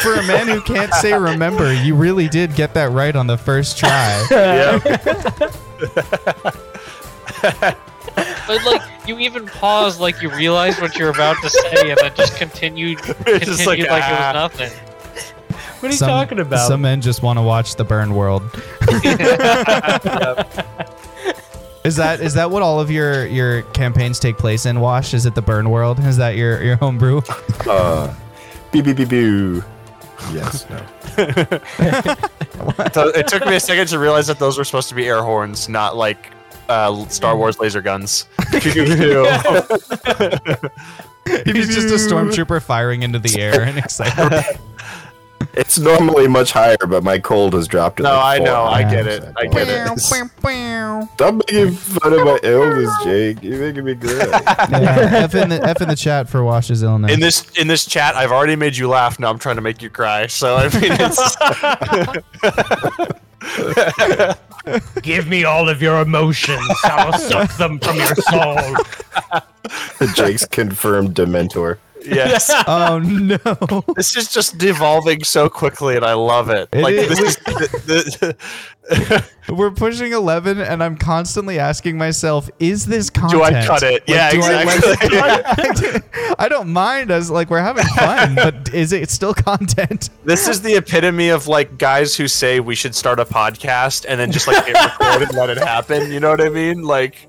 For 0.00 0.14
a 0.14 0.22
man 0.26 0.48
who 0.48 0.60
can't 0.62 0.92
say 0.94 1.12
remember, 1.12 1.72
you 1.74 1.94
really 1.94 2.28
did 2.28 2.54
get 2.54 2.72
that 2.74 2.90
right 2.92 3.14
on 3.14 3.26
the 3.26 3.36
first 3.36 3.76
try. 3.76 4.26
yeah. 4.30 4.78
But 8.46 8.64
like, 8.64 8.82
you 9.06 9.18
even 9.18 9.46
paused 9.46 10.00
like 10.00 10.22
you 10.22 10.30
realized 10.30 10.80
what 10.80 10.96
you 10.98 11.04
were 11.04 11.10
about 11.10 11.36
to 11.42 11.50
say, 11.50 11.90
and 11.90 11.98
then 11.98 12.12
just 12.14 12.36
continued, 12.36 12.98
continued 12.98 13.42
Just 13.42 13.66
like, 13.66 13.78
like, 13.78 13.88
it 13.88 13.90
ah. 13.90 14.48
was 14.48 14.58
nothing. 14.58 14.91
What 15.82 15.88
are 15.88 15.92
you 15.94 15.98
some, 15.98 16.08
talking 16.08 16.38
about? 16.38 16.68
Some 16.68 16.82
men 16.82 17.00
just 17.00 17.22
want 17.22 17.40
to 17.40 17.42
watch 17.42 17.74
the 17.74 17.82
burn 17.82 18.14
world. 18.14 18.42
Is 21.84 21.96
that 21.96 22.20
is 22.20 22.34
that 22.34 22.52
what 22.52 22.62
all 22.62 22.78
of 22.78 22.92
your 22.92 23.26
your 23.26 23.62
campaigns 23.62 24.20
take 24.20 24.38
place 24.38 24.66
in? 24.66 24.78
Wash? 24.78 25.14
Is 25.14 25.26
it 25.26 25.34
the 25.34 25.42
burn 25.42 25.68
world? 25.68 25.98
Is 25.98 26.16
that 26.18 26.36
your 26.36 26.62
your 26.62 26.76
homebrew? 26.76 27.22
Uh, 27.68 28.14
boo 28.70 28.84
boo 28.84 28.94
boo 28.94 29.06
boo. 29.06 29.64
Yes. 30.32 30.64
No. 30.70 30.86
So 32.92 33.08
it 33.08 33.26
took 33.26 33.44
me 33.44 33.56
a 33.56 33.60
second 33.60 33.88
to 33.88 33.98
realize 33.98 34.28
that 34.28 34.38
those 34.38 34.56
were 34.56 34.62
supposed 34.62 34.88
to 34.90 34.94
be 34.94 35.08
air 35.08 35.22
horns, 35.22 35.68
not 35.68 35.96
like 35.96 36.30
uh, 36.68 37.04
Star 37.08 37.36
Wars 37.36 37.58
laser 37.58 37.82
guns. 37.82 38.26
He's 38.52 38.62
just 41.74 41.88
a 41.88 41.98
stormtrooper 41.98 42.62
firing 42.62 43.02
into 43.02 43.18
the 43.18 43.40
air 43.40 43.62
and 43.62 43.78
excited. 43.78 44.44
It's 45.54 45.78
normally 45.78 46.28
much 46.28 46.52
higher, 46.52 46.76
but 46.88 47.04
my 47.04 47.18
cold 47.18 47.52
has 47.52 47.68
dropped. 47.68 47.98
to 47.98 48.04
No, 48.04 48.14
like 48.14 48.40
I 48.40 48.44
know, 48.44 48.64
I 48.64 48.82
get 48.82 49.06
it, 49.06 49.24
I 49.36 49.46
get 49.46 49.68
it. 49.68 49.98
Stop 50.00 51.34
making 51.34 51.72
fun 51.72 52.12
of 52.14 52.24
my 52.24 52.38
illness, 52.42 52.90
Jake. 53.04 53.42
You're 53.42 53.58
making 53.60 53.84
me 53.84 53.94
good. 53.96 54.28
Yeah, 54.30 55.10
F 55.12 55.34
in 55.34 55.50
the 55.50 55.62
F 55.62 55.82
in 55.82 55.88
the 55.88 55.96
chat 55.96 56.28
for 56.28 56.42
Wash's 56.42 56.82
illness. 56.82 57.12
in 57.12 57.20
this 57.20 57.46
in 57.58 57.68
this 57.68 57.84
chat, 57.84 58.14
I've 58.14 58.32
already 58.32 58.56
made 58.56 58.76
you 58.76 58.88
laugh. 58.88 59.18
Now 59.18 59.28
I'm 59.30 59.38
trying 59.38 59.56
to 59.56 59.62
make 59.62 59.82
you 59.82 59.90
cry. 59.90 60.26
So 60.26 60.56
I 60.56 60.68
mean, 60.80 60.92
it's, 60.98 61.36
Give 65.02 65.26
me 65.28 65.44
all 65.44 65.68
of 65.68 65.82
your 65.82 66.00
emotions. 66.00 66.62
I 66.84 67.04
will 67.06 67.18
suck 67.18 67.56
them 67.56 67.78
from 67.80 67.96
your 67.96 68.14
soul. 68.14 68.76
Jake's 70.14 70.46
confirmed 70.46 71.14
Dementor. 71.14 71.78
Yes, 72.04 72.50
oh 72.66 72.98
no! 72.98 73.84
this 73.94 74.16
is 74.16 74.32
just 74.32 74.58
devolving 74.58 75.24
so 75.24 75.48
quickly, 75.48 75.96
and 75.96 76.04
I 76.04 76.14
love 76.14 76.50
it. 76.50 76.68
It 76.72 76.82
like 76.82 76.94
is. 76.94 77.08
this 77.08 77.20
is 77.20 77.36
the, 77.36 78.36
the, 78.86 79.26
We're 79.48 79.70
pushing 79.70 80.12
11, 80.12 80.60
and 80.60 80.82
I'm 80.82 80.96
constantly 80.96 81.58
asking 81.58 81.98
myself, 81.98 82.50
is 82.58 82.86
this 82.86 83.10
content? 83.10 83.32
do 83.32 83.42
I 83.42 83.66
cut 83.66 83.82
it? 83.82 83.92
Like, 83.92 84.08
yeah, 84.08 84.30
do 84.30 84.40
I 84.42 84.64
let- 84.64 85.02
exactly. 85.02 86.00
I 86.38 86.48
don't 86.48 86.72
mind 86.72 87.10
as 87.10 87.30
like 87.30 87.50
we're 87.50 87.60
having 87.60 87.84
fun, 87.84 88.34
but 88.34 88.72
is 88.74 88.92
it 88.92 89.10
still 89.10 89.34
content? 89.34 90.10
This 90.24 90.48
is 90.48 90.62
the 90.62 90.76
epitome 90.76 91.28
of 91.28 91.46
like 91.48 91.78
guys 91.78 92.16
who 92.16 92.28
say 92.28 92.60
we 92.60 92.74
should 92.74 92.94
start 92.94 93.20
a 93.20 93.24
podcast 93.24 94.04
and 94.08 94.18
then 94.18 94.32
just 94.32 94.46
like 94.46 94.64
hit 94.64 94.74
record 94.74 95.22
and 95.28 95.34
let 95.34 95.50
it 95.50 95.58
happen. 95.58 96.10
You 96.10 96.20
know 96.20 96.30
what 96.30 96.40
I 96.40 96.48
mean? 96.48 96.82
Like, 96.82 97.28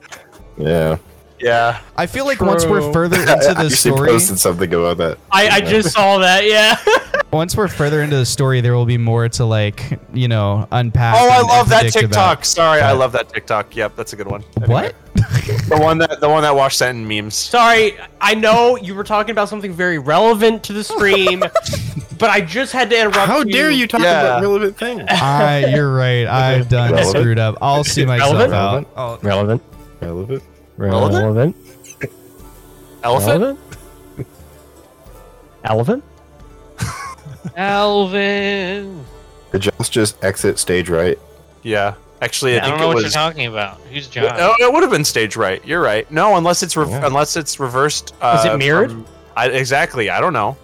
Yeah. 0.57 0.97
Yeah. 1.43 1.81
I 1.97 2.05
feel 2.07 2.25
like 2.25 2.41
once 2.41 2.65
we're 2.65 2.91
further 2.93 3.19
into 3.21 3.53
the 3.57 3.69
story, 3.69 4.09
posted 4.09 4.39
something 4.39 4.73
about 4.73 4.97
that. 4.97 5.17
I, 5.31 5.49
I 5.49 5.61
just 5.61 5.91
saw 5.93 6.17
that. 6.19 6.45
Yeah. 6.45 6.77
once 7.31 7.55
we're 7.57 7.67
further 7.67 8.01
into 8.01 8.15
the 8.15 8.25
story, 8.25 8.61
there 8.61 8.73
will 8.73 8.85
be 8.85 8.97
more 8.97 9.27
to 9.29 9.45
like 9.45 9.99
you 10.13 10.27
know 10.27 10.67
unpack. 10.71 11.15
Oh, 11.17 11.29
I 11.29 11.41
love 11.41 11.69
that 11.69 11.91
TikTok. 11.91 12.11
about. 12.11 12.45
Sorry, 12.45 12.81
I 12.81 12.91
love 12.93 13.11
that 13.11 13.29
TikTok. 13.29 13.75
Yep, 13.75 13.95
that's 13.95 14.13
a 14.13 14.15
good 14.15 14.27
one. 14.27 14.41
What? 14.65 14.95
The 15.43 15.77
one 15.77 15.97
that 15.97 16.19
the 16.21 16.29
one 16.29 16.43
that 16.43 16.55
Wash 16.55 16.77
sent 16.77 16.97
in 16.97 17.07
memes. 17.07 17.35
Sorry, 17.35 17.97
I 18.21 18.33
know 18.33 18.77
you 18.77 18.95
were 18.95 19.03
talking 19.03 19.31
about 19.31 19.49
something 19.49 19.73
very 19.73 19.97
relevant 19.99 20.63
to 20.65 20.73
the 20.73 20.83
stream, 20.83 21.39
but 22.17 22.29
I 22.29 22.39
just 22.41 22.71
had 22.71 22.89
to 22.91 22.97
interrupt 22.97 23.17
How 23.27 23.43
dare 23.43 23.69
you 23.69 23.87
talk 23.87 24.01
Yeah. 24.01 24.21
about 24.21 24.41
relevant 24.41 24.77
things? 24.77 25.03
I, 25.09 25.65
you're 25.67 25.93
right. 25.93 26.25
I've 26.27 26.69
done 26.69 26.91
Relevant? 26.93 27.17
screwed 27.17 27.39
up. 27.39 27.57
I'll 27.61 27.83
see 27.83 28.05
myself 28.05 28.33
Relevant? 28.33 28.53
out. 28.53 28.89
Oh, 28.95 29.19
Relevant. 29.21 29.61
relevant? 30.01 30.43
Relevant. 30.77 31.55
Elephant. 33.03 33.59
Elephant. 35.63 36.03
Alvin. 37.55 39.05
Did 39.51 39.61
Josh 39.61 39.89
just 39.89 40.23
exit 40.23 40.57
stage 40.59 40.89
right? 40.89 41.17
Yeah. 41.61 41.95
Actually, 42.21 42.59
I 42.59 42.65
I 42.65 42.69
don't 42.69 42.79
know 42.79 42.91
it 42.91 42.95
what 42.95 43.01
you're 43.01 43.11
talking 43.11 43.47
about. 43.47 43.79
Who's 43.91 44.07
John? 44.07 44.35
Oh, 44.39 44.55
it 44.59 44.71
would 44.71 44.81
have 44.81 44.91
been 44.91 45.03
stage 45.03 45.35
right. 45.35 45.63
You're 45.65 45.81
right. 45.81 46.09
No, 46.09 46.37
unless 46.37 46.63
it's 46.63 46.75
re- 46.77 46.87
Yeah. 46.89 47.05
unless 47.05 47.35
it's 47.35 47.59
reversed. 47.59 48.13
Uh, 48.21 48.37
Is 48.39 48.45
it 48.53 48.57
mirrored? 48.57 48.91
from- 48.91 49.05
I, 49.35 49.47
exactly. 49.49 50.09
I 50.09 50.21
don't 50.21 50.33
know. 50.33 50.55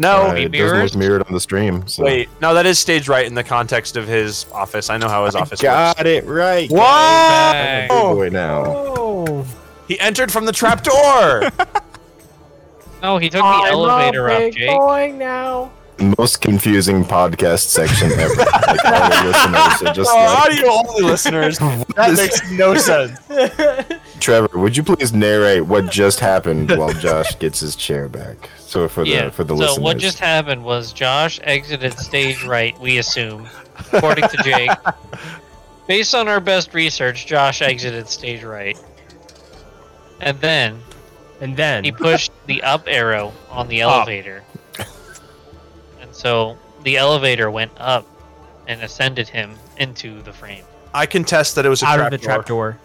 No. 0.00 0.22
Uh, 0.28 0.34
be 0.34 0.42
it 0.44 0.52
doesn't 0.52 0.78
look 0.82 0.96
mirrored 0.96 1.22
on 1.26 1.32
the 1.34 1.40
stream. 1.40 1.86
So. 1.86 2.04
Wait. 2.04 2.28
No, 2.40 2.54
that 2.54 2.64
is 2.66 2.78
stage 2.78 3.06
right 3.08 3.26
in 3.26 3.34
the 3.34 3.44
context 3.44 3.96
of 3.96 4.08
his 4.08 4.46
office. 4.52 4.88
I 4.90 4.96
know 4.96 5.08
how 5.08 5.26
his 5.26 5.34
office 5.36 5.62
works. 5.62 5.62
Got 5.62 6.06
it 6.06 6.24
right. 6.24 6.70
What? 6.70 6.80
Back. 6.80 7.90
Good 7.90 8.14
boy 8.14 8.28
now. 8.30 8.62
Oh. 8.66 9.46
He 9.86 9.98
entered 10.00 10.32
from 10.32 10.46
the 10.46 10.52
trap 10.52 10.82
door. 10.82 11.50
No, 13.02 13.16
he 13.16 13.30
took 13.30 13.40
the 13.40 13.46
I'm 13.46 13.64
a 13.64 13.70
elevator 13.70 14.28
up, 14.28 14.38
big 14.40 14.54
Jake. 14.56 14.68
boy 14.78 15.14
now. 15.16 15.70
Most 16.18 16.42
confusing 16.42 17.02
podcast 17.02 17.60
section 17.68 18.12
ever. 18.12 18.34
like 18.34 18.84
all 18.84 19.24
listeners 19.24 19.82
are 19.88 19.94
just 19.94 20.10
Oh, 20.12 20.16
like, 20.16 20.52
audio 20.52 20.70
only 20.70 21.02
listeners. 21.10 21.58
That 21.96 22.12
makes 22.16 22.50
no 22.52 22.74
sense. 22.76 23.18
Trevor, 24.20 24.58
would 24.58 24.76
you 24.76 24.82
please 24.82 25.14
narrate 25.14 25.64
what 25.64 25.90
just 25.90 26.20
happened 26.20 26.70
while 26.76 26.92
Josh 26.92 27.38
gets 27.38 27.60
his 27.60 27.74
chair 27.74 28.06
back? 28.06 28.36
So 28.70 28.86
for 28.86 29.02
the 29.02 29.10
Yeah. 29.10 29.30
for 29.30 29.42
the 29.42 29.56
so 29.56 29.60
listeners. 29.62 29.78
what 29.80 29.98
just 29.98 30.20
happened 30.20 30.62
was 30.64 30.92
Josh 30.92 31.40
exited 31.42 31.98
stage 31.98 32.44
right. 32.44 32.78
We 32.78 32.98
assume, 32.98 33.48
according 33.92 34.28
to 34.28 34.36
Jake. 34.44 34.70
Based 35.88 36.14
on 36.14 36.28
our 36.28 36.38
best 36.38 36.72
research, 36.72 37.26
Josh 37.26 37.62
exited 37.62 38.08
stage 38.08 38.44
right, 38.44 38.78
and 40.20 40.40
then 40.40 40.80
And 41.40 41.56
then 41.56 41.82
he 41.82 41.90
pushed 41.90 42.30
the 42.46 42.62
up 42.62 42.84
arrow 42.86 43.32
on 43.50 43.66
the 43.66 43.82
Up. 43.82 43.92
elevator, 44.06 44.44
and 46.00 46.14
so 46.14 46.56
the 46.84 46.96
elevator 46.96 47.50
went 47.50 47.72
up 47.76 48.06
and 48.68 48.80
ascended 48.82 49.28
him 49.28 49.56
into 49.78 50.22
the 50.22 50.32
frame. 50.32 50.62
I 50.94 51.06
contest 51.06 51.56
that 51.56 51.66
it 51.66 51.70
was 51.70 51.82
a 51.82 51.86
out 51.86 51.96
trap 51.96 52.12
of 52.12 52.20
the 52.20 52.24
door. 52.24 52.34
trapdoor. 52.36 52.78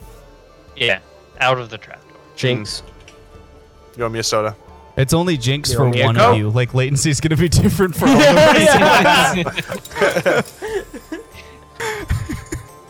Yeah, 0.75 0.97
out 1.39 1.59
of 1.59 1.69
the 1.69 1.77
trap 1.77 2.01
door. 2.09 2.17
Jinx. 2.35 2.81
Mm. 2.81 3.97
You 3.97 4.01
want 4.05 4.13
me 4.15 4.19
a 4.19 4.23
soda? 4.23 4.55
It's 4.97 5.13
only 5.13 5.37
Jinx 5.37 5.71
You 5.71 5.77
for 5.77 5.83
want 5.83 5.95
me 5.95 6.03
one 6.03 6.15
go? 6.15 6.31
of 6.31 6.37
you. 6.37 6.49
Like 6.49 6.73
latency 6.73 7.09
is 7.09 7.19
gonna 7.19 7.35
be 7.35 7.49
different 7.49 7.95
for 7.95 8.07
all 8.07 8.15
of 8.15 8.37
us. 8.37 10.53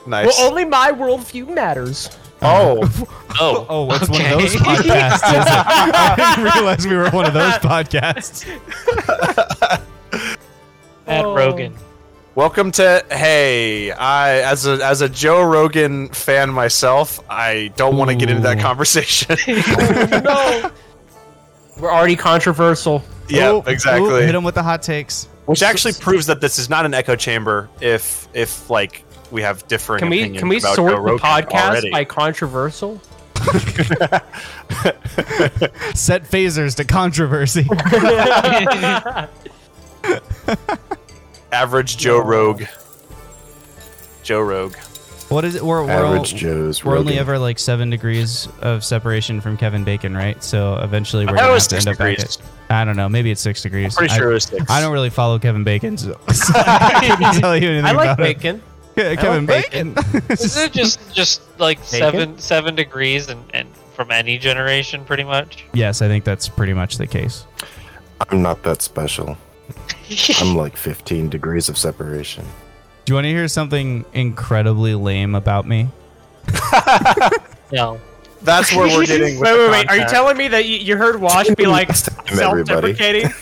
Nice. 0.08 0.38
Well, 0.38 0.52
only 0.52 0.66
my 0.66 0.92
worldview 0.92 1.52
matters. 1.52 2.16
oh, 2.44 2.84
uh, 2.84 2.90
Oh, 3.40 3.66
Oh, 3.68 3.92
it's 3.96 4.08
one 4.08 4.22
of 4.22 4.30
those 4.40 4.56
podcasts. 4.56 5.16
Is 5.16 5.48
it? 5.48 5.66
I 5.66 6.16
didn't 6.36 6.44
realize 6.54 6.86
we 6.86 6.96
were 6.96 7.10
one 7.10 7.26
of 7.26 7.34
those 7.34 7.54
podcasts. 7.56 8.46
At 11.08 11.26
Oh. 11.26 11.34
Rogan. 11.36 11.74
welcome 12.36 12.72
to 12.74 13.04
Hey. 13.10 13.90
I 13.92 14.42
as 14.42 14.68
a 14.68 14.74
as 14.86 15.02
a 15.02 15.10
Joe 15.10 15.42
Rogan 15.44 16.10
fan 16.10 16.52
myself, 16.52 17.20
I 17.28 17.72
don't 17.76 17.98
want 17.98 18.12
to 18.12 18.16
get 18.16 18.30
into 18.30 18.44
that 18.44 18.60
Ooh. 18.60 18.62
conversation. 18.62 19.38
no. 20.24 20.70
We're 21.78 21.92
already 21.92 22.16
controversial. 22.16 23.04
yeah, 23.28 23.52
Ooh, 23.52 23.58
ooh, 23.58 23.64
exactly. 23.68 24.26
hit 24.26 24.36
him 24.36 24.44
with 24.44 24.56
the 24.56 24.64
hot 24.64 24.82
takes. 24.82 25.28
Which 25.46 25.62
actually 25.62 25.94
proves 25.94 26.26
that 26.28 26.42
this 26.42 26.58
is 26.58 26.70
not 26.70 26.86
an 26.86 26.94
echo 26.94 27.16
chamber. 27.16 27.70
If 27.80 28.28
if 28.34 28.70
like 28.70 29.04
we 29.32 29.42
have 29.44 29.68
different. 29.68 30.00
Can 30.00 30.10
we 30.10 30.22
opinions 30.22 30.40
can 30.40 30.50
we 30.50 30.58
about 30.58 30.76
sort 30.76 30.92
the 30.92 31.18
podcast 31.18 31.70
already. 31.70 31.92
by 31.92 32.06
controversial? 32.06 33.00
Set 35.94 36.24
phasers 36.24 36.76
to 36.78 36.86
controversy. 36.86 37.68
average 41.52 41.98
Joe 41.98 42.20
Rogue? 42.20 42.64
Joe 44.24 44.42
Rogue. 44.42 44.76
What 45.36 45.44
is 45.44 45.56
it? 45.56 45.62
We're, 45.62 45.84
we're, 45.84 45.92
Average 45.92 46.32
all- 46.32 46.40
Joe's 46.40 46.86
we're 46.86 46.98
only 46.98 47.20
ever 47.20 47.38
like 47.38 47.60
seven 47.60 47.90
degrees 47.90 48.48
of 48.62 48.86
separation 48.86 49.42
from 49.42 49.58
Kevin 49.58 49.84
Bacon, 49.84 50.16
right? 50.16 50.42
So 50.42 50.78
eventually 50.78 51.26
we're 51.26 51.34
I 51.34 51.42
gonna 51.42 51.52
have 51.52 51.68
to 51.68 51.76
end 51.76 51.88
up 51.90 51.98
back 51.98 52.20
at. 52.20 52.38
I 52.70 52.86
don't 52.86 52.96
know. 52.96 53.10
Maybe 53.10 53.32
it's 53.32 53.42
six 53.42 53.62
degrees. 53.62 53.96
Pretty 53.96 54.14
I, 54.14 54.18
sure 54.18 54.32
it 54.32 54.36
was 54.36 54.46
six. 54.46 54.72
I 54.72 54.80
don't 54.80 54.94
really 54.94 55.10
follow 55.10 55.38
Kevin 55.38 55.66
Bacon, 55.66 55.98
so, 55.98 56.18
so 56.32 56.54
I 56.56 57.16
couldn't 57.18 57.42
tell 57.42 57.58
you 57.58 57.68
anything 57.68 57.86
I 57.86 57.92
like 57.92 58.06
about 58.06 58.18
bacon. 58.18 58.64
it. 58.96 59.04
Yeah, 59.04 59.16
Kevin 59.18 59.46
like 59.46 59.72
Bacon. 59.72 59.94
Is 60.30 60.56
it 60.56 60.72
just 60.72 61.14
just 61.14 61.42
like 61.60 61.80
seven 61.84 62.40
seven 62.40 62.74
degrees 62.74 63.28
and, 63.28 63.44
and 63.54 63.68
from 63.94 64.12
any 64.12 64.38
generation, 64.38 65.04
pretty 65.04 65.26
much? 65.26 65.66
yes, 65.74 66.02
I 66.02 66.08
think 66.08 66.24
that's 66.24 66.48
pretty 66.48 66.74
much 66.74 66.98
the 66.98 67.08
case. 67.08 67.46
I'm 68.22 68.42
not 68.42 68.64
that 68.64 68.82
special. 68.82 69.38
I'm 70.40 70.56
like 70.56 70.78
15 70.78 71.28
degrees 71.28 71.68
of 71.68 71.78
separation. 71.78 72.46
Do 73.06 73.12
you 73.12 73.16
want 73.16 73.26
to 73.26 73.30
hear 73.30 73.48
something 73.48 74.04
incredibly 74.14 74.96
lame 74.96 75.36
about 75.36 75.68
me? 75.68 75.90
no. 77.72 78.00
That's 78.42 78.74
where 78.76 78.88
we're 78.88 79.06
getting. 79.06 79.40
Wait, 79.40 79.42
With 79.42 79.50
wait, 79.52 79.66
the 79.66 79.72
wait. 79.72 79.90
Are 79.90 79.98
you 79.98 80.06
telling 80.08 80.38
me 80.38 80.48
that 80.50 80.66
you, 80.66 80.78
you 80.78 80.98
heard 80.98 81.20
Wash 81.22 81.48
be 81.56 81.66
like 81.68 81.88
Next 81.90 82.04
time, 82.04 82.40
everybody. 82.40 82.94
self-deprecating? 82.96 83.24
No. 83.24 83.32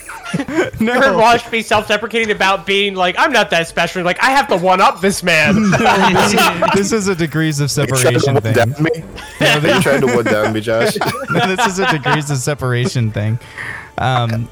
You 0.80 0.92
heard 0.94 1.16
Wash 1.16 1.48
be 1.50 1.62
self-deprecating 1.62 2.32
about 2.32 2.66
being 2.66 2.96
like, 2.96 3.16
I'm 3.20 3.32
not 3.32 3.52
that 3.52 3.68
special. 3.68 4.04
Like, 4.04 4.22
I 4.24 4.32
have 4.32 4.48
to 4.48 4.58
one 4.58 4.82
up 4.82 5.00
this 5.00 5.22
man. 5.22 5.70
this 6.74 6.92
is 6.92 7.08
a 7.08 7.16
degrees 7.16 7.60
of 7.60 7.70
You 7.78 7.86
trying 7.86 8.14
to 8.16 8.20
separation 8.20 8.34
one 8.34 8.42
thing. 8.42 8.54
down 8.56 8.70
me? 8.84 8.90
Are 9.42 9.76
you 9.76 9.82
trying 9.82 10.02
to 10.02 10.08
one 10.08 10.26
down 10.26 10.52
me, 10.54 10.60
Josh? 10.60 10.98
No, 11.30 11.56
this 11.56 11.68
is 11.68 11.78
a 11.80 11.88
degrees 11.92 12.32
of 12.32 12.38
separation 12.38 13.12
thing. 13.12 13.38
Um, 14.00 14.50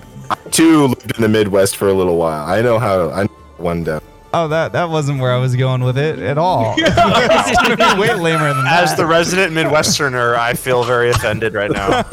Two 0.51 0.87
lived 0.87 1.15
in 1.15 1.21
the 1.23 1.29
Midwest 1.29 1.77
for 1.77 1.87
a 1.87 1.93
little 1.93 2.17
while. 2.17 2.47
I 2.47 2.61
know 2.61 2.77
how. 2.77 3.09
I 3.09 3.23
know 3.23 3.29
one 3.57 3.83
down. 3.83 4.01
Oh, 4.33 4.47
that 4.49 4.73
that 4.73 4.89
wasn't 4.89 5.19
where 5.19 5.31
I 5.31 5.37
was 5.37 5.55
going 5.55 5.83
with 5.83 5.97
it 5.97 6.19
at 6.19 6.37
all. 6.37 6.75
It's 6.83 7.97
way 7.97 8.13
lamer 8.13 8.53
than 8.53 8.63
that. 8.63 8.83
As 8.83 8.95
the 8.95 9.05
resident 9.05 9.53
Midwesterner, 9.53 10.35
I 10.35 10.53
feel 10.53 10.83
very 10.83 11.09
offended 11.09 11.53
right 11.53 11.71
now. 11.71 12.03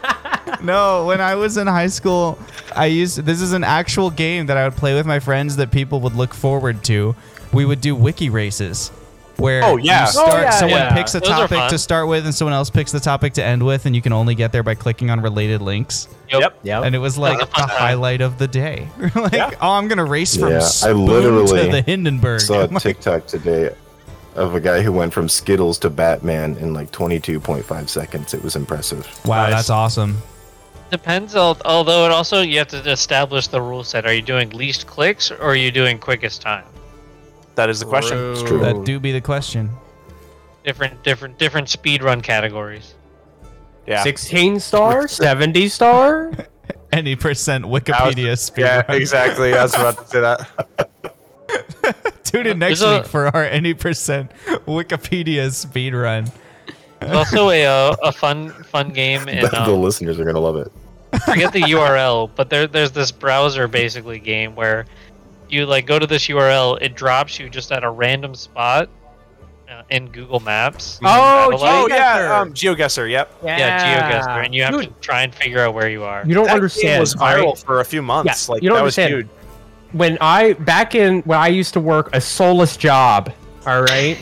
No, 0.62 1.06
when 1.06 1.20
I 1.20 1.34
was 1.36 1.58
in 1.58 1.66
high 1.68 1.86
school, 1.86 2.38
I 2.74 2.86
used 2.86 3.18
this 3.18 3.40
is 3.40 3.52
an 3.52 3.62
actual 3.62 4.10
game 4.10 4.46
that 4.46 4.56
I 4.56 4.64
would 4.64 4.76
play 4.76 4.94
with 4.94 5.06
my 5.06 5.20
friends 5.20 5.56
that 5.56 5.70
people 5.70 6.00
would 6.00 6.14
look 6.14 6.34
forward 6.34 6.82
to. 6.84 7.14
We 7.52 7.64
would 7.64 7.80
do 7.80 7.94
wiki 7.94 8.30
races. 8.30 8.90
Where 9.38 9.62
Oh, 9.64 9.76
yeah. 9.76 10.06
you 10.06 10.12
start, 10.12 10.30
Oh, 10.32 10.40
yeah, 10.40 10.50
someone 10.50 10.78
yeah. 10.80 10.94
picks 10.94 11.14
a 11.14 11.20
Those 11.20 11.28
topic 11.28 11.68
to 11.68 11.78
start 11.78 12.08
with, 12.08 12.24
and 12.24 12.34
someone 12.34 12.54
else 12.54 12.70
picks 12.70 12.90
the 12.92 13.00
topic 13.00 13.34
to 13.34 13.44
end 13.44 13.62
with, 13.64 13.84
and 13.84 13.94
you 13.94 14.00
can 14.00 14.12
only 14.12 14.34
get 14.34 14.50
there 14.50 14.62
by 14.62 14.74
clicking 14.74 15.10
on 15.10 15.20
related 15.20 15.60
links. 15.60 16.08
Yep. 16.30 16.58
yep. 16.62 16.84
And 16.84 16.94
it 16.94 16.98
was 16.98 17.18
like 17.18 17.38
Like 17.40 17.50
the 17.50 17.56
time. 17.56 17.68
highlight 17.68 18.20
of 18.22 18.38
the 18.38 18.48
day. 18.48 18.88
like, 19.14 19.32
Yeah. 19.34 19.50
oh, 19.60 19.72
I'm 19.72 19.88
gonna 19.88 20.04
race 20.06 20.36
from 20.36 20.50
Yeah, 20.52 20.66
I 20.84 20.92
literally 20.92 21.66
to 21.66 21.70
the 21.70 21.82
Hindenburg. 21.82 22.40
saw 22.40 22.60
a 22.60 22.64
I'm 22.64 22.70
like, 22.74 22.82
TikTok 22.82 23.26
today 23.26 23.74
of 24.34 24.54
a 24.54 24.60
guy 24.60 24.80
who 24.82 24.92
went 24.92 25.12
from 25.12 25.28
Skittles 25.28 25.78
to 25.80 25.90
Batman 25.90 26.56
in 26.58 26.72
like 26.74 26.90
22.5 26.92 27.88
seconds. 27.88 28.32
It 28.34 28.42
was 28.42 28.56
impressive. 28.56 29.06
wow, 29.26 29.44
Nice. 29.44 29.52
that's 29.52 29.70
awesome. 29.70 30.16
Depends. 30.90 31.34
Although 31.36 32.06
it 32.06 32.12
also 32.12 32.42
you 32.42 32.58
have 32.58 32.68
to 32.68 32.90
establish 32.90 33.48
the 33.48 33.60
rule 33.60 33.82
set. 33.84 34.06
Are 34.06 34.12
you 34.14 34.22
doing 34.22 34.50
least 34.50 34.86
clicks 34.86 35.30
or 35.30 35.40
are 35.42 35.56
you 35.56 35.70
doing 35.70 35.98
quickest 35.98 36.42
time? 36.42 36.64
That 37.56 37.68
is 37.70 37.80
the 37.80 37.86
question. 37.86 38.32
It's 38.32 38.42
true. 38.42 38.60
That 38.60 38.84
do 38.84 39.00
be 39.00 39.12
the 39.12 39.20
question. 39.20 39.70
Different, 40.64 41.02
different, 41.02 41.38
different 41.38 41.68
speed 41.68 42.02
run 42.02 42.20
categories. 42.20 42.94
Yeah. 43.86 44.02
16 44.02 44.60
star, 44.60 45.08
70 45.08 45.68
star. 45.68 46.32
Any 46.92 47.16
percent 47.16 47.64
I 47.64 47.68
was- 47.68 47.82
Wikipedia 47.82 48.38
speed. 48.38 48.62
Yeah, 48.62 48.82
run. 48.88 48.96
exactly. 48.96 49.54
I 49.54 49.62
was 49.62 49.74
about 49.74 49.98
to 49.98 50.06
say 50.06 50.20
that. 50.20 50.90
Tune 52.24 52.46
in 52.46 52.58
next 52.58 52.80
There's 52.80 52.92
a- 52.92 52.96
week 52.98 53.06
for 53.06 53.26
our 53.34 53.44
any 53.44 53.74
percent 53.74 54.32
Wikipedia 54.66 55.52
speed 55.52 55.94
run. 55.94 56.30
There's 57.00 57.12
also 57.16 57.50
a 57.50 57.64
uh, 57.66 57.96
a 58.02 58.12
fun 58.12 58.50
fun 58.64 58.90
game 58.90 59.28
in 59.28 59.42
the 59.44 59.62
um, 59.62 59.80
listeners 59.82 60.18
are 60.18 60.24
gonna 60.24 60.40
love 60.40 60.56
it. 60.56 60.72
forget 61.24 61.52
the 61.52 61.62
URL, 61.62 62.30
but 62.34 62.50
there 62.50 62.66
there's 62.66 62.90
this 62.92 63.12
browser 63.12 63.68
basically 63.68 64.18
game 64.18 64.54
where 64.56 64.86
you 65.48 65.66
like 65.66 65.86
go 65.86 65.98
to 65.98 66.06
this 66.06 66.26
URL, 66.28 66.78
it 66.80 66.94
drops 66.94 67.38
you 67.38 67.48
just 67.48 67.72
at 67.72 67.84
a 67.84 67.90
random 67.90 68.34
spot 68.34 68.88
uh, 69.70 69.82
in 69.90 70.08
Google 70.10 70.40
Maps. 70.40 70.98
Oh, 71.04 71.50
Oh 71.60 71.86
yeah, 71.88 72.40
um, 72.40 72.52
GeoGuessr. 72.52 73.10
Yep. 73.10 73.34
yeah, 73.44 74.20
GeoGuessr, 74.22 74.44
and 74.44 74.54
you 74.54 74.62
have 74.62 74.72
Dude, 74.74 74.84
to 74.84 74.90
try 75.00 75.22
and 75.22 75.34
figure 75.34 75.60
out 75.60 75.74
where 75.74 75.88
you 75.88 76.04
are. 76.04 76.24
You 76.26 76.34
don't 76.34 76.44
That 76.44 76.50
game 76.50 76.56
understand. 76.56 77.00
was 77.00 77.14
all 77.16 77.20
right? 77.26 77.44
viral 77.44 77.64
for 77.64 77.80
a 77.80 77.84
few 77.84 78.02
months. 78.02 78.48
Yeah, 78.48 78.52
like 78.54 78.62
you 78.62 78.68
don't 78.68 78.76
that 78.78 78.84
was 78.84 78.98
understand. 78.98 79.28
huge. 79.30 79.92
when 79.92 80.18
I 80.20 80.52
back 80.54 80.94
in 80.94 81.22
when 81.22 81.38
I 81.38 81.48
used 81.48 81.72
to 81.74 81.80
work 81.80 82.10
a 82.14 82.20
soulless 82.20 82.76
job, 82.76 83.32
all 83.66 83.82
right. 83.82 84.18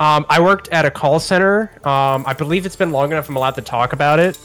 Um, 0.00 0.26
I 0.28 0.40
worked 0.40 0.68
at 0.68 0.84
a 0.84 0.90
call 0.90 1.20
center. 1.20 1.70
Um, 1.86 2.24
I 2.26 2.34
believe 2.36 2.66
it's 2.66 2.74
been 2.74 2.90
long 2.90 3.12
enough 3.12 3.28
I'm 3.28 3.36
allowed 3.36 3.54
to 3.54 3.62
talk 3.62 3.92
about 3.92 4.18
it. 4.18 4.38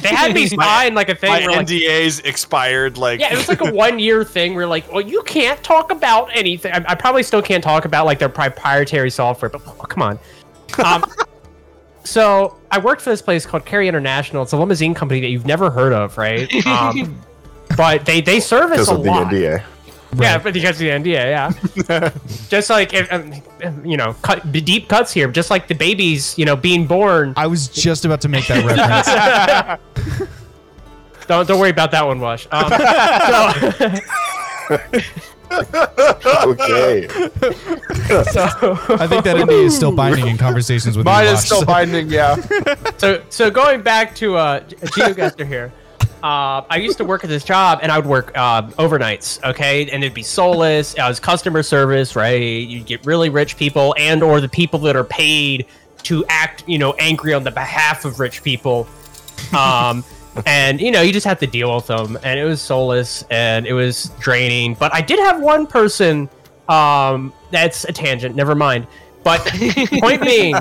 they 0.00 0.08
had 0.08 0.32
me 0.32 0.46
sign 0.48 0.94
like 0.94 1.10
a 1.10 1.14
thing. 1.14 1.30
My 1.30 1.40
where, 1.40 1.50
like, 1.50 1.66
NDAs 1.66 2.24
expired. 2.24 2.96
Like 2.96 3.20
yeah, 3.20 3.34
it 3.34 3.36
was 3.36 3.48
like 3.48 3.60
a 3.60 3.70
one 3.74 3.98
year 3.98 4.24
thing 4.24 4.54
where 4.54 4.66
like, 4.66 4.90
well, 4.90 5.02
you 5.02 5.22
can't 5.24 5.62
talk 5.62 5.92
about 5.92 6.30
anything. 6.34 6.72
I, 6.72 6.84
I 6.88 6.94
probably 6.94 7.22
still 7.22 7.42
can't 7.42 7.62
talk 7.62 7.84
about 7.84 8.06
like 8.06 8.18
their 8.18 8.30
proprietary 8.30 9.10
software, 9.10 9.50
but 9.50 9.60
oh, 9.66 9.72
come 9.72 10.02
on. 10.02 10.18
Um, 10.82 11.04
so 12.04 12.58
I 12.70 12.78
worked 12.78 13.02
for 13.02 13.10
this 13.10 13.20
place 13.20 13.44
called 13.44 13.66
Carey 13.66 13.88
International. 13.88 14.42
It's 14.42 14.52
a 14.52 14.56
limousine 14.56 14.94
company 14.94 15.20
that 15.20 15.28
you've 15.28 15.46
never 15.46 15.70
heard 15.70 15.92
of, 15.92 16.16
right? 16.16 16.50
Um, 16.66 17.20
but 17.76 18.06
they 18.06 18.22
they 18.22 18.40
service 18.40 18.78
Because 18.78 18.88
a 18.88 18.94
of 18.94 19.04
the 19.04 19.10
lot. 19.10 19.32
NDA. 19.32 19.62
Yeah, 20.16 20.38
but 20.38 20.54
because 20.54 20.76
of 20.76 20.78
the 20.78 20.88
NDA, 20.88 21.12
yeah. 21.90 22.10
just 22.48 22.70
like 22.70 22.94
if, 22.94 23.12
um, 23.12 23.34
you 23.84 23.96
know, 23.96 24.14
cut 24.22 24.50
deep 24.52 24.88
cuts 24.88 25.12
here. 25.12 25.28
Just 25.30 25.50
like 25.50 25.68
the 25.68 25.74
babies, 25.74 26.36
you 26.38 26.44
know, 26.44 26.56
being 26.56 26.86
born. 26.86 27.34
I 27.36 27.46
was 27.46 27.68
just 27.68 28.04
about 28.04 28.20
to 28.22 28.28
make 28.28 28.46
that 28.48 28.64
reference. 28.64 30.28
Don't 31.28 31.46
don't 31.46 31.60
worry 31.60 31.68
about 31.68 31.90
that 31.90 32.06
one, 32.06 32.20
Wash. 32.20 32.48
Um, 32.50 32.70
so, 32.70 32.78
okay. 36.50 37.06
So, 38.30 38.72
I 38.94 39.06
think 39.06 39.24
that 39.24 39.36
NDA 39.36 39.64
is 39.64 39.76
still 39.76 39.92
binding 39.94 40.26
in 40.26 40.38
conversations 40.38 40.96
with 40.96 41.04
Mine 41.04 41.26
you, 41.26 41.32
is 41.32 41.40
Josh, 41.40 41.44
still 41.46 41.60
so- 41.60 41.66
binding, 41.66 42.08
yeah. 42.08 42.36
so 42.98 43.22
so 43.28 43.50
going 43.50 43.82
back 43.82 44.14
to 44.16 44.36
uh 44.36 44.60
GeoGuessr 44.60 45.46
here. 45.46 45.70
Uh, 46.22 46.62
I 46.68 46.78
used 46.78 46.98
to 46.98 47.04
work 47.04 47.22
at 47.22 47.30
this 47.30 47.44
job, 47.44 47.78
and 47.82 47.92
I 47.92 47.98
would 47.98 48.06
work 48.06 48.32
uh, 48.34 48.62
overnights. 48.62 49.42
Okay, 49.44 49.82
and 49.90 50.02
it'd 50.02 50.14
be 50.14 50.22
soulless. 50.22 50.98
I 50.98 51.08
was 51.08 51.20
customer 51.20 51.62
service, 51.62 52.16
right? 52.16 52.40
You'd 52.40 52.86
get 52.86 53.06
really 53.06 53.28
rich 53.28 53.56
people, 53.56 53.94
and 53.98 54.22
or 54.22 54.40
the 54.40 54.48
people 54.48 54.80
that 54.80 54.96
are 54.96 55.04
paid 55.04 55.66
to 56.04 56.24
act, 56.28 56.64
you 56.66 56.78
know, 56.78 56.92
angry 56.94 57.34
on 57.34 57.44
the 57.44 57.50
behalf 57.50 58.04
of 58.04 58.18
rich 58.18 58.42
people. 58.42 58.88
Um, 59.56 60.04
and 60.46 60.80
you 60.80 60.90
know, 60.90 61.02
you 61.02 61.12
just 61.12 61.26
have 61.26 61.38
to 61.40 61.46
deal 61.46 61.74
with 61.74 61.86
them, 61.86 62.18
and 62.22 62.38
it 62.38 62.44
was 62.44 62.60
soulless 62.60 63.24
and 63.30 63.66
it 63.66 63.72
was 63.72 64.10
draining. 64.18 64.74
But 64.74 64.92
I 64.94 65.00
did 65.00 65.18
have 65.20 65.40
one 65.40 65.66
person. 65.66 66.28
Um, 66.68 67.32
that's 67.50 67.84
a 67.84 67.92
tangent. 67.92 68.34
Never 68.34 68.54
mind. 68.54 68.86
But 69.22 69.40
point 70.00 70.22
being, 70.22 70.54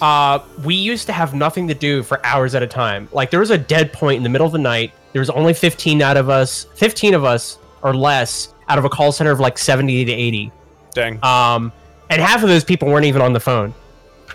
uh, 0.00 0.40
we 0.64 0.74
used 0.74 1.06
to 1.06 1.12
have 1.12 1.34
nothing 1.34 1.68
to 1.68 1.74
do 1.74 2.02
for 2.02 2.24
hours 2.24 2.54
at 2.54 2.62
a 2.62 2.66
time. 2.66 3.08
Like 3.12 3.30
there 3.30 3.40
was 3.40 3.50
a 3.50 3.58
dead 3.58 3.92
point 3.92 4.18
in 4.18 4.22
the 4.22 4.28
middle 4.28 4.46
of 4.46 4.52
the 4.52 4.58
night. 4.58 4.92
There 5.12 5.20
was 5.20 5.30
only 5.30 5.54
15 5.54 6.02
out 6.02 6.16
of 6.16 6.28
us, 6.28 6.64
15 6.74 7.14
of 7.14 7.24
us 7.24 7.58
or 7.82 7.94
less 7.94 8.54
out 8.68 8.78
of 8.78 8.84
a 8.84 8.88
call 8.88 9.12
center 9.12 9.30
of 9.30 9.40
like 9.40 9.58
70 9.58 10.04
to 10.04 10.12
80. 10.12 10.52
Dang. 10.92 11.24
Um, 11.24 11.72
and 12.10 12.20
half 12.20 12.42
of 12.42 12.48
those 12.48 12.64
people 12.64 12.88
weren't 12.88 13.06
even 13.06 13.22
on 13.22 13.32
the 13.32 13.40
phone. 13.40 13.74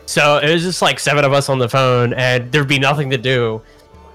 So 0.06 0.38
it 0.38 0.52
was 0.52 0.64
just 0.64 0.82
like 0.82 1.00
seven 1.00 1.24
of 1.24 1.34
us 1.34 1.48
on 1.50 1.60
the 1.60 1.70
phone, 1.70 2.14
and 2.14 2.52
there'd 2.52 2.68
be 2.68 2.80
nothing 2.80 3.10
to 3.12 3.18
do. 3.18 3.62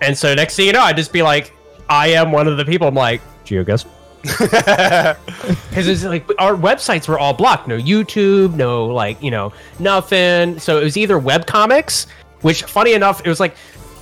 And 0.02 0.16
so 0.16 0.34
next 0.34 0.56
thing 0.56 0.66
you 0.66 0.72
know, 0.72 0.82
I'd 0.82 0.96
just 0.96 1.12
be 1.12 1.22
like, 1.22 1.52
I 1.88 2.08
am 2.08 2.32
one 2.32 2.48
of 2.48 2.56
the 2.56 2.64
people. 2.64 2.88
I'm 2.88 2.94
like, 2.94 3.22
GeoGuess. 3.44 3.86
Because 5.68 5.88
it's 5.88 6.04
like 6.04 6.26
our 6.38 6.54
websites 6.54 7.06
were 7.08 7.18
all 7.18 7.32
blocked. 7.34 7.68
No 7.68 7.78
YouTube, 7.78 8.54
no 8.54 8.86
like 8.86 9.22
you 9.22 9.30
know 9.30 9.52
nothing. 9.78 10.58
So 10.58 10.80
it 10.80 10.84
was 10.84 10.96
either 10.96 11.18
web 11.18 11.46
comics, 11.46 12.06
which 12.40 12.62
funny 12.64 12.94
enough, 12.94 13.20
it 13.24 13.28
was 13.28 13.40
like 13.40 13.56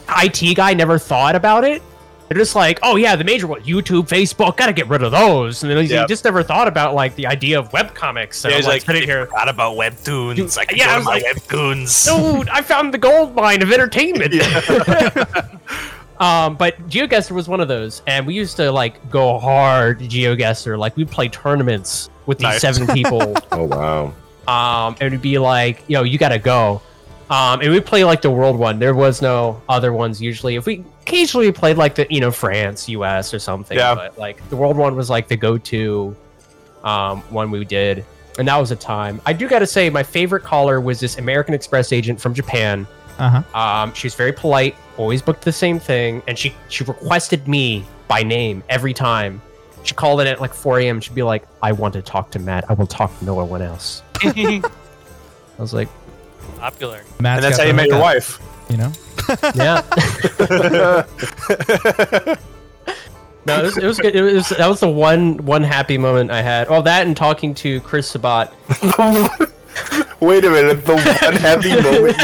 IT 0.09 0.55
guy 0.57 0.75
never 0.75 0.99
thought 0.99 1.35
about 1.35 1.65
it. 1.65 1.83
They're 2.29 2.39
just 2.39 2.55
like, 2.57 2.79
oh 2.83 2.97
yeah, 2.97 3.17
the 3.17 3.25
major 3.25 3.47
one, 3.47 3.61
YouTube, 3.65 4.09
Facebook, 4.09 4.57
gotta 4.57 4.73
get 4.73 4.89
rid 4.89 5.03
of 5.03 5.13
those. 5.13 5.63
And 5.63 5.71
then 5.71 5.85
he 5.85 5.91
Yep. 5.91 6.09
just 6.09 6.25
never 6.25 6.43
thought 6.43 6.67
about 6.69 6.95
like 6.95 7.15
the 7.17 7.27
idea 7.27 7.59
of 7.59 7.71
web 7.75 7.95
comics. 7.95 8.39
So 8.39 8.49
Yeah, 8.49 8.57
he's 8.57 8.67
like, 8.67 8.89
like, 8.89 9.05
here, 9.05 9.27
forgot 9.27 9.49
about 9.51 9.77
webtoons. 9.77 10.57
I 10.57 10.65
can 10.65 10.79
yeah, 10.79 10.95
I 10.95 10.97
was 10.97 11.05
my 11.05 11.13
like- 11.15 11.25
webtoons. 11.25 12.07
dude, 12.39 12.49
I 12.49 12.63
found 12.63 12.95
the 12.95 12.99
gold 12.99 13.35
mine 13.35 13.61
of 13.63 13.71
entertainment. 13.71 14.33
um, 16.25 16.57
but 16.57 16.79
GeoGuessr 16.89 17.33
was 17.33 17.49
one 17.49 17.61
of 17.61 17.69
those, 17.69 18.03
and 18.07 18.27
we 18.27 18.35
used 18.35 18.57
to 18.57 18.71
like 18.73 19.11
go 19.11 19.39
hard 19.39 20.01
GeoGuessr. 20.01 20.79
Like 20.79 20.97
we'd 20.97 21.11
play 21.11 21.29
tournaments 21.29 22.09
with 22.27 22.39
these 22.39 22.45
Nice. 22.45 22.61
seven 22.61 22.87
people. 22.95 23.35
Oh 23.53 23.65
wow. 23.65 24.05
um, 24.49 24.95
and 25.01 25.09
it'd 25.09 25.23
be 25.23 25.39
like, 25.39 25.83
you 25.89 25.95
know, 25.97 26.03
you 26.03 26.19
gotta 26.19 26.39
go. 26.39 26.81
Um, 27.31 27.61
and 27.63 27.71
we'd 27.73 27.87
play 27.87 28.05
like 28.05 28.21
the 28.23 28.31
world 28.31 28.59
one. 28.59 28.79
There 28.79 28.95
was 28.95 29.23
no 29.23 29.61
other 29.69 29.93
ones 29.93 30.21
usually. 30.21 30.57
If 30.57 30.67
we 30.67 30.85
occasionally 31.03 31.51
played 31.53 31.77
like 31.79 31.95
the 31.95 32.07
you 32.11 32.21
know 32.21 32.31
France, 32.31 32.89
U.S. 32.91 33.33
or 33.35 33.39
something, 33.39 33.77
Yeah. 33.77 33.95
but 33.95 34.19
like 34.19 34.47
the 34.51 34.57
world 34.57 34.77
one 34.77 34.95
was 34.95 35.09
like 35.11 35.29
the 35.29 35.37
go-to 35.37 36.15
um, 36.85 37.21
one 37.31 37.51
we 37.51 37.65
did, 37.65 38.05
and 38.39 38.47
that 38.49 38.57
was 38.59 38.71
a 38.71 38.77
time. 38.77 39.21
I 39.27 39.33
do 39.33 39.49
gotta 39.49 39.67
say, 39.67 39.89
my 39.91 40.03
favorite 40.03 40.43
caller 40.45 40.81
was 40.81 41.01
this 41.01 41.17
American 41.19 41.55
Express 41.55 41.93
agent 41.93 42.21
from 42.21 42.35
Japan. 42.35 42.87
Uh 43.19 43.41
huh. 43.43 43.59
Um, 43.59 43.95
she's 43.95 44.15
very 44.15 44.33
polite, 44.33 44.77
always 44.97 45.23
booked 45.23 45.43
the 45.43 45.53
same 45.53 45.79
thing, 45.79 46.23
and 46.27 46.39
she 46.39 46.55
she 46.69 46.85
requested 46.85 47.49
me 47.49 47.85
by 48.09 48.23
name 48.23 48.63
every 48.69 48.95
time. 48.95 49.41
She 49.83 49.95
called 49.95 50.21
in 50.23 50.27
at 50.27 50.41
like 50.41 50.55
4 50.55 50.81
a.m. 50.81 51.01
She'd 51.01 51.15
be 51.15 51.23
like, 51.23 51.45
"I 51.63 51.73
want 51.73 51.95
to 51.95 52.03
talk 52.03 52.31
to 52.33 52.39
Matt. 52.39 52.65
I 52.71 52.75
will 52.75 52.87
talk 52.87 53.17
to 53.19 53.25
no 53.25 53.35
one 53.35 53.63
else." 53.63 54.03
I 54.23 54.63
was 55.59 55.75
like, 55.75 55.89
Popular. 56.59 57.03
and 57.19 57.27
that's 57.27 57.59
how 57.59 57.65
you 57.65 57.75
met 57.75 57.89
your 57.89 58.01
wife. 58.01 58.41
You 58.71 58.79
know. 58.79 58.93
"Yeah." 59.55 59.83
no, 63.47 63.59
it 63.59 63.63
was, 63.63 63.77
it 63.77 63.85
was 63.87 63.99
good. 63.99 64.17
It 64.17 64.23
was 64.23 64.49
that 64.51 64.69
was 64.69 64.81
the 64.81 64.89
one 64.89 65.37
one 65.45 65.63
happy 65.63 65.99
moment 65.99 66.31
I 66.31 66.43
had. 66.43 66.69
Oh, 66.69 66.83
that 66.83 67.07
and 67.07 67.17
talking 67.17 67.55
to 67.57 67.81
Chris 67.83 68.09
Sabat. 68.09 68.53
Wait 70.21 70.45
a 70.45 70.51
minute. 70.51 70.85
The 70.87 70.95
one 70.95 71.37
happy 71.37 71.71
moment. 71.83 72.17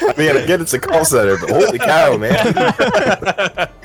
you- 0.00 0.08
I 0.08 0.14
mean, 0.18 0.36
I 0.36 0.46
get 0.46 0.60
it's 0.60 0.72
a 0.74 0.78
call 0.78 1.04
center, 1.04 1.36
but 1.38 1.50
holy 1.50 1.78
cow, 1.78 2.16
man. 2.16 3.68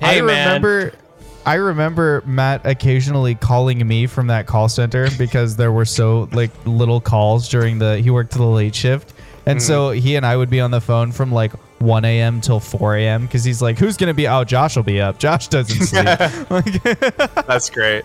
Hey, 0.00 0.18
I 0.20 0.22
man. 0.22 0.62
remember 0.62 0.92
I 1.44 1.54
remember 1.54 2.22
Matt 2.24 2.64
occasionally 2.64 3.34
calling 3.34 3.84
me 3.86 4.06
from 4.06 4.28
that 4.28 4.46
call 4.46 4.68
center 4.68 5.08
because 5.18 5.56
there 5.56 5.72
were 5.72 5.84
so 5.86 6.28
like 6.32 6.50
little 6.66 7.00
calls 7.00 7.48
during 7.48 7.78
the 7.78 7.98
he 7.98 8.10
worked 8.10 8.32
to 8.32 8.38
the 8.38 8.44
late 8.44 8.74
shift. 8.74 9.12
And 9.46 9.62
so 9.62 9.90
mm. 9.90 9.98
he 9.98 10.14
and 10.16 10.26
I 10.26 10.36
would 10.36 10.50
be 10.50 10.60
on 10.60 10.70
the 10.70 10.80
phone 10.80 11.10
from 11.10 11.32
like 11.32 11.52
1 11.80 12.04
a.m. 12.04 12.42
till 12.42 12.60
4 12.60 12.96
a.m. 12.96 13.22
because 13.22 13.44
he's 13.44 13.62
like, 13.62 13.78
who's 13.78 13.96
going 13.96 14.08
to 14.08 14.14
be 14.14 14.26
out? 14.26 14.46
Josh 14.46 14.76
will 14.76 14.82
be 14.82 15.00
up. 15.00 15.18
Josh 15.18 15.48
doesn't 15.48 15.86
sleep. 15.86 16.50
Like- 16.50 17.46
That's 17.46 17.70
great. 17.70 18.04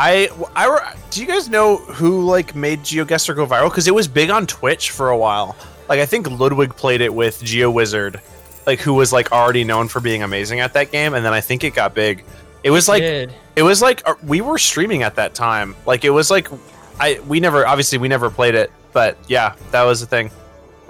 I, 0.00 0.28
I, 0.54 0.94
do 1.10 1.20
you 1.20 1.26
guys 1.26 1.48
know 1.48 1.78
who 1.78 2.22
like 2.24 2.54
made 2.54 2.80
GeoGuessr 2.80 3.34
go 3.34 3.44
viral? 3.44 3.68
Because 3.68 3.88
it 3.88 3.94
was 3.94 4.06
big 4.06 4.30
on 4.30 4.46
Twitch 4.46 4.92
for 4.92 5.10
a 5.10 5.18
while. 5.18 5.56
Like 5.88 5.98
I 5.98 6.06
think 6.06 6.30
Ludwig 6.30 6.76
played 6.76 7.00
it 7.00 7.12
with 7.12 7.40
GeoWizard, 7.40 8.20
like 8.64 8.78
who 8.78 8.94
was 8.94 9.12
like 9.12 9.32
already 9.32 9.64
known 9.64 9.88
for 9.88 9.98
being 9.98 10.22
amazing 10.22 10.60
at 10.60 10.72
that 10.74 10.92
game, 10.92 11.14
and 11.14 11.24
then 11.24 11.32
I 11.32 11.40
think 11.40 11.64
it 11.64 11.74
got 11.74 11.94
big. 11.94 12.24
It 12.62 12.70
was 12.70 12.88
like 12.88 13.02
Did. 13.02 13.34
it 13.56 13.64
was 13.64 13.82
like 13.82 14.08
uh, 14.08 14.14
we 14.22 14.40
were 14.40 14.56
streaming 14.58 15.02
at 15.02 15.16
that 15.16 15.34
time. 15.34 15.74
Like 15.84 16.04
it 16.04 16.10
was 16.10 16.30
like 16.30 16.46
I 17.00 17.18
we 17.26 17.40
never 17.40 17.66
obviously 17.66 17.98
we 17.98 18.06
never 18.06 18.30
played 18.30 18.54
it, 18.54 18.70
but 18.92 19.18
yeah, 19.26 19.56
that 19.72 19.82
was 19.82 19.98
the 19.98 20.06
thing. 20.06 20.30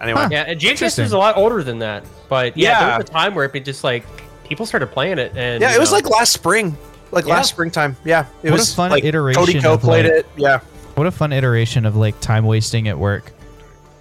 Anyway, 0.02 0.20
Huh. 0.20 0.28
Yeah, 0.30 0.44
and 0.48 0.60
GeoGuessr 0.60 0.98
is 0.98 1.12
a 1.12 1.18
lot 1.18 1.38
older 1.38 1.62
than 1.62 1.78
that, 1.78 2.04
but 2.28 2.58
yeah, 2.58 2.80
there 2.80 2.98
was 2.98 3.08
a 3.08 3.10
time 3.10 3.34
where 3.34 3.46
it 3.46 3.64
just 3.64 3.84
like 3.84 4.04
people 4.44 4.66
started 4.66 4.88
playing 4.88 5.18
it, 5.18 5.32
and 5.34 5.62
yeah, 5.62 5.74
it 5.74 5.80
was 5.80 5.92
know, 5.92 5.96
like 5.96 6.10
last 6.10 6.34
spring, 6.34 6.76
like 7.10 7.26
Yeah. 7.26 7.34
last 7.34 7.50
springtime. 7.50 7.96
Yeah, 8.04 8.26
it 8.42 8.50
What 8.50 8.58
a 8.58 8.62
was 8.62 8.74
fun 8.74 8.90
like, 8.90 9.04
iteration 9.04 9.40
Cody 9.44 9.60
Ko 9.60 9.78
played 9.78 10.04
like- 10.04 10.14
it. 10.14 10.26
Yeah, 10.36 10.60
What 10.94 11.06
a 11.06 11.10
fun 11.10 11.32
iteration 11.32 11.86
of 11.86 11.96
like 11.96 12.18
time 12.20 12.44
wasting 12.44 12.88
at 12.88 12.98
work. 12.98 13.32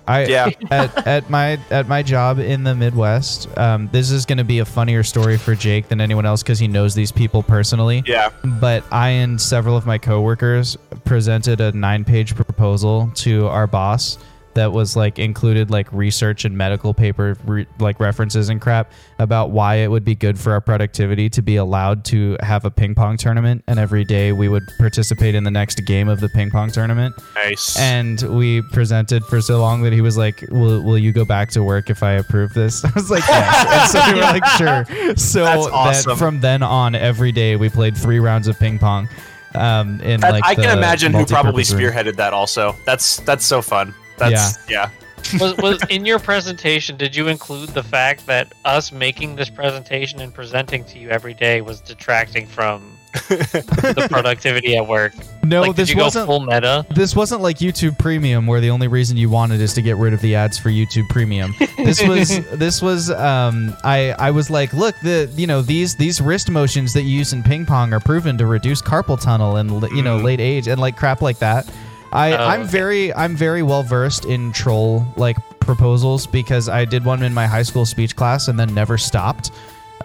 I 0.09 0.25
Yeah. 0.25 0.49
at, 0.71 1.05
at 1.07 1.29
my 1.29 1.59
at 1.69 1.87
my 1.89 2.01
job 2.01 2.39
in 2.39 2.63
the 2.63 2.73
Midwest. 2.73 3.49
Um, 3.57 3.89
this 3.91 4.09
is 4.09 4.25
going 4.25 4.37
to 4.37 4.45
be 4.45 4.59
a 4.59 4.65
funnier 4.65 5.03
story 5.03 5.37
for 5.37 5.53
Jake 5.53 5.89
than 5.89 5.99
anyone 5.99 6.25
else 6.25 6.41
because 6.43 6.59
he 6.59 6.67
knows 6.69 6.95
these 6.95 7.11
people 7.11 7.43
personally. 7.43 8.03
yeah. 8.07 8.29
But 8.45 8.85
I 8.91 9.09
and 9.09 9.39
several 9.41 9.75
of 9.75 9.85
my 9.85 9.97
coworkers 9.97 10.77
presented 11.03 11.59
a 11.59 11.73
nine-page 11.73 12.35
proposal 12.35 13.11
to 13.15 13.47
our 13.47 13.67
boss 13.67 14.17
that 14.57 14.71
was 14.71 14.95
like 14.95 15.19
included 15.19 15.69
like 15.71 15.91
research 15.93 16.43
and 16.45 16.57
medical 16.57 16.93
paper 16.93 17.37
re- 17.45 17.65
like 17.79 17.99
references 17.99 18.49
and 18.49 18.59
crap 18.59 18.91
about 19.19 19.51
why 19.51 19.75
it 19.75 19.87
would 19.89 20.03
be 20.03 20.15
good 20.15 20.37
for 20.39 20.51
our 20.51 20.59
productivity 20.61 21.29
to 21.29 21.41
be 21.41 21.55
allowed 21.55 22.03
to 22.05 22.35
have 22.41 22.65
a 22.65 22.71
ping 22.71 22.93
pong 22.95 23.17
tournament 23.17 23.63
and 23.67 23.79
every 23.79 24.03
day 24.03 24.31
we 24.31 24.49
would 24.49 24.63
participate 24.79 25.35
in 25.35 25.43
the 25.43 25.51
next 25.51 25.75
game 25.85 26.09
of 26.09 26.19
the 26.19 26.29
ping 26.29 26.49
pong 26.51 26.71
tournament 26.71 27.15
Nice. 27.35 27.77
and 27.79 28.21
we 28.37 28.61
presented 28.73 29.23
for 29.25 29.41
so 29.41 29.59
long 29.59 29.81
that 29.83 29.93
he 29.93 30.01
was 30.01 30.17
like 30.17 30.43
will, 30.49 30.81
will 30.83 30.97
you 30.97 31.11
go 31.11 31.23
back 31.23 31.49
to 31.51 31.61
work 31.63 31.89
if 31.89 32.01
i 32.03 32.13
approve 32.13 32.53
this 32.53 32.83
i 32.85 32.91
was 32.95 33.09
like 33.11 33.23
yes 33.27 33.93
and 33.95 34.05
so 34.05 34.11
we 34.11 34.15
were 34.19 34.25
like 34.25 34.45
sure 34.57 35.15
so 35.15 35.43
That's 35.71 36.05
that 36.05 36.17
from 36.17 36.39
then 36.41 36.63
on 36.63 36.95
every 36.95 37.31
day 37.31 37.55
we 37.55 37.69
played 37.69 37.95
three 37.95 38.19
rounds 38.19 38.47
of 38.47 38.57
ping 38.59 38.79
pong 38.79 39.07
um 39.55 40.01
in 40.01 40.19
That- 40.19 40.33
like 40.33 40.45
I 40.45 40.55
can 40.55 40.77
imagine 40.77 41.13
who 41.13 41.25
probably 41.25 41.63
multipurpose 41.63 41.73
room. 41.73 41.93
spearheaded 41.93 42.15
that. 42.17 42.33
Also, 42.33 42.75
that's 42.85 43.17
that's 43.21 43.45
so 43.45 43.61
fun. 43.61 43.93
That's 44.17 44.57
yeah. 44.69 44.89
yeah. 45.31 45.39
was, 45.39 45.57
was 45.57 45.83
in 45.89 46.05
your 46.05 46.19
presentation 46.19 46.95
did 46.95 47.15
you 47.15 47.27
include 47.27 47.69
the 47.69 47.83
fact 47.83 48.25
that 48.27 48.53
us 48.65 48.91
making 48.91 49.35
this 49.35 49.49
presentation 49.49 50.21
and 50.21 50.33
presenting 50.33 50.85
to 50.85 50.99
you 50.99 51.09
every 51.09 51.33
day 51.33 51.61
was 51.61 51.81
detracting 51.81 52.47
from 52.47 52.93
the 53.29 54.07
productivity 54.11 54.77
at 54.77 54.87
work 54.87 55.13
no 55.43 55.61
like, 55.61 55.69
did 55.69 55.75
this 55.77 55.89
you 55.89 55.97
wasn't 55.97 56.25
full 56.25 56.41
meta 56.45 56.85
this 56.91 57.15
wasn't 57.15 57.41
like 57.41 57.57
YouTube 57.57 57.97
Premium 57.97 58.45
where 58.45 58.61
the 58.61 58.69
only 58.69 58.87
reason 58.87 59.17
you 59.17 59.29
wanted 59.29 59.59
is 59.59 59.73
to 59.73 59.81
get 59.81 59.97
rid 59.97 60.13
of 60.13 60.21
the 60.21 60.35
ads 60.35 60.57
for 60.57 60.69
YouTube 60.69 61.07
Premium. 61.09 61.53
This 61.77 62.05
was 62.05 62.29
this 62.57 62.81
was 62.81 63.09
um 63.11 63.75
I 63.83 64.11
I 64.19 64.31
was 64.31 64.49
like, 64.49 64.73
look, 64.73 64.95
the 65.03 65.31
you 65.35 65.47
know 65.47 65.61
these 65.61 65.95
these 65.95 66.19
wrist 66.21 66.49
motions 66.49 66.93
that 66.93 67.03
you 67.03 67.17
use 67.17 67.33
in 67.33 67.43
ping 67.43 67.65
pong 67.65 67.93
are 67.93 67.99
proven 67.99 68.37
to 68.39 68.45
reduce 68.45 68.81
carpal 68.81 69.19
tunnel 69.19 69.55
and 69.55 69.69
you 69.91 70.01
know 70.01 70.19
Mhm. 70.19 70.23
late 70.23 70.39
age 70.41 70.67
and 70.67 70.79
like 70.81 70.97
crap 70.97 71.21
like 71.21 71.39
that. 71.39 71.65
I 72.11 72.33
Oh, 72.33 72.37
I'm 72.47 72.61
okay. 72.61 72.69
very 72.69 73.13
I'm 73.13 73.35
very 73.35 73.63
well 73.63 73.83
versed 73.83 74.25
in 74.25 74.51
troll 74.53 75.05
like 75.17 75.37
proposals 75.59 76.25
because 76.27 76.69
I 76.69 76.85
did 76.85 77.03
one 77.05 77.23
in 77.23 77.33
my 77.33 77.45
high 77.47 77.63
school 77.63 77.85
speech 77.85 78.15
class 78.15 78.47
and 78.47 78.57
then 78.59 78.73
never 78.73 78.97
stopped. 78.97 79.51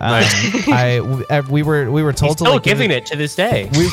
Um, 0.00 0.24
I 0.68 1.42
we 1.48 1.62
were 1.62 1.90
we 1.90 2.02
were 2.02 2.10
he's 2.10 2.20
told 2.20 2.38
to 2.38 2.44
still 2.44 2.54
like 2.54 2.62
give 2.64 2.78
giving 2.78 2.90
it- 2.90 2.96
it 3.04 3.06
to 3.06 3.16
this 3.16 3.36
day. 3.36 3.70
we, 3.76 3.88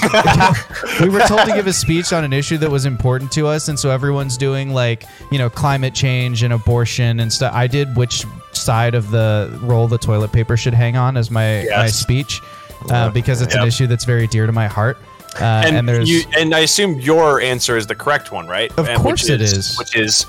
we 1.01 1.09
were 1.09 1.19
told 1.27 1.41
to 1.47 1.53
give 1.53 1.67
a 1.67 1.73
speech 1.73 2.11
on 2.13 2.23
an 2.23 2.33
issue 2.33 2.57
that 2.57 2.71
was 2.71 2.85
important 2.85 3.31
to 3.33 3.45
us 3.47 3.67
and 3.67 3.77
so 3.79 3.91
everyone's 3.91 4.37
doing 4.37 4.73
like 4.73 5.03
you 5.31 5.37
know 5.37 5.49
climate 5.49 5.93
change 5.93 6.41
and 6.41 6.51
abortion 6.53 7.19
and 7.19 7.31
stuff 7.31 7.53
i 7.53 7.67
did 7.67 7.95
which 7.95 8.25
side 8.53 8.95
of 8.95 9.11
the 9.11 9.55
roll 9.61 9.87
the 9.87 9.97
toilet 9.99 10.31
paper 10.31 10.57
should 10.57 10.73
hang 10.73 10.95
on 10.97 11.15
as 11.17 11.29
my 11.29 11.67
my 11.71 11.87
speech 11.87 12.41
uh, 12.89 13.09
because 13.11 13.41
it's 13.41 13.53
an 13.53 13.67
issue 13.67 13.85
that's 13.85 14.05
very 14.05 14.25
dear 14.27 14.45
to 14.47 14.51
my 14.53 14.67
heart. 14.67 14.97
Uh, 15.39 15.43
and, 15.65 15.77
and, 15.77 15.87
there's 15.87 16.09
you, 16.09 16.23
and 16.37 16.53
I 16.55 16.59
assume 16.59 16.99
your 16.99 17.39
answer 17.41 17.77
is 17.77 17.85
the 17.87 17.95
correct 17.95 18.31
one, 18.31 18.47
right? 18.47 18.71
Of 18.77 18.87
And 18.89 18.99
course 19.01 19.23
which 19.23 19.29
it 19.31 19.41
is, 19.41 19.53
is. 19.53 19.77
Which 19.77 19.95
is 19.95 20.25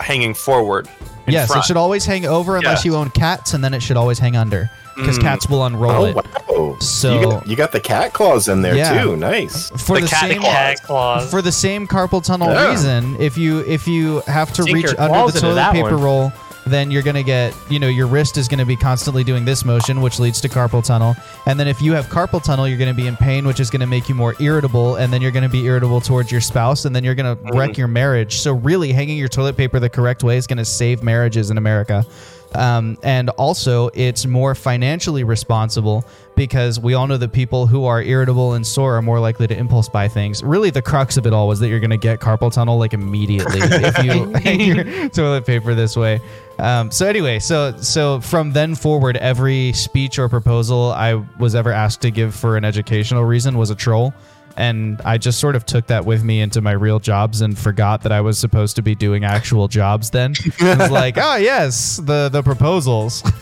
hanging 0.00 0.34
forward. 0.34 0.88
in 1.26 1.34
yes, 1.34 1.48
front. 1.48 1.64
it 1.64 1.66
should 1.66 1.76
always 1.76 2.04
hang 2.04 2.26
over 2.26 2.56
unless 2.56 2.84
Yeah. 2.84 2.92
you 2.92 2.96
own 2.96 3.10
cats, 3.10 3.54
and 3.54 3.62
then 3.62 3.72
it 3.74 3.82
should 3.82 3.96
always 3.96 4.18
hang 4.18 4.36
under 4.36 4.68
because 4.96 5.18
Mm. 5.18 5.22
cats 5.22 5.48
will 5.48 5.64
unroll 5.64 6.02
Oh 6.02 6.04
it. 6.06 6.16
wow! 6.16 6.76
So- 6.80 7.14
you 7.20 7.26
got, 7.26 7.46
you 7.46 7.56
got 7.56 7.72
the 7.72 7.80
cat 7.80 8.12
claws 8.12 8.48
in 8.48 8.62
there 8.62 8.74
Yeah. 8.74 9.02
too. 9.02 9.16
Nice. 9.16 9.70
For 9.76 9.96
The 9.96 10.02
the, 10.02 10.08
cat 10.08 10.30
same 10.30 10.42
Cat 10.42 10.82
claws. 10.82 11.30
for 11.30 11.40
the 11.42 11.52
same 11.52 11.86
carpal 11.86 12.22
tunnel 12.24 12.48
Yeah. 12.52 12.70
reason, 12.70 13.16
if 13.20 13.38
you 13.38 13.60
if 13.60 13.86
you 13.86 14.20
have 14.26 14.52
to 14.54 14.62
Sink 14.64 14.74
reach 14.74 14.94
under 14.98 15.30
the 15.30 15.40
toilet 15.40 15.72
paper 15.72 15.92
one. 15.96 16.02
roll, 16.02 16.32
then 16.70 16.90
you're 16.90 17.02
gonna 17.02 17.22
get 17.22 17.54
you 17.68 17.78
know 17.78 17.88
your 17.88 18.06
wrist 18.06 18.36
is 18.36 18.48
gonna 18.48 18.66
be 18.66 18.76
constantly 18.76 19.24
doing 19.24 19.44
this 19.44 19.64
motion, 19.64 20.00
which 20.00 20.18
leads 20.18 20.40
to 20.42 20.48
carpal 20.48 20.84
tunnel. 20.84 21.14
And 21.46 21.58
then 21.58 21.68
if 21.68 21.80
you 21.82 21.92
have 21.92 22.06
carpal 22.06 22.42
tunnel, 22.42 22.68
you're 22.68 22.78
gonna 22.78 22.94
be 22.94 23.06
in 23.06 23.16
pain, 23.16 23.46
which 23.46 23.60
is 23.60 23.70
gonna 23.70 23.86
make 23.86 24.08
you 24.08 24.14
more 24.14 24.34
irritable, 24.40 24.96
and 24.96 25.12
then 25.12 25.22
you're 25.22 25.30
gonna 25.30 25.48
be 25.48 25.66
irritable 25.66 26.00
towards 26.00 26.30
your 26.30 26.40
spouse, 26.40 26.84
and 26.84 26.94
then 26.94 27.04
you're 27.04 27.14
gonna 27.14 27.38
wreck 27.54 27.70
mm. 27.70 27.78
your 27.78 27.88
marriage. 27.88 28.38
So 28.38 28.54
really, 28.54 28.92
hanging 28.92 29.18
your 29.18 29.28
toilet 29.28 29.56
paper 29.56 29.80
the 29.80 29.90
correct 29.90 30.22
way 30.22 30.36
is 30.36 30.46
gonna 30.46 30.64
save 30.64 31.02
marriages 31.02 31.50
in 31.50 31.58
America. 31.58 32.04
Um, 32.54 32.98
and 33.02 33.30
also, 33.30 33.90
it's 33.94 34.26
more 34.26 34.54
financially 34.54 35.24
responsible 35.24 36.04
because 36.34 36.80
we 36.80 36.94
all 36.94 37.06
know 37.06 37.16
that 37.16 37.32
people 37.32 37.66
who 37.66 37.84
are 37.84 38.02
irritable 38.02 38.54
and 38.54 38.66
sore 38.66 38.96
are 38.96 39.02
more 39.02 39.20
likely 39.20 39.46
to 39.46 39.56
impulse 39.56 39.88
buy 39.88 40.08
things. 40.08 40.42
Really, 40.42 40.70
the 40.70 40.82
crux 40.82 41.16
of 41.16 41.26
it 41.26 41.32
all 41.32 41.46
was 41.46 41.60
that 41.60 41.68
you're 41.68 41.80
going 41.80 41.90
to 41.90 41.96
get 41.96 42.18
carpal 42.18 42.52
tunnel 42.52 42.78
like 42.78 42.94
immediately 42.94 43.60
if 43.60 44.02
you 44.02 44.32
hang 44.40 44.60
your 44.60 45.08
toilet 45.10 45.46
paper 45.46 45.74
this 45.74 45.96
way. 45.96 46.20
Um, 46.58 46.90
so 46.90 47.06
anyway, 47.06 47.38
so 47.38 47.76
so 47.76 48.20
from 48.20 48.52
then 48.52 48.74
forward, 48.74 49.16
every 49.18 49.72
speech 49.72 50.18
or 50.18 50.28
proposal 50.28 50.92
I 50.92 51.14
was 51.38 51.54
ever 51.54 51.72
asked 51.72 52.00
to 52.02 52.10
give 52.10 52.34
for 52.34 52.56
an 52.56 52.64
educational 52.64 53.24
reason 53.24 53.56
was 53.56 53.70
a 53.70 53.74
troll. 53.74 54.12
And 54.60 55.00
I 55.06 55.16
just 55.16 55.40
sort 55.40 55.56
of 55.56 55.64
took 55.64 55.86
that 55.86 56.04
with 56.04 56.22
me 56.22 56.40
into 56.42 56.60
my 56.60 56.72
real 56.72 56.98
jobs 56.98 57.40
and 57.40 57.58
forgot 57.58 58.02
that 58.02 58.12
I 58.12 58.20
was 58.20 58.38
supposed 58.38 58.76
to 58.76 58.82
be 58.82 58.94
doing 58.94 59.24
actual 59.24 59.68
jobs 59.68 60.10
then. 60.10 60.34
I 60.60 60.74
was 60.76 60.90
like, 60.90 61.16
oh 61.16 61.36
yes, 61.36 61.96
the 61.96 62.28
the 62.28 62.42
proposals. 62.42 63.22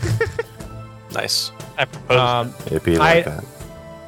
Nice. 1.11 1.51
I 1.77 1.85
propose. 1.85 2.17
Um, 2.19 2.53
It'd 2.67 2.83
be 2.83 2.97
like 2.97 3.25
I- 3.27 3.29
that. 3.29 3.45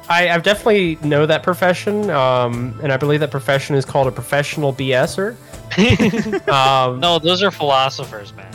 I, 0.08 0.28
I 0.30 0.38
definitely 0.38 0.98
know 1.02 1.26
that 1.26 1.42
profession, 1.42 2.10
um, 2.10 2.78
and 2.82 2.92
I 2.92 2.96
believe 2.96 3.20
that 3.20 3.30
profession 3.30 3.76
is 3.76 3.84
called 3.84 4.06
a 4.08 4.12
professional 4.12 4.72
BSer. 4.72 5.36
Um, 6.48 7.00
no, 7.00 7.18
those 7.18 7.42
are 7.42 7.50
philosophers, 7.50 8.32
man. 8.34 8.52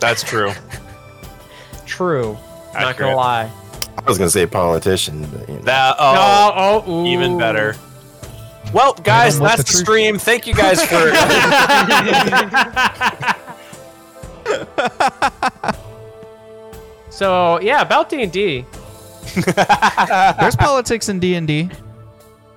That's 0.00 0.22
true. 0.22 0.52
True. 1.86 2.36
Not 2.74 2.96
gonna 2.96 3.14
lie. 3.16 3.50
I 3.98 4.04
was 4.06 4.18
gonna 4.18 4.30
say 4.30 4.46
politician, 4.46 5.26
but 5.26 5.48
you 5.48 5.56
know. 5.56 5.62
That 5.62 5.96
oh, 5.98 6.14
uh, 6.14 6.52
oh, 6.54 6.84
oh, 6.86 7.06
even 7.06 7.38
better. 7.38 7.76
Well, 8.72 8.94
guys, 8.94 9.38
what 9.38 9.48
that's 9.48 9.70
the 9.70 9.72
the 9.72 9.84
stream. 9.84 10.18
Thank 10.18 10.46
you 10.46 10.54
guys 10.54 10.82
for. 10.84 11.12
So 17.22 17.60
yeah, 17.60 17.82
about 17.82 18.08
D 18.08 18.22
and 18.22 18.32
D. 18.32 18.64
There's 19.34 20.56
politics 20.56 21.08
in 21.08 21.20
D 21.20 21.34
and 21.34 21.46
D. 21.46 21.70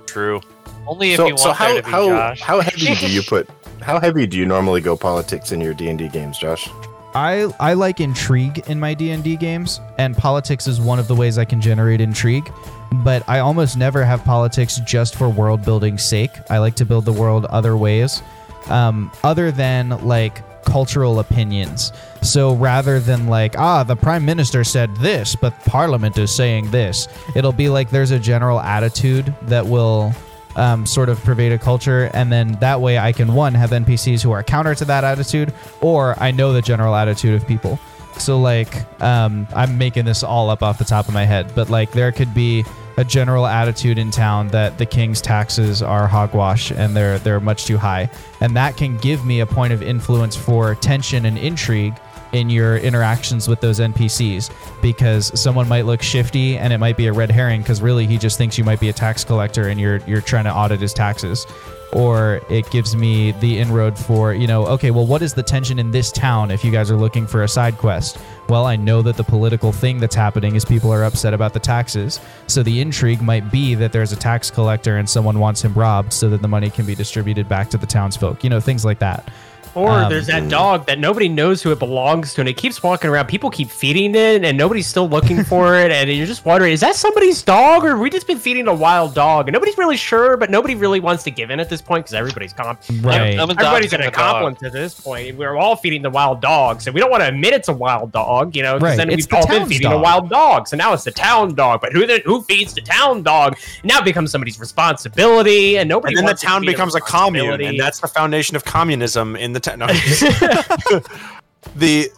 True. 0.08 0.42
Only 0.88 1.12
if 1.12 1.18
so, 1.18 1.26
you 1.26 1.34
want 1.34 1.40
so 1.40 1.48
there 1.50 1.56
how 1.56 1.76
to 1.76 1.84
be 1.84 1.92
how 1.92 2.08
Josh. 2.08 2.42
how 2.42 2.62
heavy 2.62 2.96
do 2.96 3.12
you 3.12 3.22
put? 3.22 3.50
How 3.82 4.00
heavy 4.00 4.26
do 4.26 4.38
you 4.38 4.46
normally 4.46 4.82
go 4.82 4.96
politics 4.96 5.52
in 5.52 5.60
your 5.60 5.74
D 5.74 5.90
and 5.90 6.00
D 6.00 6.08
games, 6.08 6.38
Josh? 6.38 6.70
I 7.16 7.50
I 7.62 7.74
like 7.74 8.02
intrigue 8.02 8.64
in 8.68 8.78
my 8.80 8.94
D 8.94 9.12
and 9.12 9.24
D 9.24 9.38
games, 9.38 9.80
and 9.98 10.16
politics 10.16 10.68
is 10.68 10.82
one 10.82 11.00
of 11.00 11.08
the 11.08 11.16
ways 11.16 11.38
I 11.38 11.46
can 11.46 11.62
generate 11.62 12.02
intrigue. 12.02 12.52
But 12.92 13.24
I 13.28 13.40
almost 13.40 13.78
never 13.78 14.04
have 14.04 14.24
politics 14.24 14.80
just 14.86 15.16
for 15.16 15.30
world 15.30 15.64
building 15.64 15.98
sake. 15.98 16.32
I 16.50 16.60
like 16.60 16.76
to 16.76 16.86
build 16.86 17.06
the 17.06 17.14
world 17.14 17.46
other 17.46 17.78
ways, 17.78 18.22
um, 18.68 19.12
other 19.24 19.52
than 19.52 19.90
like 20.06 20.44
cultural 20.66 21.20
opinions. 21.20 21.94
So 22.22 22.54
rather 22.56 23.00
than 23.00 23.28
like 23.28 23.58
ah 23.58 23.84
the 23.84 23.96
prime 23.96 24.26
minister 24.26 24.66
said 24.66 24.94
this, 24.98 25.36
but 25.36 25.58
parliament 25.62 26.18
is 26.18 26.36
saying 26.36 26.72
this, 26.72 27.08
it'll 27.34 27.54
be 27.54 27.70
like 27.70 27.90
there's 27.92 28.12
a 28.12 28.20
general 28.20 28.60
attitude 28.60 29.34
that 29.44 29.66
will 29.66 30.14
um, 30.56 30.86
sort 30.86 31.10
of 31.10 31.24
pervade 31.24 31.52
a 31.52 31.58
culture, 31.58 32.10
and 32.14 32.32
then 32.32 32.54
that 32.62 32.82
way 32.82 32.98
I 32.98 33.12
can 33.12 33.34
one 33.34 33.54
have 33.54 33.72
NPCs 33.72 34.22
who 34.22 34.32
are 34.32 34.44
counter 34.44 34.76
to 34.76 34.86
that 34.86 35.04
attitude, 35.04 35.54
or 35.82 36.16
I 36.20 36.32
know 36.32 36.54
the 36.54 36.62
general 36.62 36.96
attitude 36.96 37.34
of 37.34 37.48
people. 37.48 37.80
So 38.18 38.40
like, 38.40 39.02
um, 39.02 39.48
I'm 39.54 39.78
making 39.78 40.06
this 40.06 40.24
all 40.24 40.50
up 40.50 40.64
off 40.64 40.78
the 40.78 40.86
top 40.86 41.08
of 41.08 41.14
my 41.14 41.26
head, 41.26 41.52
but 41.54 41.70
like 41.70 41.92
there 41.92 42.12
could 42.12 42.34
be 42.34 42.64
a 42.98 43.04
general 43.04 43.46
attitude 43.46 43.98
in 43.98 44.10
town 44.10 44.48
that 44.50 44.78
the 44.78 44.86
king's 44.86 45.22
taxes 45.22 45.82
are 45.82 46.08
hogwash 46.08 46.72
and 46.72 46.96
they're 46.96 47.20
they're 47.20 47.42
much 47.42 47.66
too 47.66 47.78
high, 47.78 48.10
and 48.40 48.56
that 48.56 48.78
can 48.78 48.98
give 48.98 49.26
me 49.26 49.42
a 49.42 49.46
point 49.46 49.74
of 49.74 49.82
influence 49.84 50.36
for 50.36 50.76
tension 50.76 51.26
and 51.26 51.38
intrigue 51.38 51.96
in 52.36 52.50
your 52.50 52.78
interactions 52.78 53.48
with 53.48 53.62
those 53.62 53.80
NPCs 53.80 54.52
because 54.82 55.40
someone 55.40 55.68
might 55.68 55.86
look 55.86 56.02
shifty 56.02 56.58
and 56.58 56.74
it 56.74 56.78
might 56.78 56.98
be 56.98 57.08
a 57.08 57.14
red 57.14 57.32
herring 57.32 57.62
because 57.62 57.82
really 57.82 58.06
he 58.06 58.18
just 58.18 58.38
thinks 58.38 58.58
you 58.58 58.64
might 58.64 58.80
be 58.80 58.90
a 58.90 58.94
tax 58.94 59.24
collector 59.24 59.70
and 59.70 59.80
you're 59.80 59.98
you're 60.06 60.22
trying 60.22 60.44
to 60.44 60.54
audit 60.54 60.80
his 60.80 60.94
taxes. 60.94 61.48
Or 61.94 62.42
it 62.50 62.70
gives 62.72 62.94
me 62.94 63.32
the 63.34 63.58
inroad 63.58 63.98
for 63.98 64.34
you 64.34 64.48
know 64.48 64.66
okay 64.68 64.92
well 64.92 65.08
what 65.08 65.22
is 65.22 65.34
the 65.34 65.44
tension 65.44 65.80
in 65.80 65.92
this 65.92 66.12
town 66.12 66.52
if 66.52 66.66
you 66.66 66.72
guys 66.72 66.92
are 66.92 66.98
looking 66.98 67.26
for 67.26 67.44
a 67.44 67.48
side 67.48 67.78
quest? 67.78 68.18
Well 68.50 68.66
i 68.66 68.76
know 68.76 69.02
that 69.02 69.16
the 69.16 69.24
political 69.24 69.72
thing 69.72 70.00
that's 70.00 70.16
happening 70.16 70.56
is 70.56 70.66
people 70.66 70.92
are 70.92 71.06
upset 71.06 71.34
about 71.34 71.54
the 71.54 71.60
taxes. 71.60 72.20
So 72.48 72.64
the 72.64 72.82
intrigue 72.82 73.22
might 73.22 73.50
be 73.50 73.76
that 73.76 73.94
there's 73.94 74.12
a 74.12 74.18
tax 74.18 74.52
collector 74.52 74.98
and 74.98 75.10
someone 75.10 75.40
wants 75.40 75.62
him 75.62 75.74
robbed 75.74 76.12
so 76.12 76.30
that 76.30 76.42
the 76.42 76.50
money 76.50 76.70
can 76.70 76.86
be 76.86 76.96
distributed 76.96 77.48
back 77.48 77.70
to 77.70 77.78
the 77.78 77.88
townsfolk 77.88 78.44
you 78.44 78.50
know 78.50 78.60
things 78.60 78.84
like 78.84 79.00
that 79.00 79.32
Or 79.76 79.90
Um, 79.92 80.10
there's 80.10 80.28
that 80.28 80.48
dog 80.50 80.86
that 80.88 81.00
nobody 81.00 81.28
knows 81.28 81.62
who 81.62 81.72
it 81.72 81.80
belongs 81.80 82.34
to, 82.36 82.42
and 82.42 82.50
it 82.50 82.54
keeps 82.58 82.82
walking 82.82 83.10
around. 83.10 83.28
People 83.28 83.50
keep 83.50 83.70
feeding 83.70 84.16
it, 84.16 84.44
and 84.44 84.58
nobody's 84.58 84.88
still 84.88 85.08
looking 85.10 85.44
for 85.44 85.76
it. 85.80 85.92
And 85.92 86.10
you're 86.10 86.26
just 86.26 86.46
wondering, 86.46 86.72
is 86.74 86.80
that 86.80 86.96
somebody's 86.96 87.42
dog, 87.44 87.84
or 87.84 87.90
have 87.90 88.00
we 88.00 88.10
just 88.10 88.26
been 88.28 88.40
feeding 88.40 88.68
a 88.68 88.74
wild 88.74 89.14
dog? 89.14 89.48
And 89.48 89.54
nobody's 89.54 89.78
really 89.78 89.98
sure, 89.98 90.38
but 90.38 90.50
nobody 90.50 90.76
really 90.76 91.00
wants 91.00 91.24
to 91.24 91.32
give 91.32 91.50
in 91.52 91.60
at 91.60 91.70
this 91.70 91.82
point 91.82 92.06
because 92.06 92.14
everybody's 92.14 92.54
comp- 92.54 92.80
right 93.02 93.38
I'm 93.38 93.50
everybody's 93.50 93.92
adopting 93.92 93.94
an 93.94 94.02
a 94.02 94.04
dog. 94.06 94.14
accomplice 94.14 94.64
at 94.64 94.72
this 94.72 95.00
point. 95.00 95.36
We're 95.36 95.58
all 95.58 95.76
feeding 95.76 96.02
the 96.02 96.10
wild 96.10 96.42
dog, 96.42 96.82
so 96.82 96.92
we 96.92 97.00
don't 97.02 97.12
want 97.12 97.22
to 97.24 97.28
admit 97.28 97.54
it's 97.54 97.68
a 97.68 97.74
wild 97.74 98.12
dog, 98.14 98.56
you 98.56 98.64
know? 98.64 98.76
Because 98.76 98.90
Right, 98.92 98.98
then 98.98 99.10
it's 99.10 99.18
we've 99.18 99.30
the 99.30 99.36
all 99.38 99.48
been 99.48 99.58
town's 99.60 99.70
feeding 99.70 99.92
a 99.92 99.98
wild 99.98 100.30
dog, 100.30 100.68
so 100.68 100.78
now 100.78 100.94
it's 100.94 101.04
the 101.04 101.12
town 101.12 101.54
dog. 101.56 101.82
But 101.82 101.92
who 101.94 102.06
then 102.08 102.22
who 102.26 102.42
feeds 102.44 102.74
the 102.74 102.82
town 102.82 103.24
dog? 103.24 103.58
Now 103.84 104.00
it 104.00 104.06
becomes 104.06 104.32
somebody's 104.32 104.60
responsibility, 104.60 105.78
and 105.78 105.90
nobody. 105.90 106.14
And 106.14 106.18
then 106.20 106.26
the 106.26 106.30
wants 106.30 106.44
it 106.44 106.46
town 106.48 106.62
be 106.62 106.68
becomes 106.68 106.96
a 106.96 107.02
commune, 107.02 107.62
and 107.62 107.80
that's 107.80 108.00
the 108.00 108.08
foundation 108.08 108.56
of 108.56 108.64
communism 108.66 109.36
in 109.36 109.54
the 109.54 109.60
town. 109.66 109.80
No, 109.80 109.88
the 111.76 112.10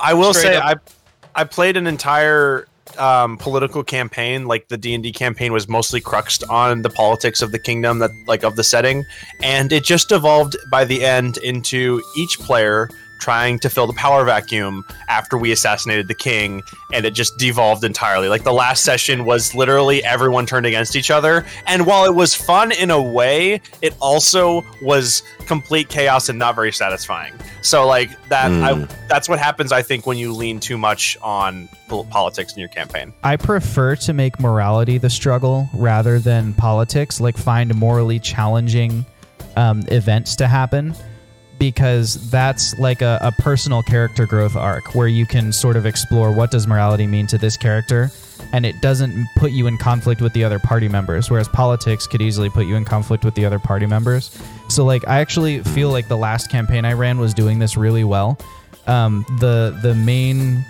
I 0.00 0.14
will 0.14 0.34
Straight 0.34 0.52
say 0.52 0.56
up. 0.56 0.80
I 1.34 1.42
I 1.42 1.44
played 1.44 1.76
an 1.76 1.86
entire 1.86 2.66
um, 2.98 3.36
political 3.38 3.82
campaign. 3.82 4.46
Like 4.46 4.68
the 4.68 4.76
D 4.76 4.94
and 4.94 5.02
D 5.02 5.12
campaign 5.12 5.52
was 5.52 5.68
mostly 5.68 6.00
cruxed 6.00 6.44
on 6.48 6.82
the 6.82 6.90
politics 6.90 7.42
of 7.42 7.52
the 7.52 7.58
kingdom, 7.58 7.98
that 7.98 8.10
like 8.26 8.44
of 8.44 8.56
the 8.56 8.64
setting, 8.64 9.04
and 9.42 9.72
it 9.72 9.84
just 9.84 10.12
evolved 10.12 10.56
by 10.70 10.84
the 10.84 11.04
end 11.04 11.38
into 11.38 12.02
each 12.16 12.38
player 12.38 12.88
trying 13.22 13.56
to 13.60 13.70
fill 13.70 13.86
the 13.86 13.92
power 13.92 14.24
vacuum 14.24 14.84
after 15.08 15.38
we 15.38 15.52
assassinated 15.52 16.08
the 16.08 16.14
king 16.14 16.60
and 16.92 17.04
it 17.04 17.14
just 17.14 17.38
devolved 17.38 17.84
entirely. 17.84 18.28
Like 18.28 18.42
the 18.42 18.52
last 18.52 18.82
session 18.82 19.24
was 19.24 19.54
literally 19.54 20.02
everyone 20.02 20.44
turned 20.44 20.66
against 20.66 20.96
each 20.96 21.10
other 21.10 21.46
and 21.68 21.86
while 21.86 22.04
it 22.04 22.14
was 22.16 22.34
fun 22.34 22.72
in 22.72 22.90
a 22.90 23.00
way 23.00 23.60
it 23.80 23.94
also 24.00 24.62
was 24.82 25.22
complete 25.46 25.88
chaos 25.88 26.28
and 26.28 26.36
not 26.36 26.56
very 26.56 26.72
satisfying. 26.72 27.32
So 27.62 27.86
like 27.86 28.10
that 28.28 28.50
I, 28.50 28.72
Mm. 28.72 28.90
that's 29.08 29.28
what 29.28 29.38
happens 29.38 29.70
i 29.72 29.82
think 29.82 30.06
when 30.06 30.16
you 30.18 30.32
lean 30.32 30.58
too 30.58 30.76
much 30.78 31.16
on 31.22 31.68
politics 32.10 32.54
in 32.54 32.58
your 32.58 32.70
campaign. 32.70 33.12
I 33.22 33.36
prefer 33.36 33.94
to 33.96 34.12
make 34.14 34.40
morality 34.40 34.96
the 34.98 35.10
struggle 35.10 35.68
rather 35.74 36.18
than 36.18 36.54
politics, 36.54 37.20
like 37.20 37.36
find 37.36 37.72
morally 37.74 38.18
challenging 38.18 39.04
um, 39.56 39.84
events 39.88 40.34
to 40.36 40.46
happen 40.48 40.94
because 41.62 42.28
that's 42.28 42.76
like 42.80 43.02
a, 43.02 43.20
a 43.22 43.30
personal 43.40 43.84
character 43.84 44.26
growth 44.26 44.56
arc 44.56 44.96
where 44.96 45.06
you 45.06 45.24
can 45.24 45.52
sort 45.52 45.76
of 45.76 45.86
explore 45.86 46.32
what 46.32 46.50
does 46.50 46.66
morality 46.66 47.06
mean 47.06 47.24
to 47.24 47.38
this 47.38 47.56
character 47.56 48.10
and 48.52 48.66
it 48.66 48.74
doesn't 48.82 49.24
put 49.36 49.52
you 49.52 49.68
in 49.68 49.78
conflict 49.78 50.20
with 50.20 50.32
the 50.32 50.42
other 50.42 50.58
party 50.58 50.88
members 50.88 51.30
whereas 51.30 51.46
politics 51.46 52.04
could 52.04 52.20
easily 52.20 52.50
put 52.50 52.66
you 52.66 52.74
in 52.74 52.84
conflict 52.84 53.24
with 53.24 53.36
the 53.36 53.44
other 53.44 53.60
party 53.60 53.86
members. 53.86 54.36
So 54.68 54.84
like 54.84 55.06
i 55.06 55.20
actually 55.20 55.62
feel 55.62 55.90
like 55.90 56.08
the 56.08 56.16
last 56.16 56.50
campaign 56.50 56.84
i 56.84 56.94
ran 56.94 57.20
was 57.20 57.32
doing 57.32 57.60
this 57.60 57.76
really 57.76 58.02
well. 58.02 58.36
Um, 58.88 59.24
the 59.38 59.78
the 59.82 59.94
main 59.94 60.64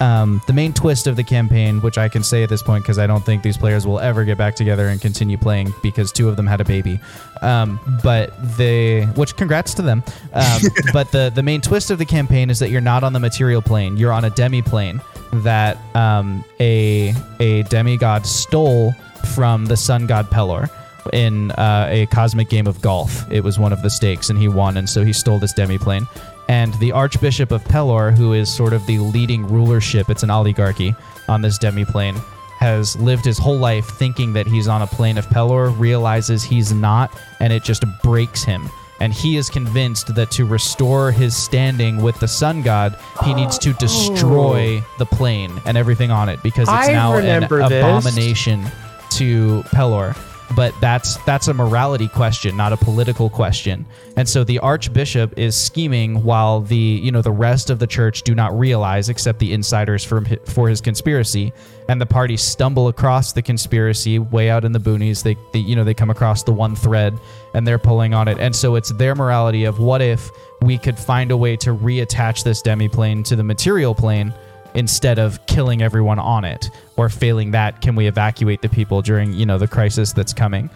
um, 0.00 0.40
the 0.46 0.52
main 0.52 0.72
twist 0.72 1.06
of 1.06 1.16
the 1.16 1.24
campaign, 1.24 1.80
which 1.80 1.98
I 1.98 2.08
can 2.08 2.22
say 2.22 2.42
at 2.42 2.48
this 2.48 2.62
point 2.62 2.84
because 2.84 2.98
I 2.98 3.06
don't 3.06 3.24
think 3.24 3.42
these 3.42 3.56
players 3.56 3.86
will 3.86 3.98
ever 3.98 4.24
get 4.24 4.38
back 4.38 4.54
together 4.54 4.88
and 4.88 5.00
continue 5.00 5.36
playing 5.36 5.72
because 5.82 6.12
two 6.12 6.28
of 6.28 6.36
them 6.36 6.46
had 6.46 6.60
a 6.60 6.64
baby. 6.64 7.00
Um, 7.42 7.80
but 8.02 8.32
they, 8.56 9.04
which 9.16 9.36
congrats 9.36 9.74
to 9.74 9.82
them. 9.82 10.04
Um, 10.32 10.62
but 10.92 11.10
the 11.10 11.32
the 11.34 11.42
main 11.42 11.60
twist 11.60 11.90
of 11.90 11.98
the 11.98 12.06
campaign 12.06 12.50
is 12.50 12.58
that 12.60 12.70
you're 12.70 12.80
not 12.80 13.02
on 13.02 13.12
the 13.12 13.20
material 13.20 13.62
plane; 13.62 13.96
you're 13.96 14.12
on 14.12 14.24
a 14.24 14.30
demi 14.30 14.62
plane 14.62 15.00
that 15.32 15.78
um, 15.96 16.44
a 16.60 17.14
a 17.40 17.62
demigod 17.64 18.26
stole 18.26 18.92
from 19.34 19.66
the 19.66 19.76
sun 19.76 20.06
god 20.06 20.30
Pelor 20.30 20.70
in 21.12 21.50
uh, 21.52 21.86
a 21.90 22.06
cosmic 22.06 22.48
game 22.48 22.66
of 22.66 22.80
golf. 22.80 23.30
It 23.30 23.42
was 23.42 23.58
one 23.58 23.72
of 23.72 23.82
the 23.82 23.90
stakes, 23.90 24.30
and 24.30 24.38
he 24.38 24.48
won, 24.48 24.76
and 24.76 24.88
so 24.88 25.04
he 25.04 25.12
stole 25.12 25.38
this 25.38 25.54
demiplane. 25.54 26.06
And 26.48 26.72
the 26.74 26.92
Archbishop 26.92 27.52
of 27.52 27.62
Pelor, 27.64 28.16
who 28.16 28.32
is 28.32 28.52
sort 28.52 28.72
of 28.72 28.84
the 28.86 28.98
leading 28.98 29.46
rulership, 29.46 30.08
it's 30.08 30.22
an 30.22 30.30
oligarchy 30.30 30.94
on 31.28 31.42
this 31.42 31.58
demiplane, 31.58 32.16
has 32.58 32.96
lived 32.96 33.24
his 33.24 33.38
whole 33.38 33.58
life 33.58 33.86
thinking 33.86 34.32
that 34.32 34.46
he's 34.46 34.66
on 34.66 34.82
a 34.82 34.86
plane 34.86 35.18
of 35.18 35.26
Pelor, 35.26 35.78
realizes 35.78 36.42
he's 36.42 36.72
not, 36.72 37.12
and 37.40 37.52
it 37.52 37.62
just 37.62 37.84
breaks 38.02 38.42
him. 38.42 38.68
And 39.00 39.12
he 39.12 39.36
is 39.36 39.48
convinced 39.48 40.14
that 40.14 40.30
to 40.32 40.44
restore 40.44 41.12
his 41.12 41.36
standing 41.36 42.02
with 42.02 42.18
the 42.18 42.26
sun 42.26 42.62
god, 42.62 42.98
he 43.24 43.32
needs 43.32 43.58
to 43.58 43.70
oh. 43.70 43.74
destroy 43.74 44.82
the 44.98 45.06
plane 45.06 45.52
and 45.66 45.76
everything 45.76 46.10
on 46.10 46.28
it 46.28 46.42
because 46.42 46.68
it's 46.68 46.88
I 46.88 46.92
now 46.92 47.12
an 47.12 47.18
remember 47.18 47.68
this. 47.68 47.84
abomination 47.84 48.66
to 49.10 49.62
Pelor. 49.68 50.16
But 50.56 50.74
that's 50.80 51.16
that's 51.24 51.48
a 51.48 51.54
morality 51.54 52.08
question, 52.08 52.56
not 52.56 52.72
a 52.72 52.76
political 52.76 53.28
question. 53.28 53.86
And 54.16 54.28
so 54.28 54.44
the 54.44 54.58
archbishop 54.60 55.38
is 55.38 55.54
scheming 55.54 56.22
while 56.24 56.60
the 56.62 56.76
you 56.76 57.12
know 57.12 57.22
the 57.22 57.30
rest 57.30 57.70
of 57.70 57.78
the 57.78 57.86
church 57.86 58.22
do 58.22 58.34
not 58.34 58.58
realize, 58.58 59.08
except 59.08 59.38
the 59.38 59.52
insiders 59.52 60.04
for 60.04 60.24
for 60.46 60.68
his 60.68 60.80
conspiracy. 60.80 61.52
And 61.88 62.00
the 62.00 62.06
parties 62.06 62.42
stumble 62.42 62.88
across 62.88 63.32
the 63.32 63.42
conspiracy 63.42 64.18
way 64.18 64.50
out 64.50 64.64
in 64.64 64.72
the 64.72 64.80
boonies. 64.80 65.22
They, 65.22 65.36
they 65.52 65.60
you 65.60 65.76
know 65.76 65.84
they 65.84 65.94
come 65.94 66.10
across 66.10 66.42
the 66.42 66.52
one 66.52 66.74
thread 66.74 67.18
and 67.54 67.66
they're 67.66 67.78
pulling 67.78 68.14
on 68.14 68.28
it. 68.28 68.38
And 68.38 68.54
so 68.54 68.74
it's 68.74 68.90
their 68.90 69.14
morality 69.14 69.64
of 69.64 69.78
what 69.78 70.00
if 70.00 70.30
we 70.62 70.78
could 70.78 70.98
find 70.98 71.30
a 71.30 71.36
way 71.36 71.56
to 71.58 71.74
reattach 71.74 72.42
this 72.42 72.62
demiplane 72.62 73.24
to 73.24 73.36
the 73.36 73.44
material 73.44 73.94
plane 73.94 74.34
instead 74.78 75.18
of 75.18 75.44
killing 75.46 75.82
everyone 75.82 76.18
on 76.18 76.44
it 76.44 76.70
or 76.96 77.08
failing 77.08 77.50
that 77.50 77.80
can 77.82 77.94
we 77.94 78.06
evacuate 78.06 78.62
the 78.62 78.68
people 78.68 79.02
during 79.02 79.32
you 79.32 79.44
know 79.44 79.58
the 79.58 79.68
crisis 79.68 80.12
that's 80.12 80.32
coming? 80.32 80.70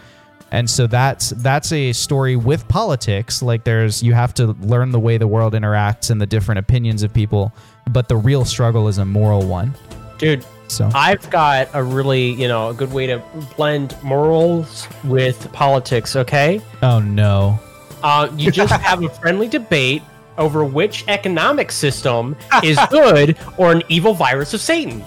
And 0.51 0.69
so 0.69 0.85
that's 0.85 1.31
that's 1.31 1.71
a 1.71 1.93
story 1.93 2.35
with 2.35 2.67
politics. 2.67 3.41
Like 3.41 3.63
there's 3.63 4.03
you 4.03 4.13
have 4.13 4.33
to 4.35 4.47
learn 4.61 4.91
the 4.91 4.99
way 4.99 5.17
the 5.17 5.27
world 5.27 5.53
interacts 5.53 6.11
and 6.11 6.21
the 6.21 6.27
different 6.27 6.59
opinions 6.59 7.01
of 7.01 7.11
people 7.11 7.51
but 7.89 8.07
the 8.07 8.15
real 8.15 8.45
struggle 8.45 8.87
is 8.87 8.97
a 8.97 9.05
moral 9.05 9.45
one. 9.45 9.73
Dude, 10.17 10.45
so. 10.67 10.89
I've 10.93 11.29
got 11.29 11.69
a 11.73 11.83
really, 11.83 12.31
you 12.31 12.47
know, 12.47 12.69
a 12.69 12.73
good 12.73 12.93
way 12.93 13.07
to 13.07 13.21
blend 13.57 13.95
morals 14.03 14.87
with 15.03 15.51
politics, 15.51 16.15
okay? 16.15 16.61
oh 16.81 16.99
no. 16.99 17.59
Uh, 18.01 18.29
you 18.35 18.51
just 18.51 18.73
have 18.73 19.01
a 19.03 19.09
friendly 19.09 19.47
debate 19.47 20.03
over 20.37 20.63
which 20.65 21.05
economic 21.07 21.71
system 21.71 22.35
is 22.63 22.79
good 22.89 23.37
or 23.57 23.71
an 23.71 23.83
evil 23.89 24.13
virus 24.13 24.53
of 24.53 24.61
Satan. 24.61 25.03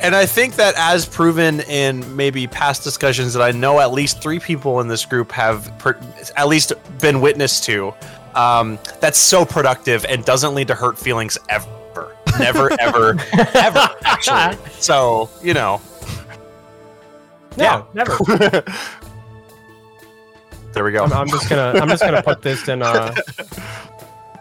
And 0.00 0.14
I 0.14 0.26
think 0.26 0.56
that, 0.56 0.74
as 0.76 1.06
proven 1.06 1.60
in 1.60 2.14
maybe 2.14 2.46
past 2.46 2.84
discussions 2.84 3.32
that 3.32 3.42
I 3.42 3.52
know 3.52 3.80
at 3.80 3.90
least 3.92 4.20
three 4.22 4.38
people 4.38 4.80
in 4.80 4.88
this 4.88 5.06
group 5.06 5.32
have 5.32 5.72
per- 5.78 5.98
at 6.36 6.46
least 6.46 6.74
been 7.00 7.22
witness 7.22 7.58
to, 7.66 7.94
um, 8.34 8.78
that's 9.00 9.16
so 9.16 9.46
productive 9.46 10.04
and 10.04 10.22
doesn't 10.24 10.54
lead 10.54 10.68
to 10.68 10.74
hurt 10.74 10.98
feelings 10.98 11.38
ever. 11.48 12.14
Never, 12.38 12.70
ever, 12.80 13.16
ever, 13.54 13.88
actually. 14.04 14.58
So, 14.78 15.30
you 15.42 15.54
know. 15.54 15.80
No, 17.56 17.64
Yeah. 17.64 17.82
never. 17.94 18.64
There 20.74 20.84
we 20.84 20.92
go. 20.92 21.04
I'm, 21.04 21.12
I'm 21.12 21.28
just 21.28 21.48
gonna 21.48 21.78
I'm 21.80 21.88
just 21.88 22.02
gonna 22.02 22.22
put 22.22 22.42
this 22.42 22.68
in 22.68 22.82
uh 22.82 23.14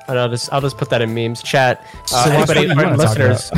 and 0.08 0.20
I'll 0.20 0.30
just 0.30 0.52
I'll 0.52 0.62
just 0.62 0.78
put 0.78 0.90
that 0.90 1.02
in 1.02 1.14
memes 1.14 1.42
chat. 1.44 1.86
Uh, 2.12 2.26
So 2.26 2.32
anybody, 2.32 2.68
what 2.68 2.70
you 2.70 2.76
wanna 2.76 2.98
talk 2.98 3.18
listeners, 3.18 3.52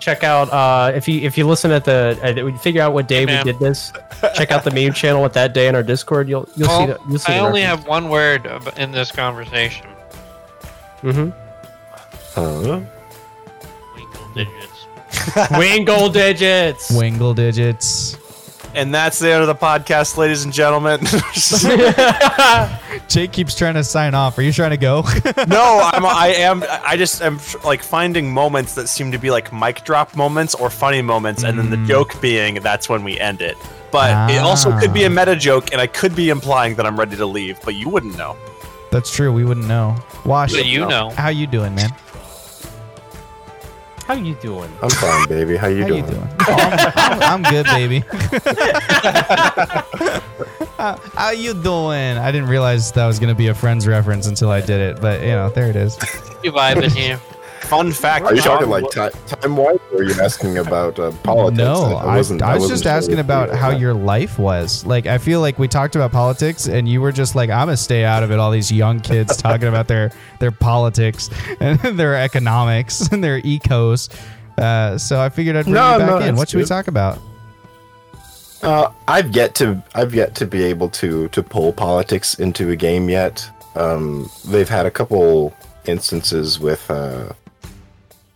check 0.00 0.24
out 0.24 0.52
uh 0.52 0.92
if 0.94 1.06
you 1.08 1.20
if 1.20 1.38
you 1.38 1.46
listen 1.46 1.70
at 1.70 1.84
the 1.84 2.18
uh, 2.22 2.44
we 2.44 2.52
figure 2.58 2.82
out 2.82 2.92
what 2.92 3.06
day 3.08 3.20
we 3.20 3.26
ma'am. 3.32 3.44
did 3.46 3.58
this. 3.58 3.92
Check 4.34 4.50
out 4.50 4.64
the 4.64 4.70
meme 4.70 4.92
channel 4.94 5.24
at 5.24 5.32
that 5.34 5.54
day 5.54 5.68
in 5.68 5.74
our 5.74 5.82
Discord. 5.82 6.28
You'll 6.28 6.48
you'll 6.56 6.68
see 6.68 6.74
Well, 6.74 6.86
the, 6.88 7.00
you'll 7.08 7.18
see. 7.18 7.32
That. 7.32 7.42
I 7.42 7.46
only 7.46 7.62
have 7.62 7.86
one 7.86 8.08
word 8.08 8.46
in 8.76 8.90
this 8.92 9.12
conversation. 9.12 9.86
Mm-hmm. 11.02 11.30
Huh? 12.34 12.80
Winkle 13.94 14.28
digits. 14.34 14.86
Wingle 15.58 16.08
digits. 16.10 16.90
wingle 16.90 17.34
digits 17.34 18.16
And 18.76 18.94
that's 18.94 19.18
the 19.18 19.30
end 19.30 19.40
of 19.40 19.48
the 19.48 19.54
podcast, 19.54 20.18
ladies 20.18 20.44
and 20.44 20.52
gentlemen. 20.52 21.00
jake 23.08 23.32
keeps 23.32 23.54
trying 23.54 23.74
to 23.74 23.84
sign 23.84 24.14
off 24.14 24.36
are 24.36 24.42
you 24.42 24.52
trying 24.52 24.70
to 24.70 24.76
go 24.76 25.00
no, 25.48 25.90
I'm, 25.92 26.04
I 26.04 26.34
am. 26.36 26.62
I 26.84 26.96
just 26.96 27.22
am 27.22 27.40
like 27.64 27.82
finding 27.82 28.32
moments 28.32 28.74
that 28.74 28.88
seem 28.88 29.12
to 29.12 29.18
be 29.18 29.30
like 29.30 29.52
mic 29.52 29.84
drop 29.84 30.16
moments 30.16 30.54
or 30.54 30.70
funny 30.70 31.02
moments, 31.02 31.42
and 31.42 31.58
then 31.58 31.70
the 31.70 31.76
mm. 31.76 31.86
joke 31.86 32.20
being 32.20 32.56
that's 32.56 32.88
when 32.88 33.02
we 33.02 33.18
end 33.18 33.40
it. 33.40 33.56
But 33.90 34.30
it 34.30 34.38
also 34.38 34.78
could 34.78 34.92
be 34.92 35.04
a 35.04 35.06
ah. 35.06 35.10
meta 35.10 35.36
joke, 35.36 35.72
and 35.72 35.80
I 35.80 35.86
could 35.86 36.14
be 36.14 36.28
implying 36.28 36.74
that 36.74 36.84
I'm 36.84 36.98
ready 36.98 37.16
to 37.16 37.26
leave, 37.26 37.58
but 37.64 37.74
you 37.74 37.88
wouldn't 37.88 38.18
know. 38.18 38.36
that's 38.90 39.10
true 39.10 39.32
we 39.32 39.44
wouldn't 39.44 39.66
know 39.66 39.96
wash 40.24 40.52
But 40.52 40.66
you 40.66 40.86
know. 40.86 41.10
how 41.10 41.28
you 41.28 41.46
doing 41.46 41.74
man 41.74 41.90
How 44.06 44.14
you 44.14 44.34
doing? 44.36 44.70
I'm 44.82 44.90
fine, 44.90 45.26
baby. 45.28 45.56
How 45.56 45.66
you 45.66 45.82
How 45.82 45.88
doing? 45.88 46.04
you 46.04 46.10
doing? 46.12 46.28
Oh, 46.40 46.52
I'm, 46.52 46.98
I'm- 47.22 47.22
I'm 47.22 47.52
good, 47.52 47.66
baby. 47.66 48.04
how, 50.76 50.96
how 51.14 51.30
you 51.30 51.54
doing? 51.54 52.16
I 52.16 52.30
didn't 52.30 52.48
realize 52.48 52.92
that 52.92 53.06
was 53.06 53.18
gonna 53.18 53.34
be 53.34 53.48
a 53.48 53.54
Friends 53.54 53.86
reference 53.86 54.26
until 54.28 54.50
I 54.50 54.60
did 54.60 54.80
it, 54.80 55.00
but 55.00 55.22
you 55.22 55.28
know, 55.28 55.50
there 55.50 55.68
it 55.68 55.76
is. 55.76 55.96
You 56.44 56.52
vibing 56.52 56.94
here? 56.94 57.20
Fun 57.66 57.92
fact: 57.92 58.24
Are 58.24 58.34
you 58.34 58.40
John 58.40 58.58
talking 58.58 58.70
like 58.70 58.84
Wo- 58.84 59.08
ti 59.10 59.18
time 59.26 59.56
wise, 59.56 59.78
or 59.92 59.98
are 59.98 60.02
you 60.04 60.14
asking 60.20 60.58
about 60.58 60.98
uh, 60.98 61.10
politics? 61.22 61.58
No, 61.58 61.96
I, 61.96 62.14
I, 62.14 62.16
was 62.16 62.30
wasn't 62.30 62.68
just 62.68 62.82
sure 62.84 62.92
asking 62.92 63.18
about 63.18 63.50
you- 63.50 63.56
how 63.56 63.70
your 63.70 63.94
life 63.94 64.38
was. 64.38 64.86
Like, 64.86 65.06
I 65.06 65.18
feel 65.18 65.40
like 65.40 65.58
we 65.58 65.66
talked 65.68 65.96
about 65.96 66.12
politics, 66.12 66.68
and 66.68 66.88
you 66.88 67.00
were 67.00 67.12
just 67.12 67.34
like, 67.34 67.50
"I'm 67.50 67.66
gonna 67.66 67.76
stay 67.76 68.04
out 68.04 68.22
of 68.22 68.30
it." 68.30 68.38
All 68.38 68.50
these 68.50 68.70
young 68.70 69.00
kids 69.00 69.36
talking 69.42 69.68
about 69.68 69.88
their 69.88 70.12
their 70.38 70.52
politics 70.52 71.28
and 71.60 71.78
their 71.98 72.14
economics 72.16 73.08
and 73.12 73.22
their 73.22 73.40
ecos. 73.42 74.08
Uh, 74.58 74.96
so 74.96 75.20
I 75.20 75.28
figured 75.28 75.56
I'd 75.56 75.64
bring 75.64 75.74
No, 75.74 75.92
you 75.94 75.98
back 75.98 76.08
no, 76.08 76.18
in. 76.18 76.36
What 76.36 76.48
should 76.48 76.58
we 76.58 76.64
talk 76.64 76.88
about? 76.88 77.18
Uh, 78.62 78.90
I've 79.06 79.34
yet 79.36 79.54
to 79.56 79.82
I've 79.94 80.14
yet 80.14 80.34
to 80.36 80.46
be 80.46 80.62
able 80.64 80.88
to 80.90 81.28
to 81.28 81.42
pull 81.42 81.72
politics 81.72 82.34
into 82.34 82.70
a 82.70 82.76
game 82.76 83.08
yet. 83.10 83.48
Um, 83.74 84.30
they've 84.46 84.68
had 84.68 84.86
a 84.86 84.90
couple 84.90 85.54
instances 85.84 86.58
with 86.58 86.90
uh, 86.90 87.32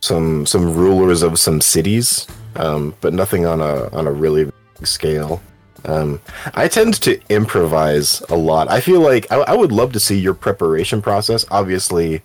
some 0.01 0.45
some 0.45 0.73
rulers 0.73 1.21
of 1.21 1.39
some 1.39 1.61
cities, 1.61 2.27
um, 2.55 2.95
but 3.01 3.13
nothing 3.13 3.45
on 3.45 3.61
a 3.61 3.89
on 3.89 4.07
a 4.07 4.11
really 4.11 4.45
big 4.45 4.87
scale. 4.87 5.41
Um, 5.85 6.21
I 6.53 6.67
tend 6.67 6.95
to 7.01 7.19
improvise 7.29 8.21
a 8.29 8.35
lot. 8.35 8.69
I 8.69 8.81
feel 8.81 9.01
like 9.01 9.31
I, 9.31 9.37
I 9.37 9.55
would 9.55 9.71
love 9.71 9.93
to 9.93 9.99
see 9.99 10.19
your 10.19 10.33
preparation 10.33 11.01
process. 11.01 11.45
Obviously, 11.49 12.21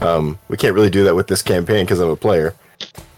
um, 0.00 0.38
we 0.48 0.56
can't 0.56 0.74
really 0.74 0.90
do 0.90 1.04
that 1.04 1.14
with 1.14 1.26
this 1.26 1.42
campaign 1.42 1.84
because 1.84 2.00
I'm 2.00 2.10
a 2.10 2.16
player. 2.16 2.54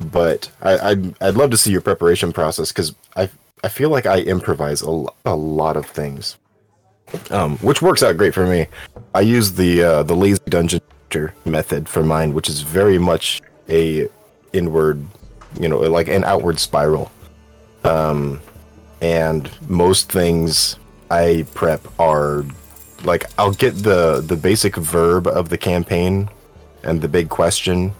But 0.01 0.51
I, 0.61 0.91
I'd 0.91 1.23
I'd 1.23 1.35
love 1.35 1.51
to 1.51 1.57
see 1.57 1.71
your 1.71 1.81
preparation 1.81 2.33
process 2.33 2.71
because 2.73 2.95
I 3.17 3.31
I 3.63 3.69
feel 3.69 3.91
like 3.91 4.07
I 4.07 4.21
improvise 4.21 4.83
a, 4.83 5.05
a 5.25 5.37
lot 5.37 5.77
of 5.77 5.87
things, 5.87 6.37
um, 7.31 7.57
which 7.59 7.81
works 7.81 8.03
out 8.03 8.17
great 8.17 8.35
for 8.35 8.47
me. 8.47 8.67
I 9.15 9.21
use 9.21 9.53
the 9.53 9.83
uh, 9.83 10.03
the 10.03 10.17
lazy 10.17 10.43
dungeon 10.49 10.81
method 11.45 11.89
for 11.89 12.03
mine, 12.03 12.33
which 12.33 12.49
is 12.49 12.63
very 12.63 12.99
much 12.99 13.43
a 13.69 14.09
inward, 14.53 15.05
you 15.61 15.69
know, 15.69 15.79
like 15.79 16.09
an 16.09 16.25
outward 16.25 16.59
spiral. 16.59 17.11
Um, 17.85 18.41
and 19.01 19.51
most 19.69 20.11
things 20.11 20.77
I 21.11 21.45
prep 21.55 21.81
are 22.01 22.45
like 23.05 23.25
I'll 23.39 23.53
get 23.53 23.75
the 23.83 24.23
the 24.25 24.37
basic 24.37 24.77
verb 24.77 25.27
of 25.27 25.49
the 25.49 25.59
campaign 25.59 26.29
and 26.85 27.01
the 27.01 27.09
big 27.09 27.29
question, 27.29 27.93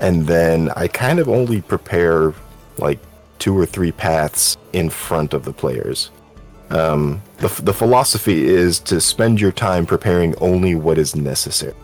and 0.00 0.26
then 0.26 0.70
I 0.76 0.88
kind 0.88 1.18
of 1.18 1.28
only 1.28 1.60
prepare 1.60 2.34
like 2.78 2.98
two 3.38 3.56
or 3.58 3.66
three 3.66 3.92
paths 3.92 4.56
in 4.72 4.90
front 4.90 5.34
of 5.34 5.44
the 5.44 5.52
players. 5.52 6.10
Um, 6.70 7.22
the, 7.38 7.48
the 7.62 7.72
philosophy 7.72 8.44
is 8.44 8.80
to 8.80 9.00
spend 9.00 9.40
your 9.40 9.52
time 9.52 9.86
preparing 9.86 10.34
only 10.36 10.74
what 10.74 10.98
is 10.98 11.14
necessary, 11.14 11.74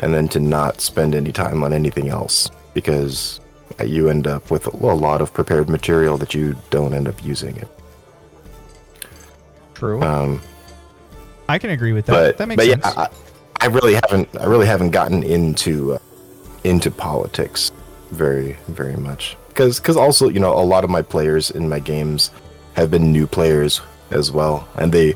and 0.00 0.14
then 0.14 0.28
to 0.28 0.40
not 0.40 0.80
spend 0.80 1.14
any 1.14 1.32
time 1.32 1.62
on 1.62 1.72
anything 1.72 2.08
else 2.08 2.50
because 2.74 3.40
you 3.84 4.08
end 4.08 4.26
up 4.26 4.50
with 4.50 4.66
a 4.66 4.76
lot 4.76 5.20
of 5.20 5.32
prepared 5.32 5.68
material 5.68 6.16
that 6.18 6.34
you 6.34 6.56
don't 6.70 6.94
end 6.94 7.08
up 7.08 7.22
using 7.24 7.56
it. 7.56 7.68
True. 9.74 10.02
Um, 10.02 10.40
I 11.48 11.58
can 11.58 11.70
agree 11.70 11.92
with 11.92 12.06
that. 12.06 12.12
but 12.12 12.38
that 12.38 12.48
makes 12.48 12.56
but 12.56 12.66
sense. 12.66 12.96
yeah, 12.96 13.02
I, 13.02 13.08
I 13.60 13.66
really 13.66 13.94
haven't 13.94 14.28
I 14.38 14.44
really 14.46 14.66
haven't 14.66 14.90
gotten 14.90 15.22
into 15.22 15.94
uh, 15.94 15.98
into 16.64 16.90
politics 16.90 17.72
very 18.10 18.56
very 18.68 18.96
much 18.96 19.36
because 19.48 19.78
because 19.78 19.96
also 19.96 20.28
you 20.28 20.40
know 20.40 20.52
a 20.52 20.64
lot 20.64 20.84
of 20.84 20.90
my 20.90 21.02
players 21.02 21.50
in 21.50 21.68
my 21.68 21.78
games 21.78 22.30
have 22.74 22.90
been 22.90 23.12
new 23.12 23.26
players 23.26 23.80
as 24.10 24.32
well 24.32 24.68
and 24.76 24.92
they 24.92 25.14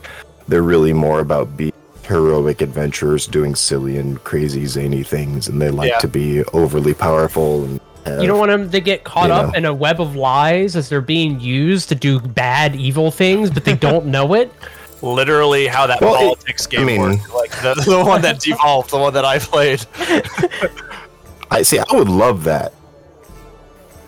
they're 0.48 0.62
really 0.62 0.92
more 0.92 1.20
about 1.20 1.56
being 1.56 1.71
heroic 2.04 2.60
adventurers 2.62 3.26
doing 3.26 3.54
silly 3.54 3.96
and 3.96 4.22
crazy 4.24 4.66
zany 4.66 5.02
things 5.02 5.48
and 5.48 5.60
they 5.62 5.70
like 5.70 5.90
Yeah. 5.90 5.98
to 5.98 6.08
be 6.08 6.42
overly 6.52 6.94
powerful 6.94 7.64
and 7.64 7.80
have- 8.04 8.20
You 8.20 8.26
don't 8.26 8.38
want 8.40 8.50
them 8.50 8.70
to 8.70 8.80
get 8.80 9.04
caught 9.04 9.30
up 9.30 9.52
know. 9.52 9.58
in 9.58 9.64
a 9.64 9.72
web 9.72 10.00
of 10.00 10.16
lies 10.16 10.74
as 10.74 10.88
they're 10.88 11.00
being 11.00 11.38
used 11.38 11.88
to 11.90 11.94
do 11.94 12.18
bad, 12.18 12.74
evil 12.74 13.10
things, 13.12 13.50
but 13.50 13.64
they 13.64 13.74
don't 13.74 14.06
know 14.06 14.34
it. 14.34 14.52
Literally, 15.02 15.66
how 15.68 15.86
that 15.86 16.00
Well, 16.00 16.14
it- 16.14 16.18
politics 16.18 16.66
game 16.66 16.80
I 16.80 16.84
mean- 16.84 17.00
worked. 17.00 17.32
Like 17.34 17.50
the, 17.62 17.74
the 17.86 18.04
one 18.04 18.22
that 18.22 18.40
devolved, 18.48 18.90
the 18.90 18.98
one 18.98 19.14
that 19.14 19.24
I 19.24 19.38
played. 19.38 19.84
I 21.50 21.62
see. 21.62 21.78
I 21.78 21.84
would 21.92 22.08
love 22.08 22.44
that. 22.44 22.72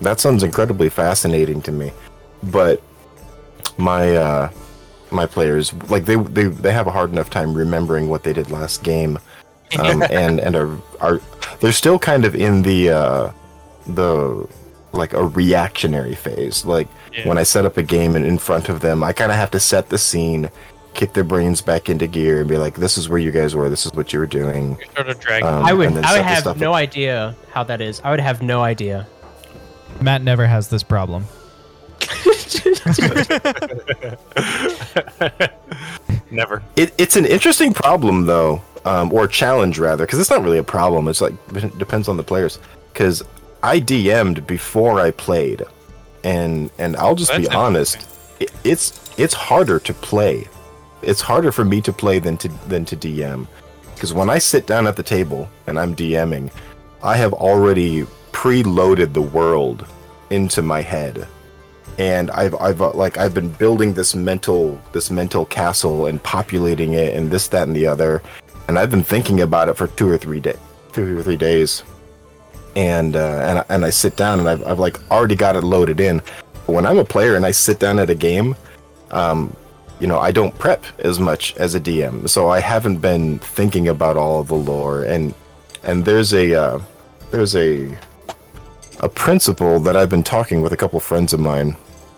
That 0.01 0.19
sounds 0.19 0.43
incredibly 0.43 0.89
fascinating 0.89 1.61
to 1.63 1.71
me, 1.71 1.91
but 2.43 2.81
my 3.77 4.15
uh, 4.15 4.49
my 5.11 5.25
players 5.25 5.73
like 5.89 6.05
they 6.05 6.15
they 6.15 6.45
they 6.45 6.71
have 6.73 6.87
a 6.87 6.91
hard 6.91 7.11
enough 7.11 7.29
time 7.29 7.53
remembering 7.53 8.09
what 8.09 8.23
they 8.23 8.33
did 8.33 8.49
last 8.51 8.83
game, 8.83 9.17
um, 9.79 10.01
and 10.09 10.39
and 10.39 10.55
are 10.55 10.77
are 10.99 11.21
they're 11.59 11.71
still 11.71 11.99
kind 11.99 12.25
of 12.25 12.35
in 12.35 12.61
the 12.63 12.89
uh, 12.89 13.31
the 13.87 14.47
like 14.91 15.13
a 15.13 15.23
reactionary 15.25 16.15
phase. 16.15 16.65
Like 16.65 16.87
Yeah. 17.13 17.27
when 17.27 17.37
I 17.37 17.43
set 17.43 17.65
up 17.65 17.77
a 17.77 17.83
game 17.83 18.15
and 18.15 18.25
in 18.25 18.37
front 18.37 18.69
of 18.69 18.79
them, 18.81 19.03
I 19.03 19.11
kind 19.13 19.31
of 19.31 19.37
have 19.37 19.51
to 19.51 19.59
set 19.59 19.89
the 19.89 19.97
scene, 19.97 20.49
kick 20.93 21.11
their 21.13 21.23
brains 21.25 21.61
back 21.61 21.89
into 21.89 22.07
gear, 22.07 22.39
and 22.39 22.47
be 22.49 22.57
like, 22.57 22.75
"This 22.75 22.97
is 22.97 23.09
where 23.09 23.19
you 23.19 23.31
guys 23.31 23.55
were. 23.55 23.69
This 23.69 23.85
is 23.85 23.93
what 23.93 24.13
you 24.13 24.19
were 24.19 24.25
doing." 24.27 24.77
Sort 24.95 25.09
of 25.09 25.19
dragging. 25.19 25.47
Um, 25.47 25.65
I 25.65 25.73
would, 25.73 25.89
I 25.97 26.13
would 26.17 26.25
have 26.25 26.57
no 26.59 26.71
up. 26.71 26.77
idea 26.77 27.35
how 27.51 27.63
that 27.65 27.81
is. 27.81 27.99
I 28.03 28.11
would 28.11 28.21
have 28.21 28.41
no 28.41 28.61
idea. 28.61 29.05
Matt 30.01 30.21
never 30.23 30.45
has 30.47 30.69
this 30.69 30.83
problem. 30.83 31.25
Never. 36.31 36.63
It, 36.75 36.93
it's 36.97 37.15
an 37.15 37.25
interesting 37.25 37.73
problem 37.73 38.25
though, 38.25 38.61
um, 38.85 39.11
or 39.13 39.27
challenge 39.27 39.79
rather, 39.79 40.05
because 40.05 40.19
it's 40.19 40.29
not 40.29 40.43
really 40.43 40.57
a 40.57 40.63
problem. 40.63 41.07
It's 41.07 41.21
like 41.21 41.33
it 41.53 41.77
depends 41.77 42.07
on 42.07 42.17
the 42.17 42.23
players. 42.23 42.59
Because 42.91 43.23
I 43.61 43.79
DM'd 43.79 44.47
before 44.47 44.99
I 44.99 45.11
played, 45.11 45.63
and 46.23 46.69
and 46.77 46.95
I'll 46.97 47.15
just 47.15 47.35
be 47.35 47.47
honest, 47.49 48.07
it, 48.39 48.51
it's 48.63 49.17
it's 49.19 49.33
harder 49.33 49.79
to 49.79 49.93
play. 49.93 50.47
It's 51.01 51.21
harder 51.21 51.51
for 51.51 51.65
me 51.65 51.81
to 51.81 51.93
play 51.93 52.19
than 52.19 52.37
to 52.37 52.47
than 52.67 52.85
to 52.85 52.95
DM. 52.95 53.47
Because 53.93 54.13
when 54.13 54.29
I 54.29 54.39
sit 54.39 54.67
down 54.67 54.87
at 54.87 54.95
the 54.95 55.03
table 55.03 55.49
and 55.67 55.79
I'm 55.79 55.95
DMing, 55.95 56.51
I 57.01 57.15
have 57.15 57.33
already 57.33 58.03
preloaded 58.33 59.13
the 59.13 59.21
world 59.21 59.85
into 60.29 60.61
my 60.61 60.81
head 60.81 61.27
and 61.97 62.29
I've 62.31 62.55
I've 62.55 62.81
uh, 62.81 62.91
like 62.93 63.17
I've 63.17 63.33
been 63.33 63.49
building 63.49 63.93
this 63.93 64.15
mental 64.15 64.79
this 64.91 65.09
mental 65.11 65.45
castle 65.45 66.07
and 66.07 66.21
populating 66.21 66.93
it 66.93 67.15
and 67.15 67.31
this 67.31 67.47
that 67.49 67.67
and 67.67 67.75
the 67.75 67.87
other, 67.87 68.21
and 68.67 68.77
I've 68.77 68.91
been 68.91 69.03
thinking 69.03 69.41
about 69.41 69.69
it 69.69 69.75
for 69.77 69.87
two 69.87 70.09
or 70.09 70.17
three 70.17 70.39
day 70.39 70.55
two 70.93 71.17
or 71.19 71.23
three 71.23 71.37
days, 71.37 71.83
and 72.75 73.15
uh, 73.15 73.19
and 73.47 73.59
I- 73.59 73.65
and 73.69 73.85
I 73.85 73.89
sit 73.89 74.15
down 74.15 74.39
and 74.39 74.49
I've 74.49 74.65
I've 74.67 74.79
like 74.79 74.99
already 75.11 75.35
got 75.35 75.55
it 75.55 75.61
loaded 75.63 75.99
in. 75.99 76.21
But 76.65 76.73
when 76.73 76.85
I'm 76.85 76.97
a 76.97 77.05
player 77.05 77.35
and 77.35 77.45
I 77.45 77.51
sit 77.51 77.79
down 77.79 77.99
at 77.99 78.09
a 78.09 78.15
game, 78.15 78.55
um, 79.11 79.55
you 79.99 80.07
know 80.07 80.19
I 80.19 80.31
don't 80.31 80.57
prep 80.57 80.83
as 80.99 81.19
much 81.19 81.55
as 81.57 81.75
a 81.75 81.79
DM, 81.79 82.27
so 82.27 82.49
I 82.49 82.59
haven't 82.59 82.97
been 82.97 83.39
thinking 83.39 83.87
about 83.87 84.17
all 84.17 84.41
of 84.41 84.47
the 84.47 84.55
lore. 84.55 85.03
And 85.03 85.33
and 85.83 86.03
there's 86.03 86.33
a 86.33 86.53
uh, 86.53 86.79
there's 87.31 87.55
a 87.55 87.95
a 89.01 89.09
principle 89.09 89.79
that 89.81 89.95
I've 89.95 90.09
been 90.09 90.23
talking 90.23 90.61
with 90.61 90.71
a 90.73 90.77
couple 90.77 90.99
friends 91.01 91.33
of 91.33 91.39
mine, 91.39 91.75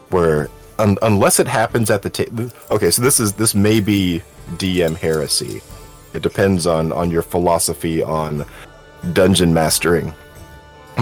where 0.09 0.49
un- 0.79 0.97
unless 1.01 1.39
it 1.39 1.47
happens 1.47 1.89
at 1.89 2.01
the 2.01 2.09
table, 2.09 2.49
okay, 2.71 2.91
so 2.91 3.01
this 3.01 3.19
is 3.19 3.33
this 3.33 3.53
may 3.55 3.79
be 3.79 4.21
DM 4.55 4.95
heresy. 4.95 5.61
It 6.13 6.21
depends 6.21 6.65
on 6.65 6.91
on 6.91 7.11
your 7.11 7.21
philosophy 7.21 8.01
on 8.01 8.45
dungeon 9.13 9.53
mastering, 9.53 10.13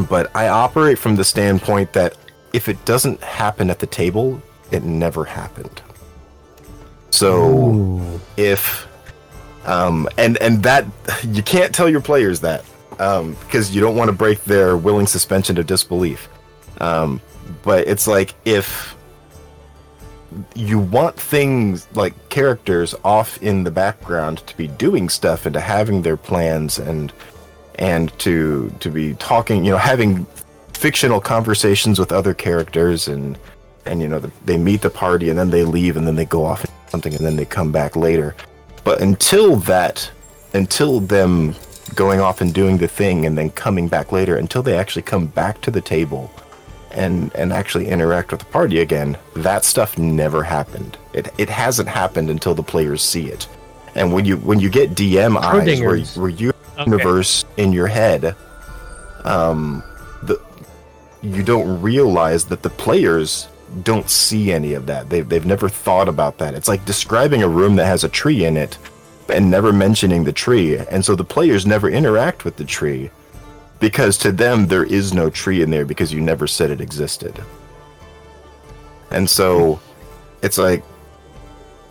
but 0.09 0.35
I 0.35 0.49
operate 0.49 0.99
from 0.99 1.15
the 1.15 1.23
standpoint 1.23 1.93
that 1.93 2.17
if 2.53 2.69
it 2.69 2.83
doesn't 2.85 3.21
happen 3.21 3.69
at 3.69 3.79
the 3.79 3.87
table, 3.87 4.41
it 4.71 4.83
never 4.83 5.25
happened. 5.25 5.81
So 7.11 8.19
if 8.37 8.87
um 9.65 10.07
and 10.17 10.37
and 10.41 10.61
that 10.63 10.85
you 11.23 11.41
can't 11.41 11.73
tell 11.73 11.89
your 11.89 12.01
players 12.01 12.39
that 12.41 12.63
um 12.99 13.35
because 13.41 13.73
you 13.73 13.81
don't 13.81 13.95
want 13.95 14.09
to 14.09 14.15
break 14.15 14.43
their 14.43 14.77
willing 14.77 15.07
suspension 15.07 15.57
of 15.57 15.65
disbelief 15.65 16.29
um 16.81 17.19
but 17.63 17.87
it's 17.87 18.05
like 18.07 18.35
if 18.45 18.94
you 20.55 20.79
want 20.79 21.15
things 21.15 21.87
like 21.93 22.13
characters 22.29 22.95
off 23.03 23.41
in 23.41 23.63
the 23.63 23.71
background 23.71 24.39
to 24.47 24.57
be 24.57 24.67
doing 24.67 25.09
stuff 25.09 25.45
and 25.45 25.53
to 25.53 25.59
having 25.59 26.01
their 26.01 26.17
plans 26.17 26.77
and 26.79 27.13
and 27.75 28.17
to 28.19 28.73
to 28.79 28.89
be 28.89 29.13
talking 29.15 29.63
you 29.65 29.71
know 29.71 29.77
having 29.77 30.25
fictional 30.73 31.21
conversations 31.21 31.99
with 31.99 32.11
other 32.11 32.33
characters 32.33 33.07
and 33.07 33.37
and 33.85 34.01
you 34.01 34.07
know 34.07 34.19
the, 34.19 34.31
they 34.45 34.57
meet 34.57 34.81
the 34.81 34.89
party 34.89 35.29
and 35.29 35.39
then 35.39 35.49
they 35.49 35.63
leave 35.63 35.97
and 35.97 36.05
then 36.05 36.15
they 36.15 36.25
go 36.25 36.45
off 36.45 36.63
and 36.63 36.71
something 36.89 37.13
and 37.13 37.25
then 37.25 37.35
they 37.35 37.45
come 37.45 37.71
back 37.71 37.95
later. 37.95 38.35
But 38.83 39.01
until 39.01 39.55
that 39.57 40.09
until 40.53 40.99
them 40.99 41.55
going 41.93 42.19
off 42.19 42.41
and 42.41 42.53
doing 42.53 42.77
the 42.77 42.87
thing 42.87 43.25
and 43.25 43.37
then 43.37 43.49
coming 43.51 43.87
back 43.87 44.11
later 44.11 44.37
until 44.37 44.63
they 44.63 44.77
actually 44.77 45.01
come 45.01 45.27
back 45.27 45.61
to 45.61 45.71
the 45.71 45.81
table 45.81 46.31
and 46.95 47.33
and 47.35 47.53
actually 47.53 47.87
interact 47.87 48.31
with 48.31 48.39
the 48.39 48.45
party 48.47 48.79
again 48.79 49.17
that 49.35 49.63
stuff 49.63 49.97
never 49.97 50.43
happened. 50.43 50.97
It 51.13 51.33
it 51.37 51.49
hasn't 51.49 51.89
happened 51.89 52.29
until 52.29 52.55
the 52.55 52.63
players 52.63 53.01
see 53.01 53.27
it. 53.27 53.47
And 53.95 54.11
when 54.13 54.25
you 54.25 54.37
when 54.37 54.59
you 54.59 54.69
get 54.69 54.91
dm 54.91 55.37
eyes 55.37 55.81
where, 55.81 55.99
where 56.21 56.29
you 56.29 56.51
Okay. 56.77 56.91
universe 56.91 57.45
in 57.55 57.71
your 57.71 57.87
head 57.87 58.35
um 59.23 59.81
the 60.23 60.37
you 61.21 61.41
don't 61.41 61.81
realize 61.81 62.45
that 62.45 62.63
the 62.63 62.69
players 62.69 63.47
don't 63.83 64.09
see 64.09 64.51
any 64.51 64.73
of 64.73 64.85
that. 64.85 65.09
They've, 65.09 65.27
they've 65.27 65.45
never 65.45 65.69
thought 65.69 66.07
about 66.07 66.37
that. 66.37 66.53
It's 66.53 66.67
like 66.67 66.85
describing 66.85 67.43
a 67.43 67.47
room 67.47 67.77
that 67.77 67.85
has 67.87 68.03
a 68.03 68.09
tree 68.09 68.45
in 68.45 68.57
it 68.57 68.77
and 69.29 69.49
never 69.49 69.73
mentioning 69.73 70.23
the 70.23 70.31
tree. 70.31 70.77
And 70.77 71.03
so 71.03 71.15
the 71.15 71.23
players 71.23 71.65
never 71.65 71.89
interact 71.89 72.45
with 72.45 72.57
the 72.57 72.63
tree 72.63 73.09
because 73.79 74.17
to 74.17 74.31
them 74.31 74.67
there 74.67 74.83
is 74.85 75.13
no 75.13 75.29
tree 75.29 75.61
in 75.61 75.69
there 75.69 75.85
because 75.85 76.11
you 76.13 76.21
never 76.21 76.47
said 76.47 76.69
it 76.71 76.81
existed 76.81 77.43
and 79.11 79.29
so 79.29 79.79
it's 80.41 80.57
like 80.57 80.83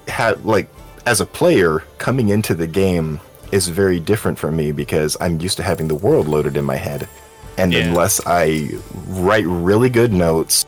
ha- 0.09 0.35
like 0.45 0.69
as 1.07 1.21
a 1.21 1.27
player 1.27 1.81
coming 1.99 2.31
into 2.31 2.55
the 2.55 2.67
game 2.67 3.21
is 3.53 3.69
very 3.69 4.01
different 4.01 4.39
for 4.39 4.51
me 4.51 4.73
because 4.73 5.17
i'm 5.21 5.41
used 5.41 5.57
to 5.57 5.63
having 5.63 5.89
the 5.89 5.95
world 5.95 6.27
loaded 6.27 6.57
in 6.57 6.65
my 6.65 6.77
head 6.77 7.09
and 7.59 7.73
Yeah. 7.73 7.81
unless 7.85 8.21
i 8.27 8.69
write 9.09 9.47
really 9.47 9.91
good 9.91 10.13
notes 10.13 10.67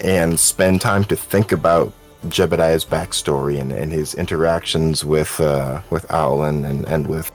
and 0.00 0.38
spend 0.38 0.80
time 0.80 1.04
to 1.04 1.16
think 1.16 1.52
about 1.52 1.92
Jebediah's 2.28 2.84
backstory 2.84 3.60
and, 3.60 3.72
and 3.72 3.90
his 3.90 4.14
interactions 4.14 5.04
with 5.04 5.40
uh, 5.40 5.80
with 5.90 6.06
Owlin 6.10 6.64
and, 6.64 6.84
and 6.86 7.06
with 7.08 7.30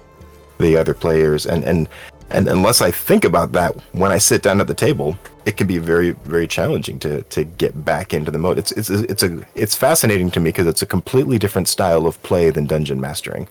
the 0.59 0.77
other 0.77 0.93
players 0.93 1.45
and, 1.45 1.63
and 1.65 1.89
and 2.29 2.47
unless 2.47 2.81
I 2.81 2.91
think 2.91 3.23
about 3.25 3.51
that 3.53 3.75
when 3.93 4.11
I 4.11 4.17
sit 4.17 4.41
down 4.41 4.59
at 4.61 4.67
the 4.67 4.73
table, 4.73 5.17
it 5.45 5.55
can 5.57 5.67
be 5.67 5.77
very 5.77 6.11
very 6.11 6.47
challenging 6.47 6.99
to 6.99 7.21
to 7.23 7.43
get 7.43 7.85
back 7.85 8.13
into 8.13 8.31
the 8.31 8.37
mode. 8.37 8.57
It's 8.57 8.71
it's 8.73 8.89
it's 8.89 9.23
a 9.23 9.39
it's 9.55 9.75
fascinating 9.75 10.29
to 10.31 10.39
me 10.39 10.49
because 10.49 10.67
it's 10.67 10.81
a 10.81 10.85
completely 10.85 11.37
different 11.37 11.67
style 11.67 12.05
of 12.05 12.21
play 12.23 12.49
than 12.49 12.65
dungeon 12.65 12.99
mastering, 12.99 13.47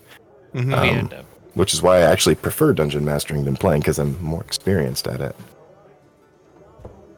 Mhm. 0.53 0.73
Um, 0.73 0.83
end 0.83 1.15
which 1.55 1.73
is 1.73 1.81
why 1.81 1.97
I 1.97 2.01
actually 2.01 2.35
prefer 2.35 2.71
dungeon 2.73 3.03
mastering 3.03 3.43
than 3.45 3.55
playing 3.57 3.81
because 3.81 3.97
I'm 3.97 4.21
more 4.23 4.41
experienced 4.41 5.07
at 5.07 5.21
it. 5.21 5.35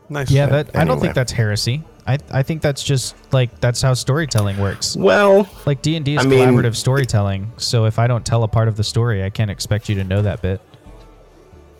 Nice. 0.08 0.32
Yeah, 0.32 0.48
that 0.48 0.76
I 0.76 0.86
don't 0.86 1.00
think 1.00 1.14
that's 1.14 1.32
heresy. 1.34 1.84
I 2.08 2.18
I 2.32 2.42
think 2.42 2.62
that's 2.62 2.82
just 2.84 3.16
like 3.34 3.60
that's 3.62 3.82
how 3.82 3.94
storytelling 3.94 4.58
works. 4.58 4.96
Well, 4.96 5.48
Like 5.66 5.82
D 5.82 5.96
and 5.96 6.06
D 6.06 6.16
is 6.16 6.26
I 6.26 6.28
mean- 6.28 6.40
collaborative 6.50 6.76
storytelling. 6.76 7.52
So 7.58 7.86
if 7.86 8.00
I 8.00 8.08
don't 8.08 8.26
tell 8.26 8.44
a 8.44 8.48
part 8.48 8.68
of 8.68 8.76
the 8.78 8.84
story, 8.84 9.24
I 9.24 9.30
can't 9.30 9.52
expect 9.52 9.90
you 9.90 9.96
to 9.96 10.04
know 10.04 10.22
that 10.22 10.42
bit. 10.42 10.62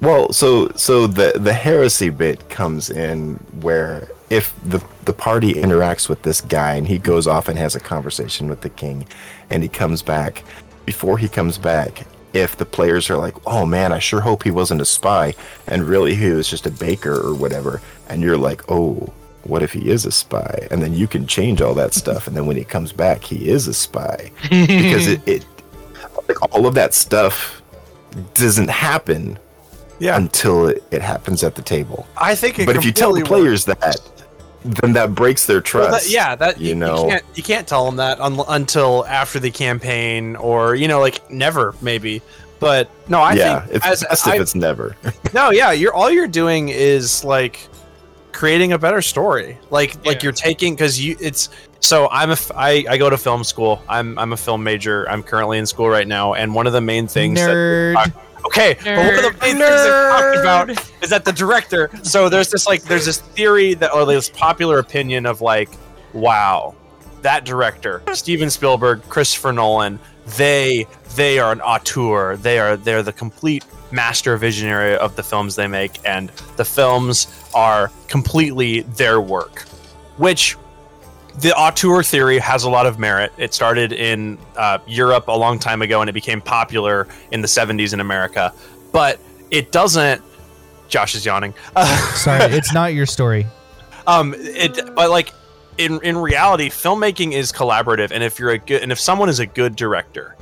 Well, 0.02 0.32
so 0.32 0.70
so 0.76 1.08
the 1.08 1.34
the 1.36 1.54
heresy 1.54 2.10
bit 2.10 2.50
comes 2.50 2.90
in 2.90 3.36
where 3.60 4.08
if 4.30 4.54
the 4.64 4.84
the 5.04 5.14
party 5.14 5.54
interacts 5.54 6.08
with 6.08 6.22
this 6.22 6.40
guy 6.40 6.76
and 6.76 6.88
he 6.88 6.98
goes 6.98 7.28
off 7.28 7.50
and 7.50 7.58
has 7.58 7.76
a 7.76 7.80
conversation 7.80 8.48
with 8.48 8.62
the 8.62 8.70
king, 8.70 9.06
and 9.50 9.62
he 9.62 9.70
comes 9.70 10.02
back, 10.02 10.44
before 10.86 11.18
he 11.18 11.28
comes 11.28 11.58
back, 11.58 12.06
if 12.32 12.56
the 12.56 12.66
players 12.66 13.10
are 13.10 13.18
like, 13.18 13.36
"Oh 13.46 13.66
man, 13.66 13.92
I 13.92 14.00
sure 14.00 14.22
hope 14.22 14.44
he 14.44 14.52
wasn't 14.52 14.82
a 14.82 14.86
spy," 14.86 15.34
and 15.68 15.84
really 15.84 16.16
he 16.16 16.30
was 16.30 16.48
just 16.48 16.66
a 16.66 16.72
baker 16.72 17.20
or 17.20 17.36
whatever, 17.36 17.82
and 18.08 18.22
you're 18.22 18.38
like, 18.38 18.70
"Oh." 18.72 19.14
What 19.44 19.64
if 19.64 19.72
he 19.72 19.90
is 19.90 20.06
a 20.06 20.12
spy? 20.12 20.68
And 20.70 20.84
then 20.84 20.94
you 20.94 21.08
can 21.08 21.26
change 21.26 21.62
all 21.62 21.74
that 21.76 21.94
stuff, 21.94 22.28
and 22.28 22.36
then 22.36 22.46
when 22.46 22.58
he 22.58 22.66
comes 22.66 22.92
back, 22.92 23.24
he 23.24 23.48
is 23.48 23.70
a 23.70 23.74
spy 23.74 24.32
because 24.50 25.08
it, 25.08 25.26
it 25.26 25.46
like 26.28 26.54
all 26.54 26.68
of 26.68 26.76
that 26.76 26.94
stuff 26.94 27.62
doesn't 28.34 28.70
happen 28.70 29.40
Yeah. 30.00 30.18
until 30.18 30.68
it, 30.68 30.84
it 30.92 31.02
happens 31.02 31.44
at 31.44 31.56
the 31.56 31.62
table. 31.62 32.08
I 32.18 32.36
think. 32.36 32.60
It 32.60 32.66
but 32.66 32.76
if 32.76 32.86
you 32.86 32.92
tell 32.92 33.14
the 33.14 33.22
completely 33.22 33.52
works. 33.52 33.66
players 33.66 33.80
that, 33.80 34.12
then 34.64 34.94
that 34.94 35.16
breaks 35.16 35.46
their 35.46 35.62
trust. 35.62 35.92
Well, 35.92 36.00
that, 36.00 36.10
yeah, 36.10 36.36
that 36.36 36.60
you 36.60 36.70
you, 36.70 36.76
know. 36.76 37.04
you 37.04 37.10
can't 37.10 37.26
you 37.36 37.44
can't 37.44 37.68
tell 37.68 37.86
them 37.86 37.98
that 37.98 38.20
un- 38.20 38.44
until 38.48 39.06
after 39.06 39.40
the 39.40 39.52
campaign, 39.52 40.36
or 40.36 40.76
you 40.76 40.88
know, 40.88 41.00
like 41.00 41.30
never 41.32 41.76
maybe. 41.82 42.22
But 42.60 42.90
no, 43.08 43.22
I 43.22 43.34
yeah, 43.34 43.62
think 43.62 43.76
it's 43.76 43.86
as 43.86 44.04
best 44.04 44.28
I, 44.28 44.36
if 44.36 44.42
it's 44.42 44.56
never. 44.56 44.96
no, 45.34 45.52
yeah, 45.52 45.72
you're 45.72 45.94
all 45.94 46.12
you're 46.12 46.28
doing 46.28 46.70
is 46.70 47.24
like 47.24 47.70
creating 48.34 48.74
a 48.74 48.78
better 48.78 49.02
story. 49.02 49.58
Like 49.70 50.06
like 50.06 50.24
you're 50.24 50.34
taking 50.34 50.76
because 50.76 51.00
you 51.00 51.16
it's 51.22 51.50
so 51.80 52.10
I'm 52.12 52.30
a 52.30 52.34
f- 52.34 52.52
I, 52.54 52.86
I 52.90 52.98
go 52.98 53.10
to 53.10 53.18
film 53.18 53.44
school. 53.46 53.82
I'm 53.88 54.20
I'm 54.20 54.34
a 54.34 54.38
film 54.38 54.64
major. 54.64 55.10
I'm 55.10 55.24
currently 55.24 55.58
in 55.58 55.66
school 55.66 55.90
right 55.90 56.08
now, 56.08 56.34
and 56.34 56.54
one 56.54 56.68
of 56.68 56.74
the 56.74 56.82
main 56.82 57.08
things 57.08 57.40
that 57.40 58.12
Nerd. 58.40 58.46
Okay, 58.46 58.78
but 58.84 58.98
one 58.98 59.16
of 59.16 59.24
the 59.24 59.32
main 59.42 59.58
things 59.58 59.60
they're 59.60 60.10
talking 60.10 60.40
about 60.40 60.70
is 61.04 61.10
that 61.10 61.26
the 61.26 61.32
director. 61.32 61.90
So 62.04 62.30
there's 62.30 62.50
this 62.50 62.68
like 62.68 62.84
there's 62.84 63.06
this 63.06 63.20
theory 63.20 63.74
that 63.76 63.94
or 63.94 64.06
this 64.06 64.30
popular 64.30 64.80
opinion 64.80 65.26
of 65.26 65.42
like, 65.42 65.70
wow, 66.14 66.76
that 67.22 67.46
director, 67.46 68.02
Steven 68.14 68.50
Spielberg, 68.50 69.02
Christopher 69.10 69.52
Nolan, 69.52 70.00
they 70.38 70.88
they 71.16 71.40
are 71.40 71.52
an 71.52 71.62
auteur. 71.62 72.38
They 72.38 72.60
are 72.60 72.78
they're 72.78 73.04
the 73.04 73.14
complete 73.14 73.66
master 73.92 74.38
visionary 74.38 74.96
of 74.96 75.16
the 75.16 75.24
films 75.24 75.56
they 75.56 75.68
make, 75.68 76.00
and 76.06 76.30
the 76.58 76.66
films 76.66 77.28
are 77.54 77.92
completely 78.08 78.82
their 78.82 79.20
work, 79.20 79.62
which 80.18 80.56
the 81.40 81.56
auteur 81.56 82.04
theory 82.04 82.38
has 82.40 82.64
a 82.64 82.70
lot 82.70 82.86
of 82.86 83.00
merit. 83.00 83.32
It 83.38 83.54
started 83.54 83.94
in 83.94 84.38
uh, 84.58 84.80
Europe 84.88 85.28
a 85.28 85.38
long 85.38 85.60
time 85.60 85.82
ago, 85.82 86.02
and 86.02 86.10
it 86.10 86.14
became 86.14 86.42
popular 86.42 87.08
in 87.32 87.42
the 87.42 87.48
70s 87.48 87.94
in 87.94 88.00
America. 88.00 88.54
But 88.92 89.20
it 89.52 89.72
doesn't. 89.72 90.22
Josh 90.88 91.16
is 91.16 91.26
yawning. 91.26 91.54
Sorry, 92.16 92.44
it's 92.54 92.74
not 92.74 92.94
your 92.94 93.06
story. 93.06 93.46
um, 94.08 94.34
it. 94.38 94.96
But 94.96 95.10
like 95.12 95.32
in 95.78 96.00
in 96.02 96.18
reality, 96.18 96.70
filmmaking 96.70 97.34
is 97.34 97.52
collaborative, 97.52 98.12
and 98.12 98.24
if 98.24 98.40
you're 98.40 98.52
a 98.52 98.58
good 98.58 98.82
and 98.82 98.92
if 98.92 99.00
someone 99.00 99.30
is 99.30 99.40
a 99.40 99.46
good 99.46 99.76
director, 99.76 100.36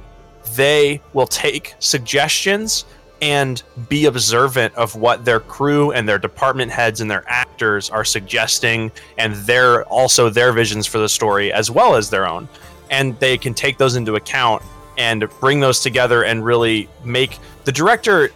they 0.55 1.01
will 1.13 1.27
take 1.27 1.75
suggestions 1.79 2.85
and 3.21 3.63
be 3.89 4.05
observant 4.05 4.73
of 4.75 4.95
what 4.95 5.25
their 5.25 5.39
crew 5.39 5.91
and 5.91 6.07
their 6.07 6.19
department 6.19 6.71
heads 6.71 7.01
and 7.01 7.09
their 7.09 7.23
actors 7.27 7.89
are 7.89 8.05
suggesting 8.05 8.91
and 9.17 9.33
their 9.35 9.83
also 9.85 10.29
their 10.29 10.51
visions 10.51 10.85
for 10.85 10.99
the 10.99 11.09
story 11.09 11.51
as 11.51 11.71
well 11.71 11.95
as 11.95 12.09
their 12.09 12.27
own. 12.27 12.47
And 12.89 13.19
they 13.19 13.37
can 13.37 13.53
take 13.53 13.77
those 13.77 13.95
into 13.95 14.15
account 14.15 14.63
and 14.97 15.27
bring 15.39 15.59
those 15.59 15.79
together 15.79 16.23
and 16.23 16.43
really 16.43 16.89
make 17.03 17.37
the 17.65 17.71
director 17.71 18.29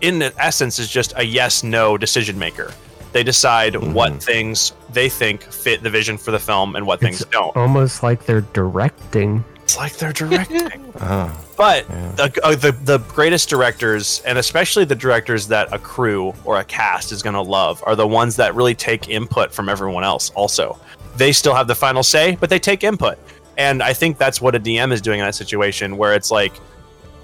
in 0.00 0.22
essence 0.22 0.78
is 0.78 0.90
just 0.90 1.12
a 1.16 1.24
yes 1.24 1.62
no 1.62 1.96
decision 1.96 2.38
maker. 2.38 2.72
They 3.12 3.22
decide 3.22 3.74
mm-hmm. 3.74 3.92
what 3.92 4.22
things 4.22 4.72
they 4.90 5.08
think 5.08 5.42
fit 5.42 5.82
the 5.82 5.90
vision 5.90 6.18
for 6.18 6.30
the 6.30 6.38
film 6.38 6.76
and 6.76 6.86
what 6.86 7.00
things 7.00 7.24
don't. 7.26 7.56
Almost 7.56 8.02
like 8.02 8.26
they're 8.26 8.40
directing. 8.40 9.44
It's 9.64 9.78
like 9.78 9.96
they're 9.96 10.12
directing 10.12 10.92
Oh, 11.00 11.44
but 11.56 11.88
the, 12.16 12.40
uh, 12.44 12.54
the 12.54 12.72
the 12.84 12.98
greatest 12.98 13.48
directors, 13.48 14.22
and 14.26 14.38
especially 14.38 14.84
the 14.84 14.94
directors 14.94 15.48
that 15.48 15.72
a 15.72 15.78
crew 15.78 16.32
or 16.44 16.60
a 16.60 16.64
cast 16.64 17.10
is 17.12 17.22
going 17.22 17.34
to 17.34 17.40
love, 17.40 17.82
are 17.86 17.96
the 17.96 18.06
ones 18.06 18.36
that 18.36 18.54
really 18.54 18.74
take 18.74 19.08
input 19.08 19.52
from 19.52 19.68
everyone 19.68 20.04
else. 20.04 20.30
Also, 20.30 20.78
they 21.16 21.32
still 21.32 21.54
have 21.54 21.66
the 21.66 21.74
final 21.74 22.02
say, 22.02 22.36
but 22.36 22.50
they 22.50 22.58
take 22.58 22.84
input, 22.84 23.18
and 23.58 23.82
I 23.82 23.92
think 23.92 24.18
that's 24.18 24.40
what 24.40 24.54
a 24.54 24.60
DM 24.60 24.92
is 24.92 25.00
doing 25.00 25.18
in 25.18 25.26
that 25.26 25.34
situation, 25.34 25.96
where 25.96 26.14
it's 26.14 26.30
like 26.30 26.52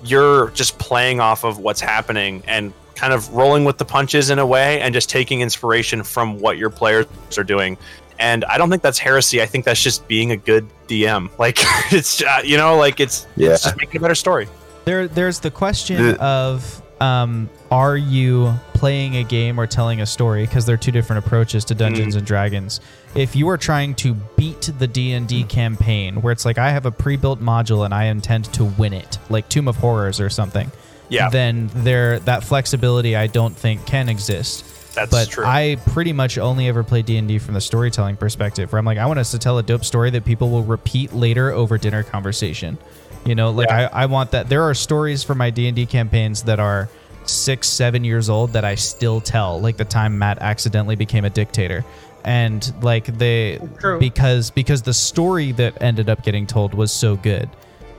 you're 0.02 0.50
just 0.50 0.78
playing 0.78 1.20
off 1.20 1.44
of 1.44 1.58
what's 1.58 1.80
happening 1.80 2.42
and 2.46 2.72
kind 2.94 3.12
of 3.12 3.32
rolling 3.32 3.64
with 3.64 3.78
the 3.78 3.84
punches 3.84 4.30
in 4.30 4.38
a 4.38 4.46
way, 4.46 4.80
and 4.80 4.92
just 4.94 5.08
taking 5.08 5.42
inspiration 5.42 6.02
from 6.02 6.40
what 6.40 6.58
your 6.58 6.70
players 6.70 7.06
are 7.38 7.44
doing. 7.44 7.78
And 8.20 8.44
I 8.44 8.58
don't 8.58 8.68
think 8.70 8.82
that's 8.82 8.98
heresy. 8.98 9.40
I 9.42 9.46
think 9.46 9.64
that's 9.64 9.82
just 9.82 10.06
being 10.06 10.30
a 10.30 10.36
good 10.36 10.68
DM. 10.88 11.30
Like 11.38 11.56
it's 11.92 12.22
uh, 12.22 12.42
you 12.44 12.56
know, 12.58 12.76
like 12.76 13.00
it's 13.00 13.26
yeah. 13.34 13.52
it's 13.52 13.64
just 13.64 13.76
making 13.78 13.96
a 13.96 14.02
better 14.02 14.14
story. 14.14 14.46
There, 14.84 15.08
there's 15.08 15.40
the 15.40 15.50
question 15.50 16.02
The- 16.02 16.22
of, 16.22 16.82
um, 17.00 17.48
are 17.70 17.96
you 17.96 18.52
playing 18.74 19.16
a 19.16 19.24
game 19.24 19.58
or 19.58 19.66
telling 19.66 20.00
a 20.00 20.06
story? 20.06 20.44
Because 20.46 20.66
there 20.66 20.74
are 20.74 20.78
two 20.78 20.90
different 20.90 21.24
approaches 21.24 21.64
to 21.66 21.74
Dungeons 21.74 22.14
and 22.14 22.26
Dragons. 22.26 22.80
If 23.14 23.34
you 23.34 23.48
are 23.48 23.56
trying 23.58 23.94
to 23.96 24.14
beat 24.36 24.70
the 24.78 24.86
D 24.86 25.12
and 25.12 25.26
D 25.26 25.44
campaign, 25.44 26.20
where 26.22 26.32
it's 26.32 26.44
like 26.44 26.58
I 26.58 26.70
have 26.70 26.84
a 26.86 26.90
pre-built 26.90 27.40
module 27.40 27.84
and 27.84 27.94
I 27.94 28.04
intend 28.04 28.46
to 28.54 28.64
win 28.64 28.92
it, 28.92 29.18
like 29.30 29.48
Tomb 29.48 29.66
of 29.68 29.76
Horrors 29.76 30.20
or 30.20 30.28
something, 30.28 30.70
Yeah, 31.08 31.30
then 31.30 31.70
there 31.74 32.18
that 32.20 32.44
flexibility 32.44 33.16
I 33.16 33.28
don't 33.28 33.56
think 33.56 33.86
can 33.86 34.08
exist. 34.10 34.64
That's 35.06 35.10
but 35.10 35.30
true. 35.30 35.44
I 35.44 35.76
pretty 35.88 36.12
much 36.12 36.38
only 36.38 36.68
ever 36.68 36.82
play 36.82 37.02
D 37.02 37.16
and 37.16 37.26
D 37.28 37.38
from 37.38 37.54
the 37.54 37.60
storytelling 37.60 38.16
perspective, 38.16 38.72
where 38.72 38.78
I'm 38.78 38.84
like, 38.84 38.98
I 38.98 39.06
want 39.06 39.18
us 39.18 39.30
to 39.32 39.38
tell 39.38 39.58
a 39.58 39.62
dope 39.62 39.84
story 39.84 40.10
that 40.10 40.24
people 40.24 40.50
will 40.50 40.64
repeat 40.64 41.12
later 41.12 41.50
over 41.50 41.78
dinner 41.78 42.02
conversation. 42.02 42.78
You 43.24 43.34
know, 43.34 43.50
like 43.50 43.68
Yeah. 43.68 43.88
I, 43.92 44.02
I 44.02 44.06
want 44.06 44.30
that. 44.30 44.48
There 44.48 44.62
are 44.62 44.74
stories 44.74 45.22
for 45.22 45.34
my 45.34 45.50
D 45.50 45.66
and 45.66 45.76
D 45.76 45.86
campaigns 45.86 46.42
that 46.44 46.58
are 46.60 46.88
six, 47.24 47.68
seven 47.68 48.02
years 48.02 48.28
old 48.30 48.52
that 48.54 48.64
I 48.64 48.74
still 48.74 49.20
tell, 49.20 49.60
like 49.60 49.76
the 49.76 49.84
time 49.84 50.18
Matt 50.18 50.38
accidentally 50.38 50.96
became 50.96 51.24
a 51.24 51.30
dictator, 51.30 51.84
and 52.24 52.72
like 52.82 53.06
they 53.06 53.58
True. 53.78 53.98
because 54.00 54.50
because 54.50 54.82
the 54.82 54.94
story 54.94 55.52
that 55.52 55.80
ended 55.82 56.08
up 56.08 56.22
getting 56.22 56.46
told 56.46 56.72
was 56.74 56.90
so 56.92 57.16
good, 57.16 57.48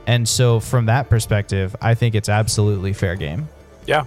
and 0.06 0.28
so 0.28 0.58
from 0.60 0.86
that 0.86 1.08
perspective, 1.08 1.74
I 1.80 1.94
think 1.94 2.14
it's 2.16 2.28
absolutely 2.28 2.92
fair 2.92 3.14
game. 3.14 3.48
yeah, 3.86 4.04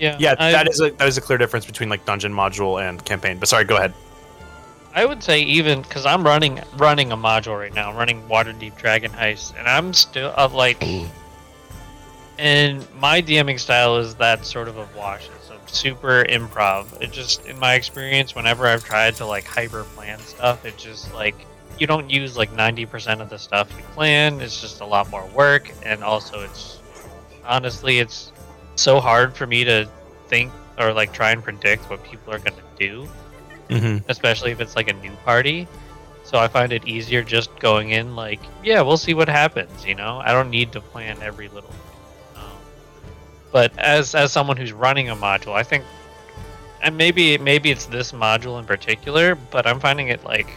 Yeah, 0.00 0.16
yeah. 0.18 0.34
I, 0.38 0.50
that 0.50 0.68
is 0.68 0.80
a 0.80 0.90
that 0.92 1.06
is 1.06 1.18
a 1.18 1.20
clear 1.20 1.38
difference 1.38 1.66
between 1.66 1.90
like 1.90 2.04
dungeon 2.06 2.32
module 2.32 2.82
and 2.82 3.04
campaign. 3.04 3.38
But 3.38 3.48
sorry, 3.48 3.64
go 3.64 3.76
ahead. 3.76 3.92
I 4.94 5.04
would 5.04 5.22
say 5.22 5.42
even 5.42 5.82
because 5.82 6.06
I'm 6.06 6.24
running 6.24 6.60
running 6.76 7.12
a 7.12 7.16
module 7.16 7.58
right 7.58 7.72
now, 7.72 7.90
I'm 7.90 7.96
running 7.96 8.22
Waterdeep 8.22 8.76
Dragon 8.76 9.12
Heist, 9.12 9.56
and 9.58 9.68
I'm 9.68 9.92
still 9.92 10.32
uh, 10.36 10.48
like, 10.48 10.82
and 12.38 12.86
my 12.96 13.22
DMing 13.22 13.60
style 13.60 13.98
is 13.98 14.14
that 14.16 14.44
sort 14.44 14.68
of 14.68 14.78
a 14.78 14.88
wash. 14.96 15.28
It's 15.36 15.50
a 15.50 15.74
super 15.74 16.24
improv. 16.28 17.00
It 17.00 17.12
just, 17.12 17.44
in 17.46 17.58
my 17.58 17.74
experience, 17.74 18.34
whenever 18.34 18.66
I've 18.66 18.82
tried 18.82 19.14
to 19.16 19.26
like 19.26 19.44
hyper 19.44 19.84
plan 19.84 20.18
stuff, 20.18 20.64
it 20.64 20.76
just 20.76 21.12
like 21.14 21.36
you 21.78 21.86
don't 21.86 22.10
use 22.10 22.36
like 22.36 22.50
90% 22.52 23.20
of 23.20 23.30
the 23.30 23.38
stuff 23.38 23.70
you 23.76 23.84
plan. 23.94 24.40
It's 24.40 24.60
just 24.60 24.80
a 24.80 24.86
lot 24.86 25.08
more 25.10 25.26
work, 25.28 25.70
and 25.84 26.02
also 26.02 26.40
it's 26.40 26.80
honestly 27.44 28.00
it's 28.00 28.32
so 28.80 29.00
hard 29.00 29.34
for 29.36 29.46
me 29.46 29.64
to 29.64 29.88
think 30.28 30.52
or 30.78 30.92
like 30.92 31.12
try 31.12 31.30
and 31.32 31.42
predict 31.42 31.88
what 31.90 32.02
people 32.04 32.32
are 32.32 32.38
gonna 32.38 32.56
do 32.78 33.08
Mm-hmm. 33.68 34.10
especially 34.10 34.50
if 34.50 34.60
it's 34.60 34.74
like 34.74 34.88
a 34.88 34.94
new 34.94 35.12
party. 35.24 35.68
So 36.24 36.38
I 36.38 36.48
find 36.48 36.72
it 36.72 36.86
easier 36.88 37.22
just 37.22 37.56
going 37.60 37.90
in 37.90 38.16
like, 38.16 38.40
yeah, 38.64 38.80
we'll 38.82 38.96
see 38.96 39.14
what 39.14 39.28
happens. 39.28 39.86
You 39.86 39.94
know, 39.94 40.20
I 40.24 40.32
don't 40.32 40.50
need 40.50 40.72
to 40.72 40.80
plan 40.80 41.18
every 41.22 41.48
little. 41.48 41.72
Um, 42.34 42.58
but 43.52 43.76
as 43.78 44.14
as 44.16 44.32
someone 44.32 44.56
who's 44.56 44.72
running 44.72 45.08
a 45.08 45.14
module, 45.14 45.52
I 45.54 45.62
think, 45.62 45.84
and 46.82 46.96
maybe 46.96 47.38
maybe 47.38 47.70
it's 47.70 47.86
this 47.86 48.10
module 48.10 48.58
in 48.58 48.64
particular, 48.64 49.36
but 49.36 49.68
I'm 49.68 49.78
finding 49.78 50.08
it 50.08 50.24
like 50.24 50.48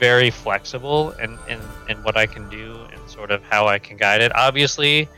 very 0.00 0.30
flexible 0.30 1.10
and 1.20 1.38
in, 1.48 1.60
in 1.88 2.02
what 2.02 2.16
I 2.16 2.26
can 2.26 2.48
do 2.50 2.76
and 2.92 3.08
sort 3.08 3.30
of 3.30 3.42
how 3.44 3.68
I 3.68 3.78
can 3.78 3.96
guide 3.96 4.20
it. 4.20 4.34
Obviously, 4.34 5.08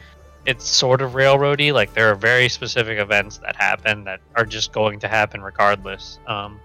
it's 0.48 0.66
sort 0.66 1.02
of 1.02 1.12
railroady. 1.12 1.74
Like 1.74 1.92
there 1.92 2.10
are 2.10 2.14
very 2.14 2.48
specific 2.48 2.98
events 2.98 3.36
that 3.38 3.54
happen 3.54 4.04
that 4.04 4.20
are 4.34 4.46
just 4.46 4.72
going 4.72 4.98
to 5.00 5.08
happen 5.08 5.42
regardless. 5.42 6.18
Um, 6.26 6.58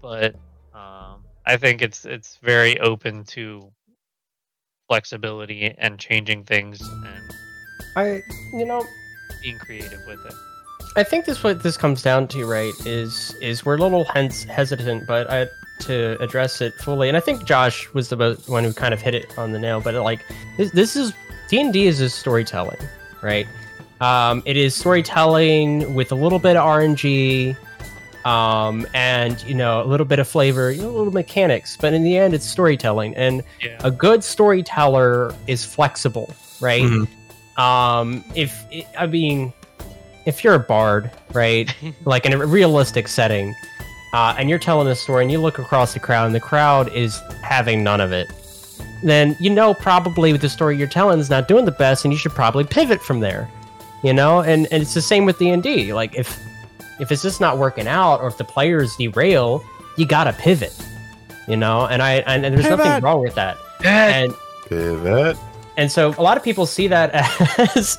but 0.00 0.34
um, 0.74 1.22
I 1.44 1.58
think 1.58 1.82
it's 1.82 2.06
it's 2.06 2.38
very 2.42 2.80
open 2.80 3.24
to 3.24 3.70
flexibility 4.88 5.74
and 5.76 5.98
changing 5.98 6.44
things 6.44 6.80
and 6.80 7.34
I, 7.96 8.22
you 8.54 8.64
know, 8.64 8.84
being 9.42 9.58
creative 9.58 10.00
with 10.06 10.24
it. 10.24 10.34
I 10.96 11.02
think 11.02 11.26
this 11.26 11.44
what 11.44 11.62
this 11.62 11.76
comes 11.76 12.02
down 12.02 12.26
to, 12.28 12.46
right? 12.46 12.72
Is 12.86 13.34
is 13.42 13.66
we're 13.66 13.76
a 13.76 13.80
little 13.80 14.04
hence 14.04 14.44
hesitant, 14.44 15.06
but 15.06 15.30
I 15.30 15.46
to 15.80 16.16
address 16.22 16.62
it 16.62 16.72
fully, 16.74 17.08
and 17.08 17.16
I 17.18 17.20
think 17.20 17.44
Josh 17.44 17.92
was 17.92 18.08
the 18.08 18.40
one 18.46 18.64
who 18.64 18.72
kind 18.72 18.94
of 18.94 19.02
hit 19.02 19.14
it 19.14 19.38
on 19.38 19.52
the 19.52 19.58
nail. 19.58 19.80
But 19.80 19.94
like 19.94 20.20
this, 20.56 20.70
this 20.72 20.96
is 20.96 21.12
D 21.48 21.60
and 21.60 21.72
D 21.72 21.86
is 21.86 21.98
just 21.98 22.18
storytelling, 22.18 22.78
right? 23.22 23.46
Um, 24.00 24.42
it 24.44 24.56
is 24.56 24.74
storytelling 24.74 25.94
with 25.94 26.10
a 26.12 26.14
little 26.14 26.38
bit 26.38 26.56
of 26.56 26.64
RNG, 26.64 27.56
um, 28.24 28.86
and 28.94 29.42
you 29.46 29.54
know 29.54 29.82
a 29.82 29.86
little 29.86 30.06
bit 30.06 30.18
of 30.18 30.26
flavor, 30.26 30.70
you 30.72 30.82
know, 30.82 30.88
a 30.90 30.96
little 30.96 31.12
mechanics. 31.12 31.76
But 31.80 31.92
in 31.94 32.02
the 32.02 32.16
end, 32.16 32.34
it's 32.34 32.46
storytelling, 32.46 33.14
and 33.16 33.42
Yeah. 33.62 33.78
a 33.84 33.90
good 33.90 34.24
storyteller 34.24 35.34
is 35.46 35.64
flexible, 35.64 36.34
right? 36.60 36.82
Mhm. 36.82 37.08
Um, 37.58 38.24
if 38.34 38.64
I 38.98 39.06
mean, 39.06 39.52
if 40.26 40.42
you're 40.42 40.54
a 40.54 40.58
bard, 40.58 41.10
right, 41.32 41.72
like 42.04 42.26
in 42.26 42.32
a 42.32 42.44
realistic 42.46 43.06
setting, 43.08 43.54
uh, 44.12 44.34
and 44.38 44.48
you're 44.50 44.58
telling 44.58 44.88
a 44.88 44.94
story, 44.94 45.22
and 45.22 45.30
you 45.30 45.38
look 45.38 45.58
across 45.58 45.92
the 45.94 46.00
crowd, 46.00 46.26
and 46.26 46.34
the 46.34 46.40
crowd 46.40 46.92
is 46.92 47.20
having 47.42 47.84
none 47.84 48.00
of 48.00 48.12
it, 48.12 48.26
then 49.08 49.36
you 49.40 49.50
know 49.50 49.74
probably 49.74 50.32
the 50.36 50.48
story 50.48 50.76
you're 50.76 50.88
telling 50.88 51.18
is 51.20 51.30
not 51.30 51.48
doing 51.48 51.64
the 51.64 51.72
best, 51.72 52.04
and 52.04 52.12
you 52.12 52.18
should 52.18 52.32
probably 52.32 52.64
pivot 52.64 53.00
from 53.02 53.20
there. 53.20 53.48
you 54.02 54.12
know. 54.12 54.40
And 54.40 54.66
and 54.72 54.82
it's 54.82 54.94
the 54.94 55.02
same 55.02 55.24
with 55.24 55.38
D 55.38 55.50
and 55.50 55.62
D. 55.62 55.92
Like 55.92 56.14
if 56.14 56.38
if 57.00 57.10
it's 57.10 57.22
just 57.22 57.40
not 57.40 57.58
working 57.58 57.86
out, 57.88 58.20
or 58.20 58.28
if 58.28 58.36
the 58.38 58.44
players 58.44 58.96
derail, 58.96 59.64
you 59.96 60.06
gotta 60.06 60.32
pivot, 60.32 60.74
you 61.48 61.56
know. 61.56 61.86
And 61.86 62.02
I 62.02 62.16
and, 62.26 62.44
and 62.44 62.56
there's 62.56 62.68
nothing 62.68 63.02
wrong 63.02 63.20
with 63.22 63.34
that. 63.34 63.56
And 63.84 64.32
Pivot. 64.68 65.36
and 65.76 65.90
so 65.92 66.14
a 66.16 66.22
lot 66.22 66.36
of 66.36 66.42
people 66.42 66.64
see 66.66 66.86
that 66.88 67.10
as 67.76 67.98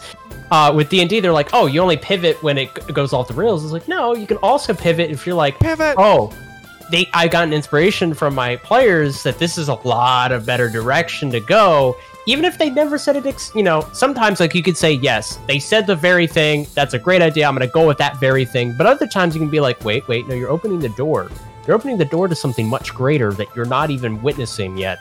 uh, 0.51 0.72
with 0.75 0.90
D 0.90 1.01
and 1.01 1.09
D, 1.09 1.19
they're 1.19 1.32
like, 1.34 1.50
oh, 1.53 1.66
you 1.67 1.80
only 1.82 1.98
pivot 1.98 2.42
when 2.42 2.58
it 2.58 2.74
goes 2.93 3.14
off 3.14 3.27
the 3.27 3.34
rails. 3.34 3.64
It's 3.64 3.74
like, 3.74 3.88
no, 3.88 4.16
you 4.16 4.25
can 4.27 4.38
also 4.38 4.74
pivot 4.74 5.11
if 5.11 5.25
you're 5.25 5.35
like, 5.35 5.59
Pivot. 5.59 5.95
oh, 5.98 6.32
they 6.91 7.09
I 7.14 7.27
got 7.27 7.43
an 7.45 7.53
inspiration 7.53 8.14
from 8.14 8.35
my 8.35 8.55
players 8.57 9.23
that 9.23 9.39
this 9.39 9.57
is 9.57 9.69
a 9.69 9.75
lot 9.88 10.31
of 10.31 10.45
better 10.45 10.69
direction 10.69 11.30
to 11.31 11.39
go. 11.39 11.95
Even 12.27 12.43
if 12.45 12.57
they 12.57 12.69
never 12.72 12.97
said 12.97 13.15
it, 13.15 13.25
ex- 13.25 13.51
you 13.53 13.61
know, 13.61 13.88
sometimes 13.93 14.39
like 14.39 14.55
you 14.55 14.64
could 14.64 14.75
say 14.77 14.93
yes, 14.93 15.38
they 15.47 15.59
said 15.59 15.85
the 15.85 15.95
very 15.95 16.25
thing. 16.27 16.65
That's 16.73 16.93
a 16.95 16.99
great 16.99 17.22
idea. 17.22 17.47
I'm 17.47 17.53
gonna 17.53 17.67
go 17.67 17.85
with 17.88 17.97
that 17.99 18.19
very 18.19 18.45
thing. 18.45 18.73
But 18.77 18.88
other 18.88 19.05
times 19.07 19.35
you 19.35 19.39
can 19.41 19.49
be 19.49 19.59
like, 19.59 19.83
wait, 19.85 20.07
wait, 20.07 20.27
no, 20.27 20.33
you're 20.33 20.49
opening 20.49 20.80
the 20.80 20.89
door. 20.89 21.30
You're 21.67 21.75
opening 21.75 21.97
the 21.97 22.05
door 22.05 22.27
to 22.27 22.35
something 22.35 22.67
much 22.67 22.93
greater 22.93 23.31
that 23.33 23.47
you're 23.55 23.65
not 23.65 23.89
even 23.91 24.22
witnessing 24.23 24.77
yet. 24.77 24.99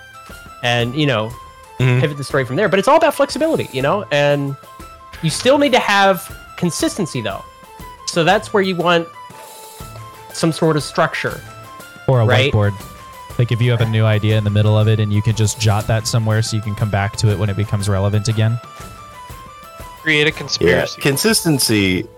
And 0.63 0.95
you 0.95 1.07
know, 1.07 1.31
Mhm. 1.79 2.01
pivot 2.01 2.17
the 2.17 2.25
story 2.25 2.45
from 2.45 2.57
there. 2.57 2.69
But 2.69 2.79
it's 2.79 2.89
all 2.89 2.97
about 2.97 3.15
flexibility, 3.15 3.69
you 3.73 3.83
know, 3.83 4.05
and 4.11 4.55
you 5.23 5.31
still 5.31 5.59
need 5.59 5.73
to 5.73 5.79
have 5.81 6.31
consistency 6.57 7.21
though. 7.21 7.43
So 8.07 8.23
that's 8.23 8.53
where 8.53 8.63
you 8.63 8.77
want 8.77 9.09
some 10.33 10.53
sort 10.53 10.77
of 10.77 10.83
structure. 10.83 11.41
Or 12.09 12.21
a 12.21 12.27
right? 12.27 12.53
whiteboard. 12.53 12.73
Like 13.39 13.51
if 13.51 13.61
you 13.61 13.71
have 13.73 13.81
a 13.81 13.89
new 13.89 14.05
idea 14.05 14.39
in 14.39 14.45
the 14.45 14.51
middle 14.51 14.79
of 14.79 14.87
it 14.87 15.01
and 15.01 15.13
you 15.13 15.21
can 15.21 15.35
just 15.35 15.61
jot 15.61 15.87
that 15.89 16.07
somewhere 16.07 16.41
so 16.43 16.57
you 16.57 16.63
can 16.63 16.75
come 16.75 16.91
back 16.91 17.17
to 17.17 17.31
it 17.31 17.39
when 17.39 17.51
it 17.51 17.57
becomes 17.57 17.89
relevant 17.89 18.29
again. 18.29 18.61
Create 20.03 20.27
a 20.27 20.33
conspiracy. 20.33 20.71
Yeah, 20.71 20.81
conspiracy. 20.81 21.01
consistency. 21.03 22.09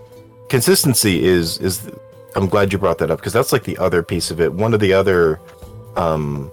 Consistency 0.48 1.24
is 1.24 1.58
is. 1.58 1.90
I'm 2.34 2.48
glad 2.48 2.73
you 2.73 2.78
brought 2.78 2.98
that 2.98 3.10
up 3.10 3.18
because 3.18 3.32
that's 3.32 3.52
like 3.52 3.65
the 3.65 3.78
other 3.78 4.02
piece 4.02 4.31
of 4.31 4.40
it. 4.40 4.52
One 4.52 4.74
of 4.74 4.81
the 4.81 4.92
other, 4.92 5.40
um, 5.97 6.50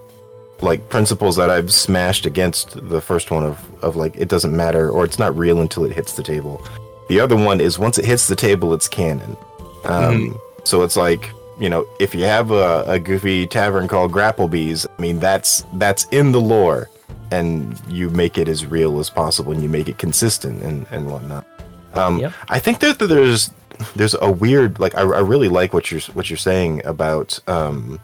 like 0.61 0.87
principles 0.89 1.35
that 1.35 1.49
I've 1.49 1.73
smashed 1.73 2.25
against 2.25 2.87
the 2.87 3.01
first 3.01 3.31
one 3.31 3.43
of 3.43 3.59
of 3.83 3.95
like 3.97 4.15
it 4.15 4.29
doesn't 4.29 4.55
matter 4.55 4.89
or 4.89 5.03
it's 5.03 5.19
not 5.19 5.35
real 5.37 5.59
until 5.59 5.83
it 5.83 5.91
hits 5.91 6.13
the 6.13 6.23
table. 6.23 6.65
The 7.09 7.19
other 7.19 7.35
one 7.35 7.59
is 7.59 7.77
once 7.77 7.97
it 7.97 8.05
hits 8.05 8.27
the 8.27 8.35
table, 8.35 8.73
it's 8.73 8.87
canon. 8.87 9.35
Um, 9.83 10.39
So 10.63 10.83
it's 10.83 10.95
like 10.95 11.29
you 11.59 11.69
know 11.69 11.85
if 11.99 12.13
you 12.15 12.23
have 12.23 12.51
a, 12.51 12.83
a 12.87 12.99
goofy 12.99 13.47
tavern 13.47 13.87
called 13.87 14.11
Grapplebees, 14.11 14.85
I 14.97 15.01
mean 15.01 15.19
that's 15.19 15.65
that's 15.73 16.05
in 16.05 16.31
the 16.31 16.41
lore, 16.41 16.89
and 17.31 17.79
you 17.87 18.09
make 18.09 18.37
it 18.37 18.47
as 18.47 18.65
real 18.65 18.99
as 18.99 19.09
possible 19.09 19.51
and 19.51 19.61
you 19.61 19.69
make 19.69 19.87
it 19.87 19.97
consistent 19.97 20.61
and 20.63 20.85
and 20.91 21.09
whatnot. 21.11 21.45
Um, 21.93 22.19
Yep. 22.19 22.33
I 22.49 22.59
think 22.59 22.79
that 22.79 22.99
there's 22.99 23.51
there's 23.95 24.15
a 24.21 24.31
weird 24.31 24.79
like 24.79 24.95
I, 24.95 25.01
I 25.01 25.19
really 25.19 25.49
like 25.49 25.73
what 25.73 25.91
you're 25.91 26.01
what 26.13 26.29
you're 26.29 26.37
saying 26.37 26.85
about 26.85 27.39
um 27.47 27.99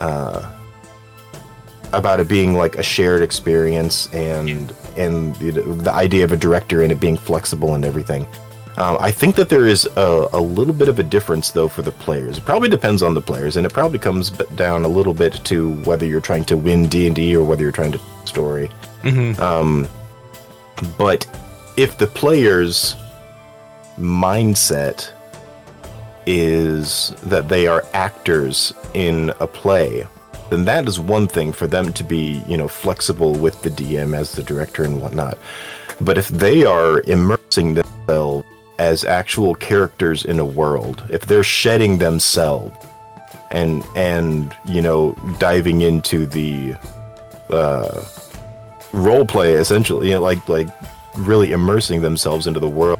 uh 0.00 0.50
about 1.92 2.20
it 2.20 2.28
being 2.28 2.54
like 2.54 2.76
a 2.76 2.82
shared 2.82 3.22
experience 3.22 4.12
and 4.12 4.74
and 4.96 5.34
the, 5.36 5.50
the 5.52 5.92
idea 5.92 6.24
of 6.24 6.32
a 6.32 6.36
director 6.36 6.82
and 6.82 6.92
it 6.92 7.00
being 7.00 7.16
flexible 7.16 7.74
and 7.74 7.84
everything. 7.84 8.26
Um, 8.78 8.96
I 9.00 9.10
think 9.10 9.34
that 9.34 9.48
there 9.48 9.66
is 9.66 9.86
a, 9.96 10.28
a 10.32 10.40
little 10.40 10.72
bit 10.72 10.88
of 10.88 11.00
a 11.00 11.02
difference 11.02 11.50
though 11.50 11.66
for 11.66 11.82
the 11.82 11.90
players. 11.90 12.38
It 12.38 12.44
probably 12.44 12.68
depends 12.68 13.02
on 13.02 13.12
the 13.12 13.20
players, 13.20 13.56
and 13.56 13.66
it 13.66 13.72
probably 13.72 13.98
comes 13.98 14.30
down 14.30 14.84
a 14.84 14.88
little 14.88 15.14
bit 15.14 15.44
to 15.44 15.74
whether 15.82 16.06
you're 16.06 16.20
trying 16.20 16.44
to 16.44 16.56
win 16.56 16.88
D 16.88 17.08
and 17.08 17.16
D 17.16 17.34
or 17.36 17.44
whether 17.44 17.62
you're 17.62 17.72
trying 17.72 17.92
to 17.92 18.00
story. 18.24 18.70
Mhm. 19.02 19.36
Um, 19.40 19.88
but 20.96 21.26
if 21.76 21.98
the 21.98 22.06
players' 22.06 22.94
mindset 23.98 25.10
is 26.26 27.12
that 27.24 27.48
they 27.48 27.66
are 27.66 27.84
actors 27.94 28.72
in 28.94 29.32
a 29.40 29.46
play, 29.48 30.06
then 30.50 30.64
that 30.66 30.86
is 30.86 31.00
one 31.00 31.26
thing 31.26 31.52
for 31.52 31.66
them 31.66 31.92
to 31.94 32.04
be, 32.04 32.44
you 32.46 32.56
know, 32.56 32.68
flexible 32.68 33.34
with 33.34 33.60
the 33.62 33.70
DM 33.70 34.14
as 34.14 34.32
the 34.32 34.42
director 34.42 34.84
and 34.84 35.00
whatnot. 35.00 35.36
But 36.00 36.16
if 36.16 36.28
they 36.28 36.64
are 36.64 37.00
immersing 37.06 37.74
themselves 37.74 38.46
as 38.78 39.04
actual 39.04 39.54
characters 39.54 40.24
in 40.24 40.38
a 40.38 40.44
world, 40.44 41.02
if 41.10 41.26
they're 41.26 41.42
shedding 41.42 41.98
themselves 41.98 42.76
and 43.50 43.82
and 43.96 44.54
you 44.66 44.82
know 44.82 45.12
diving 45.38 45.80
into 45.80 46.26
the 46.26 46.74
uh, 47.50 48.04
role 48.92 49.24
play 49.24 49.54
essentially, 49.54 50.08
you 50.08 50.14
know, 50.14 50.20
like 50.20 50.48
like 50.48 50.68
really 51.16 51.52
immersing 51.52 52.02
themselves 52.02 52.46
into 52.46 52.60
the 52.60 52.68
world. 52.68 52.98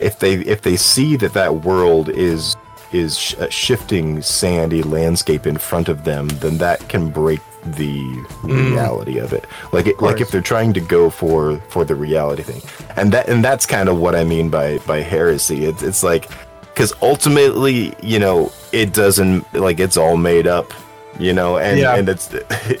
If 0.00 0.18
they 0.18 0.34
if 0.34 0.62
they 0.62 0.76
see 0.76 1.16
that 1.16 1.32
that 1.34 1.62
world 1.64 2.08
is 2.08 2.56
is 2.92 3.18
sh- 3.18 3.34
a 3.38 3.50
shifting 3.50 4.22
sandy 4.22 4.82
landscape 4.82 5.46
in 5.46 5.56
front 5.56 5.88
of 5.88 6.04
them, 6.04 6.28
then 6.28 6.58
that 6.58 6.86
can 6.88 7.10
break 7.10 7.40
the 7.64 8.02
mm. 8.42 8.70
reality 8.70 9.18
of 9.18 9.32
it. 9.32 9.46
Like 9.72 9.86
it, 9.86 10.00
like 10.00 10.20
if 10.20 10.30
they're 10.30 10.40
trying 10.40 10.72
to 10.74 10.80
go 10.80 11.10
for 11.10 11.58
for 11.68 11.84
the 11.84 11.94
reality 11.94 12.42
thing, 12.42 12.62
and 12.96 13.12
that 13.12 13.28
and 13.28 13.44
that's 13.44 13.66
kind 13.66 13.88
of 13.88 13.98
what 13.98 14.14
I 14.14 14.24
mean 14.24 14.50
by 14.50 14.78
by 14.78 15.00
heresy. 15.00 15.64
It's 15.64 15.82
it's 15.82 16.02
like 16.02 16.30
because 16.74 16.92
ultimately, 17.02 17.94
you 18.02 18.18
know, 18.18 18.52
it 18.72 18.92
doesn't 18.92 19.52
like 19.54 19.80
it's 19.80 19.96
all 19.96 20.16
made 20.16 20.46
up, 20.46 20.72
you 21.18 21.32
know, 21.32 21.58
and 21.58 21.78
Yeah. 21.78 21.94
and 21.94 22.08
it's 22.08 22.34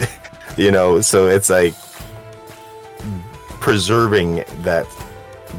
you 0.56 0.70
know, 0.70 1.00
so 1.00 1.28
it's 1.28 1.50
like 1.50 1.74
preserving 3.60 4.44
that 4.62 4.86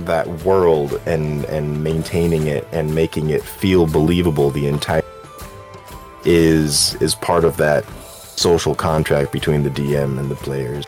that 0.04 0.28
world 0.44 1.02
and 1.06 1.46
and 1.46 1.84
maintaining 1.84 2.48
it 2.48 2.68
and 2.72 2.94
making 2.94 3.30
it 3.30 3.42
feel 3.42 3.88
believable 3.88 4.52
the 4.52 4.68
entire 4.68 5.02
is 6.26 6.96
is 6.96 7.16
part 7.16 7.46
of 7.46 7.56
that 7.58 7.86
social 8.36 8.76
contract 8.76 9.32
between 9.32 9.64
the 9.64 9.70
DM 9.70 10.20
and 10.20 10.30
the 10.30 10.36
players 10.36 10.86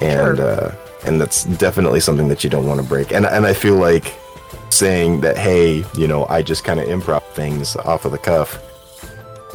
and 0.00 0.36
Sure. 0.38 0.46
uh 0.46 0.74
and 1.06 1.20
that's 1.20 1.44
definitely 1.44 2.00
something 2.00 2.28
that 2.28 2.44
you 2.44 2.50
don't 2.50 2.66
want 2.66 2.80
to 2.80 2.86
break 2.86 3.12
and 3.12 3.24
and 3.26 3.46
I 3.46 3.52
feel 3.54 3.76
like 3.76 4.14
saying 4.70 5.20
that 5.22 5.36
hey 5.38 5.84
you 5.96 6.06
know 6.06 6.26
I 6.28 6.42
just 6.42 6.64
kind 6.64 6.78
of 6.80 6.86
improv 6.88 7.22
things 7.34 7.74
off 7.76 8.04
of 8.04 8.12
the 8.12 8.18
cuff 8.18 8.58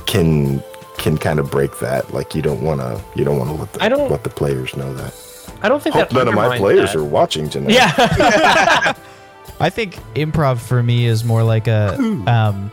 can 0.06 0.64
can 0.98 1.18
kind 1.18 1.40
of 1.40 1.52
break 1.52 1.80
that 1.80 2.14
like 2.14 2.34
you 2.36 2.42
don't 2.42 2.62
want 2.62 2.80
to 2.82 3.02
you 3.16 3.24
don't 3.26 3.38
want 3.38 3.50
to 3.52 3.56
let 3.58 3.74
the, 3.74 3.84
I 3.84 3.90
don't- 3.90 4.10
let 4.10 4.24
the 4.24 4.30
players 4.30 4.76
know 4.76 4.94
that 4.94 5.14
I 5.62 5.70
don't 5.70 5.82
think 5.82 5.96
hope 5.96 6.10
that 6.10 6.16
none 6.16 6.28
of 6.28 6.34
my 6.36 6.58
players 6.58 6.94
that. 6.94 7.00
are 7.00 7.04
watching 7.04 7.50
tonight 7.50 7.72
Yeah. 7.74 8.94
I 9.60 9.70
think 9.70 9.96
improv 10.16 10.60
for 10.60 10.84
me 10.84 11.06
is 11.06 11.24
more 11.24 11.44
like 11.44 11.68
a 11.68 11.96
um 12.28 12.72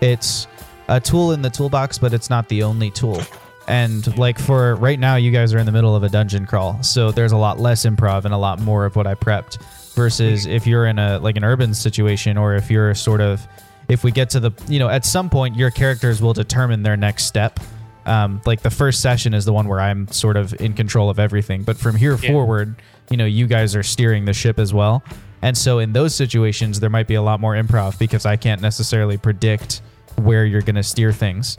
it's 0.00 0.46
a 0.88 0.98
tool 1.00 1.32
in 1.32 1.42
the 1.42 1.50
toolbox, 1.50 1.98
but 1.98 2.14
it's 2.14 2.30
not 2.30 2.48
the 2.48 2.62
only 2.62 2.90
tool. 2.90 3.20
And 3.68 4.16
like 4.16 4.38
for 4.38 4.74
right 4.76 4.98
now, 4.98 5.16
you 5.16 5.30
guys 5.30 5.52
are 5.52 5.58
in 5.58 5.66
the 5.66 5.72
middle 5.72 5.94
of 5.94 6.02
a 6.02 6.08
dungeon 6.08 6.46
crawl, 6.46 6.82
so 6.82 7.12
there's 7.12 7.32
a 7.32 7.36
lot 7.36 7.60
less 7.60 7.84
improv 7.84 8.24
and 8.24 8.32
a 8.32 8.38
lot 8.38 8.60
more 8.60 8.86
of 8.86 8.96
what 8.96 9.06
I 9.06 9.14
prepped. 9.14 9.62
Versus 9.94 10.46
if 10.46 10.66
you're 10.66 10.86
in 10.86 10.98
a 10.98 11.18
like 11.18 11.36
an 11.36 11.44
urban 11.44 11.74
situation, 11.74 12.38
or 12.38 12.54
if 12.54 12.70
you're 12.70 12.94
sort 12.94 13.20
of, 13.20 13.46
if 13.88 14.04
we 14.04 14.10
get 14.12 14.30
to 14.30 14.40
the, 14.40 14.52
you 14.68 14.78
know, 14.78 14.88
at 14.88 15.04
some 15.04 15.28
point 15.28 15.56
your 15.56 15.70
characters 15.70 16.22
will 16.22 16.32
determine 16.32 16.82
their 16.82 16.96
next 16.96 17.24
step. 17.24 17.58
Um, 18.06 18.40
like 18.46 18.62
the 18.62 18.70
first 18.70 19.00
session 19.02 19.34
is 19.34 19.44
the 19.44 19.52
one 19.52 19.68
where 19.68 19.80
I'm 19.80 20.08
sort 20.08 20.36
of 20.38 20.58
in 20.60 20.72
control 20.72 21.10
of 21.10 21.18
everything, 21.18 21.62
but 21.62 21.76
from 21.76 21.94
here 21.96 22.16
Yeah. 22.22 22.30
forward, 22.30 22.76
you 23.10 23.16
know, 23.18 23.26
you 23.26 23.46
guys 23.46 23.76
are 23.76 23.82
steering 23.82 24.24
the 24.24 24.32
ship 24.32 24.58
as 24.58 24.72
well. 24.72 25.02
And 25.42 25.58
so 25.58 25.78
in 25.78 25.92
those 25.92 26.14
situations, 26.14 26.80
there 26.80 26.88
might 26.90 27.06
be 27.06 27.16
a 27.16 27.22
lot 27.22 27.38
more 27.38 27.54
improv 27.54 27.98
because 27.98 28.24
I 28.24 28.36
can't 28.36 28.62
necessarily 28.62 29.18
predict 29.18 29.82
where 30.16 30.44
you're 30.46 30.62
going 30.62 30.76
to 30.76 30.82
steer 30.82 31.12
things. 31.12 31.58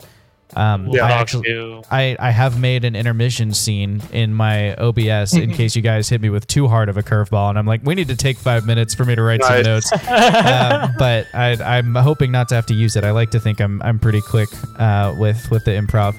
Um, 0.56 0.86
We'll 0.86 1.02
I 1.04 1.10
actually, 1.12 1.82
I, 1.90 2.16
I 2.18 2.30
have 2.30 2.58
made 2.60 2.84
an 2.84 2.96
intermission 2.96 3.54
scene 3.54 4.02
in 4.12 4.34
my 4.34 4.74
OBS 4.76 5.34
in 5.34 5.52
case 5.54 5.76
you 5.76 5.82
guys 5.82 6.08
hit 6.08 6.20
me 6.20 6.28
with 6.30 6.46
too 6.46 6.66
hard 6.68 6.88
of 6.88 6.96
a 6.96 7.02
curveball, 7.02 7.50
and 7.50 7.58
I'm 7.58 7.66
like, 7.66 7.82
we 7.84 7.94
need 7.94 8.08
to 8.08 8.16
take 8.16 8.36
five 8.36 8.66
minutes 8.66 8.94
for 8.94 9.04
me 9.04 9.14
to 9.14 9.22
write 9.22 9.40
Nice. 9.40 9.48
some 9.48 9.62
notes. 9.62 9.92
um, 10.08 10.94
but 10.98 11.26
I, 11.34 11.78
I'm 11.78 11.94
hoping 11.94 12.32
not 12.32 12.48
to 12.50 12.54
have 12.56 12.66
to 12.66 12.74
use 12.74 12.96
it. 12.96 13.04
I 13.04 13.10
like 13.12 13.30
to 13.30 13.40
think 13.40 13.60
I'm 13.60 13.80
I'm 13.82 13.98
pretty 13.98 14.20
quick 14.20 14.48
uh, 14.78 15.14
with 15.18 15.50
with 15.50 15.64
the 15.64 15.72
improv, 15.72 16.16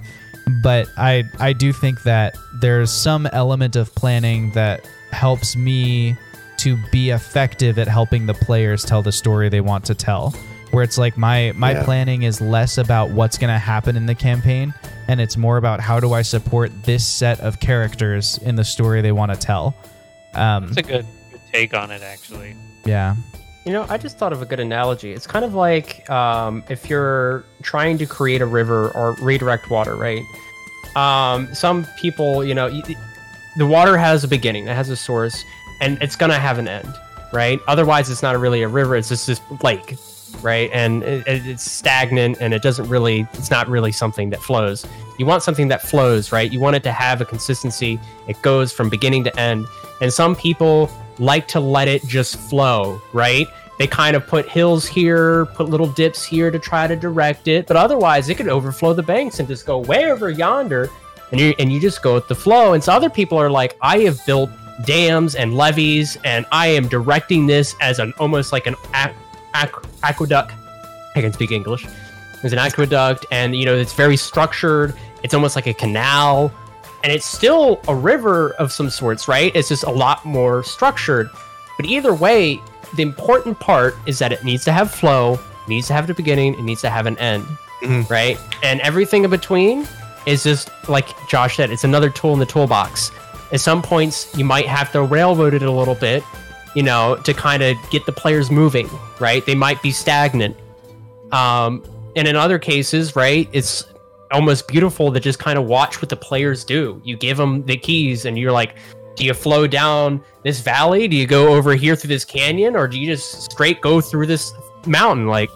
but 0.63 0.87
I 0.97 1.23
I 1.39 1.53
do 1.53 1.73
think 1.73 2.03
that 2.03 2.35
there's 2.61 2.91
some 2.91 3.25
element 3.27 3.75
of 3.75 3.93
planning 3.95 4.51
that 4.51 4.87
helps 5.11 5.55
me 5.55 6.15
to 6.57 6.77
be 6.91 7.09
effective 7.09 7.79
at 7.79 7.87
helping 7.87 8.27
the 8.27 8.33
players 8.35 8.85
tell 8.85 9.01
the 9.01 9.11
story 9.11 9.49
they 9.49 9.61
want 9.61 9.83
to 9.85 9.95
tell. 9.95 10.33
Where 10.71 10.83
it's 10.83 10.97
like 10.97 11.17
my 11.17 11.51
my 11.55 11.71
Yeah. 11.73 11.83
planning 11.83 12.23
is 12.23 12.39
less 12.41 12.77
about 12.77 13.09
what's 13.11 13.37
going 13.37 13.53
to 13.53 13.59
happen 13.59 13.95
in 13.97 14.05
the 14.05 14.15
campaign, 14.15 14.73
and 15.07 15.19
it's 15.19 15.35
more 15.37 15.57
about 15.57 15.79
how 15.81 15.99
do 15.99 16.13
I 16.13 16.21
support 16.21 16.71
this 16.83 17.05
set 17.05 17.39
of 17.41 17.59
characters 17.59 18.37
in 18.39 18.55
the 18.55 18.63
story 18.63 19.01
they 19.01 19.11
want 19.11 19.31
to 19.33 19.37
tell. 19.37 19.75
Um, 20.33 20.67
That's 20.67 20.77
a 20.77 20.81
good, 20.91 21.05
good 21.31 21.41
take 21.51 21.73
on 21.73 21.91
it, 21.91 22.01
actually. 22.01 22.55
yeah. 22.85 23.15
You 23.65 23.73
know, 23.73 23.85
I 23.89 23.97
just 23.97 24.17
thought 24.17 24.33
of 24.33 24.41
a 24.41 24.45
good 24.45 24.59
analogy. 24.61 25.11
It's 25.11 25.27
kind 25.27 25.45
of 25.45 25.53
like 25.53 26.09
um, 26.09 26.63
if 26.69 26.89
you're 26.89 27.43
trying 27.61 27.97
to 27.99 28.05
create 28.07 28.41
a 28.41 28.45
river 28.47 28.89
or 28.95 29.13
redirect 29.21 29.69
water, 29.69 29.95
right? 29.95 30.23
Um, 30.95 31.53
some 31.53 31.85
people, 31.99 32.43
you 32.43 32.53
know, 32.55 32.67
y- 32.69 32.81
y- 32.87 32.95
the 33.57 33.67
water 33.67 33.97
has 33.97 34.23
a 34.23 34.27
beginning, 34.27 34.67
it 34.67 34.75
has 34.75 34.89
a 34.89 34.95
source, 34.95 35.43
and 35.79 36.01
it's 36.01 36.15
gonna 36.15 36.39
have 36.39 36.57
an 36.59 36.67
end. 36.67 36.87
right? 37.33 37.59
Otherwise, 37.67 38.09
it's 38.09 38.21
not 38.21 38.37
really 38.37 38.61
a 38.61 38.67
river; 38.67 38.93
it's 38.97 39.07
just 39.07 39.25
this 39.27 39.39
lake, 39.63 39.95
right? 40.37 40.69
And 40.73 41.03
it, 41.03 41.27
it- 41.27 41.47
it's 41.47 41.69
stagnant, 41.69 42.37
and 42.41 42.53
it 42.53 42.61
doesn't 42.61 42.87
really, 42.89 43.27
it's 43.33 43.51
not 43.51 43.67
really 43.67 43.91
something 43.91 44.29
that 44.31 44.41
flows. 44.41 44.85
You 45.19 45.25
want 45.25 45.43
something 45.43 45.67
that 45.67 45.81
flows, 45.81 46.31
right? 46.31 46.51
You 46.51 46.59
want 46.59 46.75
it 46.75 46.83
to 46.83 46.91
have 46.91 47.21
a 47.21 47.25
consistency. 47.25 47.99
It 48.27 48.41
goes 48.41 48.71
from 48.71 48.89
beginning 48.89 49.23
to 49.25 49.39
end. 49.39 49.67
And 50.01 50.11
some 50.11 50.35
people 50.35 50.89
like 51.19 51.47
to 51.49 51.59
let 51.59 51.87
it 51.87 52.03
just 52.07 52.37
flow, 52.37 52.99
right? 53.13 53.47
They 53.77 53.87
kind 53.87 54.15
of 54.15 54.25
put 54.27 54.47
hills 54.47 54.87
here, 54.87 55.45
put 55.47 55.69
little 55.69 55.87
dips 55.87 56.23
here 56.23 56.49
to 56.51 56.57
try 56.59 56.87
to 56.87 56.95
direct 56.95 57.47
it, 57.47 57.67
but 57.67 57.77
otherwise 57.77 58.29
it 58.29 58.35
could 58.35 58.47
overflow 58.47 58.93
the 58.93 59.03
banks 59.03 59.39
and 59.39 59.47
just 59.47 59.65
go 59.65 59.79
way 59.79 60.11
over 60.11 60.29
yonder, 60.29 60.89
and 61.31 61.39
you 61.39 61.53
and 61.59 61.71
you 61.71 61.79
just 61.79 62.01
go 62.03 62.13
with 62.13 62.27
the 62.27 62.35
flow. 62.35 62.73
And 62.73 62.83
so 62.83 62.91
other 62.93 63.09
people 63.09 63.37
are 63.37 63.49
like, 63.49 63.77
I 63.81 63.99
have 63.99 64.23
built 64.25 64.49
dams 64.85 65.35
and 65.35 65.55
levees, 65.55 66.17
and 66.23 66.45
I 66.51 66.67
am 66.67 66.87
directing 66.87 67.45
this 67.47 67.75
as 67.81 67.99
an 67.99 68.13
almost 68.19 68.51
like 68.51 68.67
an 68.67 68.75
aqu- 69.53 69.81
aqu- 69.81 69.85
aqueduct. 70.03 70.51
I 71.15 71.21
can 71.21 71.33
speak 71.33 71.51
English. 71.51 71.85
There's 72.41 72.53
an 72.53 72.59
aqueduct, 72.59 73.25
and 73.31 73.55
you 73.55 73.65
know 73.65 73.75
it's 73.75 73.93
very 73.93 74.17
structured. 74.17 74.93
It's 75.23 75.33
almost 75.33 75.55
like 75.55 75.67
a 75.67 75.73
canal, 75.73 76.51
and 77.03 77.11
it's 77.13 77.25
still 77.25 77.79
a 77.87 77.93
river 77.95 78.51
of 78.53 78.71
some 78.71 78.89
sorts, 78.89 79.27
right? 79.27 79.55
It's 79.55 79.69
just 79.69 79.83
a 79.83 79.91
lot 79.91 80.25
more 80.25 80.63
structured. 80.63 81.29
But 81.77 81.85
either 81.85 82.13
way, 82.13 82.59
the 82.95 83.03
important 83.03 83.59
part 83.59 83.95
is 84.05 84.19
that 84.19 84.31
it 84.31 84.43
needs 84.43 84.63
to 84.65 84.71
have 84.71 84.91
flow, 84.91 85.39
needs 85.67 85.87
to 85.87 85.93
have 85.93 86.09
a 86.09 86.13
beginning, 86.13 86.55
it 86.55 86.63
needs 86.63 86.81
to 86.81 86.89
have 86.89 87.05
an 87.05 87.17
end, 87.19 87.45
Mhm. 87.83 88.09
right? 88.09 88.37
And 88.63 88.81
everything 88.81 89.23
in 89.23 89.29
between 89.29 89.87
is 90.25 90.43
just 90.43 90.69
like 90.87 91.07
Josh 91.29 91.57
said, 91.57 91.69
it's 91.71 91.83
another 91.83 92.09
tool 92.09 92.33
in 92.33 92.39
the 92.39 92.45
toolbox. 92.45 93.11
At 93.51 93.59
some 93.61 93.81
points, 93.81 94.27
you 94.35 94.45
might 94.45 94.67
have 94.67 94.91
to 94.93 95.01
railroad 95.03 95.53
it 95.53 95.61
a 95.61 95.71
little 95.71 95.95
bit, 95.95 96.23
you 96.75 96.83
know, 96.83 97.15
to 97.23 97.33
kind 97.33 97.61
of 97.63 97.75
get 97.89 98.05
the 98.05 98.11
players 98.11 98.49
moving, 98.51 98.89
right? 99.19 99.45
They 99.45 99.55
might 99.55 99.81
be 99.81 99.91
stagnant. 99.91 100.55
Um, 101.31 101.83
and 102.15 102.27
in 102.27 102.35
other 102.35 102.59
cases, 102.59 103.15
right, 103.15 103.49
it's 103.53 103.85
almost 104.31 104.67
beautiful 104.67 105.11
to 105.13 105.19
just 105.19 105.39
kind 105.39 105.57
of 105.57 105.65
watch 105.65 106.01
what 106.01 106.09
the 106.09 106.15
players 106.15 106.63
do. 106.63 107.01
You 107.03 107.17
give 107.17 107.37
them 107.37 107.65
the 107.65 107.77
keys, 107.77 108.25
and 108.25 108.37
you're 108.37 108.51
like, 108.51 108.75
do 109.15 109.25
you 109.25 109.33
flow 109.33 109.67
down 109.67 110.21
this 110.43 110.61
valley? 110.61 111.07
Do 111.07 111.15
you 111.17 111.27
go 111.27 111.53
over 111.53 111.75
here 111.75 111.95
through 111.95 112.09
this 112.09 112.25
canyon, 112.25 112.75
or 112.75 112.87
do 112.87 112.99
you 112.99 113.05
just 113.07 113.51
straight 113.51 113.81
go 113.81 113.99
through 114.01 114.27
this 114.27 114.53
mountain? 114.85 115.27
Like, 115.27 115.49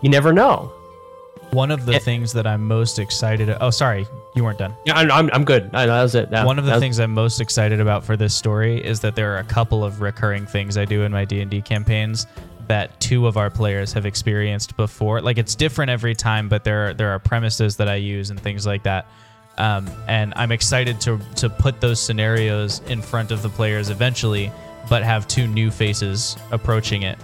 you 0.00 0.08
never 0.10 0.32
know. 0.32 0.72
One 1.50 1.70
of 1.70 1.86
the 1.86 1.92
Yeah. 1.92 1.98
things 1.98 2.32
that 2.32 2.46
I'm 2.46 2.66
most 2.66 2.98
excited. 2.98 3.54
Oh, 3.60 3.70
sorry, 3.70 4.06
you 4.34 4.42
weren't 4.44 4.58
done. 4.58 4.74
Yeah, 4.84 4.94
I'm, 4.96 5.10
I'm, 5.10 5.30
I'm 5.32 5.44
good. 5.44 5.70
I, 5.74 5.86
that 5.86 6.02
was 6.02 6.14
it. 6.14 6.30
That- 6.30 6.44
One 6.46 6.58
of 6.58 6.64
the 6.64 6.72
was- 6.72 6.80
things 6.80 6.98
I'm 6.98 7.12
most 7.14 7.40
excited 7.40 7.80
about 7.80 8.04
for 8.04 8.16
this 8.16 8.34
story 8.34 8.84
is 8.84 9.00
that 9.00 9.14
there 9.14 9.34
are 9.34 9.38
a 9.38 9.44
couple 9.44 9.84
of 9.84 10.00
recurring 10.00 10.44
things 10.46 10.76
I 10.76 10.84
do 10.84 11.02
in 11.02 11.12
my 11.12 11.24
D&D 11.24 11.62
campaigns 11.62 12.26
that 12.66 12.98
two 12.98 13.26
of 13.26 13.36
our 13.36 13.50
players 13.50 13.92
have 13.92 14.06
experienced 14.06 14.76
before. 14.76 15.20
Like 15.20 15.38
it's 15.38 15.54
different 15.54 15.90
every 15.90 16.14
time, 16.14 16.48
but 16.48 16.64
there 16.64 16.88
are, 16.88 16.94
there 16.94 17.10
are 17.10 17.18
premises 17.18 17.76
that 17.76 17.88
I 17.88 17.96
use 17.96 18.30
and 18.30 18.40
things 18.40 18.66
like 18.66 18.82
that. 18.84 19.06
Um, 19.58 19.88
and 20.08 20.32
I'm 20.34 20.50
excited 20.50 21.00
to 21.02 21.20
to 21.36 21.48
put 21.48 21.80
those 21.80 22.00
scenarios 22.00 22.80
in 22.88 23.00
front 23.00 23.30
of 23.30 23.40
the 23.42 23.48
players 23.48 23.88
eventually, 23.88 24.50
but 24.90 25.04
have 25.04 25.28
two 25.28 25.46
new 25.46 25.70
faces 25.70 26.36
approaching 26.50 27.02
it. 27.02 27.18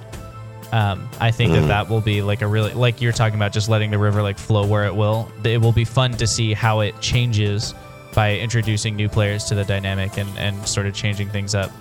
Um, 0.73 1.09
I 1.21 1.33
think 1.33 1.53
that 1.53 1.67
that 1.67 1.89
will 1.89 2.01
be 2.01 2.23
like 2.23 2.43
a 2.43 2.47
really 2.47 2.73
like 2.73 3.01
you're 3.01 3.13
talking 3.13 3.35
about 3.35 3.53
just 3.53 3.69
letting 3.69 3.91
the 3.91 3.99
river 3.99 4.23
like 4.23 4.39
flow 4.39 4.67
where 4.67 4.87
it 4.87 4.95
will. 4.95 5.31
It 5.45 5.61
will 5.61 5.73
be 5.73 5.85
fun 5.85 6.13
to 6.13 6.27
see 6.27 6.53
how 6.53 6.81
it 6.81 7.01
changes 7.01 7.75
by 8.15 8.37
introducing 8.37 8.95
new 8.97 9.09
players 9.09 9.45
to 9.45 9.55
the 9.55 9.65
dynamic 9.65 10.17
and, 10.17 10.29
and 10.39 10.67
sort 10.69 10.87
of 10.87 10.95
changing 10.95 11.29
things 11.29 11.55
up. 11.55 11.73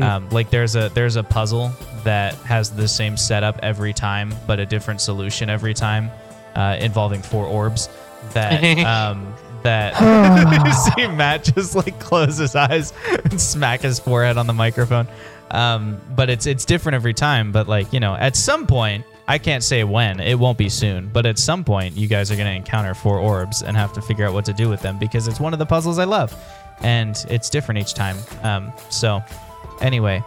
Um, 0.00 0.28
like 0.30 0.50
there's 0.50 0.76
a 0.76 0.90
there's 0.90 1.16
a 1.16 1.24
puzzle 1.24 1.72
that 2.04 2.34
has 2.36 2.70
the 2.70 2.86
same 2.86 3.16
setup 3.16 3.58
every 3.62 3.92
time, 3.92 4.32
but 4.46 4.60
a 4.60 4.66
different 4.66 5.00
solution 5.00 5.50
every 5.50 5.74
time, 5.74 6.10
uh, 6.54 6.76
involving 6.78 7.20
four 7.20 7.46
orbs. 7.46 7.88
That 8.32 8.62
um, 8.86 9.34
that 9.62 9.94
you 10.64 10.72
see 11.06 11.16
Matt 11.16 11.44
just 11.44 11.74
like 11.74 11.98
close 11.98 12.36
his 12.36 12.54
eyes 12.54 12.92
and 13.24 13.40
smack 13.40 13.80
his 13.80 13.98
forehead 13.98 14.36
on 14.36 14.46
the 14.46 14.52
microphone. 14.52 15.08
Um, 15.50 16.00
but 16.14 16.28
it's 16.30 16.46
it's 16.46 16.64
different 16.64 16.94
every 16.94 17.14
time. 17.14 17.52
But 17.52 17.68
like 17.68 17.92
you 17.92 18.00
know, 18.00 18.14
at 18.14 18.36
some 18.36 18.66
point, 18.66 19.04
I 19.26 19.38
can't 19.38 19.62
say 19.62 19.84
when. 19.84 20.20
It 20.20 20.38
won't 20.38 20.58
be 20.58 20.68
soon. 20.68 21.10
But 21.12 21.26
at 21.26 21.38
some 21.38 21.64
point, 21.64 21.96
you 21.96 22.08
guys 22.08 22.30
are 22.30 22.36
gonna 22.36 22.50
encounter 22.50 22.94
four 22.94 23.18
orbs 23.18 23.62
and 23.62 23.76
have 23.76 23.92
to 23.94 24.02
figure 24.02 24.26
out 24.26 24.34
what 24.34 24.44
to 24.46 24.52
do 24.52 24.68
with 24.68 24.80
them 24.80 24.98
because 24.98 25.28
it's 25.28 25.40
one 25.40 25.52
of 25.52 25.58
the 25.58 25.66
puzzles 25.66 25.98
I 25.98 26.04
love, 26.04 26.34
and 26.80 27.16
it's 27.28 27.50
different 27.50 27.80
each 27.80 27.94
time. 27.94 28.16
Um, 28.42 28.72
so 28.90 29.22
anyway, 29.80 30.22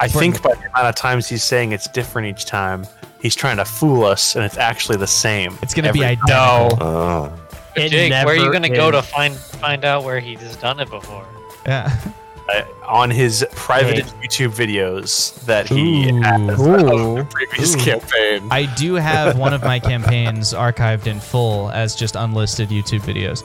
I 0.00 0.08
think 0.08 0.42
by 0.42 0.54
the 0.54 0.68
amount 0.68 0.88
of 0.88 0.94
times 0.94 1.28
he's 1.28 1.44
saying 1.44 1.72
it's 1.72 1.88
different 1.88 2.28
each 2.28 2.46
time, 2.46 2.86
he's 3.20 3.34
trying 3.34 3.58
to 3.58 3.64
fool 3.64 4.04
us, 4.04 4.34
and 4.34 4.44
it's 4.44 4.56
actually 4.56 4.96
the 4.96 5.06
same. 5.06 5.56
it's 5.62 5.74
gonna 5.74 5.92
be 5.92 6.02
every 6.02 6.16
time. 6.16 6.66
identical. 6.66 6.86
Oh. 6.86 7.46
Jake, 7.76 8.10
where 8.10 8.28
are 8.28 8.34
you 8.34 8.52
gonna 8.52 8.68
go 8.68 8.90
to 8.90 9.00
find 9.02 9.34
find 9.34 9.84
out 9.84 10.04
where 10.04 10.18
he's 10.18 10.56
done 10.56 10.80
it 10.80 10.90
before? 10.90 11.26
Yeah. 11.66 11.96
Uh, 12.54 12.64
on 12.86 13.10
his 13.10 13.46
private 13.52 14.04
Hey. 14.04 14.26
YouTube 14.26 14.50
videos 14.50 15.34
that 15.44 15.68
he 15.68 16.10
Ooh. 16.10 16.20
has 16.22 16.60
Ooh. 16.60 16.74
of 16.74 17.16
the 17.16 17.26
previous 17.30 17.74
Ooh. 17.74 17.78
campaign. 17.78 18.48
I 18.50 18.66
do 18.74 18.94
have 18.94 19.38
one 19.38 19.52
of 19.54 19.62
my 19.62 19.78
campaigns 19.78 20.52
archived 20.52 21.06
in 21.06 21.20
full 21.20 21.70
as 21.70 21.94
just 21.94 22.16
unlisted 22.16 22.70
YouTube 22.70 23.00
videos. 23.02 23.44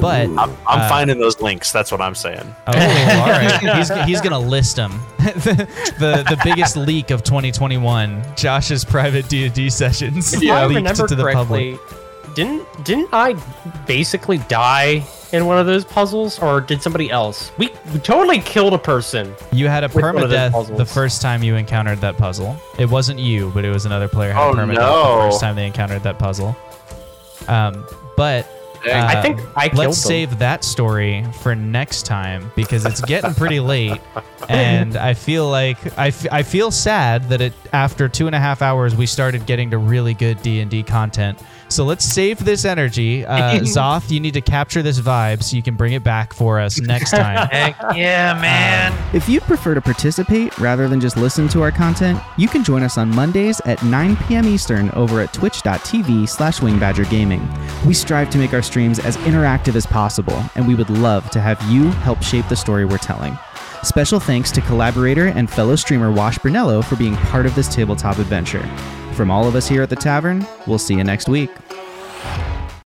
But 0.00 0.26
I'm, 0.28 0.38
I'm 0.38 0.56
Uh, 0.82 0.88
finding 0.88 1.18
those 1.18 1.40
links. 1.40 1.72
That's 1.72 1.90
what 1.90 2.00
I'm 2.00 2.14
saying. 2.14 2.54
oh, 2.68 2.72
all 2.72 2.76
right, 2.76 3.76
he's, 3.76 3.88
he's 4.04 4.20
gonna 4.20 4.38
list 4.38 4.76
them. 4.76 5.00
the, 5.18 5.66
the 5.98 6.24
the 6.28 6.40
biggest 6.44 6.76
leak 6.76 7.10
of 7.10 7.24
2021, 7.24 8.22
Josh's 8.36 8.84
private 8.84 9.28
D 9.28 9.46
and 9.46 9.54
D 9.54 9.68
sessions. 9.70 10.32
If 10.34 10.48
I 10.48 10.66
leaked 10.66 10.76
remember 10.76 11.08
to 11.08 11.14
the 11.16 11.22
correctly, 11.24 11.76
public. 11.78 11.97
Didn't 12.38 12.84
didn't 12.84 13.08
I 13.12 13.32
basically 13.86 14.38
die 14.38 15.04
in 15.32 15.44
one 15.46 15.58
of 15.58 15.66
those 15.66 15.84
puzzles, 15.84 16.38
or 16.38 16.60
did 16.60 16.80
somebody 16.80 17.10
else? 17.10 17.50
We, 17.58 17.68
we 17.92 17.98
totally 17.98 18.38
killed 18.38 18.72
a 18.74 18.78
person. 18.78 19.34
You 19.52 19.66
had 19.66 19.82
a 19.82 19.88
With 19.88 19.96
one 19.96 20.14
permadeath 20.14 20.76
the 20.76 20.86
first 20.86 21.20
time 21.20 21.42
you 21.42 21.56
encountered 21.56 21.98
that 22.00 22.16
puzzle. 22.16 22.56
It 22.78 22.88
wasn't 22.88 23.18
you, 23.18 23.50
but 23.54 23.64
it 23.64 23.70
was 23.70 23.84
another 23.86 24.06
player 24.08 24.32
had 24.32 24.40
Oh, 24.40 24.50
a 24.52 24.54
permadeath 24.54 24.74
no. 24.76 25.16
the 25.24 25.30
first 25.30 25.40
time 25.40 25.56
they 25.56 25.66
encountered 25.66 26.04
that 26.04 26.18
puzzle. 26.20 26.56
Um, 27.48 27.84
but 28.16 28.46
Dang. 28.84 29.02
uh, 29.02 29.18
I 29.18 29.20
think 29.22 29.40
I 29.56 29.68
killed 29.68 29.78
let's 29.86 30.02
them. 30.02 30.08
save 30.08 30.38
that 30.38 30.62
story 30.64 31.24
for 31.42 31.54
next 31.56 32.06
time 32.06 32.50
because 32.54 32.84
it's 32.86 33.00
getting 33.02 33.34
pretty 33.34 33.58
late, 33.60 34.00
and 34.48 34.96
I 34.96 35.12
feel 35.14 35.48
like 35.50 35.98
I, 35.98 36.08
f- 36.08 36.26
I 36.32 36.42
feel 36.44 36.70
sad 36.70 37.28
that 37.30 37.40
it 37.40 37.52
after 37.72 38.08
two 38.08 38.26
and 38.26 38.34
a 38.36 38.38
half 38.38 38.62
hours 38.62 38.94
we 38.94 39.06
started 39.06 39.44
getting 39.46 39.70
to 39.72 39.78
really 39.78 40.14
good 40.14 40.40
D 40.42 40.60
and 40.60 40.70
D 40.70 40.82
content. 40.84 41.38
So 41.68 41.84
let's 41.84 42.04
save 42.04 42.44
this 42.44 42.64
energy. 42.64 43.24
Uh, 43.24 43.54
Zoth, 43.60 44.10
you 44.10 44.20
need 44.20 44.34
to 44.34 44.40
capture 44.40 44.82
this 44.82 45.00
vibe 45.00 45.42
so 45.42 45.56
you 45.56 45.62
can 45.62 45.76
bring 45.76 45.92
it 45.92 46.02
back 46.02 46.32
for 46.32 46.58
us 46.60 46.80
next 46.80 47.10
time. 47.10 47.48
Heck 47.52 47.76
yeah, 47.94 48.38
man! 48.40 48.92
If 49.14 49.28
you'd 49.28 49.42
prefer 49.42 49.74
to 49.74 49.80
participate 49.80 50.58
rather 50.58 50.88
than 50.88 51.00
just 51.00 51.16
listen 51.16 51.48
to 51.48 51.62
our 51.62 51.70
content, 51.70 52.20
you 52.36 52.48
can 52.48 52.64
join 52.64 52.82
us 52.82 52.98
on 52.98 53.14
Mondays 53.14 53.60
at 53.66 53.82
9 53.82 54.16
p.m. 54.16 54.46
Eastern 54.46 54.90
over 54.90 55.20
at 55.20 55.32
twitch.tv 55.32 56.28
slash 56.28 56.60
wingedbadgergaming. 56.60 57.84
We 57.84 57.94
strive 57.94 58.30
to 58.30 58.38
make 58.38 58.52
our 58.54 58.62
streams 58.62 58.98
as 58.98 59.16
interactive 59.18 59.76
as 59.76 59.86
possible, 59.86 60.42
and 60.54 60.66
we 60.66 60.74
would 60.74 60.90
love 60.90 61.30
to 61.30 61.40
have 61.40 61.60
you 61.70 61.90
help 61.90 62.22
shape 62.22 62.48
the 62.48 62.56
story 62.56 62.84
we're 62.84 62.98
telling. 62.98 63.38
Special 63.82 64.18
thanks 64.18 64.50
to 64.52 64.60
collaborator 64.62 65.26
and 65.26 65.48
fellow 65.48 65.76
streamer 65.76 66.10
Wash 66.10 66.38
Brunello 66.38 66.82
for 66.82 66.96
being 66.96 67.14
part 67.16 67.46
of 67.46 67.54
this 67.54 67.72
tabletop 67.72 68.18
adventure. 68.18 68.68
From 69.18 69.32
all 69.32 69.48
of 69.48 69.56
us 69.56 69.66
here 69.66 69.82
at 69.82 69.90
the 69.90 69.96
tavern, 69.96 70.46
we'll 70.68 70.78
see 70.78 70.94
you 70.94 71.02
next 71.02 71.28
week. 71.28 71.50